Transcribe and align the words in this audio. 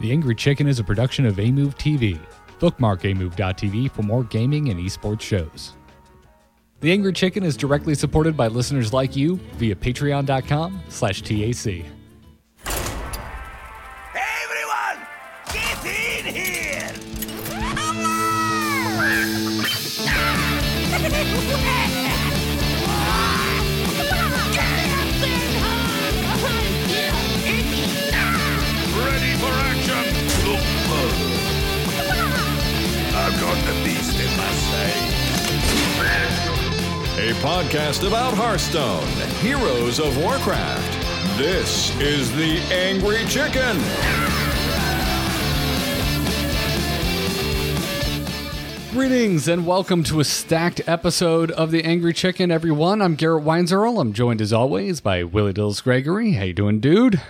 The 0.00 0.12
Angry 0.12 0.34
Chicken 0.34 0.66
is 0.66 0.78
a 0.78 0.84
production 0.84 1.26
of 1.26 1.38
Amove 1.38 1.76
TV. 1.76 2.18
Bookmark 2.58 3.04
amove.tv 3.04 3.90
for 3.90 4.02
more 4.02 4.24
gaming 4.24 4.70
and 4.70 4.80
esports 4.80 5.20
shows. 5.20 5.74
The 6.80 6.90
Angry 6.90 7.12
Chicken 7.12 7.42
is 7.44 7.54
directly 7.54 7.94
supported 7.94 8.34
by 8.34 8.48
listeners 8.48 8.94
like 8.94 9.14
you 9.14 9.36
via 9.56 9.74
patreon.com 9.74 10.80
slash 10.88 11.20
TAC. 11.20 11.84
Podcast 37.40 38.06
about 38.06 38.34
Hearthstone, 38.34 39.06
Heroes 39.40 39.98
of 39.98 40.14
Warcraft. 40.18 41.38
This 41.38 41.90
is 41.98 42.30
The 42.36 42.58
Angry 42.70 43.24
Chicken. 43.28 43.78
Greetings 48.90 49.48
and 49.48 49.66
welcome 49.66 50.04
to 50.04 50.20
a 50.20 50.24
stacked 50.24 50.86
episode 50.86 51.50
of 51.52 51.70
The 51.70 51.82
Angry 51.82 52.12
Chicken, 52.12 52.50
everyone. 52.50 53.00
I'm 53.00 53.14
Garrett 53.14 53.42
Weinzierl. 53.42 53.98
I'm 53.98 54.12
joined 54.12 54.42
as 54.42 54.52
always 54.52 55.00
by 55.00 55.24
Willie 55.24 55.54
Dills 55.54 55.80
Gregory. 55.80 56.32
How 56.32 56.44
you 56.44 56.52
doing, 56.52 56.78
dude? 56.78 57.22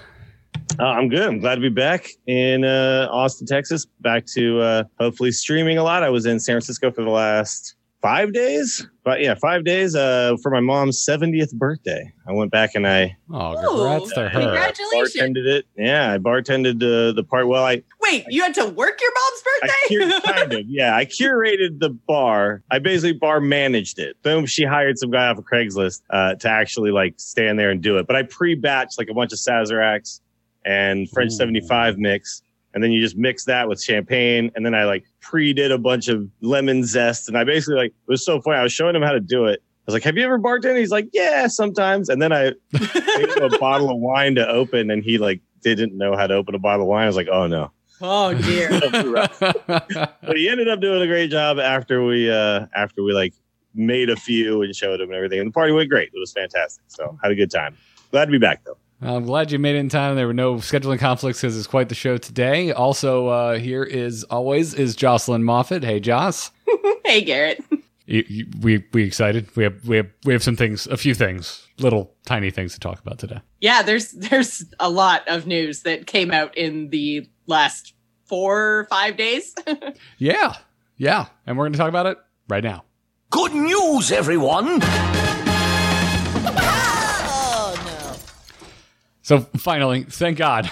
Uh, 0.80 0.86
I'm 0.86 1.08
good. 1.08 1.28
I'm 1.28 1.38
glad 1.38 1.54
to 1.54 1.60
be 1.60 1.68
back 1.68 2.08
in 2.26 2.64
uh, 2.64 3.06
Austin, 3.12 3.46
Texas. 3.46 3.86
Back 4.00 4.26
to 4.34 4.60
uh, 4.60 4.84
hopefully 4.98 5.30
streaming 5.30 5.78
a 5.78 5.84
lot. 5.84 6.02
I 6.02 6.10
was 6.10 6.26
in 6.26 6.40
San 6.40 6.54
Francisco 6.54 6.90
for 6.90 7.04
the 7.04 7.10
last 7.10 7.76
five 8.02 8.32
days, 8.32 8.86
but 9.04 9.20
yeah, 9.20 9.34
five 9.34 9.64
days 9.64 9.94
uh, 9.94 10.36
for 10.42 10.50
my 10.50 10.60
mom's 10.60 11.04
70th 11.06 11.52
birthday. 11.54 12.12
I 12.26 12.32
went 12.32 12.50
back 12.50 12.74
and 12.74 12.86
I 12.86 13.16
Oh, 13.30 13.54
congrats 13.60 14.14
to 14.14 14.22
uh, 14.22 14.28
her. 14.30 14.40
Congratulations. 14.40 15.16
bartended 15.36 15.46
it. 15.46 15.64
Yeah, 15.76 16.12
I 16.14 16.18
bartended 16.18 16.76
uh, 16.82 17.12
the 17.12 17.24
part. 17.24 17.46
Well, 17.48 17.64
I, 17.64 17.82
Wait, 18.00 18.24
you 18.28 18.42
had 18.42 18.54
to 18.54 18.66
work 18.66 19.00
your 19.00 19.10
mom's 19.12 19.42
I 19.44 19.66
birthday? 19.66 20.20
cur- 20.24 20.32
kind 20.32 20.52
of 20.54 20.66
yeah. 20.66 20.96
I 20.96 21.04
curated 21.04 21.78
the 21.80 21.90
bar. 21.90 22.62
I 22.70 22.78
basically 22.78 23.12
bar 23.14 23.40
managed 23.40 23.98
it. 23.98 24.16
Boom. 24.22 24.46
She 24.46 24.64
hired 24.64 24.98
some 24.98 25.10
guy 25.10 25.26
off 25.28 25.38
of 25.38 25.44
Craigslist 25.44 26.02
uh, 26.10 26.34
to 26.36 26.48
actually 26.48 26.90
like 26.92 27.14
stand 27.18 27.58
there 27.58 27.70
and 27.70 27.82
do 27.82 27.98
it. 27.98 28.06
But 28.06 28.16
I 28.16 28.22
pre-batched 28.22 28.98
like 28.98 29.08
a 29.10 29.14
bunch 29.14 29.32
of 29.32 29.38
Sazeracs 29.38 30.20
and 30.64 31.08
French 31.10 31.32
Ooh. 31.32 31.36
75 31.36 31.98
mix. 31.98 32.42
And 32.72 32.84
then 32.84 32.92
you 32.92 33.00
just 33.00 33.16
mix 33.16 33.44
that 33.46 33.68
with 33.68 33.82
champagne. 33.82 34.50
And 34.54 34.64
then 34.64 34.74
I 34.74 34.84
like 34.84 35.04
pre-did 35.20 35.72
a 35.72 35.78
bunch 35.78 36.08
of 36.08 36.28
lemon 36.40 36.84
zest. 36.84 37.28
And 37.28 37.36
I 37.36 37.44
basically 37.44 37.76
like, 37.76 37.90
it 37.90 38.10
was 38.10 38.24
so 38.24 38.40
funny. 38.40 38.58
I 38.58 38.62
was 38.62 38.72
showing 38.72 38.94
him 38.94 39.02
how 39.02 39.12
to 39.12 39.20
do 39.20 39.46
it. 39.46 39.60
I 39.62 39.82
was 39.86 39.94
like, 39.94 40.04
have 40.04 40.16
you 40.16 40.24
ever 40.24 40.38
bartended? 40.38 40.78
He's 40.78 40.90
like, 40.90 41.08
yeah, 41.12 41.48
sometimes. 41.48 42.08
And 42.08 42.22
then 42.22 42.32
I 42.32 42.52
gave 42.72 43.34
him 43.34 43.42
a 43.42 43.58
bottle 43.58 43.90
of 43.90 43.98
wine 43.98 44.36
to 44.36 44.46
open 44.46 44.90
and 44.90 45.02
he 45.02 45.18
like 45.18 45.40
didn't 45.62 45.96
know 45.96 46.16
how 46.16 46.26
to 46.26 46.34
open 46.34 46.54
a 46.54 46.58
bottle 46.58 46.82
of 46.82 46.88
wine. 46.88 47.04
I 47.04 47.06
was 47.06 47.16
like, 47.16 47.28
oh 47.28 47.46
no. 47.46 47.72
oh 48.00 48.34
dear. 48.34 48.70
but 49.66 50.36
he 50.36 50.48
ended 50.48 50.68
up 50.68 50.80
doing 50.80 51.02
a 51.02 51.06
great 51.06 51.30
job 51.30 51.58
after 51.58 52.04
we 52.04 52.30
uh 52.30 52.66
after 52.74 53.02
we 53.02 53.12
like 53.12 53.34
made 53.74 54.10
a 54.10 54.16
few 54.16 54.62
and 54.62 54.74
showed 54.74 55.00
him 55.00 55.08
and 55.08 55.16
everything. 55.16 55.40
And 55.40 55.48
the 55.48 55.52
party 55.52 55.72
went 55.72 55.90
great. 55.90 56.10
It 56.14 56.18
was 56.18 56.32
fantastic. 56.32 56.84
So 56.88 57.18
had 57.22 57.32
a 57.32 57.34
good 57.34 57.50
time. 57.50 57.76
Glad 58.10 58.26
to 58.26 58.30
be 58.30 58.38
back 58.38 58.64
though. 58.64 58.76
I'm 59.02 59.24
glad 59.24 59.50
you 59.50 59.58
made 59.58 59.76
it 59.76 59.78
in 59.78 59.88
time. 59.88 60.16
There 60.16 60.26
were 60.26 60.34
no 60.34 60.56
scheduling 60.56 60.98
conflicts 60.98 61.40
because 61.40 61.56
it's 61.56 61.66
quite 61.66 61.88
the 61.88 61.94
show 61.94 62.18
today. 62.18 62.72
Also, 62.72 63.28
uh, 63.28 63.58
here 63.58 63.82
is 63.82 64.24
always 64.24 64.74
is 64.74 64.94
Jocelyn 64.94 65.42
Moffat. 65.42 65.82
Hey, 65.82 66.00
Joss. 66.00 66.50
hey, 67.04 67.22
Garrett. 67.22 67.64
You, 68.04 68.24
you, 68.28 68.46
we 68.60 68.84
we 68.92 69.04
excited? 69.04 69.54
We 69.56 69.62
have 69.64 69.86
we 69.86 69.96
have 69.96 70.08
we 70.24 70.32
have 70.32 70.42
some 70.42 70.56
things, 70.56 70.86
a 70.88 70.96
few 70.96 71.14
things, 71.14 71.66
little 71.78 72.12
tiny 72.26 72.50
things 72.50 72.74
to 72.74 72.80
talk 72.80 73.00
about 73.00 73.18
today. 73.18 73.40
Yeah, 73.60 73.82
there's 73.82 74.10
there's 74.12 74.64
a 74.78 74.90
lot 74.90 75.26
of 75.28 75.46
news 75.46 75.82
that 75.82 76.06
came 76.06 76.30
out 76.30 76.56
in 76.58 76.90
the 76.90 77.28
last 77.46 77.94
four 78.26 78.80
or 78.80 78.84
five 78.86 79.16
days. 79.16 79.54
Yeah, 80.18 80.56
yeah, 80.98 81.26
and 81.46 81.56
we're 81.56 81.64
going 81.64 81.72
to 81.72 81.78
talk 81.78 81.88
about 81.88 82.06
it 82.06 82.18
right 82.48 82.62
now. 82.62 82.84
Good 83.30 83.54
news, 83.54 84.12
everyone! 84.12 84.80
So 89.22 89.40
finally, 89.40 90.04
thank 90.04 90.38
God. 90.38 90.70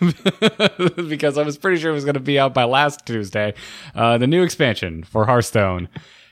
because 1.08 1.38
I 1.38 1.42
was 1.42 1.56
pretty 1.58 1.80
sure 1.80 1.90
it 1.90 1.94
was 1.94 2.04
going 2.04 2.14
to 2.14 2.20
be 2.20 2.38
out 2.38 2.54
by 2.54 2.64
last 2.64 3.06
Tuesday. 3.06 3.54
Uh, 3.94 4.18
the 4.18 4.26
new 4.26 4.42
expansion 4.42 5.02
for 5.04 5.26
Hearthstone 5.26 5.88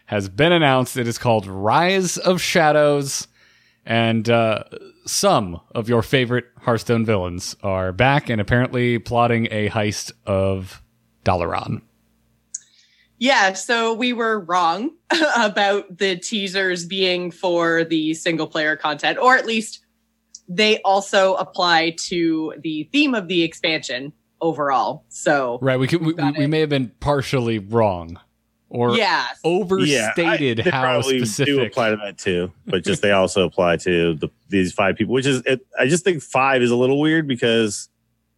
has 0.07 0.29
been 0.29 0.53
announced. 0.53 0.97
It 0.97 1.07
is 1.07 1.19
called 1.19 1.47
Rise 1.47 2.19
of 2.19 2.41
Shadows, 2.41 3.29
and 3.87 4.29
uh, 4.29 4.65
some 5.07 5.61
of 5.75 5.89
your 5.89 6.03
favorite 6.03 6.47
Hearthstone 6.61 7.05
villains 7.05 7.57
are 7.63 7.93
back 7.93 8.29
and 8.29 8.41
apparently 8.41 8.99
plotting 8.99 9.49
a 9.51 9.69
heist 9.69 10.13
of 10.27 10.83
Dalaran. 11.25 11.83
yeah, 13.19 13.53
so 13.53 13.95
we 13.95 14.13
were 14.13 14.41
wrong 14.41 14.91
about 15.39 15.99
the 15.99 16.17
teasers 16.17 16.85
being 16.85 17.31
for 17.31 17.85
the 17.85 18.15
single 18.15 18.47
player 18.47 18.77
content, 18.77 19.19
or 19.19 19.37
at 19.37 19.47
least 19.47 19.82
they 20.49 20.81
also 20.83 21.35
apply 21.35 21.95
to 22.07 22.55
the 22.63 22.85
theme 22.93 23.15
of 23.15 23.29
the 23.29 23.43
expansion 23.43 24.13
overall. 24.41 25.05
So 25.09 25.59
Right? 25.63 25.79
We 25.79 25.87
could, 25.87 26.05
we, 26.05 26.15
we 26.37 26.47
may 26.47 26.61
have 26.61 26.69
been 26.69 26.91
partially 27.01 27.59
wrong 27.59 28.19
or 28.69 28.97
yeah, 28.97 29.27
overstated 29.45 30.59
Yeah, 30.59 30.65
I- 30.67 30.71
how 30.71 30.83
probably 30.83 31.19
do 31.19 31.27
specific. 31.27 31.73
apply 31.73 31.91
to 31.91 31.97
that 32.05 32.19
too, 32.19 32.51
but 32.67 32.85
just 32.85 33.03
they 33.03 33.13
also 33.13 33.45
apply 33.47 33.77
to 33.79 34.15
the, 34.15 34.29
these 34.49 34.73
five 34.73 34.97
people, 34.97 35.15
which 35.15 35.27
is 35.27 35.43
it, 35.47 35.65
I 35.79 35.87
just 35.87 36.05
think 36.05 36.23
five 36.23 36.63
is 36.63 36.71
a 36.71 36.77
little 36.77 36.99
weird 37.01 37.29
because 37.29 37.89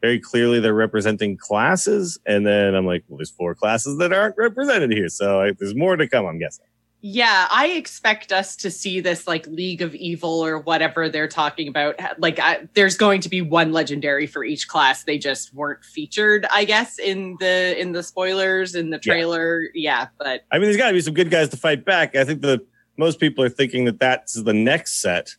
very 0.03 0.21
clearly 0.21 0.60
they're 0.60 0.75
representing 0.75 1.36
classes, 1.38 2.19
and 2.26 2.47
then 2.47 2.75
I'm 2.75 2.84
like, 2.84 3.04
well, 3.09 3.16
there's 3.16 3.31
four 3.31 3.54
classes 3.54 3.97
that 3.98 4.12
aren't 4.12 4.36
represented 4.36 4.92
here, 4.92 5.09
so 5.09 5.41
I, 5.41 5.53
there's 5.53 5.75
more 5.75 5.97
to 5.97 6.06
come. 6.06 6.26
I'm 6.26 6.38
guessing. 6.38 6.66
Yeah, 7.06 7.48
I 7.50 7.66
expect 7.66 8.32
us 8.32 8.56
to 8.56 8.70
see 8.70 8.98
this 8.98 9.26
like 9.26 9.47
League 9.47 9.82
of 9.82 9.94
Evil 9.94 10.42
or 10.42 10.59
whatever 10.59 11.10
they're 11.10 11.28
talking 11.28 11.69
about. 11.69 11.97
Like, 12.19 12.38
I, 12.38 12.66
there's 12.72 12.97
going 12.97 13.20
to 13.20 13.28
be 13.28 13.42
one 13.42 13.75
legendary 13.75 14.26
for 14.26 14.42
each 14.42 14.69
class. 14.69 15.04
They 15.04 15.19
just 15.19 15.53
weren't 15.53 15.84
featured, 15.84 16.47
I 16.50 16.65
guess, 16.65 16.98
in 16.98 17.37
the 17.41 17.78
in 17.78 17.92
the 17.92 18.03
spoilers 18.03 18.75
in 18.75 18.88
the 18.88 18.98
trailer. 18.98 19.65
Yeah, 19.75 20.06
but 20.16 20.47
I 20.50 20.56
mean, 20.56 20.62
there's 20.62 20.78
got 20.78 20.87
to 20.88 20.94
be 20.94 21.03
some 21.03 21.12
good 21.12 21.31
guys 21.31 21.50
to 21.50 21.59
fight 21.59 21.84
back. 21.84 22.16
I 22.16 22.25
think 22.25 22.41
the 22.41 22.65
most 22.97 23.21
people 23.21 23.44
are 23.44 23.50
thinking 23.50 23.84
that 23.84 24.00
that's 24.00 24.42
the 24.42 24.54
next 24.54 25.03
set, 25.03 25.34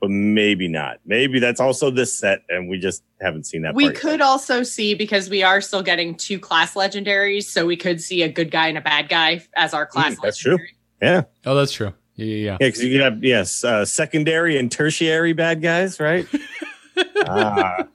but 0.00 0.08
maybe 0.08 0.66
not. 0.66 1.00
Maybe 1.04 1.40
that's 1.40 1.60
also 1.60 1.90
this 1.90 2.18
set, 2.18 2.40
and 2.48 2.70
we 2.70 2.78
just 2.78 3.04
haven't 3.20 3.44
seen 3.44 3.60
that. 3.62 3.74
we 3.74 3.84
part 3.84 3.96
yet. 3.96 4.00
could 4.00 4.20
also 4.22 4.62
see 4.62 4.94
because 4.94 5.28
we 5.28 5.42
are 5.42 5.60
still 5.60 5.82
getting 5.82 6.14
two 6.14 6.38
class 6.38 6.72
legendaries, 6.72 7.42
so 7.42 7.66
we 7.66 7.76
could 7.76 8.00
see 8.00 8.22
a 8.22 8.30
good 8.30 8.50
guy 8.50 8.68
and 8.68 8.78
a 8.78 8.82
bad 8.82 9.10
guy 9.10 9.42
as 9.56 9.74
our 9.74 9.84
class. 9.84 10.14
Mm, 10.14 10.22
that's 10.22 10.38
true. 10.38 10.56
Legendary. 11.02 11.26
yeah, 11.44 11.50
Oh, 11.50 11.54
that's 11.54 11.72
true. 11.72 11.92
Yeah, 12.14 12.26
yeah, 12.26 12.34
yeah. 12.36 12.50
yeah, 12.52 12.56
because 12.68 12.84
you 12.84 12.90
could 12.92 13.00
have 13.00 13.24
yes, 13.24 13.64
uh, 13.64 13.84
secondary 13.84 14.58
and 14.58 14.70
tertiary 14.70 15.32
bad 15.32 15.62
guys, 15.62 15.98
right? 15.98 16.26
ah, 17.26 17.86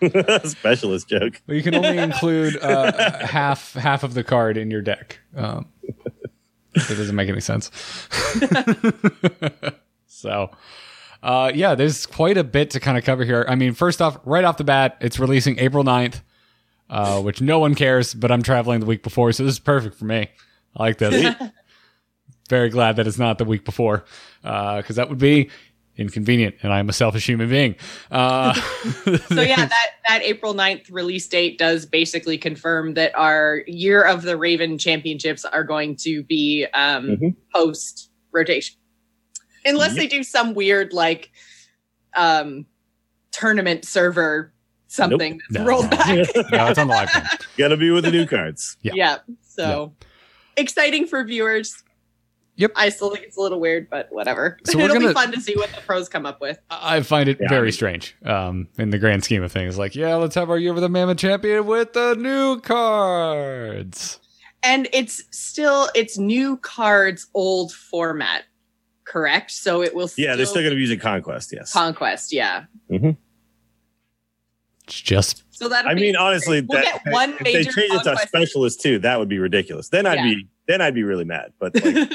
specialist 0.44 1.08
joke. 1.08 1.40
Well, 1.46 1.56
you 1.56 1.62
can 1.62 1.74
only 1.74 1.98
include 1.98 2.56
uh, 2.60 3.18
half 3.26 3.74
half 3.74 4.02
of 4.02 4.14
the 4.14 4.24
card 4.24 4.56
in 4.56 4.70
your 4.70 4.82
deck. 4.82 5.20
Um, 5.36 5.66
it 6.74 6.88
doesn't 6.88 7.14
make 7.16 7.28
any 7.28 7.40
sense. 7.40 7.70
so, 10.06 10.50
uh, 11.22 11.52
yeah, 11.54 11.74
there's 11.74 12.06
quite 12.06 12.36
a 12.36 12.44
bit 12.44 12.70
to 12.70 12.80
kind 12.80 12.96
of 12.98 13.04
cover 13.04 13.24
here. 13.24 13.44
I 13.48 13.54
mean, 13.54 13.74
first 13.74 14.00
off, 14.00 14.18
right 14.24 14.44
off 14.44 14.56
the 14.56 14.64
bat, 14.64 14.96
it's 15.00 15.18
releasing 15.18 15.58
April 15.58 15.84
9th, 15.84 16.22
uh, 16.88 17.20
which 17.20 17.40
no 17.40 17.58
one 17.58 17.74
cares, 17.74 18.14
but 18.14 18.30
I'm 18.30 18.42
traveling 18.42 18.80
the 18.80 18.86
week 18.86 19.02
before, 19.02 19.32
so 19.32 19.44
this 19.44 19.54
is 19.54 19.58
perfect 19.60 19.96
for 19.96 20.04
me. 20.04 20.28
I 20.76 20.82
like 20.82 20.98
this. 20.98 21.34
Very 22.50 22.68
glad 22.68 22.96
that 22.96 23.06
it's 23.06 23.18
not 23.18 23.38
the 23.38 23.44
week 23.46 23.64
before, 23.64 24.04
because 24.42 24.96
that 24.96 25.08
would 25.08 25.18
be 25.18 25.48
inconvenient, 25.96 26.56
and 26.62 26.72
I'm 26.72 26.88
a 26.88 26.92
selfish 26.92 27.26
human 27.26 27.48
being. 27.48 27.76
Uh, 28.10 28.52
so 29.28 29.40
yeah 29.42 29.66
that 29.66 29.86
that 30.08 30.22
april 30.22 30.54
9th 30.54 30.90
release 30.90 31.28
date 31.28 31.58
does 31.58 31.86
basically 31.86 32.36
confirm 32.38 32.94
that 32.94 33.12
our 33.16 33.62
year 33.66 34.02
of 34.02 34.22
the 34.22 34.36
raven 34.36 34.78
championships 34.78 35.44
are 35.44 35.62
going 35.62 35.94
to 35.96 36.22
be 36.24 36.66
um 36.74 37.06
Mhm. 37.06 37.36
post 37.54 38.10
rotation 38.32 38.76
unless 39.64 39.94
they 39.94 40.06
do 40.06 40.22
some 40.22 40.54
weird 40.54 40.92
like 40.92 41.30
um 42.16 42.64
tournament 43.30 43.84
server 43.84 44.52
something 44.88 45.38
that's 45.50 45.64
No. 45.64 45.68
rolled 45.68 45.90
back 45.90 46.08
no, 46.50 46.66
it's 46.66 46.78
on 46.78 46.88
the 46.88 46.94
live. 46.94 47.10
Got 47.58 47.68
to 47.68 47.76
be 47.76 47.90
with 47.90 48.04
the 48.04 48.10
new 48.10 48.26
cards. 48.26 48.76
Yeah. 48.82 48.92
yeah 48.96 49.16
so 49.42 49.92
exciting 50.56 51.06
for 51.06 51.22
viewers 51.24 51.82
Yep. 52.60 52.72
I 52.76 52.90
still 52.90 53.10
think 53.10 53.24
it's 53.24 53.38
a 53.38 53.40
little 53.40 53.58
weird, 53.58 53.88
but 53.88 54.08
whatever. 54.12 54.58
So 54.66 54.78
It'll 54.78 54.94
gonna- 54.94 55.08
be 55.08 55.14
fun 55.14 55.32
to 55.32 55.40
see 55.40 55.56
what 55.56 55.70
the 55.74 55.80
pros 55.80 56.10
come 56.10 56.26
up 56.26 56.42
with. 56.42 56.58
I 56.70 57.00
find 57.00 57.26
it 57.28 57.38
Yeah. 57.40 57.48
very 57.48 57.72
strange 57.72 58.14
um, 58.24 58.68
in 58.78 58.90
the 58.90 58.98
grand 58.98 59.24
scheme 59.24 59.42
of 59.42 59.50
things. 59.50 59.78
Like, 59.78 59.94
yeah, 59.96 60.14
let's 60.16 60.34
have 60.34 60.50
our 60.50 60.58
year 60.58 60.74
with 60.74 60.82
the 60.82 60.90
Mammoth 60.90 61.16
Champion 61.16 61.64
with 61.66 61.94
the 61.94 62.14
new 62.16 62.60
cards. 62.60 64.20
And 64.62 64.88
it's 64.92 65.24
still 65.30 65.88
it's 65.94 66.18
new 66.18 66.58
cards, 66.58 67.28
old 67.32 67.72
format, 67.72 68.42
correct? 69.04 69.52
So 69.52 69.82
it 69.82 69.94
will. 69.94 70.08
Still 70.08 70.26
Yeah, 70.26 70.36
they're 70.36 70.44
still 70.44 70.60
going 70.60 70.72
to 70.72 70.76
be 70.76 70.82
using 70.82 70.98
Conquest. 70.98 71.50
Yes. 71.54 71.72
conquest. 71.72 72.30
Yeah. 72.30 72.64
It's 72.90 73.16
just 75.00 75.44
So 75.50 75.68
that 75.68 75.86
I 75.86 75.94
mean, 75.94 76.16
honestly, 76.16 76.60
we'll 76.62 76.82
that, 76.82 77.04
get 77.04 77.12
one 77.12 77.30
if 77.34 77.38
they 77.38 77.52
change 77.64 77.68
it 77.68 77.88
to 77.90 77.98
conquest. 78.04 78.28
specialist 78.28 78.80
too, 78.82 78.98
that 78.98 79.18
would 79.18 79.28
be 79.28 79.38
ridiculous. 79.38 79.88
Then 79.88 80.04
I'd 80.04 80.16
Yeah. 80.18 80.24
be 80.24 80.48
then 80.70 80.80
I'd 80.80 80.94
be 80.94 81.02
really 81.02 81.24
mad. 81.24 81.52
But 81.58 81.74
like, 81.84 82.10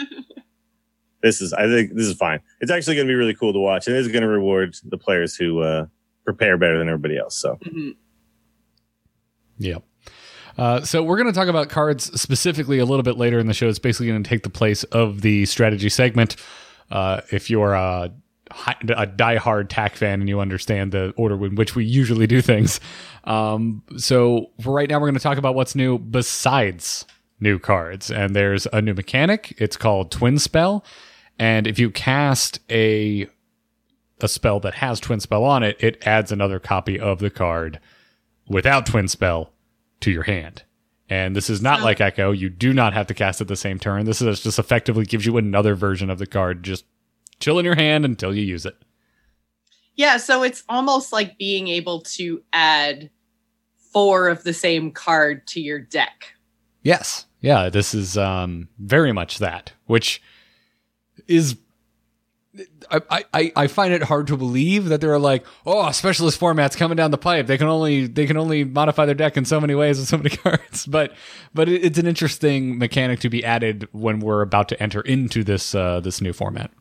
this 1.22 1.42
is 1.42 1.54
I 1.54 1.64
think 1.68 1.94
this 1.94 2.06
is 2.08 2.14
fine. 2.16 2.40
It's 2.62 2.72
actually 2.72 2.96
going 2.96 3.08
to 3.08 3.12
be 3.12 3.16
really 3.16 3.34
cool 3.36 3.54
to 3.54 3.60
watch, 3.60 3.88
and 3.88 3.96
it 3.96 4.00
is 4.00 4.08
going 4.08 4.22
to 4.24 4.28
reward 4.28 4.76
the 4.84 4.98
players 4.98 5.36
who 5.36 5.60
uh, 5.62 5.88
prepare 6.24 6.58
better 6.58 6.78
than 6.78 6.88
everybody 6.88 7.18
else. 7.18 7.36
So 7.36 7.58
Mhm. 7.66 7.96
Yep. 9.58 9.84
Uh, 10.58 10.82
so 10.82 11.04
we're 11.04 11.18
going 11.18 11.28
to 11.28 11.38
talk 11.38 11.48
about 11.50 11.70
cards 11.70 12.06
specifically 12.20 12.80
a 12.80 12.86
little 12.86 13.04
bit 13.04 13.18
later 13.18 13.40
in 13.40 13.48
the 13.48 13.54
show. 13.54 13.68
It's 13.68 13.80
basically 13.80 14.08
going 14.08 14.24
to 14.24 14.30
take 14.30 14.44
the 14.44 14.50
place 14.50 14.84
of 14.86 15.22
the 15.22 15.46
strategy 15.46 15.90
segment. 15.90 16.38
Uh, 16.90 17.22
if 17.32 17.50
you're 17.50 17.74
a, 17.74 18.12
hi- 18.52 18.78
a 18.84 19.06
diehard 19.08 19.68
TAC 19.70 19.96
fan 19.98 20.22
and 20.22 20.30
you 20.30 20.40
understand 20.40 20.92
the 20.94 21.14
order 21.18 21.46
in 21.46 21.56
which 21.56 21.76
we 21.76 21.84
usually 21.84 22.26
do 22.28 22.42
things. 22.42 22.80
Um, 23.26 23.84
so 23.98 24.52
for 24.62 24.74
right 24.74 24.90
now, 24.90 24.96
we're 25.00 25.08
going 25.08 25.16
to 25.16 25.20
talk 25.24 25.38
about 25.38 25.56
what's 25.56 25.76
new 25.76 25.98
besides 25.98 27.06
new 27.46 27.60
cards. 27.60 28.12
And 28.12 28.36
there's 28.36 28.68
a 28.74 28.82
new 28.82 28.94
mechanic. 28.94 29.56
It's 29.58 29.78
called 29.78 30.12
Twin 30.12 30.38
Spell. 30.38 30.84
And 31.40 31.68
if 31.68 31.80
you 31.80 31.90
cast 31.90 32.60
a 32.70 33.28
a 34.22 34.28
spell 34.28 34.62
that 34.62 34.76
has 34.76 35.00
Twin 35.00 35.20
Spell 35.20 35.44
on 35.44 35.62
it, 35.62 35.78
it 35.80 36.06
adds 36.08 36.32
another 36.32 36.60
copy 36.60 37.00
of 37.00 37.20
the 37.20 37.30
card 37.30 37.80
without 38.48 38.86
Twin 38.86 39.08
Spell 39.08 39.52
to 40.00 40.12
your 40.12 40.24
hand. 40.24 40.64
And 41.10 41.36
this 41.36 41.50
is 41.50 41.62
not 41.62 41.82
like 41.82 42.02
Echo. 42.02 42.32
You 42.32 42.50
do 42.50 42.74
not 42.74 42.94
have 42.94 43.08
to 43.08 43.14
cast 43.14 43.42
it 43.42 43.48
the 43.48 43.56
same 43.56 43.78
turn. 43.78 44.06
This 44.06 44.22
is 44.22 44.42
just 44.42 44.58
effectively 44.58 45.06
gives 45.06 45.26
you 45.26 45.38
another 45.38 45.76
version 45.76 46.10
of 46.10 46.18
the 46.18 46.26
card. 46.26 46.64
Just 46.64 46.86
chill 47.40 47.60
in 47.60 47.66
your 47.66 47.76
hand 47.76 48.06
until 48.06 48.34
you 48.34 48.42
use 48.42 48.66
it. 48.66 48.76
Yeah, 49.96 50.18
so 50.18 50.42
it's 50.44 50.64
almost 50.68 51.14
like 51.14 51.38
being 51.38 51.68
able 51.68 52.02
to 52.02 52.42
add 52.54 53.10
four 53.94 54.30
of 54.30 54.44
the 54.44 54.54
same 54.54 54.92
card 54.92 55.46
to 55.48 55.62
your 55.62 55.80
deck. 55.80 56.34
Yes. 56.86 57.26
Yeah, 57.46 57.70
this 57.70 57.94
is 57.94 58.18
um, 58.18 58.70
very 58.80 59.12
much 59.12 59.38
that, 59.38 59.72
which 59.86 60.20
is. 61.28 61.58
I, 62.90 63.26
I, 63.34 63.52
I 63.56 63.68
find 63.68 63.94
it 63.94 64.02
hard 64.04 64.28
to 64.28 64.38
believe 64.38 64.86
that 64.86 65.02
they're 65.02 65.20
like, 65.20 65.46
oh, 65.66 65.92
specialist 65.92 66.40
formats 66.40 66.78
coming 66.78 66.96
down 66.96 67.12
the 67.12 67.18
pipe. 67.18 67.48
They 67.48 67.58
can 67.58 67.68
only 67.68 68.08
they 68.08 68.26
can 68.26 68.38
only 68.38 68.64
modify 68.64 69.06
their 69.06 69.14
deck 69.14 69.38
in 69.38 69.44
so 69.46 69.60
many 69.60 69.76
ways 69.76 70.00
with 70.00 70.08
so 70.08 70.18
many 70.18 70.30
cards. 70.38 70.86
But 70.86 71.14
but 71.54 71.68
it, 71.70 71.84
it's 71.84 72.00
an 72.00 72.08
interesting 72.08 72.80
mechanic 72.80 73.20
to 73.20 73.30
be 73.30 73.44
added 73.44 73.88
when 73.92 74.22
we're 74.22 74.42
about 74.42 74.70
to 74.70 74.82
enter 74.82 75.02
into 75.02 75.44
this 75.44 75.76
uh, 75.76 76.00
this 76.00 76.22
new 76.22 76.34
format. 76.34 76.72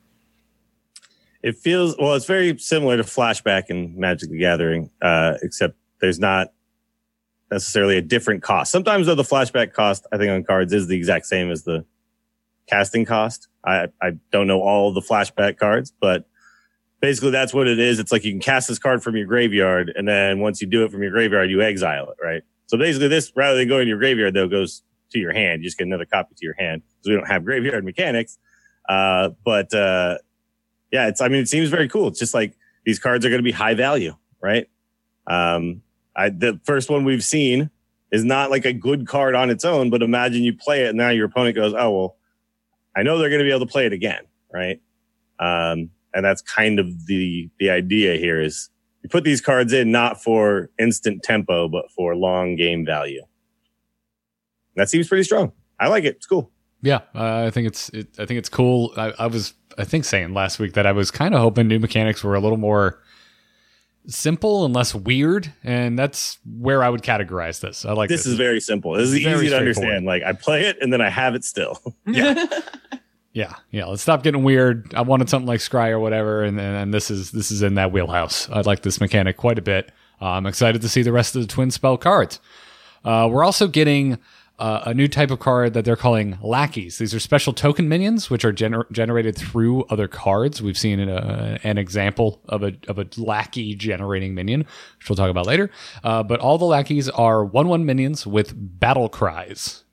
it 1.43 1.57
feels 1.57 1.95
well. 1.99 2.15
It's 2.15 2.25
very 2.27 2.57
similar 2.59 2.97
to 2.97 3.03
Flashback 3.03 3.65
and 3.69 3.97
Magic 3.97 4.31
the 4.31 4.39
Gathering, 4.39 4.91
uh, 5.03 5.35
except 5.43 5.77
there's 6.01 6.21
not 6.21 6.53
necessarily 7.51 7.97
a 7.97 8.03
different 8.03 8.43
cost. 8.43 8.73
Sometimes 8.73 9.07
though, 9.07 9.15
the 9.15 9.23
Flashback 9.23 9.73
cost 9.73 10.07
I 10.13 10.19
think 10.19 10.31
on 10.31 10.45
cards 10.45 10.73
is 10.73 10.87
the 10.89 10.97
exact 10.97 11.27
same 11.27 11.51
as 11.51 11.65
the 11.65 11.85
casting 12.69 13.05
cost. 13.05 13.49
I 13.65 13.89
I 14.03 14.13
don't 14.33 14.47
know 14.47 14.61
all 14.61 14.93
the 14.93 15.01
Flashback 15.01 15.59
cards, 15.59 15.93
but 16.01 16.27
basically 17.01 17.31
that's 17.31 17.53
what 17.53 17.69
it 17.69 17.79
is. 17.79 17.99
It's 17.99 18.11
like 18.11 18.25
you 18.25 18.33
can 18.33 18.41
cast 18.41 18.69
this 18.69 18.79
card 18.79 19.03
from 19.03 19.17
your 19.17 19.27
graveyard, 19.27 19.93
and 19.95 20.09
then 20.09 20.41
once 20.41 20.61
you 20.61 20.67
do 20.67 20.85
it 20.85 20.91
from 20.91 21.03
your 21.03 21.13
graveyard, 21.13 21.51
you 21.51 21.63
exile 21.63 22.09
it, 22.11 22.17
right? 22.23 22.43
So 22.67 22.79
basically, 22.79 23.09
this 23.09 23.31
rather 23.37 23.59
than 23.59 23.69
going 23.69 23.83
to 23.83 23.89
your 23.89 23.99
graveyard, 23.99 24.35
though, 24.35 24.49
goes 24.49 24.83
to 25.11 25.19
your 25.19 25.33
hand. 25.33 25.63
You 25.63 25.69
just 25.69 25.77
get 25.79 25.87
another 25.87 26.07
copy 26.07 26.35
to 26.35 26.45
your 26.45 26.55
hand 26.59 26.83
because 26.83 27.09
we 27.11 27.15
don't 27.15 27.29
have 27.29 27.45
graveyard 27.45 27.85
mechanics. 27.85 28.39
Uh, 28.89 29.31
but 29.45 29.73
uh, 29.75 30.19
yeah, 30.91 31.09
it's. 31.09 31.21
I 31.21 31.29
mean, 31.29 31.41
it 31.41 31.49
seems 31.49 31.69
very 31.69 31.89
cool. 31.89 32.09
It's 32.09 32.19
just 32.19 32.35
like 32.35 32.57
these 32.85 32.99
cards 32.99 33.25
are 33.25 33.29
going 33.29 33.39
to 33.39 33.45
be 33.45 33.53
high 33.53 33.75
value, 33.75 34.17
right? 34.43 34.67
Um, 35.27 35.83
I 36.17 36.31
the 36.31 36.61
first 36.65 36.91
one 36.91 37.05
we've 37.05 37.25
seen 37.25 37.71
is 38.13 38.25
not 38.25 38.51
like 38.51 38.65
a 38.65 38.73
good 38.73 39.07
card 39.07 39.35
on 39.35 39.51
its 39.51 39.65
own, 39.65 39.91
but 39.91 40.03
imagine 40.03 40.43
you 40.43 40.57
play 40.57 40.85
it 40.85 40.91
and 40.91 40.99
now 40.99 41.11
your 41.11 41.27
opponent 41.27 41.57
goes, 41.57 41.75
"Oh 41.77 41.91
well, 41.91 42.17
I 42.97 43.03
know 43.03 43.19
they're 43.19 43.29
going 43.29 43.41
to 43.41 43.45
be 43.45 43.51
able 43.51 43.67
to 43.67 43.73
play 43.73 43.87
it 43.87 43.93
again, 43.93 44.25
right?" 44.53 44.81
Um, 45.39 45.91
and 46.15 46.25
that's 46.25 46.43
kind 46.43 46.79
of 46.79 47.07
the 47.07 47.51
the 47.59 47.71
idea 47.71 48.17
here 48.17 48.41
is 48.41 48.71
you 49.03 49.09
put 49.09 49.25
these 49.25 49.41
cards 49.41 49.73
in 49.73 49.91
not 49.91 50.23
for 50.23 50.71
instant 50.79 51.23
tempo, 51.23 51.69
but 51.69 51.91
for 51.91 52.17
long 52.17 52.57
game 52.57 52.87
value. 52.87 53.23
That 54.77 54.89
seems 54.89 55.09
pretty 55.09 55.25
strong. 55.25 55.53
I 55.79 55.89
like 55.89 56.05
it. 56.05 56.17
It's 56.17 56.27
cool. 56.27 56.51
Yeah, 56.83 57.01
uh, 57.15 57.45
I 57.47 57.51
think 57.51 57.67
it's 57.67 57.89
it, 57.91 58.09
I 58.19 58.27
think 58.27 58.39
it's 58.39 58.49
cool. 58.49 58.93
I, 58.97 59.13
I 59.19 59.27
was 59.27 59.55
I 59.77 59.85
think 59.85 60.05
saying 60.05 60.35
last 60.35 60.59
week 60.59 60.75
that 60.75 60.87
I 60.87 60.93
was 60.93 61.11
kind 61.11 61.35
of 61.35 61.41
hoping 61.41 61.69
new 61.69 61.79
mechanics 61.79 62.23
were 62.23 62.35
a 62.35 62.41
little 62.41 62.59
more 62.59 63.03
simple 64.07 64.65
and 64.65 64.75
less 64.75 64.95
weird, 64.95 65.53
and 65.63 65.99
that's 65.99 66.39
where 66.59 66.83
I 66.85 66.89
would 66.91 67.03
categorize 67.03 67.61
this. 67.61 67.85
I 67.85 67.93
like 67.93 68.09
This 68.09 68.25
this. 68.25 68.33
is 68.33 68.39
very 68.39 68.61
simple. 68.61 68.93
This 68.93 69.11
is 69.13 69.23
Very 69.23 69.37
easy 69.47 69.49
to 69.51 69.57
understand. 69.59 70.05
Like 70.07 70.23
I 70.23 70.33
play 70.33 70.67
it 70.67 70.77
and 70.81 70.93
then 70.93 71.01
I 71.01 71.09
have 71.11 71.35
it 71.35 71.45
still. 71.45 71.81
Yeah. 72.07 72.45
yeah, 73.33 73.55
yeah. 73.71 73.87
Let's 73.87 74.03
stop 74.03 74.23
getting 74.23 74.45
weird. 74.45 74.95
I 74.95 75.01
wanted 75.03 75.29
something 75.29 75.49
like 75.49 75.61
Scry 75.61 75.89
or 75.91 75.99
whatever, 75.99 76.45
and, 76.45 76.61
and 76.61 76.77
and 76.77 76.95
this 76.95 77.11
is 77.11 77.33
this 77.33 77.51
is 77.51 77.63
in 77.63 77.75
that 77.75 77.91
wheelhouse. 77.93 78.49
I 78.51 78.61
like 78.61 78.83
this 78.83 79.01
mechanic 79.01 79.37
quite 79.37 79.59
a 79.59 79.63
bit. 79.63 79.91
Uh, 80.23 80.27
I'm 80.31 80.47
excited 80.47 80.83
to 80.83 80.89
see 80.89 81.03
the 81.03 81.13
rest 81.13 81.35
of 81.35 81.43
the 81.43 81.49
twin 81.49 81.71
spell 81.73 81.97
cards. 81.97 82.39
Uh, 83.05 83.29
we're 83.31 83.43
also 83.45 83.67
getting 83.67 84.19
uh, 84.59 84.83
a 84.87 84.95
new 84.95 85.09
type 85.09 85.31
of 85.31 85.41
card 85.41 85.75
that 85.75 85.85
they're 85.85 85.97
calling 85.97 86.39
lackeys. 86.41 86.99
These 86.99 87.15
are 87.15 87.19
special 87.19 87.53
token 87.53 87.89
minions, 87.89 88.31
which 88.31 88.45
are 88.45 88.53
gener- 88.53 88.91
generated 88.93 89.37
through 89.37 89.85
other 89.85 90.07
cards. 90.07 90.63
We've 90.63 90.79
seen 90.79 91.01
a, 91.01 91.59
an 91.65 91.77
example 91.77 92.41
of 92.47 92.63
a 92.63 92.73
of 92.87 92.99
a 92.99 93.07
lackey 93.17 93.75
generating 93.75 94.35
minion, 94.35 94.61
which 94.99 95.09
we'll 95.09 95.17
talk 95.17 95.31
about 95.31 95.47
later. 95.47 95.71
Uh, 96.05 96.23
but 96.23 96.41
all 96.41 96.59
the 96.59 96.65
lackeys 96.65 97.09
are 97.11 97.45
one 97.45 97.69
one 97.69 97.85
minions 97.85 98.27
with 98.27 98.53
battle 98.57 99.09
cries. 99.09 99.85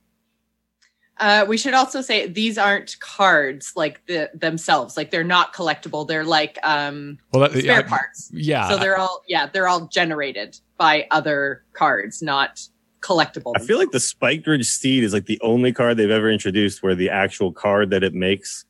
Uh, 1.17 1.45
we 1.47 1.55
should 1.55 1.75
also 1.75 2.01
say 2.01 2.27
these 2.27 2.57
aren't 2.57 2.99
cards 2.99 3.73
like 3.75 4.03
the 4.07 4.29
themselves. 4.33 4.97
Like 4.97 5.11
they're 5.11 5.23
not 5.23 5.53
collectible. 5.53 6.07
They're 6.07 6.23
like 6.23 6.57
um, 6.63 7.19
Well, 7.31 7.47
that, 7.47 7.59
spare 7.59 7.83
parts. 7.83 8.31
Yeah, 8.33 8.67
So 8.69 8.77
they're 8.77 8.97
all 8.97 9.21
yeah, 9.27 9.45
they're 9.47 9.67
all 9.67 9.87
generated 9.87 10.59
by 10.77 11.07
other 11.11 11.63
cards, 11.73 12.23
not 12.23 12.67
collectible. 13.01 13.53
I 13.55 13.59
feel 13.59 13.77
like 13.77 13.91
the 13.91 13.97
Spikeridged 13.97 14.65
Steed 14.65 15.03
is 15.03 15.13
like 15.13 15.25
the 15.25 15.39
only 15.41 15.71
card 15.73 15.97
they've 15.97 16.09
ever 16.09 16.29
introduced 16.31 16.81
where 16.83 16.95
the 16.95 17.09
actual 17.09 17.51
card 17.51 17.89
that 17.91 18.03
it 18.03 18.13
makes 18.13 18.65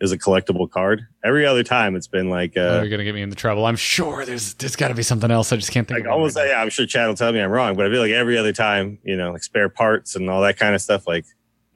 is 0.00 0.12
a 0.12 0.18
collectible 0.18 0.70
card. 0.70 1.06
Every 1.24 1.44
other 1.44 1.62
time 1.64 1.96
it's 1.96 2.06
been 2.06 2.30
like 2.30 2.52
Oh, 2.56 2.78
uh 2.78 2.80
you're 2.82 2.88
gonna 2.90 3.04
get 3.04 3.14
me 3.14 3.22
into 3.22 3.34
trouble. 3.36 3.66
I'm 3.66 3.76
sure 3.76 4.24
there's 4.24 4.54
there's 4.54 4.76
got 4.76 4.88
to 4.88 4.94
be 4.94 5.02
something 5.02 5.30
else. 5.30 5.52
I 5.52 5.56
just 5.56 5.72
can't 5.72 5.88
think. 5.88 5.98
like 6.00 6.06
of 6.06 6.12
almost 6.12 6.36
right 6.36 6.48
yeah, 6.48 6.62
I'm 6.62 6.70
sure 6.70 6.86
Chad 6.86 7.08
will 7.08 7.16
tell 7.16 7.32
me 7.32 7.40
I'm 7.40 7.50
wrong, 7.50 7.74
but 7.76 7.84
I 7.86 7.90
feel 7.90 8.00
like 8.00 8.12
every 8.12 8.38
other 8.38 8.52
time, 8.52 8.98
you 9.02 9.16
know, 9.16 9.32
like 9.32 9.42
spare 9.42 9.68
parts 9.68 10.14
and 10.16 10.30
all 10.30 10.40
that 10.42 10.56
kind 10.56 10.74
of 10.74 10.80
stuff, 10.80 11.06
like 11.08 11.24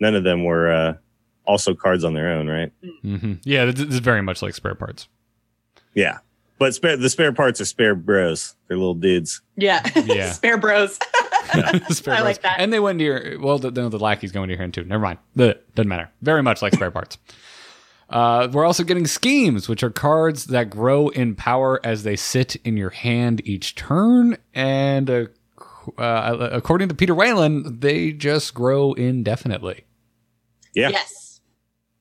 none 0.01 0.15
of 0.15 0.23
them 0.25 0.45
were 0.45 0.71
uh 0.71 0.95
also 1.45 1.75
cards 1.75 2.05
on 2.05 2.15
their 2.15 2.29
own, 2.31 2.47
right? 2.49 2.71
Mm-hmm. 3.05 3.33
Yeah, 3.43 3.65
this 3.65 3.75
this 3.75 3.89
is 3.95 3.99
very 3.99 4.23
much 4.23 4.41
like 4.41 4.55
spare 4.55 4.77
parts. 4.77 5.09
Yeah. 5.95 6.19
But 6.61 6.75
spare 6.77 6.97
the 6.97 7.11
spare 7.11 7.33
parts 7.33 7.61
are 7.61 7.65
spare 7.65 7.97
bros. 7.97 8.55
They're 8.69 8.77
little 8.77 8.95
dudes. 8.95 9.43
yeah, 9.57 9.83
Yeah. 9.97 10.31
spare 10.33 10.59
bros. 10.59 10.97
spare 11.45 12.15
I 12.15 12.17
parts. 12.19 12.23
like 12.23 12.43
that. 12.43 12.57
And 12.59 12.73
they 12.73 12.81
went 12.81 12.99
to 12.99 13.05
your 13.05 13.41
well, 13.41 13.59
the, 13.59 13.71
no, 13.71 13.89
the 13.89 13.99
lackey's 13.99 14.33
going 14.33 14.49
to 14.49 14.53
your 14.55 14.61
hand 14.61 14.75
too. 14.75 14.85
Never 14.85 15.03
mind. 15.03 15.19
The, 15.35 15.59
doesn't 15.75 15.89
matter. 15.89 16.11
Very 16.23 16.43
much 16.43 16.63
like 16.63 16.75
spare 16.75 16.91
parts. 16.91 17.19
Uh, 18.09 18.49
we're 18.53 18.67
also 18.67 18.85
getting 18.85 19.07
schemes, 19.07 19.69
which 19.69 19.83
are 19.83 19.91
cards 19.91 20.47
that 20.47 20.69
grow 20.69 21.09
in 21.09 21.35
power 21.35 21.81
as 21.83 22.03
they 22.03 22.15
sit 22.15 22.57
in 22.57 22.77
your 22.77 22.91
hand 22.91 23.41
each 23.47 23.75
turn. 23.75 24.37
And 24.53 25.09
uh, 25.09 25.25
uh, 25.97 26.51
according 26.53 26.89
to 26.91 26.95
Peter 26.95 27.15
Whalen, 27.15 27.81
they 27.81 28.13
just 28.13 28.53
grow 28.53 28.93
indefinitely. 28.93 29.85
Yeah. 30.75 30.91
Yes. 30.91 31.41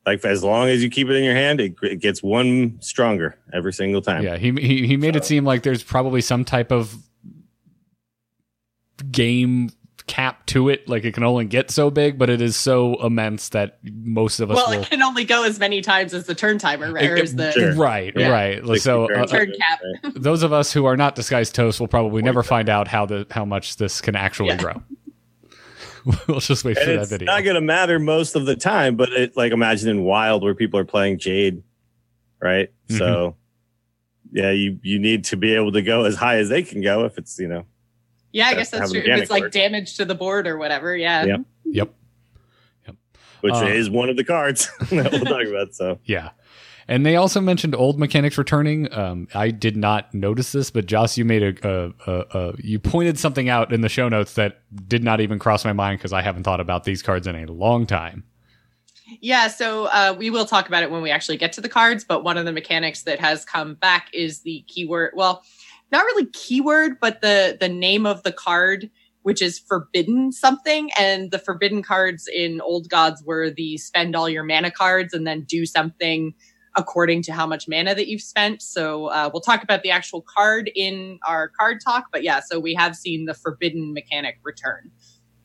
Like 0.06 0.26
as 0.26 0.44
long 0.44 0.68
as 0.68 0.84
you 0.84 0.90
keep 0.90 1.08
it 1.08 1.16
in 1.16 1.24
your 1.24 1.36
hand, 1.36 1.62
it, 1.62 1.76
it 1.84 2.02
gets 2.02 2.22
one 2.24 2.78
stronger 2.82 3.38
every 3.54 3.72
single 3.72 4.02
time. 4.02 4.24
Yeah, 4.24 4.36
he 4.38 4.52
he, 4.52 4.88
he 4.88 4.98
made 4.98 5.16
it 5.16 5.24
seem 5.24 5.46
like 5.46 5.62
there's 5.62 5.84
probably 5.84 6.22
some 6.22 6.44
type 6.44 6.72
of 6.72 6.96
game 9.12 9.70
cap 10.08 10.46
to 10.48 10.68
it. 10.68 10.90
Like 10.90 11.06
it 11.06 11.14
can 11.14 11.24
only 11.24 11.46
get 11.46 11.72
so 11.72 11.90
big, 11.90 12.18
but 12.18 12.30
it 12.30 12.42
is 12.42 12.56
so 12.58 12.96
immense 13.06 13.50
that 13.50 13.80
most 13.84 14.40
of 14.40 14.52
us 14.52 14.56
Well, 14.58 14.70
will. 14.72 14.82
it 14.82 14.90
can 14.90 15.02
only 15.02 15.24
go 15.24 15.44
as 15.44 15.60
many 15.60 15.82
times 15.82 16.14
as 16.14 16.26
the 16.26 16.36
turn 16.36 16.58
timer, 16.58 16.92
right? 16.92 17.10
Or 17.10 17.16
It- 17.16 17.24
as 17.24 17.36
the 17.36 17.52
Sure. 17.52 17.76
Right, 17.76 18.12
Yeah. 18.16 18.30
right. 18.30 18.64
Like 18.64 18.82
so 18.82 19.06
uh, 19.12 19.26
Turn 19.28 19.54
cap. 19.58 19.80
those 20.16 20.44
of 20.44 20.52
us 20.54 20.74
who 20.74 20.86
are 20.86 20.98
not 20.98 21.16
disguised 21.16 21.56
toast 21.56 21.80
will 21.80 21.88
probably 21.88 22.22
never 22.22 22.44
find 22.44 22.68
out 22.70 22.88
how 22.88 23.06
the 23.06 23.26
how 23.32 23.46
much 23.46 23.78
this 23.78 24.02
can 24.02 24.16
actually 24.16 24.50
Yeah. 24.50 24.58
grow. 24.58 24.84
we'll 26.28 26.40
just 26.40 26.66
wait 26.66 26.78
and 26.78 26.86
for 26.86 26.92
that 26.94 27.02
it's 27.02 27.10
video. 27.12 27.26
not 27.28 27.44
going 27.44 27.56
to 27.56 27.62
matter 27.62 28.00
most 28.00 28.36
of 28.36 28.46
the 28.46 28.56
time. 28.56 28.96
But 28.96 29.10
it 29.14 29.38
like 29.38 29.52
imagine 29.52 29.90
in 29.90 30.04
Wild 30.04 30.44
where 30.44 30.56
people 30.56 30.80
are 30.80 30.86
playing 30.86 31.20
Jade, 31.20 31.62
right? 32.42 32.70
Mhm. 32.90 32.98
So 32.98 33.36
yeah, 34.32 34.50
you 34.52 34.80
you 34.82 34.98
need 35.00 35.26
to 35.26 35.38
be 35.38 35.54
able 35.54 35.72
to 35.74 35.82
go 35.84 36.06
as 36.06 36.16
high 36.16 36.38
as 36.38 36.50
they 36.50 36.64
can 36.64 36.82
go 36.82 37.06
if 37.06 37.18
it's 37.20 37.38
you 37.40 37.48
know 37.48 37.66
Yeah, 38.32 38.48
I 38.48 38.56
guess 38.56 38.70
that's 38.70 38.92
true. 38.92 39.02
If 39.02 39.20
it's 39.22 39.32
like 39.32 39.44
works. 39.44 39.54
damage 39.54 39.98
to 39.98 40.06
the 40.06 40.16
board 40.16 40.48
or 40.48 40.58
whatever, 40.58 40.96
yeah. 40.96 41.26
yep, 41.26 41.42
yep. 41.66 41.94
which 43.42 43.54
Uh. 43.54 43.66
is 43.66 43.90
one 43.90 44.10
of 44.10 44.18
the 44.18 44.24
cards 44.24 44.70
that 44.90 45.12
we'll 45.12 45.22
talk 45.26 45.46
about. 45.48 45.74
So 45.74 46.00
Yeah. 46.06 46.30
And 46.88 47.06
they 47.06 47.16
also 47.16 47.40
mentioned 47.40 47.74
old 47.76 48.00
mechanics 48.00 48.38
returning. 48.38 48.92
Um, 48.92 49.28
I 49.34 49.52
did 49.52 49.78
not 49.78 50.14
notice 50.14 50.52
this, 50.52 50.72
but 50.72 50.88
Joss, 50.88 51.18
you 51.18 51.24
made 51.24 51.42
a, 51.44 51.70
a, 51.70 51.94
a, 52.12 52.40
a 52.40 52.54
you 52.58 52.80
pointed 52.80 53.18
something 53.18 53.48
out 53.48 53.72
in 53.72 53.82
the 53.82 53.88
show 53.88 54.10
notes 54.10 54.34
that 54.34 54.62
did 54.90 55.04
not 55.04 55.22
even 55.22 55.40
cross 55.40 55.64
my 55.64 55.72
mind 55.74 56.00
because 56.00 56.12
I 56.12 56.22
haven't 56.22 56.44
thought 56.44 56.60
about 56.60 56.84
these 56.84 57.02
cards 57.02 57.28
in 57.28 57.36
a 57.36 57.46
long 57.50 57.86
time. 57.86 58.26
Yeah, 59.22 59.48
so 59.48 59.86
uh, 59.86 60.16
we 60.18 60.30
will 60.30 60.46
talk 60.46 60.68
about 60.68 60.84
it 60.84 60.92
when 60.92 61.02
we 61.02 61.12
actually 61.12 61.38
get 61.38 61.54
to 61.54 61.62
the 61.62 61.70
cards. 61.70 62.04
But 62.04 62.24
one 62.24 62.38
of 62.38 62.46
the 62.46 62.52
mechanics 62.52 63.04
that 63.04 63.20
has 63.20 63.46
come 63.46 63.76
back 63.76 64.08
is 64.14 64.42
the 64.42 64.64
keyword. 64.68 65.12
Well, 65.16 65.44
not 65.92 66.04
really 66.06 66.26
keyword, 66.28 67.00
but 67.00 67.22
the 67.22 67.58
the 67.60 67.70
name 67.70 68.06
of 68.06 68.24
the 68.24 68.32
card, 68.32 68.90
which 69.24 69.42
is 69.42 69.60
forbidden 69.60 70.32
something. 70.32 70.90
And 70.98 71.32
the 71.32 71.40
forbidden 71.40 71.84
cards 71.84 72.28
in 72.34 72.62
Old 72.62 72.90
Gods 72.90 73.24
were 73.26 73.50
the 73.50 73.78
spend 73.78 74.16
all 74.16 74.30
your 74.30 74.44
mana 74.44 74.72
cards 74.72 75.14
and 75.14 75.26
then 75.28 75.42
do 75.42 75.66
something 75.66 76.34
according 76.78 77.22
to 77.22 77.34
how 77.34 77.46
much 77.46 77.68
mana 77.68 77.94
that 77.94 78.08
you've 78.08 78.22
spent. 78.22 78.62
So 78.62 79.08
uh, 79.08 79.30
we'll 79.34 79.42
talk 79.42 79.62
about 79.62 79.84
the 79.84 79.92
actual 79.92 80.24
card 80.34 80.72
in 80.74 81.20
our 81.28 81.50
card 81.60 81.80
talk. 81.84 82.06
But 82.14 82.24
yeah, 82.24 82.40
so 82.40 82.60
we 82.62 82.74
have 82.76 82.96
seen 82.96 83.26
the 83.26 83.34
forbidden 83.34 83.92
mechanic 83.94 84.38
return 84.44 84.90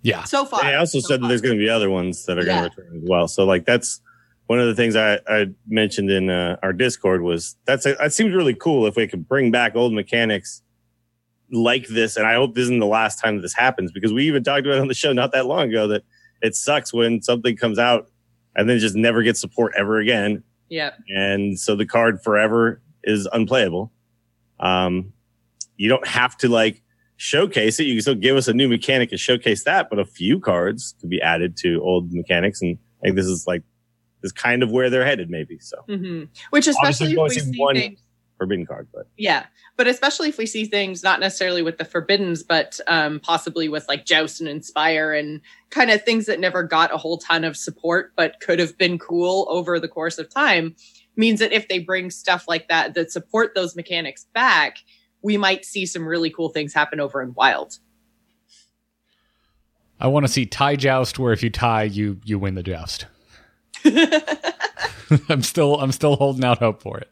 Yeah. 0.02 0.22
so 0.22 0.44
far. 0.44 0.62
they 0.62 0.76
also 0.76 1.00
so 1.00 1.08
said 1.08 1.22
that 1.22 1.26
there's 1.26 1.40
going 1.40 1.56
to 1.58 1.60
be 1.60 1.68
other 1.68 1.90
ones 1.90 2.26
that 2.26 2.38
are 2.38 2.44
going 2.44 2.70
to 2.70 2.70
return 2.80 2.96
as 3.02 3.08
well. 3.08 3.26
So 3.26 3.44
like 3.44 3.64
that's 3.64 4.00
one 4.46 4.60
of 4.60 4.66
the 4.66 4.74
things 4.74 4.94
I, 4.94 5.18
I 5.26 5.46
mentioned 5.66 6.10
in 6.10 6.30
uh, 6.30 6.56
our 6.62 6.72
Discord 6.72 7.22
was 7.22 7.56
that's 7.66 7.84
that 7.84 8.12
seems 8.12 8.34
really 8.34 8.54
cool 8.54 8.86
if 8.86 8.96
we 8.96 9.08
could 9.08 9.28
bring 9.28 9.50
back 9.50 9.74
old 9.74 9.92
mechanics 9.92 10.62
like 11.50 11.88
this. 11.88 12.16
And 12.16 12.26
I 12.26 12.34
hope 12.34 12.54
this 12.54 12.62
isn't 12.62 12.78
the 12.78 12.86
last 12.86 13.20
time 13.20 13.36
that 13.36 13.42
this 13.42 13.54
happens 13.54 13.92
because 13.92 14.12
we 14.12 14.26
even 14.26 14.44
talked 14.44 14.66
about 14.66 14.76
it 14.76 14.80
on 14.80 14.88
the 14.88 14.94
show 14.94 15.12
not 15.12 15.32
that 15.32 15.46
long 15.46 15.68
ago 15.68 15.88
that 15.88 16.04
it 16.42 16.54
sucks 16.54 16.92
when 16.92 17.22
something 17.22 17.56
comes 17.56 17.78
out 17.78 18.08
and 18.54 18.68
then 18.68 18.78
just 18.78 18.94
never 18.96 19.22
gets 19.22 19.40
support 19.40 19.72
ever 19.76 19.98
again. 19.98 20.42
Yeah. 20.68 20.92
and 21.08 21.58
so 21.58 21.76
the 21.76 21.86
card 21.86 22.20
forever 22.22 22.82
is 23.04 23.28
unplayable. 23.32 23.92
Um, 24.58 25.12
you 25.76 25.88
don't 25.88 26.06
have 26.06 26.36
to 26.38 26.48
like 26.48 26.82
showcase 27.16 27.78
it. 27.78 27.84
You 27.84 27.94
can 27.94 28.02
still 28.02 28.14
give 28.14 28.36
us 28.36 28.48
a 28.48 28.52
new 28.52 28.68
mechanic 28.68 29.12
and 29.12 29.20
showcase 29.20 29.64
that, 29.64 29.88
but 29.90 29.98
a 29.98 30.04
few 30.04 30.40
cards 30.40 30.94
could 31.00 31.10
be 31.10 31.20
added 31.22 31.56
to 31.58 31.80
old 31.82 32.12
mechanics, 32.12 32.62
and 32.62 32.78
I 33.00 33.06
think 33.06 33.16
this 33.16 33.26
is 33.26 33.46
like 33.46 33.62
is 34.22 34.32
kind 34.32 34.62
of 34.62 34.70
where 34.70 34.90
they're 34.90 35.04
headed, 35.06 35.30
maybe. 35.30 35.58
So 35.60 35.78
hmm 35.86 36.24
Which 36.50 36.68
Obviously, 36.68 36.70
especially 36.70 37.06
if 37.06 37.10
we've 37.10 37.18
only 37.18 37.34
we 37.34 37.40
seen 37.40 37.52
see 37.52 37.60
one- 37.60 37.74
things, 37.76 37.98
forbidden 38.38 38.66
card, 38.66 38.86
but 38.92 39.08
yeah, 39.16 39.46
but 39.76 39.86
especially 39.86 40.28
if 40.28 40.36
we 40.36 40.44
see 40.44 40.66
things 40.66 41.02
not 41.02 41.20
necessarily 41.20 41.62
with 41.62 41.78
the 41.78 41.86
forbiddens, 41.86 42.42
but 42.42 42.78
um, 42.86 43.18
possibly 43.18 43.66
with 43.68 43.88
like 43.88 44.04
joust 44.04 44.40
and 44.40 44.48
inspire 44.48 45.12
and 45.14 45.40
kind 45.70 45.90
of 45.90 46.02
things 46.02 46.26
that 46.26 46.38
never 46.38 46.62
got 46.62 46.92
a 46.92 46.98
whole 46.98 47.16
ton 47.16 47.44
of 47.44 47.56
support, 47.56 48.12
but 48.14 48.38
could 48.40 48.58
have 48.58 48.76
been 48.76 48.98
cool 48.98 49.46
over 49.48 49.80
the 49.80 49.88
course 49.88 50.18
of 50.18 50.28
time. 50.28 50.76
Means 51.16 51.40
that 51.40 51.52
if 51.52 51.68
they 51.68 51.78
bring 51.78 52.10
stuff 52.10 52.44
like 52.46 52.68
that 52.68 52.92
that 52.92 53.10
support 53.10 53.54
those 53.54 53.74
mechanics 53.74 54.26
back, 54.34 54.80
we 55.22 55.38
might 55.38 55.64
see 55.64 55.86
some 55.86 56.06
really 56.06 56.28
cool 56.28 56.50
things 56.50 56.74
happen 56.74 57.00
over 57.00 57.22
in 57.22 57.32
Wild. 57.32 57.78
I 59.98 60.08
want 60.08 60.26
to 60.26 60.32
see 60.32 60.44
tie 60.44 60.76
joust 60.76 61.18
where 61.18 61.32
if 61.32 61.42
you 61.42 61.48
tie, 61.48 61.84
you 61.84 62.20
you 62.22 62.38
win 62.38 62.54
the 62.54 62.62
joust. 62.62 63.06
I'm 65.28 65.42
still 65.42 65.80
I'm 65.80 65.92
still 65.92 66.16
holding 66.16 66.44
out 66.44 66.58
hope 66.58 66.82
for 66.82 66.98
it. 66.98 67.10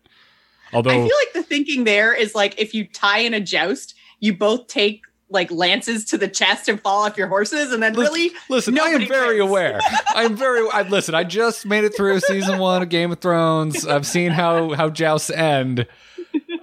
Although 0.73 0.91
I 0.91 0.95
feel 0.95 1.05
like 1.05 1.33
the 1.35 1.43
thinking 1.43 1.85
there 1.85 2.13
is 2.13 2.35
like 2.35 2.59
if 2.59 2.75
you 2.75 2.87
tie 2.87 3.19
in 3.19 3.35
a 3.35 3.41
joust, 3.41 3.95
you 4.21 4.37
both 4.37 4.67
take 4.67 5.03
like 5.31 5.51
lances 5.51 6.05
to 6.07 6.19
the 6.19 6.29
chest 6.29 6.69
and 6.69 6.81
fall 6.81 7.05
off 7.05 7.17
your 7.17 7.29
horses, 7.29 7.73
and 7.73 7.83
then 7.83 7.95
really 7.95 8.31
Listen, 8.49 8.79
I 8.79 8.87
am 8.87 9.07
very 9.07 9.41
wins. 9.41 9.51
aware. 9.51 9.81
I'm 10.09 10.37
very. 10.37 10.69
I, 10.71 10.83
listen, 10.83 11.15
I 11.15 11.25
just 11.25 11.67
made 11.67 11.85
it 11.85 11.95
through 11.97 12.21
season 12.21 12.59
one 12.59 12.83
of 12.83 12.89
Game 12.89 13.13
of 13.13 13.21
Thrones. 13.21 13.87
I've 13.87 14.07
seen 14.07 14.31
how 14.33 14.73
how 14.75 14.91
jousts 14.91 15.31
end. 15.31 15.87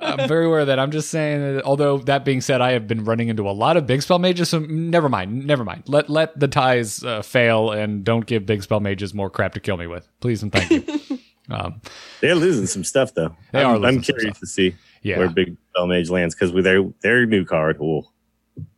I'm 0.01 0.27
very 0.27 0.45
aware 0.45 0.61
of 0.61 0.67
that. 0.67 0.79
I'm 0.79 0.91
just 0.91 1.09
saying. 1.09 1.55
That, 1.55 1.63
although 1.63 1.97
that 1.99 2.25
being 2.25 2.41
said, 2.41 2.61
I 2.61 2.71
have 2.71 2.87
been 2.87 3.03
running 3.03 3.29
into 3.29 3.47
a 3.47 3.51
lot 3.51 3.77
of 3.77 3.85
big 3.85 4.01
spell 4.01 4.19
mages. 4.19 4.49
So 4.49 4.59
never 4.59 5.09
mind. 5.09 5.45
Never 5.45 5.63
mind. 5.63 5.83
Let 5.87 6.09
let 6.09 6.39
the 6.39 6.47
ties 6.47 7.03
uh, 7.03 7.21
fail 7.21 7.71
and 7.71 8.03
don't 8.03 8.25
give 8.25 8.45
big 8.45 8.63
spell 8.63 8.79
mages 8.79 9.13
more 9.13 9.29
crap 9.29 9.53
to 9.53 9.59
kill 9.59 9.77
me 9.77 9.87
with, 9.87 10.07
please 10.19 10.43
and 10.43 10.51
thank 10.51 10.71
you. 10.71 11.19
um, 11.49 11.81
they're 12.19 12.35
losing 12.35 12.67
some 12.67 12.83
stuff 12.83 13.13
though. 13.13 13.35
They 13.51 13.61
I'm, 13.61 13.67
are 13.67 13.79
losing 13.79 13.87
I'm 13.99 14.03
some 14.03 14.15
curious 14.15 14.37
stuff. 14.37 14.39
to 14.39 14.47
see 14.47 14.75
yeah. 15.01 15.17
where 15.17 15.29
Big 15.29 15.57
Spell 15.69 15.87
Mage 15.87 16.09
lands 16.09 16.35
because 16.35 16.51
with 16.51 16.63
their 16.63 16.83
their 17.01 17.25
new 17.25 17.45
card. 17.45 17.77
Oh, 17.81 18.07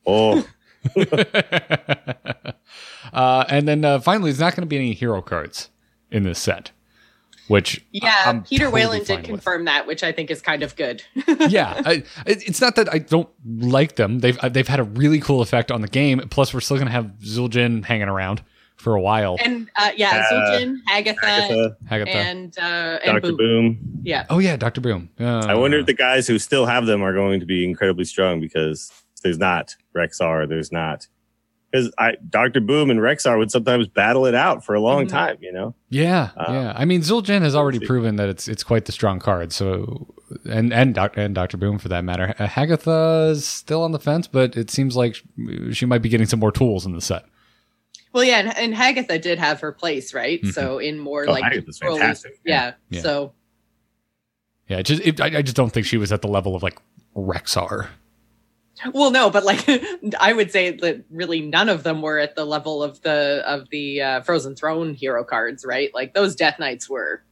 oh, 0.06 0.46
uh, 3.14 3.46
and 3.50 3.68
then 3.68 3.86
uh, 3.86 4.00
finally, 4.00 4.32
there's 4.32 4.40
not 4.40 4.56
going 4.56 4.62
to 4.62 4.68
be 4.68 4.78
any 4.78 4.94
hero 4.94 5.22
cards 5.22 5.70
in 6.12 6.24
this 6.24 6.40
set, 6.40 6.72
which 7.48 7.84
Yeah, 7.92 8.14
I'm 8.26 8.44
Peter 8.44 8.66
totally 8.66 8.82
Whalen 8.82 8.98
fine 9.06 9.18
did 9.18 9.18
with. 9.18 9.26
confirm 9.42 9.66
that, 9.66 9.86
which 9.88 10.04
I 10.04 10.12
think 10.12 10.32
is 10.32 10.42
kind 10.42 10.64
of 10.64 10.76
good. 10.76 11.04
yeah, 11.50 11.82
I, 11.86 12.04
it's 12.26 12.62
not 12.62 12.76
that 12.78 12.92
I 12.94 13.00
don't 13.00 13.30
like 13.46 13.96
them. 13.96 14.20
They've 14.20 14.38
uh, 14.40 14.50
they've 14.50 14.68
had 14.68 14.80
a 14.80 14.84
really 14.84 15.20
cool 15.20 15.42
effect 15.42 15.72
on 15.72 15.82
the 15.82 15.88
game. 15.88 16.20
Plus, 16.30 16.54
we're 16.54 16.62
still 16.62 16.78
going 16.78 16.88
to 16.88 16.92
have 16.94 17.06
Zul'jin 17.24 17.84
hanging 17.86 18.08
around 18.08 18.44
for 18.76 18.96
a 18.96 19.02
while. 19.02 19.38
and 19.40 19.70
uh, 19.78 19.92
yeah, 19.96 20.26
Uh, 20.30 20.34
Zul'jin, 20.34 20.76
Hagatha, 20.90 21.16
Hagatha, 21.16 21.76
Hagatha. 21.90 22.08
and 22.16 22.58
uh, 22.58 22.62
and 23.04 23.14
Doctor 23.22 23.28
Boom. 23.34 23.38
Boom. 23.38 23.80
Yeah, 24.04 24.26
oh 24.30 24.40
yeah, 24.40 24.56
Doctor 24.58 24.82
Boom. 24.82 25.10
Uh, 25.20 25.46
I 25.48 25.54
wonder 25.56 25.80
if 25.80 25.86
the 25.86 25.94
guys 25.94 26.28
who 26.28 26.40
still 26.40 26.66
have 26.66 26.86
them 26.86 27.02
are 27.04 27.14
going 27.14 27.40
to 27.40 27.46
be 27.46 27.64
incredibly 27.66 28.06
strong 28.06 28.40
because 28.42 28.92
there's 29.24 29.38
not 29.38 29.76
Rexxar, 29.96 30.50
there's 30.50 30.72
not 30.72 31.08
because 31.74 31.92
I 31.98 32.14
Doctor 32.30 32.62
Boom 32.62 32.90
and 32.92 33.00
Rexxar 33.00 33.38
would 33.38 33.50
sometimes 33.52 33.88
battle 33.88 34.26
it 34.28 34.36
out 34.36 34.64
for 34.64 34.76
a 34.76 34.80
long 34.80 35.06
Mhm. 35.06 35.10
time, 35.10 35.38
you 35.42 35.52
know. 35.52 35.74
yeah, 35.90 36.30
Uh, 36.38 36.46
yeah. 36.50 36.74
I 36.76 36.86
mean, 36.86 37.02
Zul'jin 37.02 37.42
has 37.42 37.56
already 37.56 37.80
see. 37.80 37.86
proven 37.88 38.16
that 38.18 38.30
it's 38.30 38.48
it's 38.48 38.64
quite 38.64 38.86
the 38.86 38.92
strong 38.92 39.20
card. 39.20 39.52
So 39.52 40.14
and 40.46 40.72
and 40.72 40.94
Doc, 40.94 41.14
and 41.18 41.34
Doctor 41.34 41.58
Boom 41.58 41.80
for 41.80 41.90
that 41.90 42.04
matter. 42.06 42.36
Uh, 42.38 42.46
Hagatha 42.48 43.32
is 43.32 43.46
still 43.48 43.82
on 43.84 43.92
the 43.92 44.00
fence, 44.00 44.28
but 44.28 44.56
it 44.56 44.70
seems 44.70 44.96
like 44.96 45.16
she 45.72 45.86
might 45.88 46.02
be 46.04 46.10
getting 46.10 46.28
some 46.28 46.40
more 46.40 46.52
tools 46.52 46.86
in 46.86 46.94
the 46.94 47.02
set. 47.02 47.26
well, 48.14 48.24
yeah, 48.24 48.38
and, 48.38 48.56
and 48.56 48.74
Hagatha 48.76 49.20
did 49.20 49.40
have 49.40 49.60
her 49.62 49.72
place, 49.72 50.14
right? 50.14 50.40
Mhm. 50.44 50.54
So 50.54 50.78
in 50.78 51.00
more 51.00 51.26
Oh, 51.28 51.32
like 51.32 51.44
Hagatha's 51.44 51.80
early- 51.84 51.98
fantastic. 52.00 52.40
Yeah, 52.46 52.74
Yeah. 52.92 53.02
so 53.02 53.34
Yeah, 54.70 54.78
it 54.78 54.84
just 54.84 55.02
it, 55.06 55.20
I, 55.20 55.40
I 55.40 55.42
just 55.42 55.56
don't 55.56 55.72
think 55.74 55.88
she 55.88 55.98
was 55.98 56.12
at 56.12 56.22
the 56.22 56.28
level 56.28 56.56
of 56.56 56.62
like 56.62 56.78
Rexxar. 57.16 57.88
Well, 58.94 59.12
no, 59.12 59.30
but 59.30 59.44
like 59.44 59.68
I 60.20 60.34
would 60.34 60.52
say 60.52 60.72
that 60.72 61.06
really 61.10 61.42
none 61.42 61.70
of 61.70 61.84
them 61.84 62.02
were 62.02 62.20
at 62.20 62.36
the 62.36 62.46
level 62.46 62.84
of 62.84 63.02
the 63.02 63.44
of 63.46 63.70
the 63.70 64.02
uh, 64.02 64.22
Frozen 64.22 64.56
Throne 64.56 64.94
hero 64.94 65.24
cards, 65.24 65.66
right? 65.66 65.94
Like 65.94 66.14
those 66.14 66.36
Death 66.36 66.60
Knights 66.60 66.90
were, 66.90 67.24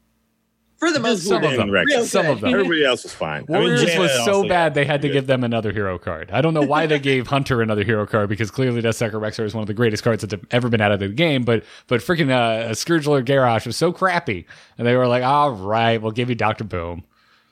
for 0.77 0.91
the 0.91 0.99
most 0.99 1.23
Some 1.23 1.41
part, 1.41 1.53
of 1.53 1.59
them. 1.59 1.69
Real 1.69 2.05
Some 2.05 2.25
good. 2.25 2.31
of 2.31 2.41
them. 2.41 2.53
Everybody 2.53 2.83
else 2.83 3.03
was 3.03 3.13
fine. 3.13 3.45
I 3.49 3.53
mean, 3.53 3.61
Warriors 3.69 3.97
was 3.97 4.25
so 4.25 4.47
bad 4.47 4.73
they 4.73 4.85
had 4.85 5.01
to 5.03 5.07
good. 5.07 5.13
give 5.13 5.27
them 5.27 5.43
another 5.43 5.71
hero 5.71 5.99
card. 5.99 6.31
I 6.31 6.41
don't 6.41 6.53
know 6.53 6.61
why 6.61 6.87
they 6.87 6.99
gave 6.99 7.27
Hunter 7.27 7.61
another 7.61 7.83
hero 7.83 8.07
card 8.07 8.29
because 8.29 8.49
clearly 8.49 8.81
Deathstalker 8.81 9.13
Rexxar 9.13 9.45
is 9.45 9.53
one 9.53 9.61
of 9.61 9.67
the 9.67 9.73
greatest 9.73 10.03
cards 10.03 10.21
that 10.21 10.31
have 10.31 10.45
ever 10.51 10.69
been 10.69 10.81
out 10.81 10.91
of 10.91 10.99
the 10.99 11.09
game. 11.09 11.43
But 11.43 11.63
but 11.87 12.01
freaking 12.01 12.31
uh, 12.31 12.69
Scourgelord 12.71 13.25
Garrosh 13.25 13.65
was 13.65 13.77
so 13.77 13.91
crappy, 13.91 14.45
and 14.77 14.87
they 14.87 14.95
were 14.95 15.07
like, 15.07 15.23
"All 15.23 15.51
right, 15.51 16.01
we'll 16.01 16.11
give 16.11 16.29
you 16.29 16.35
Doctor 16.35 16.63
Boom." 16.63 17.03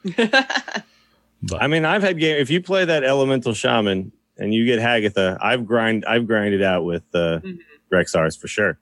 But 1.43 1.61
I 1.61 1.67
mean, 1.67 1.85
I've 1.85 2.01
had 2.03 2.19
game. 2.19 2.37
If 2.37 2.49
you 2.49 2.61
play 2.61 2.85
that 2.85 3.03
Elemental 3.03 3.53
Shaman 3.53 4.11
and 4.37 4.53
you 4.53 4.65
get 4.65 4.79
Hagatha, 4.79 5.37
I've 5.41 5.65
grind. 5.65 6.05
I've 6.05 6.27
grinded 6.27 6.61
out 6.61 6.83
with 6.85 7.03
uh, 7.13 7.39
Mhm. 7.39 7.59
Rexxars 7.91 8.39
for 8.39 8.47
sure 8.47 8.77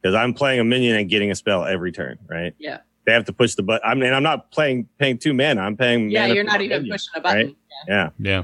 because 0.00 0.14
I'm 0.14 0.34
playing 0.34 0.60
a 0.60 0.64
minion 0.64 0.96
and 0.96 1.08
getting 1.08 1.30
a 1.30 1.34
spell 1.34 1.64
every 1.64 1.92
turn. 1.92 2.18
Right? 2.28 2.54
Yeah. 2.58 2.78
They 3.06 3.12
have 3.12 3.24
to 3.26 3.32
push 3.32 3.54
the 3.54 3.62
button. 3.62 3.82
I 3.88 3.94
mean, 3.94 4.12
I'm 4.12 4.22
not 4.22 4.50
playing 4.50 4.88
paying 4.98 5.18
two 5.18 5.34
mana. 5.34 5.60
I'm 5.62 5.76
paying. 5.76 6.10
yeah, 6.10 6.22
mana 6.22 6.34
you're 6.34 6.44
not 6.44 6.60
even 6.60 6.78
minion, 6.82 6.92
pushing 6.94 7.12
a 7.16 7.20
button. 7.20 7.46
right? 7.46 7.56
Yeah. 7.88 8.10
yeah, 8.18 8.42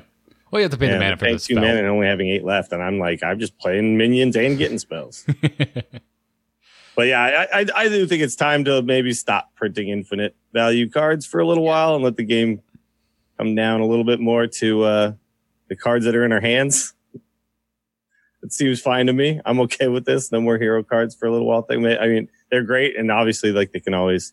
well, 0.50 0.60
you 0.60 0.64
have 0.64 0.72
to 0.72 0.76
pay 0.76 0.86
yeah, 0.86 0.92
the 0.94 0.98
mana 0.98 1.12
I'm 1.12 1.18
for 1.18 1.24
paying 1.24 1.36
the 1.36 1.40
two 1.40 1.54
spell. 1.54 1.64
mana 1.64 1.78
and 1.78 1.86
only 1.86 2.06
having 2.06 2.28
eight 2.28 2.44
left, 2.44 2.72
and 2.72 2.82
I'm 2.82 2.98
like, 2.98 3.22
I'm 3.22 3.38
just 3.38 3.56
playing 3.58 3.96
minions 3.96 4.36
and 4.36 4.58
getting 4.58 4.78
spells. 4.78 5.24
But 6.96 7.06
yeah, 7.06 7.46
I, 7.52 7.60
I 7.60 7.66
I 7.76 7.88
do 7.88 8.06
think 8.06 8.20
it's 8.22 8.36
time 8.36 8.64
to 8.64 8.82
maybe 8.82 9.12
stop 9.14 9.54
printing 9.54 9.88
infinite 9.88 10.34
value 10.52 10.90
cards 10.90 11.24
for 11.24 11.40
a 11.40 11.46
little 11.46 11.64
while 11.64 11.94
and 11.94 12.04
let 12.04 12.16
the 12.16 12.24
game 12.24 12.60
come 13.40 13.54
down 13.54 13.80
a 13.80 13.86
little 13.86 14.04
bit 14.04 14.20
more 14.20 14.46
to 14.46 14.82
uh, 14.82 15.12
the 15.68 15.76
cards 15.76 16.04
that 16.04 16.14
are 16.14 16.24
in 16.24 16.32
our 16.32 16.42
hands. 16.42 16.92
It 18.42 18.52
seems 18.52 18.80
fine 18.80 19.06
to 19.06 19.12
me. 19.12 19.40
I'm 19.44 19.60
okay 19.60 19.88
with 19.88 20.04
this. 20.04 20.30
No 20.30 20.40
more 20.40 20.58
hero 20.58 20.82
cards 20.82 21.14
for 21.14 21.26
a 21.26 21.32
little 21.32 21.46
while. 21.46 21.62
Thing. 21.62 21.84
I 21.86 22.06
mean, 22.06 22.28
they're 22.50 22.62
great, 22.62 22.96
and 22.98 23.10
obviously, 23.10 23.52
like 23.52 23.72
they 23.72 23.80
can 23.80 23.94
always 23.94 24.32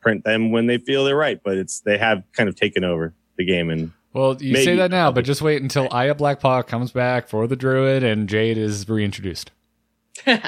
print 0.00 0.24
them 0.24 0.52
when 0.52 0.66
they 0.66 0.78
feel 0.78 1.04
they're 1.04 1.16
right. 1.16 1.40
But 1.42 1.56
it's 1.56 1.80
they 1.80 1.98
have 1.98 2.22
kind 2.32 2.48
of 2.48 2.56
taken 2.56 2.84
over 2.84 3.14
the 3.36 3.44
game, 3.44 3.70
and 3.70 3.92
well, 4.12 4.36
you 4.40 4.56
say 4.56 4.76
that 4.76 4.90
now, 4.90 5.10
but 5.10 5.24
just 5.24 5.42
wait 5.42 5.62
until 5.62 5.88
Aya 5.90 6.14
Blackpaw 6.14 6.66
comes 6.66 6.92
back 6.92 7.28
for 7.28 7.46
the 7.46 7.56
Druid 7.56 8.02
and 8.02 8.28
Jade 8.28 8.58
is 8.58 8.88
reintroduced. 8.88 9.52
no, 10.26 10.42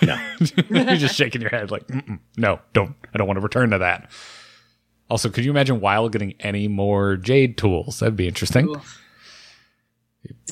You're 0.70 0.96
just 0.96 1.14
shaking 1.14 1.40
your 1.40 1.50
head 1.50 1.70
like, 1.70 1.86
Mm-mm, 1.86 2.18
no, 2.36 2.60
don't. 2.72 2.96
I 3.14 3.18
don't 3.18 3.26
want 3.26 3.36
to 3.36 3.42
return 3.42 3.70
to 3.70 3.78
that. 3.78 4.10
Also, 5.12 5.28
could 5.28 5.44
you 5.44 5.50
imagine 5.50 5.78
Wild 5.82 6.10
getting 6.10 6.32
any 6.40 6.68
more 6.68 7.16
Jade 7.16 7.58
tools? 7.58 7.98
That'd 7.98 8.16
be 8.16 8.26
interesting. 8.26 8.66
Ooh. 8.66 8.80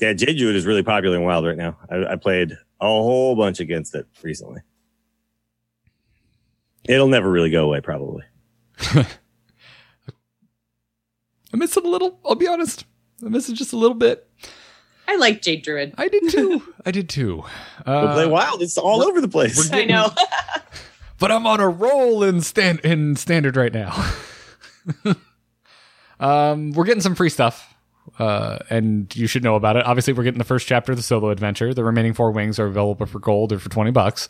Yeah, 0.03 0.13
Jade 0.13 0.37
Druid 0.37 0.55
is 0.55 0.67
really 0.67 0.83
popular 0.83 1.17
in 1.17 1.23
Wild 1.23 1.47
right 1.47 1.57
now. 1.57 1.79
I, 1.91 2.13
I 2.13 2.17
played 2.17 2.53
a 2.53 2.85
whole 2.85 3.35
bunch 3.37 3.59
against 3.61 3.95
it 3.95 4.07
recently. 4.23 4.61
It'll 6.87 7.09
never 7.09 7.31
really 7.31 7.49
go 7.49 7.65
away, 7.65 7.81
probably. 7.81 8.23
I 8.81 9.07
miss 11.55 11.75
it 11.79 11.85
a 11.87 11.89
little. 11.89 12.21
I'll 12.27 12.35
be 12.35 12.47
honest. 12.47 12.85
I 13.25 13.31
miss 13.31 13.49
it 13.49 13.55
just 13.55 13.73
a 13.73 13.79
little 13.79 13.97
bit. 13.97 14.29
I 15.09 15.17
like 15.17 15.41
Jade 15.41 15.63
Druid. 15.63 15.95
I 15.97 16.09
did 16.09 16.29
too. 16.29 16.63
I 16.85 16.91
did 16.91 17.09
too. 17.09 17.45
We'll 17.87 18.13
play 18.13 18.25
Uh, 18.25 18.29
Wild. 18.29 18.61
It's 18.61 18.77
all 18.77 19.03
over 19.03 19.23
the 19.23 19.29
place. 19.29 19.73
I 19.73 19.87
know. 19.87 20.11
but 21.19 21.33
I'm 21.33 21.47
on 21.47 21.61
a 21.61 21.69
roll 21.71 22.23
in 22.23 22.43
stand 22.43 22.81
in 22.81 23.17
standard 23.17 23.57
right 23.57 23.73
now. 23.73 24.13
um, 26.21 26.73
we're 26.73 26.85
getting 26.85 27.01
some 27.01 27.15
free 27.15 27.31
stuff, 27.31 27.75
uh, 28.19 28.59
and 28.69 29.15
you 29.17 29.27
should 29.27 29.45
know 29.45 29.57
about 29.57 29.77
it. 29.77 29.87
Obviously, 29.87 30.13
we're 30.13 30.25
getting 30.25 30.39
the 30.39 30.45
first 30.45 30.67
chapter 30.67 30.93
of 30.93 30.99
the 30.99 31.03
solo 31.03 31.31
adventure. 31.31 31.73
The 31.75 31.85
remaining 31.85 32.15
four 32.15 32.31
wings 32.31 32.59
are 32.59 32.67
available 32.67 33.07
for 33.07 33.19
gold 33.19 33.53
or 33.53 33.59
for 33.59 33.69
twenty 33.69 33.91
bucks. 33.91 34.29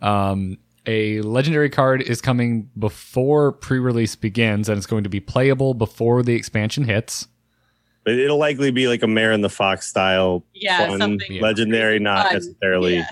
Um, 0.00 0.58
a 0.86 1.20
legendary 1.22 1.70
card 1.70 2.02
is 2.02 2.20
coming 2.20 2.70
before 2.78 3.52
pre-release 3.52 4.16
begins, 4.16 4.68
and 4.68 4.78
it's 4.78 4.86
going 4.86 5.04
to 5.04 5.10
be 5.10 5.20
playable 5.20 5.74
before 5.74 6.22
the 6.22 6.34
expansion 6.34 6.84
hits. 6.84 7.28
But 8.04 8.14
it'll 8.14 8.38
likely 8.38 8.70
be 8.70 8.88
like 8.88 9.02
a 9.02 9.06
Marin 9.06 9.42
the 9.42 9.50
Fox 9.50 9.86
style 9.86 10.44
Yeah, 10.54 10.88
fun, 10.88 10.98
something 10.98 11.40
legendary, 11.40 11.98
not 11.98 12.32
necessarily. 12.32 12.96
Yeah. 12.96 13.10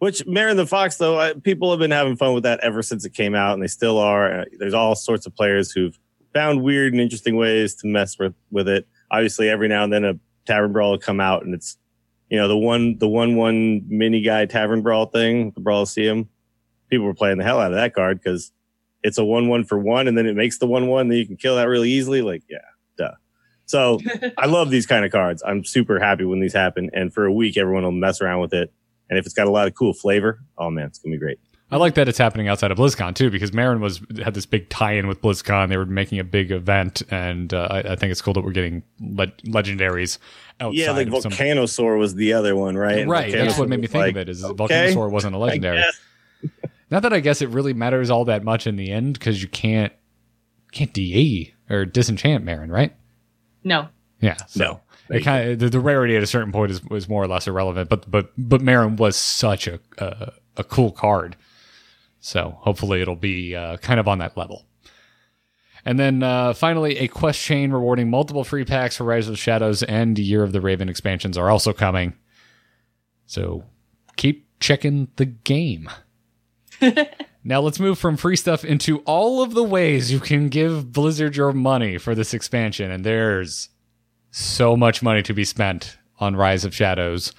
Which 0.00 0.24
Marin 0.26 0.56
the 0.56 0.66
Fox, 0.66 0.96
though, 0.96 1.18
I, 1.18 1.32
people 1.32 1.70
have 1.70 1.80
been 1.80 1.90
having 1.90 2.16
fun 2.16 2.34
with 2.34 2.44
that 2.44 2.60
ever 2.60 2.82
since 2.82 3.04
it 3.04 3.14
came 3.14 3.34
out, 3.34 3.54
and 3.54 3.62
they 3.62 3.68
still 3.68 3.98
are. 3.98 4.40
Uh, 4.40 4.44
There's 4.58 4.74
all 4.74 4.94
sorts 4.94 5.26
of 5.26 5.34
players 5.34 5.72
who've 5.72 5.98
found 6.32 6.62
weird 6.62 6.92
and 6.92 7.00
interesting 7.00 7.36
ways 7.36 7.74
to 7.76 7.86
mess 7.86 8.18
with 8.18 8.34
with 8.50 8.68
it. 8.68 8.86
Obviously, 9.10 9.48
every 9.48 9.68
now 9.68 9.84
and 9.84 9.92
then 9.92 10.04
a 10.04 10.14
tavern 10.46 10.72
brawl 10.72 10.92
will 10.92 10.98
come 10.98 11.20
out, 11.20 11.44
and 11.44 11.54
it's 11.54 11.76
you 12.28 12.38
know 12.38 12.48
the 12.48 12.56
one 12.56 12.98
the 12.98 13.08
one 13.08 13.36
one 13.36 13.82
mini 13.88 14.20
guy 14.20 14.46
tavern 14.46 14.82
brawl 14.82 15.06
thing, 15.06 15.52
the 15.52 15.60
Brawliseum. 15.60 16.28
People 16.88 17.06
were 17.06 17.14
playing 17.14 17.38
the 17.38 17.44
hell 17.44 17.60
out 17.60 17.72
of 17.72 17.76
that 17.76 17.94
card 17.94 18.18
because 18.18 18.52
it's 19.02 19.18
a 19.18 19.24
one 19.24 19.48
one 19.48 19.64
for 19.64 19.78
one, 19.78 20.08
and 20.08 20.16
then 20.16 20.26
it 20.26 20.36
makes 20.36 20.58
the 20.58 20.66
one 20.66 20.88
one 20.88 21.08
that 21.08 21.16
you 21.16 21.26
can 21.26 21.36
kill 21.36 21.56
that 21.56 21.68
really 21.68 21.90
easily. 21.90 22.22
Like, 22.22 22.42
yeah, 22.48 22.58
duh. 22.96 23.14
So 23.66 24.00
I 24.38 24.46
love 24.46 24.70
these 24.70 24.86
kind 24.86 25.04
of 25.04 25.12
cards. 25.12 25.42
I'm 25.46 25.64
super 25.64 25.98
happy 25.98 26.24
when 26.24 26.40
these 26.40 26.54
happen, 26.54 26.90
and 26.92 27.12
for 27.12 27.24
a 27.24 27.32
week 27.32 27.56
everyone 27.56 27.84
will 27.84 27.92
mess 27.92 28.20
around 28.20 28.40
with 28.40 28.54
it. 28.54 28.72
And 29.10 29.18
if 29.18 29.24
it's 29.24 29.34
got 29.34 29.46
a 29.46 29.50
lot 29.50 29.66
of 29.66 29.74
cool 29.74 29.94
flavor, 29.94 30.40
oh 30.58 30.70
man, 30.70 30.86
it's 30.86 30.98
gonna 30.98 31.14
be 31.14 31.18
great. 31.18 31.38
I 31.70 31.76
like 31.76 31.94
that 31.96 32.08
it's 32.08 32.16
happening 32.16 32.48
outside 32.48 32.70
of 32.70 32.78
BlizzCon 32.78 33.14
too, 33.14 33.30
because 33.30 33.52
Marin 33.52 33.80
was 33.80 34.00
had 34.22 34.32
this 34.32 34.46
big 34.46 34.70
tie-in 34.70 35.06
with 35.06 35.20
BlizzCon. 35.20 35.68
They 35.68 35.76
were 35.76 35.84
making 35.84 36.18
a 36.18 36.24
big 36.24 36.50
event, 36.50 37.02
and 37.10 37.52
uh, 37.52 37.68
I, 37.70 37.78
I 37.80 37.96
think 37.96 38.10
it's 38.10 38.22
cool 38.22 38.32
that 38.34 38.42
we're 38.42 38.52
getting 38.52 38.82
le- 39.00 39.26
legendaries 39.44 40.16
outside. 40.60 40.78
yeah, 40.78 40.92
like 40.92 41.08
of 41.08 41.22
some- 41.22 41.32
Volcanosaur 41.32 41.98
was 41.98 42.14
the 42.14 42.32
other 42.32 42.56
one, 42.56 42.76
right? 42.76 42.98
And 43.00 43.10
right. 43.10 43.30
That's 43.30 43.58
what 43.58 43.68
made 43.68 43.80
me 43.80 43.86
think 43.86 44.00
like, 44.02 44.10
of 44.12 44.16
it. 44.16 44.28
Is 44.30 44.42
okay, 44.44 44.54
Volcanosaur 44.94 45.10
wasn't 45.10 45.34
a 45.34 45.38
legendary. 45.38 45.82
Not 46.90 47.02
that 47.02 47.12
I 47.12 47.20
guess 47.20 47.42
it 47.42 47.50
really 47.50 47.74
matters 47.74 48.08
all 48.08 48.24
that 48.26 48.42
much 48.44 48.66
in 48.66 48.76
the 48.76 48.90
end, 48.90 49.14
because 49.14 49.42
you 49.42 49.48
can't 49.48 49.92
can't 50.72 50.92
de 50.94 51.52
or 51.68 51.84
disenchant 51.84 52.44
Marin, 52.44 52.70
right? 52.70 52.94
No. 53.62 53.88
Yeah. 54.20 54.36
So 54.46 54.80
No. 55.10 55.16
it 55.16 55.20
kind 55.20 55.50
of 55.50 55.58
the, 55.58 55.68
the 55.68 55.80
rarity 55.80 56.16
at 56.16 56.22
a 56.22 56.26
certain 56.26 56.50
point 56.50 56.70
is 56.70 56.82
was 56.84 57.10
more 57.10 57.22
or 57.22 57.28
less 57.28 57.46
irrelevant. 57.46 57.90
But 57.90 58.10
but 58.10 58.32
but 58.38 58.62
Marin 58.62 58.96
was 58.96 59.16
such 59.16 59.66
a 59.66 59.80
a, 59.98 60.32
a 60.56 60.64
cool 60.64 60.92
card. 60.92 61.36
So 62.28 62.58
hopefully 62.60 63.00
it'll 63.00 63.16
be 63.16 63.56
uh, 63.56 63.78
kind 63.78 63.98
of 63.98 64.06
on 64.06 64.18
that 64.18 64.36
level. 64.36 64.66
And 65.86 65.98
then 65.98 66.22
uh, 66.22 66.52
finally, 66.52 66.98
a 66.98 67.08
quest 67.08 67.40
chain 67.40 67.70
rewarding 67.70 68.10
multiple 68.10 68.44
free 68.44 68.66
packs 68.66 68.98
for 68.98 69.04
Rise 69.04 69.26
of 69.28 69.32
the 69.32 69.38
Shadows 69.38 69.82
and 69.82 70.18
Year 70.18 70.42
of 70.42 70.52
the 70.52 70.60
Raven 70.60 70.90
expansions 70.90 71.38
are 71.38 71.48
also 71.48 71.72
coming. 71.72 72.12
So 73.24 73.64
keep 74.16 74.46
checking 74.60 75.08
the 75.16 75.24
game. 75.24 75.88
now 77.44 77.60
let's 77.60 77.80
move 77.80 77.98
from 77.98 78.18
free 78.18 78.36
stuff 78.36 78.62
into 78.62 78.98
all 79.06 79.42
of 79.42 79.54
the 79.54 79.64
ways 79.64 80.12
you 80.12 80.20
can 80.20 80.50
give 80.50 80.92
Blizzard 80.92 81.34
your 81.34 81.54
money 81.54 81.96
for 81.96 82.14
this 82.14 82.34
expansion. 82.34 82.90
And 82.90 83.04
there's 83.04 83.70
so 84.30 84.76
much 84.76 85.02
money 85.02 85.22
to 85.22 85.32
be 85.32 85.46
spent 85.46 85.96
on 86.20 86.36
Rise 86.36 86.66
of 86.66 86.74
Shadows. 86.74 87.32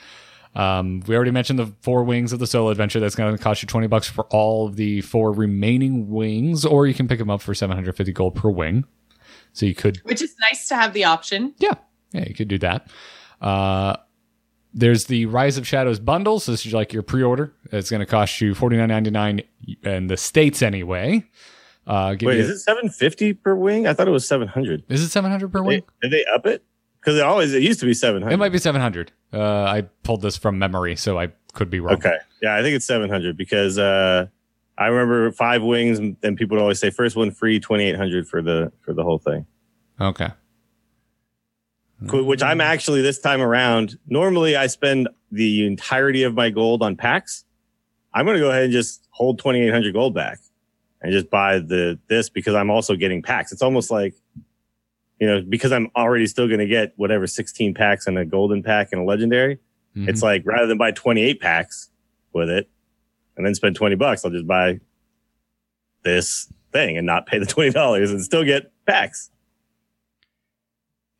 Um, 0.59 1.01
we 1.07 1.15
already 1.15 1.31
mentioned 1.31 1.59
the 1.59 1.73
four 1.81 2.03
wings 2.03 2.33
of 2.33 2.39
the 2.39 2.47
solo 2.47 2.69
adventure. 2.69 2.99
That's 2.99 3.15
going 3.15 3.35
to 3.35 3.41
cost 3.41 3.61
you 3.63 3.67
20 3.67 3.87
bucks 3.87 4.07
for 4.09 4.25
all 4.25 4.67
of 4.67 4.75
the 4.75 5.01
four 5.01 5.31
remaining 5.31 6.09
wings, 6.09 6.65
or 6.65 6.85
you 6.87 6.93
can 6.93 7.07
pick 7.07 7.19
them 7.19 7.29
up 7.29 7.41
for 7.41 7.53
750 7.53 8.11
gold 8.13 8.35
per 8.35 8.49
wing. 8.49 8.83
So 9.53 9.65
you 9.65 9.73
could 9.75 9.97
Which 10.03 10.21
is 10.21 10.35
nice 10.41 10.67
to 10.67 10.75
have 10.75 10.93
the 10.93 11.05
option. 11.05 11.53
yeah, 11.59 11.73
yeah, 12.11 12.25
you 12.27 12.33
could 12.35 12.47
do 12.47 12.57
that. 12.59 12.89
Uh, 13.41 13.95
there's 14.73 15.05
the 15.05 15.25
Rise 15.27 15.57
of 15.57 15.67
Shadows 15.67 15.99
bundle. 15.99 16.39
So 16.39 16.51
this 16.51 16.65
is 16.65 16.73
like 16.73 16.93
your 16.93 17.03
pre-order. 17.03 17.53
It's 17.71 17.89
going 17.89 18.01
to 18.01 18.05
cost 18.05 18.39
you 18.41 18.53
forty 18.53 18.77
nine 18.77 18.89
ninety 18.89 19.09
nine 19.11 19.41
in 19.83 20.07
the 20.07 20.17
states 20.17 20.61
anyway. 20.61 21.25
Uh, 21.87 22.13
give 22.13 22.27
Wait, 22.27 22.35
you- 22.37 22.43
is 22.43 22.49
it 22.49 22.59
750 22.59 23.33
per 23.33 23.55
wing? 23.55 23.87
I 23.87 23.93
thought 23.93 24.07
it 24.07 24.11
was 24.11 24.27
700. 24.27 24.83
is 24.89 25.01
it 25.01 25.09
seven 25.09 25.31
hundred 25.31 25.51
per 25.51 25.61
They, 25.61 25.65
wing? 25.67 25.83
did 26.01 26.11
they 26.11 26.23
up 26.25 26.45
it? 26.45 26.63
Because 26.99 27.17
it 27.17 27.23
always 27.23 27.53
it 27.53 27.63
used 27.63 27.79
to 27.79 27.85
be 27.85 27.93
700. 27.93 28.33
It 28.33 28.37
might 28.37 28.51
be 28.51 28.57
seven 28.57 28.81
hundred. 28.81 29.11
Uh, 29.31 29.63
I 29.63 29.81
pulled 30.03 30.21
this 30.21 30.37
from 30.37 30.59
memory, 30.59 30.95
so 30.95 31.17
I 31.17 31.31
could 31.53 31.69
be 31.69 31.79
wrong. 31.79 31.95
Okay. 31.95 32.17
Yeah, 32.41 32.55
I 32.55 32.61
think 32.61 32.75
it's 32.75 32.85
700 32.85 33.35
because 33.37 33.77
uh, 33.77 34.27
I 34.77 34.87
remember 34.87 35.31
five 35.31 35.61
wings, 35.61 35.99
and 35.99 36.37
people 36.37 36.55
would 36.55 36.61
always 36.61 36.79
say 36.79 36.89
first 36.89 37.15
one 37.15 37.31
free, 37.31 37.59
2800 37.59 38.27
for 38.27 38.41
the 38.41 38.71
for 38.81 38.93
the 38.93 39.03
whole 39.03 39.19
thing. 39.19 39.45
Okay. 39.99 40.29
Which 42.01 42.41
I'm 42.41 42.61
actually 42.61 43.01
this 43.01 43.19
time 43.19 43.41
around. 43.41 43.99
Normally, 44.07 44.55
I 44.55 44.67
spend 44.67 45.09
the 45.33 45.67
entirety 45.67 46.23
of 46.23 46.33
my 46.33 46.49
gold 46.49 46.81
on 46.81 46.95
packs. 46.95 47.43
I'm 48.13 48.25
going 48.25 48.37
to 48.37 48.41
go 48.41 48.49
ahead 48.49 48.63
and 48.63 48.71
just 48.71 49.05
hold 49.11 49.37
2800 49.39 49.93
gold 49.93 50.13
back 50.13 50.39
and 51.01 51.11
just 51.11 51.29
buy 51.29 51.59
the 51.59 51.99
this 52.07 52.29
because 52.29 52.55
I'm 52.55 52.69
also 52.69 52.95
getting 52.95 53.21
packs. 53.21 53.51
It's 53.51 53.61
almost 53.61 53.91
like 53.91 54.15
you 55.19 55.27
know 55.27 55.41
because 55.41 55.71
I'm 55.71 55.89
already 55.95 56.27
still 56.27 56.47
going 56.47 56.59
to 56.59 56.65
get 56.67 56.93
whatever 56.95 57.27
16 57.27 57.73
packs 57.73 58.07
and 58.07 58.17
a 58.17 58.25
golden 58.25 58.63
pack 58.63 58.89
and 58.91 59.01
a 59.01 59.03
legendary. 59.03 59.59
Mhm. 59.95 60.07
It's 60.09 60.21
like 60.23 60.43
rather 60.45 60.67
than 60.67 60.77
buy 60.77 60.91
28 60.91 61.39
packs 61.41 61.89
with 62.33 62.49
it 62.49 62.69
and 63.37 63.45
then 63.45 63.55
spend 63.55 63.75
20 63.75 63.95
bucks, 63.95 64.23
I'll 64.23 64.31
just 64.31 64.47
buy 64.47 64.79
this 66.03 66.51
thing 66.71 66.97
and 66.97 67.05
not 67.05 67.25
pay 67.25 67.39
the 67.39 67.45
$20 67.45 68.09
and 68.11 68.21
still 68.23 68.43
get 68.43 68.71
packs. 68.85 69.29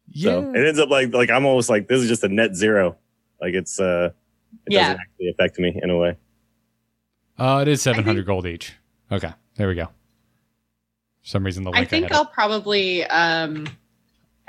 yeah. 0.08 0.32
So 0.32 0.54
it 0.54 0.66
ends 0.68 0.80
up 0.80 0.90
like, 0.90 1.14
like 1.14 1.30
I'm 1.30 1.46
almost 1.46 1.70
like, 1.70 1.88
this 1.88 2.02
is 2.02 2.08
just 2.08 2.24
a 2.24 2.30
net 2.30 2.56
zero. 2.56 2.98
Like 3.42 3.54
it's, 3.54 3.80
uh, 3.80 4.12
it 4.68 4.74
Yeah. 4.74 4.82
doesn't 4.90 5.00
actually 5.02 5.30
affect 5.30 5.60
me 5.60 5.80
in 5.82 5.90
a 5.90 5.98
way. 5.98 6.16
uh, 7.38 7.60
it 7.62 7.68
is 7.68 7.82
seven 7.82 8.04
hundred 8.04 8.26
gold 8.26 8.46
each. 8.46 8.74
Okay, 9.12 9.32
there 9.56 9.68
we 9.68 9.76
go. 9.76 9.86
For 9.86 9.92
some 11.24 11.44
reason, 11.46 11.64
the 11.64 11.72
I 11.72 11.86
think 11.86 12.06
had 12.08 12.14
I'll 12.14 12.26
probably 12.26 13.04
um 13.06 13.68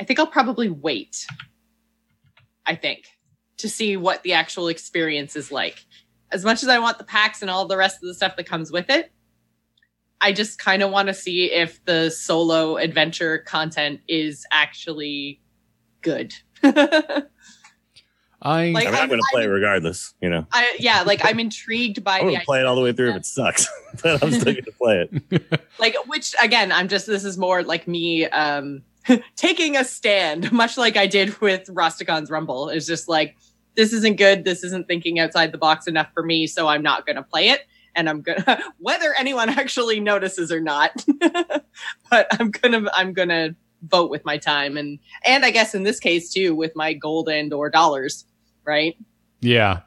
I 0.00 0.04
think 0.04 0.18
I'll 0.18 0.26
probably 0.26 0.70
wait. 0.70 1.26
I 2.66 2.74
think 2.74 3.04
to 3.58 3.68
see 3.68 3.96
what 3.96 4.22
the 4.22 4.32
actual 4.32 4.68
experience 4.68 5.36
is 5.36 5.52
like. 5.52 5.84
As 6.32 6.44
much 6.44 6.62
as 6.62 6.68
I 6.68 6.78
want 6.78 6.98
the 6.98 7.04
packs 7.04 7.42
and 7.42 7.50
all 7.50 7.66
the 7.66 7.76
rest 7.76 7.96
of 7.96 8.08
the 8.08 8.14
stuff 8.14 8.36
that 8.36 8.44
comes 8.46 8.72
with 8.72 8.88
it, 8.88 9.12
I 10.22 10.32
just 10.32 10.58
kind 10.58 10.82
of 10.82 10.90
want 10.90 11.08
to 11.08 11.14
see 11.14 11.50
if 11.52 11.84
the 11.84 12.10
solo 12.10 12.76
adventure 12.76 13.38
content 13.38 14.00
is 14.08 14.46
actually 14.50 15.40
good. 16.02 16.32
I, 16.62 17.22
I 18.42 18.70
Like- 18.70 18.74
mean, 18.74 18.86
I'm, 18.88 18.94
I'm- 18.94 19.08
going 19.08 19.20
to 19.20 19.26
play 19.32 19.42
I'm- 19.42 19.50
regardless, 19.50 20.14
you 20.22 20.30
know. 20.30 20.46
I 20.52 20.76
yeah, 20.78 21.02
like 21.02 21.20
I'm 21.24 21.38
intrigued 21.40 22.02
by 22.04 22.18
I'm 22.20 22.26
going 22.26 22.38
to 22.40 22.44
play 22.46 22.60
it 22.60 22.66
all 22.66 22.76
the 22.76 22.80
way 22.82 22.92
through 22.92 23.10
if 23.10 23.16
it 23.16 23.26
sucks, 23.26 23.66
but 24.02 24.22
I'm 24.22 24.30
still 24.32 24.52
going 24.54 24.64
to 24.64 24.72
play 24.72 25.08
it. 25.30 25.60
like 25.78 25.96
which 26.06 26.34
again 26.42 26.70
i'm 26.72 26.88
just 26.88 27.06
this 27.06 27.24
is 27.24 27.36
more 27.36 27.62
like 27.62 27.86
me 27.88 28.26
um 28.26 28.82
taking 29.36 29.76
a 29.76 29.84
stand 29.84 30.50
much 30.52 30.76
like 30.76 30.96
i 30.96 31.06
did 31.06 31.38
with 31.40 31.66
Rastakhan's 31.68 32.30
Rumble. 32.30 32.68
Is 32.68 32.86
just 32.86 33.08
like 33.08 33.36
this 33.76 33.92
isn't 33.92 34.16
good. 34.16 34.44
This 34.44 34.64
isn't 34.64 34.88
thinking 34.88 35.20
outside 35.20 35.52
the 35.52 35.58
box 35.58 35.86
enough 35.86 36.08
for 36.12 36.22
me 36.22 36.46
so 36.46 36.68
i'm 36.68 36.82
not 36.82 37.06
going 37.06 37.16
to 37.16 37.22
play 37.22 37.48
it. 37.48 37.62
And 37.94 38.08
i'm 38.08 38.22
gonna 38.22 38.62
whether 38.78 39.14
anyone 39.18 39.48
actually 39.58 40.00
notices 40.00 40.52
or 40.52 40.60
not 40.60 41.04
but 42.10 42.26
i'm 42.38 42.50
gonna 42.50 42.88
i'm 42.94 43.12
gonna 43.12 43.54
vote 43.82 44.10
with 44.10 44.24
my 44.24 44.36
time. 44.38 44.76
And 44.76 44.98
and 45.24 45.44
i 45.44 45.50
guess 45.50 45.74
in 45.74 45.82
this 45.82 46.00
case 46.00 46.32
too 46.32 46.54
with 46.54 46.76
my 46.76 46.92
gold 46.92 47.28
and 47.28 47.52
or 47.52 47.70
dollars 47.70 48.26
right? 48.64 48.96
Yeah, 49.40 49.80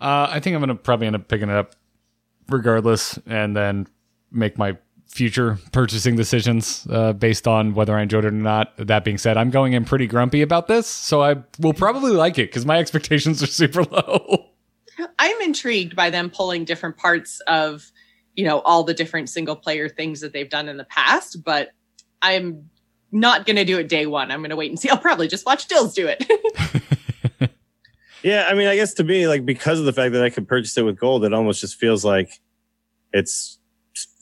uh, 0.00 0.28
I 0.30 0.40
think 0.40 0.54
I'm 0.54 0.62
gonna 0.62 0.74
probably 0.74 1.06
end 1.06 1.16
up 1.16 1.28
picking 1.28 1.48
it 1.48 1.56
up 1.56 1.74
regardless, 2.48 3.18
and 3.26 3.56
then 3.56 3.86
make 4.30 4.58
my 4.58 4.78
future 5.12 5.58
purchasing 5.72 6.16
decisions 6.16 6.86
uh, 6.90 7.12
based 7.12 7.46
on 7.46 7.74
whether 7.74 7.96
I 7.96 8.02
enjoyed 8.02 8.24
it 8.24 8.28
or 8.28 8.30
not. 8.32 8.72
That 8.78 9.04
being 9.04 9.18
said, 9.18 9.36
I'm 9.36 9.50
going 9.50 9.74
in 9.74 9.84
pretty 9.84 10.06
grumpy 10.06 10.42
about 10.42 10.68
this, 10.68 10.86
so 10.86 11.22
I 11.22 11.36
will 11.60 11.74
probably 11.74 12.12
like 12.12 12.38
it 12.38 12.48
because 12.48 12.64
my 12.64 12.78
expectations 12.78 13.42
are 13.42 13.46
super 13.48 13.84
low. 13.84 14.48
I'm 15.18 15.40
intrigued 15.42 15.94
by 15.94 16.10
them 16.10 16.30
pulling 16.30 16.64
different 16.64 16.96
parts 16.96 17.40
of, 17.46 17.90
you 18.34 18.44
know, 18.44 18.60
all 18.60 18.84
the 18.84 18.94
different 18.94 19.28
single 19.28 19.56
player 19.56 19.88
things 19.88 20.20
that 20.20 20.32
they've 20.32 20.48
done 20.48 20.68
in 20.68 20.76
the 20.76 20.84
past, 20.84 21.44
but 21.44 21.70
I'm 22.22 22.70
not 23.10 23.46
going 23.46 23.56
to 23.56 23.64
do 23.64 23.78
it 23.78 23.88
day 23.88 24.06
one. 24.06 24.30
I'm 24.30 24.40
going 24.40 24.50
to 24.50 24.56
wait 24.56 24.70
and 24.70 24.78
see. 24.78 24.88
I'll 24.88 24.98
probably 24.98 25.28
just 25.28 25.44
watch 25.44 25.66
Dills 25.68 25.94
do 25.94 26.08
it. 26.08 26.24
Yeah, 28.22 28.46
I 28.48 28.54
mean, 28.54 28.68
I 28.68 28.76
guess 28.76 28.94
to 28.94 29.04
me, 29.04 29.26
like 29.26 29.44
because 29.44 29.80
of 29.80 29.84
the 29.84 29.92
fact 29.92 30.12
that 30.12 30.22
I 30.22 30.30
could 30.30 30.46
purchase 30.46 30.76
it 30.76 30.82
with 30.82 30.98
gold, 30.98 31.24
it 31.24 31.34
almost 31.34 31.60
just 31.60 31.76
feels 31.76 32.04
like 32.04 32.40
it's 33.12 33.58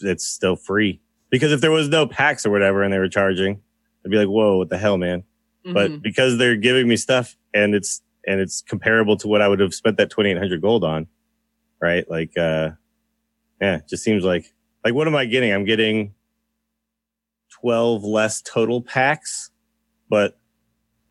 it's 0.01 0.25
still 0.27 0.57
free. 0.57 1.01
Because 1.31 1.53
if 1.53 1.61
there 1.61 1.71
was 1.71 1.89
no 1.89 2.07
packs 2.07 2.45
or 2.45 2.51
whatever 2.51 2.83
and 2.83 2.93
they 2.93 2.99
were 2.99 3.09
charging, 3.09 3.61
I'd 4.05 4.11
be 4.11 4.17
like, 4.19 4.29
"Whoa, 4.29 4.57
what 4.59 4.69
the 4.71 4.79
hell, 4.79 4.97
man!" 4.99 5.23
But 5.65 5.91
Mhm. 5.91 6.03
because 6.03 6.39
they're 6.39 6.57
giving 6.57 6.89
me 6.89 6.97
stuff 6.97 7.37
and 7.55 7.75
it's 7.75 8.03
and 8.27 8.41
it's 8.41 8.63
comparable 8.63 9.17
to 9.19 9.29
what 9.29 9.41
I 9.43 9.49
would 9.49 9.61
have 9.61 9.75
spent 9.75 9.97
that 9.99 10.11
twenty 10.11 10.31
eight 10.31 10.39
hundred 10.39 10.61
gold 10.61 10.85
on, 10.85 11.07
right? 11.81 12.09
Like, 12.11 12.37
uh 12.37 12.71
yeah, 13.61 13.77
it 13.77 13.89
just 13.89 14.03
seems 14.03 14.25
like 14.25 14.53
like 14.85 14.95
what 14.95 15.07
am 15.07 15.15
I 15.17 15.25
getting? 15.27 15.53
I'm 15.53 15.65
getting 15.65 16.15
twelve 17.61 18.05
less 18.05 18.43
total 18.43 18.81
packs, 18.83 19.51
but 20.09 20.39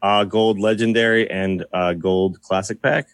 uh 0.01 0.23
gold 0.23 0.59
legendary 0.59 1.29
and 1.29 1.65
uh 1.73 1.93
gold 1.93 2.41
classic 2.41 2.81
pack. 2.81 3.07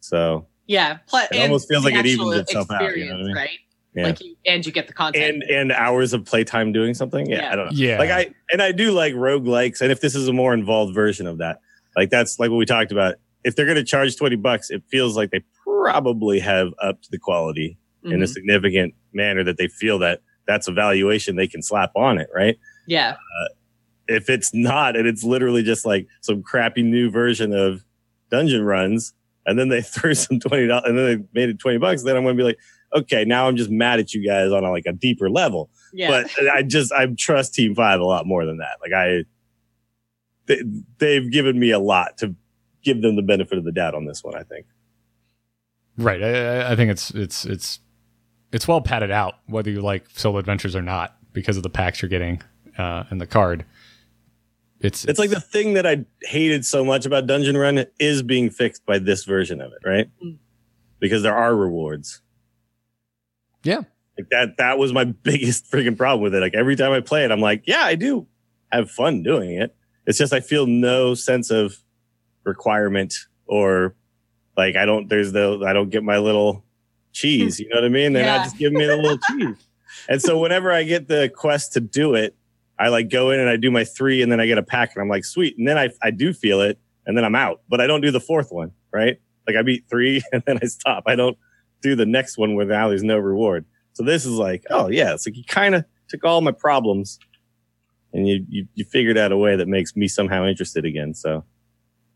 So 0.00 0.46
yeah, 0.66 0.98
plus 1.06 1.28
It 1.32 1.38
almost 1.40 1.68
feels 1.68 1.84
like 1.84 1.94
it 1.94 2.06
evens 2.06 2.36
itself 2.36 2.70
out, 2.70 2.96
you 2.96 3.06
know 3.06 3.12
what 3.12 3.20
I 3.20 3.24
mean? 3.24 3.36
right? 3.36 3.58
Yeah. 3.94 4.04
Like 4.04 4.20
you, 4.20 4.36
and 4.46 4.64
you 4.64 4.72
get 4.72 4.86
the 4.86 4.92
content. 4.92 5.42
and 5.42 5.42
and 5.44 5.72
hours 5.72 6.12
of 6.12 6.24
playtime 6.24 6.72
doing 6.72 6.94
something. 6.94 7.28
Yeah, 7.28 7.38
Yeah. 7.42 7.52
I 7.52 7.56
don't 7.56 7.66
know. 7.66 7.72
Yeah. 7.74 7.98
Like 7.98 8.10
I 8.10 8.30
and 8.52 8.62
I 8.62 8.72
do 8.72 8.92
like 8.92 9.14
rogue 9.14 9.46
likes, 9.46 9.80
and 9.80 9.90
if 9.92 10.00
this 10.00 10.14
is 10.14 10.28
a 10.28 10.32
more 10.32 10.54
involved 10.54 10.94
version 10.94 11.26
of 11.26 11.38
that, 11.38 11.60
like 11.96 12.10
that's 12.10 12.38
like 12.38 12.50
what 12.50 12.56
we 12.56 12.66
talked 12.66 12.92
about. 12.92 13.16
If 13.42 13.56
they're 13.56 13.66
gonna 13.66 13.82
charge 13.84 14.16
20 14.16 14.36
bucks, 14.36 14.70
it 14.70 14.82
feels 14.90 15.16
like 15.16 15.30
they 15.30 15.42
probably 15.64 16.38
have 16.40 16.68
upped 16.82 17.10
the 17.10 17.18
quality 17.18 17.76
in 18.04 18.22
a 18.22 18.24
Mhm. 18.24 18.28
significant 18.28 18.94
manner 19.12 19.42
that 19.44 19.56
they 19.58 19.68
feel 19.68 19.98
that 20.00 20.20
that's 20.46 20.68
a 20.68 20.72
valuation 20.72 21.36
they 21.36 21.46
can 21.48 21.62
slap 21.62 21.90
on 21.96 22.18
it, 22.18 22.28
right? 22.34 22.58
yeah, 22.86 23.14
If 24.08 24.28
it's 24.28 24.52
not, 24.52 24.96
and 24.96 25.06
it's 25.06 25.22
literally 25.22 25.62
just 25.62 25.86
like 25.86 26.06
some 26.20 26.42
crappy 26.42 26.82
new 26.82 27.10
version 27.10 27.52
of 27.52 27.84
dungeon 28.30 28.62
runs, 28.62 29.12
and 29.46 29.58
then 29.58 29.68
they 29.68 29.80
threw 29.94 30.14
some 30.14 30.40
twenty 30.40 30.66
dollars, 30.66 30.84
and 30.88 30.98
then 30.98 31.06
they 31.06 31.40
made 31.40 31.48
it 31.50 31.58
twenty 31.58 31.78
bucks, 31.78 32.02
then 32.02 32.16
I'm 32.16 32.24
gonna 32.24 32.34
be 32.34 32.42
like, 32.42 32.58
okay, 32.94 33.24
now 33.24 33.46
I'm 33.48 33.56
just 33.56 33.70
mad 33.70 34.00
at 34.00 34.12
you 34.14 34.26
guys 34.26 34.50
on 34.52 34.64
a, 34.64 34.70
like 34.70 34.86
a 34.86 34.92
deeper 34.92 35.30
level. 35.30 35.70
yeah. 35.92 36.08
But 36.22 36.30
I 36.54 36.62
just 36.62 36.92
I 36.92 37.06
trust 37.18 37.54
Team 37.54 37.74
Five 37.74 38.00
a 38.00 38.04
lot 38.04 38.26
more 38.26 38.44
than 38.44 38.58
that. 38.58 38.78
Like 38.80 38.92
I, 38.92 39.24
they, 40.46 40.62
they've 40.98 41.30
given 41.30 41.58
me 41.58 41.70
a 41.70 41.78
lot 41.78 42.18
to 42.18 42.34
give 42.82 43.02
them 43.02 43.16
the 43.16 43.22
benefit 43.22 43.58
of 43.58 43.64
the 43.64 43.72
doubt 43.72 43.94
on 43.94 44.04
this 44.06 44.22
one. 44.24 44.34
I 44.36 44.42
think. 44.42 44.66
Right. 45.96 46.22
I, 46.22 46.28
I- 46.60 46.72
I 46.72 46.76
think 46.76 46.90
it's 46.90 47.10
it's 47.12 47.44
it's 47.44 47.80
it's 48.52 48.66
well 48.66 48.80
padded 48.80 49.10
out 49.10 49.34
whether 49.46 49.70
you 49.70 49.80
like 49.80 50.06
solo 50.14 50.38
adventures 50.38 50.74
or 50.74 50.82
not 50.82 51.16
because 51.32 51.56
of 51.56 51.62
the 51.62 51.70
packs 51.70 52.02
you're 52.02 52.08
getting 52.08 52.42
uh, 52.78 53.04
and 53.10 53.20
the 53.20 53.26
card. 53.26 53.64
It's 54.80 55.04
It's 55.04 55.18
like 55.18 55.28
the 55.30 55.40
thing 55.40 55.74
that 55.74 55.86
I 55.86 56.06
hated 56.22 56.64
so 56.64 56.84
much 56.84 57.04
about 57.04 57.26
Dungeon 57.26 57.56
Run 57.56 57.84
is 57.98 58.22
being 58.22 58.48
fixed 58.48 58.86
by 58.86 58.98
this 58.98 59.24
version 59.24 59.60
of 59.60 59.72
it, 59.72 59.86
right? 59.86 60.08
Mm. 60.24 60.38
Because 60.98 61.22
there 61.22 61.36
are 61.36 61.54
rewards. 61.54 62.22
Yeah. 63.62 63.82
Like 64.18 64.28
that 64.30 64.56
that 64.58 64.78
was 64.78 64.92
my 64.92 65.04
biggest 65.22 65.70
freaking 65.70 65.96
problem 65.96 66.22
with 66.22 66.34
it. 66.34 66.40
Like 66.40 66.54
every 66.54 66.76
time 66.76 66.92
I 66.92 67.00
play 67.00 67.24
it, 67.24 67.30
I'm 67.30 67.40
like, 67.40 67.62
yeah, 67.66 67.82
I 67.82 67.94
do 67.94 68.26
have 68.72 68.90
fun 68.90 69.22
doing 69.22 69.52
it. 69.60 69.74
It's 70.06 70.18
just 70.18 70.32
I 70.32 70.40
feel 70.40 70.66
no 70.66 71.14
sense 71.14 71.50
of 71.50 71.76
requirement 72.44 73.14
or 73.46 73.94
like 74.56 74.76
I 74.76 74.84
don't 74.86 75.08
there's 75.08 75.32
the 75.32 75.64
I 75.66 75.72
don't 75.72 75.90
get 75.90 76.02
my 76.02 76.18
little 76.18 76.64
cheese, 77.12 77.58
you 77.60 77.68
know 77.68 77.76
what 77.76 77.84
I 77.84 77.88
mean? 77.88 78.12
They're 78.12 78.24
Yeah. 78.24 78.36
not 78.38 78.44
just 78.44 78.58
giving 78.58 78.78
me 78.78 78.86
the 78.86 78.96
little 78.96 79.18
cheese. 79.30 79.56
And 80.08 80.22
so 80.22 80.38
whenever 80.38 80.72
I 80.72 80.82
get 80.84 81.08
the 81.08 81.30
quest 81.34 81.72
to 81.74 81.80
do 81.80 82.14
it, 82.14 82.34
I 82.78 82.88
like 82.88 83.10
go 83.10 83.30
in 83.30 83.40
and 83.40 83.48
I 83.48 83.56
do 83.56 83.70
my 83.70 83.84
three 83.84 84.22
and 84.22 84.30
then 84.32 84.40
I 84.40 84.46
get 84.46 84.58
a 84.58 84.62
pack 84.62 84.92
and 84.94 85.02
I'm 85.02 85.08
like, 85.08 85.24
sweet. 85.24 85.56
And 85.58 85.66
then 85.68 85.78
I 85.78 85.90
I 86.02 86.10
do 86.10 86.32
feel 86.32 86.60
it 86.60 86.78
and 87.06 87.16
then 87.16 87.24
I'm 87.24 87.34
out. 87.34 87.60
But 87.68 87.80
I 87.80 87.86
don't 87.86 88.00
do 88.00 88.10
the 88.10 88.20
fourth 88.20 88.50
one, 88.50 88.72
right? 88.92 89.18
Like 89.46 89.56
I 89.56 89.62
beat 89.62 89.84
three 89.90 90.22
and 90.32 90.42
then 90.46 90.58
I 90.62 90.66
stop. 90.66 91.04
I 91.06 91.16
don't 91.16 91.36
do 91.82 91.94
the 91.96 92.06
next 92.06 92.38
one 92.38 92.54
where 92.54 92.66
now 92.66 92.88
there's 92.88 93.02
no 93.02 93.18
reward. 93.18 93.64
So 93.94 94.02
this 94.04 94.24
is 94.24 94.32
like, 94.32 94.64
oh 94.70 94.88
yeah, 94.88 95.12
it's 95.14 95.26
like 95.26 95.36
you 95.36 95.44
kind 95.44 95.74
of 95.74 95.84
took 96.08 96.24
all 96.24 96.40
my 96.40 96.52
problems 96.52 97.18
and 98.12 98.26
you, 98.28 98.44
you 98.48 98.66
you 98.74 98.84
figured 98.84 99.16
out 99.18 99.32
a 99.32 99.36
way 99.36 99.56
that 99.56 99.68
makes 99.68 99.94
me 99.96 100.08
somehow 100.08 100.46
interested 100.46 100.84
again. 100.84 101.14
So, 101.14 101.44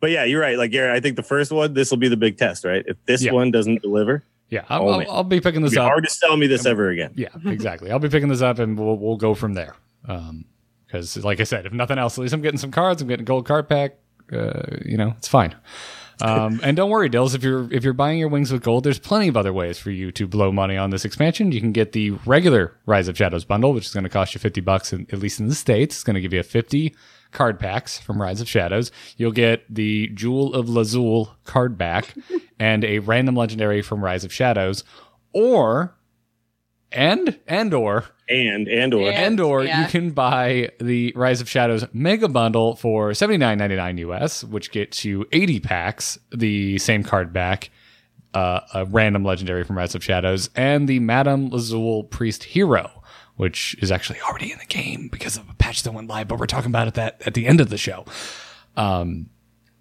but 0.01 0.11
yeah, 0.11 0.25
you're 0.25 0.41
right. 0.41 0.59
Like 0.59 0.71
Garrett, 0.71 0.97
I 0.97 1.01
think 1.01 1.17
the 1.17 1.23
first 1.23 1.53
one, 1.53 1.75
this 1.75 1.91
will 1.91 1.99
be 1.99 2.09
the 2.09 2.17
big 2.17 2.37
test, 2.39 2.65
right? 2.65 2.85
If 2.87 2.97
this 3.07 3.23
Yeah. 3.23 3.33
one 3.33 3.51
doesn't 3.51 3.83
deliver, 3.83 4.25
Yeah. 4.51 4.65
I'll, 4.69 4.89
Oh, 4.89 5.01
I'll. 5.01 5.11
I'll 5.11 5.25
be 5.25 5.41
picking 5.41 5.57
it'll 5.61 5.69
this 5.71 5.75
be 5.75 5.79
up. 5.81 5.87
hard 5.87 6.05
to 6.05 6.11
sell 6.11 6.37
me 6.37 6.47
this 6.47 6.67
ever 6.67 6.89
again. 6.91 7.13
Yeah, 7.17 7.29
exactly. 7.47 7.91
I'll 7.91 7.99
be 7.99 8.09
picking 8.09 8.29
this 8.29 8.43
up 8.43 8.59
and 8.59 8.79
we'll 8.79 8.97
we'll 8.99 9.17
go 9.17 9.35
from 9.35 9.55
there. 9.55 9.75
Um, 10.07 10.45
because 10.87 11.17
like 11.25 11.41
I 11.41 11.45
said, 11.45 11.67
if 11.67 11.73
nothing 11.73 11.99
else, 11.99 12.17
at 12.19 12.23
least 12.23 12.35
I'm 12.35 12.41
getting 12.43 12.59
some 12.59 12.71
cards. 12.71 13.03
I'm 13.03 13.09
getting 13.09 13.25
a 13.25 13.27
gold 13.27 13.47
card 13.47 13.69
pack. 13.69 13.97
Uh, 14.33 14.63
you 14.85 14.97
know, 14.97 15.13
it's 15.19 15.27
fine. 15.29 15.55
Um, 16.21 16.61
and 16.63 16.77
don't 16.77 16.91
worry, 16.91 17.09
Dills. 17.09 17.35
If 17.35 17.43
you're 17.43 17.73
if 17.73 17.85
you're 17.85 17.93
buying 17.93 18.19
your 18.19 18.29
wings 18.29 18.53
with 18.53 18.63
gold, 18.63 18.85
there's 18.85 18.99
plenty 18.99 19.29
of 19.29 19.37
other 19.37 19.53
ways 19.53 19.79
for 19.79 19.91
you 19.91 20.13
to 20.13 20.27
blow 20.27 20.53
money 20.53 20.77
on 20.77 20.91
this 20.91 21.05
expansion. 21.05 21.53
You 21.53 21.61
can 21.61 21.73
get 21.73 21.93
the 21.93 22.11
regular 22.27 22.77
Rise 22.87 23.09
of 23.09 23.17
Shadows 23.17 23.45
bundle, 23.45 23.73
which 23.73 23.87
is 23.87 23.93
going 23.93 24.05
to 24.05 24.11
cost 24.11 24.35
you 24.35 24.39
50 24.39 24.61
bucks, 24.61 24.93
in, 24.93 25.07
at 25.13 25.19
least 25.19 25.41
in 25.41 25.49
the 25.49 25.55
states. 25.55 25.97
It's 25.97 26.05
going 26.05 26.15
to 26.15 26.21
give 26.21 26.33
you 26.33 26.41
a 26.41 26.45
50 26.45 26.95
card 27.33 27.59
packs 27.59 27.99
from 27.99 28.21
Rise 28.23 28.41
of 28.41 28.49
Shadows. 28.49 28.91
You'll 29.17 29.33
get 29.33 29.65
the 29.69 30.09
Jewel 30.09 30.55
of 30.55 30.67
Lazul 30.67 31.31
card 31.45 31.77
back 31.77 32.15
and 32.59 32.85
a 32.85 33.01
random 33.01 33.35
legendary 33.35 33.83
from 33.83 34.03
Rise 34.03 34.25
of 34.25 34.33
Shadows, 34.33 34.85
or 35.33 35.97
and 36.93 37.39
and 37.47 37.75
or 37.75 38.05
And 38.29 38.69
and 38.69 38.95
or 38.95 39.11
and 39.11 39.41
or 39.41 39.65
yeah. 39.65 39.83
you 39.83 39.89
can 39.89 40.11
buy 40.11 40.71
the 40.81 41.13
Rise 41.15 41.41
of 41.41 41.49
Shadows 41.49 41.85
mega 41.93 42.29
bundle 42.29 42.77
for 42.77 43.13
seventy 43.13 43.39
nine 43.39 43.59
ninety 43.59 43.77
nine 43.77 43.99
US, 43.99 44.43
which 44.45 44.71
gets 44.71 45.05
you 45.05 45.27
eighty 45.33 45.61
packs, 45.61 46.19
the 46.35 46.79
same 46.79 47.03
card 47.03 47.33
back, 47.33 47.71
uh, 48.33 48.61
a 48.73 48.87
random 48.87 49.25
legendary 49.25 49.65
from 49.65 49.77
Rise 49.77 49.95
of 49.95 50.03
Shadows, 50.03 50.49
and 50.57 50.89
the 50.89 51.01
Madame 51.01 51.51
Lazul 51.51 52.09
Priest 52.09 52.45
Hero, 52.45 53.03
which 53.37 53.77
is 53.83 53.93
actually 53.93 54.21
already 54.23 54.53
in 54.53 54.59
the 54.59 54.67
game 54.67 55.09
because 55.09 55.37
of 55.37 55.49
a 55.51 55.55
patch 55.55 55.83
that 55.83 55.93
went 55.93 56.09
live, 56.09 56.29
but 56.29 56.39
we're 56.39 56.47
talking 56.47 56.71
about 56.71 56.89
it 56.89 56.95
that 56.95 57.21
at 57.27 57.35
the 57.35 57.47
end 57.47 57.61
of 57.61 57.69
the 57.69 57.79
show. 57.79 58.05
Um, 58.77 59.29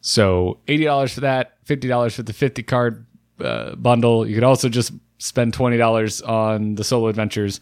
so 0.02 0.60
eighty 0.68 0.84
dollars 0.84 1.14
for 1.14 1.22
that, 1.22 1.58
fifty 1.64 1.88
dollars 1.88 2.16
for 2.16 2.24
the 2.24 2.34
fifty 2.34 2.62
card 2.62 3.06
uh, 3.40 3.76
bundle. 3.76 4.28
You 4.28 4.36
could 4.36 4.44
also 4.44 4.68
just 4.68 4.92
spend 5.18 5.54
twenty 5.54 5.78
dollars 5.78 6.22
on 6.22 6.76
the 6.76 6.84
solo 6.84 7.08
adventures. 7.08 7.62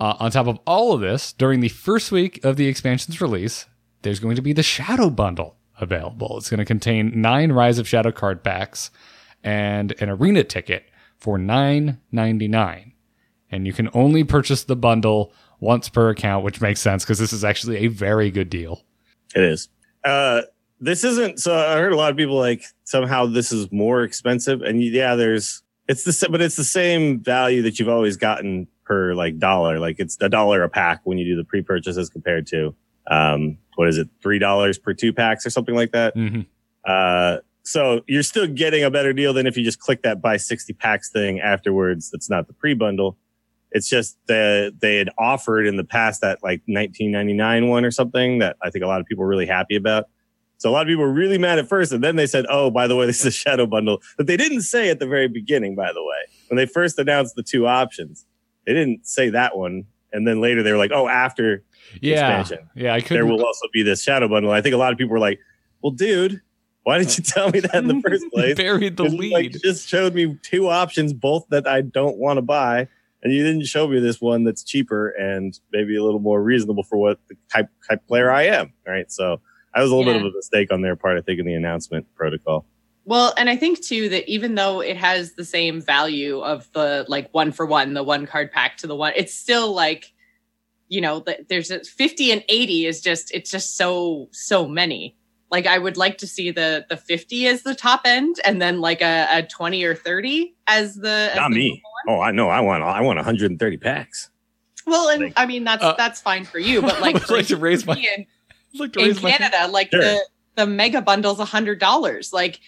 Uh, 0.00 0.14
on 0.20 0.30
top 0.30 0.46
of 0.46 0.60
all 0.64 0.92
of 0.92 1.00
this, 1.00 1.32
during 1.32 1.58
the 1.58 1.68
first 1.68 2.12
week 2.12 2.44
of 2.44 2.56
the 2.56 2.68
expansion's 2.68 3.20
release, 3.20 3.66
there's 4.02 4.20
going 4.20 4.36
to 4.36 4.42
be 4.42 4.52
the 4.52 4.62
Shadow 4.62 5.10
Bundle 5.10 5.56
available. 5.80 6.38
It's 6.38 6.50
going 6.50 6.58
to 6.58 6.64
contain 6.64 7.20
nine 7.20 7.50
Rise 7.50 7.80
of 7.80 7.88
Shadow 7.88 8.12
card 8.12 8.44
packs 8.44 8.92
and 9.42 10.00
an 10.00 10.08
arena 10.08 10.44
ticket 10.44 10.84
for 11.18 11.36
nine 11.36 12.00
ninety 12.12 12.46
nine, 12.46 12.92
and 13.50 13.66
you 13.66 13.72
can 13.72 13.88
only 13.92 14.22
purchase 14.22 14.62
the 14.64 14.76
bundle 14.76 15.32
once 15.60 15.88
per 15.88 16.10
account, 16.10 16.44
which 16.44 16.60
makes 16.60 16.80
sense 16.80 17.04
because 17.04 17.18
this 17.18 17.32
is 17.32 17.44
actually 17.44 17.78
a 17.78 17.88
very 17.88 18.30
good 18.30 18.50
deal. 18.50 18.84
It 19.34 19.42
is. 19.42 19.68
Uh, 20.04 20.42
this 20.80 21.02
isn't. 21.02 21.40
So 21.40 21.56
I 21.56 21.78
heard 21.78 21.92
a 21.92 21.96
lot 21.96 22.12
of 22.12 22.16
people 22.16 22.36
like 22.36 22.62
somehow 22.84 23.26
this 23.26 23.50
is 23.50 23.70
more 23.72 24.04
expensive, 24.04 24.62
and 24.62 24.80
yeah, 24.80 25.16
there's 25.16 25.62
it's 25.88 26.04
the 26.04 26.28
but 26.30 26.40
it's 26.40 26.56
the 26.56 26.64
same 26.64 27.20
value 27.20 27.62
that 27.62 27.78
you've 27.78 27.88
always 27.88 28.16
gotten 28.16 28.68
per 28.84 29.14
like 29.14 29.38
dollar. 29.38 29.78
Like 29.78 29.96
it's 29.98 30.16
a 30.20 30.28
dollar 30.28 30.62
a 30.62 30.68
pack 30.68 31.00
when 31.04 31.18
you 31.18 31.24
do 31.24 31.36
the 31.36 31.44
pre-purchase 31.44 31.96
as 31.96 32.08
compared 32.10 32.46
to 32.48 32.74
um 33.10 33.56
what 33.76 33.88
is 33.88 33.96
it 33.96 34.08
three 34.22 34.38
dollars 34.38 34.78
per 34.78 34.92
two 34.92 35.12
packs 35.12 35.46
or 35.46 35.50
something 35.50 35.74
like 35.74 35.92
that. 35.92 36.14
Mm-hmm. 36.14 36.42
Uh, 36.84 37.38
so 37.62 38.02
you're 38.06 38.22
still 38.22 38.46
getting 38.46 38.82
a 38.82 38.90
better 38.90 39.12
deal 39.12 39.32
than 39.32 39.46
if 39.46 39.56
you 39.56 39.64
just 39.64 39.78
click 39.78 40.02
that 40.02 40.22
buy 40.22 40.36
60 40.36 40.72
packs 40.74 41.10
thing 41.10 41.40
afterwards. 41.40 42.10
That's 42.10 42.30
not 42.30 42.46
the 42.46 42.54
pre-bundle. 42.54 43.18
It's 43.70 43.88
just 43.88 44.16
that 44.26 44.76
they 44.80 44.96
had 44.96 45.10
offered 45.18 45.66
in 45.66 45.76
the 45.76 45.84
past 45.84 46.22
that 46.22 46.42
like 46.42 46.62
1999 46.66 47.68
one 47.68 47.84
or 47.84 47.90
something 47.90 48.38
that 48.38 48.56
I 48.62 48.70
think 48.70 48.84
a 48.84 48.88
lot 48.88 49.00
of 49.00 49.06
people 49.06 49.22
were 49.22 49.28
really 49.28 49.46
happy 49.46 49.76
about. 49.76 50.06
So 50.58 50.70
a 50.70 50.72
lot 50.72 50.82
of 50.82 50.88
people 50.88 51.04
were 51.04 51.12
really 51.12 51.38
mad 51.38 51.58
at 51.58 51.68
first. 51.68 51.92
And 51.92 52.02
then 52.04 52.16
they 52.16 52.26
said, 52.26 52.44
Oh, 52.50 52.70
by 52.70 52.86
the 52.86 52.96
way, 52.96 53.06
this 53.10 53.20
is 53.20 53.26
a 53.26 53.30
shadow 53.30 53.66
bundle 53.66 54.00
that 54.18 54.26
they 54.26 54.36
didn't 54.36 54.62
say 54.62 54.90
at 54.90 54.98
the 54.98 55.06
very 55.06 55.28
beginning, 55.28 55.74
by 55.74 55.92
the 55.92 56.02
way, 56.02 56.16
when 56.48 56.56
they 56.56 56.66
first 56.66 56.98
announced 56.98 57.34
the 57.36 57.42
two 57.42 57.66
options, 57.66 58.26
they 58.66 58.74
didn't 58.74 59.06
say 59.06 59.30
that 59.30 59.56
one. 59.56 59.84
And 60.12 60.26
then 60.26 60.40
later 60.40 60.62
they 60.62 60.72
were 60.72 60.78
like, 60.78 60.90
Oh, 60.92 61.08
after 61.08 61.62
Yeah, 62.02 62.40
Expansion. 62.40 62.68
yeah, 62.74 62.94
I 62.94 63.00
could. 63.00 63.16
there 63.16 63.26
will 63.26 63.44
also 63.44 63.66
be 63.72 63.82
this 63.82 64.02
shadow 64.02 64.28
bundle. 64.28 64.50
I 64.50 64.60
think 64.60 64.74
a 64.74 64.78
lot 64.78 64.92
of 64.92 64.98
people 64.98 65.12
were 65.12 65.18
like, 65.18 65.38
well, 65.82 65.92
dude, 65.92 66.40
why 66.82 66.98
didn't 66.98 67.18
you 67.18 67.24
tell 67.24 67.50
me 67.50 67.60
that 67.60 67.74
in 67.74 67.86
the 67.88 68.00
first 68.08 68.24
place? 68.32 68.56
buried 68.56 68.96
the 68.96 69.04
lead. 69.04 69.54
you 69.54 69.60
just 69.60 69.86
showed 69.88 70.14
me 70.14 70.38
two 70.42 70.68
options, 70.68 71.12
both 71.12 71.46
that 71.50 71.66
I 71.68 71.82
don't 71.82 72.16
want 72.16 72.38
to 72.38 72.42
buy. 72.42 72.88
and 73.22 73.32
you 73.32 73.44
didn't 73.44 73.66
show 73.66 73.86
me 73.86 74.00
this 74.00 74.20
one 74.20 74.44
that's 74.44 74.62
cheaper 74.64 75.10
and 75.10 75.58
maybe 75.72 75.96
a 75.96 76.02
little 76.02 76.20
more 76.20 76.42
reasonable 76.42 76.82
for 76.84 76.96
what 76.96 77.20
the 77.28 77.36
type 77.52 77.68
type 77.88 78.06
player 78.08 78.30
I 78.30 78.44
am. 78.46 78.72
Right. 78.86 79.10
So 79.12 79.40
that 79.78 79.82
was 79.82 79.90
a 79.92 79.96
little 79.96 80.12
Yeah. 80.12 80.18
bit 80.18 80.26
of 80.26 80.32
a 80.32 80.36
mistake 80.36 80.72
on 80.72 80.82
their 80.82 80.96
part, 80.96 81.16
I 81.18 81.20
think, 81.20 81.38
in 81.40 81.46
the 81.46 81.54
announcement 81.54 82.06
protocol. 82.14 82.66
Well, 83.04 83.32
and 83.38 83.48
I 83.48 83.56
think 83.56 83.80
too 83.82 84.08
that 84.10 84.28
even 84.28 84.54
though 84.54 84.80
it 84.80 84.96
has 84.96 85.32
the 85.34 85.44
same 85.44 85.80
value 85.80 86.40
of 86.40 86.70
the 86.72 87.04
like 87.08 87.28
one 87.32 87.52
for 87.52 87.64
one, 87.64 87.94
the 87.94 88.02
one 88.02 88.26
card 88.26 88.50
pack 88.52 88.76
to 88.78 88.86
the 88.86 88.96
one, 88.96 89.12
it's 89.16 89.32
still 89.34 89.72
like, 89.72 90.12
you 90.88 91.00
know, 91.00 91.20
th- 91.20 91.40
there's 91.48 91.70
a 91.70 91.82
50 91.84 92.32
and 92.32 92.44
80 92.48 92.86
is 92.86 93.00
just 93.00 93.30
it's 93.34 93.50
just 93.50 93.76
so 93.76 94.28
so 94.32 94.66
many. 94.68 95.16
Like 95.50 95.66
I 95.66 95.78
would 95.78 95.96
like 95.96 96.18
to 96.18 96.26
see 96.26 96.50
the 96.50 96.84
the 96.90 96.98
50 96.98 97.46
as 97.46 97.62
the 97.62 97.74
top 97.74 98.02
end, 98.04 98.36
and 98.44 98.60
then 98.60 98.80
like 98.82 99.00
a, 99.00 99.26
a 99.30 99.42
20 99.42 99.82
or 99.84 99.94
30 99.94 100.54
as 100.66 100.94
the 100.96 101.30
as 101.32 101.36
Not 101.36 101.50
the 101.52 101.56
me. 101.56 101.82
Oh, 102.08 102.20
I 102.20 102.30
know. 102.32 102.50
I 102.50 102.60
want 102.60 102.82
I 102.82 103.00
want 103.00 103.16
130 103.16 103.76
packs. 103.78 104.28
Well, 104.86 105.08
and 105.08 105.22
Like- 105.24 105.32
I 105.36 105.46
mean 105.46 105.64
that's 105.64 105.82
Uh, 105.82 105.94
that's 105.96 106.20
fine 106.20 106.44
for 106.44 106.58
you, 106.58 106.82
but 106.82 106.94
I 106.96 107.00
like 107.00 107.14
would 107.14 107.30
like 107.30 107.46
to 107.46 107.56
raise 107.56 107.86
my- 107.86 107.94
in, 107.96 108.20
I'd 108.20 108.26
like 108.74 108.96
in 108.96 109.14
Canada, 109.14 109.68
like 109.70 109.90
Sure. 109.90 110.00
the 110.00 110.20
the 110.56 110.66
mega 110.66 111.00
bundle's 111.00 111.38
a 111.40 111.44
hundred 111.44 111.78
dollars. 111.78 112.32
Like 112.32 112.60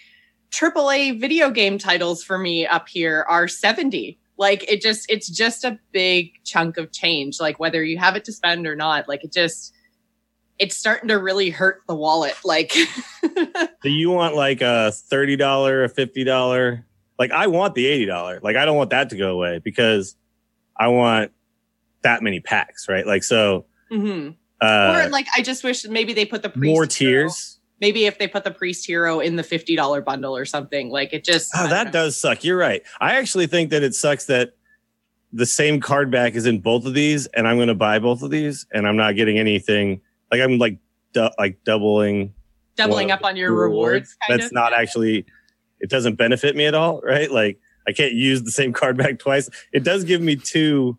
AAA 0.51 1.21
video 1.21 1.51
game 1.51 1.79
titles 1.79 2.23
for 2.23 2.39
me 2.39 2.67
up 2.67 2.89
here 2.89 3.25
are 3.29 3.49
seventy. 3.49 4.19
Like 4.37 4.65
it 4.71 4.81
just 4.81 5.11
it's 5.11 5.29
just 5.29 5.65
a 5.65 5.79
big 5.93 6.33
chunk 6.45 6.77
of 6.77 6.93
change. 6.93 7.41
Like 7.41 7.59
whether 7.61 7.83
you 7.85 7.99
have 7.99 8.17
it 8.17 8.25
to 8.27 8.33
spend 8.33 8.67
or 8.67 8.75
not, 8.77 9.09
like 9.09 9.25
it 9.25 9.33
just 9.33 9.75
it's 10.59 10.77
starting 10.77 11.09
to 11.09 11.15
really 11.19 11.51
hurt 11.51 11.83
the 11.89 11.95
wallet. 11.95 12.37
Like 12.45 12.73
Do 13.83 13.91
you 13.91 14.11
want 14.11 14.35
like 14.37 14.61
a 14.63 14.93
thirty 14.93 15.37
dollar, 15.37 15.85
a 15.85 15.89
fifty 15.89 16.25
dollar? 16.25 16.87
Like 17.19 17.31
I 17.33 17.49
want 17.49 17.75
the 17.75 17.87
eighty 17.87 18.07
dollar. 18.07 18.41
Like 18.43 18.57
I 18.57 18.65
don't 18.65 18.77
want 18.77 18.91
that 18.91 19.11
to 19.11 19.17
go 19.17 19.31
away 19.33 19.59
because 19.63 20.17
I 20.77 20.89
want 20.89 21.33
that 22.03 22.23
many 22.23 22.41
packs, 22.41 22.89
right? 22.89 23.07
Like 23.07 23.25
so. 23.25 23.67
Mhm. 23.93 24.37
Uh, 24.61 25.05
or 25.07 25.09
like 25.11 25.27
I 25.37 25.43
just 25.43 25.65
wish 25.65 25.85
maybe 25.89 26.13
they 26.13 26.27
put 26.27 26.43
the 26.43 26.51
priest 26.51 26.75
more 26.75 26.87
hero- 26.91 27.31
Maybe 27.81 28.05
if 28.05 28.19
they 28.19 28.29
put 28.29 28.45
the 28.45 28.51
priest 28.51 28.87
hero 28.87 29.21
in 29.21 29.37
the 29.37 29.43
fifty 29.43 29.75
dollar 29.75 30.03
bundle 30.03 30.37
or 30.37 30.45
something, 30.45 30.91
like 30.91 31.15
it 31.15 31.25
just 31.25 31.51
Oh, 31.57 31.67
that 31.69 31.87
know. 31.87 31.93
does 31.93 32.17
suck. 32.17 32.45
You're 32.45 32.59
right. 32.59 32.83
I 33.01 33.17
actually 33.17 33.47
think 33.47 33.71
that 33.71 33.83
it 33.83 33.95
sucks 33.95 34.27
that 34.27 34.55
the 35.33 35.47
same 35.47 35.81
card 35.81 36.11
back 36.11 36.35
is 36.35 36.45
in 36.45 36.61
both 36.61 36.85
of 36.85 36.93
these, 36.93 37.27
and 37.29 37.49
I'm 37.49 37.57
going 37.57 37.69
to 37.69 37.75
buy 37.75 37.99
both 37.99 38.23
of 38.23 38.31
these, 38.31 38.67
and 38.73 38.87
I'm 38.87 38.97
not 38.97 39.17
getting 39.17 39.39
anything. 39.39 40.03
Like 40.31 40.43
I'm 40.43 40.59
like 40.59 40.77
du- 41.15 41.33
like 41.39 41.65
doubling 41.65 42.35
doubling 42.77 43.11
up 43.11 43.25
on 43.25 43.37
your 43.37 43.53
rewards. 43.55 44.15
kind 44.29 44.39
That's 44.41 44.51
of. 44.51 44.55
not 44.55 44.75
actually. 44.75 45.25
It 45.81 45.89
doesn't 45.89 46.17
benefit 46.17 46.55
me 46.57 46.67
at 46.67 46.75
all, 46.75 47.01
right? 47.01 47.31
Like 47.31 47.59
I 47.89 47.93
can't 47.93 48.13
use 48.13 48.43
the 48.43 48.51
same 48.51 48.75
card 48.75 48.99
back 48.99 49.19
twice. 49.19 49.49
It 49.73 49.85
does 49.85 50.05
give 50.05 50.21
me 50.21 50.37
two 50.37 50.99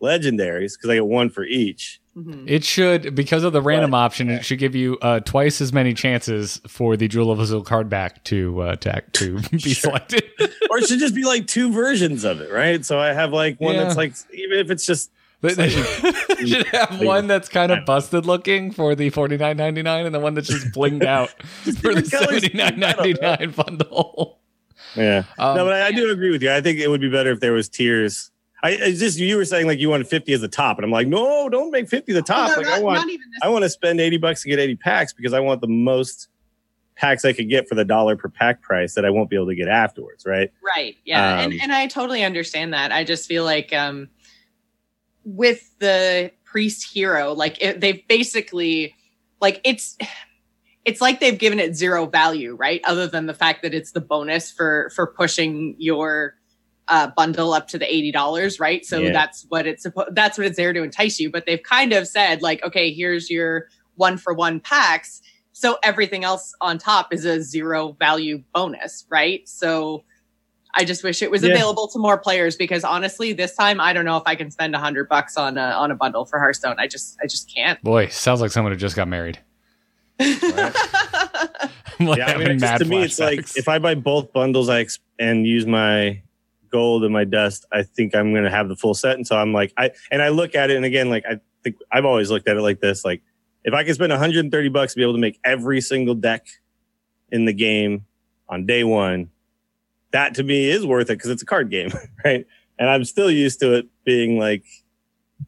legendaries 0.00 0.72
because 0.76 0.90
I 0.90 0.94
get 0.94 1.06
one 1.06 1.28
for 1.30 1.44
each. 1.44 1.99
Mhm. 2.16 2.44
It 2.48 2.64
should, 2.64 3.14
because 3.14 3.44
of 3.44 3.52
the 3.52 3.62
random 3.62 3.92
But- 3.92 3.98
option, 3.98 4.30
it 4.30 4.44
should 4.44 4.58
give 4.58 4.74
you 4.74 4.98
uh, 5.00 5.20
twice 5.20 5.60
as 5.60 5.72
many 5.72 5.94
chances 5.94 6.60
for 6.66 6.96
the 6.96 7.06
Jewel 7.06 7.30
of 7.30 7.38
Lazul 7.38 7.64
card 7.64 7.88
back 7.88 8.24
to 8.24 8.60
uh, 8.62 8.76
to, 8.76 9.02
to 9.12 9.38
be 9.52 9.58
Sure. 9.58 9.74
selected. 9.74 10.24
or 10.70 10.78
it 10.78 10.88
should 10.88 10.98
just 10.98 11.14
be 11.14 11.24
like 11.24 11.46
two 11.46 11.72
versions 11.72 12.24
of 12.24 12.40
it, 12.40 12.50
right? 12.52 12.84
So 12.84 12.98
I 12.98 13.12
have 13.12 13.32
like 13.32 13.60
one 13.60 13.76
Yeah. 13.76 13.84
that's 13.84 13.96
like 13.96 14.14
even 14.34 14.58
if 14.58 14.70
it's 14.72 14.84
just 14.84 15.10
They, 15.40 15.54
they 15.54 15.68
should, 15.70 16.16
should 16.48 16.66
have 16.66 17.00
one 17.00 17.26
that's 17.28 17.48
kind 17.48 17.70
of 17.72 17.86
busted 17.86 18.26
looking 18.26 18.72
for 18.72 18.94
the 18.96 19.10
forty 19.10 19.36
nine 19.36 19.56
ninety 19.56 19.82
nine, 19.82 20.04
and 20.04 20.12
the 20.14 20.20
one 20.20 20.34
that's 20.34 20.48
just 20.48 20.66
blinged 20.72 21.04
out 21.04 21.30
for 21.80 21.94
the 21.94 22.04
seventy 22.04 22.50
nine 22.58 22.78
ninety 22.78 23.12
nine 23.14 23.52
bundle. 23.56 24.40
yeah. 24.96 25.22
Um, 25.38 25.56
no, 25.56 25.64
but 25.64 25.74
I, 25.74 25.86
I 25.86 25.92
do 25.92 26.10
agree 26.10 26.30
with 26.30 26.42
you. 26.42 26.52
I 26.52 26.60
think 26.60 26.80
it 26.80 26.88
would 26.88 27.00
be 27.00 27.08
better 27.08 27.30
if 27.30 27.38
there 27.40 27.52
was 27.52 27.68
tiers. 27.68 28.30
I 28.62 28.70
it's 28.70 29.00
just 29.00 29.18
you 29.18 29.36
were 29.36 29.44
saying 29.44 29.66
like 29.66 29.78
you 29.78 29.88
wanted 29.88 30.08
50 30.08 30.32
as 30.32 30.40
the 30.40 30.48
top, 30.48 30.78
and 30.78 30.84
I'm 30.84 30.90
like, 30.90 31.06
no, 31.06 31.48
don't 31.48 31.70
make 31.70 31.88
50 31.88 32.12
the 32.12 32.22
top. 32.22 32.50
Oh, 32.50 32.60
no, 32.60 32.60
like 32.60 32.66
not, 32.66 32.78
I 32.78 32.82
want 32.82 32.98
not 32.98 33.08
even 33.08 33.30
this 33.30 33.40
I 33.42 33.48
want 33.48 33.64
to 33.64 33.70
spend 33.70 34.00
80 34.00 34.18
bucks 34.18 34.42
to 34.42 34.48
get 34.48 34.58
80 34.58 34.76
packs 34.76 35.12
because 35.12 35.32
I 35.32 35.40
want 35.40 35.60
the 35.60 35.68
most 35.68 36.28
packs 37.00 37.24
I 37.24 37.32
could 37.32 37.48
get 37.48 37.66
for 37.66 37.74
the 37.74 37.84
dollar 37.84 38.16
per 38.16 38.28
pack 38.28 38.60
price 38.60 38.94
that 38.94 39.06
I 39.06 39.10
won't 39.10 39.30
be 39.30 39.36
able 39.36 39.46
to 39.46 39.54
get 39.54 39.68
afterwards, 39.68 40.26
right? 40.26 40.52
Right. 40.62 40.96
Yeah. 41.04 41.34
Um, 41.34 41.38
and 41.40 41.62
and 41.62 41.72
I 41.72 41.86
totally 41.86 42.22
understand 42.22 42.74
that. 42.74 42.92
I 42.92 43.04
just 43.04 43.26
feel 43.26 43.44
like 43.44 43.72
um 43.72 44.08
with 45.24 45.78
the 45.78 46.30
priest 46.44 46.92
hero, 46.92 47.32
like 47.32 47.62
it, 47.62 47.80
they've 47.80 48.06
basically 48.08 48.94
like 49.40 49.60
it's 49.64 49.96
it's 50.84 51.00
like 51.00 51.20
they've 51.20 51.38
given 51.38 51.58
it 51.58 51.74
zero 51.74 52.06
value, 52.06 52.54
right? 52.54 52.80
Other 52.84 53.06
than 53.06 53.26
the 53.26 53.34
fact 53.34 53.62
that 53.62 53.72
it's 53.72 53.92
the 53.92 54.00
bonus 54.00 54.50
for 54.50 54.90
for 54.94 55.06
pushing 55.06 55.76
your 55.78 56.34
uh, 56.90 57.08
bundle 57.16 57.52
up 57.54 57.68
to 57.68 57.78
the 57.78 57.86
eighty 57.92 58.12
dollars, 58.12 58.60
right? 58.60 58.84
So 58.84 59.00
Yeah. 59.00 59.12
that's 59.12 59.46
what 59.48 59.66
it's 59.66 59.82
supposed. 59.84 60.14
That's 60.14 60.36
what 60.36 60.46
it's 60.46 60.56
there 60.56 60.72
to 60.72 60.82
entice 60.82 61.18
you. 61.18 61.30
But 61.30 61.46
they've 61.46 61.62
kind 61.62 61.92
of 61.92 62.06
said 62.06 62.42
like, 62.42 62.62
okay, 62.64 62.92
here's 62.92 63.30
your 63.30 63.68
one 63.94 64.18
for 64.18 64.34
one 64.34 64.60
packs. 64.60 65.22
So 65.52 65.78
everything 65.82 66.24
else 66.24 66.54
on 66.60 66.78
top 66.78 67.12
is 67.12 67.24
a 67.24 67.42
zero 67.42 67.96
value 67.98 68.42
bonus, 68.54 69.06
right? 69.10 69.46
So 69.48 70.04
I 70.74 70.84
just 70.84 71.02
wish 71.02 71.20
it 71.22 71.30
was 71.30 71.42
Yeah. 71.42 71.50
available 71.50 71.88
to 71.88 71.98
more 71.98 72.16
players 72.16 72.54
because 72.56 72.84
honestly, 72.84 73.32
this 73.32 73.54
time 73.56 73.80
I 73.80 73.92
don't 73.92 74.04
know 74.04 74.16
if 74.16 74.22
I 74.26 74.34
can 74.36 74.50
spend 74.50 74.74
a 74.74 74.78
hundred 74.78 75.08
bucks 75.08 75.36
on 75.36 75.58
a 75.58 75.62
on 75.72 75.90
a 75.90 75.94
bundle 75.94 76.24
for 76.24 76.38
Hearthstone. 76.38 76.76
I 76.78 76.86
just 76.86 77.18
I 77.22 77.26
just 77.26 77.52
can't. 77.54 77.82
Boy, 77.82 78.06
sounds 78.08 78.40
like 78.40 78.50
someone 78.52 78.72
who 78.72 78.78
just 78.78 78.96
got 78.96 79.08
married. 79.08 79.38
I'm 80.20 82.06
like 82.06 82.18
yeah, 82.18 82.26
I 82.30 82.36
mean, 82.38 82.50
it's 82.52 82.60
just, 82.62 82.72
mad 82.72 82.78
to 82.78 82.84
me, 82.84 83.02
it's 83.02 83.18
like 83.18 83.40
if 83.56 83.68
I 83.68 83.78
buy 83.78 83.94
both 83.94 84.32
bundles, 84.32 84.68
I 84.68 84.80
ex- 84.80 84.98
and 85.18 85.46
use 85.46 85.66
my 85.66 86.22
gold 86.70 87.04
and 87.04 87.12
my 87.12 87.24
dust, 87.24 87.66
I 87.72 87.82
think 87.82 88.14
I'm 88.14 88.32
going 88.32 88.44
to 88.44 88.50
have 88.50 88.68
the 88.68 88.76
full 88.76 88.94
set. 88.94 89.16
And 89.16 89.26
so 89.26 89.36
I'm 89.36 89.52
like, 89.52 89.72
I 89.76 89.90
and 90.10 90.22
I 90.22 90.28
look 90.28 90.54
at 90.54 90.70
it, 90.70 90.76
and 90.76 90.84
again, 90.84 91.10
like 91.10 91.24
I 91.28 91.40
think 91.62 91.76
I've 91.92 92.04
always 92.04 92.30
looked 92.30 92.48
at 92.48 92.56
it 92.56 92.62
like 92.62 92.80
this: 92.80 93.04
like 93.04 93.22
if 93.64 93.74
I 93.74 93.84
can 93.84 93.94
spend 93.94 94.10
130 94.10 94.68
bucks 94.68 94.94
to 94.94 94.96
be 94.96 95.02
able 95.02 95.14
to 95.14 95.18
make 95.20 95.38
every 95.44 95.80
single 95.80 96.14
deck 96.14 96.46
in 97.30 97.44
the 97.44 97.52
game 97.52 98.06
on 98.48 98.66
day 98.66 98.84
one, 98.84 99.30
that 100.12 100.34
to 100.36 100.42
me 100.42 100.68
is 100.68 100.86
worth 100.86 101.10
it 101.10 101.18
because 101.18 101.30
it's 101.30 101.42
a 101.42 101.46
card 101.46 101.70
game, 101.70 101.90
right? 102.24 102.46
And 102.78 102.88
I'm 102.88 103.04
still 103.04 103.30
used 103.30 103.60
to 103.60 103.74
it 103.74 103.86
being 104.04 104.38
like, 104.38 104.64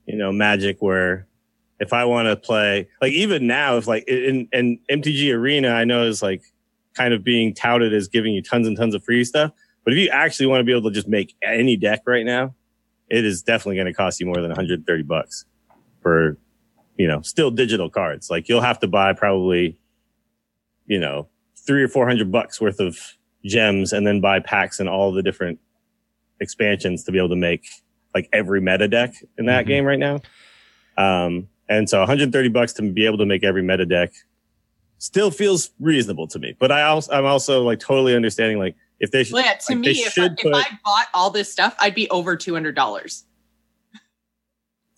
you 0.06 0.16
know, 0.16 0.32
magic 0.32 0.80
where 0.80 1.26
if 1.80 1.92
I 1.92 2.04
want 2.04 2.28
to 2.28 2.36
play, 2.36 2.88
like 3.00 3.12
even 3.12 3.46
now, 3.46 3.76
if 3.76 3.86
like 3.86 4.04
in, 4.06 4.48
in 4.52 4.78
MTG 4.90 5.34
Arena, 5.34 5.70
I 5.70 5.84
know 5.84 6.04
is 6.04 6.22
like 6.22 6.42
kind 6.94 7.14
of 7.14 7.24
being 7.24 7.54
touted 7.54 7.92
as 7.94 8.08
giving 8.08 8.34
you 8.34 8.42
tons 8.42 8.66
and 8.66 8.76
tons 8.76 8.94
of 8.94 9.02
free 9.02 9.24
stuff. 9.24 9.52
But 9.84 9.94
if 9.94 9.98
you 9.98 10.08
actually 10.10 10.46
want 10.46 10.60
to 10.60 10.64
be 10.64 10.72
able 10.72 10.88
to 10.90 10.94
just 10.94 11.08
make 11.08 11.34
any 11.42 11.76
deck 11.76 12.02
right 12.06 12.24
now, 12.24 12.54
it 13.08 13.24
is 13.24 13.42
definitely 13.42 13.76
going 13.76 13.86
to 13.86 13.92
cost 13.92 14.20
you 14.20 14.26
more 14.26 14.36
than 14.36 14.48
130 14.48 15.02
bucks 15.02 15.44
for, 16.00 16.36
you 16.96 17.06
know, 17.08 17.20
still 17.22 17.50
digital 17.50 17.90
cards. 17.90 18.30
Like 18.30 18.48
you'll 18.48 18.60
have 18.60 18.78
to 18.80 18.86
buy 18.88 19.12
probably, 19.12 19.76
you 20.86 20.98
know, 21.00 21.28
three 21.66 21.82
or 21.82 21.88
400 21.88 22.30
bucks 22.30 22.60
worth 22.60 22.80
of 22.80 22.98
gems 23.44 23.92
and 23.92 24.06
then 24.06 24.20
buy 24.20 24.40
packs 24.40 24.78
and 24.80 24.88
all 24.88 25.12
the 25.12 25.22
different 25.22 25.58
expansions 26.40 27.04
to 27.04 27.12
be 27.12 27.18
able 27.18 27.28
to 27.30 27.36
make 27.36 27.66
like 28.14 28.28
every 28.32 28.60
meta 28.60 28.88
deck 28.88 29.14
in 29.38 29.46
that 29.46 29.64
Mhm. 29.64 29.68
game 29.68 29.84
right 29.84 29.98
now. 29.98 30.20
Um, 30.96 31.48
and 31.68 31.88
so 31.88 32.00
130 32.00 32.48
bucks 32.48 32.72
to 32.74 32.82
be 32.82 33.06
able 33.06 33.18
to 33.18 33.26
make 33.26 33.42
every 33.44 33.62
meta 33.62 33.86
deck 33.86 34.12
still 34.98 35.30
feels 35.30 35.70
reasonable 35.80 36.26
to 36.28 36.38
me. 36.38 36.54
But 36.58 36.70
I 36.70 36.82
also, 36.82 37.12
I'm 37.12 37.24
also 37.24 37.62
like 37.62 37.80
totally 37.80 38.14
understanding 38.14 38.58
like 38.58 38.76
if 39.02 39.10
they 39.10 39.24
should, 39.24 39.34
Well, 39.34 39.44
yeah, 39.44 39.54
to 39.54 39.72
like, 39.72 39.78
me, 39.78 39.86
they 39.88 39.98
if, 39.98 40.06
I, 40.06 40.10
should 40.10 40.38
if 40.38 40.54
I 40.54 40.78
bought 40.84 41.06
all 41.12 41.28
this 41.28 41.52
stuff, 41.52 41.74
I'd 41.78 41.94
be 41.94 42.08
over 42.08 42.36
two 42.36 42.54
hundred 42.54 42.74
dollars. 42.74 43.24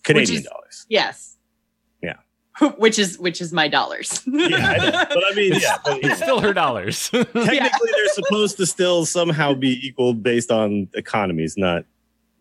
Canadian 0.04 0.38
is- 0.40 0.44
dollars. 0.44 0.86
Yes. 0.88 1.36
Yeah. 2.02 2.16
which 2.76 2.98
is 2.98 3.18
which 3.18 3.40
is 3.40 3.52
my 3.52 3.66
dollars. 3.66 4.22
Yeah, 4.26 4.56
I 4.58 4.76
know. 4.76 5.04
but 5.08 5.24
I 5.32 5.34
mean, 5.34 5.54
yeah, 5.54 5.78
but, 5.84 6.04
it's 6.04 6.18
still 6.22 6.40
her 6.40 6.52
dollars. 6.52 7.08
technically 7.10 7.90
they're 7.96 8.08
supposed 8.08 8.58
to 8.58 8.66
still 8.66 9.06
somehow 9.06 9.54
be 9.54 9.80
equal 9.84 10.12
based 10.12 10.50
on 10.52 10.88
economies, 10.94 11.56
not 11.56 11.84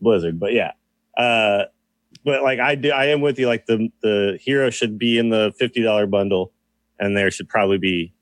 Blizzard. 0.02 0.38
But 0.38 0.52
yeah, 0.52 0.72
uh, 1.16 1.64
but 2.24 2.42
like 2.42 2.60
I 2.60 2.74
do, 2.74 2.90
I 2.90 3.06
am 3.06 3.22
with 3.22 3.38
you. 3.38 3.46
Like 3.46 3.64
the 3.64 3.90
the 4.02 4.38
hero 4.40 4.68
should 4.68 4.98
be 4.98 5.18
in 5.18 5.30
the 5.30 5.54
fifty 5.58 5.82
dollar 5.82 6.06
bundle, 6.06 6.52
and 7.00 7.16
there 7.16 7.30
should 7.30 7.48
probably 7.48 7.78
be 7.78 8.12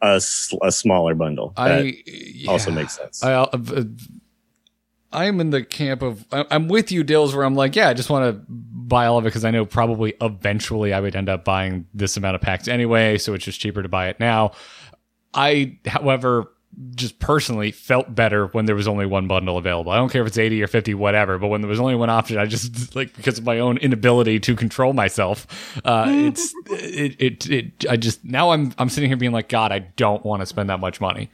a, 0.00 0.20
a 0.62 0.72
smaller 0.72 1.14
bundle. 1.14 1.52
That 1.56 1.70
I 1.70 2.02
also 2.48 2.70
makes 2.70 2.96
sense. 2.96 3.22
I, 3.22 3.32
uh, 3.34 3.84
I'm 5.10 5.40
in 5.40 5.50
the 5.50 5.64
camp 5.64 6.02
of 6.02 6.26
I'm 6.30 6.68
with 6.68 6.92
you, 6.92 7.02
Dills, 7.02 7.34
where 7.34 7.44
I'm 7.44 7.54
like, 7.54 7.74
yeah, 7.74 7.88
I 7.88 7.94
just 7.94 8.10
want 8.10 8.34
to 8.34 8.44
buy 8.48 9.06
all 9.06 9.18
of 9.18 9.24
it 9.24 9.28
because 9.28 9.44
I 9.44 9.50
know 9.50 9.64
probably 9.64 10.14
eventually 10.20 10.92
I 10.92 11.00
would 11.00 11.16
end 11.16 11.28
up 11.28 11.44
buying 11.44 11.86
this 11.94 12.16
amount 12.16 12.34
of 12.34 12.42
packs 12.42 12.68
anyway, 12.68 13.16
so 13.16 13.32
it's 13.32 13.44
just 13.44 13.60
cheaper 13.60 13.82
to 13.82 13.88
buy 13.88 14.08
it 14.08 14.20
now. 14.20 14.52
I, 15.32 15.78
however, 15.86 16.52
just 16.94 17.18
personally 17.18 17.72
felt 17.72 18.14
better 18.14 18.46
when 18.48 18.66
there 18.66 18.76
was 18.76 18.86
only 18.86 19.06
one 19.06 19.26
bundle 19.26 19.56
available. 19.58 19.90
I 19.90 19.96
don't 19.96 20.10
care 20.10 20.22
if 20.22 20.28
it's 20.28 20.38
80 20.38 20.62
or 20.62 20.66
50, 20.68 20.94
whatever, 20.94 21.38
but 21.38 21.48
when 21.48 21.60
there 21.60 21.70
was 21.70 21.80
only 21.80 21.96
one 21.96 22.10
option, 22.10 22.38
I 22.38 22.46
just 22.46 22.94
like 22.96 23.14
because 23.16 23.38
of 23.38 23.44
my 23.44 23.58
own 23.58 23.78
inability 23.78 24.38
to 24.40 24.54
control 24.54 24.92
myself, 24.92 25.76
uh, 25.84 26.06
it's 26.08 26.52
it, 26.70 27.16
it 27.20 27.50
it 27.50 27.86
I 27.90 27.96
just 27.96 28.24
now 28.24 28.50
I'm 28.50 28.74
I'm 28.78 28.88
sitting 28.88 29.10
here 29.10 29.16
being 29.16 29.32
like, 29.32 29.48
God, 29.48 29.72
I 29.72 29.80
don't 29.80 30.24
want 30.24 30.40
to 30.40 30.46
spend 30.46 30.70
that 30.70 30.78
much 30.78 31.00
money. 31.00 31.30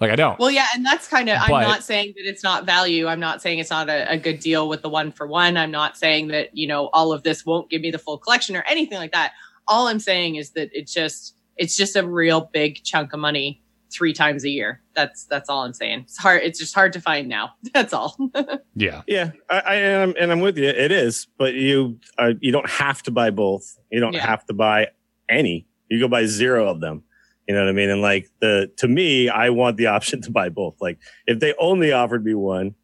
Like 0.00 0.10
I 0.10 0.16
don't. 0.16 0.38
Well, 0.40 0.50
yeah, 0.50 0.66
and 0.74 0.84
that's 0.84 1.06
kind 1.06 1.28
of. 1.28 1.38
I'm 1.40 1.50
But- 1.50 1.62
not 1.62 1.84
saying 1.84 2.14
that 2.16 2.28
it's 2.28 2.42
not 2.42 2.66
value. 2.66 3.06
I'm 3.06 3.20
not 3.20 3.40
saying 3.40 3.60
it's 3.60 3.70
not 3.70 3.88
a, 3.88 4.10
a 4.10 4.18
good 4.18 4.40
deal 4.40 4.68
with 4.68 4.82
the 4.82 4.88
one 4.88 5.12
for 5.12 5.26
one. 5.26 5.56
I'm 5.56 5.70
not 5.70 5.96
saying 5.96 6.28
that 6.28 6.56
you 6.56 6.66
know 6.66 6.90
all 6.92 7.12
of 7.12 7.22
this 7.22 7.46
won't 7.46 7.70
give 7.70 7.80
me 7.80 7.90
the 7.90 7.98
full 7.98 8.18
collection 8.18 8.56
or 8.56 8.64
anything 8.68 8.98
like 8.98 9.12
that. 9.12 9.32
All 9.68 9.86
I'm 9.86 10.00
saying 10.00 10.34
is 10.34 10.50
that 10.50 10.70
it's 10.72 10.92
just 10.92 11.36
it's 11.56 11.76
just 11.76 11.94
a 11.94 12.04
real 12.06 12.50
big 12.52 12.82
chunk 12.82 13.12
of 13.12 13.20
money 13.20 13.62
three 13.94 14.12
times 14.12 14.44
a 14.44 14.48
year. 14.50 14.80
That's 14.94 15.24
that's 15.24 15.48
all 15.48 15.62
I'm 15.62 15.72
saying. 15.72 16.00
It's 16.00 16.18
hard. 16.18 16.42
It's 16.42 16.58
just 16.58 16.74
hard 16.74 16.92
to 16.94 17.00
find 17.00 17.28
now. 17.28 17.52
That's 17.74 17.92
all. 17.92 18.16
yeah. 18.74 19.02
Yeah, 19.06 19.30
I, 19.48 19.58
I 19.60 19.74
and, 19.76 20.02
I'm, 20.02 20.14
and 20.20 20.32
I'm 20.32 20.40
with 20.40 20.58
you. 20.58 20.64
It 20.68 20.90
is, 20.92 21.26
but 21.38 21.54
you 21.54 21.98
uh, 22.18 22.32
you 22.40 22.52
don't 22.52 22.68
have 22.68 23.02
to 23.04 23.10
buy 23.10 23.30
both. 23.30 23.78
You 23.90 24.00
don't 24.00 24.12
Yeah. 24.14 24.26
have 24.26 24.44
to 24.46 24.52
buy 24.54 24.88
any. 25.28 25.66
You 25.88 26.00
go 26.00 26.08
buy 26.08 26.26
zero 26.26 26.68
of 26.68 26.80
them. 26.80 27.02
You 27.48 27.54
know 27.54 27.60
what 27.62 27.68
I 27.68 27.72
mean? 27.72 27.90
And 27.90 28.00
like 28.02 28.28
the 28.40 28.70
to 28.78 28.88
me, 28.88 29.28
I 29.28 29.50
want 29.50 29.76
the 29.76 29.86
option 29.96 30.20
to 30.22 30.30
buy 30.30 30.48
both. 30.48 30.76
Like 30.80 30.98
if 31.26 31.40
they 31.40 31.54
only 31.58 31.92
offered 31.92 32.24
me 32.24 32.34
one, 32.34 32.74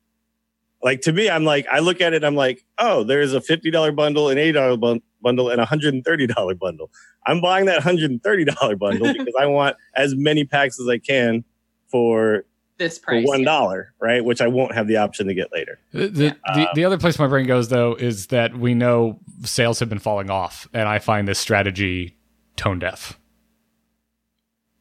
like 0.82 1.02
to 1.02 1.12
me, 1.12 1.28
I'm 1.30 1.44
like 1.44 1.66
I 1.70 1.80
look 1.80 2.00
at 2.00 2.12
it, 2.14 2.24
I'm 2.24 2.34
like, 2.36 2.64
oh, 2.78 3.04
there's 3.04 3.32
a 3.34 3.40
fifty 3.40 3.70
dollar 3.70 3.92
bundle, 3.92 4.28
an 4.30 4.38
eighty 4.38 4.52
dollar 4.52 4.76
bun- 4.76 5.02
bundle, 5.22 5.50
and 5.50 5.60
a 5.60 5.64
hundred 5.64 5.94
and 5.94 6.04
thirty 6.04 6.26
dollar 6.26 6.54
bundle. 6.54 6.90
I'm 7.26 7.40
buying 7.40 7.66
that 7.66 7.82
hundred 7.82 8.10
and 8.10 8.22
thirty 8.22 8.44
dollar 8.44 8.76
bundle 8.76 9.12
because 9.12 9.34
I 9.38 9.46
want 9.46 9.76
as 9.94 10.14
many 10.14 10.44
packs 10.44 10.80
as 10.80 10.88
I 10.88 10.98
can 10.98 11.44
for 11.88 12.44
this 12.78 12.98
for 12.98 13.06
price. 13.06 13.26
one 13.26 13.42
yeah. 13.42 13.82
right? 14.00 14.24
Which 14.24 14.40
I 14.40 14.48
won't 14.48 14.74
have 14.74 14.88
the 14.88 14.96
option 14.96 15.26
to 15.28 15.34
get 15.34 15.52
later. 15.52 15.78
The, 15.92 16.08
the, 16.08 16.36
the, 16.54 16.68
the 16.74 16.84
other 16.84 16.98
place 16.98 17.18
my 17.18 17.28
brain 17.28 17.46
goes 17.46 17.68
though 17.68 17.94
is 17.94 18.28
that 18.28 18.58
we 18.58 18.74
know 18.74 19.20
sales 19.44 19.78
have 19.78 19.88
been 19.88 19.98
falling 19.98 20.30
off, 20.30 20.68
and 20.72 20.88
I 20.88 20.98
find 20.98 21.28
this 21.28 21.38
strategy 21.38 22.16
tone 22.56 22.78
deaf. 22.78 23.18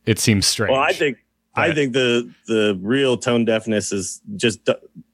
It 0.06 0.17
seems 0.17 0.47
strange. 0.47 0.71
Well, 0.71 0.82
I 0.82 0.93
think 0.93 1.17
I 1.56 1.73
think 1.73 1.93
the 1.93 2.32
the 2.47 2.80
real 2.82 3.17
tone 3.17 3.45
deafness 3.45 3.91
is 3.91 4.21
just 4.36 4.67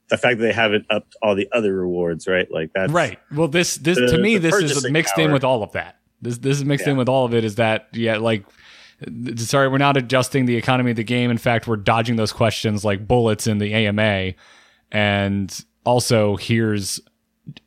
the, 0.08 0.18
fact 0.18 0.38
that 0.38 0.44
they 0.44 0.52
haven't 0.52 0.86
upped 0.90 1.16
all 1.22 1.34
the 1.34 1.48
other 1.52 1.74
rewards, 1.74 2.26
right? 2.26 2.50
Like 2.50 2.70
that's 2.74 2.92
right. 2.92 3.18
Well, 3.34 3.48
this 3.48 3.76
this 3.76 3.98
The- 3.98 4.06
to 4.08 4.18
me 4.18 4.38
this 4.38 4.54
is 4.54 4.88
mixed 4.90 5.18
in 5.18 5.32
with 5.32 5.44
all 5.44 5.62
of 5.62 5.72
that. 5.72 5.98
This 6.22 6.38
this 6.38 6.56
is 6.56 6.64
mixed 6.64 6.86
in 6.86 6.96
with 6.96 7.08
all 7.08 7.24
of 7.24 7.34
it. 7.34 7.44
Is 7.44 7.56
that 7.56 7.88
yeah? 7.92 8.16
Like, 8.16 8.44
sorry, 9.36 9.68
we're 9.68 9.78
not 9.78 9.96
adjusting 9.96 10.46
the 10.46 10.56
economy 10.56 10.92
of 10.92 10.96
the 10.96 11.04
game. 11.04 11.30
In 11.30 11.38
fact, 11.38 11.66
we're 11.66 11.76
dodging 11.76 12.16
those 12.16 12.32
questions 12.32 12.84
like 12.84 13.06
bullets 13.06 13.46
in 13.46 13.58
the 13.58 13.74
AMA, 13.74 14.32
and 14.90 15.64
also 15.84 16.36
here's 16.36 17.00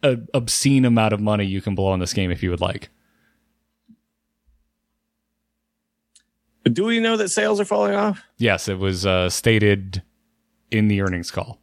an 0.04 0.28
obscene 0.34 0.86
amount 0.86 1.14
of 1.14 1.22
money 1.22 1.46
you 1.46 1.62
can 1.62 1.76
blow 1.76 1.92
on 1.92 2.00
this 2.00 2.14
game 2.14 2.32
if 2.32 2.44
you 2.44 2.50
would 2.50 2.62
like. 2.62 2.90
Do 6.64 6.86
we 6.86 7.00
know 7.00 7.18
that 7.18 7.30
sales 7.30 7.60
are 7.60 7.66
falling 7.66 7.96
off? 7.96 8.22
Yes, 8.38 8.68
it 8.68 8.78
was 8.78 9.06
uh, 9.06 9.30
stated 9.30 10.04
in 10.72 10.88
the 10.88 11.02
earnings 11.02 11.32
call. 11.32 11.60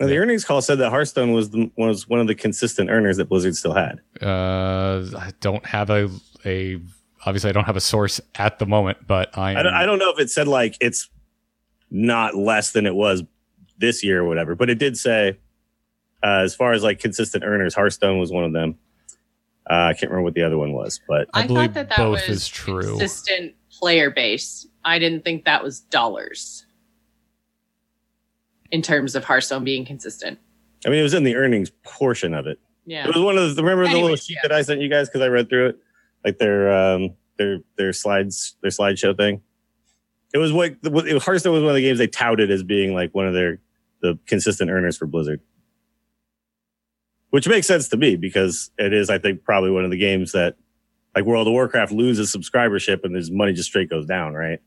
Now, 0.00 0.06
the 0.06 0.16
earnings 0.16 0.44
call 0.44 0.60
said 0.60 0.78
that 0.78 0.90
Hearthstone 0.90 1.32
was 1.32 1.50
the, 1.50 1.70
was 1.76 2.08
one 2.08 2.18
of 2.18 2.26
the 2.26 2.34
consistent 2.34 2.90
earners 2.90 3.16
that 3.18 3.26
Blizzard 3.26 3.54
still 3.54 3.74
had. 3.74 4.00
Uh, 4.20 5.04
I 5.16 5.32
don't 5.40 5.64
have 5.64 5.90
a 5.90 6.10
a 6.44 6.80
obviously 7.24 7.50
I 7.50 7.52
don't 7.52 7.64
have 7.64 7.76
a 7.76 7.80
source 7.80 8.20
at 8.34 8.58
the 8.58 8.66
moment, 8.66 9.06
but 9.06 9.36
I 9.38 9.52
am, 9.52 9.56
I 9.58 9.62
don't, 9.62 9.74
I 9.74 9.86
don't 9.86 9.98
know 9.98 10.10
if 10.10 10.18
it 10.18 10.30
said 10.30 10.48
like 10.48 10.76
it's 10.80 11.08
not 11.90 12.34
less 12.34 12.72
than 12.72 12.86
it 12.86 12.94
was 12.94 13.22
this 13.78 14.02
year 14.02 14.22
or 14.22 14.28
whatever, 14.28 14.56
but 14.56 14.68
it 14.68 14.78
did 14.78 14.96
say 14.96 15.38
uh, 16.24 16.40
as 16.42 16.54
far 16.54 16.72
as 16.72 16.82
like 16.82 16.98
consistent 16.98 17.44
earners, 17.44 17.74
Hearthstone 17.74 18.18
was 18.18 18.32
one 18.32 18.44
of 18.44 18.52
them. 18.52 18.76
Uh, 19.70 19.74
I 19.74 19.92
can't 19.92 20.10
remember 20.10 20.24
what 20.24 20.34
the 20.34 20.42
other 20.42 20.58
one 20.58 20.72
was, 20.72 21.00
but 21.06 21.28
I 21.32 21.42
I, 21.42 21.46
believe 21.46 21.66
thought 21.66 21.74
that 21.74 21.88
that 21.90 21.98
both 21.98 22.28
was 22.28 22.42
is 22.42 22.48
true. 22.48 22.82
consistent 22.82 23.54
player 23.70 24.10
base. 24.10 24.66
I 24.84 24.98
didn't 24.98 25.24
think 25.24 25.44
that 25.44 25.62
was 25.62 25.80
dollars 25.80 26.63
in 28.74 28.82
terms 28.82 29.14
of 29.14 29.24
Hearthstone 29.24 29.62
being 29.62 29.84
consistent. 29.84 30.36
I 30.84 30.88
mean 30.88 30.98
it 30.98 31.04
was 31.04 31.14
in 31.14 31.22
the 31.22 31.36
earnings 31.36 31.70
portion 31.84 32.34
of 32.34 32.48
it. 32.48 32.58
Yeah. 32.84 33.04
It 33.04 33.14
was 33.14 33.22
one 33.22 33.38
of 33.38 33.54
the 33.54 33.62
remember 33.62 33.88
the 33.88 34.02
little 34.02 34.16
sheet 34.16 34.38
yeah. 34.42 34.48
that 34.48 34.52
I 34.52 34.62
sent 34.62 34.80
you 34.80 34.90
guys 34.90 35.08
because 35.08 35.20
I 35.20 35.28
read 35.28 35.48
through 35.48 35.68
it, 35.68 35.78
like 36.24 36.38
their 36.38 36.72
um 36.72 37.14
their 37.38 37.58
their 37.78 37.92
slides 37.92 38.56
their 38.62 38.72
slideshow 38.72 39.16
thing. 39.16 39.42
It 40.34 40.38
was 40.38 40.52
what 40.52 40.74
it 40.82 41.22
Hearthstone 41.22 41.52
was 41.52 41.62
one 41.62 41.70
of 41.70 41.76
the 41.76 41.82
games 41.82 42.00
they 42.00 42.08
touted 42.08 42.50
as 42.50 42.64
being 42.64 42.94
like 42.94 43.14
one 43.14 43.28
of 43.28 43.32
their 43.32 43.60
the 44.02 44.18
consistent 44.26 44.72
earners 44.72 44.96
for 44.96 45.06
Blizzard, 45.06 45.40
which 47.30 47.46
makes 47.46 47.68
sense 47.68 47.88
to 47.90 47.96
me 47.96 48.16
because 48.16 48.72
it 48.76 48.92
is 48.92 49.08
I 49.08 49.18
think 49.18 49.44
probably 49.44 49.70
one 49.70 49.84
of 49.84 49.92
the 49.92 49.96
games 49.96 50.32
that 50.32 50.56
like 51.14 51.24
World 51.24 51.46
of 51.46 51.52
Warcraft 51.52 51.92
loses 51.92 52.34
subscribership 52.34 53.04
and 53.04 53.14
his 53.14 53.30
money 53.30 53.52
just 53.52 53.68
straight 53.68 53.88
goes 53.88 54.04
down, 54.04 54.34
right? 54.34 54.58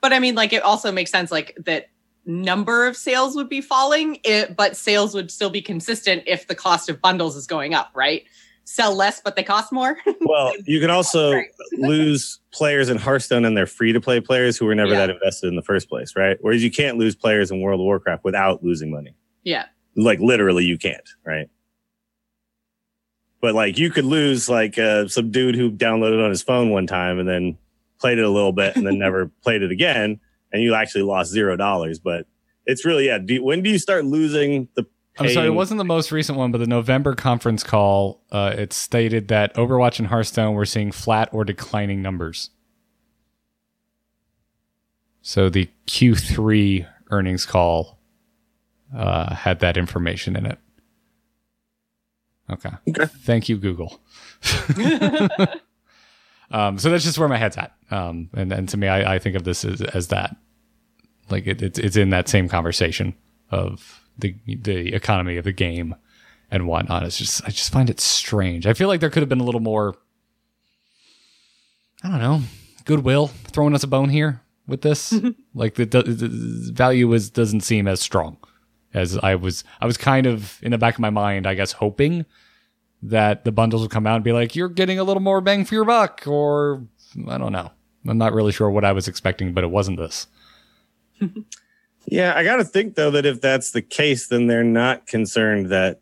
But 0.00 0.14
I 0.14 0.18
mean, 0.18 0.34
like, 0.34 0.52
it 0.52 0.62
also 0.62 0.90
makes 0.90 1.10
sense, 1.10 1.30
like, 1.30 1.56
that 1.66 1.90
number 2.30 2.86
of 2.86 2.96
sales 2.96 3.34
would 3.36 3.48
be 3.48 3.60
falling, 3.60 4.18
it, 4.24 4.56
but 4.56 4.76
sales 4.76 5.14
would 5.14 5.30
still 5.30 5.50
be 5.50 5.60
consistent 5.60 6.22
if 6.26 6.46
the 6.46 6.54
cost 6.54 6.88
of 6.88 7.00
bundles 7.02 7.36
is 7.36 7.46
going 7.46 7.74
up, 7.74 7.90
right? 7.94 8.24
Sell 8.64 8.94
less, 8.94 9.20
but 9.20 9.34
they 9.36 9.42
cost 9.42 9.72
more. 9.72 9.98
Well, 10.20 10.52
you 10.64 10.78
can 10.80 10.90
also 10.90 11.42
lose 11.72 12.38
players 12.52 12.88
in 12.88 12.96
Hearthstone 12.98 13.44
and 13.44 13.56
they're 13.56 13.66
free 13.66 13.92
to 13.92 14.00
play 14.00 14.20
players 14.20 14.56
who 14.56 14.64
were 14.66 14.74
never 14.76 14.92
Yeah. 14.92 14.98
that 15.06 15.10
invested 15.10 15.48
in 15.48 15.56
the 15.56 15.62
first 15.62 15.88
place, 15.88 16.14
right? 16.14 16.38
Whereas 16.40 16.62
you 16.62 16.70
can't 16.70 16.96
lose 16.98 17.16
players 17.16 17.50
in 17.50 17.60
World 17.60 17.80
of 17.80 17.84
Warcraft 17.84 18.22
without 18.22 18.62
losing 18.62 18.90
money. 18.90 19.14
yeah. 19.42 19.64
Like 19.96 20.20
literally, 20.20 20.64
you 20.64 20.78
can't, 20.78 21.08
right? 21.26 21.48
But 23.40 23.54
like 23.54 23.76
you 23.78 23.90
could 23.90 24.04
lose 24.04 24.48
like 24.48 24.78
uh, 24.78 25.08
some 25.08 25.30
dude 25.32 25.56
who 25.56 25.70
downloaded 25.70 26.22
on 26.22 26.30
his 26.30 26.42
phone 26.42 26.70
one 26.70 26.86
time 26.86 27.18
and 27.18 27.28
then 27.28 27.58
played 27.98 28.18
it 28.18 28.24
a 28.24 28.28
little 28.30 28.52
bit 28.52 28.76
and 28.76 28.86
then 28.86 28.98
never 29.00 29.30
played 29.42 29.62
it 29.62 29.72
again, 29.72 30.20
and 30.52 30.62
you 30.62 30.74
actually 30.74 31.02
lost 31.02 31.30
zero 31.30 31.56
dollars. 31.56 31.98
But 31.98 32.26
it's 32.66 32.84
really 32.84 33.06
yeah. 33.06 33.18
Do, 33.18 33.42
when 33.42 33.62
do 33.62 33.70
you 33.70 33.78
start 33.78 34.04
losing 34.04 34.68
the? 34.74 34.86
I'm 35.18 35.28
sorry, 35.28 35.48
it 35.48 35.54
wasn't 35.54 35.78
the 35.78 35.84
most 35.84 36.12
recent 36.12 36.38
one, 36.38 36.50
but 36.50 36.58
the 36.58 36.66
November 36.66 37.14
conference 37.14 37.62
call, 37.62 38.22
uh, 38.32 38.54
it 38.56 38.72
stated 38.72 39.28
that 39.28 39.54
Overwatch 39.54 39.98
and 39.98 40.08
Hearthstone 40.08 40.54
were 40.54 40.64
seeing 40.64 40.92
flat 40.92 41.28
or 41.32 41.44
declining 41.44 42.00
numbers. 42.00 42.50
So 45.20 45.50
the 45.50 45.68
Q3 45.86 46.86
earnings 47.10 47.44
call 47.44 47.98
uh, 48.96 49.34
had 49.34 49.58
that 49.60 49.76
information 49.76 50.36
in 50.36 50.46
it. 50.46 50.58
Okay. 52.50 52.70
Okay. 52.88 53.06
Thank 53.06 53.48
you, 53.48 53.58
Google. 53.58 54.00
um, 56.50 56.78
so 56.78 56.90
that's 56.90 57.04
just 57.04 57.18
where 57.18 57.28
my 57.28 57.36
head's 57.36 57.56
at. 57.56 57.74
Um, 57.90 58.28
and, 58.34 58.52
and 58.52 58.68
to 58.70 58.76
me, 58.76 58.88
I, 58.88 59.14
I 59.14 59.18
think 59.18 59.36
of 59.36 59.44
this 59.44 59.64
as, 59.64 59.80
as 59.82 60.08
that. 60.08 60.36
Like 61.30 61.46
it, 61.46 61.62
it's 61.62 61.78
it's 61.78 61.96
in 61.96 62.10
that 62.10 62.28
same 62.28 62.48
conversation 62.48 63.14
of 63.50 64.02
the 64.18 64.34
the 64.46 64.94
economy 64.94 65.36
of 65.36 65.44
the 65.44 65.52
game 65.52 65.94
and 66.50 66.66
whatnot. 66.66 67.04
It's 67.04 67.18
just 67.18 67.44
I 67.44 67.50
just 67.50 67.72
find 67.72 67.88
it 67.88 68.00
strange. 68.00 68.66
I 68.66 68.74
feel 68.74 68.88
like 68.88 69.00
there 69.00 69.10
could 69.10 69.22
have 69.22 69.28
been 69.28 69.40
a 69.40 69.44
little 69.44 69.60
more. 69.60 69.94
I 72.02 72.08
don't 72.08 72.18
know, 72.18 72.40
goodwill 72.84 73.28
throwing 73.28 73.74
us 73.74 73.84
a 73.84 73.86
bone 73.86 74.08
here 74.08 74.40
with 74.66 74.80
this. 74.80 75.12
like 75.54 75.74
the, 75.74 75.84
the, 75.84 76.02
the 76.02 76.72
value 76.72 77.12
is 77.12 77.30
doesn't 77.30 77.60
seem 77.60 77.86
as 77.86 78.00
strong 78.00 78.38
as 78.92 79.16
I 79.18 79.36
was. 79.36 79.62
I 79.80 79.86
was 79.86 79.96
kind 79.96 80.26
of 80.26 80.58
in 80.62 80.72
the 80.72 80.78
back 80.78 80.94
of 80.94 81.00
my 81.00 81.10
mind, 81.10 81.46
I 81.46 81.54
guess, 81.54 81.72
hoping 81.72 82.24
that 83.02 83.44
the 83.44 83.52
bundles 83.52 83.82
would 83.82 83.90
come 83.90 84.06
out 84.06 84.16
and 84.16 84.24
be 84.24 84.32
like, 84.32 84.54
"You're 84.56 84.68
getting 84.68 84.98
a 84.98 85.04
little 85.04 85.22
more 85.22 85.40
bang 85.40 85.64
for 85.64 85.74
your 85.74 85.84
buck," 85.84 86.24
or 86.26 86.82
I 87.28 87.38
don't 87.38 87.52
know. 87.52 87.70
I'm 88.06 88.18
not 88.18 88.32
really 88.32 88.52
sure 88.52 88.70
what 88.70 88.84
I 88.84 88.92
was 88.92 89.08
expecting, 89.08 89.52
but 89.52 89.64
it 89.64 89.70
wasn't 89.70 89.98
this. 89.98 90.26
Yeah, 92.06 92.32
I 92.34 92.42
got 92.44 92.56
to 92.56 92.64
think 92.64 92.94
though 92.94 93.10
that 93.12 93.26
if 93.26 93.40
that's 93.40 93.70
the 93.72 93.82
case, 93.82 94.26
then 94.28 94.46
they're 94.46 94.64
not 94.64 95.06
concerned 95.06 95.66
that 95.66 96.00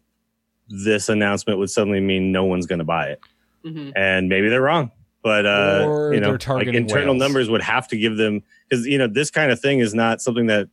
this 0.68 1.08
announcement 1.08 1.58
would 1.58 1.70
suddenly 1.70 2.00
mean 2.00 2.30
no 2.32 2.44
one's 2.44 2.66
going 2.66 2.78
to 2.78 2.84
buy 2.84 3.08
it, 3.08 3.20
Mhm. 3.64 3.92
and 3.96 4.28
maybe 4.28 4.48
they're 4.48 4.62
wrong. 4.62 4.90
But 5.22 5.44
uh, 5.44 5.84
Or 5.86 6.14
you 6.14 6.20
know, 6.20 6.30
like 6.48 6.68
internal 6.68 7.14
whales. 7.14 7.18
numbers 7.20 7.50
would 7.50 7.62
have 7.62 7.88
to 7.88 7.96
give 7.98 8.16
them 8.16 8.42
because 8.70 8.86
you 8.86 8.96
know 8.96 9.08
this 9.08 9.30
kind 9.30 9.50
of 9.50 9.60
thing 9.60 9.80
is 9.80 9.92
not 9.92 10.22
something 10.22 10.46
that 10.46 10.68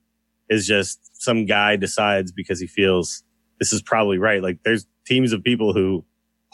is 0.48 0.68
just 0.68 1.22
some 1.22 1.46
guy 1.46 1.76
decides 1.76 2.32
because 2.32 2.60
he 2.60 2.68
feels 2.68 3.24
this 3.60 3.74
is 3.74 3.82
probably 3.82 4.20
right. 4.20 4.44
Like 4.44 4.60
there's 4.64 4.86
teams 5.06 5.34
of 5.34 5.44
people 5.44 5.74
who 5.74 6.06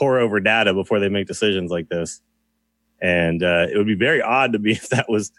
pour 0.02 0.18
over 0.18 0.40
data 0.40 0.74
before 0.74 1.00
they 1.00 1.10
make 1.10 1.28
decisions 1.28 1.70
like 1.70 1.88
this, 1.90 2.22
and 3.00 3.44
uh, 3.44 3.68
it 3.72 3.78
would 3.78 3.86
be 3.86 3.94
very 3.94 4.20
odd 4.20 4.52
to 4.54 4.60
me 4.60 4.72
if 4.72 4.90
that 4.90 5.08
was 5.08 5.32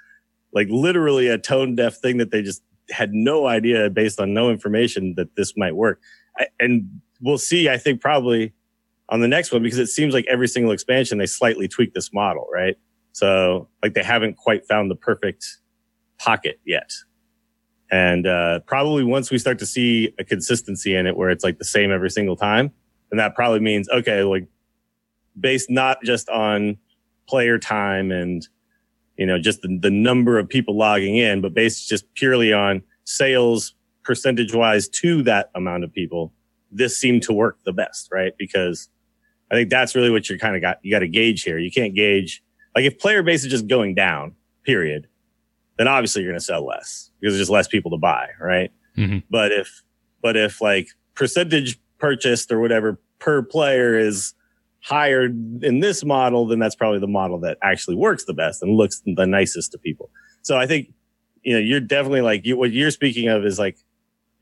like 0.52 0.68
literally 0.70 1.26
a 1.26 1.36
tone 1.36 1.74
deaf 1.74 1.96
thing 1.96 2.18
that 2.18 2.30
they 2.30 2.42
just 2.42 2.62
had 2.90 3.12
no 3.12 3.48
idea 3.48 3.90
based 3.90 4.20
on 4.20 4.32
no 4.32 4.50
information 4.50 5.14
that 5.16 5.34
this 5.34 5.56
might 5.56 5.74
work. 5.74 6.00
I, 6.38 6.46
and 6.60 7.00
we'll 7.20 7.38
see, 7.38 7.68
I 7.68 7.76
think 7.76 8.00
probably 8.00 8.52
on 9.08 9.20
the 9.20 9.28
next 9.28 9.50
one, 9.50 9.62
because 9.62 9.78
it 9.78 9.88
seems 9.88 10.14
like 10.14 10.26
every 10.28 10.46
single 10.46 10.72
expansion, 10.72 11.18
they 11.18 11.26
slightly 11.26 11.66
tweak 11.66 11.94
this 11.94 12.12
model, 12.12 12.46
right? 12.52 12.76
So 13.12 13.68
like 13.82 13.94
they 13.94 14.02
haven't 14.02 14.36
quite 14.36 14.66
found 14.66 14.90
the 14.90 14.94
perfect 14.94 15.58
pocket 16.18 16.60
yet. 16.64 16.90
And, 17.90 18.26
uh, 18.26 18.60
probably 18.60 19.04
once 19.04 19.30
we 19.30 19.38
start 19.38 19.58
to 19.58 19.66
see 19.66 20.14
a 20.18 20.24
consistency 20.24 20.94
in 20.94 21.06
it 21.06 21.16
where 21.16 21.30
it's 21.30 21.44
like 21.44 21.58
the 21.58 21.64
same 21.64 21.90
every 21.90 22.10
single 22.10 22.36
time, 22.36 22.72
then 23.10 23.18
that 23.18 23.34
probably 23.34 23.60
means, 23.60 23.88
okay, 23.90 24.22
like 24.22 24.46
based 25.38 25.70
not 25.70 26.02
just 26.02 26.28
on 26.28 26.76
player 27.26 27.58
time 27.58 28.10
and 28.10 28.46
you 29.16 29.26
know, 29.26 29.38
just 29.38 29.62
the, 29.62 29.78
the 29.80 29.90
number 29.90 30.38
of 30.38 30.48
people 30.48 30.76
logging 30.76 31.16
in, 31.16 31.40
but 31.40 31.54
based 31.54 31.88
just 31.88 32.12
purely 32.14 32.52
on 32.52 32.82
sales 33.04 33.74
percentage 34.02 34.54
wise 34.54 34.88
to 34.88 35.22
that 35.22 35.50
amount 35.54 35.84
of 35.84 35.92
people, 35.92 36.32
this 36.70 36.98
seemed 36.98 37.22
to 37.22 37.32
work 37.32 37.58
the 37.64 37.72
best, 37.72 38.08
right? 38.10 38.32
Because 38.38 38.88
I 39.50 39.54
think 39.54 39.70
that's 39.70 39.94
really 39.94 40.10
what 40.10 40.28
you're 40.28 40.38
kind 40.38 40.56
of 40.56 40.62
got, 40.62 40.78
you 40.82 40.90
got 40.90 41.00
to 41.00 41.08
gauge 41.08 41.42
here. 41.42 41.58
You 41.58 41.70
can't 41.70 41.94
gauge, 41.94 42.42
like 42.74 42.84
if 42.84 42.98
player 42.98 43.22
base 43.22 43.44
is 43.44 43.50
just 43.50 43.68
going 43.68 43.94
down, 43.94 44.34
period, 44.64 45.08
then 45.76 45.88
obviously 45.88 46.22
you're 46.22 46.32
going 46.32 46.40
to 46.40 46.44
sell 46.44 46.66
less 46.66 47.10
because 47.20 47.34
there's 47.34 47.42
just 47.42 47.50
less 47.50 47.68
people 47.68 47.90
to 47.90 47.98
buy, 47.98 48.28
right? 48.40 48.72
Mhm. 48.96 49.22
But 49.30 49.52
if, 49.52 49.82
but 50.22 50.36
if 50.36 50.60
like 50.60 50.88
percentage 51.14 51.78
purchased 51.98 52.50
or 52.50 52.60
whatever 52.60 52.98
per 53.18 53.42
player 53.42 53.98
is 53.98 54.34
higher 54.82 55.24
in 55.26 55.80
this 55.80 56.04
model, 56.04 56.46
then 56.46 56.58
that's 56.58 56.74
probably 56.74 56.98
the 56.98 57.06
model 57.06 57.38
that 57.40 57.56
actually 57.62 57.96
works 57.96 58.24
the 58.24 58.34
best 58.34 58.62
and 58.62 58.76
looks 58.76 59.02
the 59.06 59.26
nicest 59.26 59.72
to 59.72 59.78
people. 59.78 60.10
So 60.42 60.58
I 60.58 60.66
think, 60.66 60.92
you 61.42 61.54
know, 61.54 61.60
you're 61.60 61.80
definitely 61.80 62.20
like 62.20 62.44
you, 62.44 62.56
what 62.56 62.72
you're 62.72 62.90
speaking 62.90 63.28
of 63.28 63.44
is 63.44 63.58
like, 63.58 63.78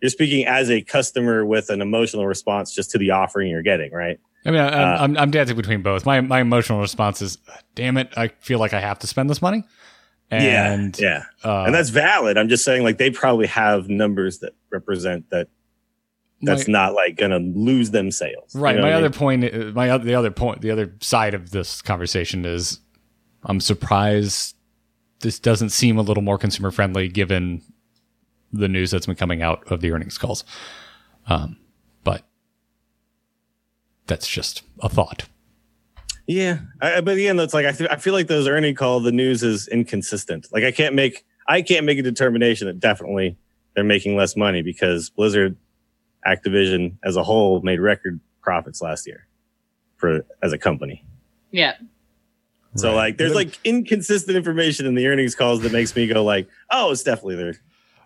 you're 0.00 0.10
speaking 0.10 0.46
as 0.46 0.70
a 0.70 0.80
customer 0.80 1.44
with 1.44 1.68
an 1.68 1.82
emotional 1.82 2.26
response 2.26 2.74
just 2.74 2.90
to 2.92 2.98
the 2.98 3.10
offering 3.10 3.50
you're 3.50 3.62
getting, 3.62 3.92
right? 3.92 4.18
I 4.46 4.50
mean, 4.50 4.60
I, 4.60 4.68
Uh, 4.68 5.04
I'm, 5.04 5.18
I'm 5.18 5.30
dancing 5.30 5.56
between 5.56 5.82
both. 5.82 6.06
My 6.06 6.22
my 6.22 6.40
emotional 6.40 6.80
response 6.80 7.20
is, 7.20 7.36
damn 7.74 7.98
it, 7.98 8.08
I 8.16 8.28
feel 8.28 8.58
like 8.58 8.72
I 8.72 8.80
have 8.80 8.98
to 9.00 9.06
spend 9.06 9.28
this 9.28 9.42
money. 9.42 9.64
And 10.30 10.98
yeah. 10.98 11.24
uh, 11.44 11.64
and 11.64 11.74
that's 11.74 11.90
valid. 11.90 12.38
I'm 12.38 12.48
just 12.48 12.64
saying 12.64 12.82
like 12.82 12.96
they 12.96 13.10
probably 13.10 13.48
have 13.48 13.90
numbers 13.90 14.38
that 14.38 14.54
represent 14.70 15.28
that 15.30 15.48
that's 16.42 16.66
my- 16.68 16.72
not 16.72 16.94
like 16.94 17.16
going 17.16 17.30
to 17.30 17.58
lose 17.58 17.90
them 17.90 18.10
sales. 18.10 18.54
You 18.54 18.60
right. 18.60 18.76
know 18.76 18.82
my 18.82 18.90
I 18.90 18.94
other 18.94 19.08
mean? 19.10 19.12
point, 19.18 19.44
uh, 19.44 19.58
my 19.74 19.90
other, 19.90 20.04
the 20.04 20.14
other 20.14 20.30
point, 20.30 20.60
the 20.62 20.70
other 20.70 20.94
side 21.00 21.34
of 21.34 21.50
this 21.50 21.82
conversation 21.82 22.44
is, 22.44 22.80
I'm 23.44 23.60
surprised 23.60 24.56
this 25.20 25.38
doesn't 25.38 25.70
seem 25.70 25.98
a 25.98 26.02
little 26.02 26.22
more 26.22 26.38
consumer 26.38 26.70
friendly 26.70 27.08
given 27.08 27.62
the 28.52 28.68
news 28.68 28.90
that's 28.90 29.06
been 29.06 29.16
coming 29.16 29.42
out 29.42 29.70
of 29.70 29.80
the 29.80 29.90
earnings 29.92 30.18
calls. 30.18 30.44
Um, 31.26 31.56
but 32.04 32.24
that's 34.06 34.26
just 34.28 34.62
a 34.80 34.88
thought. 34.88 35.24
Yeah, 36.26 36.58
I, 36.80 36.96
I- 36.96 37.00
but 37.00 37.16
again, 37.16 37.36
that's 37.36 37.54
like 37.54 37.66
I, 37.66 37.72
th- 37.72 37.90
I 37.90 37.96
feel 37.96 38.12
like 38.14 38.26
those 38.28 38.48
earning 38.48 38.74
call 38.74 39.00
the 39.00 39.12
news 39.12 39.42
is 39.42 39.68
inconsistent. 39.68 40.48
Like 40.52 40.64
I 40.64 40.70
can't 40.72 40.94
make 40.94 41.24
I 41.48 41.62
can't 41.62 41.84
make 41.84 41.98
a 41.98 42.02
determination 42.02 42.66
that 42.68 42.78
definitely 42.80 43.36
they're 43.74 43.84
making 43.84 44.16
less 44.16 44.36
money 44.36 44.62
because 44.62 45.10
Blizzard, 45.10 45.56
Activision 46.26 46.94
as 47.04 47.16
a 47.16 47.22
whole 47.22 47.60
made 47.62 47.80
record 47.80 48.20
profits 48.42 48.80
last 48.82 49.06
year 49.06 49.26
for 49.96 50.24
as 50.42 50.52
a 50.52 50.58
company. 50.58 51.04
Yeah. 51.50 51.74
So 52.76 52.88
Right. 52.90 52.94
like 52.96 53.18
there's 53.18 53.34
like 53.34 53.58
inconsistent 53.64 54.36
information 54.36 54.86
in 54.86 54.94
the 54.94 55.06
earnings 55.06 55.34
calls 55.34 55.60
that 55.62 55.72
makes 55.72 55.94
me 55.96 56.06
go 56.06 56.22
like, 56.24 56.48
oh, 56.70 56.92
it's 56.92 57.02
definitely 57.02 57.36
they're 57.36 57.54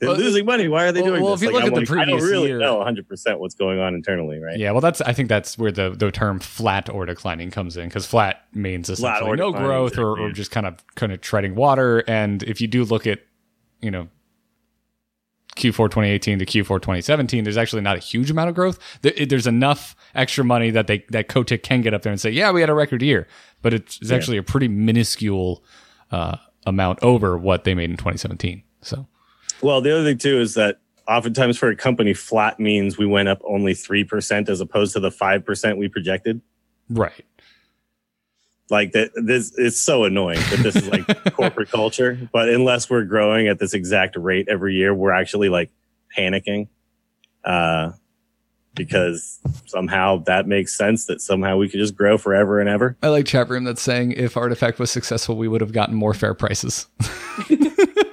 they're 0.00 0.08
Well, 0.10 0.18
losing 0.18 0.44
money. 0.44 0.66
Why 0.68 0.86
are 0.86 0.92
they 0.92 1.02
well- 1.02 1.10
doing 1.12 1.22
well, 1.22 1.32
this? 1.36 1.42
if 1.42 1.48
you 1.48 1.54
Like, 1.54 1.64
look 1.64 1.72
I'm 1.74 1.78
at 1.82 1.86
the 1.86 1.94
like, 1.94 2.08
I 2.08 2.10
don't 2.10 2.22
really 2.22 2.48
year- 2.48 2.58
know 2.58 2.76
100 2.78 3.06
percent 3.08 3.38
what's 3.40 3.54
going 3.54 3.78
on 3.78 3.94
internally, 3.94 4.38
right? 4.40 4.58
Yeah, 4.58 4.72
well, 4.72 4.80
that's 4.80 5.00
I 5.02 5.12
think 5.12 5.28
that's 5.28 5.56
where 5.58 5.70
the, 5.70 5.90
the 5.90 6.10
term 6.10 6.40
flat 6.40 6.88
or 6.88 7.06
declining 7.06 7.50
comes 7.50 7.76
in 7.76 7.88
because 7.88 8.04
flat 8.06 8.42
means 8.54 8.86
Flat 8.88 8.98
essentially 9.18 9.30
or 9.30 9.36
no 9.36 9.52
growth 9.52 9.98
or, 9.98 10.18
or 10.18 10.30
just 10.32 10.50
kind 10.50 10.66
of 10.66 10.76
kind 10.96 11.12
of 11.12 11.20
treading 11.20 11.54
water. 11.54 12.02
And 12.08 12.42
if 12.42 12.60
you 12.60 12.66
do 12.66 12.84
look 12.84 13.06
at 13.06 13.20
you 13.82 13.90
know 13.90 14.08
Q4 15.56 15.86
2018 15.86 16.38
to 16.38 16.46
Q4 16.46 16.80
2017, 16.80 17.44
there's 17.44 17.56
actually 17.56 17.82
not 17.82 17.96
a 17.96 18.00
huge 18.00 18.30
amount 18.30 18.48
of 18.48 18.54
growth. 18.54 18.78
There's 19.02 19.46
enough 19.46 19.94
extra 20.14 20.44
money 20.44 20.70
that 20.70 20.86
they 20.86 21.04
that 21.10 21.28
Kotick 21.28 21.62
can 21.62 21.80
get 21.80 21.94
up 21.94 22.02
there 22.02 22.12
and 22.12 22.20
say, 22.20 22.30
yeah, 22.30 22.50
we 22.50 22.60
had 22.60 22.70
a 22.70 22.74
record 22.74 23.02
year, 23.02 23.26
but 23.62 23.74
it's, 23.74 23.98
it's 24.00 24.10
actually 24.10 24.36
a 24.36 24.42
pretty 24.42 24.68
minuscule 24.68 25.64
uh, 26.10 26.36
amount 26.66 26.98
over 27.02 27.36
what 27.36 27.64
they 27.64 27.74
made 27.74 27.90
in 27.90 27.96
2017. 27.96 28.62
So 28.82 29.06
Well, 29.62 29.80
the 29.80 29.92
other 29.92 30.04
thing 30.04 30.18
too 30.18 30.40
is 30.40 30.54
that 30.54 30.80
oftentimes 31.08 31.58
for 31.58 31.68
a 31.68 31.76
company, 31.76 32.14
flat 32.14 32.58
means 32.58 32.98
we 32.98 33.06
went 33.06 33.28
up 33.28 33.40
only 33.44 33.74
three 33.74 34.04
percent 34.04 34.48
as 34.48 34.60
opposed 34.60 34.92
to 34.94 35.00
the 35.00 35.10
five 35.10 35.44
percent 35.44 35.78
we 35.78 35.88
projected. 35.88 36.40
right, 36.88 37.24
Like 38.70 38.92
that, 38.92 39.10
this 39.14 39.52
it's 39.58 39.78
so 39.80 40.04
annoying 40.04 40.38
that 40.50 40.60
this 40.62 40.76
is 40.76 40.88
like 40.88 41.06
corporate 41.34 41.70
culture. 41.70 42.18
But 42.32 42.48
unless 42.48 42.88
we're 42.88 43.04
growing 43.04 43.46
at 43.46 43.58
this 43.58 43.74
exact 43.74 44.16
rate 44.16 44.48
every 44.48 44.74
year, 44.74 44.94
we're 44.94 45.12
actually 45.12 45.50
like 45.50 45.70
panicking, 46.16 46.68
uh, 47.44 47.92
because 48.74 49.38
somehow 49.66 50.18
that 50.24 50.48
makes 50.48 50.76
sense 50.76 51.06
that 51.06 51.20
somehow 51.20 51.56
we 51.56 51.68
could 51.68 51.78
just 51.78 51.94
grow 51.94 52.16
forever 52.16 52.58
and 52.58 52.68
ever. 52.68 52.96
I 53.02 53.08
like 53.08 53.26
chat 53.26 53.48
room 53.48 53.64
that's 53.64 53.82
saying 53.82 54.12
if 54.12 54.36
Artifact 54.36 54.78
was 54.78 54.90
successful, 54.90 55.36
we 55.36 55.46
would 55.46 55.60
have 55.60 55.72
gotten 55.72 55.94
more 55.94 56.14
fair 56.14 56.34
prices. 56.34 56.86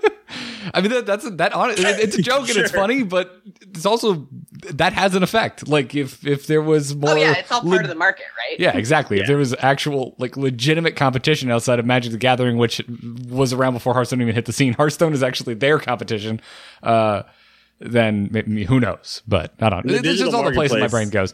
I 0.73 0.81
mean 0.81 0.91
that, 0.91 1.05
that's 1.05 1.29
that. 1.29 1.51
It's 1.55 2.17
a 2.17 2.21
joke 2.21 2.49
and 2.49 2.57
it's 2.57 2.71
funny, 2.71 3.03
but 3.03 3.41
it's 3.61 3.85
also 3.85 4.27
that 4.71 4.93
has 4.93 5.15
an 5.15 5.23
effect. 5.23 5.67
Like 5.67 5.95
if 5.95 6.25
if 6.25 6.47
there 6.47 6.61
was 6.61 6.95
more, 6.95 7.11
Oh 7.11 7.15
yeah, 7.15 7.33
it's 7.37 7.51
all 7.51 7.61
part 7.61 7.73
le- 7.73 7.81
of 7.81 7.87
the 7.87 7.95
market, 7.95 8.25
right? 8.37 8.59
yeah, 8.59 8.77
exactly. 8.77 9.19
If 9.19 9.27
there 9.27 9.37
was 9.37 9.55
actual 9.59 10.15
like 10.17 10.37
legitimate 10.37 10.95
competition 10.95 11.51
outside 11.51 11.79
of 11.79 11.85
Magic 11.85 12.11
the 12.11 12.17
Gathering, 12.17 12.57
which 12.57 12.81
was 13.29 13.53
around 13.53 13.73
before 13.73 13.93
Hearthstone 13.93 14.21
even 14.21 14.35
hit 14.35 14.45
the 14.45 14.53
scene, 14.53 14.73
Hearthstone 14.77 15.13
is 15.13 15.23
actually 15.23 15.55
their 15.55 15.79
competition. 15.79 16.41
Uh, 16.83 17.23
then 17.79 18.29
maybe, 18.31 18.63
who 18.63 18.79
knows? 18.79 19.23
But 19.27 19.53
I 19.59 19.69
don't. 19.69 19.85
The 19.85 19.93
know. 20.01 20.09
It's 20.09 20.19
just 20.19 20.33
all 20.33 20.43
the 20.43 20.51
places 20.51 20.77
my 20.77 20.87
brain 20.87 21.09
goes. 21.09 21.33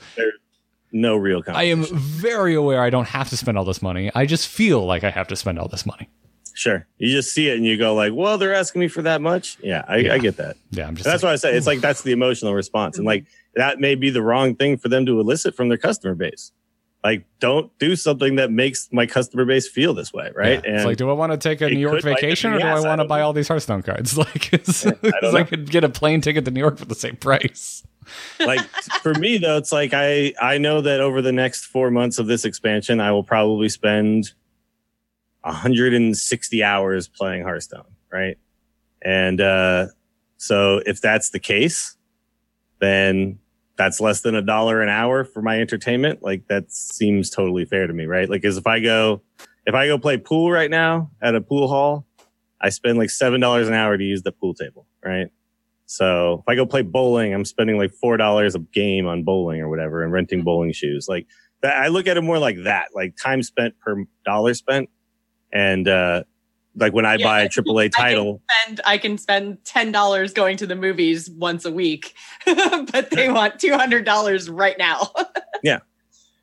No 0.94 1.18
real 1.18 1.44
competition. 1.44 1.84
I 1.84 1.90
am 1.90 1.98
very 2.00 2.56
aware 2.56 2.82
I 2.82 2.90
don't 2.90 3.08
have 3.10 3.30
to 3.32 3.38
spend 3.38 3.58
all 3.58 3.66
this 3.66 3.82
money. 3.82 4.10
I 4.16 4.26
just 4.26 4.48
feel 4.48 4.86
like 4.86 5.04
I 5.04 5.10
have 5.10 5.28
to 5.28 5.36
spend 5.36 5.60
all 5.60 5.68
this 5.68 5.86
money. 5.86 6.10
Sure, 6.58 6.88
you 6.98 7.12
just 7.12 7.36
see 7.36 7.50
it 7.50 7.56
and 7.56 7.64
you 7.68 7.78
go 7.78 7.94
like, 7.94 8.14
"Well, 8.16 8.40
they're 8.40 8.56
asking 8.56 8.80
me 8.80 8.88
for 8.88 9.04
that 9.04 9.22
much." 9.22 9.60
Yeah, 9.62 9.86
I, 9.88 9.98
Yeah. 9.98 10.14
I 10.14 10.18
get 10.18 10.38
that. 10.38 10.58
Yeah, 10.72 10.88
I'm 10.88 10.96
just. 10.96 11.06
That's 11.06 11.22
why 11.22 11.32
I 11.32 11.36
say 11.36 11.56
it's 11.56 11.68
like 11.68 11.82
that's 11.82 12.02
the 12.02 12.12
emotional 12.12 12.56
response, 12.56 12.98
and 12.98 13.06
like 13.06 13.26
that 13.54 13.80
may 13.80 13.94
be 13.94 14.10
the 14.10 14.24
wrong 14.24 14.56
thing 14.56 14.76
for 14.76 14.90
them 14.90 15.06
to 15.06 15.20
elicit 15.20 15.56
from 15.56 15.70
their 15.70 15.78
customer 15.78 16.16
base. 16.16 16.52
Like, 17.04 17.26
don't 17.40 17.72
do 17.78 17.96
something 17.96 18.38
that 18.38 18.52
makes 18.52 18.90
my 18.92 19.06
customer 19.06 19.46
base 19.46 19.70
feel 19.70 19.94
this 19.94 20.12
way, 20.12 20.32
right? 20.36 20.60
Yeah. 20.66 20.78
It's 20.78 20.86
like, 20.86 20.98
do 20.98 21.12
I 21.12 21.14
want 21.14 21.32
to 21.32 21.38
take 21.38 21.62
a 21.62 21.70
New 21.70 21.80
York 21.80 21.98
could 21.98 22.04
bite 22.06 22.10
them 22.10 22.22
vacation, 22.22 22.54
or 22.54 22.58
do 22.60 22.66
I 22.66 22.72
ass, 22.72 22.84
I 22.84 22.88
want 22.88 23.02
to 23.02 23.08
buy 23.08 23.20
know. 23.20 23.28
all 23.28 23.34
these 23.34 23.48
Hearthstone 23.48 23.84
cards? 23.84 24.18
Like, 24.18 24.52
it's, 24.52 24.82
don't 24.82 24.98
it's 25.04 25.36
I 25.36 25.44
could 25.44 25.70
get 25.70 25.84
a 25.84 25.90
plane 25.90 26.22
ticket 26.22 26.44
to 26.46 26.52
New 26.52 26.60
York 26.60 26.80
for 26.80 26.86
the 26.86 26.96
same 26.96 27.18
price. 27.18 27.84
like 28.40 28.66
for 29.04 29.14
me 29.14 29.38
though, 29.38 29.58
it's 29.58 29.72
like 29.72 29.92
I 29.94 30.34
I 30.42 30.58
know 30.58 30.82
that 30.82 31.00
over 31.00 31.22
the 31.22 31.32
next 31.32 31.66
four 31.66 31.92
months 31.92 32.18
of 32.18 32.26
this 32.26 32.46
expansion, 32.46 33.00
I 33.00 33.12
will 33.12 33.24
probably 33.24 33.70
spend 33.70 34.34
160 35.48 36.64
hours 36.64 37.08
playing 37.08 37.44
Hearthstone, 37.44 37.86
right? 38.12 38.38
And 39.02 39.42
uh, 39.42 39.88
so 40.38 40.82
if 40.86 41.02
that's 41.02 41.30
the 41.30 41.40
case, 41.40 41.98
then 42.80 43.40
that's 43.78 44.02
less 44.02 44.22
than 44.22 44.36
a 44.36 44.42
dollar 44.42 44.82
an 44.82 44.90
hour 44.90 45.24
for 45.24 45.42
my 45.42 45.60
entertainment. 45.60 46.22
Like 46.22 46.48
that 46.48 46.72
seems 46.72 47.30
totally 47.30 47.66
fair 47.66 47.88
to 47.88 47.94
me, 47.94 48.06
right? 48.06 48.30
Like, 48.30 48.44
as 48.44 48.58
if 48.58 48.68
I 48.68 48.80
go, 48.80 49.22
if 49.66 49.74
I 49.74 49.88
go 49.88 49.98
play 49.98 50.18
pool 50.18 50.52
right 50.52 50.70
now 50.70 51.12
at 51.22 51.36
a 51.36 51.42
pool 51.42 51.68
hall, 51.68 52.06
I 52.60 52.70
spend 52.70 52.98
like 52.98 53.10
seven 53.10 53.40
dollars 53.40 53.68
an 53.68 53.74
hour 53.74 53.98
to 53.98 54.04
use 54.04 54.24
the 54.24 54.32
pool 54.32 54.54
table, 54.54 54.88
right? 55.04 55.28
So 55.86 56.40
if 56.42 56.50
I 56.50 56.56
go 56.56 56.66
play 56.66 56.82
bowling, 56.82 57.34
I'm 57.34 57.46
spending 57.46 57.78
like 57.78 57.94
four 57.94 58.18
dollars 58.18 58.56
a 58.56 58.60
game 58.60 59.08
on 59.08 59.24
bowling 59.24 59.62
or 59.62 59.70
whatever, 59.70 60.04
and 60.04 60.12
renting 60.12 60.44
bowling 60.44 60.74
shoes. 60.74 61.08
Like 61.08 61.28
that, 61.62 61.78
I 61.78 61.88
look 61.88 62.08
at 62.08 62.18
it 62.18 62.22
more 62.22 62.40
like 62.40 62.64
that, 62.64 62.90
like 62.94 63.16
time 63.16 63.44
spent 63.44 63.80
per 63.80 64.04
dollar 64.26 64.54
spent, 64.54 64.90
and 65.52 65.88
uh 65.88 66.24
like 66.76 66.94
when 66.94 67.06
I 67.06 67.16
Yeah, 67.16 67.26
buy 67.26 67.42
a 67.42 67.46
I 67.46 67.48
AAA 67.48 67.92
title, 67.92 68.42
And 68.68 68.80
I 68.86 68.98
can 68.98 69.18
spend 69.18 69.64
ten 69.66 69.92
dollars 69.92 70.34
going 70.34 70.58
to 70.58 70.68
the 70.68 70.76
movies 70.76 71.30
once 71.30 71.66
a 71.66 71.72
week, 71.72 72.14
but 72.46 73.10
they 73.12 73.30
want 73.32 73.60
two 73.60 73.74
hundred 73.74 74.06
dollars 74.06 74.50
right 74.50 74.78
now 74.78 75.12
yeah, 75.64 75.80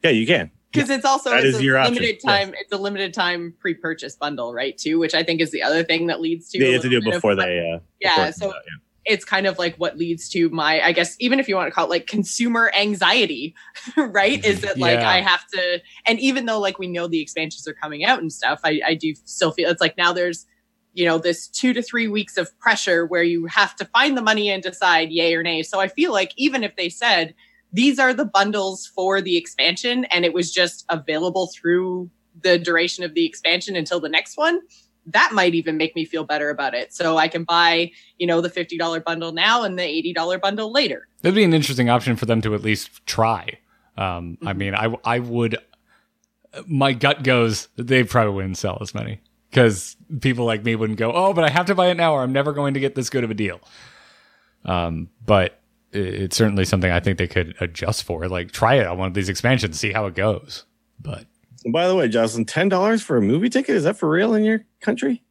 yeah, 0.02 0.10
you 0.10 0.26
can. 0.26 0.50
because 0.72 0.90
it's 0.90 1.04
also 1.04 1.30
That 1.30 1.44
it's 1.44 1.56
is 1.56 1.60
a 1.60 1.64
your 1.64 1.78
option, 1.78 1.94
limited 1.94 2.20
time. 2.20 2.52
It's 2.58 2.72
a 2.72 2.76
limited 2.78 3.14
time 3.14 3.54
pre-purchase 3.60 4.16
bundle, 4.16 4.52
right? 4.52 4.76
Too, 4.76 4.98
which 4.98 5.14
I 5.14 5.22
think 5.22 5.40
is 5.40 5.50
the 5.52 5.62
other 5.62 5.84
thing 5.84 6.08
that 6.08 6.20
leads 6.20 6.50
to. 6.50 6.58
Yeah, 6.58 6.66
you 6.66 6.72
have 6.74 6.82
to 6.82 6.88
do 6.88 6.98
it 6.98 7.04
before 7.04 7.34
they. 7.36 7.60
Uh, 7.60 7.78
Yeah, 8.00 8.30
before 8.30 8.32
so 8.32 8.48
out, 8.48 8.62
yeah. 8.66 8.78
It's 9.06 9.24
kind 9.24 9.46
of 9.46 9.58
like 9.58 9.76
what 9.76 9.96
leads 9.98 10.28
to 10.28 10.48
my 10.50 10.80
i 10.82 10.92
guess 10.92 11.16
even 11.20 11.38
if 11.40 11.48
you 11.48 11.56
want 11.56 11.66
to 11.66 11.70
call 11.74 11.84
it 11.86 11.90
like 11.90 12.06
consumer 12.06 12.72
anxiety 12.78 13.54
right 13.96 14.44
is 14.44 14.60
that 14.62 14.78
like 14.78 14.98
Yeah. 15.00 15.08
i 15.10 15.20
have 15.20 15.46
to 15.48 15.80
and 16.06 16.18
even 16.20 16.46
though 16.46 16.60
like 16.60 16.78
we 16.78 16.86
know 16.88 17.06
the 17.06 17.20
expansions 17.20 17.66
are 17.68 17.74
coming 17.74 18.04
out 18.04 18.20
and 18.20 18.32
stuff 18.32 18.60
i, 18.64 18.80
I 18.86 18.94
do 18.94 19.14
still 19.24 19.52
feel 19.52 19.70
it's 19.70 19.80
like 19.80 19.96
now 19.96 20.12
there's 20.12 20.46
you 20.92 21.04
know 21.04 21.18
this 21.18 21.48
two 21.48 21.72
to 21.72 21.82
three 21.82 22.08
weeks 22.08 22.36
of 22.36 22.56
pressure 22.60 23.04
where 23.06 23.22
you 23.22 23.46
have 23.46 23.74
to 23.76 23.84
find 23.86 24.16
the 24.16 24.22
money 24.22 24.48
and 24.50 24.62
decide 24.62 25.10
yay 25.10 25.34
or 25.34 25.42
nay 25.42 25.62
so 25.62 25.80
i 25.80 25.88
feel 25.88 26.12
like 26.12 26.32
even 26.36 26.62
if 26.64 26.74
they 26.76 26.88
said 26.88 27.34
these 27.72 27.98
are 27.98 28.14
the 28.14 28.24
bundles 28.24 28.86
for 28.86 29.20
the 29.20 29.36
expansion 29.36 30.04
and 30.06 30.24
it 30.24 30.32
was 30.32 30.52
just 30.52 30.84
available 30.88 31.50
through 31.52 32.08
the 32.42 32.58
duration 32.58 33.02
of 33.04 33.14
the 33.14 33.26
expansion 33.26 33.74
until 33.76 34.00
the 34.00 34.08
next 34.08 34.36
one 34.36 34.60
that 35.06 35.32
might 35.32 35.54
even 35.54 35.76
make 35.76 35.94
me 35.94 36.04
feel 36.04 36.24
better 36.24 36.50
about 36.50 36.74
it 36.74 36.92
so 36.94 37.16
i 37.16 37.28
can 37.28 37.44
buy 37.44 37.90
you 38.18 38.26
know 38.26 38.40
the 38.40 38.48
$50 38.48 39.04
bundle 39.04 39.32
now 39.32 39.62
and 39.62 39.78
the 39.78 39.82
$80 39.82 40.40
bundle 40.40 40.72
later 40.72 41.08
That'd 41.22 41.34
be 41.34 41.44
an 41.44 41.54
interesting 41.54 41.88
option 41.90 42.16
for 42.16 42.26
them 42.26 42.40
to 42.42 42.54
at 42.54 42.62
least 42.62 43.04
try. 43.06 43.58
Um, 43.96 44.36
Mm-hmm. 44.36 44.48
I 44.48 44.52
mean, 44.52 44.74
I 44.74 44.94
I 45.04 45.18
would. 45.20 45.56
My 46.66 46.92
gut 46.92 47.22
goes 47.22 47.68
they 47.76 48.04
probably 48.04 48.34
wouldn't 48.34 48.58
sell 48.58 48.78
as 48.80 48.94
many 48.94 49.20
because 49.50 49.96
people 50.20 50.44
like 50.44 50.64
me 50.64 50.76
wouldn't 50.76 50.98
go, 50.98 51.12
oh, 51.12 51.32
but 51.32 51.42
I 51.44 51.48
have 51.50 51.66
to 51.66 51.74
buy 51.74 51.86
it 51.88 51.96
now 51.96 52.12
or 52.14 52.22
I'm 52.22 52.32
never 52.32 52.52
going 52.52 52.74
to 52.74 52.80
get 52.80 52.94
this 52.94 53.08
good 53.08 53.24
of 53.24 53.30
a 53.30 53.34
deal. 53.34 53.60
Um, 54.64 55.08
but 55.24 55.60
it- 55.92 56.14
it's 56.14 56.36
certainly 56.36 56.64
something 56.64 56.90
I 56.90 57.00
think 57.00 57.18
they 57.18 57.26
could 57.28 57.54
adjust 57.60 58.02
for. 58.04 58.28
Like, 58.28 58.52
try 58.52 58.74
it 58.74 58.86
on 58.86 58.98
one 58.98 59.08
of 59.08 59.14
these 59.14 59.28
expansions, 59.28 59.78
see 59.78 59.92
how 59.92 60.06
it 60.06 60.14
goes. 60.14 60.64
But 61.00 61.26
And 61.64 61.72
by 61.72 61.88
the 61.88 61.94
way, 61.96 62.08
Jocelyn, 62.08 62.44
ten 62.44 62.68
dollars 62.68 63.02
for 63.02 63.16
a 63.16 63.22
movie 63.22 63.48
ticket 63.48 63.74
is 63.76 63.84
that 63.84 63.96
for 63.96 64.08
real 64.08 64.34
in 64.34 64.44
your 64.44 64.64
country? 64.80 65.22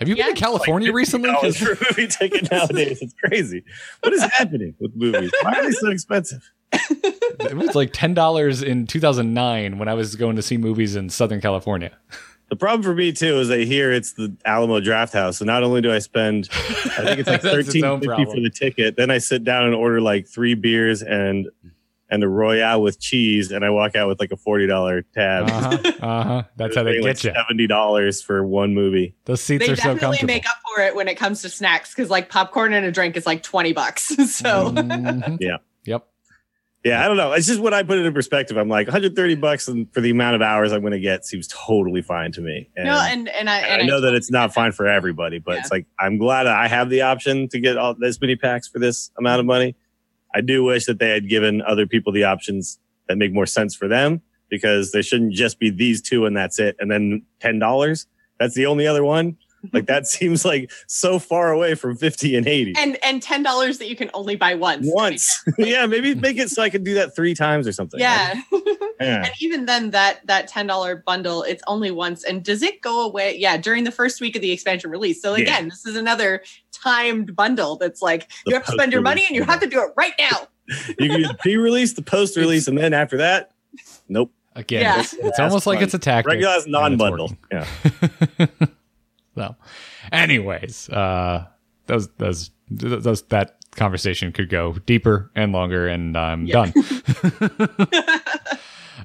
have 0.00 0.08
you 0.08 0.16
been 0.16 0.24
to 0.24 0.30
Yes. 0.32 0.38
California 0.40 0.92
recently? 0.92 1.30
For 1.52 1.72
a 1.72 1.76
movie 1.90 2.08
ticket 2.08 2.50
nowadays. 2.50 3.00
It's 3.00 3.14
crazy. 3.24 3.62
What 4.00 4.12
is 4.12 4.22
happening 4.24 4.74
with 4.80 4.90
movies? 4.96 5.30
Why 5.42 5.54
are 5.54 5.62
they 5.64 5.70
so 5.70 5.88
expensive? 5.90 6.50
it 6.72 7.56
was 7.56 7.74
like 7.76 7.90
ten 7.92 8.12
dollars 8.14 8.60
in 8.62 8.86
2009 8.88 9.78
when 9.78 9.86
I 9.88 9.94
was 9.94 10.16
going 10.16 10.34
to 10.36 10.42
see 10.42 10.56
movies 10.56 10.96
in 10.96 11.08
Southern 11.10 11.40
California. 11.40 11.92
The 12.50 12.56
problem 12.56 12.82
for 12.82 12.94
me 12.94 13.12
too 13.12 13.38
is 13.38 13.48
that 13.48 13.60
here 13.60 13.90
it's 13.92 14.12
the 14.14 14.36
Alamo 14.44 14.80
Draft 14.80 15.12
House, 15.12 15.38
so 15.38 15.44
not 15.44 15.62
only 15.62 15.80
do 15.80 15.92
I 15.92 15.98
spend, 16.00 16.48
I 16.52 16.56
think 17.04 17.20
it's 17.20 17.28
like 17.28 17.40
That's 17.42 17.44
its 17.44 17.54
thirteen 17.68 17.84
own 17.84 18.00
problem. 18.00 18.26
for 18.28 18.40
the 18.40 18.50
ticket, 18.50 18.96
then 18.96 19.10
I 19.10 19.18
sit 19.18 19.44
down 19.44 19.64
and 19.64 19.74
order 19.74 20.00
like 20.00 20.26
three 20.26 20.54
beers 20.54 21.02
and 21.02 21.46
and 22.10 22.22
a 22.22 22.28
royale 22.28 22.82
with 22.82 23.00
cheese, 23.00 23.50
and 23.50 23.64
I 23.64 23.70
walk 23.70 23.96
out 23.96 24.08
with 24.08 24.20
like 24.20 24.30
a 24.32 24.36
forty 24.36 24.66
dollar 24.66 25.02
tab. 25.14 25.48
Uh 25.48 25.52
huh. 25.52 25.92
Uh 26.04 26.24
huh. 26.24 26.42
That's 26.56 26.76
how 26.76 26.82
they 26.82 26.92
Paying, 26.92 27.04
like, 27.04 27.16
get 27.16 27.24
you. 27.24 27.32
Seventy 27.34 27.66
dollars 27.66 28.22
for 28.22 28.46
one 28.46 28.74
movie. 28.74 29.14
Those 29.24 29.40
seats 29.40 29.66
They 29.66 29.72
are 29.72 29.76
so 29.76 29.82
comfortable. 29.82 30.12
They 30.12 30.16
definitely 30.18 30.34
comfortable. 30.34 30.34
make 30.34 30.48
up 30.48 30.56
for 30.76 30.82
it 30.82 30.94
when 30.96 31.08
it 31.08 31.14
comes 31.16 31.42
to 31.42 31.48
snacks 31.48 31.94
because 31.94 32.10
like 32.10 32.28
popcorn 32.28 32.72
and 32.74 32.84
a 32.84 32.92
drink 32.92 33.16
is 33.16 33.24
like 33.26 33.42
20 33.42 33.72
bucks. 33.72 34.08
So 34.28 34.70
Mhm. 34.70 35.38
Yeah. 35.40 35.56
Yep. 35.86 36.06
Yeah, 36.84 37.02
I 37.02 37.08
don't 37.08 37.16
know. 37.16 37.32
It's 37.32 37.46
just 37.46 37.60
when 37.60 37.72
I 37.72 37.82
put 37.82 37.96
it 37.96 38.04
in 38.04 38.12
perspective. 38.12 38.58
I'm 38.58 38.68
like, 38.68 38.86
130 38.86 39.36
bucks 39.36 39.68
and 39.68 39.90
for 39.94 40.02
the 40.02 40.10
amount 40.10 40.36
of 40.36 40.42
hours 40.42 40.70
I'm 40.70 40.82
going 40.82 40.92
to 40.92 41.00
get 41.00 41.24
seems 41.24 41.48
totally 41.48 42.02
fine 42.02 42.30
to 42.32 42.42
me. 42.42 42.68
And 42.76 42.84
no, 42.86 42.98
and 43.00 43.26
and 43.30 43.48
I 43.48 43.60
and 43.60 43.82
I 43.82 43.86
know 43.86 44.02
that 44.02 44.12
it's 44.14 44.30
not 44.30 44.52
fine 44.52 44.72
for 44.72 44.86
everybody, 44.86 45.38
but 45.38 45.52
Yeah. 45.52 45.60
it's 45.60 45.70
like 45.70 45.86
I'm 45.98 46.18
glad 46.18 46.46
I 46.46 46.68
have 46.68 46.90
the 46.90 47.00
option 47.00 47.48
to 47.48 47.60
get 47.60 47.78
all 47.78 47.94
this 47.98 48.20
many 48.20 48.36
packs 48.36 48.68
for 48.68 48.78
this 48.78 49.10
amount 49.18 49.40
of 49.40 49.46
money. 49.46 49.76
I 50.34 50.40
do 50.40 50.64
wish 50.64 50.86
that 50.86 50.98
they 50.98 51.10
had 51.10 51.28
given 51.28 51.62
other 51.62 51.86
people 51.86 52.12
the 52.12 52.24
options 52.24 52.78
that 53.08 53.16
make 53.16 53.32
more 53.32 53.46
sense 53.46 53.74
for 53.74 53.88
them 53.88 54.20
because 54.50 54.92
there 54.92 55.02
shouldn't 55.02 55.32
just 55.32 55.58
be 55.58 55.70
these 55.70 56.02
two 56.02 56.26
and 56.26 56.36
that's 56.36 56.58
it. 56.58 56.76
And 56.78 56.90
then 56.90 57.22
ten 57.40 57.58
dollars. 57.58 58.06
That's 58.38 58.54
the 58.54 58.66
only 58.66 58.86
other 58.86 59.04
one. 59.04 59.36
Like 59.72 59.86
that 59.86 60.06
seems 60.06 60.44
like 60.44 60.70
so 60.86 61.18
far 61.18 61.52
away 61.52 61.74
from 61.74 61.96
50 61.96 62.36
and 62.36 62.46
80. 62.46 62.74
and 62.78 62.98
and 63.04 63.22
ten 63.22 63.42
dollars 63.42 63.78
that 63.78 63.88
you 63.88 63.96
can 63.96 64.10
only 64.14 64.36
buy 64.36 64.54
once. 64.54 64.86
Once. 64.90 65.44
yeah, 65.58 65.86
maybe 65.86 66.14
make 66.14 66.36
it 66.38 66.50
so 66.50 66.62
I 66.62 66.70
can 66.70 66.82
do 66.84 66.94
that 66.94 67.14
three 67.16 67.34
times 67.34 67.66
or 67.66 67.72
something. 67.72 68.00
Yeah. 68.00 68.34
Yeah. 69.00 69.24
and 69.24 69.32
even 69.40 69.66
then 69.66 69.90
that 69.90 70.24
that 70.28 70.46
ten 70.46 70.68
dollar 70.68 70.94
bundle, 71.04 71.42
it's 71.42 71.62
only 71.66 71.90
once. 71.90 72.22
And 72.22 72.44
does 72.44 72.62
it 72.62 72.80
go 72.80 73.04
away? 73.04 73.36
Yeah, 73.36 73.56
during 73.56 73.82
the 73.82 73.90
first 73.90 74.20
week 74.20 74.36
of 74.36 74.40
the 74.40 74.52
expansion 74.52 74.88
release. 74.88 75.20
So 75.20 75.34
Yeah. 75.34 75.42
again, 75.42 75.68
this 75.68 75.84
is 75.84 75.96
another 75.96 76.42
timed 76.70 77.34
bundle 77.34 77.74
that's 77.76 78.00
like 78.00 78.28
The 78.44 78.50
you 78.50 78.54
have 78.54 78.64
to 78.66 78.72
spend 78.72 78.92
your 78.92 79.02
money 79.02 79.24
and 79.26 79.34
you 79.34 79.42
have 79.42 79.58
to 79.60 79.66
do 79.66 79.80
it 79.82 79.90
right 79.96 80.12
now. 80.18 80.46
You 80.98 81.08
can 81.10 81.20
do 81.22 81.26
the 81.28 81.34
pre-release, 81.40 81.92
the 81.94 82.02
post-release, 82.02 82.68
and 82.68 82.78
then 82.78 82.94
after 82.94 83.16
that, 83.18 83.50
nope. 84.08 84.32
Again, 84.54 84.82
Yeah. 84.82 85.00
it's, 85.00 85.12
it's 85.14 85.40
almost 85.40 85.66
like 85.66 85.82
it's 85.82 85.92
a 85.94 85.98
tactic. 85.98 86.30
Regular 86.30 86.58
non-bundle. 86.68 87.32
Yeah. 87.50 87.66
So, 89.34 89.56
anyways, 90.12 90.88
uh, 90.90 91.46
those 91.86 92.08
those 92.18 92.50
those 92.70 93.22
that 93.22 93.56
conversation 93.76 94.30
could 94.32 94.48
go 94.48 94.74
deeper 94.86 95.30
and 95.34 95.52
longer, 95.52 95.86
and 95.88 96.16
I'm 96.16 96.46
Yeah. 96.46 96.70
done. 96.72 97.68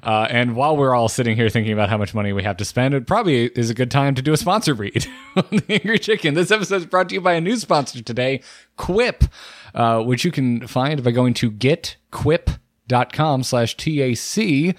Uh, 0.02 0.26
and 0.30 0.56
while 0.56 0.78
we're 0.78 0.94
all 0.94 1.08
sitting 1.10 1.36
here 1.36 1.50
thinking 1.50 1.74
about 1.74 1.90
how 1.90 1.98
much 1.98 2.14
money 2.14 2.32
we 2.32 2.42
have 2.42 2.56
to 2.56 2.64
spend, 2.64 2.94
it 2.94 3.06
probably 3.06 3.46
is 3.48 3.68
a 3.68 3.74
good 3.74 3.90
time 3.90 4.14
to 4.14 4.22
do 4.22 4.32
a 4.32 4.36
sponsor 4.36 4.72
read 4.72 5.06
on 5.36 5.44
the 5.50 5.64
Angry 5.68 5.98
Chicken. 5.98 6.32
This 6.32 6.50
episode 6.50 6.76
is 6.76 6.86
brought 6.86 7.10
to 7.10 7.16
you 7.16 7.20
by 7.20 7.34
a 7.34 7.40
new 7.40 7.56
sponsor 7.56 8.02
today, 8.02 8.40
Quip, 8.78 9.24
uh, 9.74 10.00
which 10.02 10.24
you 10.24 10.30
can 10.30 10.66
find 10.66 11.02
by 11.04 11.10
going 11.10 11.34
to 11.34 11.50
getquip.com 11.50 13.42
slash 13.42 13.76
TAC. 13.76 14.76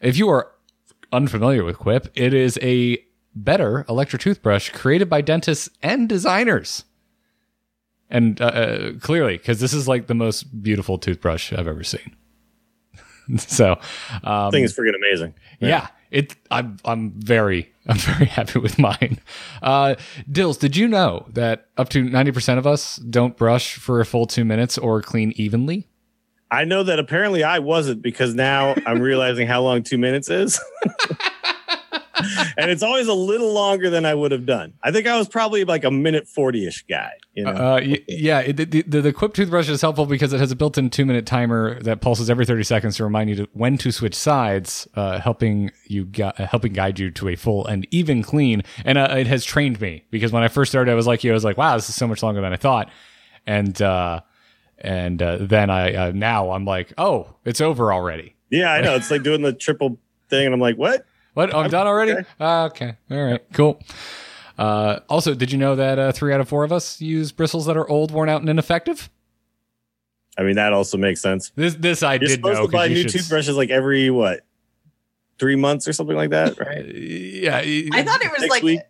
If 0.00 0.16
you 0.18 0.28
are 0.30 0.50
unfamiliar 1.12 1.62
with 1.62 1.78
Quip, 1.78 2.08
it 2.16 2.34
is 2.34 2.58
a 2.60 2.98
better 3.34 3.84
electric 3.88 4.22
toothbrush 4.22 4.70
created 4.70 5.08
by 5.08 5.20
dentists 5.20 5.68
and 5.82 6.08
designers. 6.08 6.84
And 8.10 8.40
uh, 8.40 8.44
uh, 8.44 8.92
clearly, 9.00 9.38
because 9.38 9.60
this 9.60 9.72
is 9.72 9.88
like 9.88 10.06
the 10.06 10.14
most 10.14 10.62
beautiful 10.62 10.98
toothbrush 10.98 11.52
I've 11.52 11.66
ever 11.66 11.82
seen. 11.82 12.14
so, 13.38 13.78
um, 14.22 14.50
thing 14.50 14.64
is 14.64 14.76
freaking 14.76 14.94
amazing. 14.94 15.34
yeah, 15.58 15.88
it. 16.10 16.36
I'm 16.50 16.76
I'm 16.84 17.12
very 17.12 17.72
I'm 17.88 17.96
very 17.96 18.26
happy 18.26 18.58
with 18.58 18.78
mine. 18.78 19.20
Uh, 19.62 19.94
Dills, 20.30 20.58
did 20.58 20.76
you 20.76 20.86
know 20.86 21.26
that 21.32 21.68
up 21.76 21.88
to 21.90 22.02
ninety 22.02 22.30
percent 22.30 22.58
of 22.58 22.66
us 22.66 22.96
don't 22.96 23.36
brush 23.36 23.76
for 23.76 24.00
a 24.00 24.06
full 24.06 24.26
two 24.26 24.44
minutes 24.44 24.78
or 24.78 25.02
clean 25.02 25.32
evenly? 25.36 25.88
I 26.50 26.64
know 26.64 26.84
that 26.84 26.98
apparently 26.98 27.42
I 27.42 27.58
wasn't 27.58 28.00
because 28.00 28.34
now 28.34 28.76
I'm 28.86 29.00
realizing 29.00 29.48
how 29.48 29.62
long 29.62 29.82
two 29.82 29.98
minutes 29.98 30.30
is. 30.30 30.60
and 32.56 32.70
it's 32.70 32.82
always 32.82 33.08
a 33.08 33.14
little 33.14 33.52
longer 33.52 33.90
than 33.90 34.04
I 34.04 34.14
would 34.14 34.32
have 34.32 34.46
done. 34.46 34.74
I 34.82 34.90
think 34.90 35.06
I 35.06 35.16
was 35.16 35.28
probably 35.28 35.64
like 35.64 35.84
a 35.84 35.90
minute 35.90 36.28
40 36.28 36.66
ish 36.66 36.84
guy. 36.88 37.12
You 37.34 37.44
know? 37.44 37.50
Uh, 37.50 37.80
yeah, 38.08 38.40
it, 38.40 38.56
the, 38.56 38.82
the, 38.82 39.00
the 39.00 39.12
Quip 39.12 39.34
toothbrush 39.34 39.68
is 39.68 39.80
helpful 39.80 40.06
because 40.06 40.32
it 40.32 40.40
has 40.40 40.52
a 40.52 40.56
built-in 40.56 40.90
two-minute 40.90 41.26
timer 41.26 41.80
that 41.82 42.00
pulses 42.00 42.30
every 42.30 42.46
30 42.46 42.62
seconds 42.62 42.96
to 42.96 43.04
remind 43.04 43.30
you 43.30 43.36
to, 43.36 43.48
when 43.52 43.76
to 43.78 43.90
switch 43.90 44.14
sides, 44.14 44.86
uh, 44.94 45.18
helping 45.20 45.70
you 45.86 46.04
gu- 46.04 46.22
uh, 46.24 46.46
helping 46.46 46.72
guide 46.72 46.98
you 46.98 47.10
to 47.10 47.28
a 47.28 47.36
full 47.36 47.66
and 47.66 47.86
even 47.90 48.22
clean. 48.22 48.62
And 48.84 48.98
uh, 48.98 49.14
it 49.18 49.26
has 49.26 49.44
trained 49.44 49.80
me 49.80 50.04
because 50.10 50.32
when 50.32 50.42
I 50.42 50.48
first 50.48 50.70
started, 50.70 50.90
I 50.90 50.94
was 50.94 51.06
like 51.06 51.24
you, 51.24 51.30
I 51.30 51.34
was 51.34 51.44
like, 51.44 51.58
wow, 51.58 51.74
this 51.74 51.88
is 51.88 51.94
so 51.94 52.06
much 52.06 52.22
longer 52.22 52.40
than 52.40 52.52
I 52.52 52.56
thought. 52.56 52.90
And 53.46 53.80
uh, 53.82 54.20
and 54.78 55.22
uh, 55.22 55.38
then 55.40 55.70
I 55.70 55.94
uh, 55.94 56.12
now 56.12 56.52
I'm 56.52 56.64
like, 56.64 56.92
oh, 56.98 57.34
it's 57.44 57.60
over 57.60 57.92
already. 57.92 58.34
yeah, 58.50 58.72
I 58.72 58.80
know. 58.80 58.94
It's 58.94 59.10
like 59.10 59.22
doing 59.22 59.42
the 59.42 59.52
triple 59.52 59.98
thing. 60.28 60.46
And 60.46 60.54
I'm 60.54 60.60
like, 60.60 60.76
what? 60.76 61.04
What? 61.34 61.52
Oh, 61.54 61.60
I'm 61.60 61.70
done 61.70 61.86
already? 61.86 62.12
okay. 62.12 62.24
Uh, 62.40 62.64
okay. 62.66 62.96
All 63.10 63.24
right. 63.24 63.42
Cool. 63.52 63.80
Uh, 64.56 65.00
also, 65.08 65.34
did 65.34 65.50
you 65.52 65.58
know 65.58 65.74
that 65.76 65.98
uh, 65.98 66.12
three 66.12 66.32
out 66.32 66.40
of 66.40 66.48
four 66.48 66.64
of 66.64 66.72
us 66.72 67.00
use 67.00 67.32
bristles 67.32 67.66
that 67.66 67.76
are 67.76 67.88
old, 67.88 68.10
worn 68.12 68.28
out, 68.28 68.40
and 68.40 68.48
ineffective? 68.48 69.10
I 70.38 70.42
mean, 70.42 70.56
that 70.56 70.72
also 70.72 70.96
makes 70.96 71.20
sense. 71.20 71.50
This 71.56 71.74
this 71.74 72.02
I 72.02 72.14
You're 72.14 72.20
did 72.20 72.30
supposed 72.30 72.60
know. 72.60 72.66
to 72.66 72.72
buy 72.72 72.88
'cause 72.88 72.90
you 72.90 72.94
new 72.96 73.02
should- 73.02 73.12
toothbrushes 73.12 73.56
like 73.56 73.70
every, 73.70 74.10
what, 74.10 74.40
three 75.38 75.56
months 75.56 75.86
or 75.88 75.92
something 75.92 76.16
like 76.16 76.30
that, 76.30 76.58
right? 76.58 76.84
Yeah, 76.94 77.56
I 77.58 78.02
thought 78.04 78.22
it 78.24 78.30
was 78.32 78.40
Next 78.40 78.50
like 78.50 78.62
week. 78.62 78.80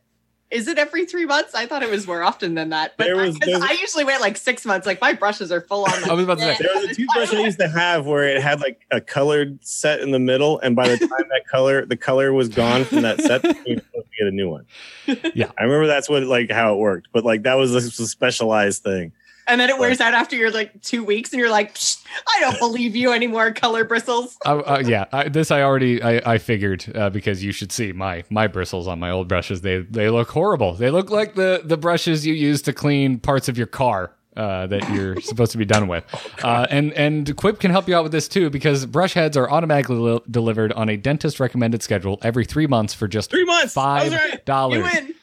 Is 0.54 0.68
it 0.68 0.78
every 0.78 1.04
three 1.04 1.26
months? 1.26 1.54
I 1.54 1.66
thought 1.66 1.82
it 1.82 1.90
was 1.90 2.06
more 2.06 2.22
often 2.22 2.54
than 2.54 2.70
that. 2.70 2.94
But 2.96 3.04
There 3.04 3.16
was- 3.16 3.34
because 3.34 3.60
there's- 3.60 3.70
I 3.70 3.80
usually 3.80 4.04
wait 4.04 4.20
like 4.20 4.36
six 4.36 4.64
months. 4.64 4.86
Like 4.86 5.00
my 5.00 5.12
brushes 5.12 5.50
are 5.52 5.60
full 5.60 5.84
on. 5.84 5.90
Like, 6.02 6.08
I 6.10 6.14
was 6.14 6.24
about 6.24 6.38
to 6.38 6.44
say. 6.44 6.56
There 6.60 6.74
was 6.74 6.84
a 6.90 6.94
toothbrush 6.94 7.34
I 7.34 7.40
used 7.40 7.58
to 7.58 7.68
have 7.68 8.06
where 8.06 8.28
it 8.28 8.40
had 8.40 8.60
like 8.60 8.80
a 8.90 9.00
colored 9.00 9.58
set 9.64 10.00
in 10.00 10.10
the 10.12 10.18
middle, 10.18 10.58
and 10.60 10.74
by 10.76 10.88
the 10.88 10.96
time 10.98 11.08
that 11.08 11.42
color, 11.50 11.84
the 11.84 11.96
color 11.96 12.32
was 12.32 12.48
gone 12.48 12.84
from 12.84 13.02
that 13.02 13.20
set, 13.20 13.42
you 13.44 13.50
were 13.76 13.82
supposed 13.82 14.06
to 14.06 14.16
get 14.18 14.28
a 14.28 14.30
new 14.30 14.48
one. 14.48 14.66
Yeah. 15.34 15.50
I 15.58 15.64
remember 15.64 15.86
that's 15.88 16.08
what 16.08 16.22
like 16.22 16.50
how 16.50 16.74
it 16.74 16.78
worked, 16.78 17.08
but 17.12 17.24
like 17.24 17.42
that 17.42 17.54
was 17.54 17.74
a, 17.74 17.78
a 17.78 18.06
specialized 18.06 18.82
thing. 18.82 19.12
And 19.46 19.60
then 19.60 19.70
it 19.70 19.78
wears 19.78 20.00
out 20.00 20.14
after 20.14 20.36
you're 20.36 20.50
like 20.50 20.80
two 20.82 21.04
weeks, 21.04 21.32
and 21.32 21.40
you're 21.40 21.50
like, 21.50 21.74
"Psh, 21.74 22.02
I 22.36 22.40
don't 22.40 22.58
believe 22.58 22.94
you 22.96 23.12
anymore, 23.12 23.52
color 23.52 23.84
bristles. 23.84 24.36
Uh, 24.44 24.58
uh, 24.58 24.82
yeah, 24.84 25.04
I, 25.12 25.28
this 25.28 25.50
I 25.50 25.62
already 25.62 26.02
I, 26.02 26.34
I 26.34 26.38
figured 26.38 26.90
uh, 26.94 27.10
because 27.10 27.42
you 27.44 27.52
should 27.52 27.72
see 27.72 27.92
my 27.92 28.24
my 28.30 28.46
bristles 28.46 28.86
on 28.88 28.98
my 28.98 29.10
old 29.10 29.28
brushes. 29.28 29.60
They 29.60 29.78
they 29.78 30.10
look 30.10 30.30
horrible. 30.30 30.74
They 30.74 30.90
look 30.90 31.10
like 31.10 31.34
the 31.34 31.62
the 31.64 31.76
brushes 31.76 32.26
you 32.26 32.34
use 32.34 32.62
to 32.62 32.72
clean 32.72 33.18
parts 33.18 33.48
of 33.48 33.56
your 33.58 33.66
car. 33.66 34.12
Uh, 34.36 34.66
that 34.66 34.88
you're 34.92 35.20
supposed 35.20 35.52
to 35.52 35.58
be 35.58 35.64
done 35.64 35.86
with, 35.86 36.04
uh, 36.42 36.66
and 36.68 36.92
and 36.94 37.36
Quip 37.36 37.60
can 37.60 37.70
help 37.70 37.86
you 37.86 37.94
out 37.94 38.02
with 38.02 38.10
this 38.10 38.26
too 38.26 38.50
because 38.50 38.84
brush 38.84 39.14
heads 39.14 39.36
are 39.36 39.48
automatically 39.48 39.94
li- 39.94 40.20
delivered 40.28 40.72
on 40.72 40.88
a 40.88 40.96
dentist 40.96 41.38
recommended 41.38 41.84
schedule 41.84 42.18
every 42.20 42.44
three 42.44 42.66
months 42.66 42.92
for 42.94 43.06
just 43.06 43.30
Three 43.30 43.44
months. 43.44 43.76
I 43.76 44.02
was 44.02 44.12
five 44.12 44.20
right. 44.20 44.32
You 44.32 44.38
dollars. 44.44 44.92
win. 44.92 45.14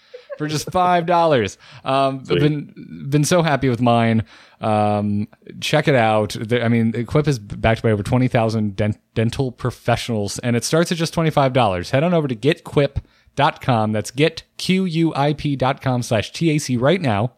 For 0.42 0.48
just 0.48 0.70
five 0.72 1.06
dollars. 1.06 1.58
Um, 1.86 2.26
Sweet. 2.26 2.40
been 2.40 3.06
been 3.10 3.24
so 3.24 3.42
happy 3.42 3.70
with 3.70 3.82
mine. 3.82 4.24
Um, 4.60 5.28
check 5.60 5.88
it 5.88 5.96
out. 5.96 6.36
The- 6.40 6.64
I 6.64 6.68
mean, 6.68 6.94
Equip 6.96 7.28
is 7.28 7.40
backed 7.40 7.82
by 7.84 7.92
over 7.92 8.04
twenty 8.04 8.28
thousand 8.28 8.76
dent- 8.76 9.00
dental 9.14 9.52
professionals, 9.52 10.38
and 10.40 10.56
it 10.56 10.64
starts 10.64 10.92
at 10.92 10.98
just 10.98 11.14
twenty 11.14 11.30
five 11.30 11.54
dollars. 11.54 11.92
Head 11.92 12.04
on 12.04 12.14
over 12.14 12.28
to 12.28 12.36
getquip.com. 12.36 13.92
That's 13.92 14.12
getquip.com 14.12 16.04
slash 16.04 16.32
tac 16.32 16.62
right 16.82 17.02
now. 17.02 17.34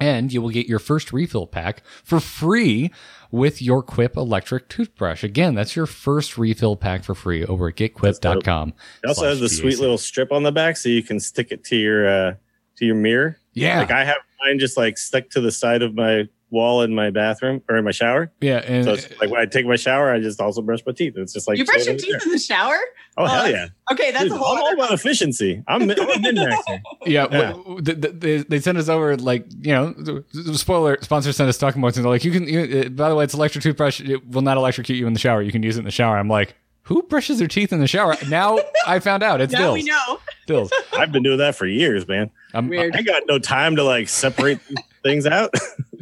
And 0.00 0.32
you 0.32 0.40
will 0.40 0.50
get 0.50 0.66
your 0.66 0.78
first 0.78 1.12
refill 1.12 1.46
pack 1.46 1.82
for 2.02 2.20
free 2.20 2.90
with 3.30 3.60
your 3.62 3.82
Quip 3.82 4.16
electric 4.16 4.68
toothbrush. 4.68 5.22
Again, 5.22 5.54
that's 5.54 5.76
your 5.76 5.86
first 5.86 6.38
refill 6.38 6.76
pack 6.76 7.04
for 7.04 7.14
free 7.14 7.44
over 7.44 7.68
at 7.68 7.76
getquip.com. 7.76 8.72
It 9.04 9.06
also 9.06 9.28
has 9.28 9.38
slash 9.38 9.50
sweet 9.50 9.78
little 9.78 9.98
strip 9.98 10.32
on 10.32 10.42
the 10.42 10.52
back, 10.52 10.76
so 10.76 10.88
you 10.88 11.02
can 11.02 11.20
stick 11.20 11.52
it 11.52 11.64
to 11.64 11.76
your 11.76 12.08
uh, 12.08 12.34
to 12.76 12.86
your 12.86 12.96
mirror. 12.96 13.36
Yeah. 13.52 13.78
Like 13.80 13.90
I 13.90 14.04
have 14.04 14.18
mine 14.44 14.58
just 14.58 14.76
like 14.76 14.98
stuck 14.98 15.28
to 15.30 15.40
the 15.40 15.52
side 15.52 15.82
of 15.82 15.94
my 15.94 16.28
wall 16.50 16.82
in 16.82 16.94
my 16.94 17.10
bathroom 17.10 17.62
or 17.68 17.76
in 17.76 17.84
my 17.84 17.90
shower. 17.92 18.30
Yeah, 18.40 18.58
and 18.66 18.84
So 18.84 18.92
it's 18.94 19.08
like 19.20 19.30
when 19.30 19.40
I 19.40 19.46
take 19.46 19.66
my 19.66 19.76
shower, 19.76 20.12
I 20.12 20.20
just 20.20 20.40
also 20.40 20.62
brush 20.62 20.80
my 20.86 20.92
teeth. 20.92 21.14
It's 21.16 21.32
just 21.32 21.46
like 21.48 21.58
you 21.58 21.64
brush 21.64 21.86
your 21.86 21.96
teeth 21.96 22.10
there. 22.10 22.20
in 22.24 22.30
the 22.30 22.38
shower? 22.38 22.78
Oh 23.16 23.26
hell 23.26 23.42
Oh, 23.44 23.46
yeah! 23.48 23.66
Okay, 23.92 24.10
that's 24.12 24.24
Dude, 24.24 24.32
a 24.32 24.34
I'm 24.36 24.40
whole 24.40 24.58
all 24.58 24.72
about 24.74 24.92
efficiency. 24.92 25.62
I'm, 25.68 25.82
I'm 25.82 25.90
a 25.90 26.18
min 26.20 26.36
maxer. 26.36 26.80
yeah, 27.06 27.26
Yeah. 27.30 27.52
w- 27.52 27.82
th- 27.82 28.00
th- 28.00 28.14
they, 28.18 28.36
they 28.38 28.60
sent 28.60 28.78
us 28.78 28.88
over 28.88 29.16
like 29.16 29.44
you 29.60 29.72
know, 29.74 29.90
the- 29.92 30.24
the 30.32 30.56
spoiler 30.58 30.96
sponsor 31.02 31.32
sent 31.32 31.48
us 31.48 31.58
talking 31.58 31.82
points 31.82 31.96
and 31.98 32.04
they're 32.04 32.12
like, 32.12 32.24
you 32.24 32.30
can. 32.30 32.46
You, 32.48 32.82
uh, 32.86 32.88
by 32.90 33.08
the 33.08 33.14
way, 33.14 33.24
it's 33.24 33.34
electric 33.34 33.62
toothbrush. 33.64 34.00
It 34.00 34.26
will 34.28 34.42
not 34.42 34.56
electrocute 34.56 34.98
you 34.98 35.06
in 35.06 35.12
the 35.12 35.18
shower. 35.18 35.42
You 35.42 35.52
can 35.52 35.62
use 35.62 35.76
it 35.76 35.80
in 35.80 35.84
the 35.84 35.90
shower. 35.90 36.16
I'm 36.18 36.28
like, 36.28 36.54
who 36.82 37.02
brushes 37.02 37.38
their 37.38 37.48
teeth 37.48 37.72
in 37.72 37.80
the 37.80 37.86
shower? 37.88 38.14
Now 38.28 38.58
I 38.86 38.98
found 39.00 39.22
out 39.22 39.40
it's 39.40 39.52
Now 39.60 39.72
we 39.74 39.82
know. 39.82 40.20
Dills. 40.46 40.72
I've 40.92 41.12
been 41.12 41.22
doing 41.22 41.38
that 41.38 41.54
for 41.56 41.66
years, 41.66 42.06
man. 42.08 42.30
I'm, 42.54 42.68
Weird. 42.68 42.96
I 42.96 43.02
got 43.02 43.24
no 43.28 43.38
time 43.38 43.76
to 43.76 43.84
like 43.84 44.08
separate 44.08 44.60
things 45.02 45.26
out. 45.26 45.52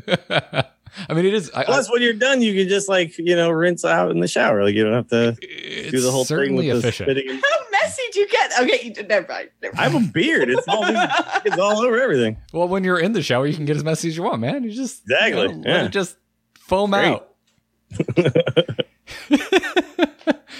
I 1.08 1.14
mean, 1.14 1.26
it 1.26 1.34
is. 1.34 1.50
I, 1.54 1.60
I, 1.60 1.64
Plus, 1.64 1.90
when 1.92 2.02
you're 2.02 2.12
done, 2.14 2.42
you 2.42 2.54
can 2.54 2.68
just 2.68 2.88
like 2.88 3.16
you 3.18 3.36
know 3.36 3.50
rinse 3.50 3.84
out 3.84 4.10
in 4.10 4.20
the 4.20 4.28
shower. 4.28 4.64
Like 4.64 4.74
you 4.74 4.84
don't 4.84 4.94
have 4.94 5.08
to 5.08 5.32
do 5.90 6.00
the 6.00 6.10
whole 6.10 6.24
thing 6.24 6.36
certainly 6.38 6.66
with 6.72 6.82
the 6.82 6.88
efficient. 6.88 7.08
spitting. 7.10 7.30
and- 7.30 7.40
How 7.42 7.70
messy 7.70 8.02
do 8.12 8.20
you 8.20 8.28
get? 8.28 8.50
Okay, 8.60 8.80
you 8.84 8.94
did 8.94 9.08
never 9.08 9.26
mind. 9.28 9.50
Never 9.62 9.78
I 9.78 9.88
have 9.88 9.94
a 9.94 10.06
beard. 10.12 10.48
It's 10.50 10.66
all 10.66 10.84
it's 10.86 11.58
all 11.58 11.78
over 11.84 12.00
everything. 12.00 12.36
Well, 12.52 12.68
when 12.68 12.84
you're 12.84 12.98
in 12.98 13.12
the 13.12 13.22
shower, 13.22 13.46
you 13.46 13.54
can 13.54 13.64
get 13.66 13.76
as 13.76 13.84
messy 13.84 14.08
as 14.08 14.16
you 14.16 14.22
want, 14.24 14.40
man. 14.40 14.64
You 14.64 14.70
just 14.72 15.02
Exactly, 15.02 15.42
you 15.42 15.48
know, 15.48 15.54
let 15.58 15.66
yeah. 15.66 15.84
it 15.84 15.90
just 15.92 16.16
foam 16.58 16.90
Great. 16.90 17.04
out. 17.06 17.34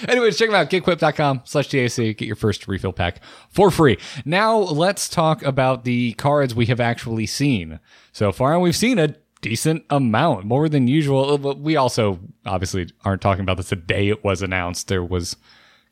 Anyways, 0.07 0.37
check 0.37 0.47
them 0.49 0.55
out. 0.55 0.69
GetQuip.com 0.69 1.41
slash 1.43 1.67
TAC. 1.67 1.95
Get 2.17 2.21
your 2.21 2.35
first 2.37 2.67
refill 2.67 2.93
pack 2.93 3.21
for 3.49 3.69
free. 3.69 3.97
Now, 4.25 4.57
let's 4.57 5.09
talk 5.09 5.43
about 5.43 5.83
the 5.83 6.13
cards 6.13 6.55
we 6.55 6.67
have 6.67 6.79
actually 6.79 7.25
seen. 7.25 7.79
So 8.13 8.31
far, 8.31 8.57
we've 8.59 8.75
seen 8.75 8.97
a 8.97 9.15
decent 9.41 9.85
amount, 9.89 10.45
more 10.45 10.69
than 10.69 10.87
usual. 10.87 11.37
But 11.37 11.59
we 11.59 11.75
also 11.75 12.19
obviously 12.45 12.89
aren't 13.05 13.21
talking 13.21 13.41
about 13.41 13.57
this 13.57 13.69
the 13.69 13.75
day 13.75 14.09
it 14.09 14.23
was 14.23 14.41
announced. 14.41 14.87
There 14.87 15.03
was 15.03 15.35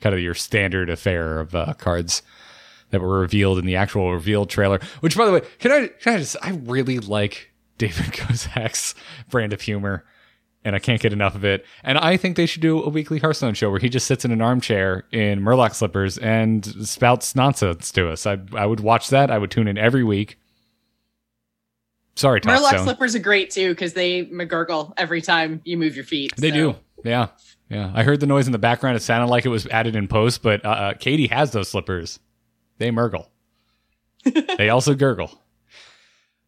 kind 0.02 0.14
of 0.14 0.22
your 0.22 0.34
standard 0.34 0.90
affair 0.90 1.40
of 1.40 1.56
uh, 1.56 1.74
cards 1.74 2.22
that 2.90 3.02
were 3.02 3.20
revealed 3.20 3.58
in 3.58 3.66
the 3.66 3.76
actual 3.76 4.14
revealed 4.14 4.50
trailer. 4.50 4.80
Which, 5.00 5.18
by 5.18 5.26
the 5.26 5.32
way, 5.32 5.42
can 5.60 5.72
I 5.72 5.88
can 5.88 6.16
I 6.16 6.18
just 6.18 6.38
I 6.42 6.52
really 6.52 7.00
like 7.00 7.52
David 7.78 8.06
Kosak's 8.14 8.96
brand 9.30 9.54
of 9.54 9.62
humor, 9.62 10.06
and 10.64 10.76
I 10.76 10.80
can't 10.80 11.02
get 11.02 11.14
enough 11.14 11.36
of 11.36 11.46
it. 11.46 11.66
And 11.84 11.98
I 11.98 12.18
think 12.18 12.36
they 12.36 12.46
should 12.46 12.62
do 12.62 12.82
a 12.82 12.90
weekly 12.90 13.20
Hearthstone 13.20 13.54
show 13.54 13.70
where 13.70 13.80
he 13.80 13.90
just 13.90 14.08
sits 14.08 14.26
in 14.26 14.32
an 14.32 14.42
armchair 14.42 15.06
in 15.12 15.42
Murloc 15.42 15.74
slippers 15.74 16.18
and 16.18 16.66
spouts 16.88 17.36
nonsense 17.36 17.92
to 17.94 18.10
us. 18.10 18.26
I 18.26 18.38
I 18.54 18.66
would 18.66 18.80
watch 18.80 19.10
that. 19.10 19.32
I 19.32 19.38
would 19.38 19.52
tune 19.52 19.68
in 19.68 19.78
every 19.78 20.04
week. 20.04 20.40
Sorry, 22.18 22.42
Murloc 22.42 22.72
Topstone. 22.72 22.84
slippers 22.84 23.16
are 23.16 23.20
great 23.20 23.52
too 23.52 23.70
because 23.70 23.94
they 23.94 24.26
McGurgle 24.26 24.94
every 24.98 25.22
time 25.22 25.62
you 25.66 25.78
move 25.78 25.96
your 25.96 26.06
feet. 26.06 26.34
They 26.36 26.50
so- 26.50 26.56
do. 26.56 26.76
Yeah. 27.04 27.28
Yeah. 27.70 27.92
I 27.94 28.04
heard 28.04 28.20
the 28.20 28.26
noise 28.26 28.48
in 28.48 28.54
the 28.54 28.58
background. 28.58 28.98
It 28.98 29.02
sounded 29.02 29.28
like 29.28 29.46
it 29.46 29.50
was 29.50 29.68
added 29.68 29.96
in 29.96 30.08
post, 30.08 30.42
but 30.42 30.66
uh, 30.66 30.70
uh, 30.70 30.94
Katie 30.94 31.28
has 31.28 31.52
those 31.52 31.70
slippers. 31.70 32.20
They 32.80 32.92
murgle. 32.92 33.28
they 34.58 34.70
also 34.70 34.94
gurgle. 34.96 35.32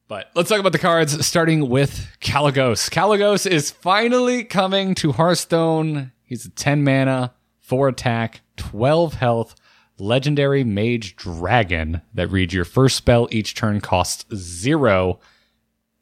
But 0.07 0.31
let's 0.33 0.49
talk 0.49 0.59
about 0.59 0.71
the 0.71 0.79
cards, 0.79 1.23
starting 1.25 1.69
with 1.69 2.07
Kalecgos. 2.19 2.89
Kalecgos 2.89 3.45
is 3.45 3.69
finally 3.69 4.43
coming 4.43 4.95
to 4.95 5.11
Hearthstone. 5.11 6.13
He's 6.23 6.45
a 6.45 6.49
10 6.49 6.83
mana, 6.83 7.35
4 7.59 7.89
attack, 7.89 8.41
12 8.57 9.13
health, 9.13 9.55
legendary 9.99 10.63
mage 10.63 11.15
dragon 11.15 12.01
that 12.15 12.29
reads 12.29 12.55
your 12.55 12.65
first 12.65 12.95
spell 12.95 13.27
each 13.29 13.53
turn 13.53 13.81
costs 13.81 14.25
0. 14.33 15.19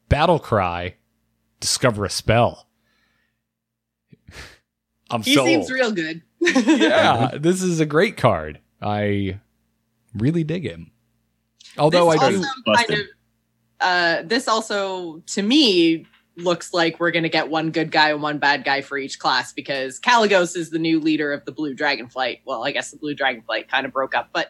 Battle 0.08 0.38
cry, 0.38 0.94
discover 1.60 2.04
a 2.04 2.10
spell. 2.10 2.66
I'm 5.10 5.22
He 5.22 5.34
sold. 5.34 5.46
seems 5.48 5.70
real 5.70 5.92
good. 5.92 6.22
yeah, 6.40 7.32
this 7.38 7.62
is 7.62 7.80
a 7.80 7.86
great 7.86 8.16
card. 8.16 8.60
I 8.80 9.40
really 10.14 10.44
dig 10.44 10.64
him. 10.64 10.92
Although 11.76 12.10
this 12.12 12.20
I 12.20 12.30
do, 12.30 12.36
also 12.38 12.48
Busted. 12.64 12.88
kind 12.88 13.00
of 13.00 13.06
uh, 13.80 14.22
this 14.24 14.48
also 14.48 15.18
to 15.26 15.42
me 15.42 16.04
looks 16.36 16.72
like 16.72 17.00
we're 17.00 17.10
going 17.10 17.22
to 17.24 17.28
get 17.28 17.48
one 17.48 17.70
good 17.70 17.90
guy 17.90 18.10
and 18.10 18.22
one 18.22 18.38
bad 18.38 18.64
guy 18.64 18.80
for 18.80 18.96
each 18.98 19.18
class 19.18 19.52
because 19.52 19.98
Kalecgos 20.00 20.56
is 20.56 20.70
the 20.70 20.78
new 20.78 21.00
leader 21.00 21.32
of 21.32 21.44
the 21.44 21.52
Blue 21.52 21.74
Dragonflight. 21.74 22.40
Well, 22.44 22.64
I 22.64 22.70
guess 22.70 22.90
the 22.92 22.96
Blue 22.96 23.14
Dragonflight 23.14 23.68
kind 23.68 23.84
of 23.86 23.92
broke 23.92 24.14
up, 24.14 24.30
but 24.32 24.48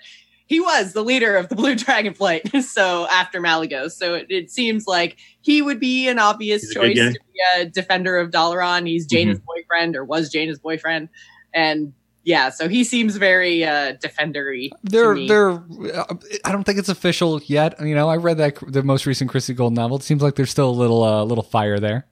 he 0.49 0.61
was 0.61 0.95
the 0.95 1.05
leader 1.05 1.37
of 1.37 1.49
the 1.49 1.55
Blue 1.55 1.75
Dragon 1.75 2.15
flight. 2.15 2.51
so 2.65 3.07
after 3.09 3.41
Malygos, 3.41 3.93
so 3.93 4.15
it, 4.15 4.27
it 4.31 4.51
seems 4.51 4.87
like 4.87 5.17
he 5.43 5.63
would 5.63 5.79
be 5.79 6.09
an 6.09 6.19
obvious 6.19 6.63
He's 6.63 6.75
choice 6.75 6.97
to 6.97 7.13
be 7.13 7.41
a 7.61 7.67
defender 7.67 8.17
of 8.17 8.31
Dalaran. 8.31 8.89
He's 8.89 9.07
Jaina's 9.07 9.41
boyfriend 9.41 9.95
or 9.95 10.05
was 10.05 10.33
Jaina's 10.33 10.59
boyfriend, 10.59 11.11
and 11.55 11.93
yeah, 12.25 12.51
so 12.51 12.69
he 12.69 12.85
seems 12.85 13.17
very 13.17 13.65
uh, 13.65 13.95
defendery. 13.95 14.71
to 14.71 14.77
they're 14.83 15.15
me. 15.15 15.29
they're. 15.29 15.51
uh, 15.51 16.15
I 16.45 16.53
don't 16.53 16.65
think 16.65 16.79
it's 16.79 16.89
official 16.89 17.41
yet. 17.45 17.81
You 17.81 17.95
know, 17.95 18.09
I 18.09 18.17
read 18.17 18.39
that 18.39 18.59
the 18.67 18.83
most 18.83 19.07
recent 19.07 19.31
Christie 19.31 19.55
Golden 19.55 19.75
novel. 19.75 19.99
It 19.99 20.03
seems 20.03 20.23
like 20.23 20.35
there's 20.35 20.51
still 20.51 20.71
a 20.71 20.73
little 20.73 21.03
uh, 21.03 21.25
little 21.25 21.45
fire 21.45 21.79
there. 21.79 22.07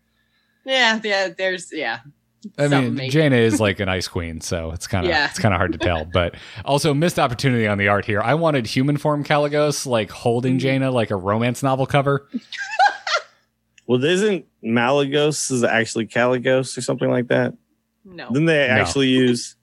yeah, 0.65 1.01
yeah. 1.03 1.29
There's 1.37 1.71
yeah. 1.73 2.01
I 2.59 2.63
Something 2.63 2.81
mean, 2.85 2.95
maybe. 2.95 3.11
Jaina 3.11 3.37
is 3.37 3.61
like 3.61 3.81
an 3.81 3.89
ice 3.89 4.09
queen, 4.09 4.41
so 4.41 4.71
it's 4.73 4.87
kind 4.87 5.05
of 5.07 5.11
Yeah. 5.11 5.27
it's 5.29 5.39
kind 5.39 5.55
of 5.55 5.59
hard 5.59 5.73
to 5.73 5.79
tell. 5.79 6.05
But 6.05 6.35
also 6.65 6.93
missed 6.95 7.19
opportunity 7.19 7.67
on 7.67 7.79
the 7.79 7.89
art 7.89 8.05
here. 8.05 8.21
I 8.21 8.35
wanted 8.35 8.67
human 8.67 8.97
form 8.97 9.25
Kalecgos 9.25 9.87
like 9.87 10.11
holding 10.11 10.55
Mm-hmm. 10.55 10.59
Jaina 10.59 10.91
like 10.91 11.11
a 11.11 11.17
romance 11.17 11.63
novel 11.63 11.87
cover. 11.87 12.29
Well, 13.89 14.03
isn't 14.03 14.45
Malygos 14.65 15.51
is 15.53 15.63
actually 15.63 16.09
Kalecgos 16.09 16.77
or 16.77 16.81
something 16.81 17.09
like 17.09 17.29
that? 17.29 17.55
No. 18.05 18.27
Didn't 18.29 18.47
they 18.47 18.67
No. 18.67 18.75
actually 18.75 19.07
use 19.09 19.55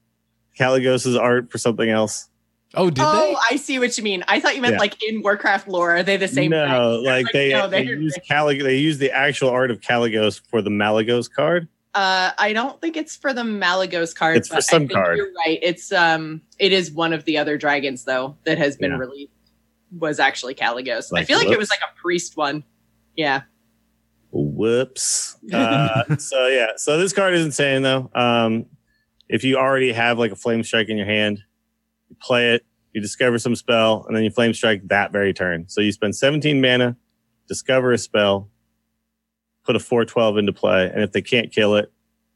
Kalecgos's 0.57 1.17
art 1.17 1.51
for 1.51 1.57
something 1.57 1.89
else? 1.89 2.29
Oh, 2.73 2.89
did 2.89 3.03
oh, 3.03 3.11
they? 3.11 3.34
Oh, 3.36 3.39
I 3.51 3.57
see 3.57 3.79
what 3.79 3.97
you 3.97 4.03
mean. 4.03 4.23
I 4.29 4.39
thought 4.39 4.55
you 4.55 4.61
meant 4.61 4.75
Yeah. 4.75 4.79
like 4.79 5.03
in 5.03 5.21
Warcraft 5.21 5.67
lore. 5.67 5.91
Are 5.97 6.03
they 6.03 6.15
the 6.15 6.29
same? 6.29 6.51
no, 6.51 7.01
like 7.03 7.25
Like, 7.25 7.34
they, 7.34 7.49
no, 7.51 7.67
they 7.67 7.84
they're- 7.86 7.99
use 7.99 8.17
Calig 8.29 8.63
they 8.63 8.77
use 8.77 8.97
the 8.97 9.11
actual 9.11 9.49
art 9.49 9.69
of 9.71 9.81
Kalecgos 9.81 10.39
for 10.49 10.61
the 10.61 10.69
Malygos 10.69 11.29
card. 11.29 11.67
Uh, 11.93 12.31
I 12.37 12.53
don't 12.53 12.81
think 12.81 12.97
it's 12.97 13.15
for 13.15 13.33
the 13.33 13.43
Malygos 13.43 14.15
card. 14.15 14.37
It's 14.37 14.47
for 14.47 14.61
some 14.61 14.83
I 14.83 14.93
card. 14.93 15.17
You're 15.17 15.31
right. 15.45 15.59
It's 15.61 15.91
um, 15.91 16.41
it 16.59 16.71
is 16.71 16.91
one 16.91 17.13
of 17.13 17.23
the 17.25 17.37
other 17.37 17.57
dragons 17.57 18.03
though 18.03 18.35
that 18.45 18.57
has 18.57 18.77
been 18.77 18.91
Yeah. 18.91 18.97
released. 18.97 19.31
Was 19.99 20.19
actually 20.19 20.55
Kalecgos. 20.55 21.09
I 21.13 21.17
Like, 21.19 21.27
feel 21.27 21.37
like 21.37 21.49
it 21.51 21.59
was 21.59 21.69
like 21.69 21.81
a 21.81 21.99
priest 22.01 22.35
one. 22.35 22.63
Yeah. 23.15 23.43
Whoops. 24.31 25.37
Uh, 25.53 26.15
so 26.17 26.47
yeah, 26.47 26.67
so 26.77 26.97
this 26.97 27.13
card 27.13 27.33
is 27.35 27.45
insane 27.45 27.83
though. 27.83 28.09
Um, 28.15 28.65
if 29.29 29.43
you 29.43 29.57
already 29.57 29.91
have 29.91 30.17
like 30.17 30.31
a 30.31 30.35
flame 30.35 30.63
strike 30.63 30.89
in 30.89 30.97
your 30.97 31.05
hand, 31.05 31.43
you 32.09 32.15
play 32.21 32.53
it, 32.55 32.65
you 32.93 33.01
discover 33.01 33.37
some 33.37 33.55
spell, 33.55 34.05
and 34.07 34.15
then 34.15 34.23
you 34.23 34.31
flame 34.31 34.53
strike 34.53 34.87
that 34.87 35.11
very 35.11 35.33
turn. 35.33 35.65
So 35.67 35.81
you 35.81 35.91
spend 35.91 36.15
17 36.15 36.59
mana, 36.61 36.95
discover 37.47 37.91
a 37.91 37.97
spell, 37.97 38.49
put 39.64 39.76
a 39.76 39.80
412 39.80 40.38
into 40.38 40.53
play, 40.53 40.89
and 40.93 41.01
if 41.03 41.11
they 41.11 41.22
can't 41.22 41.51
kill 41.51 41.76
it, 41.76 41.91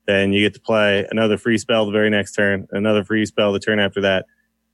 then 0.06 0.32
you 0.34 0.42
get 0.44 0.54
to 0.54 0.60
play 0.62 1.06
another 1.12 1.38
free 1.38 1.58
spell 1.58 1.86
the 1.86 1.92
very 1.92 2.10
next 2.10 2.32
turn, 2.34 2.68
another 2.72 3.04
free 3.04 3.26
spell 3.26 3.52
the 3.52 3.60
turn 3.60 3.80
after 3.80 4.00
that, 4.02 4.26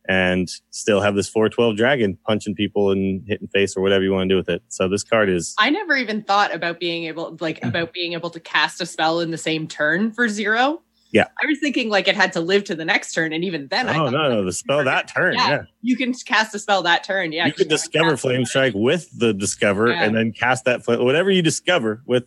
and 0.08 0.50
still 0.70 1.02
have 1.02 1.16
this 1.16 1.28
412 1.30 1.76
dragon 1.78 2.18
punching 2.26 2.56
people 2.56 2.92
and 2.92 3.24
hitting 3.28 3.48
face 3.48 3.76
or 3.76 3.82
whatever 3.82 4.04
you 4.04 4.12
want 4.12 4.28
to 4.30 4.34
do 4.34 4.38
with 4.38 4.50
it. 4.50 4.62
So 4.68 4.88
this 4.88 5.04
card 5.04 5.30
is 5.30 5.56
I 5.58 5.70
never 5.70 5.96
even 5.96 6.22
thought 6.24 6.54
about 6.54 6.80
being 6.80 7.06
able 7.06 7.38
like 7.40 7.62
Hmm. 7.62 7.70
about 7.70 7.94
being 7.94 8.14
able 8.14 8.30
to 8.32 8.40
cast 8.40 8.82
a 8.82 8.86
spell 8.86 9.22
in 9.22 9.32
the 9.32 9.38
same 9.38 9.68
turn 9.68 10.12
for 10.12 10.28
zero. 10.30 10.82
Yeah. 11.12 11.26
I 11.42 11.46
was 11.46 11.60
thinking 11.60 11.90
like 11.90 12.08
it 12.08 12.16
had 12.16 12.34
to 12.34 12.42
live 12.42 12.64
to 12.66 12.76
the 12.76 12.86
next 12.86 13.14
turn, 13.14 13.34
and 13.34 13.44
even 13.46 13.68
then, 13.70 13.88
I 13.88 13.98
oh 13.98 14.10
no, 14.10 14.30
no, 14.30 14.44
the 14.44 14.52
spell 14.52 14.84
that 14.84 15.08
turn, 15.08 15.36
Yeah. 15.36 15.50
yeah. 15.50 15.62
you 15.82 15.96
can 15.96 16.12
cast 16.14 16.54
a 16.56 16.60
spell 16.60 16.82
that 16.84 17.04
turn. 17.04 17.32
Yeah, 17.32 17.46
you 17.46 17.54
could 17.54 17.70
just 17.70 17.86
discover 17.92 18.18
flame 18.18 18.46
strike 18.46 18.74
with 18.76 19.10
the 19.18 19.32
discover 19.34 19.90
Yeah. 19.90 20.04
and 20.04 20.16
then 20.16 20.32
cast 20.32 20.66
that 20.66 20.84
flame 20.84 21.04
whatever 21.04 21.30
you 21.32 21.42
discover 21.44 22.02
with 22.06 22.26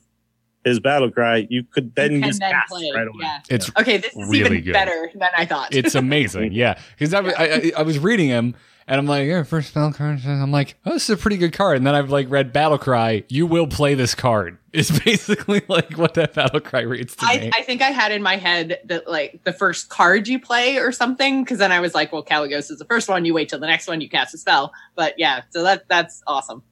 his 0.66 0.80
battle 0.80 1.10
cry 1.10 1.46
you 1.48 1.62
could 1.62 1.94
then 1.94 2.12
You 2.12 2.22
just 2.22 2.40
then 2.40 2.52
cast 2.52 2.70
play, 2.70 2.90
right 2.94 3.06
away 3.06 3.20
yeah. 3.20 3.38
It's 3.48 3.70
Okay, 3.78 3.98
this 3.98 4.14
is 4.14 4.28
Really 4.28 4.58
even 4.58 4.64
good. 4.64 4.72
better 4.72 5.10
than 5.14 5.28
I 5.36 5.46
thought. 5.46 5.74
It's 5.74 5.94
amazing, 6.06 6.52
yeah. 6.52 6.78
Because 6.98 7.14
I, 7.14 7.20
I, 7.20 7.44
I, 7.44 7.72
I 7.78 7.82
was 7.82 7.98
reading 7.98 8.28
him, 8.28 8.54
and 8.88 8.98
I'm 8.98 9.06
like, 9.06 9.26
yeah, 9.26 9.42
first 9.42 9.70
spell 9.70 9.92
card. 9.92 10.20
I'm 10.24 10.52
like, 10.52 10.76
oh, 10.86 10.92
this 10.92 11.04
is 11.04 11.10
a 11.10 11.16
pretty 11.16 11.36
good 11.38 11.52
card. 11.52 11.76
And 11.76 11.86
then 11.86 11.94
I've 11.94 12.10
like 12.10 12.30
read 12.30 12.52
Battle 12.52 12.78
Cry. 12.78 13.24
You 13.28 13.46
will 13.46 13.66
play 13.66 13.94
this 13.94 14.14
card. 14.14 14.58
It's 14.76 14.90
basically 15.00 15.62
like 15.68 15.94
what 15.96 16.12
that 16.14 16.34
Battle 16.34 16.60
Cry 16.60 16.82
reads 16.82 17.16
to 17.16 17.24
I, 17.24 17.38
me. 17.38 17.50
I 17.54 17.62
think 17.62 17.80
I 17.80 17.88
had 17.88 18.12
in 18.12 18.22
my 18.22 18.36
head 18.36 18.78
that 18.84 19.08
like 19.08 19.42
the 19.44 19.52
first 19.54 19.88
card 19.88 20.28
you 20.28 20.38
play 20.38 20.76
or 20.76 20.92
something, 20.92 21.42
because 21.42 21.56
then 21.58 21.72
I 21.72 21.80
was 21.80 21.94
like, 21.94 22.12
well, 22.12 22.22
Kalecgos 22.22 22.70
is 22.70 22.78
the 22.78 22.84
first 22.84 23.08
one. 23.08 23.24
You 23.24 23.32
wait 23.32 23.48
till 23.48 23.58
the 23.58 23.66
next 23.66 23.88
one, 23.88 24.02
you 24.02 24.10
cast 24.10 24.34
a 24.34 24.38
spell. 24.38 24.74
But 24.94 25.14
yeah, 25.18 25.44
so 25.48 25.62
that 25.62 25.88
that's 25.88 26.22
awesome. 26.26 26.62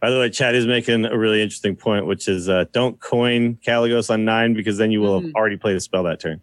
By 0.00 0.10
the 0.10 0.18
way 0.18 0.30
chad 0.30 0.54
is 0.54 0.66
making 0.66 1.04
a 1.04 1.16
really 1.18 1.42
interesting 1.42 1.76
point 1.76 2.06
which 2.06 2.28
is 2.28 2.48
uh, 2.48 2.64
don't 2.72 2.98
coin 3.00 3.56
Kalecgos 3.66 4.10
on 4.10 4.24
nine 4.24 4.54
because 4.54 4.78
then 4.78 4.90
you 4.90 5.00
will 5.00 5.20
have 5.20 5.30
Mhm. 5.30 5.34
already 5.34 5.56
played 5.56 5.76
a 5.76 5.80
spell 5.80 6.02
that 6.04 6.20
turn 6.20 6.40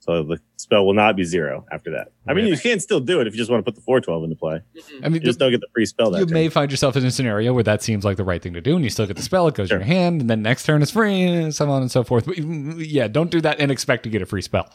So 0.00 0.24
the 0.24 0.38
spell 0.56 0.84
will 0.84 0.94
not 0.94 1.14
be 1.14 1.22
zero 1.22 1.64
after 1.70 1.92
that. 1.92 2.08
I 2.26 2.34
mean, 2.34 2.46
you 2.48 2.56
can 2.58 2.80
still 2.80 2.98
do 2.98 3.20
it 3.20 3.28
if 3.28 3.34
you 3.34 3.38
just 3.38 3.50
want 3.52 3.64
to 3.64 3.70
put 3.70 3.76
the 3.76 3.82
412 3.82 4.24
into 4.24 4.34
play. 4.36 4.60
I 5.00 5.08
mean, 5.08 5.14
You 5.14 5.26
just 5.26 5.38
don't 5.38 5.52
get 5.52 5.60
the 5.60 5.68
free 5.72 5.86
spell 5.86 6.10
that 6.10 6.18
you 6.18 6.26
turn. 6.26 6.34
may 6.34 6.48
find 6.48 6.72
yourself 6.72 6.96
in 6.96 7.06
a 7.06 7.10
scenario 7.12 7.52
where 7.54 7.62
that 7.62 7.82
seems 7.82 8.04
like 8.04 8.16
the 8.16 8.24
right 8.24 8.42
thing 8.42 8.52
to 8.54 8.60
do, 8.60 8.74
and 8.74 8.82
you 8.82 8.90
still 8.90 9.06
get 9.06 9.16
the 9.16 9.22
spell. 9.22 9.46
It 9.46 9.54
goes 9.54 9.68
Sure. 9.68 9.78
in 9.78 9.86
your 9.86 9.94
hand, 9.96 10.20
and 10.20 10.28
then 10.28 10.42
next 10.42 10.64
turn 10.64 10.82
is 10.82 10.90
free, 10.90 11.22
and 11.22 11.54
so 11.54 11.70
on 11.70 11.82
and 11.82 11.90
so 11.90 12.02
forth. 12.02 12.26
But 12.26 12.36
yeah, 12.38 13.06
don't 13.06 13.30
do 13.30 13.40
that 13.42 13.60
and 13.60 13.70
expect 13.70 14.02
to 14.02 14.08
get 14.10 14.22
a 14.22 14.26
free 14.26 14.42
spell. 14.42 14.68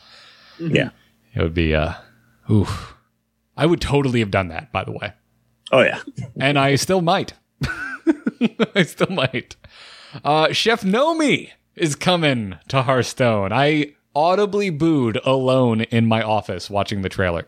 Yeah. 0.62 0.92
It 1.36 1.42
would 1.42 1.54
be, 1.54 1.76
uh, 1.76 1.92
oof. 2.50 2.96
I 3.58 3.66
would 3.66 3.82
totally 3.82 4.22
have 4.22 4.32
done 4.32 4.48
that, 4.48 4.72
by 4.72 4.86
the 4.86 4.94
way, 4.94 5.12
Oh 5.74 5.82
yeah. 5.82 6.00
and 6.40 6.58
I 6.58 6.76
still 6.76 7.02
might. 7.02 7.34
I 8.76 8.84
still 8.84 9.10
might. 9.10 9.56
Uh, 10.24 10.52
Chef 10.54 10.82
Nomi 10.82 11.50
is 11.76 11.96
coming 11.96 12.58
to 12.70 12.82
Hearthstone. 12.84 13.52
I 13.52 13.94
audibly 14.16 14.70
booed 14.70 15.20
alone 15.24 15.82
in 15.82 16.06
my 16.08 16.22
office 16.22 16.70
watching 16.70 17.02
the 17.02 17.10
trailer 17.10 17.46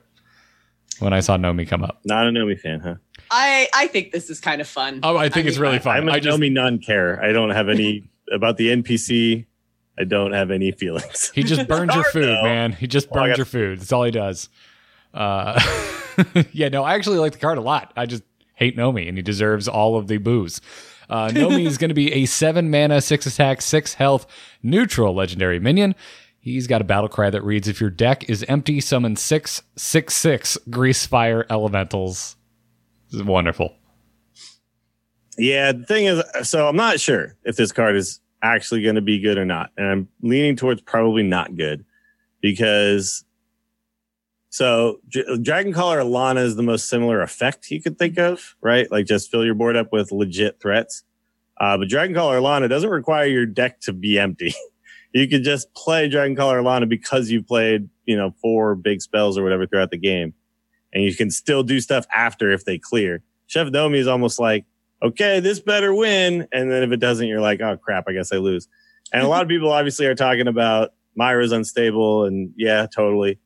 when 0.99 1.13
I 1.13 1.19
saw 1.21 1.37
Nomi 1.37 1.67
come 1.67 1.83
up. 1.83 1.99
Not 2.05 2.27
a 2.27 2.31
Nomi 2.31 2.59
fan, 2.59 2.79
huh? 2.81 2.95
I 3.31 3.67
I 3.73 3.87
think 3.87 4.11
this 4.11 4.29
is 4.29 4.39
kind 4.39 4.59
of 4.61 4.67
fun. 4.67 4.99
Oh, 5.03 5.15
I 5.17 5.29
think 5.29 5.47
it's 5.47 5.57
mean, 5.57 5.63
really 5.63 5.79
fun. 5.79 5.97
I'm 5.97 6.09
a 6.09 6.13
I 6.13 6.19
just, 6.19 6.37
Nomi 6.39 6.51
non 6.51 6.79
care. 6.79 7.21
I 7.23 7.31
don't 7.31 7.51
have 7.51 7.69
any 7.69 8.09
about 8.31 8.57
the 8.57 8.67
NPC. 8.69 9.45
I 9.97 10.03
don't 10.05 10.31
have 10.31 10.49
any 10.51 10.71
feelings. 10.71 11.31
He 11.35 11.43
just 11.43 11.67
burns 11.67 11.93
your 11.93 12.03
food, 12.05 12.25
though. 12.25 12.43
man. 12.43 12.71
He 12.71 12.87
just 12.87 13.11
Well, 13.11 13.23
I 13.23 13.27
burns 13.27 13.31
got- 13.33 13.37
your 13.39 13.45
food. 13.45 13.79
That's 13.81 13.91
all 13.91 14.03
he 14.03 14.11
does. 14.11 14.49
Uh, 15.13 15.59
yeah, 16.53 16.69
no, 16.69 16.83
I 16.83 16.93
actually 16.95 17.17
like 17.17 17.33
the 17.33 17.39
card 17.39 17.57
a 17.57 17.61
lot. 17.61 17.91
I 17.97 18.05
just 18.05 18.23
hate 18.59 18.77
Nomi, 18.77 19.07
and 19.07 19.17
he 19.17 19.23
deserves 19.23 19.67
all 19.67 19.97
of 19.97 20.07
the 20.07 20.17
booze. 20.17 20.59
Uh, 21.09 21.29
Nomi 21.29 21.65
is 21.65 21.77
going 21.77 21.89
to 21.89 21.95
be 21.95 22.11
a 22.13 22.25
seven 22.25 22.69
mana, 22.69 23.01
six 23.01 23.25
attack, 23.25 23.61
six 23.61 23.95
health, 23.95 24.27
neutral 24.61 25.15
legendary 25.15 25.59
minion. 25.59 25.95
He's 26.39 26.67
got 26.67 26.81
a 26.81 26.83
battle 26.83 27.09
cry 27.09 27.29
that 27.29 27.43
reads: 27.43 27.67
If 27.67 27.81
your 27.81 27.89
deck 27.89 28.29
is 28.29 28.43
empty, 28.47 28.79
summon 28.81 29.15
six, 29.15 29.63
six, 29.75 30.13
six 30.13 30.57
grease 30.69 31.05
fire 31.05 31.45
elementals. 31.49 32.35
This 33.09 33.21
is 33.21 33.25
wonderful. 33.25 33.73
Yeah, 35.37 35.71
the 35.71 35.85
thing 35.85 36.05
is, 36.05 36.21
so 36.43 36.67
I'm 36.67 36.75
not 36.75 36.99
sure 36.99 37.37
if 37.45 37.55
this 37.55 37.71
card 37.71 37.95
is 37.95 38.19
actually 38.43 38.83
going 38.83 38.95
to 38.95 39.01
be 39.01 39.19
good 39.19 39.37
or 39.37 39.45
not, 39.45 39.71
and 39.77 39.87
I'm 39.87 40.07
leaning 40.21 40.55
towards 40.57 40.81
probably 40.81 41.23
not 41.23 41.55
good 41.55 41.85
because. 42.41 43.23
So, 44.49 44.99
Dr- 45.07 45.27
Dragoncaller 45.39 46.03
Alanna 46.03 46.43
is 46.43 46.55
the 46.55 46.63
most 46.63 46.89
similar 46.89 47.21
effect 47.21 47.69
you 47.69 47.81
could 47.81 47.99
think 47.99 48.17
of, 48.17 48.55
right? 48.61 48.89
Like 48.91 49.05
just 49.05 49.29
fill 49.29 49.45
your 49.45 49.55
board 49.55 49.75
up 49.75 49.91
with 49.91 50.11
legit 50.11 50.59
threats. 50.59 51.03
Uh, 51.59 51.77
but 51.77 51.87
Dragoncaller 51.87 52.41
Alanna 52.41 52.69
doesn't 52.69 52.89
require 52.89 53.25
your 53.25 53.45
deck 53.45 53.79
to 53.81 53.93
be 53.93 54.17
empty. 54.17 54.53
you 55.13 55.27
could 55.27 55.43
just 55.43 55.73
play 55.73 56.09
Dragoncaller 56.09 56.63
Alanna 56.63 56.89
because 56.89 57.29
you 57.29 57.43
played, 57.43 57.89
you 58.05 58.17
know, 58.17 58.33
four 58.41 58.75
big 58.75 59.01
spells 59.01 59.37
or 59.37 59.43
whatever 59.43 59.67
throughout 59.67 59.91
the 59.91 59.97
game, 59.97 60.33
and 60.93 61.03
you 61.03 61.15
can 61.15 61.29
still 61.29 61.63
do 61.63 61.79
stuff 61.79 62.05
after 62.15 62.51
if 62.51 62.65
they 62.65 62.77
clear. 62.77 63.21
Chef 63.47 63.67
Nomi 63.67 63.97
is 63.97 64.07
almost 64.07 64.39
like 64.39 64.65
okay, 65.01 65.39
this 65.39 65.59
better 65.59 65.93
win. 65.93 66.47
And 66.51 66.71
then 66.71 66.83
if 66.83 66.91
it 66.91 66.99
doesn't, 66.99 67.27
you're 67.27 67.41
like, 67.41 67.61
oh 67.61 67.77
crap, 67.77 68.05
I 68.07 68.13
guess 68.13 68.31
I 68.31 68.37
lose. 68.37 68.67
And 69.13 69.23
a 69.23 69.27
lot 69.27 69.41
of 69.41 69.47
people 69.49 69.71
obviously 69.71 70.05
are 70.05 70.15
talking 70.15 70.47
about 70.47 70.93
Myra's 71.15 71.51
unstable 71.51 72.25
and 72.25 72.53
yeah, 72.55 72.85
totally. 72.93 73.39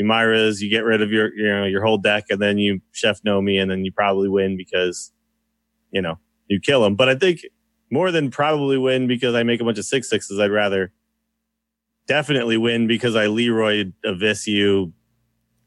You 0.00 0.06
Myra's, 0.06 0.62
you 0.62 0.70
get 0.70 0.82
rid 0.82 1.02
of 1.02 1.12
your, 1.12 1.30
you 1.34 1.46
know, 1.46 1.66
your 1.66 1.84
whole 1.84 1.98
deck 1.98 2.24
and 2.30 2.40
then 2.40 2.56
you 2.56 2.80
chef 2.92 3.20
Nomi 3.20 3.60
and 3.60 3.70
then 3.70 3.84
you 3.84 3.92
probably 3.92 4.30
win 4.30 4.56
because, 4.56 5.12
you 5.90 6.00
know, 6.00 6.18
you 6.48 6.58
kill 6.58 6.86
him. 6.86 6.94
But 6.94 7.10
I 7.10 7.16
think 7.16 7.40
more 7.90 8.10
than 8.10 8.30
probably 8.30 8.78
win 8.78 9.06
because 9.06 9.34
I 9.34 9.42
make 9.42 9.60
a 9.60 9.64
bunch 9.64 9.76
of 9.76 9.84
six 9.84 10.08
sixes, 10.08 10.40
I'd 10.40 10.50
rather 10.50 10.90
definitely 12.06 12.56
win 12.56 12.86
because 12.86 13.14
I 13.14 13.26
Leeroy 13.26 13.92
Avis 14.02 14.46
you, 14.46 14.94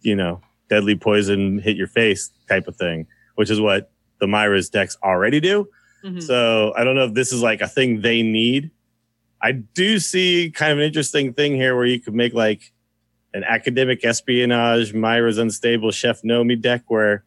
you 0.01 0.15
know, 0.15 0.41
deadly 0.67 0.95
poison 0.95 1.59
hit 1.59 1.77
your 1.77 1.85
face 1.85 2.31
type 2.49 2.67
of 2.67 2.75
thing, 2.75 3.05
which 3.35 3.51
is 3.51 3.61
what 3.61 3.91
the 4.19 4.25
Myra's 4.25 4.67
decks 4.67 4.97
already 5.03 5.41
do. 5.41 5.69
Mhm. 6.03 6.23
So 6.23 6.73
I 6.75 6.83
don't 6.83 6.95
know 6.95 7.05
if 7.05 7.13
this 7.13 7.31
is 7.31 7.43
like 7.43 7.61
a 7.61 7.67
thing 7.67 8.01
they 8.01 8.23
need. 8.23 8.71
I 9.43 9.51
do 9.51 9.99
see 9.99 10.49
kind 10.49 10.71
of 10.71 10.79
an 10.79 10.85
interesting 10.85 11.33
thing 11.33 11.53
here 11.53 11.75
where 11.75 11.85
you 11.85 11.99
could 11.99 12.15
make 12.15 12.33
like 12.33 12.71
an 13.33 13.43
academic 13.43 14.05
espionage, 14.05 14.93
Myra's 14.93 15.37
unstable 15.37 15.91
chef 15.91 16.21
Nomi 16.21 16.59
deck 16.59 16.83
where 16.87 17.23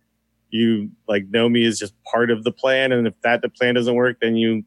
you 0.50 0.90
like 1.08 1.30
Nomi 1.30 1.64
is 1.64 1.78
just 1.78 1.94
part 2.04 2.30
of 2.30 2.44
the 2.44 2.52
plan. 2.52 2.92
And 2.92 3.06
if 3.06 3.14
that 3.22 3.42
the 3.42 3.48
plan 3.48 3.74
doesn't 3.74 3.94
work, 3.94 4.18
then 4.20 4.36
you, 4.36 4.64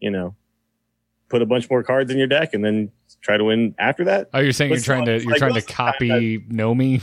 you 0.00 0.10
know, 0.10 0.34
put 1.28 1.42
a 1.42 1.46
bunch 1.46 1.70
more 1.70 1.82
cards 1.82 2.10
in 2.10 2.18
your 2.18 2.26
deck 2.26 2.52
and 2.52 2.64
then 2.64 2.90
try 3.22 3.36
to 3.36 3.44
win 3.44 3.74
after 3.78 4.04
that. 4.04 4.28
Oh, 4.34 4.40
you're 4.40 4.52
saying 4.52 4.70
What's 4.70 4.86
you're 4.86 4.96
trying 4.96 5.06
to 5.06 5.20
you're 5.22 5.30
like, 5.30 5.38
trying 5.38 5.54
to 5.54 5.60
the 5.60 5.66
time 5.66 5.92
copy 5.92 6.38
Nomi? 6.40 7.02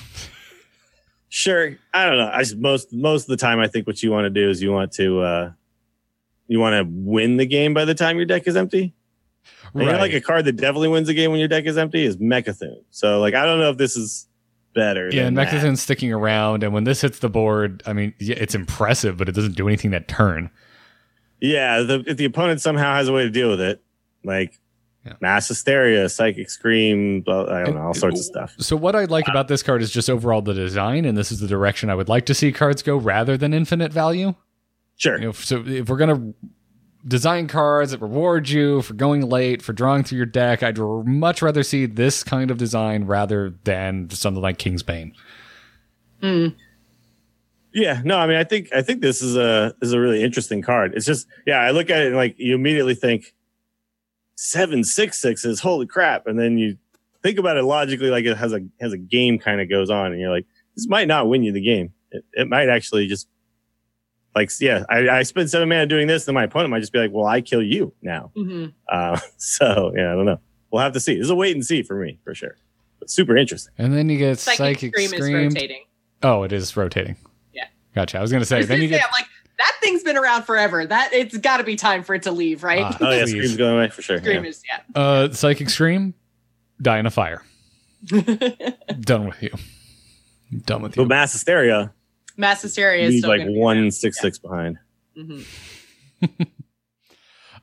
Sure. 1.30 1.78
I 1.94 2.06
don't 2.06 2.18
know. 2.18 2.30
I 2.32 2.40
just, 2.40 2.58
most 2.58 2.94
most 2.94 3.24
of 3.24 3.28
the 3.30 3.38
time, 3.38 3.60
I 3.60 3.68
think 3.68 3.88
what 3.88 4.02
you 4.04 4.12
want 4.12 4.26
to 4.26 4.30
do 4.30 4.50
is 4.50 4.62
you 4.62 4.72
want 4.72 4.92
to 4.94 5.22
uh 5.22 5.52
you 6.48 6.60
want 6.60 6.74
to 6.74 6.92
win 6.92 7.38
the 7.38 7.46
game 7.46 7.74
by 7.74 7.86
the 7.86 7.94
time 7.96 8.18
your 8.18 8.26
deck 8.26 8.48
is 8.48 8.56
empty. 8.56 8.94
And 9.74 9.84
You 9.84 9.92
know, 9.92 9.98
like 9.98 10.14
a 10.14 10.22
card 10.22 10.46
that 10.46 10.54
definitely 10.54 10.88
wins 10.88 11.08
the 11.08 11.14
game 11.14 11.32
when 11.32 11.40
your 11.40 11.48
deck 11.50 11.66
is 11.66 11.78
empty 11.78 12.04
is 12.04 12.18
Mecha'thun. 12.18 12.84
So 12.90 13.20
like 13.20 13.34
I 13.36 13.46
don't 13.46 13.60
know 13.60 13.70
if 13.70 13.78
this 13.78 13.96
is 13.96 14.28
better. 14.74 15.06
Yeah, 15.12 15.24
than 15.26 15.38
and 15.38 15.38
that. 15.38 15.78
Sticking 15.78 16.12
around, 16.14 16.64
and 16.64 16.74
when 16.74 16.84
this 16.86 17.02
hits 17.02 17.20
the 17.20 17.30
board, 17.30 17.84
I 17.86 17.94
mean, 17.94 18.14
yeah, 18.20 18.36
it's 18.40 18.56
impressive, 18.56 19.18
but 19.18 19.30
it 19.30 19.34
doesn't 19.34 19.56
do 19.56 19.68
anything 19.68 19.92
that 19.92 20.08
turn. 20.08 20.50
Yeah, 21.42 21.82
the, 21.82 22.04
if 22.06 22.18
the 22.18 22.26
opponent 22.26 22.62
somehow 22.62 22.96
has 22.96 23.08
a 23.08 23.14
way 23.14 23.24
to 23.24 23.30
deal 23.30 23.50
with 23.50 23.62
it, 23.62 23.82
like 24.24 24.60
Yeah. 25.06 25.14
mass 25.22 25.48
hysteria, 25.48 26.10
psychic 26.10 26.50
scream, 26.50 27.22
blah, 27.22 27.44
I 27.44 27.60
don't 27.60 27.68
And- 27.68 27.76
know, 27.76 27.82
all 27.84 27.94
sorts 27.94 28.20
of 28.20 28.26
stuff. 28.26 28.56
So 28.60 28.76
what 28.76 28.96
I 28.96 29.06
like 29.06 29.28
uh, 29.30 29.32
about 29.32 29.48
this 29.48 29.64
card 29.64 29.82
is 29.82 29.90
just 29.92 30.10
overall 30.10 30.42
the 30.42 30.54
design, 30.54 31.06
and 31.06 31.18
this 31.18 31.32
is 31.32 31.40
the 31.40 31.48
direction 31.48 31.90
I 31.90 31.96
would 31.96 32.10
like 32.10 32.26
to 32.26 32.34
see 32.34 32.52
cards 32.52 32.82
go 32.84 32.98
rather 32.98 33.38
than 33.38 33.54
infinite 33.54 33.94
value. 33.94 34.36
Sure. 34.98 35.18
You 35.18 35.28
know, 35.28 35.32
so 35.32 35.64
if 35.66 35.88
we're 35.90 35.96
gonna 35.98 36.34
design 37.08 37.48
cards 37.48 37.92
that 37.92 38.02
reward 38.02 38.50
you 38.50 38.82
for 38.82 38.94
going 38.94 39.28
late, 39.28 39.62
for 39.62 39.74
drawing 39.74 40.04
through 40.04 40.18
your 40.18 40.26
deck, 40.26 40.64
I'd 40.64 40.78
much 40.78 41.42
rather 41.42 41.64
see 41.64 41.86
this 41.86 42.24
kind 42.24 42.52
of 42.52 42.58
design 42.58 43.06
rather 43.06 43.56
than 43.64 44.10
something 44.10 44.42
like 44.42 44.58
Kingsbane. 44.58 45.14
Mm. 46.22 46.56
Yeah, 47.74 48.02
no, 48.04 48.18
I 48.18 48.28
mean, 48.28 48.38
I 48.38 48.44
think 48.44 48.74
I 48.74 48.82
think 48.82 49.02
this 49.02 49.22
is 49.22 49.38
a 49.38 49.74
is 49.82 49.94
a 49.94 50.00
really 50.00 50.24
interesting 50.24 50.62
card. 50.62 50.94
It's 50.96 51.06
just, 51.06 51.28
yeah, 51.46 51.60
I 51.60 51.72
look 51.72 51.90
at 51.90 52.02
it 52.02 52.08
and 52.08 52.16
like 52.16 52.36
you 52.38 52.56
immediately 52.56 52.96
think 52.96 53.36
seven 54.36 54.84
six 54.84 55.20
sixes, 55.20 55.60
holy 55.60 55.86
crap, 55.86 56.26
and 56.26 56.40
then 56.40 56.58
you 56.58 56.78
think 57.22 57.38
about 57.38 57.58
it 57.58 57.64
logically, 57.64 58.10
like 58.10 58.26
it 58.26 58.38
has 58.38 58.54
a 58.54 58.62
has 58.82 58.92
a 58.92 58.98
game 58.98 59.38
kind 59.38 59.62
of 59.62 59.70
goes 59.70 59.90
on, 59.90 60.12
and 60.12 60.20
you're 60.20 60.32
like, 60.32 60.48
this 60.76 60.88
might 60.88 61.08
not 61.08 61.30
win 61.30 61.44
you 61.44 61.52
the 61.52 61.62
game. 61.62 61.94
It, 62.12 62.26
it 62.34 62.48
might 62.50 62.70
actually 62.70 63.08
just 63.08 63.28
like, 64.36 64.52
yeah, 64.60 64.84
I, 64.90 65.10
I 65.10 65.24
spend 65.24 65.50
seven 65.50 65.70
mana 65.70 65.86
doing 65.86 66.08
this, 66.08 66.26
then 66.26 66.36
my 66.36 66.44
opponent 66.44 66.70
might 66.70 66.80
just 66.80 66.94
be 66.94 67.00
like, 67.00 67.12
well, 67.12 67.26
I 67.26 67.42
kill 67.42 67.62
you 67.62 67.94
now. 68.02 68.32
Mhm. 68.36 68.74
Uh, 68.88 69.20
so 69.38 69.92
yeah, 69.96 70.12
I 70.12 70.16
don't 70.16 70.26
know. 70.26 70.40
We'll 70.72 70.82
have 70.82 70.94
to 70.94 71.00
see. 71.00 71.16
This 71.16 71.26
is 71.26 71.30
a 71.30 71.36
wait 71.36 71.56
and 71.56 71.66
see 71.66 71.82
for 71.82 71.96
me 71.96 72.20
for 72.24 72.36
sure. 72.36 72.56
But 73.00 73.10
super 73.10 73.36
interesting. 73.36 73.74
And 73.78 73.94
then 73.94 74.10
you 74.10 74.18
get 74.18 74.38
Psychic, 74.40 74.58
Psychic, 74.58 74.94
Scream, 74.94 75.08
Scream. 75.10 75.48
is 75.48 75.54
rotating. 75.56 75.84
Oh, 76.22 76.44
it 76.44 76.52
is 76.52 76.76
rotating. 76.78 77.16
Yeah. 77.54 77.66
Gotcha. 77.96 78.20
I 78.20 78.22
was 78.22 78.32
gonna 78.32 78.42
I 78.42 78.46
say 78.46 78.58
was 78.58 78.68
then 78.68 78.78
gonna 78.78 78.84
you 78.84 78.90
say, 78.90 79.00
get 79.00 79.06
I'm 79.06 79.12
like, 79.14 79.28
that 79.58 79.78
thing's 79.82 80.04
been 80.04 80.18
around 80.18 80.44
forever. 80.44 80.86
That 80.86 81.12
it's 81.14 81.38
got 81.38 81.58
to 81.58 81.64
be 81.64 81.76
time 81.76 82.04
for 82.04 82.14
it 82.14 82.24
to 82.24 82.32
leave, 82.32 82.64
right? 82.64 82.84
Ah. 82.84 82.98
Oh 83.02 83.10
yeah, 83.12 83.24
Please. 83.24 83.32
Scream's 83.32 83.58
going 83.58 83.76
away 83.76 83.90
for 83.90 84.02
sure. 84.02 84.20
Scream 84.20 84.44
yeah. 84.44 84.50
is 84.50 84.64
yeah. 84.70 85.02
uh 85.02 85.32
Psychic 85.32 85.70
Scream, 85.70 86.14
die 86.82 87.00
in 87.00 87.06
a 87.06 87.12
fire. 87.12 87.44
Done 88.08 89.28
with 89.28 89.42
you. 89.42 89.52
Done 90.66 90.82
with 90.82 90.96
you. 90.96 91.04
But 91.04 91.10
mass 91.10 91.34
hysteria 91.34 91.94
Mass 92.40 92.62
hysteria 92.62 93.06
is 93.06 93.18
still 93.18 93.30
like 93.32 93.42
gonna 93.42 93.52
be 93.52 93.58
one 93.60 93.78
around. 93.78 93.94
six 93.94 94.20
six 94.20 94.38
behind. 94.40 94.78
Mhm. 95.16 95.46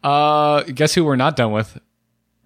Uh, 0.04 0.62
guess 0.64 0.94
who 0.94 1.04
we're 1.04 1.16
not 1.16 1.34
done 1.34 1.50
with? 1.50 1.78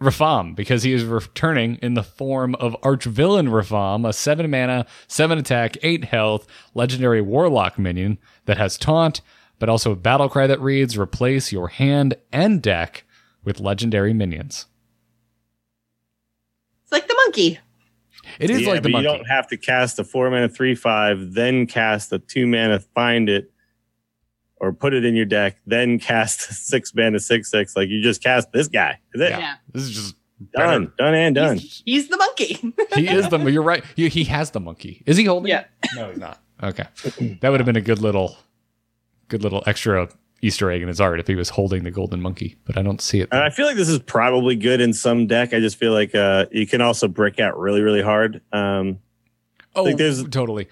Rafaam, 0.00 0.54
because 0.56 0.82
he 0.82 0.94
is 0.94 1.04
returning 1.04 1.74
in 1.82 1.92
the 1.92 2.02
form 2.02 2.54
of 2.54 2.74
Archvillain 2.82 3.48
Rafaam, 3.50 4.08
a 4.08 4.12
seven 4.14 4.50
mana, 4.50 4.86
seven 5.08 5.36
attack, 5.36 5.76
eight 5.82 6.04
health, 6.04 6.46
legendary 6.74 7.20
warlock 7.20 7.78
minion 7.78 8.16
that 8.46 8.56
has 8.56 8.78
taunt, 8.78 9.20
but 9.58 9.68
also 9.68 9.92
a 9.92 9.96
battle 9.96 10.30
cry 10.30 10.46
that 10.46 10.60
reads 10.60 10.96
replace 10.96 11.52
your 11.52 11.68
hand 11.68 12.14
and 12.32 12.62
deck 12.62 13.04
with 13.44 13.60
legendary 13.60 14.14
minions. 14.14 14.64
It's 16.84 16.92
like 16.92 17.08
the 17.08 17.14
monkey. 17.26 17.58
It 18.38 18.50
is 18.50 18.60
Yeah, 18.62 18.68
like 18.68 18.82
the 18.82 18.88
but 18.88 18.92
monkey. 18.92 19.08
you 19.08 19.16
don't 19.16 19.26
have 19.26 19.48
to 19.48 19.56
cast 19.56 19.98
a 19.98 20.04
four 20.04 20.30
mana 20.30 20.48
three 20.48 20.74
five, 20.74 21.32
then 21.34 21.66
cast 21.66 22.12
a 22.12 22.18
two 22.18 22.46
mana 22.46 22.80
find 22.94 23.28
it, 23.28 23.50
or 24.56 24.72
put 24.72 24.92
it 24.94 25.04
in 25.04 25.14
your 25.14 25.24
deck, 25.26 25.56
then 25.66 25.98
cast 25.98 26.40
a 26.50 26.54
six 26.54 26.94
mana 26.94 27.18
six 27.20 27.50
six. 27.50 27.74
Like 27.76 27.88
you 27.88 28.02
just 28.02 28.22
cast 28.22 28.52
this 28.52 28.68
guy. 28.68 28.98
Is 29.14 29.20
it? 29.20 29.30
Yeah. 29.30 29.38
Yeah. 29.38 29.54
This 29.72 29.82
is 29.84 29.90
just 29.90 30.14
Done, 30.54 30.90
done, 30.96 31.12
and 31.14 31.34
done. 31.34 31.58
He's 31.58 32.08
the 32.08 32.16
monkey. 32.16 32.54
he 32.94 33.06
is 33.08 33.28
the. 33.28 33.38
You're 33.50 33.62
right. 33.62 33.84
He, 33.94 34.08
he 34.08 34.24
has 34.24 34.50
the 34.52 34.58
monkey. 34.60 35.02
Is 35.04 35.18
he 35.18 35.26
holding? 35.26 35.50
Yeah. 35.50 35.64
it? 35.82 35.90
No, 35.94 36.08
he's 36.08 36.18
not. 36.18 36.40
Okay, 36.62 36.84
that 37.42 37.50
would 37.50 37.60
have 37.60 37.66
been 37.66 37.76
a 37.76 37.82
good 37.82 37.98
little, 38.00 38.38
good 39.28 39.42
little 39.42 39.62
extra 39.66 40.08
Easter 40.42 40.70
egg 40.70 40.80
in 40.82 40.88
his 40.88 41.00
art 41.00 41.20
if 41.20 41.26
he 41.26 41.34
was 41.34 41.50
holding 41.50 41.84
the 41.84 41.90
golden 41.90 42.20
monkey, 42.20 42.56
but 42.64 42.78
I 42.78 42.82
don't 42.82 43.00
see 43.00 43.20
it. 43.20 43.28
And 43.30 43.42
I 43.42 43.50
feel 43.50 43.66
like 43.66 43.76
this 43.76 43.88
is 43.90 43.98
probably 43.98 44.56
good 44.56 44.80
in 44.80 44.92
some 44.94 45.26
deck. 45.26 45.52
I 45.52 45.60
just 45.60 45.76
feel 45.76 45.92
like 45.92 46.14
uh, 46.14 46.46
you 46.50 46.66
can 46.66 46.80
also 46.80 47.08
brick 47.08 47.38
out 47.38 47.58
really, 47.58 47.82
really 47.82 48.00
hard. 48.02 48.40
Um, 48.52 48.98
oh, 49.74 49.84
think 49.84 49.98
there's- 49.98 50.24
totally. 50.30 50.68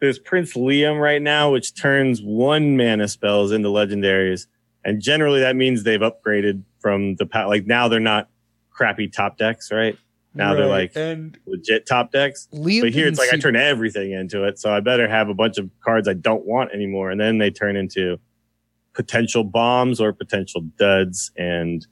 there's 0.00 0.18
Prince 0.18 0.54
Liam 0.54 1.00
right 1.00 1.22
now, 1.22 1.52
which 1.52 1.74
turns 1.74 2.20
one 2.22 2.76
mana 2.76 3.06
spells 3.06 3.52
into 3.52 3.68
legendaries, 3.68 4.46
and 4.84 5.00
generally 5.00 5.40
that 5.40 5.54
means 5.54 5.84
they've 5.84 6.00
upgraded 6.00 6.62
from 6.80 7.14
the 7.16 7.26
pa- 7.26 7.46
like 7.46 7.66
now 7.66 7.86
they're 7.88 8.00
not 8.00 8.28
crappy 8.70 9.06
top 9.08 9.38
decks, 9.38 9.70
right? 9.70 9.96
Now 10.36 10.52
they're 10.54 10.66
like 10.66 10.96
and 10.96 11.38
legit 11.46 11.86
top 11.86 12.10
decks. 12.10 12.48
Liam 12.52 12.80
But 12.80 12.92
here 12.92 13.06
it's 13.06 13.20
like 13.20 13.32
I 13.32 13.36
turn 13.36 13.54
everything 13.54 14.10
into 14.10 14.42
it, 14.42 14.58
so 14.58 14.74
I 14.74 14.80
better 14.80 15.06
have 15.06 15.28
a 15.28 15.34
bunch 15.34 15.58
of 15.58 15.70
cards 15.84 16.08
I 16.08 16.14
don't 16.14 16.44
want 16.44 16.72
anymore, 16.72 17.12
and 17.12 17.20
then 17.20 17.38
they 17.38 17.52
turn 17.52 17.76
into 17.76 18.18
potential 18.94 19.44
bombs 19.44 20.00
or 20.00 20.12
potential 20.12 20.62
duds. 20.78 21.30
And 21.36 21.86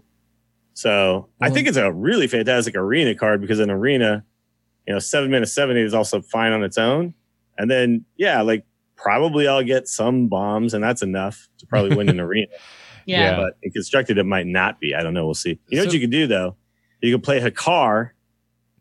so 0.75 1.29
I 1.41 1.51
think 1.51 1.69
it's 1.69 1.77
a 1.77 1.93
really 1.93 2.27
fantastic 2.27 2.75
arena 2.75 3.15
card 3.15 3.41
because 3.41 3.59
an 3.61 3.71
arena, 3.71 4.25
you 4.87 4.95
know, 4.95 4.99
seven 4.99 5.31
minutes 5.31 5.53
seven 5.53 5.77
eight 5.77 5.85
is 5.85 5.95
also 5.95 6.23
fine 6.23 6.53
on 6.53 6.63
its 6.65 6.79
own. 6.79 7.15
And 7.59 7.71
then 7.71 8.05
yeah, 8.17 8.41
like 8.43 8.65
probably 8.97 9.47
I'll 9.47 9.63
get 9.65 9.89
some 9.89 10.29
bombs, 10.29 10.75
and 10.75 10.83
that's 10.83 11.03
enough 11.03 11.49
to 11.59 11.67
probably 11.67 11.95
win 11.97 12.09
an 12.09 12.21
arena. 12.29 12.47
Yeah. 13.05 13.21
Yeah. 13.21 13.37
But 13.37 13.57
in 13.63 13.73
constructed, 13.73 14.17
it 14.19 14.25
might 14.25 14.47
not 14.47 14.81
be. 14.81 14.95
I 14.95 15.03
don't 15.03 15.13
know. 15.13 15.25
We'll 15.27 15.35
see. 15.35 15.59
You 15.69 15.79
know 15.79 15.85
what 15.85 15.93
you 15.95 16.01
can 16.01 16.11
do 16.11 16.27
though? 16.27 16.57
You 17.01 17.13
can 17.13 17.21
play 17.21 17.41
Hakkar, 17.41 18.11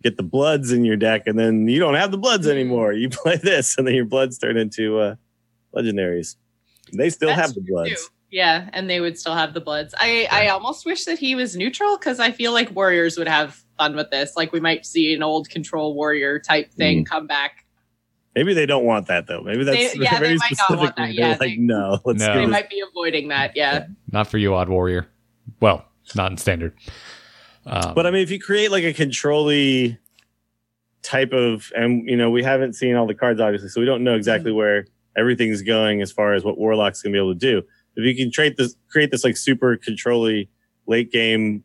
get 0.03 0.15
the 0.15 0.23
bloods 0.23 0.71
in 0.71 0.85
your 0.85 0.95
deck, 0.95 1.23
and 1.25 1.37
then 1.39 1.67
you 1.67 1.79
don't 1.79 1.95
have 1.95 2.11
the 2.11 2.17
bloods 2.19 2.45
Mm-hmm. 2.45 2.55
anymore. 2.57 2.93
You 2.93 3.09
play 3.09 3.37
this, 3.37 3.77
and 3.77 3.85
then 3.87 3.95
your 3.95 4.05
bloods 4.05 4.37
turn 4.37 4.57
into 4.57 4.99
uh, 4.99 5.15
legendaries. 5.75 6.35
They 6.93 7.09
still 7.09 7.29
That's 7.29 7.41
have 7.41 7.53
the 7.53 7.61
bloods. 7.61 7.89
too. 7.89 7.97
Yeah, 8.31 8.69
and 8.73 8.89
they 8.89 9.01
would 9.01 9.17
still 9.19 9.35
have 9.35 9.53
the 9.53 9.59
bloods. 9.61 9.93
I 9.97 10.27
I 10.31 10.47
almost 10.47 10.85
wish 10.85 11.03
that 11.05 11.19
he 11.19 11.35
was 11.35 11.55
neutral 11.55 11.97
because 11.97 12.19
I 12.19 12.31
feel 12.31 12.53
like 12.53 12.73
warriors 12.75 13.17
would 13.17 13.27
have 13.27 13.61
fun 13.77 13.95
with 13.95 14.09
this. 14.09 14.33
Like 14.37 14.53
we 14.53 14.59
might 14.61 14.85
see 14.85 15.13
an 15.13 15.21
old 15.21 15.49
control 15.49 15.95
warrior 15.95 16.39
type 16.39 16.67
Mm. 16.71 16.75
thing 16.75 17.05
come 17.05 17.27
back. 17.27 17.65
Maybe 18.33 18.53
they 18.53 18.65
don't 18.65 18.85
want 18.85 19.07
that 19.07 19.27
though. 19.27 19.41
Maybe 19.41 19.65
that's 19.65 19.93
They- 19.93 19.99
yeah, 19.99 20.13
they 20.13 20.19
very 20.27 20.35
might 20.35 20.51
not 20.51 20.57
specific. 20.59 20.79
want 20.79 20.95
that. 20.95 21.01
They're 21.07 21.11
Yeah, 21.11 21.29
like, 21.31 21.39
they- 21.39 21.55
no, 21.57 21.99
let's 22.05 22.19
No. 22.19 22.33
They 22.33 22.45
might 22.45 22.69
be 22.69 22.81
avoiding 22.89 23.27
that. 23.27 23.51
Yeah. 23.57 23.87
not 24.11 24.27
for 24.27 24.37
you, 24.37 24.55
Odd 24.55 24.69
Warrior. 24.69 25.07
Well, 25.59 25.83
not 26.15 26.31
in 26.31 26.37
standard. 26.37 26.73
Um, 27.65 27.93
But 27.93 28.07
I 28.07 28.11
mean, 28.11 28.21
if 28.23 28.31
you 28.31 28.39
create 28.39 28.71
like 28.71 28.85
a 28.85 28.93
controlly 28.93 29.97
type 31.03 31.33
of, 31.33 31.71
and 31.75 32.07
you 32.07 32.15
know, 32.15 32.29
we 32.29 32.43
haven't 32.43 32.73
seen 32.73 32.95
all 32.95 33.07
the 33.07 33.13
cards 33.15 33.41
obviously, 33.41 33.67
so 33.67 33.81
we 33.81 33.85
don't 33.85 34.03
know 34.05 34.15
exactly 34.15 34.51
where 34.53 34.85
everything's 35.17 35.61
going 35.61 36.01
as 36.01 36.11
far 36.11 36.33
as 36.33 36.43
what 36.43 36.57
Warlock's 36.57 37.01
gonna 37.01 37.13
be 37.13 37.19
able 37.19 37.33
to 37.33 37.39
do. 37.39 37.61
If 37.95 38.05
you 38.05 38.15
can 38.15 38.31
create 38.31 38.57
this, 38.57 38.75
create 38.89 39.11
this 39.11 39.23
like 39.23 39.37
super 39.37 39.75
controlly 39.77 40.49
late 40.87 41.11
game 41.11 41.63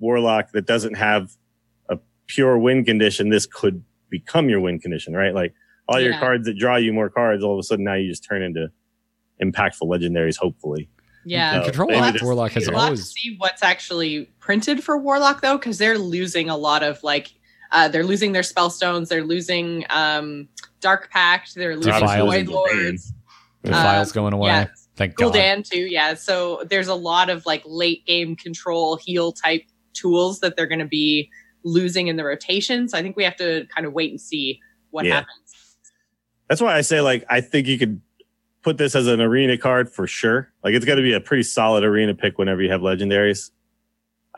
Warlock 0.00 0.52
that 0.52 0.66
doesn't 0.66 0.94
have 0.94 1.30
a 1.88 1.98
pure 2.26 2.58
win 2.58 2.84
condition, 2.84 3.28
this 3.30 3.46
could 3.46 3.82
become 4.10 4.48
your 4.48 4.60
win 4.60 4.78
condition, 4.78 5.14
right? 5.14 5.34
Like 5.34 5.54
all 5.88 6.00
your 6.00 6.12
Yeah. 6.12 6.20
cards 6.20 6.46
that 6.46 6.58
draw 6.58 6.76
you 6.76 6.92
more 6.92 7.08
cards, 7.10 7.42
all 7.44 7.52
of 7.54 7.58
a 7.58 7.62
sudden 7.62 7.84
now 7.84 7.94
you 7.94 8.08
just 8.08 8.24
turn 8.24 8.42
into 8.42 8.70
impactful 9.42 9.82
legendaries, 9.82 10.36
hopefully. 10.36 10.88
Yeah. 11.24 11.52
and 11.54 11.60
uh, 11.60 11.64
So 11.64 11.70
Control 11.70 11.88
maybe 11.88 11.98
Warlock, 11.98 12.12
this- 12.14 12.22
Warlock 12.22 12.52
has 12.52 12.66
We'll 12.68 12.74
have 12.74 12.80
to 12.80 12.84
always 12.86 13.10
see 13.12 13.34
what's 13.38 13.62
actually 13.62 14.24
printed 14.40 14.82
for 14.82 14.98
Warlock 14.98 15.40
though, 15.42 15.58
because 15.58 15.78
they're 15.78 15.98
losing 15.98 16.48
a 16.50 16.56
lot 16.56 16.82
of 16.82 17.02
like 17.02 17.32
uh, 17.72 17.88
they're 17.88 18.04
losing 18.04 18.32
their 18.32 18.42
spell 18.42 18.70
stones, 18.70 19.08
they're 19.08 19.24
losing 19.24 19.84
um, 19.90 20.48
Dark 20.80 21.10
Pact, 21.10 21.54
they're 21.54 21.76
losing 21.76 21.92
Defiles. 21.92 22.30
Void 22.32 22.48
Lords, 22.48 23.12
the 23.62 23.76
um, 23.76 23.82
files 23.82 24.12
going 24.12 24.32
away. 24.32 24.48
yeah. 24.50 24.66
Thank 24.96 25.14
God. 25.14 25.32
Gul'dan 25.32 25.68
too. 25.68 25.80
Yeah, 25.82 26.14
so 26.14 26.64
there's 26.68 26.88
a 26.88 26.94
lot 26.94 27.30
of 27.30 27.46
like 27.46 27.62
late 27.64 28.04
game 28.06 28.34
control 28.34 28.96
heal 28.96 29.30
type 29.32 29.62
tools 29.94 30.40
that 30.40 30.56
they're 30.56 30.66
going 30.66 30.80
to 30.80 30.84
be 30.86 31.30
losing 31.64 32.08
in 32.08 32.16
the 32.16 32.24
rotation. 32.24 32.88
So 32.88 32.98
I 32.98 33.02
think 33.02 33.16
we 33.16 33.22
have 33.24 33.36
to 33.36 33.66
kind 33.74 33.86
of 33.86 33.92
wait 33.92 34.10
and 34.10 34.20
see 34.20 34.60
what 34.90 35.04
Yeah. 35.04 35.14
happens. 35.16 35.76
That's 36.48 36.60
why 36.60 36.74
I 36.76 36.80
say 36.80 37.00
like 37.00 37.24
I 37.28 37.40
think 37.40 37.66
you 37.68 37.78
could 37.78 38.00
put 38.62 38.76
this 38.78 38.94
as 38.96 39.06
an 39.06 39.20
arena 39.20 39.56
card 39.58 39.88
for 39.88 40.06
sure. 40.06 40.52
Like 40.64 40.74
it's 40.74 40.84
got 40.84 40.96
to 40.96 41.02
be 41.02 41.12
a 41.12 41.20
pretty 41.20 41.42
solid 41.44 41.84
arena 41.84 42.14
pick 42.14 42.38
whenever 42.38 42.60
you 42.62 42.70
have 42.70 42.80
legendaries. 42.80 43.50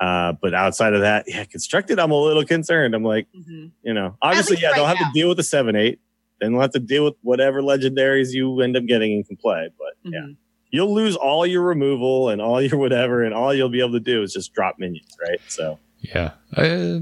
Uh, 0.00 0.32
but 0.40 0.54
outside 0.54 0.94
of 0.94 1.02
that, 1.02 1.24
yeah, 1.28 1.44
constructed, 1.44 1.98
I'm 1.98 2.10
a 2.10 2.16
little 2.18 2.44
concerned. 2.44 2.94
I'm 2.94 3.04
like, 3.04 3.26
Mhm. 3.38 3.70
you 3.82 3.92
know, 3.92 4.16
obviously, 4.22 4.54
least 4.56 4.62
yeah, 4.62 4.72
they'll 4.74 4.86
have 4.86 4.98
now. 4.98 5.08
to 5.08 5.12
deal 5.12 5.28
with 5.28 5.36
the 5.36 5.42
seven 5.42 5.76
eight, 5.76 6.00
then 6.40 6.52
they'll 6.52 6.62
have 6.62 6.70
to 6.72 6.78
deal 6.80 7.04
with 7.04 7.14
whatever 7.22 7.60
legendaries 7.60 8.32
you 8.32 8.60
end 8.62 8.76
up 8.78 8.86
getting 8.86 9.12
and 9.12 9.26
can 9.26 9.36
play. 9.36 9.68
But 9.78 10.10
yeah, 10.10 10.20
Mhm. 10.20 10.36
you'll 10.70 10.94
lose 10.94 11.16
all 11.16 11.44
your 11.46 11.62
removal 11.62 12.30
and 12.30 12.40
all 12.40 12.62
your 12.62 12.78
whatever, 12.78 13.22
and 13.22 13.34
all 13.34 13.52
you'll 13.52 13.68
be 13.68 13.80
able 13.80 13.92
to 13.92 14.00
do 14.00 14.22
is 14.22 14.32
just 14.32 14.54
drop 14.54 14.78
minions, 14.78 15.14
right? 15.28 15.40
So 15.48 15.78
Yeah. 16.00 16.30
Uh, 16.56 17.00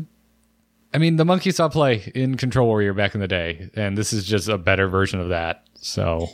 I 0.92 0.98
mean, 0.98 1.16
the 1.16 1.24
monkey 1.24 1.52
saw 1.52 1.68
play 1.68 2.10
in 2.16 2.36
Control 2.36 2.66
Warrior 2.66 2.94
back 2.94 3.14
in 3.14 3.20
the 3.20 3.28
day, 3.28 3.70
and 3.74 3.96
this 3.96 4.12
is 4.12 4.24
just 4.24 4.48
a 4.48 4.58
better 4.58 4.88
version 4.88 5.20
of 5.20 5.28
that. 5.28 5.62
So, 5.74 6.30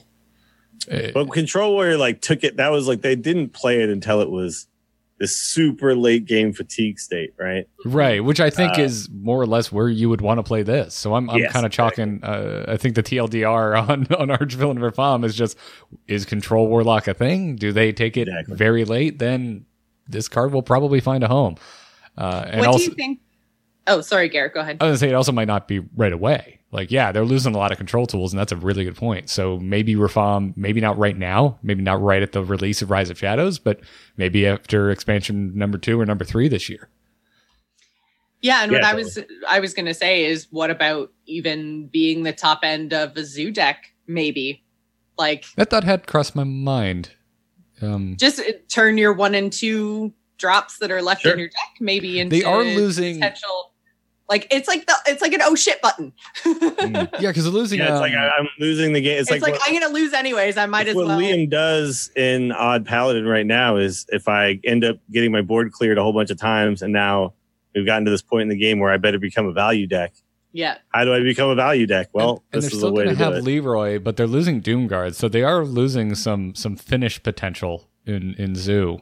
uh, 0.90 1.08
But 1.12 1.30
Control 1.30 1.72
Warrior 1.74 1.98
like 1.98 2.22
took 2.22 2.42
it. 2.42 2.56
That 2.56 2.70
was 2.70 2.88
like 2.88 3.02
they 3.02 3.16
didn't 3.16 3.52
play 3.52 3.82
it 3.82 3.90
until 3.90 4.22
it 4.22 4.30
was 4.30 4.66
this 5.18 5.36
super 5.36 5.94
late 5.94 6.24
game 6.26 6.52
fatigue 6.52 6.98
state, 6.98 7.32
right? 7.38 7.68
right, 7.84 8.22
which 8.24 8.40
I 8.40 8.50
think 8.50 8.78
Uh, 8.78 8.82
is 8.82 9.08
more 9.10 9.40
or 9.40 9.46
less 9.46 9.70
where 9.70 9.88
you 9.88 10.08
would 10.08 10.20
want 10.20 10.38
to 10.38 10.42
play 10.42 10.62
this. 10.64 10.94
So 10.94 11.14
I'm, 11.14 11.30
I'm 11.30 11.38
Yes, 11.38 11.52
kind 11.52 11.64
of 11.64 11.70
chalking. 11.72 12.20
Uh, 12.22 12.64
I 12.66 12.76
think 12.76 12.96
the 12.96 13.02
TLDR 13.02 13.78
on 13.88 14.06
on 14.18 14.28
Archvillain 14.36 14.78
Rafaam 14.78 15.24
is 15.24 15.36
just 15.36 15.56
is 16.08 16.24
Control 16.24 16.66
Warlock 16.66 17.06
a 17.08 17.14
thing? 17.14 17.56
Do 17.56 17.72
they 17.72 17.92
take 17.92 18.16
it 18.16 18.26
Exactly. 18.28 18.56
very 18.56 18.84
late? 18.84 19.18
Then 19.20 19.66
this 20.08 20.28
card 20.28 20.52
will 20.52 20.62
probably 20.62 21.00
find 21.00 21.22
a 21.22 21.28
home. 21.28 21.56
Uh, 22.18 22.44
and 22.48 22.60
What 22.60 22.66
also, 22.68 22.78
do 22.78 22.84
you 22.84 22.94
think? 22.94 23.20
Oh, 23.86 24.00
sorry, 24.00 24.28
Garrett. 24.28 24.54
Go 24.54 24.60
ahead. 24.60 24.78
I 24.80 24.84
was 24.84 24.90
gonna 24.92 24.98
say 24.98 25.08
it 25.10 25.14
also 25.14 25.32
might 25.32 25.46
not 25.48 25.68
be 25.68 25.80
right 25.96 26.12
away. 26.12 26.60
Like, 26.70 26.90
yeah, 26.90 27.12
they're 27.12 27.24
losing 27.24 27.54
a 27.54 27.58
lot 27.58 27.70
of 27.70 27.78
control 27.78 28.06
tools, 28.06 28.32
and 28.32 28.40
that's 28.40 28.50
a 28.50 28.56
really 28.56 28.82
good 28.84 28.96
point. 28.96 29.30
So 29.30 29.58
maybe 29.60 29.94
Rafaam, 29.94 30.56
maybe 30.56 30.80
not 30.80 30.98
right 30.98 31.16
now, 31.16 31.58
maybe 31.62 31.82
not 31.82 32.00
right 32.02 32.20
at 32.22 32.32
the 32.32 32.42
release 32.42 32.82
of 32.82 32.90
Rise 32.90 33.10
of 33.10 33.18
Shadows, 33.18 33.58
but 33.60 33.80
maybe 34.16 34.46
after 34.46 34.90
expansion 34.90 35.56
number 35.56 35.78
two 35.78 36.00
or 36.00 36.04
number 36.06 36.24
three 36.24 36.48
this 36.48 36.68
year. 36.68 36.88
Yeah, 38.40 38.62
and 38.62 38.72
what 38.72 38.82
Yeah, 38.82 38.90
I 38.90 38.94
was 38.94 39.18
I 39.48 39.60
was 39.60 39.72
going 39.72 39.86
to 39.86 39.94
say 39.94 40.24
is, 40.24 40.48
what 40.50 40.70
about 40.70 41.12
even 41.26 41.86
being 41.88 42.24
the 42.24 42.32
top 42.32 42.60
end 42.62 42.92
of 42.92 43.16
a 43.16 43.24
zoo 43.24 43.50
deck? 43.50 43.92
Maybe, 44.06 44.62
like 45.16 45.44
That 45.56 45.70
thought 45.70 45.84
had 45.84 46.06
crossed 46.06 46.34
my 46.36 46.44
mind. 46.44 47.10
Um, 47.80 48.16
just 48.18 48.40
uh, 48.40 48.44
turn 48.68 48.98
your 48.98 49.12
one 49.12 49.34
and 49.34 49.52
two 49.52 50.12
drops 50.38 50.78
that 50.78 50.90
are 50.90 51.00
left 51.02 51.22
Sure. 51.22 51.32
in 51.32 51.38
your 51.38 51.48
deck 51.48 51.68
maybe 51.80 52.18
into 52.20 52.36
They 52.36 52.44
are 52.44 52.62
losing- 52.64 53.16
potential. 53.20 53.70
Like 54.28 54.46
it's 54.50 54.66
like 54.68 54.86
the 54.86 54.94
it's 55.06 55.20
like 55.20 55.34
an 55.34 55.40
oh 55.42 55.54
shit 55.54 55.82
button. 55.82 56.12
Mm. 56.44 57.12
yeah, 57.20 57.30
because 57.30 57.46
losing. 57.46 57.78
Yeah, 57.78 57.86
it's 57.86 57.94
um, 57.96 58.00
like 58.00 58.14
I, 58.14 58.28
I'm 58.28 58.48
losing 58.58 58.94
the 58.94 59.02
game. 59.02 59.18
It's, 59.20 59.30
It's, 59.30 59.42
like, 59.42 59.52
what, 59.52 59.62
I'm 59.66 59.78
gonna 59.78 59.92
lose 59.92 60.14
anyways. 60.14 60.56
I 60.56 60.64
might 60.64 60.88
as 60.88 60.94
what 60.94 61.06
well. 61.06 61.16
What 61.16 61.24
Liam 61.24 61.50
does 61.50 62.10
in 62.16 62.50
Odd 62.52 62.86
Paladin 62.86 63.26
right 63.26 63.44
now 63.44 63.76
is 63.76 64.06
if 64.08 64.26
I 64.26 64.60
end 64.64 64.82
up 64.82 64.96
getting 65.12 65.30
my 65.30 65.42
board 65.42 65.72
cleared 65.72 65.98
a 65.98 66.02
whole 66.02 66.14
bunch 66.14 66.30
of 66.30 66.38
times, 66.38 66.80
and 66.80 66.90
now 66.90 67.34
we've 67.74 67.84
gotten 67.84 68.06
to 68.06 68.10
this 68.10 68.22
point 68.22 68.42
in 68.42 68.48
the 68.48 68.56
game 68.56 68.78
where 68.78 68.90
I 68.90 68.96
better 68.96 69.18
become 69.18 69.46
a 69.46 69.52
value 69.52 69.86
deck. 69.86 70.14
yeah, 70.52 70.78
How 70.88 71.04
do 71.04 71.12
I 71.12 71.20
become 71.20 71.50
a 71.50 71.54
value 71.54 71.86
deck? 71.86 72.08
Well, 72.14 72.30
and, 72.30 72.40
and 72.52 72.62
this 72.62 72.70
they're 72.70 72.76
is 72.76 72.78
still 72.78 72.88
the 72.90 72.94
way 72.94 73.04
going 73.04 73.16
to 73.16 73.18
to 73.18 73.18
do 73.18 73.24
have 73.24 73.34
it. 73.34 73.44
Leeroy, 73.44 73.98
but 73.98 74.16
they're 74.16 74.26
losing 74.26 74.62
Doomguard, 74.62 75.14
so 75.14 75.28
they 75.28 75.42
are 75.42 75.66
losing 75.66 76.14
some 76.14 76.54
some 76.54 76.76
finish 76.76 77.22
potential 77.22 77.90
in 78.06 78.32
in 78.38 78.54
Zoo 78.54 79.00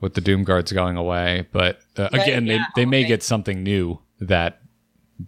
with 0.00 0.14
the 0.14 0.22
Doomguards 0.22 0.72
going 0.72 0.96
away. 0.96 1.46
But 1.52 1.80
uh, 1.98 2.08
Right, 2.12 2.22
again, 2.22 2.46
yeah, 2.46 2.64
they 2.74 2.82
they 2.82 2.86
may 2.86 3.04
get 3.04 3.22
something 3.22 3.62
new 3.62 3.98
that 4.20 4.60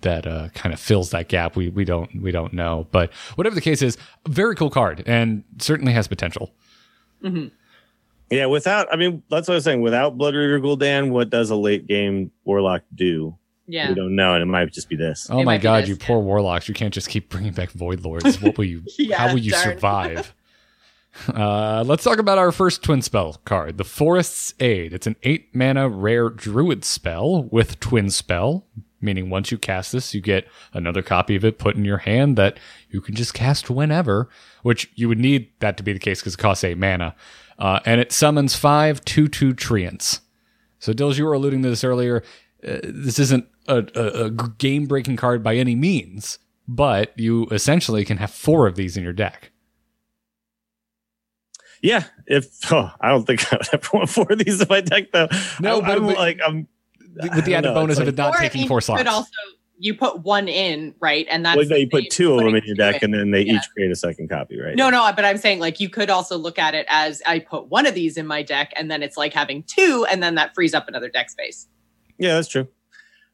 that 0.03 0.27
uh, 0.27 0.49
kind 0.55 0.73
of 0.73 0.81
fills 0.81 1.11
that 1.11 1.29
gap. 1.29 1.57
We 1.57 1.69
we 1.69 1.85
don't 1.85 2.21
we 2.23 2.31
don't 2.33 2.53
know, 2.53 2.87
but 2.91 3.13
whatever 3.37 3.55
the 3.55 3.61
case 3.61 3.83
is, 3.83 3.97
very 4.29 4.55
cool 4.57 4.71
card 4.71 5.03
and 5.07 5.45
certainly 5.59 5.93
has 5.93 6.09
potential. 6.09 6.53
hmm 7.23 7.47
Yeah, 8.31 8.47
without 8.47 8.93
I 8.93 8.97
mean 8.97 9.23
that's 9.31 9.49
what 9.49 9.55
I 9.55 9.57
was 9.57 9.65
saying. 9.65 9.81
Without 9.83 10.19
Bloodreaver 10.19 10.61
Gul'dan, 10.61 11.11
what 11.11 11.31
does 11.31 11.51
a 11.51 11.57
late 11.57 11.87
game 11.87 12.31
Warlock 12.45 12.83
do? 12.95 13.37
yeah. 13.69 13.89
We 13.89 13.95
don't 13.97 14.15
know, 14.15 14.35
and 14.35 14.43
it 14.43 14.47
might 14.47 14.73
just 14.73 14.89
be 14.89 14.95
this. 14.97 15.29
Oh 15.31 15.41
It 15.41 15.45
my 15.45 15.59
god, 15.59 15.83
this, 15.83 15.89
you 15.91 15.97
yeah. 16.01 16.07
poor 16.07 16.21
warlocks! 16.21 16.69
You 16.69 16.75
can't 16.75 16.95
just 16.95 17.09
keep 17.09 17.29
bringing 17.29 17.53
back 17.53 17.71
Void 17.71 18.01
Lords. 18.05 18.41
What 18.41 18.57
will 18.59 18.65
you? 18.65 18.83
Yeah, 18.99 19.19
how 19.19 19.29
will 19.33 19.39
you 19.41 19.51
darn. 19.51 19.65
survive? 19.75 20.35
Uh, 21.29 21.83
let's 21.87 22.05
talk 22.05 22.19
about 22.19 22.39
our 22.39 22.53
first 22.53 22.83
twin 22.83 23.03
spell 23.03 23.41
card, 23.45 23.79
the 23.79 23.85
Forest's 23.85 24.55
Aid. 24.61 24.93
It's 24.93 25.07
an 25.07 25.17
eight 25.23 25.55
mana 25.55 25.89
rare 25.89 26.29
druid 26.29 26.85
spell 26.85 27.45
with 27.45 27.81
twin 27.81 28.11
spell, 28.11 28.67
meaning 29.01 29.31
once 29.31 29.51
you 29.51 29.59
cast 29.59 29.93
this, 29.93 30.15
you 30.15 30.21
get 30.21 30.47
another 30.73 31.03
copy 31.03 31.37
of 31.37 31.45
it 31.45 31.59
put 31.59 31.77
in 31.77 31.85
your 31.85 31.99
hand 31.99 32.37
that 32.37 32.59
you 32.91 33.01
can 33.01 33.15
just 33.15 33.35
cast 33.35 33.71
whenever. 33.71 34.29
Which 34.63 34.91
you 34.95 35.09
would 35.09 35.19
need 35.19 35.51
that 35.61 35.77
to 35.77 35.83
be 35.83 35.93
the 35.93 35.99
case 35.99 36.21
because 36.21 36.35
it 36.35 36.39
costs 36.39 36.65
eight 36.65 36.79
mana, 36.79 37.15
uh, 37.59 37.81
and 37.85 38.01
it 38.01 38.13
summons 38.13 38.57
five 38.57 39.05
two-two 39.05 39.55
treants. 39.55 40.21
So, 40.79 40.93
Dills, 40.93 41.19
you 41.19 41.25
were 41.25 41.33
alluding 41.33 41.63
to 41.63 41.71
this 41.71 41.85
earlier. 41.85 42.23
Uh, 42.67 42.79
this 42.83 43.19
isn't 43.19 43.47
a, 43.69 43.87
a, 43.95 44.25
a 44.25 44.31
game 44.31 44.87
breaking 44.87 45.17
card 45.17 45.43
by 45.43 45.57
any 45.57 45.75
means, 45.75 46.39
but 46.67 47.13
you 47.19 47.47
essentially 47.51 48.05
can 48.05 48.19
have 48.19 48.31
four 48.31 48.67
of 48.67 48.77
these 48.77 48.97
in 48.97 49.05
your 49.05 49.13
deck. 49.13 49.53
Yeah, 51.83 52.05
if 52.27 52.47
oh, 52.73 52.91
I 53.01 53.09
don't 53.11 53.27
think 53.27 53.53
I 53.53 53.57
would 53.57 53.69
ever 53.73 53.89
want 53.93 54.09
four 54.09 54.27
of 54.31 54.39
these 54.39 54.61
in 54.61 54.69
my 54.69 54.81
deck 54.81 55.13
though. 55.13 55.29
No, 55.61 55.79
I, 55.79 55.81
but- 55.81 55.99
I'm 55.99 56.07
but- 56.07 56.17
like 56.17 56.39
I'm 56.47 56.69
with 57.35 57.45
the 57.47 57.55
added 57.55 57.69
know, 57.69 57.75
bonus 57.75 57.99
it's 57.99 58.01
of 58.01 58.07
like- 58.07 58.13
it 58.15 58.17
not 58.17 58.37
taking 58.37 58.69
four 58.69 58.79
you 58.79 58.83
slots. 58.83 59.01
could 59.01 59.09
also 59.09 59.31
you 59.79 59.95
put 59.95 60.21
one 60.21 60.49
in, 60.49 60.95
right? 61.01 61.27
And 61.31 61.45
that's 61.45 61.57
well, 61.57 61.67
no, 61.67 61.75
the 61.75 61.81
you 61.81 61.89
put 61.91 62.09
two 62.11 62.33
of 62.33 62.39
them 62.45 62.55
in 62.55 62.65
your 62.65 62.77
deck, 62.77 63.03
in. 63.03 63.13
and 63.13 63.15
then 63.21 63.31
they 63.31 63.43
Yeah. 63.43 63.57
each 63.57 63.65
create 63.75 63.91
a 63.91 63.95
second 63.97 64.31
copy, 64.31 64.59
right? 64.59 64.75
No, 64.75 64.89
no, 64.89 65.11
but 65.15 65.25
I'm 65.27 65.37
saying 65.37 65.59
like 65.61 65.81
you 65.81 65.91
could 65.91 66.09
also 66.09 66.39
look 66.39 66.59
at 66.59 66.75
it 66.75 66.87
as 66.89 67.21
I 67.27 67.41
put 67.41 67.67
one 67.69 67.85
of 67.87 67.95
these 67.95 68.17
in 68.17 68.27
my 68.27 68.43
deck, 68.43 68.73
and 68.77 68.91
then 68.91 69.03
it's 69.03 69.19
like 69.19 69.35
having 69.35 69.63
two, 69.65 70.07
and 70.11 70.23
then 70.23 70.35
that 70.37 70.55
frees 70.55 70.73
up 70.73 70.89
another 70.89 71.11
deck 71.11 71.29
space. 71.31 71.67
Yeah, 72.19 72.35
that's 72.37 72.49
true. 72.49 72.69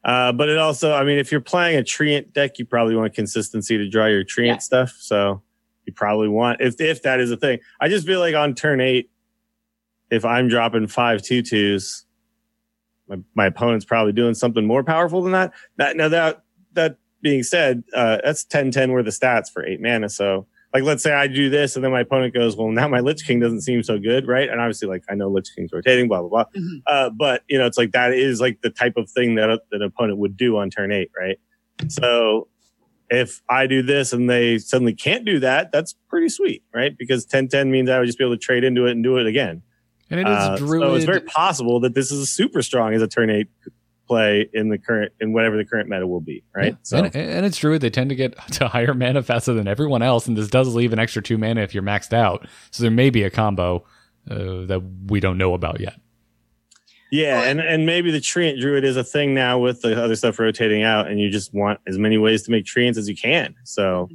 Uh, 0.03 0.33
but 0.33 0.49
it 0.49 0.57
also, 0.57 0.93
I 0.93 1.05
mean, 1.05 1.17
if 1.17 1.31
you're 1.31 1.39
playing 1.39 1.79
a 1.79 1.81
treant 1.81 2.33
deck, 2.33 2.59
you 2.59 2.65
probably 2.65 2.97
want 2.97 3.13
consistency 3.13 3.77
to 3.77 3.87
draw 3.87 4.07
your 4.07 4.25
treant 4.25 4.45
Yeah. 4.47 4.57
stuff. 4.57 4.97
So 4.99 5.41
you 5.85 5.93
probably 5.93 6.27
want 6.27 6.61
if 6.61 6.79
if 6.79 7.03
that 7.03 7.19
is 7.19 7.31
a 7.31 7.37
thing. 7.37 7.59
I 7.79 7.89
just 7.89 8.05
feel 8.05 8.19
like 8.19 8.35
on 8.35 8.55
turn 8.55 8.81
eight, 8.81 9.09
if 10.09 10.25
I'm 10.25 10.47
dropping 10.47 10.87
five 10.87 11.21
two 11.21 11.41
twos, 11.41 12.05
my, 13.07 13.17
my 13.35 13.45
opponent's 13.47 13.85
probably 13.85 14.13
doing 14.13 14.33
something 14.33 14.65
more 14.65 14.83
powerful 14.83 15.21
than 15.21 15.33
that. 15.33 15.53
That 15.77 15.95
now 15.95 16.09
that 16.09 16.43
that 16.73 16.97
being 17.21 17.43
said, 17.43 17.83
uh, 17.95 18.17
that's 18.23 18.43
10-10 18.45 18.91
worth 18.91 19.07
of 19.07 19.13
stats 19.13 19.49
for 19.49 19.65
eight 19.65 19.79
mana. 19.81 20.09
So 20.09 20.45
like 20.73 20.83
let's 20.83 21.03
say 21.03 21.13
I 21.13 21.27
do 21.27 21.49
this 21.49 21.75
and 21.75 21.85
then 21.85 21.91
my 21.91 22.01
opponent 22.01 22.33
goes, 22.33 22.57
Well, 22.57 22.69
now 22.69 22.87
my 22.87 22.99
Lich 22.99 23.25
King 23.25 23.39
doesn't 23.39 23.61
seem 23.61 23.83
so 23.83 23.99
good, 23.99 24.27
right? 24.27 24.49
And 24.49 24.59
obviously, 24.59 24.87
like 24.87 25.03
I 25.09 25.15
know 25.15 25.29
Lich 25.29 25.49
King's 25.55 25.71
rotating, 25.71 26.07
blah 26.07 26.21
blah 26.21 26.29
blah. 26.29 26.45
Mhm. 26.55 26.81
Uh, 26.87 27.09
but 27.11 27.43
you 27.47 27.57
know, 27.57 27.65
it's 27.65 27.77
like 27.77 27.91
that 27.91 28.13
is 28.13 28.41
like 28.41 28.61
the 28.61 28.69
type 28.69 28.97
of 28.97 29.09
thing 29.09 29.35
that, 29.35 29.49
a, 29.49 29.61
that 29.71 29.81
an 29.81 29.83
opponent 29.83 30.17
would 30.17 30.35
do 30.35 30.57
on 30.57 30.69
turn 30.69 30.91
eight, 30.91 31.11
right? 31.17 31.37
So 31.87 32.47
if 33.13 33.41
I 33.49 33.67
do 33.67 33.81
this 33.83 34.11
and 34.13 34.29
they 34.29 34.57
suddenly 34.57 34.93
can't 34.93 35.23
do 35.25 35.39
that, 35.39 35.71
that's 35.71 35.95
pretty 36.09 36.29
sweet, 36.29 36.63
right? 36.73 36.97
Because 36.97 37.25
10-10 37.25 37.69
means 37.69 37.89
I 37.89 37.99
would 37.99 38.05
just 38.07 38.17
be 38.17 38.23
able 38.25 38.35
to 38.35 38.39
trade 38.39 38.63
into 38.63 38.85
it 38.87 38.91
and 38.91 39.03
do 39.03 39.17
it 39.17 39.27
again. 39.27 39.61
and 40.09 40.19
it 40.19 40.27
is 40.27 40.33
Uh, 40.37 40.55
druid. 40.57 40.81
So 40.81 40.95
it's 40.95 41.05
very 41.05 41.21
possible 41.21 41.79
that 41.81 41.93
this 41.95 42.11
is 42.11 42.19
a 42.19 42.25
super 42.25 42.61
strong 42.61 42.93
as 42.93 43.01
a 43.01 43.07
turn 43.07 43.29
eight 43.29 43.47
play 44.07 44.49
in 44.53 44.67
the 44.69 44.77
current 44.77 45.13
in 45.21 45.31
whatever 45.31 45.55
the 45.55 45.63
current 45.65 45.87
meta 45.89 46.05
will 46.05 46.19
be, 46.21 46.43
right? 46.53 46.73
Yeah, 46.73 46.77
So 46.83 46.97
and, 46.97 47.15
and 47.15 47.45
it's 47.45 47.57
druid. 47.57 47.81
They 47.81 47.89
tend 47.89 48.09
to 48.09 48.15
get 48.15 48.35
to 48.53 48.67
higher 48.67 48.93
mana 48.93 49.23
faster 49.23 49.53
than 49.53 49.67
everyone 49.67 50.01
else, 50.01 50.27
and 50.27 50.35
this 50.37 50.49
does 50.49 50.73
leave 50.75 50.91
an 50.93 50.99
extra 50.99 51.21
two 51.21 51.37
mana 51.37 51.61
if 51.61 51.73
you're 51.73 51.83
maxed 51.83 52.11
out. 52.13 52.45
So 52.71 52.83
there 52.83 52.91
may 52.91 53.09
be 53.09 53.23
a 53.23 53.29
combo 53.29 53.85
uh, 54.29 54.65
that 54.65 54.81
we 55.07 55.19
don't 55.19 55.37
know 55.37 55.53
about 55.53 55.79
yet. 55.79 55.95
Yeah, 57.13 57.43
and 57.43 57.59
and 57.59 57.85
maybe 57.85 58.09
the 58.09 58.17
treant 58.17 58.59
druid 58.59 58.83
is 58.83 58.97
a 58.97 59.03
thing 59.03 59.35
now 59.35 59.59
with 59.59 59.81
the 59.81 60.01
other 60.03 60.15
stuff 60.15 60.39
rotating 60.39 60.81
out, 60.81 61.07
and 61.07 61.19
you 61.19 61.29
just 61.29 61.53
want 61.53 61.79
as 61.87 61.99
many 61.99 62.17
ways 62.17 62.41
to 62.43 62.51
make 62.51 62.65
treants 62.65 62.97
as 62.97 63.07
you 63.07 63.15
can. 63.15 63.53
So 63.65 64.09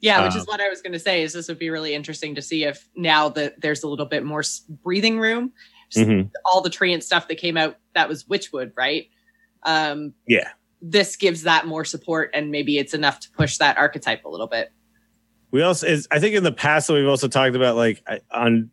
Yeah, 0.00 0.22
which 0.24 0.34
Um, 0.34 0.40
is 0.40 0.46
what 0.46 0.60
I 0.60 0.68
was 0.68 0.80
going 0.80 0.92
to 0.92 0.98
say. 1.00 1.22
Is 1.22 1.32
this 1.32 1.48
would 1.48 1.58
be 1.58 1.70
really 1.70 1.92
interesting 1.92 2.36
to 2.36 2.42
see 2.42 2.62
if 2.62 2.88
now 2.94 3.28
that 3.30 3.60
there's 3.60 3.82
a 3.82 3.88
little 3.88 4.06
bit 4.06 4.24
more 4.24 4.44
breathing 4.84 5.18
room, 5.18 5.52
mhm. 5.96 6.30
all 6.44 6.60
the 6.60 6.70
treant 6.70 7.02
stuff 7.02 7.26
that 7.26 7.36
came 7.38 7.56
out 7.56 7.78
that 7.94 8.08
was 8.08 8.22
Witchwood, 8.24 8.70
right? 8.76 9.08
Um, 9.64 10.14
yeah, 10.28 10.50
this 10.80 11.16
gives 11.16 11.42
that 11.42 11.66
more 11.66 11.84
support, 11.84 12.30
and 12.32 12.52
maybe 12.52 12.78
it's 12.78 12.94
enough 12.94 13.18
to 13.20 13.30
push 13.32 13.56
that 13.56 13.76
archetype 13.76 14.24
a 14.24 14.28
little 14.28 14.46
bit. 14.46 14.70
we 15.50 15.62
also 15.62 15.86
is 15.88 16.06
I 16.12 16.20
think 16.20 16.36
in 16.36 16.44
the 16.44 16.52
past 16.52 16.86
that 16.86 16.92
we've 16.94 17.08
also 17.08 17.26
talked 17.26 17.56
about 17.56 17.74
like 17.74 18.06
on 18.30 18.70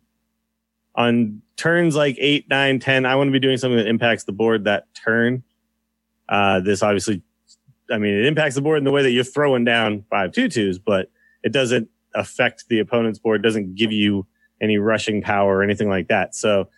on 0.94 1.42
turns 1.56 1.96
like 1.96 2.16
eight, 2.18 2.48
nine, 2.48 2.78
ten. 2.78 3.06
I 3.06 3.16
want 3.16 3.28
to 3.28 3.32
be 3.32 3.40
doing 3.40 3.56
something 3.56 3.78
that 3.78 3.86
impacts 3.86 4.24
the 4.24 4.32
board 4.32 4.64
that 4.64 4.86
turn. 4.94 5.42
Uh, 6.28 6.60
this 6.60 6.82
obviously, 6.82 7.22
I 7.90 7.98
mean, 7.98 8.14
it 8.14 8.26
impacts 8.26 8.54
the 8.54 8.62
board 8.62 8.78
in 8.78 8.84
the 8.84 8.90
way 8.90 9.02
that 9.02 9.10
you're 9.10 9.24
throwing 9.24 9.64
down 9.64 10.04
five 10.10 10.32
two 10.32 10.48
twos, 10.48 10.78
but 10.78 11.10
it 11.42 11.52
doesn't 11.52 11.88
affect 12.14 12.68
the 12.68 12.78
opponent's 12.78 13.18
board. 13.18 13.42
Doesn't 13.42 13.74
give 13.74 13.92
you 13.92 14.26
any 14.60 14.78
rushing 14.78 15.20
power 15.20 15.58
or 15.58 15.62
anything 15.62 15.88
like 15.88 16.08
that. 16.08 16.34
So, 16.34 16.68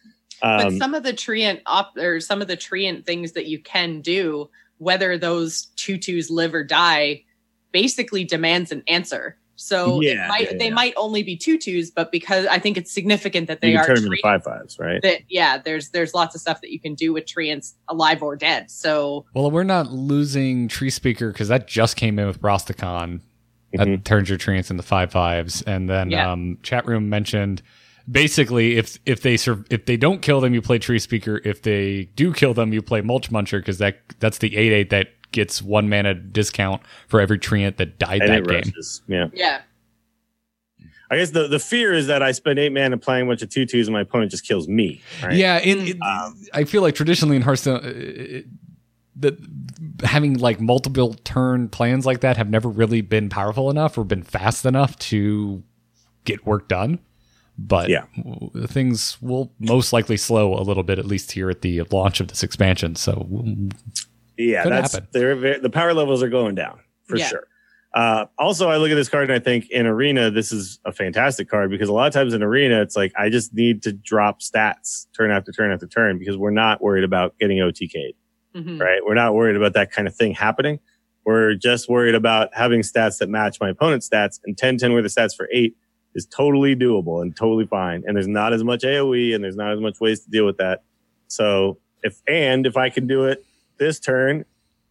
but 0.41 0.67
um, 0.67 0.79
some 0.79 0.95
of 0.95 1.03
the 1.03 1.13
treant 1.13 1.63
op 1.67 1.97
or 1.97 2.21
some 2.21 2.43
of 2.43 2.49
the 2.49 2.57
treant 2.57 3.07
things 3.07 3.33
that 3.33 3.47
you 3.47 3.59
can 3.61 4.01
do, 4.01 4.51
whether 4.79 5.17
those 5.17 5.67
tutus 5.77 6.31
live 6.31 6.55
or 6.55 6.65
die, 6.65 7.25
basically 7.73 8.25
demands 8.25 8.73
an 8.73 8.83
answer. 8.89 9.39
So 9.57 10.01
it 10.01 10.07
Yeah, 10.15 10.29
might, 10.29 10.53
yeah, 10.53 10.59
they 10.59 10.69
yeah. 10.69 10.75
might 10.75 10.95
only 10.97 11.23
be 11.23 11.37
tutus, 11.37 11.91
but 11.91 12.13
because 12.13 12.47
I 12.47 12.59
think 12.59 12.77
it's 12.77 12.93
significant 12.93 13.49
that 13.49 13.59
you 13.63 13.71
they 13.71 13.73
can 13.73 13.81
are 13.81 13.87
turn 13.87 13.97
them 13.97 14.13
into 14.13 14.19
five 14.23 14.45
fives, 14.45 14.79
right? 14.79 15.01
that 15.03 15.23
yeah, 15.29 15.59
there's 15.59 15.89
there's 15.91 16.13
lots 16.15 16.35
of 16.35 16.41
stuff 16.41 16.61
that 16.61 16.71
you 16.71 16.79
can 16.79 16.95
do 16.95 17.13
with 17.13 17.25
treants 17.25 17.73
alive 17.89 18.23
or 18.23 18.37
dead. 18.37 18.71
So 18.71 19.25
Well, 19.35 19.51
we're 19.51 19.63
not 19.65 19.91
losing 19.91 20.69
Tree 20.69 20.91
Speaker 20.91 21.33
because 21.33 21.49
that 21.49 21.67
just 21.67 21.97
came 21.97 22.19
in 22.19 22.27
with 22.27 22.41
Brosticon. 22.41 23.21
That 23.73 23.89
Mhm. 23.89 24.05
turns 24.05 24.29
your 24.29 24.39
treants 24.39 24.71
into 24.71 24.83
five 24.83 25.11
fives, 25.11 25.61
and 25.63 25.89
then 25.91 26.11
Yeah. 26.11 26.31
um, 26.33 26.59
chat 26.63 26.87
room 26.87 27.09
mentioned 27.09 27.63
basically 28.11 28.77
if 28.77 28.99
if 29.05 29.23
they 29.23 29.37
sur- 29.37 29.65
if 29.71 29.87
they 29.87 29.97
don't 29.97 30.23
kill 30.23 30.41
them, 30.41 30.55
you 30.55 30.63
play 30.63 30.79
Tree 30.79 30.99
Speaker. 30.99 31.41
If 31.45 31.63
they 31.63 32.05
do 32.15 32.33
kill 32.33 32.55
them, 32.55 32.73
you 32.73 32.81
play 32.83 33.01
Mulch 33.01 33.31
Muncher 33.31 33.59
because 33.59 33.79
that 33.79 33.99
that's 34.21 34.39
the 34.39 34.57
eight 34.57 34.73
eight 34.73 34.91
that 34.91 35.09
gets 35.37 35.63
one 35.63 35.89
mana 35.89 36.15
discount 36.15 36.83
for 37.09 37.21
every 37.21 37.39
treant 37.39 37.77
that 37.77 37.99
died 37.99 38.23
and 38.23 38.31
that 38.33 38.49
game. 38.49 38.63
rushes. 38.73 39.03
Yeah. 39.07 39.27
yeah, 39.35 39.61
I 41.11 41.17
guess 41.19 41.31
the, 41.31 41.47
the 41.47 41.61
fear 41.61 41.93
is 41.93 42.09
that 42.09 42.23
I 42.23 42.33
spend 42.33 42.59
eight 42.59 42.73
mana 42.73 42.97
playing 42.99 43.27
a 43.27 43.29
bunch 43.31 43.43
of 43.43 43.51
two 43.51 43.65
twos 43.67 43.87
and 43.87 43.93
my 43.93 44.01
opponent 44.01 44.31
just 44.33 44.47
kills 44.47 44.67
me. 44.67 45.01
Right? 45.23 45.35
Yeah, 45.37 45.59
in, 45.59 45.79
in- 45.87 46.03
Um, 46.03 46.43
I 46.53 46.65
feel 46.65 46.83
like 46.83 46.95
traditionally 46.97 47.37
in 47.37 47.43
Hearthstone, 47.43 47.77
uh, 47.85 47.93
it- 47.95 48.47
that 49.19 49.39
having 50.05 50.35
like 50.39 50.61
multiple 50.61 51.15
turn 51.25 51.69
plans 51.71 52.05
like 52.05 52.21
that 52.21 52.37
have 52.37 52.51
never 52.51 52.69
really 52.69 53.01
been 53.01 53.31
powerful 53.31 53.71
enough 53.71 53.97
or 53.97 54.05
been 54.05 54.23
fast 54.23 54.67
enough 54.67 54.99
to 54.99 55.63
get 56.25 56.45
work 56.45 56.69
done. 56.69 56.99
But 57.59 57.89
Yeah. 57.89 58.05
things 58.67 59.17
will 59.23 59.51
most 59.59 59.95
likely 59.95 60.19
slow 60.19 60.53
a 60.55 60.61
little 60.61 60.83
bit, 60.83 60.99
at 60.99 61.07
least 61.07 61.33
here 61.33 61.49
at 61.49 61.63
the 61.63 61.81
launch 61.91 62.21
of 62.21 62.29
this 62.29 62.43
expansion. 62.43 62.95
So 62.97 63.27
mm, 63.33 63.73
Yeah, 64.39 64.63
Could 64.65 64.73
that's 64.73 64.95
happen. 64.95 65.09
they're 65.13 65.59
the 65.61 65.71
power 65.71 65.95
levels 65.95 66.23
are 66.23 66.29
going 66.29 66.55
down 66.55 66.81
for 67.05 67.17
Yeah. 67.17 67.27
sure. 67.27 67.47
Uh, 67.95 68.27
also, 68.39 68.69
I 68.69 68.77
look 68.77 68.91
at 68.91 68.95
this 68.97 69.09
card 69.09 69.25
and 69.31 69.33
I 69.33 69.39
think 69.39 69.71
in 69.71 69.87
arena, 69.87 70.31
this 70.31 70.53
is 70.53 70.79
a 70.85 70.93
fantastic 70.93 71.49
card 71.49 71.71
because 71.71 71.89
a 71.89 71.95
lot 71.95 72.07
of 72.07 72.13
times 72.13 72.35
in 72.35 72.43
arena, 72.43 72.83
it's 72.83 72.95
like 72.97 73.13
I 73.17 73.31
just 73.31 73.55
need 73.55 73.83
to 73.85 73.93
drop 73.93 74.41
stats 74.41 75.07
turn 75.17 75.31
after 75.31 75.51
turn 75.51 75.73
after 75.73 75.87
turn 75.87 76.19
because 76.19 76.37
we're 76.37 76.51
not 76.51 76.83
worried 76.83 77.05
about 77.05 77.39
getting 77.39 77.57
OTK'd, 77.59 78.15
Mhm. 78.55 78.79
right? 78.81 79.01
We're 79.07 79.15
not 79.15 79.35
worried 79.35 79.57
about 79.57 79.73
that 79.75 79.91
kind 79.93 80.07
of 80.07 80.15
thing 80.15 80.35
happening. 80.35 80.79
We're 81.25 81.55
just 81.55 81.89
worried 81.89 82.15
about 82.15 82.51
having 82.55 82.83
stats 82.83 83.19
that 83.19 83.31
match 83.31 83.59
my 83.61 83.71
opponent's 83.71 84.09
stats 84.09 84.41
and 84.45 84.59
10 84.59 84.77
10 84.77 84.93
worth 84.93 85.07
of 85.07 85.11
stats 85.11 85.35
for 85.35 85.49
eight 85.51 85.75
is 86.15 86.27
totally 86.27 86.77
doable 86.77 87.23
and 87.23 87.35
totally 87.35 87.67
fine. 87.67 88.03
And 88.07 88.15
there's 88.15 88.29
not 88.29 88.53
as 88.53 88.63
much 88.63 88.83
AoE 88.85 89.35
and 89.35 89.43
there's 89.43 89.57
not 89.57 89.73
as 89.73 89.81
much 89.81 90.01
ways 90.01 90.21
to 90.21 90.31
deal 90.31 90.45
with 90.45 90.59
that. 90.59 90.83
So 91.29 91.79
if, 92.03 92.21
and 92.29 92.67
if 92.67 92.77
I 92.77 92.91
can 92.91 93.07
do 93.07 93.25
it 93.25 93.43
this 93.79 93.99
turn 94.01 94.45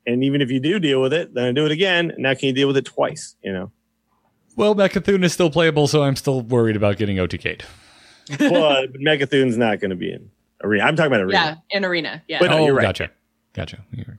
and 0.07 0.23
even 0.23 0.41
if 0.41 0.51
you 0.51 0.59
do 0.59 0.79
deal 0.79 1.01
with 1.01 1.13
it, 1.13 1.33
then 1.33 1.45
I 1.45 1.51
do 1.51 1.65
it 1.65 1.71
again. 1.71 2.13
Now 2.17 2.33
can 2.35 2.47
you 2.47 2.53
deal 2.53 2.67
with 2.67 2.77
it 2.77 2.85
twice? 2.85 3.35
You 3.43 3.53
know, 3.53 3.71
well, 4.55 4.75
Mecha'thun 4.75 5.23
is 5.23 5.33
still 5.33 5.49
playable, 5.49 5.87
so 5.87 6.03
I'm 6.03 6.15
still 6.15 6.41
worried 6.41 6.75
about 6.75 6.97
getting 6.97 7.17
OTK'd. 7.17 7.63
but 8.39 8.93
Mecha'thun's 8.93 9.57
not 9.57 9.79
going 9.79 9.89
to 9.89 9.95
be 9.95 10.11
in 10.11 10.29
arena. 10.63 10.83
I'm 10.83 10.95
talking 10.95 11.11
about 11.11 11.21
arena. 11.21 11.63
yeah, 11.71 11.77
in 11.77 11.83
arena, 11.85 12.23
yeah. 12.27 12.39
But- 12.39 12.51
No, 12.51 12.57
oh, 12.59 12.65
you're 12.65 12.75
right. 12.75 12.83
gotcha, 12.83 13.11
gotcha. 13.53 13.83
You're- 13.91 14.17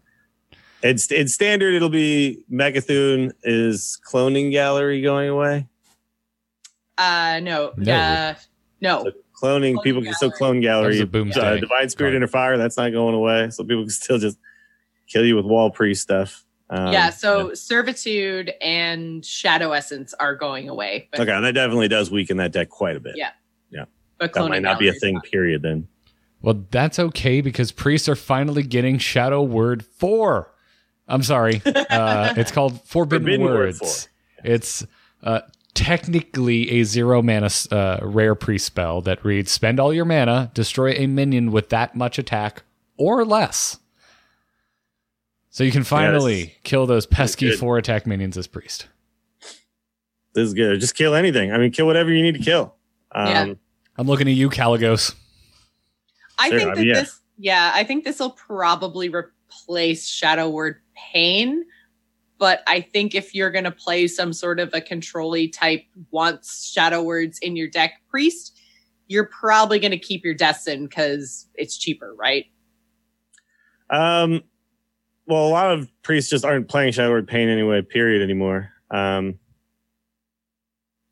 It's 0.82 1.10
it's 1.10 1.32
standard. 1.32 1.74
It'll 1.74 1.88
be 1.88 2.42
Mecha'thun. 2.52 3.32
Is 3.44 3.98
cloning 4.06 4.50
gallery 4.50 5.02
going 5.02 5.28
away? 5.28 5.66
uh, 6.98 7.40
no, 7.42 7.72
No. 7.76 7.94
uh, 7.94 8.34
no. 8.80 9.04
So 9.04 9.10
cloning 9.40 9.74
Cloning 9.74 9.82
people 9.82 10.02
can 10.02 10.14
still 10.14 10.30
clone 10.30 10.60
gallery. 10.60 10.98
A 11.00 11.06
boomstick. 11.06 11.36
Uh, 11.36 11.56
Divine 11.56 11.88
Spirit 11.88 12.10
Right. 12.10 12.16
Inner 12.16 12.26
Fire. 12.26 12.56
That's 12.58 12.76
not 12.76 12.90
going 12.92 13.14
away. 13.14 13.50
So 13.50 13.64
people 13.64 13.82
can 13.82 13.90
still 13.90 14.18
just 14.18 14.38
kill 15.06 15.24
you 15.24 15.36
with 15.36 15.44
wall 15.44 15.70
priest 15.70 16.02
stuff. 16.02 16.44
Um, 16.68 16.92
yeah, 16.92 17.10
so 17.10 17.54
servitude 17.54 18.52
and 18.60 19.24
shadow 19.24 19.70
essence 19.72 20.14
are 20.14 20.34
going 20.34 20.68
away, 20.68 21.08
but, 21.12 21.20
okay, 21.20 21.40
that 21.40 21.52
definitely 21.52 21.88
does 21.88 22.10
weaken 22.10 22.38
that 22.38 22.52
deck 22.52 22.68
quite 22.70 22.96
a 22.96 23.00
bit. 23.00 23.16
Yeah. 23.16 23.30
Yeah, 23.70 23.84
but 24.18 24.32
that 24.32 24.48
might 24.48 24.62
not 24.62 24.78
be 24.78 24.88
a 24.88 24.92
thing. 24.92 25.14
not. 25.14 25.24
Period. 25.24 25.62
Then. 25.62 25.86
Well, 26.42 26.64
that's 26.70 26.98
okay 26.98 27.40
because 27.40 27.72
priests 27.72 28.08
are 28.08 28.16
finally 28.16 28.62
getting 28.62 28.98
Shadow 28.98 29.42
Word 29.42 29.84
4. 29.84 30.52
I'm 31.08 31.22
sorry. 31.22 31.62
Uh, 31.88 32.34
it's 32.36 32.50
called 32.50 32.82
Forbidden, 32.82 33.24
Forbidden 33.24 33.46
Word 33.46 33.58
Words. 33.80 34.08
It's 34.44 34.84
uh, 35.22 35.40
technically 35.74 36.70
a 36.80 36.82
zero 36.82 37.22
mana 37.22 37.48
uh, 37.70 37.98
rare 38.02 38.34
priest 38.34 38.66
spell 38.66 39.00
that 39.02 39.24
reads 39.24 39.50
Spend 39.50 39.78
all 39.78 39.94
your 39.94 40.04
mana, 40.04 40.50
destroy 40.52 40.92
a 40.92 41.06
minion 41.06 41.52
with 41.52 41.68
that 41.70 41.94
much 41.94 42.18
attack 42.18 42.64
or 42.96 43.24
less. 43.24 43.78
So 45.56 45.64
you 45.64 45.72
can 45.72 45.84
finally 45.84 46.54
kill 46.64 46.84
those 46.84 47.06
pesky 47.06 47.50
four 47.50 47.78
attack 47.78 48.06
minions 48.06 48.36
as 48.36 48.46
priest. 48.46 48.88
This 50.34 50.48
is 50.48 50.52
good. 50.52 50.78
Just 50.80 50.94
kill 50.94 51.14
anything. 51.14 51.50
I 51.50 51.56
mean, 51.56 51.70
kill 51.70 51.86
whatever 51.86 52.12
you 52.12 52.22
need 52.22 52.34
to 52.34 52.42
kill. 52.42 52.74
Um, 53.12 53.26
Yeah. 53.26 53.54
I'm 53.96 54.06
looking 54.06 54.28
at 54.28 54.34
you, 54.34 54.50
Kalecgos. 54.50 55.14
I 56.38 56.50
Sure, 56.50 56.58
think 56.58 56.70
I 56.70 56.74
that 56.74 56.80
mean, 56.80 56.88
yeah. 56.88 57.00
this, 57.00 57.20
yeah, 57.38 57.72
I 57.74 57.84
think 57.84 58.04
this 58.04 58.18
will 58.20 58.32
probably 58.32 59.08
replace 59.08 60.06
Shadow 60.06 60.50
Word 60.50 60.76
Pain. 60.94 61.64
But 62.36 62.62
I 62.66 62.82
think 62.82 63.14
if 63.14 63.34
you're 63.34 63.50
going 63.50 63.64
to 63.64 63.70
play 63.70 64.08
some 64.08 64.34
sort 64.34 64.60
of 64.60 64.74
a 64.74 64.82
controlly 64.82 65.48
type 65.48 65.84
wants 66.10 66.70
Shadow 66.70 67.02
Words 67.02 67.38
in 67.38 67.56
your 67.56 67.68
deck 67.68 68.02
priest, 68.10 68.60
you're 69.06 69.28
probably 69.28 69.78
going 69.78 69.92
to 69.92 69.98
keep 69.98 70.22
your 70.22 70.34
Destin 70.34 70.84
because 70.86 71.46
it's 71.54 71.78
cheaper, 71.78 72.14
right? 72.14 72.44
Um, 73.88 74.42
well, 75.26 75.46
a 75.46 75.50
lot 75.50 75.70
of 75.72 75.90
priests 76.02 76.30
just 76.30 76.44
aren't 76.44 76.68
playing 76.68 76.92
Shadow 76.92 77.10
Word 77.10 77.26
Pain 77.28 77.48
anyway. 77.48 77.82
Period 77.82 78.22
anymore. 78.22 78.70
Um, 78.90 79.38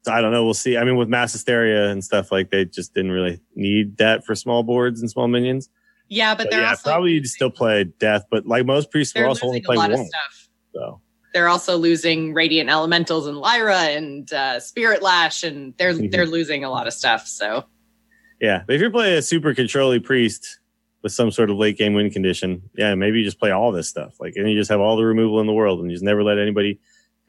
so 0.03 0.13
I 0.13 0.21
don't 0.21 0.33
know. 0.33 0.45
We'll 0.45 0.55
see. 0.55 0.77
I 0.77 0.85
mean, 0.85 0.97
with 0.97 1.09
Mass 1.09 1.33
Hysteria 1.33 1.91
and 1.91 2.05
stuff, 2.05 2.31
like 2.31 2.51
they 2.51 2.65
just 2.67 2.93
didn't 2.95 3.13
really 3.13 3.41
need 3.55 3.97
that 3.99 4.25
for 4.25 4.35
small 4.35 4.63
boards 4.63 5.01
and 5.01 5.11
small 5.11 5.29
minions. 5.29 5.71
Yeah, 6.09 6.35
but 6.35 6.45
But 6.45 6.51
they're 6.51 6.61
yeah, 6.63 6.71
also 6.71 6.91
probably 6.91 7.13
you'd 7.13 7.27
still 7.27 7.51
play 7.51 7.85
Death, 7.85 8.25
but 8.31 8.47
like 8.47 8.67
most 8.67 8.91
priests, 8.91 9.15
they're 9.15 9.27
also 9.27 9.47
only 9.47 9.61
losing 9.61 9.65
play 9.65 9.77
a 9.77 9.79
lot 9.79 9.91
one. 9.91 10.01
of 10.01 10.07
stuff. 10.07 10.49
So 10.75 11.01
They're 11.33 11.49
also 11.49 11.79
losing 11.79 12.35
Radiant 12.35 12.69
Elementals 12.69 13.27
and 13.27 13.39
Lyra 13.39 13.79
and 13.79 14.31
uh, 14.33 14.61
Spirit 14.61 15.03
Lash, 15.03 15.43
and 15.43 15.75
they're 15.79 15.95
Mhm. 15.95 16.11
they're 16.13 16.27
losing 16.27 16.63
a 16.65 16.71
lot 16.71 16.87
of 16.87 16.93
stuff. 16.93 17.27
So 17.27 17.65
yeah, 18.41 18.63
but 18.67 18.75
if 18.77 18.83
you're 18.83 18.91
playing 18.91 19.17
a 19.17 19.23
super 19.23 19.55
controlly 19.55 19.99
priest 20.01 20.59
with 21.05 21.13
some 21.13 21.31
sort 21.31 21.51
of 21.51 21.57
late 21.57 21.77
game 21.77 21.93
win 21.93 22.11
condition, 22.11 22.63
yeah, 22.77 22.95
maybe 22.95 23.19
you 23.19 23.25
just 23.25 23.39
play 23.39 23.51
all 23.51 23.71
this 23.71 23.89
stuff. 23.89 24.15
Like, 24.19 24.33
and 24.37 24.51
you 24.51 24.57
just 24.57 24.71
have 24.71 24.81
all 24.81 24.97
the 24.97 25.05
removal 25.05 25.39
in 25.39 25.47
the 25.47 25.53
world, 25.53 25.79
and 25.81 25.91
you 25.91 25.95
just 25.95 26.03
never 26.05 26.25
let 26.25 26.39
anybody 26.39 26.81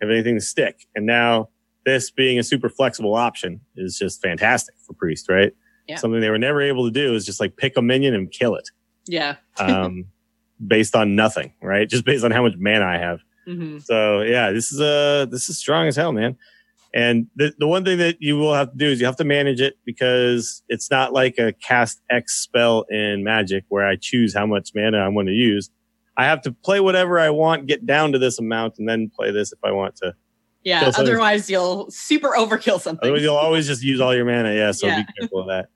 have 0.01 0.09
anything 0.09 0.35
to 0.35 0.41
stick. 0.41 0.87
And 0.95 1.05
now 1.05 1.49
this 1.85 2.09
being 2.09 2.39
a 2.39 2.43
super 2.43 2.69
flexible 2.69 3.13
option 3.13 3.59
is 3.75 3.99
just 3.99 4.21
fantastic 4.21 4.75
for 4.87 4.93
priest, 4.93 5.29
right? 5.29 5.53
Yeah. 5.87 5.97
Something 5.97 6.21
they 6.21 6.29
were 6.29 6.39
never 6.39 6.61
able 6.61 6.85
to 6.85 6.91
do 6.91 7.13
is 7.13 7.25
just 7.25 7.39
like 7.39 7.57
pick 7.57 7.75
a 7.77 7.81
minion 7.81 8.15
and 8.15 8.31
kill 8.31 8.55
it, 8.55 8.69
yeah, 9.07 9.35
um, 9.59 10.05
based 10.65 10.95
on 10.95 11.15
nothing, 11.15 11.53
right? 11.61 11.87
Just 11.87 12.05
based 12.05 12.23
on 12.23 12.31
how 12.31 12.41
much 12.43 12.53
mana 12.57 12.85
I 12.85 12.97
have. 12.97 13.19
hmm 13.45 13.79
So 13.79 14.21
yeah, 14.21 14.51
this 14.51 14.71
is 14.71 14.79
uh 14.79 15.27
this 15.29 15.49
is 15.49 15.57
strong 15.59 15.87
as 15.87 15.97
hell, 15.97 16.13
man. 16.13 16.37
And 16.95 17.27
the 17.35 17.53
the 17.59 17.67
one 17.67 17.83
thing 17.83 17.97
that 17.97 18.17
you 18.21 18.37
will 18.37 18.53
have 18.53 18.71
to 18.71 18.77
do 18.77 18.87
is 18.87 19.01
you 19.01 19.05
have 19.05 19.17
to 19.17 19.25
manage 19.25 19.59
it 19.59 19.77
because 19.85 20.63
it's 20.69 20.89
not 20.89 21.11
like 21.13 21.37
a 21.37 21.51
cast 21.51 22.01
X 22.09 22.35
spell 22.35 22.85
in 22.89 23.21
Magic 23.23 23.65
where 23.67 23.85
I 23.85 23.97
choose 23.97 24.33
how 24.33 24.45
much 24.45 24.71
mana 24.73 24.99
I 24.99 25.09
want 25.09 25.27
to 25.27 25.33
use. 25.33 25.69
I 26.17 26.23
have 26.23 26.41
to 26.43 26.53
play 26.53 26.79
whatever 26.79 27.19
I 27.19 27.29
want, 27.31 27.67
get 27.67 27.85
down 27.85 28.13
to 28.13 28.17
this 28.19 28.39
amount, 28.39 28.75
and 28.79 28.87
then 28.87 29.11
play 29.13 29.31
this 29.31 29.51
if 29.51 29.59
I 29.61 29.71
want 29.71 29.97
to. 29.97 30.15
yeah. 30.63 30.89
Otherwise, 30.95 31.49
you'll 31.49 31.91
super 31.91 32.29
overkill 32.29 32.79
something. 32.79 33.03
Otherwise, 33.03 33.21
you'll 33.23 33.35
always 33.35 33.67
just 33.67 33.83
use 33.83 33.99
all 33.99 34.15
your 34.15 34.23
mana. 34.23 34.53
Yeah, 34.53 34.71
so 34.71 34.87
Yeah. 34.87 35.03
be 35.03 35.07
careful 35.19 35.41
of 35.41 35.47
that. 35.47 35.67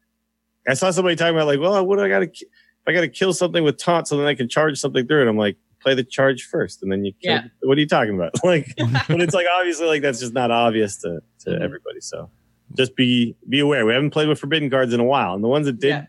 I 0.70 0.76
saw 0.76 0.90
somebody 0.92 1.18
talking 1.18 1.36
about 1.36 1.48
like, 1.48 1.60
well, 1.60 1.86
what 1.86 1.98
do 1.98 2.04
I 2.06 2.08
got 2.10 2.20
to? 2.20 2.26
If 2.32 2.48
I 2.88 2.94
got 2.94 3.02
to 3.02 3.10
kill 3.10 3.34
something 3.34 3.62
with 3.66 3.78
taunt, 3.78 4.08
so 4.08 4.16
then 4.16 4.26
I 4.26 4.36
can 4.36 4.48
charge 4.48 4.80
something 4.80 5.06
through 5.06 5.24
it. 5.24 5.28
I'm 5.28 5.36
like, 5.38 5.58
play 5.82 5.94
the 5.96 6.04
charge 6.04 6.44
first, 6.44 6.84
and 6.84 6.92
then 6.92 7.06
you. 7.06 7.14
Kill 7.22 7.34
Yeah. 7.34 7.44
What 7.62 7.78
are 7.78 7.82
you 7.82 7.88
talking 7.88 8.16
about? 8.16 8.32
Like, 8.44 8.74
but 9.08 9.22
it's 9.22 9.34
like 9.34 9.48
obviously 9.58 9.88
like 9.88 10.02
that's 10.02 10.20
just 10.20 10.34
not 10.34 10.52
obvious 10.52 10.98
to 10.98 11.22
to 11.46 11.50
Mhm. 11.52 11.62
everybody. 11.62 12.02
So 12.02 12.30
just 12.78 12.96
be 12.96 13.36
be 13.48 13.60
aware. 13.60 13.86
We 13.86 13.94
haven't 13.94 14.12
played 14.12 14.28
with 14.28 14.40
forbidden 14.40 14.70
cards 14.70 14.94
in 14.94 15.00
a 15.00 15.04
while, 15.06 15.34
and 15.34 15.44
the 15.44 15.48
ones 15.48 15.66
that 15.66 15.80
did 15.80 15.88
Yeah. 15.90 16.06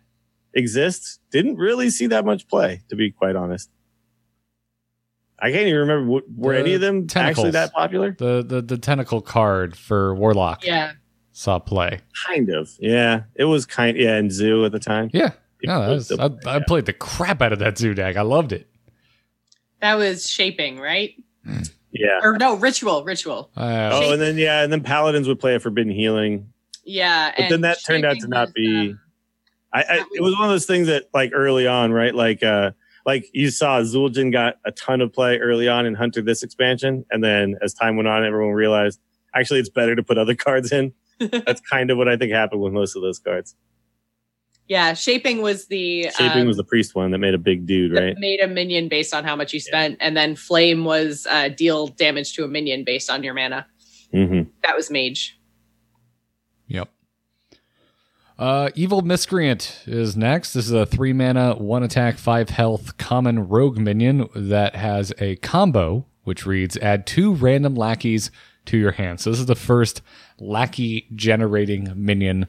exist 0.55 1.21
didn't 1.31 1.57
really 1.57 1.91
see 1.91 2.07
that 2.09 2.25
much 2.25 2.49
play. 2.49 2.83
To 2.91 2.97
be 2.97 3.11
quite 3.11 3.37
honest, 3.37 3.71
I 5.39 5.51
can't 5.53 5.67
even 5.67 5.81
remember 5.81 6.05
w- 6.05 6.27
were 6.37 6.53
The 6.55 6.59
any 6.61 6.75
of 6.75 6.81
them 6.81 7.07
actually 7.15 7.53
that 7.53 7.73
popular. 7.73 8.15
The 8.19 8.43
the 8.47 8.61
the 8.61 8.77
tentacle 8.79 9.21
card 9.23 9.75
for 9.77 10.15
Warlock 10.15 10.67
yeah, 10.67 10.93
saw 11.33 11.59
play. 11.59 12.01
Kind 12.27 12.51
of, 12.51 12.69
yeah. 12.79 13.23
It 13.37 13.45
was 13.45 13.65
kind, 13.65 13.97
yeah, 13.97 14.17
and 14.17 14.31
Zoo 14.31 14.65
at 14.67 14.73
the 14.73 14.79
time. 14.79 15.09
Yeah. 15.15 15.31
It 15.63 15.67
No, 15.67 15.81
that 15.81 15.89
was 15.89 16.11
was, 16.11 16.19
the- 16.19 16.41
I, 16.51 16.57
I 16.57 16.61
played 16.61 16.87
the 16.87 16.93
crap 16.95 17.41
out 17.43 17.53
of 17.53 17.59
that 17.61 17.77
zoo 17.79 17.93
deck. 17.95 18.17
I 18.17 18.23
loved 18.23 18.53
it. 18.53 18.67
That 19.81 19.95
was 19.97 20.29
shaping, 20.29 20.79
right? 20.79 21.15
yeah. 21.93 22.21
Or 22.23 22.37
no, 22.39 22.55
ritual, 22.57 23.05
ritual. 23.05 23.51
Uh, 23.57 23.91
Oh, 23.93 24.13
and 24.13 24.21
then 24.21 24.37
yeah, 24.39 24.63
and 24.63 24.73
then 24.73 24.83
paladins 24.83 25.27
would 25.29 25.41
play 25.41 25.55
a 25.55 25.61
forbidden 25.61 25.93
healing, 25.93 26.53
Yeah, 26.85 27.33
but 27.37 27.49
then 27.49 27.61
that 27.63 27.79
turned 27.85 28.05
out 28.05 28.19
to 28.21 28.29
not 28.29 28.49
was, 28.49 28.53
be. 28.55 28.91
uh, 28.93 28.97
I, 29.73 29.83
I 29.83 30.05
it 30.15 30.23
was 30.23 30.35
one 30.35 30.45
of 30.45 30.51
those 30.51 30.67
things 30.67 30.87
that 30.89 31.05
like 31.15 31.31
early 31.35 31.67
on, 31.67 31.93
right? 31.93 32.15
Like 32.15 32.43
uh 32.43 32.73
like 33.07 33.25
you 33.33 33.51
saw 33.51 33.81
Zul'jin 33.81 34.31
got 34.31 34.57
a 34.65 34.73
ton 34.73 35.01
of 35.01 35.13
play 35.13 35.39
early 35.39 35.69
on 35.69 35.87
in 35.87 35.95
Hunter 35.95 36.21
this 36.23 36.43
expansion, 36.43 37.05
and 37.11 37.25
then 37.25 37.57
as 37.63 37.73
time 37.75 37.97
went 37.97 38.09
on, 38.09 38.25
everyone 38.25 38.53
realized 38.55 39.01
actually 39.35 39.61
it's 39.61 39.69
better 39.71 39.95
to 39.97 40.03
put 40.03 40.19
other 40.19 40.35
cards 40.47 40.71
in. 40.73 40.93
That's 41.19 41.61
kind 41.63 41.91
of 41.91 41.99
what 41.99 42.09
I 42.09 42.17
think 42.17 42.33
happened 42.33 42.63
with 42.63 42.73
most 42.73 42.97
of 42.97 43.03
those 43.03 43.19
cards. 43.19 43.55
Yeah, 44.71 44.95
shaping 44.95 45.43
was 45.43 45.67
the 45.67 46.05
Shaping 46.17 46.43
um, 46.43 46.47
was 46.47 46.57
the 46.57 46.63
priest 46.63 46.95
one 46.95 47.11
that 47.11 47.19
made 47.19 47.35
a 47.35 47.39
big 47.39 47.67
dude, 47.67 47.93
right? 47.93 48.17
made 48.19 48.41
a 48.41 48.47
minion 48.47 48.87
based 48.87 49.13
on 49.13 49.25
how 49.25 49.35
much 49.35 49.53
you 49.53 49.59
spent, 49.59 49.97
and 49.99 50.17
then 50.17 50.37
flame 50.37 50.85
was 50.85 51.27
uh, 51.29 51.49
deal 51.49 51.89
damage 51.89 52.35
to 52.35 52.45
a 52.45 52.49
minion 52.49 52.85
based 52.85 53.11
on 53.11 53.25
your 53.25 53.35
mana. 53.35 53.67
hmm 54.13 54.43
That 54.63 54.77
was 54.77 54.89
mage. 54.89 55.37
Yep. 56.69 56.89
Uh, 58.39 58.71
Evil 58.77 59.03
Miscreant 59.03 59.83
is 59.87 60.17
next. 60.17 60.53
This 60.53 60.67
is 60.67 60.73
a 60.73 60.87
three 60.87 61.13
mana, 61.13 61.57
one 61.57 61.83
attack, 61.83 62.17
five 62.17 62.51
health 62.51 62.97
common 62.97 63.49
rogue 63.49 63.77
minion 63.77 64.29
that 64.37 64.77
has 64.77 65.13
a 65.19 65.35
combo 65.37 66.07
which 66.23 66.47
reads 66.47 66.77
add 66.77 67.09
two 67.09 67.35
random 67.35 67.75
lackeys 67.75 68.31
to 68.67 68.79
your 68.79 68.93
hand. 68.93 69.19
So 69.19 69.31
this 69.31 69.41
is 69.41 69.47
the 69.47 69.57
first 69.57 70.01
lackey 70.39 71.09
generating 71.17 71.93
minion 71.97 72.47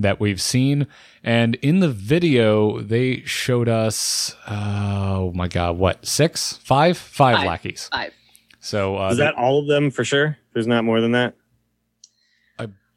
that 0.00 0.18
we've 0.20 0.40
seen. 0.40 0.86
And 1.22 1.54
in 1.56 1.80
the 1.80 1.88
video, 1.90 2.80
they 2.80 3.20
showed 3.22 3.68
us, 3.68 4.34
oh 4.48 5.32
my 5.34 5.48
God, 5.48 5.76
what, 5.78 6.04
six, 6.06 6.56
five, 6.58 6.96
five, 6.98 7.36
Five. 7.38 7.46
lackeys. 7.46 7.88
Five. 7.92 8.12
So 8.60 8.98
uh, 8.98 9.10
Is 9.10 9.18
that 9.18 9.34
all 9.36 9.58
of 9.60 9.66
them 9.68 9.90
for 9.90 10.04
sure? 10.04 10.36
There's 10.52 10.66
not 10.66 10.84
more 10.84 11.00
than 11.00 11.12
that. 11.12 11.34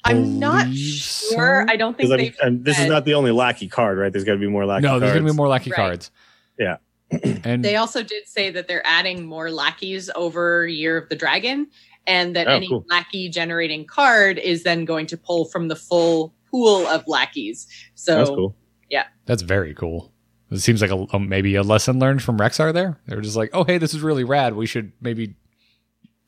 I'm 0.05 0.37
not 0.37 0.67
sure. 0.73 1.65
so. 1.65 1.71
I 1.73 1.77
don't 1.77 1.95
think 1.95 2.09
Because 2.09 2.17
they've. 2.25 2.37
I'm, 2.43 2.61
this 2.63 2.77
is 2.77 2.87
not 2.87 3.05
the 3.05 3.13
only 3.13 3.31
lackey 3.31 3.69
card, 3.69 3.97
right? 3.97 4.11
There's 4.11 4.25
got 4.25 4.33
to 4.33 4.37
be 4.37 4.47
more 4.49 4.65
lackey 4.65 4.83
no, 4.83 4.89
cards. 4.89 5.01
there's 5.01 5.13
going 5.13 5.25
to 5.25 5.31
be 5.31 5.37
more 5.37 5.47
lackey 5.47 5.69
Right. 5.71 5.77
cards. 5.77 6.11
Yeah. 6.59 6.75
and 7.45 7.63
They 7.63 7.77
also 7.77 8.03
did 8.03 8.27
say 8.27 8.49
that 8.51 8.67
they're 8.67 8.85
adding 8.85 9.25
more 9.25 9.49
lackeys 9.49 10.09
over 10.13 10.67
Year 10.67 10.97
of 10.97 11.07
the 11.07 11.15
Dragon, 11.15 11.67
and 12.05 12.35
that 12.35 12.49
Oh, 12.49 12.51
any 12.51 12.67
cool. 12.67 12.85
lackey 12.89 13.29
generating 13.29 13.85
card 13.85 14.39
is 14.39 14.63
then 14.63 14.83
going 14.83 15.07
to 15.07 15.15
pull 15.15 15.45
from 15.45 15.69
the 15.69 15.75
full 15.77 16.33
pool 16.53 16.85
of 16.87 17.03
lackeys. 17.07 17.65
So 17.95 18.15
That's 18.17 18.29
cool. 18.29 18.55
Yeah, 18.89 19.05
that's 19.25 19.41
very 19.41 19.73
cool. 19.73 20.11
It 20.51 20.59
seems 20.59 20.81
like 20.81 20.91
a, 20.91 21.07
a- 21.11 21.19
maybe 21.19 21.55
a 21.55 21.63
lesson 21.63 21.97
learned 21.97 22.21
from 22.21 22.37
Rexxar 22.37 22.71
there. 22.73 22.99
They 23.07 23.15
were 23.15 23.23
just 23.23 23.35
like, 23.35 23.49
oh, 23.53 23.63
hey, 23.63 23.79
this 23.79 23.95
is 23.95 24.01
really 24.01 24.23
rad. 24.23 24.53
We 24.55 24.67
should 24.67 24.91
maybe 25.01 25.35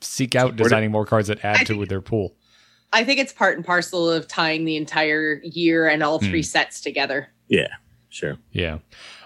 seek 0.02 0.34
out 0.36 0.46
Where 0.48 0.52
did- 0.54 0.64
designing 0.64 0.92
more 0.92 1.06
cards 1.06 1.28
that 1.28 1.46
add 1.46 1.58
I 1.58 1.64
to 1.66 1.74
think- 1.76 1.90
their 1.90 2.02
pool. 2.02 2.36
I 2.94 3.04
think 3.04 3.20
it's 3.20 3.34
part 3.34 3.58
and 3.58 3.66
parcel 3.66 4.10
of 4.10 4.28
tying 4.28 4.64
the 4.66 4.78
entire 4.78 5.42
year 5.44 5.88
and 5.88 6.02
all 6.02 6.18
three 6.20 6.40
Hmm. 6.42 6.46
sets 6.46 6.80
together. 6.82 7.28
Yeah, 7.50 7.68
sure. 8.10 8.38
Yeah. 8.52 8.78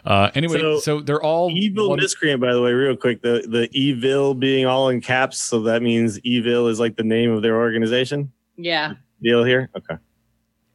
Uh, 0.03 0.31
anyway, 0.33 0.59
so, 0.59 0.79
So, 0.79 0.99
they're 1.01 1.21
all 1.21 1.51
Evil 1.51 1.89
one- 1.89 1.99
miscreant, 1.99 2.41
by 2.41 2.51
the 2.53 2.61
way, 2.61 2.71
real 2.71 2.95
quick. 2.97 3.21
The 3.21 3.45
the 3.47 3.69
evil 3.71 4.33
being 4.33 4.65
all 4.65 4.89
in 4.89 5.01
caps, 5.01 5.37
so 5.37 5.61
that 5.63 5.81
means 5.83 6.19
evil 6.21 6.67
is 6.67 6.79
like 6.79 6.95
the 6.97 7.03
name 7.03 7.31
of 7.31 7.41
their 7.41 7.57
organization. 7.57 8.31
Yeah. 8.57 8.93
Deal 9.21 9.43
here. 9.43 9.69
Okay. 9.77 9.95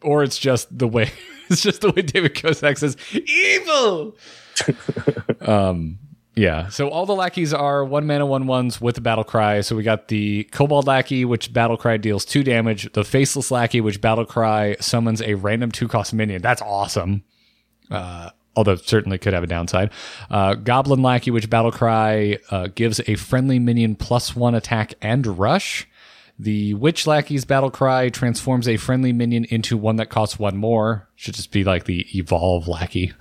Or 0.04 0.22
it's 0.22 0.38
just 0.38 0.76
the 0.76 0.86
way 0.88 1.10
it's 1.50 1.62
just 1.62 1.80
the 1.80 1.90
way 1.90 2.02
David 2.02 2.34
Kosak 2.34 2.78
says 2.78 2.96
evil. 3.12 4.16
um 5.40 5.98
yeah. 6.36 6.68
So 6.68 6.88
all 6.88 7.06
the 7.06 7.14
lackeys 7.14 7.54
are 7.54 7.84
one 7.84 8.06
mana 8.06 8.26
one 8.26 8.46
ones 8.46 8.80
with 8.80 8.96
the 8.96 9.00
battle 9.00 9.22
cry. 9.24 9.60
So 9.60 9.76
we 9.76 9.84
got 9.84 10.08
the 10.08 10.44
Kobold 10.50 10.86
lackey, 10.86 11.24
which 11.24 11.52
battle 11.52 11.76
cry 11.76 11.96
deals 11.96 12.24
two 12.24 12.42
damage. 12.42 12.92
The 12.92 13.04
faceless 13.04 13.50
lackey, 13.50 13.80
which 13.80 14.00
battle 14.00 14.24
cry 14.24 14.76
summons 14.80 15.22
a 15.22 15.34
random 15.34 15.70
two 15.70 15.88
cost 15.88 16.12
minion. 16.12 16.42
That's 16.42 16.62
awesome. 16.62 17.22
Uh 17.90 18.30
Although 18.56 18.76
certainly 18.76 19.18
could 19.18 19.32
have 19.32 19.42
a 19.42 19.48
downside. 19.48 19.90
Uh, 20.30 20.54
Goblin 20.54 21.02
Lackey, 21.02 21.30
which 21.30 21.50
Battle 21.50 21.72
Cry 21.72 22.38
uh, 22.50 22.68
gives 22.74 23.00
a 23.06 23.16
friendly 23.16 23.58
minion 23.58 23.96
plus 23.96 24.36
one 24.36 24.54
attack 24.54 24.94
and 25.02 25.38
rush. 25.38 25.88
The 26.38 26.74
Witchy 26.74 27.08
Lackey's 27.08 27.44
Battle 27.44 27.70
Cry 27.70 28.08
transforms 28.08 28.66
a 28.66 28.76
friendly 28.76 29.12
minion 29.12 29.44
into 29.44 29.76
one 29.76 29.96
that 29.96 30.10
costs 30.10 30.38
one 30.38 30.56
more. 30.56 31.08
Should 31.14 31.34
just 31.34 31.52
be 31.52 31.62
like 31.62 31.84
the 31.84 32.06
Evolve 32.18 32.66
Lackey. 32.66 33.12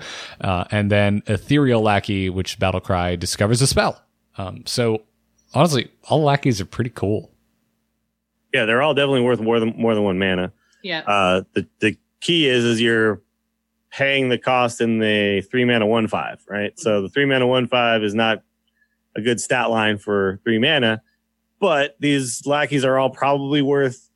Uh, 0.41 0.63
and 0.71 0.89
then 0.89 1.21
Ethereal 1.27 1.81
Lackey, 1.81 2.29
which 2.29 2.57
Battle 2.57 2.81
Cry 2.81 3.15
discovers 3.15 3.61
a 3.61 3.67
spell. 3.67 4.01
Um, 4.37 4.63
so 4.65 5.03
honestly, 5.53 5.91
all 6.05 6.23
lackeys 6.23 6.59
are 6.59 6.65
pretty 6.65 6.89
cool. 6.89 7.31
Yeah, 8.53 8.65
they're 8.65 8.81
all 8.81 8.93
definitely 8.93 9.21
worth 9.21 9.39
more 9.39 9.59
than 9.59 9.73
more 9.77 9.93
than 9.93 10.03
one 10.03 10.19
mana. 10.19 10.51
Yeah. 10.81 10.99
Uh, 11.05 11.43
the 11.53 11.67
the 11.79 11.97
key 12.19 12.47
is 12.47 12.63
is 12.63 12.81
you're 12.81 13.21
paying 13.91 14.29
the 14.29 14.37
cost 14.37 14.81
in 14.81 14.99
the 14.99 15.41
three 15.51 15.65
mana 15.65 15.85
one 15.85 16.07
five, 16.07 16.43
right? 16.47 16.77
So 16.79 17.01
the 17.01 17.09
three 17.09 17.25
mana 17.25 17.45
one 17.47 17.67
five 17.67 18.03
is 18.03 18.15
not 18.15 18.41
a 19.15 19.21
good 19.21 19.39
stat 19.39 19.69
line 19.69 19.97
for 19.97 20.39
three 20.43 20.59
mana, 20.59 21.01
but 21.63 21.95
these 22.01 22.45
lackeys 22.45 22.83
are 22.83 22.99
all 22.99 23.09
probably 23.09 23.61
worth 23.61 24.09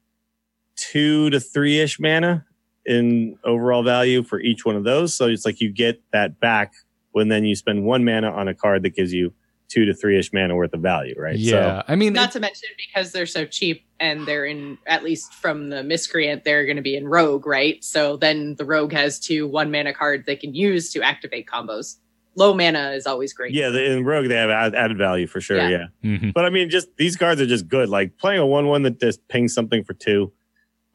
two 0.76 1.30
to 1.30 1.40
three 1.40 1.80
ish 1.80 1.98
mana 1.98 2.46
in 2.86 3.40
overall 3.46 3.84
value 3.84 4.22
for 4.22 4.42
each 4.42 4.66
one 4.66 4.76
of 4.76 4.84
those. 4.84 5.16
So 5.16 5.28
it's 5.28 5.46
like 5.46 5.62
you 5.62 5.72
get 5.72 6.02
that 6.12 6.42
back 6.42 6.74
when 7.14 7.30
then 7.30 7.46
you 7.46 7.56
spend 7.56 7.86
one 7.86 8.04
mana 8.04 8.30
on 8.30 8.50
a 8.50 8.54
card 8.54 8.84
that 8.84 8.98
gives 8.98 9.14
you 9.14 9.32
two 9.70 9.86
to 9.86 9.94
three 9.94 10.20
ish 10.20 10.34
mana 10.34 10.58
worth 10.58 10.74
of 10.74 10.82
value, 10.82 11.16
right? 11.18 11.38
Yeah. 11.38 11.84
I 11.88 11.96
mean, 11.96 12.12
Not 12.12 12.32
it- 12.32 12.34
to 12.34 12.42
mention 12.42 12.68
because 12.86 13.14
they're 13.14 13.26
so 13.26 13.46
cheap, 13.46 13.86
and 13.98 14.28
they're 14.28 14.46
in 14.46 14.78
at 14.86 15.06
least 15.06 15.34
from 15.34 15.70
the 15.70 15.84
miscreant, 15.84 16.44
they're 16.44 16.66
going 16.66 16.76
to 16.76 16.82
be 16.82 16.98
in 16.98 17.08
rogue, 17.08 17.48
right? 17.48 17.82
So 17.82 18.18
then 18.18 18.56
the 18.56 18.66
rogue 18.66 18.92
has 18.92 19.22
two 19.22 19.48
one 19.48 19.72
mana 19.72 19.94
cards 19.94 20.26
they 20.26 20.36
can 20.36 20.54
use 20.54 20.92
to 20.92 21.02
activate 21.02 21.48
combos. 21.48 21.96
Low 22.38 22.54
mana 22.54 22.92
is 22.92 23.08
always 23.08 23.34
great. 23.34 23.52
Yeah, 23.54 23.70
the, 23.70 23.84
in 23.84 24.06
Rogue 24.06 24.28
they 24.28 24.36
have 24.36 24.52
add, 24.52 24.76
added 24.76 24.98
value 24.98 25.26
for 25.26 25.42
sure. 25.42 25.58
Yeah. 25.58 25.88
Yeah. 26.04 26.18
Mhm. 26.18 26.34
but 26.34 26.46
I 26.46 26.52
mean, 26.52 26.70
just 26.70 26.88
these 26.98 27.18
cards 27.18 27.42
are 27.42 27.48
just 27.48 27.68
good. 27.68 27.90
Like 27.90 28.18
playing 28.18 28.40
a 28.40 28.46
one-one 28.46 28.84
that 28.84 29.00
just 29.00 29.28
pings 29.28 29.54
something 29.56 29.84
for 29.84 29.94
two, 29.94 30.32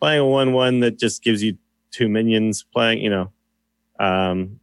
playing 0.00 0.20
a 0.20 0.26
one-one 0.26 0.80
that 0.80 0.98
just 0.98 1.22
gives 1.22 1.42
you 1.42 1.58
two 1.90 2.08
minions. 2.08 2.64
Playing, 2.72 3.00
you 3.02 3.10
know, 3.10 3.32
um, 3.98 4.60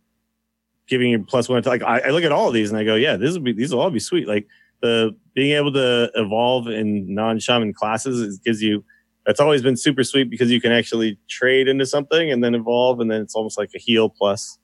giving 0.87 1.11
you 1.11 1.23
plus 1.23 1.49
one. 1.49 1.61
To, 1.61 1.69
like 1.69 1.83
I, 1.83 1.99
I 1.99 2.09
look 2.11 2.23
at 2.23 2.31
all 2.31 2.47
of 2.47 2.53
these 2.53 2.69
and 2.69 2.79
I 2.79 2.83
go, 2.85 2.95
yeah, 2.95 3.17
this 3.17 3.33
will 3.33 3.41
be 3.41 3.51
these 3.51 3.73
will 3.73 3.81
all 3.81 3.91
be 3.91 3.99
sweet. 3.99 4.27
Like 4.27 4.47
the 4.81 5.13
being 5.33 5.51
able 5.57 5.73
to 5.73 6.09
evolve 6.15 6.67
in 6.69 7.13
non-shaman 7.13 7.73
classes 7.73 8.19
is, 8.21 8.39
gives 8.39 8.61
you. 8.61 8.85
That's 9.25 9.41
always 9.41 9.61
been 9.61 9.75
super 9.75 10.03
sweet 10.05 10.29
because 10.29 10.49
you 10.49 10.61
can 10.61 10.71
actually 10.71 11.19
trade 11.27 11.67
into 11.67 11.85
something 11.85 12.31
and 12.31 12.41
then 12.43 12.55
evolve, 12.55 13.01
and 13.01 13.11
then 13.11 13.21
it's 13.21 13.35
almost 13.35 13.57
like 13.57 13.71
a 13.75 13.77
heal 13.77 14.09
plus 14.09 14.57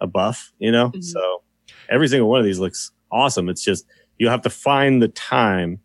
a 0.00 0.06
buff. 0.06 0.52
You 0.58 0.72
know, 0.72 0.90
Mhm. 0.90 1.02
so 1.04 1.42
every 1.88 2.08
single 2.08 2.28
one 2.28 2.40
of 2.40 2.44
these 2.46 2.58
looks 2.58 2.90
awesome. 3.10 3.48
It's 3.48 3.64
just 3.64 3.86
you 4.18 4.28
have 4.28 4.42
to 4.42 4.50
find 4.50 5.02
the 5.02 5.08
time 5.08 5.80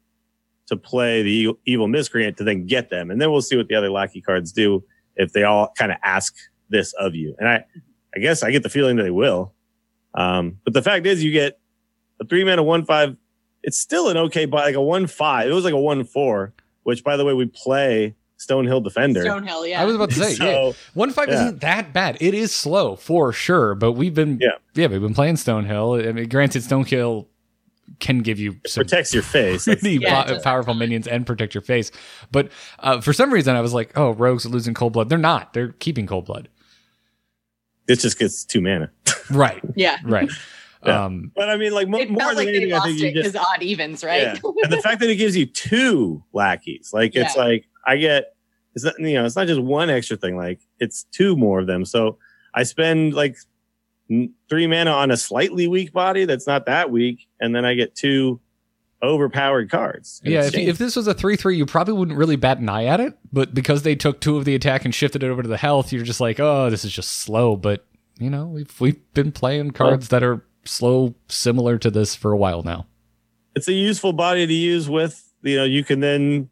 to 0.68 0.78
play 0.78 1.24
the 1.24 1.32
evil, 1.32 1.60
evil 1.66 1.88
miscreant 1.88 2.38
to 2.38 2.44
then 2.44 2.66
get 2.68 2.90
them, 2.90 3.10
and 3.12 3.20
then 3.22 3.32
we'll 3.32 3.42
see 3.42 3.56
what 3.58 3.68
the 3.68 3.76
other 3.76 3.90
lackey 3.90 4.22
cards 4.22 4.52
do 4.52 4.84
if 5.16 5.34
they 5.34 5.44
all 5.44 5.72
kind 5.78 5.92
of 5.92 5.98
ask 6.04 6.36
this 6.70 6.94
of 6.94 7.16
you. 7.16 7.36
And 7.40 7.50
I, 7.50 7.66
I 8.16 8.20
guess 8.20 8.44
I 8.44 8.52
get 8.52 8.62
the 8.64 8.70
feeling 8.70 8.96
that 8.98 9.04
they 9.04 9.10
will. 9.12 9.54
Um, 10.14 10.60
but 10.64 10.74
the 10.74 10.82
fact 10.82 11.06
is, 11.08 11.24
you 11.24 11.32
get 11.32 11.60
a 12.22 12.26
three 12.26 12.44
mana 12.44 12.64
one 12.64 12.86
five. 12.86 13.16
It's 13.64 13.78
still 13.80 14.10
an 14.10 14.18
okay, 14.18 14.46
but 14.46 14.64
like 14.64 14.76
a 14.76 14.82
one 14.82 15.08
five. 15.08 15.50
It 15.50 15.54
was 15.54 15.64
like 15.66 15.74
a 15.74 15.80
one 15.80 16.04
four, 16.04 16.54
which 16.84 17.04
by 17.04 17.18
the 17.18 17.26
way 17.26 17.34
we 17.34 17.46
play 17.48 18.16
Stonehill 18.40 18.84
Defender. 18.84 19.24
Stonehill, 19.24 19.70
yeah. 19.70 19.82
I 19.82 19.86
was 19.86 19.96
about 19.96 20.10
to 20.12 20.16
say, 20.16 20.34
yeah. 20.46 20.72
One 20.94 21.12
five 21.12 21.28
Yeah. 21.28 21.44
isn't 21.46 21.62
that 21.62 21.92
bad. 21.94 22.18
It 22.22 22.34
is 22.34 22.54
slow 22.56 22.96
for 22.96 23.34
sure, 23.34 23.76
but 23.76 23.94
we've 23.94 24.14
been 24.14 24.40
Yeah. 24.42 24.52
yeah 24.76 24.88
we've 24.88 25.02
been 25.02 25.14
playing 25.14 25.36
Stonehill. 25.36 26.08
I 26.08 26.12
mean, 26.14 26.30
granted, 26.30 26.62
Stonehill 26.64 27.26
can 28.00 28.20
give 28.20 28.40
you 28.40 28.52
it 28.64 28.70
some 28.70 28.84
protects 28.86 29.14
your 29.14 29.24
face. 29.24 29.64
Pretty 29.66 29.98
Yeah, 29.98 30.24
po- 30.24 30.40
powerful 30.42 30.74
minions 30.74 31.06
and 31.08 31.26
protect 31.26 31.54
your 31.54 31.62
face. 31.64 31.92
But 32.32 32.50
uh, 32.80 33.02
for 33.02 33.12
some 33.14 33.34
reason, 33.34 33.56
I 33.56 33.62
was 33.62 33.74
like, 33.74 33.92
oh, 33.98 34.12
rogues 34.12 34.46
are 34.46 34.50
losing 34.50 34.74
cold 34.74 34.94
blood. 34.94 35.10
They're 35.10 35.18
not. 35.18 35.54
They're 35.54 35.74
keeping 35.74 36.08
cold 36.08 36.26
blood. 36.26 36.48
it 37.88 38.00
just 38.00 38.18
gets 38.20 38.46
two 38.46 38.62
mana. 38.62 38.92
Right. 39.32 39.62
yeah. 39.76 39.98
Right. 40.04 40.30
Yeah. 40.86 41.06
Um, 41.06 41.32
But 41.36 41.50
I 41.50 41.58
mean, 41.58 41.72
like 41.74 41.88
mo- 41.88 41.98
It 42.00 42.10
more 42.10 42.20
felt 42.20 42.38
than 42.38 42.46
like 42.46 42.56
anything, 42.56 42.74
I 42.74 42.78
lost 42.78 42.88
think 42.88 43.00
you 43.02 43.08
it 43.10 43.14
just 43.16 43.34
because 43.34 43.46
odd 43.54 43.62
evens, 43.62 44.04
right? 44.04 44.22
Yeah. 44.22 44.36
and 44.64 44.72
the 44.72 44.82
fact 44.82 45.02
that 45.02 45.10
it 45.10 45.18
gives 45.18 45.36
you 45.36 45.46
two 45.46 46.24
lackeys, 46.34 46.92
like 46.94 47.16
it's 47.16 47.36
like 47.36 47.66
I 47.86 47.98
get, 47.98 48.36
it's 48.76 48.84
not 48.84 49.00
you 49.00 49.16
know, 49.16 49.26
it's 49.26 49.36
not 49.36 49.48
just 49.48 49.62
one 49.62 49.90
extra 49.90 50.18
thing. 50.18 50.38
Like 50.38 50.62
it's 50.80 51.04
two 51.06 51.36
more 51.36 51.60
of 51.60 51.68
them. 51.68 51.86
So 51.86 52.18
I 52.54 52.64
spend 52.64 53.14
like 53.14 53.38
three 54.50 54.68
mana 54.68 54.92
on 54.92 55.12
a 55.12 55.18
slightly 55.18 55.68
weak 55.68 55.94
body 55.94 56.26
that's 56.26 56.48
not 56.48 56.66
that 56.66 56.92
weak, 56.92 57.28
and 57.40 57.56
then 57.56 57.66
I 57.66 57.74
get 57.76 57.96
two 57.96 58.40
overpowered 59.02 59.70
cards. 59.70 60.22
yeah, 60.24 60.44
if, 60.44 60.56
if 60.56 60.78
this 60.78 60.96
was 60.96 61.08
a 61.08 61.14
3 61.14 61.36
3, 61.36 61.56
you 61.56 61.66
probably 61.66 61.94
wouldn't 61.94 62.18
really 62.18 62.36
bat 62.36 62.58
an 62.58 62.68
eye 62.70 62.86
at 62.86 63.00
it. 63.00 63.18
But 63.32 63.54
because 63.54 63.84
they 63.84 63.96
took 63.96 64.20
two 64.20 64.38
of 64.38 64.46
the 64.46 64.56
attack 64.56 64.86
and 64.86 64.94
shifted 64.94 65.24
it 65.24 65.30
over 65.30 65.42
to 65.42 65.48
the 65.48 65.58
health, 65.58 65.94
you're 65.94 66.04
just 66.04 66.20
like, 66.20 66.40
oh, 66.40 66.70
this 66.70 66.84
is 66.84 66.92
just 66.92 67.10
slow. 67.10 67.56
But, 67.56 67.86
you 68.20 68.30
know, 68.30 68.48
we've, 68.48 68.82
we've 68.82 69.14
been 69.14 69.32
playing 69.32 69.72
cards 69.72 70.10
that 70.10 70.24
are 70.24 70.44
slow, 70.66 71.16
similar 71.28 71.78
to 71.78 71.90
this 71.90 72.16
for 72.16 72.32
a 72.32 72.38
while 72.38 72.62
now. 72.64 72.88
it's 73.56 73.68
a 73.68 73.74
useful 73.74 74.14
body 74.14 74.46
to 74.46 74.54
use 74.54 74.90
with, 74.90 75.32
you 75.44 75.58
know, 75.58 75.64
you 75.64 75.84
can 75.84 76.00
then 76.00 76.50